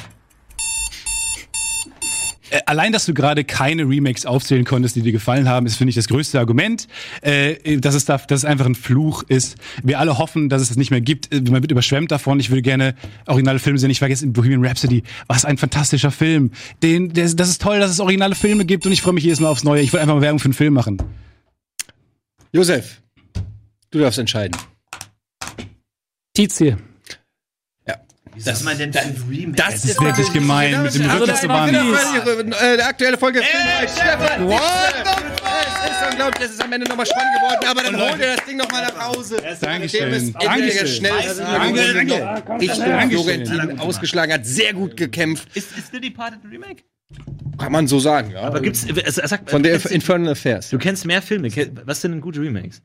Äh, 2.50 2.62
allein, 2.66 2.92
dass 2.92 3.06
du 3.06 3.14
gerade 3.14 3.44
keine 3.44 3.84
Remakes 3.84 4.26
aufzählen 4.26 4.66
konntest, 4.66 4.96
die 4.96 5.02
dir 5.02 5.12
gefallen 5.12 5.48
haben, 5.48 5.66
ist, 5.66 5.76
finde 5.76 5.90
ich, 5.90 5.96
das 5.96 6.08
größte 6.08 6.40
Argument, 6.40 6.88
äh, 7.22 7.78
dass, 7.78 7.96
es 7.96 8.06
da, 8.06 8.18
dass 8.18 8.40
es 8.40 8.46
einfach 8.46 8.66
ein 8.66 8.76
Fluch 8.76 9.24
ist. 9.24 9.58
Wir 9.84 10.00
alle 10.00 10.18
hoffen, 10.18 10.50
dass 10.50 10.62
es 10.62 10.70
das 10.70 10.78
nicht 10.78 10.92
mehr 10.92 11.02
gibt. 11.02 11.34
Äh, 11.34 11.42
Man 11.42 11.62
wird 11.62 11.72
überschwemmt 11.72 12.12
davon. 12.12 12.40
Ich 12.40 12.50
würde 12.50 12.62
gerne 12.62 12.96
originale 13.26 13.60
Filme 13.60 13.80
sehen. 13.80 13.90
Ich 13.90 14.00
vergesse 14.00 14.26
in 14.26 14.34
Bohemian 14.34 14.66
Rhapsody. 14.66 15.04
Was 15.28 15.46
ein 15.46 15.58
fantastischer 15.58 16.12
Film. 16.12 16.52
Den, 16.84 17.14
der, 17.14 17.30
das 17.34 17.50
ist 17.50 17.62
toll, 17.62 17.80
dass 17.80 17.92
es 17.92 18.00
originale 18.00 18.36
Filme 18.36 18.66
gibt 18.66 18.86
und 18.86 18.92
ich 18.92 19.02
freue 19.02 19.14
mich 19.14 19.24
jedes 19.24 19.40
Mal 19.40 19.50
aufs 19.50 19.64
Neue. 19.64 19.82
Ich 19.82 19.94
will 19.94 20.00
einfach 20.00 20.16
mal 20.16 20.22
Werbung 20.22 20.40
für 20.40 20.46
einen 20.46 20.54
Film 20.54 20.74
machen. 20.74 20.98
Josef, 22.52 23.02
du 23.92 24.00
darfst 24.00 24.20
entscheiden. 24.20 24.58
Tizie. 26.34 26.78
Was 28.46 28.58
ist 28.60 28.64
man 28.64 28.78
denn 28.78 28.94
für 28.94 29.00
ein 29.00 29.24
Remake? 29.30 29.56
Das 29.56 29.86
ist 29.86 30.00
wirklich 30.02 30.32
gemein 30.34 30.84
mit 30.84 30.94
dem 30.96 31.08
das 31.08 31.48
Bahn. 31.48 31.70
wieder 31.70 32.40
äh, 32.62 32.78
der 32.78 32.88
aktuelle 32.88 33.18
Folge 33.18 33.42
Filmreich. 33.42 33.90
Stefan, 33.90 34.50
es 34.50 35.92
ist 35.92 36.12
unglaublich, 36.12 36.46
es 36.46 36.52
ist 36.52 36.64
am 36.64 36.74
Ende 36.74 36.88
nochmal 36.88 37.06
spannend 37.06 37.34
geworden, 37.36 37.68
aber 37.70 37.84
dann 37.84 37.96
hol 38.12 38.18
dir 38.18 38.36
das 38.36 38.46
Ding 38.46 38.58
nochmal 38.58 38.84
nach 38.84 39.08
Hause. 39.08 39.38
Dankeschön. 39.62 40.12
Dem 40.12 40.36
entweder 40.40 40.86
schnell 40.88 41.12
Danke. 41.38 41.96
Richtung 42.60 42.86
Dankeschön. 42.86 43.46
Florentin 43.46 43.80
ausgeschlagen 43.80 44.34
hat, 44.34 44.46
sehr 44.46 44.74
gut 44.74 44.98
gekämpft. 44.98 45.50
Ist, 45.56 45.78
ist 45.78 45.92
The 45.92 46.00
Departed 46.00 46.40
ein 46.44 46.50
Remake? 46.50 46.84
Kann 47.58 47.72
man 47.72 47.88
so 47.88 48.00
sagen, 48.00 48.32
ja. 48.32 48.42
Aber 48.42 48.60
gibt's, 48.62 48.84
äh, 48.86 49.04
sag, 49.06 49.50
Von 49.50 49.64
der 49.64 49.74
kennst- 49.74 49.88
Infernal 49.92 50.34
Affairs. 50.34 50.70
Du 50.70 50.78
kennst 50.78 51.06
mehr 51.06 51.22
Filme. 51.22 51.50
Was 51.86 52.02
sind 52.02 52.12
denn 52.12 52.22
gute 52.22 52.40
Remakes? 52.42 52.82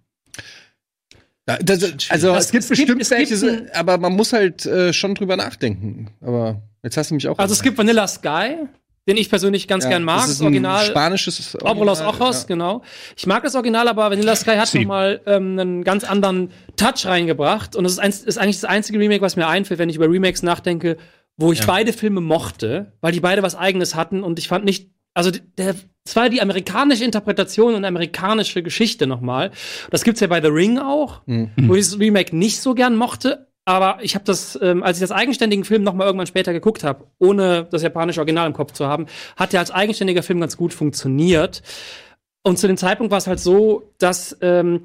Ja, 1.49 1.57
das, 1.61 1.83
also 2.09 2.35
Es 2.35 2.45
es 2.47 2.51
gibt 2.53 2.63
gibt- 2.63 2.69
bestimmt 2.69 3.03
es 3.03 3.09
gibt 3.11 3.31
welche, 3.31 3.51
ein- 3.51 3.71
aber 3.75 3.99
man 3.99 4.13
muss 4.13 4.33
halt 4.33 4.65
äh, 4.65 4.93
schon 4.93 5.15
drüber 5.15 5.37
nachdenken. 5.37 6.11
Aber 6.21 6.63
jetzt 6.85 6.97
hast 6.97 7.11
du 7.11 7.15
mich 7.15 7.27
auch. 7.29 7.39
Also 7.39 7.53
es 7.53 7.63
gibt 7.63 7.77
Vanilla 7.77 8.07
Sky, 8.07 8.59
den 9.09 9.17
ich 9.17 9.29
persönlich 9.29 9.67
ganz 9.67 9.83
Ja, 9.85 9.91
gern 9.91 10.05
mag. 10.05 10.21
das 10.21 10.31
ist 10.31 10.41
ein 10.41 10.45
Original. 10.47 10.85
spanisches 10.85 11.57
Obolos 11.61 12.01
Original, 12.01 12.21
Ojos, 12.29 12.43
ja. 12.43 12.47
genau. 12.47 12.83
Ich 13.17 13.27
mag 13.27 13.43
das 13.43 13.57
Original, 13.57 13.89
aber 13.89 14.11
Vanilla 14.11 14.37
Sky 14.37 14.53
hat 14.57 14.73
nochmal 14.73 15.21
ähm, 15.27 15.59
einen 15.59 15.83
ganz 15.85 16.05
anderen 16.05 16.53
Touch 16.77 17.07
reingebracht. 17.07 17.75
Und 17.75 17.83
das 17.85 17.95
ist, 17.95 17.99
eins, 17.99 18.21
ist 18.23 18.39
eigentlich 18.39 18.61
das 18.61 18.71
einzige 18.71 19.01
Remake, 19.01 19.21
was 19.23 19.35
mir 19.35 19.49
einfällt, 19.49 19.81
wenn 19.81 19.89
ich 19.89 19.97
über 19.97 20.09
Remakes 20.09 20.45
nachdenke, 20.45 20.97
wo 21.37 21.51
ich 21.53 21.67
beide 21.67 21.93
Filme 21.93 22.21
mochte, 22.21 22.93
weil 23.01 23.11
die 23.11 23.19
beide 23.21 23.43
was 23.43 23.57
eigenes 23.57 23.97
hatten 23.97 24.23
und 24.23 24.39
ich 24.39 24.47
fand 24.47 24.65
nicht, 24.65 24.91
also 25.15 25.31
der, 25.59 25.75
es 26.05 26.17
war 26.17 26.29
die 26.29 26.43
amerikanische 26.43 27.05
Interpretation 27.05 27.75
und 27.75 27.85
amerikanische 27.85 28.63
Geschichte 28.63 29.07
nochmal. 29.07 29.51
Das 29.91 30.05
gibt's 30.05 30.21
ja 30.21 30.27
bei 30.27 30.41
The 30.41 30.49
Ring 30.49 30.79
auch, 30.79 31.23
wo 31.57 31.75
ich 31.75 31.87
das 31.87 31.99
Remake 31.99 32.37
nicht 32.37 32.61
so 32.61 32.75
gern 32.75 32.97
mochte. 32.97 33.47
Aber 33.65 33.99
ich 34.03 34.17
habe 34.17 34.25
das, 34.25 34.59
ähm, 34.61 34.83
als 34.83 34.97
ich 34.97 35.03
das 35.03 35.13
eigenständigen 35.13 35.65
Film 35.65 35.85
noch 35.85 35.95
mal 35.95 36.05
irgendwann 36.05 36.27
später 36.27 36.53
geguckt 36.53 36.83
habe, 36.83 37.07
ohne 37.21 37.69
das 37.71 37.83
japanische 37.83 38.19
Original 38.19 38.49
im 38.49 38.55
Kopf 38.55 38.73
zu 38.73 38.87
haben, 38.87 39.07
hat 39.37 39.53
der 39.53 39.61
als 39.61 39.71
eigenständiger 39.71 40.25
Film 40.25 40.41
ganz 40.41 40.57
gut 40.57 40.75
funktioniert. 40.75 41.63
Und 42.43 42.59
zu 42.59 42.67
dem 42.67 42.77
Zeitpunkt 42.77 43.13
war 43.13 43.19
es 43.19 43.29
halt 43.29 43.39
so, 43.39 43.93
dass 43.99 44.37
ähm, 44.41 44.81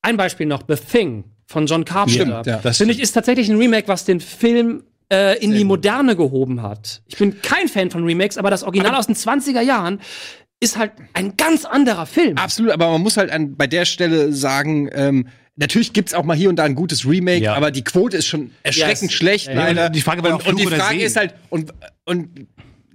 ein 0.00 0.16
Beispiel 0.16 0.46
noch, 0.46 0.62
The 0.66 0.76
Thing 0.76 1.24
von 1.46 1.66
John 1.66 1.84
Carpenter. 1.84 2.40
Stimmt, 2.40 2.46
ja. 2.46 2.60
Das 2.62 2.78
Finde 2.78 2.94
ich, 2.94 3.00
ist 3.00 3.12
tatsächlich 3.12 3.50
ein 3.50 3.58
Remake, 3.58 3.88
was 3.88 4.06
den 4.06 4.20
Film 4.20 4.84
äh, 5.12 5.38
in 5.42 5.52
die 5.52 5.64
Moderne 5.64 6.16
gehoben 6.16 6.62
hat. 6.62 7.02
Ich 7.06 7.16
bin 7.18 7.40
kein 7.42 7.68
Fan 7.68 7.90
von 7.90 8.04
Remakes, 8.04 8.38
aber 8.38 8.50
das 8.50 8.62
Original 8.62 8.94
aus 8.94 9.06
den 9.06 9.14
20er 9.16 9.60
Jahren 9.60 10.00
ist 10.60 10.78
halt 10.78 10.92
ein 11.12 11.36
ganz 11.36 11.64
anderer 11.64 12.06
Film. 12.06 12.36
Absolut, 12.38 12.72
aber 12.72 12.90
man 12.90 13.02
muss 13.02 13.16
halt 13.16 13.30
an, 13.30 13.54
bei 13.56 13.66
der 13.66 13.84
Stelle 13.84 14.32
sagen, 14.32 14.88
ähm, 14.92 15.28
natürlich 15.56 15.92
gibt's 15.92 16.14
auch 16.14 16.24
mal 16.24 16.36
hier 16.36 16.48
und 16.48 16.56
da 16.56 16.64
ein 16.64 16.74
gutes 16.74 17.06
Remake, 17.06 17.42
Ja. 17.44 17.54
aber 17.54 17.70
die 17.70 17.84
Quote 17.84 18.16
ist 18.16 18.26
schon 18.26 18.50
erschreckend 18.62 19.02
Ja, 19.02 19.06
es- 19.08 19.12
schlecht. 19.12 19.48
ja, 19.48 19.86
und 19.86 19.94
die 19.94 20.00
Frage 20.00 20.22
und, 20.22 20.46
und 20.46 20.58
die 20.58 20.66
Frage 20.66 21.02
ist 21.02 21.16
halt, 21.16 21.34
und, 21.50 21.72
und 22.06 22.46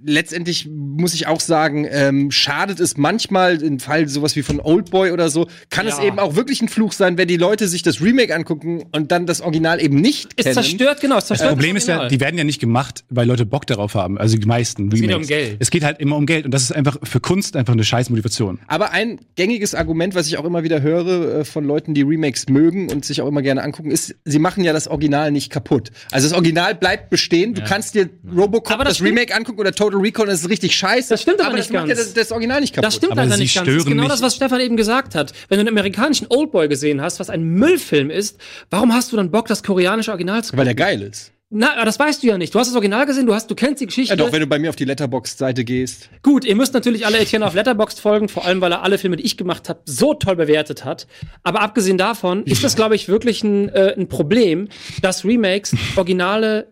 letztendlich 0.04 0.68
muss 0.70 1.14
ich 1.14 1.26
auch 1.26 1.40
sagen, 1.40 1.86
ähm, 1.90 2.30
schadet 2.30 2.80
es 2.80 2.96
manchmal 2.96 3.62
im 3.62 3.78
Fall 3.80 4.08
sowas 4.08 4.36
wie 4.36 4.42
von 4.42 4.60
Oldboy 4.60 5.10
oder 5.12 5.28
so, 5.28 5.46
kann 5.70 5.86
es 5.86 5.98
Ja. 5.98 6.04
eben 6.04 6.18
auch 6.18 6.36
wirklich 6.36 6.62
ein 6.62 6.68
Fluch 6.68 6.92
sein, 6.92 7.18
wenn 7.18 7.28
die 7.28 7.36
Leute 7.36 7.68
sich 7.68 7.82
das 7.82 8.00
Remake 8.00 8.34
angucken 8.34 8.84
und 8.92 9.12
dann 9.12 9.26
das 9.26 9.40
Original 9.40 9.80
eben 9.82 10.00
nicht 10.00 10.30
es 10.36 10.44
kennen. 10.44 10.54
zerstört, 10.54 11.00
genau, 11.00 11.16
es 11.16 11.24
Das 11.26 11.38
zerstört. 11.38 11.52
Problem 11.52 11.74
das 11.74 11.84
ist 11.84 11.88
ja, 11.88 12.08
die 12.08 12.20
werden 12.20 12.36
ja 12.38 12.44
nicht 12.44 12.60
gemacht, 12.60 13.04
weil 13.10 13.26
Leute 13.26 13.44
Bock 13.46 13.66
darauf 13.66 13.94
haben. 13.94 14.18
Also 14.18 14.36
die 14.36 14.46
meisten 14.46 14.84
Remakes. 14.90 15.00
geht 15.00 15.10
ja 15.10 15.16
um 15.16 15.26
Geld. 15.26 15.56
Es 15.60 15.70
geht 15.70 15.84
halt 15.84 16.00
immer 16.00 16.16
um 16.16 16.26
Geld 16.26 16.44
und 16.44 16.52
das 16.52 16.62
ist 16.62 16.72
einfach 16.72 16.96
für 17.02 17.20
Kunst 17.20 17.56
einfach 17.56 17.72
eine 17.74 17.84
scheiß 17.84 18.10
Motivation. 18.10 18.58
Aber 18.68 18.92
ein 18.92 19.20
gängiges 19.36 19.74
Argument, 19.74 20.14
was 20.14 20.26
ich 20.28 20.38
auch 20.38 20.44
immer 20.44 20.62
wieder 20.62 20.82
höre 20.82 21.40
äh, 21.40 21.44
von 21.44 21.64
Leuten, 21.64 21.94
die 21.94 22.02
Remakes 22.02 22.48
mögen 22.48 22.90
und 22.90 23.04
sich 23.04 23.20
auch 23.22 23.28
immer 23.28 23.42
gerne 23.42 23.62
angucken, 23.62 23.90
ist, 23.90 24.14
sie 24.24 24.38
machen 24.38 24.64
ja 24.64 24.72
das 24.72 24.88
Original 24.88 25.30
nicht 25.30 25.50
kaputt. 25.50 25.90
Also 26.10 26.28
das 26.28 26.34
Original 26.34 26.74
bleibt 26.74 27.10
bestehen. 27.10 27.54
Du 27.54 27.62
kannst 27.62 27.94
dir 27.94 28.08
Robocop 28.34 28.72
Aber 28.72 28.84
das, 28.84 28.98
das 28.98 29.06
Remake 29.06 29.34
angucken 29.34 29.60
oder 29.60 29.72
Total 29.72 29.89
Recall, 29.98 30.26
das 30.26 30.40
ist 30.42 30.48
richtig 30.48 30.74
scheiße. 30.74 31.08
Das 31.10 31.22
stimmt 31.22 31.40
aber 31.40 31.54
nicht 31.56 31.68
das 31.68 31.72
macht 31.72 31.88
ja 31.88 31.94
ganz. 31.94 32.06
das, 32.06 32.14
das 32.14 32.32
Original 32.32 32.60
nicht 32.60 32.74
kaputt. 32.74 32.86
Das 32.86 32.94
stimmt 32.96 33.12
Aber 33.12 33.22
leider 33.22 33.36
sie 33.36 33.42
nicht 33.42 33.54
ganz. 33.54 33.66
Das 33.66 33.76
ist 33.76 33.86
genau 33.86 34.02
nicht- 34.02 34.12
das, 34.12 34.22
was 34.22 34.36
Stefan 34.36 34.60
eben 34.60 34.76
gesagt 34.76 35.14
hat. 35.14 35.32
Wenn 35.48 35.56
du 35.58 35.60
einen 35.60 35.68
amerikanischen 35.68 36.26
Oldboy 36.30 36.68
gesehen 36.68 37.00
hast, 37.00 37.20
was 37.20 37.30
ein 37.30 37.42
Müllfilm 37.44 38.10
ist, 38.10 38.38
warum 38.70 38.92
hast 38.94 39.12
du 39.12 39.16
dann 39.16 39.30
Bock, 39.30 39.46
das 39.48 39.62
koreanische 39.62 40.10
Original 40.10 40.44
zu 40.44 40.56
Weil 40.56 40.64
der 40.64 40.74
geil 40.74 41.02
ist. 41.02 41.32
Na, 41.52 41.72
aber 41.74 41.84
das 41.84 41.98
weißt 41.98 42.22
du 42.22 42.28
ja 42.28 42.38
nicht. 42.38 42.54
Du 42.54 42.60
hast 42.60 42.68
das 42.68 42.76
Original 42.76 43.06
gesehen, 43.06 43.26
du 43.26 43.34
hast, 43.34 43.50
du 43.50 43.56
kennst 43.56 43.80
die 43.80 43.86
Geschichte. 43.86 44.12
Ja 44.12 44.16
doch, 44.16 44.30
wenn 44.32 44.38
du 44.38 44.46
bei 44.46 44.60
mir 44.60 44.70
auf 44.70 44.76
die 44.76 44.84
Letterboxd-Seite 44.84 45.64
gehst. 45.64 46.08
Gut, 46.22 46.44
ihr 46.44 46.54
müsst 46.54 46.74
natürlich 46.74 47.06
alle 47.06 47.18
Etienne 47.18 47.44
auf 47.44 47.54
Letterboxd 47.54 47.98
folgen, 47.98 48.28
vor 48.28 48.44
allem 48.46 48.60
weil 48.60 48.70
er 48.70 48.84
alle 48.84 48.98
Filme, 48.98 49.16
die 49.16 49.24
ich 49.24 49.36
gemacht 49.36 49.68
habe, 49.68 49.80
so 49.84 50.14
toll 50.14 50.36
bewertet 50.36 50.84
hat. 50.84 51.08
Aber 51.42 51.60
abgesehen 51.62 51.98
davon 51.98 52.44
ist 52.44 52.62
das, 52.62 52.76
glaube 52.76 52.94
ich, 52.94 53.08
wirklich 53.08 53.42
ein, 53.42 53.68
äh, 53.70 53.94
ein 53.98 54.06
Problem, 54.08 54.68
dass 55.02 55.24
Remakes 55.24 55.74
Originale 55.96 56.68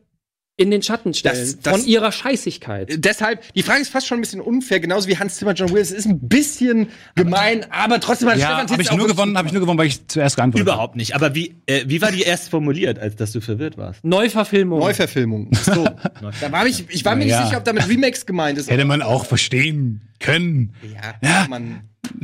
in 0.58 0.70
den 0.72 0.82
Schatten 0.82 1.14
stellen 1.14 1.38
Das- 1.38 1.60
das- 1.60 1.72
von 1.72 1.86
ihrer 1.86 2.10
Scheißigkeit. 2.12 2.96
Deshalb, 2.98 3.42
die 3.54 3.62
Frage 3.62 3.80
ist 3.80 3.90
fast 3.90 4.08
schon 4.08 4.18
ein 4.18 4.20
bisschen 4.20 4.40
unfair, 4.40 4.80
genauso 4.80 5.08
wie 5.08 5.16
Hans 5.16 5.36
Zimmer, 5.36 5.52
John 5.54 5.70
Williams. 5.70 5.92
Es 5.92 5.98
ist 6.00 6.06
ein 6.06 6.18
bisschen 6.28 6.88
gemein, 7.14 7.64
aber 7.70 8.00
trotzdem 8.00 8.28
hat 8.28 8.38
Ja, 8.38 8.46
Stefan 8.46 8.62
habe 8.62 8.74
Tietz 8.76 8.90
ich 8.90 8.96
nur 8.96 9.06
gewonnen, 9.06 9.38
habe 9.38 9.46
ich 9.46 9.52
nur 9.54 9.62
gewonnen, 9.62 9.78
weil 9.78 9.86
ich 9.86 10.06
zuerst 10.08 10.34
geantwortet 10.36 10.66
habe. 10.68 10.74
Überhaupt 10.76 10.96
nicht. 10.96 11.14
Aber 11.14 11.34
wie, 11.36 11.54
äh, 11.66 11.84
wie 11.86 12.02
war 12.02 12.10
die 12.10 12.22
erst 12.22 12.48
formuliert, 12.50 12.98
als 12.98 13.14
dass 13.14 13.30
du 13.32 13.40
verwirrt 13.40 13.78
warst? 13.78 14.04
Neuverfilmung. 14.04 14.80
Neuverfilmung. 14.80 15.50
So. 15.62 15.84
da 16.40 16.52
war 16.52 16.66
ich, 16.66 16.84
ich 16.88 17.04
war 17.04 17.14
mir 17.14 17.26
ja. 17.26 17.38
nicht 17.38 17.46
sicher, 17.48 17.58
ob 17.58 17.64
damit 17.64 17.88
Remakes 17.88 18.26
gemeint 18.26 18.58
ist. 18.58 18.68
Hätte 18.68 18.84
man 18.84 19.00
auch 19.00 19.24
verstehen 19.26 20.00
können. 20.18 20.74
Ja, 21.22 21.46
man. 21.48 21.82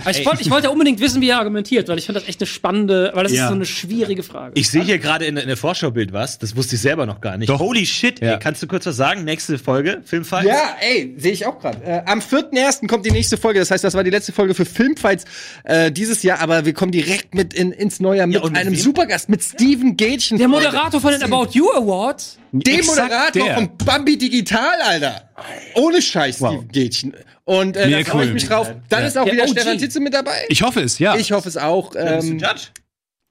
Ich, 0.09 0.25
wollte, 0.25 0.41
ich 0.43 0.51
wollte 0.51 0.71
unbedingt 0.71 1.01
wissen, 1.01 1.21
wie 1.21 1.29
er 1.29 1.39
argumentiert, 1.39 1.89
weil 1.89 1.99
ich 1.99 2.07
finde 2.07 2.21
das 2.21 2.29
echt 2.29 2.41
eine 2.41 2.47
spannende, 2.47 3.11
weil 3.15 3.25
das 3.25 3.33
Ja. 3.33 3.45
ist 3.45 3.49
so 3.49 3.55
eine 3.55 3.67
schwierige 3.67 4.23
Frage. 4.23 4.53
Ich 4.57 4.69
sehe 4.71 4.83
hier 4.83 4.99
gerade 4.99 5.25
in, 5.27 5.37
in 5.37 5.47
der 5.47 5.57
Vorschaubild 5.57 6.13
was, 6.13 6.39
das 6.39 6.57
wusste 6.57 6.77
ich 6.77 6.81
selber 6.83 7.07
noch 7.07 7.21
gar 7.21 7.37
nicht. 7.37 7.49
Doch. 7.49 7.59
Holy 7.61 7.85
shit, 7.85 8.21
ey. 8.23 8.29
Ja. 8.29 8.37
Kannst 8.39 8.63
du 8.63 8.67
kurz 8.67 8.87
was 8.87 8.97
sagen? 8.97 9.25
Nächste 9.25 9.59
Folge, 9.59 10.01
Filmfight? 10.05 10.47
Ja, 10.47 10.77
ey, 10.81 11.15
sehe 11.19 11.33
ich 11.33 11.47
auch 11.47 11.59
gerade. 11.59 11.83
Äh, 11.85 12.03
am 12.07 12.21
4.1. 12.21 12.87
kommt 12.87 13.05
die 13.07 13.11
nächste 13.11 13.37
Folge. 13.37 13.59
Das 13.61 13.71
heißt, 13.71 13.85
das 13.85 13.95
war 13.95 14.05
die 14.05 14.11
letzte 14.11 14.33
Folge 14.33 14.55
für 14.55 14.65
Filmfights 14.65 15.25
äh, 15.65 15.93
dieses 15.93 16.23
Jahr, 16.23 16.41
aber 16.41 16.65
wir 16.65 16.73
kommen 16.73 16.93
direkt 16.93 17.35
mit 17.35 17.53
in, 17.53 17.73
ins 17.73 18.01
neue 18.01 18.19
Jahr 18.19 18.27
mit, 18.27 18.43
und 18.43 18.53
mit 18.53 18.61
einem 18.61 18.73
wem? 18.75 18.81
Supergast, 18.81 19.29
mit 19.29 19.43
Steven 19.43 19.97
Gätchen. 19.97 20.39
der 20.39 20.49
Moderator 20.49 21.01
von 21.01 21.13
den 21.13 21.23
About 21.23 21.51
You 21.53 21.71
Awards. 21.73 22.39
Dem 22.53 22.77
Exakt 22.81 23.01
Moderator 23.11 23.45
der. 23.45 23.55
von 23.57 23.71
Bambi 23.85 24.17
Digital, 24.17 24.81
Alter. 24.85 25.29
Ohne 25.75 26.01
Scheiß, 26.01 26.41
Wow. 26.41 26.53
Steven 26.55 26.69
Gätchen. 26.69 27.13
Und 27.45 27.77
äh, 27.77 27.91
da 27.91 28.11
freue 28.11 28.23
ich 28.23 28.29
cool. 28.29 28.35
mich 28.35 28.47
drauf. 28.49 28.75
Dann 28.89 29.05
ist 29.05 29.19
auch 29.19 29.25
Der 29.25 29.35
wieder 29.35 29.45
OG. 29.45 29.51
Stefan 29.51 29.79
Titze 29.79 30.01
mit 30.01 30.15
dabei. 30.15 30.47
Ich 30.49 30.63
hoffe 30.63 30.81
es, 30.81 30.99
ja. 30.99 31.17
Ich 31.17 31.33
hoffe 31.33 31.49
es 31.49 31.57
auch. 31.57 31.93
Ähm, 31.97 32.39
Judge? 32.39 32.69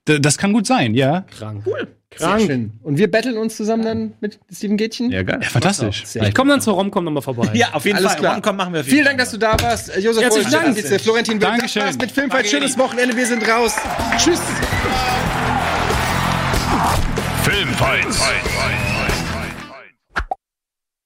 Das 0.06 0.38
kann 0.38 0.54
gut 0.54 0.68
sein, 0.68 0.94
ja. 0.96 1.26
Krank. 1.38 1.64
sehr 2.16 2.40
schön. 2.40 2.74
Und 2.84 2.98
wir 2.98 3.10
betteln 3.10 3.38
uns 3.38 3.56
zusammen 3.56 3.84
dann 3.84 4.14
mit 4.20 4.38
Steven 4.54 4.78
Gätchen. 4.78 5.10
Ja, 5.12 5.24
geil. 5.24 5.40
Ja, 5.42 5.48
fantastisch. 5.48 6.04
Ich 6.14 6.36
komme 6.36 6.52
dann 6.52 6.62
zur 6.62 6.74
Romcom 6.74 7.06
nochmal 7.06 7.24
vorbei. 7.24 7.52
Ja, 7.54 7.74
auf 7.74 7.86
jeden 7.86 7.98
Alles 7.98 8.12
Fall. 8.12 8.20
klar. 8.20 8.42
Komm, 8.42 8.58
machen 8.58 8.74
wir 8.74 8.82
jeden 8.82 8.92
Vielen 8.92 9.06
Dank, 9.06 9.18
dass 9.18 9.32
du 9.32 9.38
da 9.38 9.60
warst. 9.62 9.96
Josef 9.98 10.22
Herzlichen 10.24 10.52
Dank. 10.52 10.76
Titze, 10.76 11.00
Florentin 11.00 11.42
Will. 11.42 11.58
Das 11.62 11.76
war's 11.76 11.98
mit 11.98 12.12
Filmfight. 12.12 12.48
Schönes 12.48 12.78
Wochenende. 12.78 13.16
Wir 13.16 13.26
sind 13.26 13.48
raus. 13.48 13.76
Tschüss. 14.18 14.42
Filmfights. 17.44 18.22